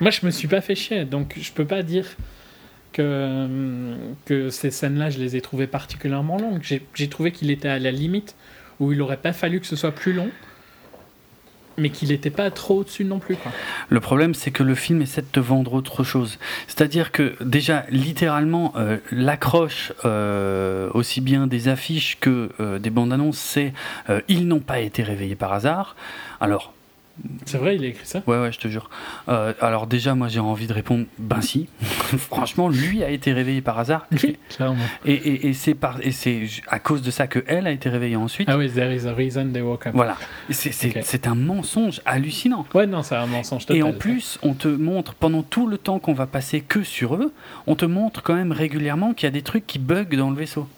Moi, 0.00 0.10
je 0.10 0.24
me 0.26 0.30
suis 0.30 0.48
pas 0.48 0.60
fait 0.60 0.74
chier, 0.74 1.04
donc 1.04 1.34
je 1.40 1.52
peux 1.52 1.64
pas 1.64 1.82
dire 1.82 2.06
que, 2.92 3.94
que 4.24 4.50
ces 4.50 4.70
scènes-là, 4.70 5.10
je 5.10 5.18
les 5.18 5.36
ai 5.36 5.40
trouvées 5.40 5.66
particulièrement 5.66 6.38
longues. 6.38 6.62
J'ai 6.94 7.08
trouvé 7.08 7.32
qu'il 7.32 7.50
était 7.50 7.68
à 7.68 7.78
la 7.78 7.90
limite 7.90 8.34
où 8.80 8.92
il 8.92 9.00
aurait 9.02 9.16
pas 9.16 9.32
fallu 9.32 9.60
que 9.60 9.66
ce 9.66 9.76
soit 9.76 9.92
plus 9.92 10.12
long, 10.12 10.30
mais 11.78 11.90
qu'il 11.90 12.08
n'était 12.08 12.30
pas 12.30 12.50
trop 12.50 12.78
au-dessus 12.80 13.04
non 13.04 13.18
plus. 13.18 13.36
Quoi. 13.36 13.52
Le 13.88 14.00
problème, 14.00 14.34
c'est 14.34 14.50
que 14.50 14.62
le 14.62 14.74
film 14.74 15.02
essaie 15.02 15.22
de 15.22 15.26
te 15.26 15.40
vendre 15.40 15.74
autre 15.74 16.04
chose. 16.04 16.38
C'est-à-dire 16.66 17.12
que, 17.12 17.34
déjà, 17.42 17.84
littéralement, 17.90 18.72
euh, 18.76 18.98
l'accroche, 19.12 19.92
euh, 20.04 20.90
aussi 20.94 21.20
bien 21.20 21.46
des 21.46 21.68
affiches 21.68 22.18
que 22.20 22.50
euh, 22.60 22.78
des 22.78 22.90
bandes 22.90 23.12
annonces, 23.12 23.38
c'est 23.38 23.72
Ils 24.28 24.46
n'ont 24.46 24.60
pas 24.60 24.80
été 24.80 25.02
réveillés 25.02 25.36
par 25.36 25.52
hasard. 25.52 25.96
Alors, 26.40 26.72
c'est 27.44 27.58
vrai, 27.58 27.76
il 27.76 27.84
a 27.84 27.88
écrit 27.88 28.06
ça 28.06 28.22
Ouais, 28.26 28.38
ouais, 28.40 28.52
je 28.52 28.58
te 28.58 28.68
jure. 28.68 28.90
Euh, 29.28 29.52
alors 29.60 29.86
déjà, 29.86 30.14
moi 30.14 30.28
j'ai 30.28 30.40
envie 30.40 30.66
de 30.66 30.72
répondre, 30.72 31.06
ben 31.18 31.40
si. 31.40 31.68
Franchement, 31.80 32.68
lui 32.68 33.02
a 33.02 33.10
été 33.10 33.32
réveillé 33.32 33.60
par 33.60 33.78
hasard. 33.78 34.06
Clairement. 34.50 34.84
Et, 35.04 35.14
et, 35.14 35.48
et 35.48 35.52
c'est 35.52 35.74
par, 35.74 35.98
et 36.02 36.12
c'est 36.12 36.46
à 36.68 36.78
cause 36.78 37.02
de 37.02 37.10
ça 37.10 37.26
que 37.26 37.44
elle 37.46 37.66
a 37.66 37.70
été 37.70 37.88
réveillée 37.88 38.16
ensuite. 38.16 38.48
Ah 38.50 38.58
oui, 38.58 38.70
there 38.70 38.94
is 38.94 39.06
a 39.06 39.14
reason 39.14 39.52
they 39.52 39.62
woke 39.62 39.86
up. 39.86 39.94
Voilà. 39.94 40.16
C'est 40.50 41.26
un 41.26 41.34
mensonge 41.34 42.00
hallucinant. 42.04 42.66
Ouais, 42.74 42.86
non, 42.86 43.02
c'est 43.02 43.16
un 43.16 43.26
mensonge 43.26 43.66
total. 43.66 43.76
Et 43.76 43.82
en 43.82 43.92
plus, 43.92 44.38
on 44.42 44.54
te 44.54 44.68
montre, 44.68 45.14
pendant 45.14 45.42
tout 45.42 45.66
le 45.66 45.78
temps 45.78 45.98
qu'on 45.98 46.14
va 46.14 46.26
passer 46.26 46.60
que 46.60 46.82
sur 46.82 47.16
eux, 47.16 47.32
on 47.66 47.74
te 47.74 47.84
montre 47.84 48.22
quand 48.22 48.34
même 48.34 48.52
régulièrement 48.52 49.14
qu'il 49.14 49.26
y 49.26 49.28
a 49.28 49.32
des 49.32 49.42
trucs 49.42 49.66
qui 49.66 49.78
bug 49.78 50.16
dans 50.16 50.30
le 50.30 50.36
vaisseau 50.36 50.68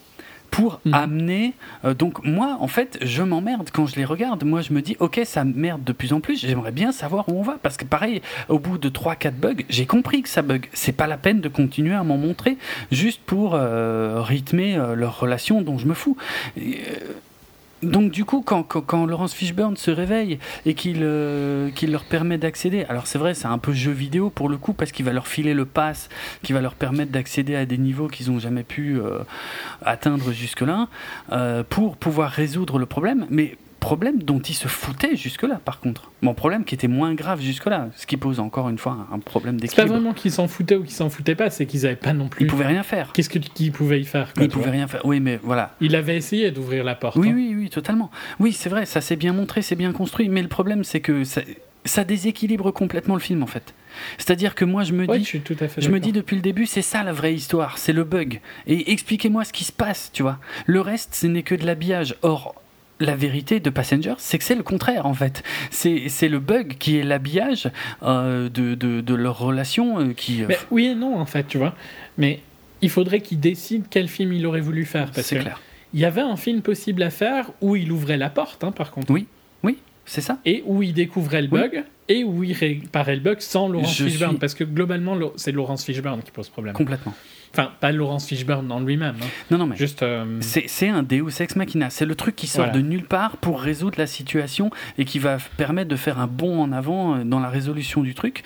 pour 0.50 0.80
mhm. 0.84 0.94
amener. 0.94 1.54
Euh, 1.84 1.94
donc 1.94 2.24
moi, 2.24 2.56
en 2.60 2.68
fait, 2.68 2.98
je 3.02 3.22
m'emmerde 3.22 3.70
quand 3.72 3.86
je 3.86 3.96
les 3.96 4.04
regarde. 4.04 4.44
Moi, 4.44 4.60
je 4.62 4.72
me 4.72 4.82
dis, 4.82 4.96
ok, 5.00 5.20
ça 5.24 5.44
merde 5.44 5.84
de 5.84 5.92
plus 5.92 6.12
en 6.12 6.20
plus. 6.20 6.40
J'aimerais 6.40 6.72
bien 6.72 6.92
savoir 6.92 7.28
où 7.28 7.38
on 7.38 7.42
va 7.42 7.58
parce 7.62 7.76
que 7.76 7.84
pareil, 7.84 8.22
au 8.48 8.58
bout 8.58 8.78
de 8.78 8.88
3-4 8.88 9.32
bugs, 9.32 9.64
j'ai 9.68 9.86
compris 9.86 10.22
que 10.22 10.28
ça 10.28 10.42
bug. 10.42 10.68
C'est 10.72 10.92
pas 10.92 11.06
la 11.06 11.16
peine 11.16 11.40
de 11.40 11.48
continuer 11.48 11.94
à 11.94 12.02
m'en 12.02 12.16
montrer 12.16 12.58
juste 12.90 13.20
pour 13.24 13.54
euh, 13.54 14.20
rythmer 14.22 14.76
euh, 14.76 14.94
leur 14.94 15.18
relation 15.20 15.62
dont 15.62 15.78
je 15.78 15.86
me 15.86 15.94
fous. 15.94 16.16
Donc 17.82 18.10
du 18.10 18.24
coup, 18.24 18.42
quand, 18.42 18.62
quand, 18.62 19.07
Laurence 19.07 19.34
Fishburne 19.34 19.76
se 19.76 19.90
réveille 19.90 20.39
et 20.66 20.74
qu'il 20.74 21.00
euh, 21.02 21.70
leur 21.82 22.05
permet 22.05 22.39
d'accéder, 22.39 22.84
alors 22.89 23.07
c'est 23.07 23.18
vrai, 23.18 23.34
c'est 23.34 23.47
un 23.47 23.58
peu 23.58 23.73
jeu 23.73 23.92
vidéo 23.92 24.31
pour 24.31 24.48
le 24.48 24.57
coup, 24.57 24.73
parce 24.73 24.92
qu'il 24.92 25.05
va 25.05 25.12
leur 25.12 25.28
filer 25.28 25.55
le 25.55 25.65
pass, 25.65 26.08
qui 26.42 26.52
va 26.52 26.60
leur 26.60 26.74
permettre 26.74 27.12
d'accéder 27.12 27.55
à 27.55 27.66
des 27.66 27.78
niveaux 27.78 28.08
qu'ils 28.08 28.31
n'ont 28.31 28.39
jamais 28.39 28.65
pu 28.65 28.98
euh, 28.98 29.20
atteindre 29.82 30.32
jusque-là, 30.32 30.89
euh, 31.32 31.62
pour 31.68 31.97
pouvoir 31.97 32.31
résoudre 32.31 32.78
le 32.78 32.86
problème. 32.86 33.26
Mais 33.31 33.57
problème 33.78 34.23
dont 34.23 34.40
ils 34.40 34.55
se 34.55 34.68
foutaient 34.68 35.16
jusque-là, 35.16 35.60
par 35.65 35.81
contre. 35.81 36.10
Mon 36.23 36.34
problème 36.34 36.65
qui 36.65 36.74
était 36.74 36.89
moins 36.89 37.15
grave 37.15 37.40
jusque-là, 37.40 37.89
ce 37.97 38.07
qui 38.07 38.16
pose 38.16 38.40
encore 38.40 38.68
une 38.68 38.78
fois 38.78 39.08
un 39.12 39.18
problème 39.18 39.60
d'équilibre. 39.60 39.76
C'est 39.76 39.89
pas 39.89 39.92
vraiment 39.92 40.12
qu'ils 40.12 40.32
s'en 40.32 40.48
foutaient 40.48 40.76
ou 40.76 40.82
qu'ils 40.82 40.94
s'en 40.94 41.10
foutaient 41.10 41.34
pas, 41.34 41.50
c'est 41.50 41.66
qu'ils 41.66 41.86
avaient 41.86 41.97
pas 41.97 42.12
non 42.12 42.28
plus. 42.28 42.44
Ils 42.44 42.48
pouvaient 42.48 42.66
rien 42.66 42.82
faire. 42.82 43.12
Qu'est-ce 43.12 43.31
qu'ils 43.31 43.73
pouvaient 43.73 44.00
y 44.00 44.05
faire 44.05 44.32
Ils 44.40 44.48
pouvaient 44.48 44.70
rien 44.70 44.86
faire. 44.86 45.05
Oui, 45.05 45.20
mais 45.20 45.39
voilà. 45.42 45.74
Il 45.81 45.97
avait 45.97 46.16
essayé 46.16 46.50
d'ouvrir 46.50 46.84
la 46.84 46.94
porte. 46.94 47.16
Oui, 47.16 47.31
hein. 47.31 47.34
oui, 47.34 47.55
oui, 47.57 47.70
totalement. 47.70 48.10
Oui, 48.40 48.52
c'est 48.52 48.68
vrai, 48.68 48.86
ça 48.86 49.00
s'est 49.00 49.16
bien 49.16 49.32
montré, 49.32 49.62
c'est 49.62 49.76
bien 49.76 49.92
construit, 49.92 50.28
mais 50.28 50.42
le 50.42 50.48
problème 50.48 50.84
c'est 50.84 51.00
que 51.00 51.24
ça, 51.24 51.42
ça 51.84 52.05
déséquilibre 52.05 52.70
complètement 52.73 53.15
le 53.15 53.20
film 53.20 53.42
en 53.42 53.47
fait. 53.47 53.74
C'est-à-dire 54.18 54.55
que 54.55 54.65
moi 54.65 54.84
je 54.84 54.92
me 54.92 55.07
dis, 55.07 55.24
je, 55.24 55.28
suis 55.28 55.40
tout 55.40 55.57
à 55.60 55.68
fait 55.68 55.81
je 55.81 55.90
me 55.90 56.00
dis 56.00 56.12
depuis 56.12 56.36
le 56.36 56.42
début, 56.42 56.66
c'est 56.66 56.82
ça 56.82 57.02
la 57.02 57.12
vraie 57.12 57.34
histoire, 57.34 57.78
c'est 57.78 57.92
le 57.92 58.05
bug. 58.05 58.40
Et 58.66 58.92
expliquez-moi 58.92 59.44
ce 59.44 59.52
qui 59.52 59.65
se 59.65 59.73
passe, 59.73 60.10
tu 60.12 60.23
vois. 60.23 60.39
Le 60.66 60.81
reste, 60.81 61.15
ce 61.15 61.26
n'est 61.26 61.42
que 61.42 61.55
de 61.55 61.66
l'habillage. 61.66 62.15
Or, 62.23 62.55
la 63.00 63.16
vérité 63.16 63.60
de 63.60 63.70
Passengers, 63.70 64.14
c'est 64.18 64.38
que 64.38 64.44
c'est 64.44 64.54
le 64.54 64.62
contraire 64.62 65.06
en 65.06 65.14
fait. 65.14 65.42
C'est 65.70 66.28
le 66.28 66.38
bug 66.38 66.76
qui 66.78 66.96
est 66.98 67.04
l'habillage 67.04 67.70
euh, 68.02 68.48
de, 68.48 68.74
de, 68.74 69.00
de, 69.00 69.14
leur 69.14 69.38
relation 69.38 70.00
euh, 70.00 70.12
qui. 70.12 70.42
Euh, 70.42 70.46
Mais 70.48 70.58
oui 70.70 70.86
et 70.86 70.94
non 70.94 71.18
en 71.18 71.26
fait, 71.26 71.46
tu 71.46 71.58
vois. 71.58 71.74
Mais 72.16 72.40
il 72.82 72.90
faudrait 72.90 73.20
qu'il 73.20 73.40
décide 73.40 73.84
quel 73.90 74.08
film 74.08 74.32
il 74.32 74.46
aurait 74.46 74.60
voulu 74.60 74.84
faire. 74.84 75.10
C'est 75.12 75.38
clair. 75.38 75.60
Il 75.94 76.00
y 76.00 76.04
avait 76.04 76.20
un 76.20 76.36
film 76.36 76.60
possible 76.60 77.02
à 77.02 77.10
faire 77.10 77.50
où 77.60 77.74
il 77.74 77.90
ouvrait 77.92 78.18
la 78.18 78.28
porte, 78.28 78.62
hein, 78.62 78.72
par 78.72 78.90
contre. 78.90 79.10
Oui, 79.10 79.26
oui, 79.62 79.78
c'est 80.04 80.20
ça. 80.20 80.38
Et 80.44 80.62
où 80.66 80.82
il 80.82 80.92
découvrait 80.92 81.42
le 81.42 81.48
bug 81.48 81.84
et 82.08 82.24
où 82.24 82.44
il 82.44 82.52
réparait 82.52 83.16
le 83.16 83.22
bug 83.22 83.40
sans 83.40 83.68
Laurence 83.68 83.96
Fishburne. 83.96 84.38
Parce 84.38 84.54
que 84.54 84.64
globalement, 84.64 85.16
c'est 85.36 85.52
Laurence 85.52 85.84
Fishburne 85.84 86.22
qui 86.22 86.30
pose 86.30 86.48
problème. 86.48 86.74
Complètement. 86.74 87.14
Enfin, 87.58 87.72
pas 87.80 87.90
Laurence 87.90 88.26
Fishburne 88.28 88.70
en 88.70 88.78
lui-même. 88.78 89.16
Hein. 89.20 89.26
Non, 89.50 89.58
non, 89.58 89.66
mais. 89.66 89.76
Juste. 89.76 90.04
Euh, 90.04 90.38
c'est 90.40 90.88
un 90.88 91.02
Deus 91.02 91.40
Ex 91.40 91.56
Machina. 91.56 91.90
C'est 91.90 92.04
le 92.04 92.14
truc 92.14 92.36
qui 92.36 92.46
sort 92.46 92.70
de 92.70 92.80
nulle 92.80 93.04
part 93.04 93.36
pour 93.36 93.60
résoudre 93.60 93.98
la 93.98 94.06
situation 94.06 94.70
et 94.96 95.04
qui 95.04 95.18
va 95.18 95.38
permettre 95.56 95.88
de 95.88 95.96
faire 95.96 96.20
un 96.20 96.28
bond 96.28 96.62
en 96.62 96.70
avant 96.70 97.16
euh, 97.16 97.24
dans 97.24 97.40
la 97.40 97.48
résolution 97.48 98.02
du 98.02 98.14
truc. 98.14 98.44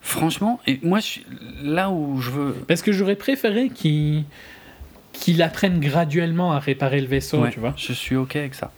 Franchement, 0.00 0.58
et 0.66 0.80
moi, 0.82 0.98
je 0.98 1.20
là 1.62 1.90
où 1.90 2.20
je 2.20 2.30
veux. 2.30 2.52
Parce 2.66 2.82
que 2.82 2.92
j'aurais 2.92 3.16
préféré 3.16 3.68
qu'il 3.68 4.24
qu'il 5.12 5.42
apprenne 5.42 5.80
graduellement 5.80 6.52
à 6.52 6.58
réparer 6.58 7.00
le 7.00 7.06
vaisseau, 7.06 7.46
tu 7.48 7.60
vois. 7.60 7.74
Je 7.76 7.92
suis 7.92 8.16
OK 8.16 8.36
avec 8.36 8.54
ça. 8.54 8.72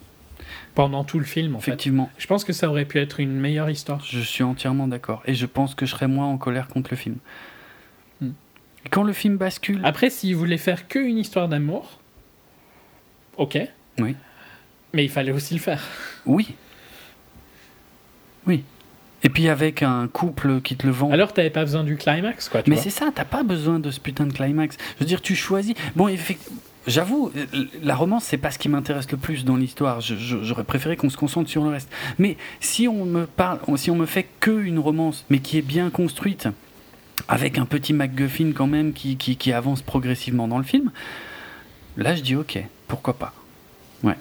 Pendant 0.74 1.04
tout 1.04 1.18
le 1.18 1.24
film, 1.24 1.56
en 1.56 1.58
Effectivement. 1.58 2.10
Je 2.18 2.26
pense 2.26 2.44
que 2.44 2.52
ça 2.52 2.68
aurait 2.68 2.84
pu 2.84 2.98
être 2.98 3.20
une 3.20 3.32
meilleure 3.32 3.70
histoire. 3.70 4.02
Je 4.04 4.20
suis 4.20 4.42
entièrement 4.42 4.88
d'accord. 4.88 5.22
Et 5.26 5.34
je 5.34 5.46
pense 5.46 5.74
que 5.74 5.84
je 5.84 5.90
serais 5.90 6.06
moins 6.06 6.26
en 6.26 6.38
colère 6.38 6.68
contre 6.68 6.90
le 6.90 6.96
film. 6.96 7.16
Quand 8.90 9.02
le 9.02 9.12
film 9.12 9.36
bascule. 9.36 9.80
Après, 9.84 10.10
s'il 10.10 10.36
voulait 10.36 10.58
faire 10.58 10.88
que 10.88 10.98
une 10.98 11.18
histoire 11.18 11.48
d'amour, 11.48 11.98
ok. 13.36 13.58
Oui. 13.98 14.16
Mais 14.94 15.04
il 15.04 15.10
fallait 15.10 15.32
aussi 15.32 15.54
le 15.54 15.60
faire. 15.60 15.86
Oui. 16.26 16.54
Oui. 18.46 18.64
Et 19.22 19.28
puis 19.28 19.48
avec 19.48 19.82
un 19.82 20.08
couple 20.08 20.60
qui 20.62 20.76
te 20.76 20.86
le 20.86 20.92
vend. 20.92 21.10
Alors 21.10 21.34
t'avais 21.34 21.50
pas 21.50 21.64
besoin 21.64 21.84
du 21.84 21.96
climax, 21.96 22.48
quoi. 22.48 22.62
Mais 22.66 22.76
c'est 22.76 22.90
ça, 22.90 23.10
t'as 23.14 23.26
pas 23.26 23.42
besoin 23.42 23.78
de 23.78 23.90
ce 23.90 24.00
putain 24.00 24.26
de 24.26 24.32
climax. 24.32 24.78
Je 24.94 25.00
veux 25.00 25.06
dire, 25.06 25.20
tu 25.20 25.36
choisis. 25.36 25.74
Bon, 25.94 26.08
effectivement. 26.08 26.58
J'avoue, 26.86 27.30
la 27.82 27.94
romance, 27.94 28.24
c'est 28.24 28.38
pas 28.38 28.50
ce 28.50 28.58
qui 28.58 28.70
m'intéresse 28.70 29.10
le 29.10 29.18
plus 29.18 29.44
dans 29.44 29.56
l'histoire. 29.56 30.00
J'aurais 30.00 30.64
préféré 30.64 30.96
qu'on 30.96 31.10
se 31.10 31.18
concentre 31.18 31.50
sur 31.50 31.62
le 31.62 31.68
reste. 31.68 31.92
Mais 32.18 32.38
si 32.60 32.88
on 32.88 33.04
me 33.04 33.26
parle, 33.26 33.60
si 33.76 33.90
on 33.90 33.96
me 33.96 34.06
fait 34.06 34.26
que 34.40 34.50
une 34.50 34.78
romance, 34.78 35.26
mais 35.28 35.40
qui 35.40 35.58
est 35.58 35.62
bien 35.62 35.90
construite, 35.90 36.48
avec 37.28 37.58
un 37.58 37.66
petit 37.66 37.92
MacGuffin 37.92 38.52
quand 38.52 38.66
même 38.66 38.92
qui, 38.92 39.16
qui, 39.16 39.52
avance 39.52 39.82
progressivement 39.82 40.48
dans 40.48 40.58
le 40.58 40.64
film, 40.64 40.90
là 41.96 42.14
je 42.14 42.22
dis 42.22 42.36
ok, 42.36 42.62
pourquoi 42.88 43.14
pas. 43.14 43.34
Ouais. 44.02 44.16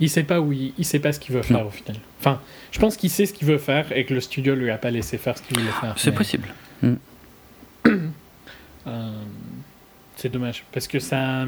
Il 0.00 0.10
sait 0.10 0.24
pas 0.24 0.40
où 0.40 0.52
il, 0.52 0.84
sait 0.84 0.98
pas 0.98 1.12
ce 1.12 1.20
qu'il 1.20 1.34
veut 1.34 1.42
faire 1.42 1.66
au 1.66 1.70
final. 1.70 1.96
Enfin, 2.18 2.40
je 2.72 2.78
pense 2.78 2.96
qu'il 2.96 3.10
sait 3.10 3.26
ce 3.26 3.32
qu'il 3.32 3.46
veut 3.46 3.58
faire 3.58 3.96
et 3.96 4.04
que 4.04 4.14
le 4.14 4.20
studio 4.20 4.54
lui 4.54 4.70
a 4.70 4.78
pas 4.78 4.90
laissé 4.90 5.18
faire 5.18 5.38
ce 5.38 5.42
qu'il 5.42 5.58
voulait 5.58 5.70
faire. 5.70 5.94
C'est 5.98 6.12
possible. 6.12 6.52
Hmm. 6.82 6.94
Euh, 8.86 9.10
c'est 10.16 10.28
dommage 10.28 10.62
parce 10.70 10.86
que 10.86 10.98
ça. 10.98 11.46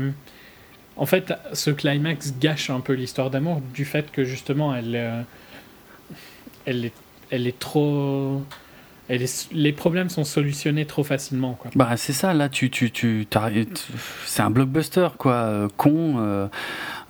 En 0.96 1.04
fait, 1.04 1.34
ce 1.52 1.70
climax 1.70 2.32
gâche 2.40 2.70
un 2.70 2.80
peu 2.80 2.94
l'histoire 2.94 3.30
d'amour 3.30 3.60
du 3.74 3.84
fait 3.84 4.10
que 4.10 4.24
justement 4.24 4.74
elle, 4.74 4.96
euh, 4.96 5.22
elle 6.64 6.86
est, 6.86 6.94
elle 7.30 7.46
est 7.46 7.58
trop 7.58 8.42
et 9.08 9.24
les, 9.52 9.72
problèmes 9.72 10.08
sont 10.08 10.24
solutionnés 10.24 10.84
trop 10.84 11.04
facilement. 11.04 11.58
Bah, 11.76 11.96
c'est 11.96 12.12
ça, 12.12 12.34
là, 12.34 12.48
tu, 12.48 12.70
tu, 12.70 12.90
tu, 12.90 13.26
c'est 14.24 14.42
un 14.42 14.50
blockbuster, 14.50 15.08
quoi, 15.16 15.34
euh, 15.34 15.68
con, 15.76 16.16
euh, 16.18 16.48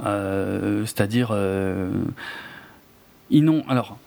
euh, 0.05 0.85
c'est-à-dire. 0.85 1.35
ils 3.31 3.45
n'ont. 3.45 3.65
Alors. 3.69 3.99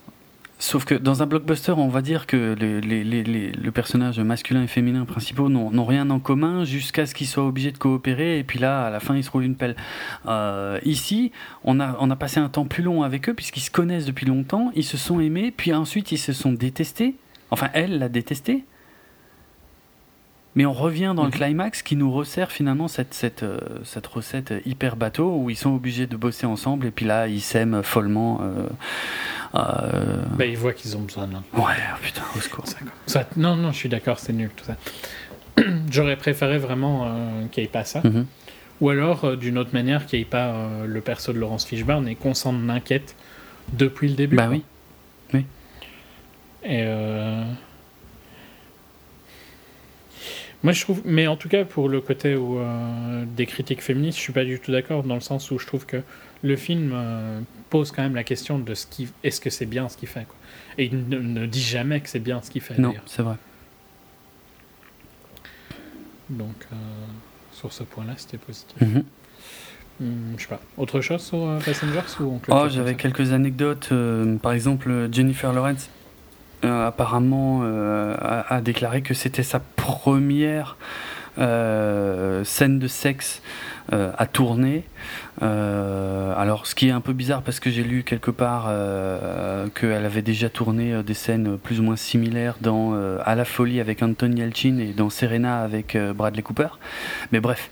Sauf 0.61 0.83
que 0.83 0.93
dans 0.93 1.23
un 1.23 1.25
blockbuster, 1.25 1.71
on 1.71 1.87
va 1.87 2.01
dire 2.01 2.27
que 2.27 2.53
les, 2.59 2.81
les, 2.81 3.05
les, 3.05 3.51
le 3.53 3.71
personnage 3.71 4.19
masculin 4.19 4.63
et 4.63 4.67
féminin 4.67 5.05
principaux 5.05 5.47
n'ont 5.47 5.85
rien 5.85 6.09
en 6.09 6.19
commun 6.19 6.65
jusqu'à 6.65 7.05
ce 7.05 7.15
qu'ils 7.15 7.27
soient 7.27 7.47
obligés 7.47 7.71
de 7.71 7.77
coopérer 7.77 8.39
et 8.39 8.43
puis 8.43 8.59
là, 8.59 8.87
à 8.87 8.89
la 8.89 8.99
fin, 8.99 9.15
ils 9.15 9.23
se 9.23 9.31
roulent 9.31 9.45
une 9.45 9.55
pelle. 9.55 9.77
ici, 10.83 11.31
on 11.63 11.79
a, 11.79 11.95
on 12.01 12.11
a 12.11 12.15
passé 12.17 12.41
un 12.41 12.49
temps 12.49 12.65
plus 12.65 12.83
long 12.83 13.03
avec 13.03 13.29
eux 13.29 13.33
puisqu'ils 13.33 13.61
se 13.61 13.71
connaissent 13.71 14.03
depuis 14.03 14.25
longtemps, 14.25 14.69
ils 14.75 14.83
se 14.83 14.97
sont 14.97 15.21
aimés, 15.21 15.53
puis 15.55 15.73
ensuite 15.73 16.11
ils 16.11 16.17
se 16.17 16.33
sont 16.33 16.51
détestés 16.51 17.15
Enfin, 17.51 17.69
elle 17.73 17.99
l'a 17.99 18.09
détesté. 18.09 18.63
Mais 20.55 20.65
on 20.65 20.73
revient 20.73 21.13
dans 21.15 21.23
le 21.23 21.29
mhm. 21.29 21.35
climax 21.35 21.81
qui 21.83 21.95
nous 21.95 22.11
resserre 22.11 22.51
finalement 22.51 22.87
cette, 22.87 23.13
cette, 23.13 23.43
euh, 23.43 23.59
cette, 23.83 24.07
recette 24.07 24.53
hyper 24.65 24.95
bateau 24.95 25.37
où 25.37 25.49
ils 25.49 25.55
sont 25.55 25.73
obligés 25.73 26.07
de 26.07 26.17
bosser 26.17 26.47
ensemble 26.47 26.87
et 26.87 26.91
puis 26.91 27.05
là 27.05 27.27
ils 27.27 27.41
s'aiment 27.41 27.83
follement. 27.83 28.41
Euh, 28.41 28.67
euh... 29.55 30.23
Bah, 30.37 30.45
ils 30.45 30.57
voient 30.57 30.73
qu'ils 30.73 30.97
ont 30.97 31.01
besoin 31.01 31.27
d'un. 31.27 31.43
Ouais, 31.53 31.75
putain, 32.01 32.23
au 32.35 32.39
secours. 32.39 32.65
Ça, 33.05 33.27
non, 33.37 33.55
non, 33.55 33.71
je 33.71 33.77
suis 33.77 33.89
d'accord, 33.89 34.19
c'est 34.19 34.33
nul 34.33 34.49
tout 34.55 34.65
ça. 34.65 34.75
J'aurais 35.91 36.17
préféré 36.17 36.57
vraiment 36.57 37.05
euh, 37.05 37.45
qu'il 37.51 37.63
n'y 37.63 37.67
ait 37.67 37.71
pas 37.71 37.85
ça. 37.85 38.01
Mhm. 38.03 38.25
Ou 38.81 38.89
alors, 38.89 39.37
d'une 39.37 39.57
autre 39.57 39.71
manière, 39.73 40.05
qu'il 40.05 40.19
n'y 40.19 40.23
ait 40.23 40.29
pas 40.29 40.69
le 40.85 41.01
perso 41.01 41.33
de 41.33 41.37
Laurence 41.37 41.65
Fishburne 41.65 42.07
et 42.07 42.15
qu'on 42.15 42.33
s'en 42.33 42.69
inquiète 42.69 43.15
depuis 43.73 44.07
le 44.07 44.15
début. 44.15 44.37
Bah. 44.37 44.47
Oui. 44.49 44.63
Et 46.63 46.83
euh, 46.83 47.43
Moi, 50.63 50.73
je 50.73 50.81
trouve, 50.81 51.01
mais 51.05 51.27
en 51.27 51.37
tout 51.37 51.47
cas, 51.49 51.63
pour 51.63 51.87
le 51.87 52.01
côté 52.01 52.35
où, 52.35 52.59
euh, 52.59 53.23
des 53.25 53.45
critiques 53.45 53.81
féministes, 53.81 54.17
je 54.17 54.23
suis 54.23 54.33
pas 54.33 54.43
du 54.43 54.59
tout 54.59 54.71
d'accord, 54.71 55.03
dans 55.03 55.15
le 55.15 55.21
sens 55.21 55.51
où 55.51 55.59
je 55.59 55.65
trouve 55.65 55.85
que 55.85 56.01
le 56.41 56.55
film 56.55 56.91
euh, 56.93 57.41
pose 57.69 57.91
quand 57.91 58.01
même 58.01 58.15
la 58.15 58.23
question 58.23 58.59
de 58.59 58.73
ce 58.73 58.85
qui, 58.87 59.09
est-ce 59.23 59.39
que 59.39 59.49
c'est 59.49 59.65
bien 59.65 59.87
ce 59.89 59.97
qu'il 59.97 60.09
fait, 60.09 60.25
quoi. 60.25 60.35
Et 60.77 60.85
il 60.85 61.07
ne, 61.07 61.45
dit 61.45 61.61
jamais 61.61 61.99
que 62.01 62.09
c'est 62.09 62.19
bien 62.19 62.41
ce 62.41 62.51
qu'il 62.51 62.61
fait. 62.61 62.77
Non, 62.77 62.93
c'est 63.05 63.21
vrai. 63.21 63.35
Donc, 66.29 66.67
sur 67.53 67.73
ce 67.73 67.83
point-là, 67.83 68.13
c'était 68.17 68.37
positif. 68.37 68.79
Mhm. 68.81 69.03
Hmm, 69.99 70.33
je 70.37 70.43
sais 70.43 70.47
pas. 70.47 70.61
Autre 70.77 71.01
chose 71.01 71.21
sur 71.21 71.59
Passengers 71.65 72.21
ou 72.21 72.39
Oh, 72.47 72.67
j'avais 72.69 72.95
quelques 72.95 73.33
anecdotes. 73.33 73.91
par 74.41 74.53
exemple, 74.53 75.09
Jennifer 75.11 75.51
Lawrence 75.51 75.89
apparemment 76.63 77.61
euh, 77.63 78.15
a, 78.19 78.61
déclaré 78.61 79.01
que 79.01 79.13
c'était 79.13 79.43
sa 79.43 79.59
première 79.59 80.77
euh, 81.37 82.43
scène 82.43 82.79
de 82.79 82.87
sexe 82.87 83.41
à 83.91 84.27
tourner. 84.27 84.83
alors, 85.41 86.67
ce 86.67 86.75
qui 86.75 86.89
est 86.89 86.91
un 86.91 87.01
peu 87.01 87.11
bizarre 87.11 87.41
parce 87.41 87.59
que 87.59 87.71
j'ai 87.71 87.83
lu 87.83 88.03
quelque 88.03 88.29
part 88.29 88.71
qu'elle 89.73 90.05
avait 90.05 90.21
déjà 90.21 90.47
tourné 90.47 91.01
des 91.01 91.15
scènes 91.15 91.57
plus 91.57 91.79
ou 91.79 91.83
moins 91.83 91.95
similaires 91.95 92.57
dans 92.61 92.93
À 93.25 93.33
la 93.33 93.45
folie 93.45 93.79
avec 93.79 94.03
Anton 94.03 94.31
Yelchin 94.31 94.77
et 94.77 94.93
dans 94.93 95.09
Serena 95.09 95.63
avec 95.63 95.97
Bradley 96.13 96.43
Cooper. 96.43 96.67
Mais 97.31 97.39
bref 97.39 97.71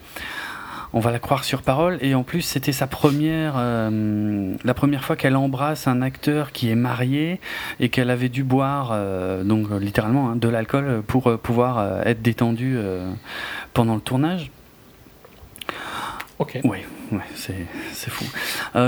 on 0.98 1.00
va 1.00 1.11
la 1.11 1.19
croire 1.19 1.43
sur 1.43 1.61
parole. 1.61 2.00
Et 2.01 2.16
en 2.16 2.24
plus, 2.24 2.42
c'était 2.42 2.72
sa 2.72 2.88
première, 2.88 3.53
euh, 3.58 4.56
la 4.64 4.74
première 4.74 5.03
fois 5.03 5.16
qu'elle 5.16 5.35
embrasse 5.35 5.88
un 5.88 6.01
acteur 6.01 6.51
qui 6.51 6.72
est 6.72 6.76
marié 6.76 7.40
et 7.80 7.90
qu'elle 7.90 8.09
avait 8.09 8.30
dû 8.30 8.43
boire, 8.43 8.90
euh, 8.93 9.43
donc 9.43 9.67
littéralement, 9.80 10.32
hein, 10.32 10.35
de 10.35 10.48
l'alcool 10.50 11.03
pour 11.06 11.27
euh, 11.27 11.38
pouvoir 11.38 12.08
être 12.08 12.24
détendue 12.24 12.80
pendant 13.74 13.93
le 13.93 14.01
tournage. 14.01 14.50
Ok. 16.40 16.59
Oui, 16.64 16.80
ouais, 17.11 17.19
c'est 17.35 18.09
fou. 18.09 18.26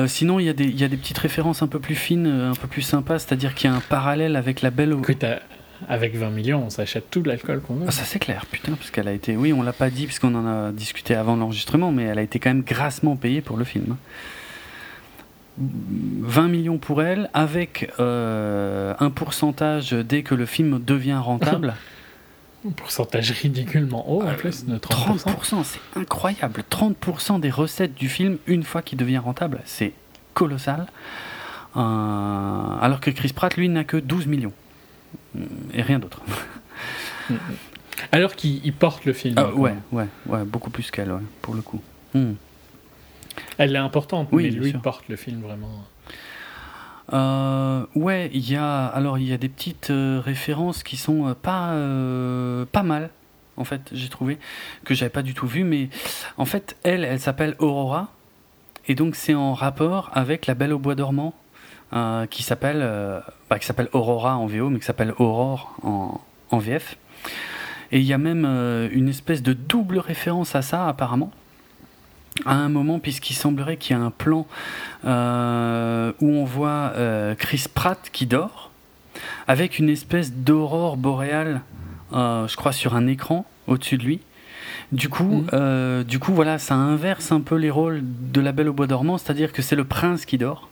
sinon, 0.07 0.39
il 0.39 0.45
y, 0.45 0.79
y, 0.79 0.83
a 0.83 0.87
des 0.87 0.97
petites 0.97 1.17
références 1.19 1.61
un 1.61 1.67
peu 1.67 1.79
plus 1.79 1.95
fines, 1.95 2.25
un 2.27 2.55
peu 2.55 2.67
plus 2.67 2.81
sympas, 2.81 3.19
c'est-à-dire 3.19 3.53
qu'il 3.53 3.69
y 3.69 3.73
a 3.73 3.75
un 3.75 3.81
parallèle 3.81 4.35
avec 4.35 4.63
la 4.63 4.71
belle. 4.71 4.95
Que 5.01 5.13
avec 5.87 6.15
20 6.15 6.29
millions, 6.31 6.63
on 6.65 6.69
s'achète 6.69 7.09
tout 7.09 7.23
l'alcool 7.23 7.61
qu'on 7.61 7.75
veut. 7.75 7.85
Ah, 7.87 7.91
ça 7.91 8.03
c'est 8.03 8.19
clair, 8.19 8.45
putain, 8.45 8.73
parce 8.73 8.91
qu'elle 8.91 9.07
a 9.07 9.13
été, 9.13 9.37
oui, 9.37 9.53
on 9.53 9.61
l'a 9.61 9.73
pas 9.73 9.89
dit 9.89 10.05
puisqu'on 10.05 10.35
en 10.35 10.45
a 10.45 10.71
discuté 10.71 11.15
avant 11.15 11.35
l'enregistrement, 11.35 11.91
mais 11.91 12.03
elle 12.03 12.19
a 12.19 12.21
été 12.21 12.39
quand 12.39 12.49
même 12.49 12.63
grassement 12.63 13.15
payée 13.15 13.41
pour 13.41 13.57
le 13.57 13.63
film. 13.63 13.95
20 15.57 16.47
millions 16.47 16.77
pour 16.77 17.01
elle, 17.01 17.29
avec 17.33 17.91
euh, 17.99 18.93
un 18.99 19.09
pourcentage 19.09 19.91
dès 19.91 20.23
que 20.23 20.35
le 20.35 20.45
film 20.45 20.79
devient 20.83 21.19
rentable. 21.21 21.75
un 22.67 22.71
pourcentage 22.71 23.31
ridiculement 23.31 24.09
haut 24.09 24.23
en 24.23 24.33
plus, 24.35 24.65
de 24.65 24.77
30%. 24.77 25.23
30% 25.23 25.63
c'est 25.63 25.99
incroyable. 25.99 26.63
30% 26.69 27.39
des 27.39 27.49
recettes 27.49 27.93
du 27.93 28.09
film, 28.09 28.37
une 28.47 28.63
fois 28.63 28.81
qu'il 28.81 28.97
devient 28.97 29.17
rentable, 29.17 29.61
c'est 29.65 29.93
colossal. 30.33 30.87
Euh, 31.75 31.79
alors 31.79 32.99
que 32.99 33.11
Chris 33.11 33.33
Pratt, 33.33 33.55
lui, 33.55 33.69
n'a 33.69 33.83
que 33.83 33.97
12 33.97 34.27
millions. 34.27 34.53
Et 35.73 35.81
rien 35.81 35.99
d'autre. 35.99 36.21
alors 38.11 38.35
qu'il 38.35 38.73
porte 38.73 39.05
le 39.05 39.13
film. 39.13 39.35
Ah, 39.37 39.53
ouais, 39.53 39.75
ouais, 39.91 40.07
ouais, 40.25 40.43
beaucoup 40.43 40.69
plus 40.69 40.91
qu'elle, 40.91 41.13
pour 41.41 41.53
le 41.53 41.61
coup. 41.61 41.81
Elle 43.57 43.75
est 43.75 43.79
importante, 43.79 44.29
oui, 44.31 44.43
mais 44.43 44.49
lui 44.49 44.73
porte 44.73 45.07
le 45.09 45.15
film 45.15 45.41
vraiment. 45.41 45.69
Euh, 47.13 47.85
ouais, 47.95 48.29
il 48.33 48.49
y 48.49 48.55
a 48.55 48.85
alors 48.85 49.17
il 49.17 49.27
y 49.27 49.33
a 49.33 49.37
des 49.37 49.49
petites 49.49 49.89
euh, 49.89 50.21
références 50.23 50.83
qui 50.83 50.95
sont 50.95 51.27
euh, 51.27 51.33
pas 51.33 51.69
pas 52.71 52.83
mal 52.83 53.09
en 53.57 53.63
fait, 53.63 53.81
j'ai 53.91 54.09
trouvé 54.09 54.37
que 54.85 54.93
j'avais 54.93 55.09
pas 55.09 55.23
du 55.23 55.33
tout 55.33 55.47
vu 55.47 55.63
mais 55.63 55.89
en 56.37 56.45
fait, 56.45 56.77
elle 56.83 57.03
elle 57.03 57.19
s'appelle 57.19 57.55
Aurora 57.59 58.13
et 58.87 58.95
donc 58.95 59.15
c'est 59.15 59.33
en 59.33 59.53
rapport 59.53 60.11
avec 60.13 60.45
La 60.45 60.53
Belle 60.53 60.71
au 60.71 60.79
bois 60.79 60.95
dormant 60.95 61.33
qui 62.29 62.43
s'appelle 62.43 62.79
bah, 63.49 63.57
qui 63.59 63.65
s'appelle 63.65 63.89
Aurora 63.93 64.37
en 64.37 64.45
VO 64.45 64.69
mais 64.69 64.79
qui 64.79 64.85
s'appelle 64.85 65.13
Aurore 65.17 65.75
en, 65.83 66.21
en 66.51 66.57
VF. 66.59 66.97
Et 67.91 67.99
il 67.99 68.05
y 68.05 68.13
a 68.13 68.17
même 68.19 68.45
une 68.91 69.09
espèce 69.09 69.41
de 69.41 69.53
double 69.53 69.97
référence 69.97 70.55
à 70.55 70.61
ça 70.61 70.87
apparemment 70.87 71.31
à 72.45 72.53
un 72.53 72.69
moment, 72.69 72.99
puisqu'il 72.99 73.33
semblerait 73.35 73.77
qu'il 73.77 73.95
y 73.95 73.99
a 73.99 74.01
un 74.01 74.11
plan 74.11 74.47
euh, 75.05 76.11
où 76.21 76.29
on 76.29 76.45
voit 76.45 76.93
euh, 76.95 77.35
Chris 77.35 77.65
Pratt 77.73 78.09
qui 78.11 78.25
dort, 78.25 78.71
avec 79.47 79.79
une 79.79 79.89
espèce 79.89 80.33
d'aurore 80.33 80.97
boréale, 80.97 81.61
euh, 82.13 82.47
je 82.47 82.55
crois, 82.55 82.71
sur 82.71 82.95
un 82.95 83.07
écran 83.07 83.45
au-dessus 83.67 83.97
de 83.97 84.03
lui. 84.03 84.21
Du 84.91 85.09
coup, 85.09 85.45
mhm. 85.53 86.03
du 86.03 86.17
coup, 86.17 86.33
voilà, 86.33 86.57
ça 86.57 86.73
inverse 86.73 87.31
un 87.31 87.41
peu 87.41 87.55
les 87.55 87.69
rôles 87.69 88.01
de 88.03 88.41
la 88.41 88.51
Belle 88.51 88.69
au 88.69 88.73
bois 88.73 88.87
dormant, 88.87 89.19
c'est-à-dire 89.19 89.53
que 89.53 89.61
c'est 89.61 89.75
le 89.75 89.83
prince 89.83 90.25
qui 90.25 90.39
dort 90.39 90.67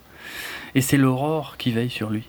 et 0.76 0.82
c'est 0.82 0.98
l'aurore 0.98 1.58
qui 1.58 1.72
veille 1.72 1.90
sur 1.90 2.10
lui. 2.10 2.28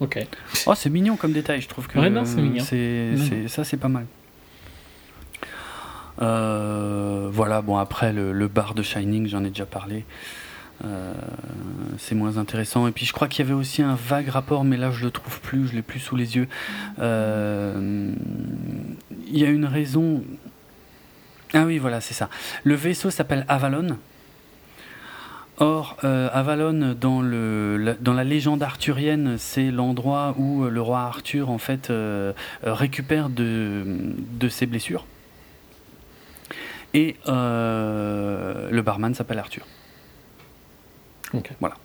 Ok. 0.00 0.18
Oh, 0.66 0.74
c'est 0.74 0.90
mignon 0.90 1.16
comme 1.16 1.32
détail, 1.32 1.60
je 1.60 1.68
trouve 1.68 1.88
que. 1.88 1.98
Ouais, 1.98 2.10
non, 2.10 2.24
c'est 2.24 2.40
mignon. 2.40 2.64
ça, 3.48 3.64
c'est 3.64 3.76
pas 3.76 3.88
mal. 3.88 4.06
Euh, 6.20 7.28
voilà, 7.32 7.62
bon, 7.62 7.76
après, 7.76 8.12
le, 8.12 8.48
bar 8.48 8.74
de 8.74 8.82
Shining, 8.82 9.28
j'en 9.28 9.44
ai 9.44 9.48
déjà 9.48 9.66
parlé. 9.66 10.04
Euh, 10.84 11.12
c'est 11.98 12.14
moins 12.14 12.38
intéressant. 12.38 12.86
Et 12.86 12.92
puis 12.92 13.04
je 13.04 13.12
crois 13.12 13.26
qu'il 13.26 13.44
y 13.44 13.48
avait 13.48 13.58
aussi 13.58 13.82
un 13.82 13.96
vague 13.96 14.28
rapport, 14.28 14.62
mais 14.62 14.76
là 14.76 14.92
je 14.92 15.04
le 15.04 15.10
trouve 15.10 15.40
plus, 15.40 15.66
je 15.66 15.74
l'ai 15.74 15.82
plus 15.82 15.98
sous 15.98 16.14
les 16.14 16.36
yeux. 16.36 16.46
Euh, 17.00 18.12
il 19.26 19.38
y 19.38 19.44
a 19.44 19.48
une 19.48 19.64
raison. 19.64 20.22
Ah 21.52 21.64
oui, 21.64 21.78
voilà, 21.78 22.00
c'est 22.00 22.14
ça. 22.14 22.28
Le 22.62 22.76
vaisseau 22.76 23.10
s'appelle 23.10 23.44
Avalon. 23.48 23.98
Or, 25.60 25.96
Avalon, 26.02 26.94
dans, 26.98 27.20
le, 27.20 27.76
la, 27.76 27.94
dans 27.94 28.14
la 28.14 28.24
légende 28.24 28.62
arthurienne, 28.62 29.36
c'est 29.38 29.70
l'endroit 29.70 30.34
où 30.38 30.64
le 30.64 30.80
roi 30.80 31.00
Arthur 31.00 31.50
en 31.50 31.58
fait 31.58 31.92
récupère 32.62 33.28
de, 33.28 33.84
de 34.38 34.48
ses 34.48 34.66
blessures. 34.66 35.04
Et 36.94 37.16
euh, 37.26 38.70
le 38.70 38.82
barman 38.82 39.14
s'appelle 39.14 39.38
Arthur. 39.38 39.66
Ok. 41.34 41.50
Voilà. 41.60 41.76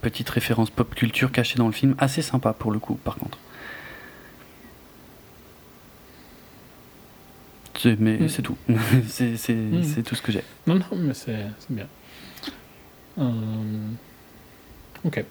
Petite 0.00 0.28
référence 0.30 0.70
pop 0.70 0.92
culture 0.96 1.30
cachée 1.30 1.58
dans 1.58 1.68
le 1.68 1.72
film, 1.72 1.94
assez 1.96 2.22
sympa 2.22 2.52
pour 2.52 2.72
le 2.72 2.80
coup, 2.80 2.96
par 2.96 3.14
contre. 3.14 3.38
mais 7.84 8.18
mm. 8.18 8.28
c'est 8.28 8.42
tout. 8.42 8.56
Mm. 8.68 9.82
c'est 9.84 10.02
tout 10.02 10.16
ce 10.16 10.22
que 10.22 10.32
j'ai. 10.32 10.42
Non, 10.66 10.74
non, 10.74 10.86
mais 10.92 11.14
c'est 11.14 11.36
bien. 11.70 11.86
Euh, 13.18 13.22
ok. 15.04 15.24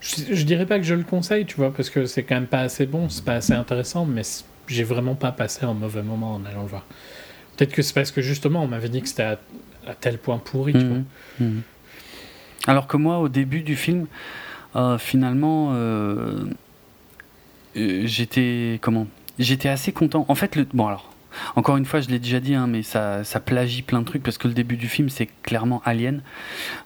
Je, 0.00 0.34
je, 0.34 0.44
dirais 0.44 0.66
pas 0.66 0.78
que 0.78 0.84
je 0.84 0.94
le 0.94 1.04
conseille, 1.04 1.46
tu 1.46 1.56
vois, 1.56 1.72
parce 1.72 1.90
que 1.90 2.06
c'est 2.06 2.24
quand 2.24 2.34
même 2.34 2.46
pas 2.46 2.60
assez 2.60 2.86
bon, 2.86 3.08
c'est 3.08 3.24
pas 3.24 3.34
assez 3.34 3.52
intéressant, 3.52 4.04
mais 4.04 4.22
j'ai 4.66 4.84
vraiment 4.84 5.14
pas 5.14 5.32
passé 5.32 5.64
un 5.64 5.74
mauvais 5.74 6.02
moment 6.02 6.34
en 6.34 6.44
allant 6.44 6.62
le 6.62 6.68
voir. 6.68 6.86
Peut-être 7.56 7.72
que 7.72 7.82
c'est 7.82 7.94
parce 7.94 8.10
que 8.10 8.22
justement, 8.22 8.62
on 8.62 8.66
m'avait 8.66 8.88
dit 8.88 9.02
que 9.02 9.08
c'était 9.08 9.22
à, 9.86 9.94
tel 10.00 10.18
point 10.18 10.38
pourri. 10.38 10.72
Mhm. 10.74 11.04
Mhm. 11.40 11.62
Alors 12.66 12.86
que 12.86 12.96
moi, 12.96 13.18
au 13.18 13.28
début 13.28 13.60
du 13.60 13.76
film, 13.76 14.06
euh, 14.76 14.98
finalement, 14.98 15.70
euh, 15.72 16.44
euh, 17.76 18.02
j'étais 18.04 18.78
comment 18.80 19.06
J'étais 19.38 19.68
assez 19.68 19.92
content. 19.92 20.26
En 20.28 20.34
fait, 20.34 20.56
le, 20.56 20.66
bon 20.72 20.86
alors, 20.86 21.11
encore 21.56 21.76
une 21.76 21.84
fois, 21.84 22.00
je 22.00 22.08
l'ai 22.08 22.18
déjà 22.18 22.40
dit, 22.40 22.54
hein, 22.54 22.66
mais 22.66 22.82
ça, 22.82 23.22
plagie 23.44 23.82
plein 23.82 24.00
de 24.00 24.04
trucs 24.04 24.22
parce 24.22 24.38
que 24.38 24.48
le 24.48 24.54
début 24.54 24.76
du 24.76 24.88
film, 24.88 25.08
c'est 25.08 25.28
clairement 25.42 25.82
Alien. 25.84 26.22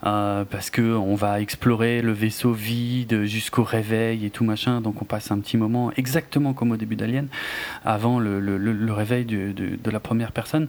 Euh, 0.04 0.44
parce 0.44 0.70
que 0.70 0.82
on 0.82 1.14
va 1.14 1.40
explorer 1.40 2.02
le 2.02 2.12
vaisseau 2.12 2.52
vide 2.52 3.24
jusqu'au 3.24 3.62
réveil 3.62 4.24
et 4.24 4.30
tout 4.30 4.44
machin. 4.44 4.80
Donc 4.80 5.02
on 5.02 5.04
passe 5.04 5.30
un 5.30 5.38
petit 5.38 5.56
moment 5.56 5.92
exactement 5.96 6.54
comme 6.54 6.72
au 6.72 6.76
début 6.76 6.96
d'Alien, 6.96 7.28
avant 7.84 8.18
le, 8.18 8.92
réveil 8.92 9.24
de, 9.24 9.90
la 9.90 10.00
première 10.00 10.32
personne. 10.32 10.68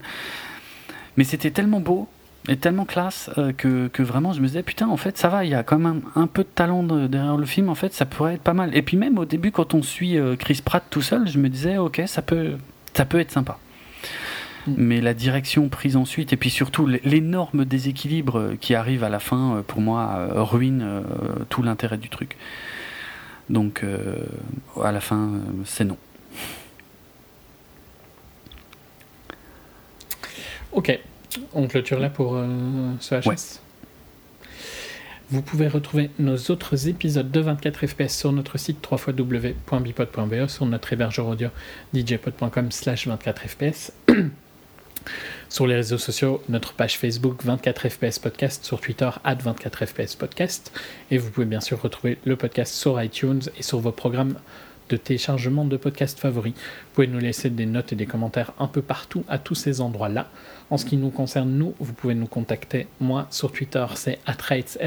Mais 1.17 1.23
c'était 1.23 1.51
tellement 1.51 1.79
beau 1.79 2.07
et 2.47 2.57
tellement 2.57 2.85
classe 2.85 3.29
euh, 3.37 3.51
que, 3.51 3.87
que, 3.87 4.03
vraiment 4.03 4.31
je 4.31 4.39
me 4.39 4.47
disais 4.47 4.63
putain 4.63 4.87
en 4.87 4.95
fait 4.95 5.17
ça 5.17 5.27
va 5.27 5.43
il 5.43 5.51
y 5.51 5.55
a 5.55 5.63
quand 5.63 5.79
même 5.79 6.01
un, 6.15 6.27
peu 6.27 6.43
de 6.43 6.47
talent 6.47 6.83
derrière 6.83 7.35
le 7.35 7.45
film 7.45 7.67
en 7.67 7.75
fait 7.75 7.93
ça 7.93 8.05
pourrait 8.05 8.35
être 8.35 8.41
pas 8.41 8.53
mal 8.53 8.73
et 8.73 8.81
puis 8.81 8.95
même 8.95 9.17
au 9.17 9.25
début 9.25 9.51
quand 9.51 9.73
on 9.73 9.81
suit 9.81 10.17
euh, 10.17 10.37
Chris 10.37 10.61
Pratt 10.63 10.83
tout 10.89 11.01
seul 11.01 11.27
je 11.27 11.39
me 11.39 11.49
disais 11.49 11.77
ok 11.77 12.03
ça 12.05 12.21
peut 12.21 12.53
ça 12.93 13.03
peut 13.03 13.19
être 13.19 13.31
sympa 13.31 13.57
mais 14.75 15.01
la 15.01 15.13
direction 15.13 15.69
prise 15.69 15.95
ensuite, 15.95 16.33
et 16.33 16.37
puis 16.37 16.49
surtout 16.49 16.87
l'énorme 16.87 17.65
déséquilibre 17.65 18.53
qui 18.59 18.75
arrive 18.75 19.03
à 19.03 19.09
la 19.09 19.19
fin, 19.19 19.57
euh, 19.57 19.61
pour 19.61 19.81
moi, 19.81 20.15
euh, 20.17 20.43
ruine 20.43 20.81
euh, 20.81 21.01
tout 21.49 21.63
l'intérêt 21.63 21.97
du 21.97 22.09
truc. 22.09 22.37
Donc, 23.49 23.81
à 24.83 24.91
la 24.91 24.99
fin, 24.99 25.31
c'est 25.63 25.85
non. 25.85 25.95
Ok, 30.73 30.99
on 31.53 31.67
clôture 31.67 31.97
là 31.97 32.09
pour 32.09 32.37
ce 32.99 33.15
HS. 33.15 33.61
Vous 35.29 35.41
pouvez 35.41 35.69
retrouver 35.69 36.09
nos 36.19 36.35
autres 36.49 36.89
épisodes 36.89 37.31
de 37.31 37.39
24 37.39 37.87
FPS 37.87 38.17
sur 38.17 38.33
notre 38.33 38.57
site 38.57 38.85
www.bipod.be, 38.89 40.47
sur 40.47 40.65
notre 40.65 40.91
hébergeur 40.91 41.27
audio 41.27 41.47
djpod.com 41.93 42.69
slash 42.71 43.07
24 43.07 43.47
FPS. 43.47 43.93
Sur 45.49 45.67
les 45.67 45.75
réseaux 45.75 45.97
sociaux, 45.97 46.43
notre 46.49 46.73
page 46.73 46.97
Facebook 46.97 47.43
24fps 47.45 48.19
podcast, 48.19 48.65
sur 48.65 48.81
Twitter 48.81 49.09
24fps 49.25 50.17
podcast. 50.17 50.71
Et 51.09 51.17
vous 51.17 51.31
pouvez 51.31 51.45
bien 51.45 51.61
sûr 51.61 51.81
retrouver 51.81 52.17
le 52.25 52.35
podcast 52.35 52.73
sur 52.73 53.01
iTunes 53.01 53.41
et 53.57 53.63
sur 53.63 53.79
vos 53.79 53.91
programmes 53.91 54.35
de 54.89 54.97
téléchargement 54.97 55.65
de 55.65 55.77
podcasts 55.77 56.19
favoris. 56.19 56.53
Vous 56.53 56.93
pouvez 56.93 57.07
nous 57.07 57.19
laisser 57.19 57.49
des 57.49 57.65
notes 57.65 57.93
et 57.93 57.95
des 57.95 58.05
commentaires 58.05 58.53
un 58.59 58.67
peu 58.67 58.81
partout 58.81 59.23
à 59.27 59.37
tous 59.37 59.55
ces 59.55 59.81
endroits-là. 59.81 60.27
En 60.69 60.77
ce 60.77 60.85
qui 60.85 60.97
nous 60.97 61.09
concerne, 61.09 61.51
nous, 61.51 61.73
vous 61.79 61.93
pouvez 61.93 62.15
nous 62.15 62.27
contacter. 62.27 62.87
Moi, 62.99 63.27
sur 63.29 63.51
Twitter, 63.51 63.85
c'est 63.95 64.19
atraitz, 64.25 64.77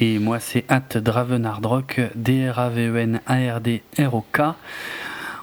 Et 0.00 0.18
moi, 0.18 0.40
c'est 0.40 0.64
@dravenardrock, 0.94 2.00
D-R-A-V-E-N-A-R-D-R-O-K. 2.14 4.40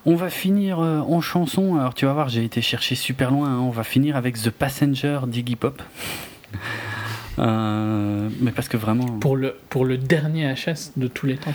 On 0.08 0.16
va 0.16 0.30
finir 0.30 0.80
euh, 0.80 1.00
en 1.00 1.20
chanson. 1.20 1.78
Alors 1.78 1.94
tu 1.94 2.06
vas 2.06 2.14
voir, 2.14 2.30
j'ai 2.30 2.44
été 2.44 2.62
chercher 2.62 2.96
super 2.96 3.32
loin. 3.32 3.50
Hein. 3.50 3.60
On 3.60 3.72
va 3.72 3.84
finir 3.84 4.16
avec 4.16 4.40
The 4.40 4.52
Passenger 4.52 5.22
d'Iggy 5.28 5.56
Pop. 5.56 5.82
Euh, 7.38 8.30
mais 8.40 8.52
parce 8.52 8.70
que 8.70 8.78
vraiment. 8.78 9.04
Pour 9.20 9.36
le, 9.36 9.58
pour 9.68 9.84
le 9.84 9.98
dernier 9.98 10.54
HS 10.54 10.94
de 10.96 11.08
tous 11.08 11.26
les 11.26 11.36
temps 11.36 11.54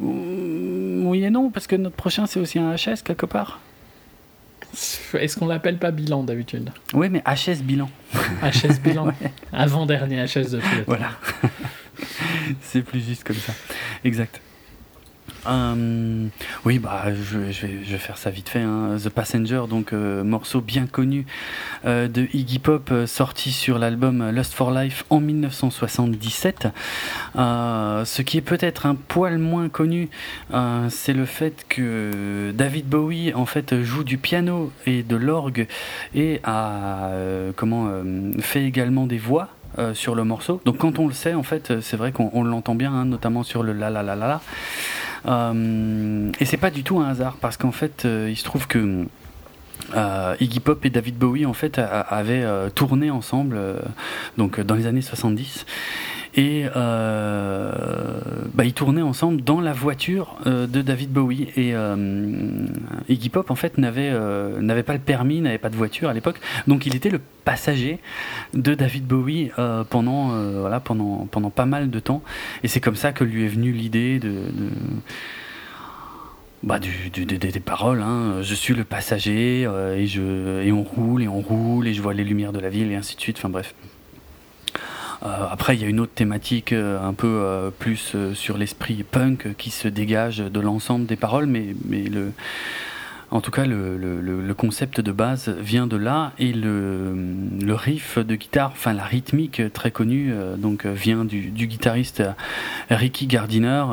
Oui 0.00 1.22
et 1.22 1.28
non, 1.28 1.50
parce 1.50 1.66
que 1.66 1.76
notre 1.76 1.96
prochain 1.96 2.24
c'est 2.24 2.40
aussi 2.40 2.58
un 2.58 2.74
HS 2.74 3.02
quelque 3.04 3.26
part. 3.26 3.60
Est-ce 5.12 5.36
qu'on 5.36 5.46
l'appelle 5.46 5.76
pas 5.76 5.90
bilan 5.90 6.22
d'habitude? 6.22 6.70
Oui, 6.94 7.10
mais 7.10 7.22
HS 7.26 7.62
bilan. 7.62 7.90
HS 8.42 8.80
bilan. 8.82 9.12
Avant-dernier 9.52 10.24
HS 10.24 10.50
de 10.50 10.60
tous 10.60 10.76
les 10.76 10.84
temps. 10.84 10.84
Voilà. 10.86 11.10
c'est 12.62 12.80
plus 12.80 13.06
juste 13.06 13.24
comme 13.24 13.36
ça. 13.36 13.52
Exact. 14.04 14.40
Euh, 15.46 16.26
oui, 16.64 16.78
bah, 16.78 17.04
je, 17.14 17.38
vais, 17.38 17.98
faire 17.98 18.18
ça 18.18 18.30
vite 18.30 18.48
fait. 18.48 18.60
Hein. 18.60 18.96
The 19.02 19.08
Passenger, 19.08 19.62
donc 19.68 19.92
euh, 19.92 20.24
morceau 20.24 20.60
bien 20.60 20.86
connu 20.86 21.26
euh, 21.84 22.08
de 22.08 22.28
Iggy 22.32 22.58
Pop, 22.58 22.92
sorti 23.06 23.52
sur 23.52 23.78
l'album 23.78 24.30
Lust 24.30 24.54
for 24.54 24.70
Life 24.70 25.04
en 25.10 25.20
1977. 25.20 26.68
ce 27.34 28.22
qui 28.22 28.38
est 28.38 28.42
peut-être 28.42 28.86
un 28.86 28.94
poil 28.94 29.38
moins 29.38 29.68
connu, 29.68 30.08
c'est 30.88 31.12
le 31.12 31.24
fait 31.24 31.64
que 31.68 32.52
David 32.54 32.86
Bowie 32.86 33.32
en 33.34 33.46
fait 33.46 33.82
joue 33.82 34.04
du 34.04 34.18
piano 34.18 34.72
et 34.86 35.02
de 35.02 35.16
l'orgue 35.16 35.66
et 36.14 36.40
a 36.44 37.10
comment 37.56 37.90
fait 38.40 38.64
également 38.64 39.06
des 39.06 39.18
voix. 39.18 39.48
sur 39.94 40.14
le 40.14 40.24
morceau. 40.24 40.60
Donc 40.64 40.78
quand 40.78 40.98
on 40.98 41.06
le 41.06 41.14
sait, 41.14 41.34
en 41.34 41.44
fait, 41.44 41.80
c'est 41.80 41.96
vrai 41.96 42.10
qu'on 42.10 42.42
l'entend 42.42 42.74
bien, 42.74 42.92
hein, 42.92 43.04
notamment 43.04 43.44
sur 43.44 43.62
le 43.62 43.72
la 43.72 43.90
la 43.90 44.02
la 44.02 44.16
la 44.16 44.26
la. 44.26 44.40
Euh, 45.26 46.30
et 46.40 46.44
c'est 46.44 46.56
pas 46.56 46.70
du 46.70 46.84
tout 46.84 46.98
un 47.00 47.08
hasard 47.08 47.36
parce 47.40 47.56
qu'en 47.56 47.72
fait, 47.72 48.04
euh, 48.04 48.28
il 48.30 48.36
se 48.36 48.44
trouve 48.44 48.66
que 48.66 49.06
euh, 49.94 50.36
Iggy 50.40 50.60
Pop 50.60 50.84
et 50.84 50.90
David 50.90 51.16
Bowie 51.16 51.46
en 51.46 51.52
fait 51.52 51.78
avaient 51.78 52.44
tourné 52.74 53.10
ensemble 53.10 53.58
donc 54.36 54.60
dans 54.60 54.74
les 54.74 54.86
années 54.86 55.02
70 55.02 55.64
et 56.34 56.66
euh, 56.76 57.70
bah, 58.54 58.64
ils 58.64 58.72
tournaient 58.72 59.02
ensemble 59.02 59.42
dans 59.42 59.60
la 59.60 59.72
voiture 59.72 60.36
euh, 60.46 60.66
de 60.66 60.82
David 60.82 61.10
Bowie. 61.10 61.48
Et 61.56 61.74
euh, 61.74 62.66
Iggy 63.08 63.28
Pop, 63.28 63.50
en 63.50 63.54
fait, 63.54 63.78
n'avait 63.78 64.12
n'avait 64.60 64.82
pas 64.82 64.92
le 64.92 64.98
permis, 64.98 65.40
n'avait 65.40 65.58
pas 65.58 65.70
de 65.70 65.76
voiture 65.76 66.08
à 66.08 66.14
l'époque. 66.14 66.40
Donc 66.66 66.86
il 66.86 66.94
était 66.94 67.10
le 67.10 67.20
passager 67.44 67.98
de 68.54 68.74
David 68.74 69.06
Bowie 69.06 69.50
pendant, 69.90 70.28
voilà, 70.60 70.80
pendant, 70.80 71.26
pendant 71.30 71.50
pas 71.50 71.66
mal 71.66 71.90
de 71.90 72.00
temps. 72.00 72.22
Et 72.62 72.68
c'est 72.68 72.80
comme 72.80 72.96
ça 72.96 73.12
que 73.12 73.24
lui 73.24 73.44
est 73.44 73.48
venue 73.48 73.72
l'idée 73.72 74.18
de, 74.18 74.32
bah, 76.62 76.78
des 76.78 77.60
paroles, 77.60 78.02
hein. 78.02 78.42
je 78.42 78.54
suis 78.54 78.74
le 78.74 78.84
passager 78.84 79.62
et, 79.62 80.06
je, 80.06 80.62
et 80.62 80.72
on 80.72 80.82
roule 80.82 81.22
et 81.22 81.28
on 81.28 81.40
roule 81.40 81.86
et 81.86 81.94
je 81.94 82.02
vois 82.02 82.14
les 82.14 82.24
lumières 82.24 82.52
de 82.52 82.58
la 82.58 82.68
ville 82.68 82.90
et 82.92 82.96
ainsi 82.96 83.16
de 83.16 83.20
suite, 83.20 83.38
enfin 83.38 83.48
bref. 83.48 83.74
Euh, 85.22 85.46
après, 85.50 85.74
il 85.76 85.82
y 85.82 85.84
a 85.84 85.88
une 85.88 86.00
autre 86.00 86.12
thématique 86.14 86.72
euh, 86.72 87.00
un 87.02 87.12
peu 87.12 87.26
euh, 87.26 87.70
plus 87.70 88.16
sur 88.34 88.56
l'esprit 88.56 89.02
punk 89.02 89.54
qui 89.56 89.70
se 89.70 89.88
dégage 89.88 90.38
de 90.38 90.60
l'ensemble 90.60 91.06
des 91.06 91.16
paroles, 91.16 91.46
mais, 91.46 91.74
mais 91.86 92.04
le, 92.04 92.32
en 93.30 93.40
tout 93.40 93.50
cas, 93.50 93.66
le, 93.66 93.96
le, 93.96 94.54
concept 94.54 95.00
de 95.00 95.12
base 95.12 95.48
vient 95.60 95.86
de 95.86 95.96
là 95.96 96.32
et 96.38 96.52
le, 96.52 97.14
le, 97.60 97.74
riff 97.74 98.18
de 98.18 98.34
guitare, 98.34 98.70
enfin 98.72 98.92
la 98.92 99.04
rythmique 99.04 99.62
très 99.72 99.90
connue, 99.90 100.32
donc 100.56 100.86
vient 100.86 101.24
du, 101.24 101.50
du 101.50 101.66
guitariste 101.66 102.22
Ricky 102.90 103.26
Gardiner 103.26 103.84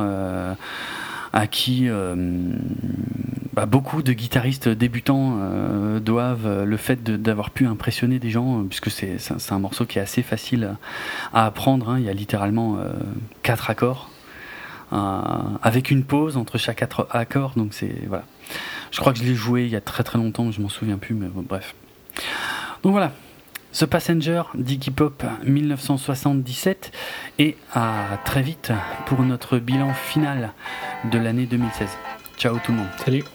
à 1.36 1.48
qui 1.48 1.90
euh, 1.90 2.16
bah, 3.54 3.66
beaucoup 3.66 4.02
de 4.02 4.14
guitaristes 4.14 4.70
débutants 4.70 5.38
euh, 5.42 6.00
doivent 6.00 6.64
le 6.64 6.78
fait 6.78 7.04
d'avoir 7.04 7.52
pu 7.52 7.68
impressionner 7.68 8.20
des 8.20 8.30
gens, 8.30 8.64
puisque 8.64 8.90
c'est 8.90 9.20
un 9.52 9.60
morceau 9.60 9.86
qui 9.86 10.00
est 10.00 10.02
assez 10.02 10.24
facile 10.24 10.78
à 11.34 11.46
apprendre. 11.46 11.90
Hein. 11.90 12.00
Il 12.00 12.06
y 12.06 12.10
a 12.10 12.14
littéralement 12.14 12.78
euh, 12.78 12.94
quatre 13.44 13.70
accords. 13.70 14.10
avec 14.92 15.92
une 15.92 16.06
pause 16.06 16.38
entre 16.38 16.58
chaque 16.58 16.78
quatre 16.78 17.08
accords, 17.12 17.52
donc 17.58 17.74
c'est 17.74 18.08
voilà. 18.08 18.24
Je 18.92 19.02
crois 19.02 19.12
que 19.12 19.20
je 19.20 19.26
l'ai 19.26 19.36
joué 19.36 19.66
il 19.66 19.72
y 19.72 19.76
a 19.76 19.82
très 19.82 20.04
très 20.04 20.18
longtemps, 20.18 20.52
je 20.52 20.62
m'en 20.62 20.70
souviens 20.70 20.98
plus, 20.98 21.16
mais 21.16 21.28
bref. 21.34 21.76
Donc 22.82 22.94
voilà, 22.94 23.12
The 23.78 23.86
Passenger 23.86 24.44
d'Iggy 24.54 24.90
Pop 24.90 25.22
1977 25.44 26.94
et 27.40 27.58
à 27.74 28.18
très 28.24 28.42
vite 28.42 28.72
pour 29.06 29.22
notre 29.22 29.58
bilan 29.58 29.94
final 29.94 30.54
de 31.12 31.18
l'année 31.18 31.46
2016. 31.46 31.90
Ciao 32.38 32.58
tout 32.64 32.72
le 32.72 32.78
monde. 32.78 32.88
Salut. 33.04 33.26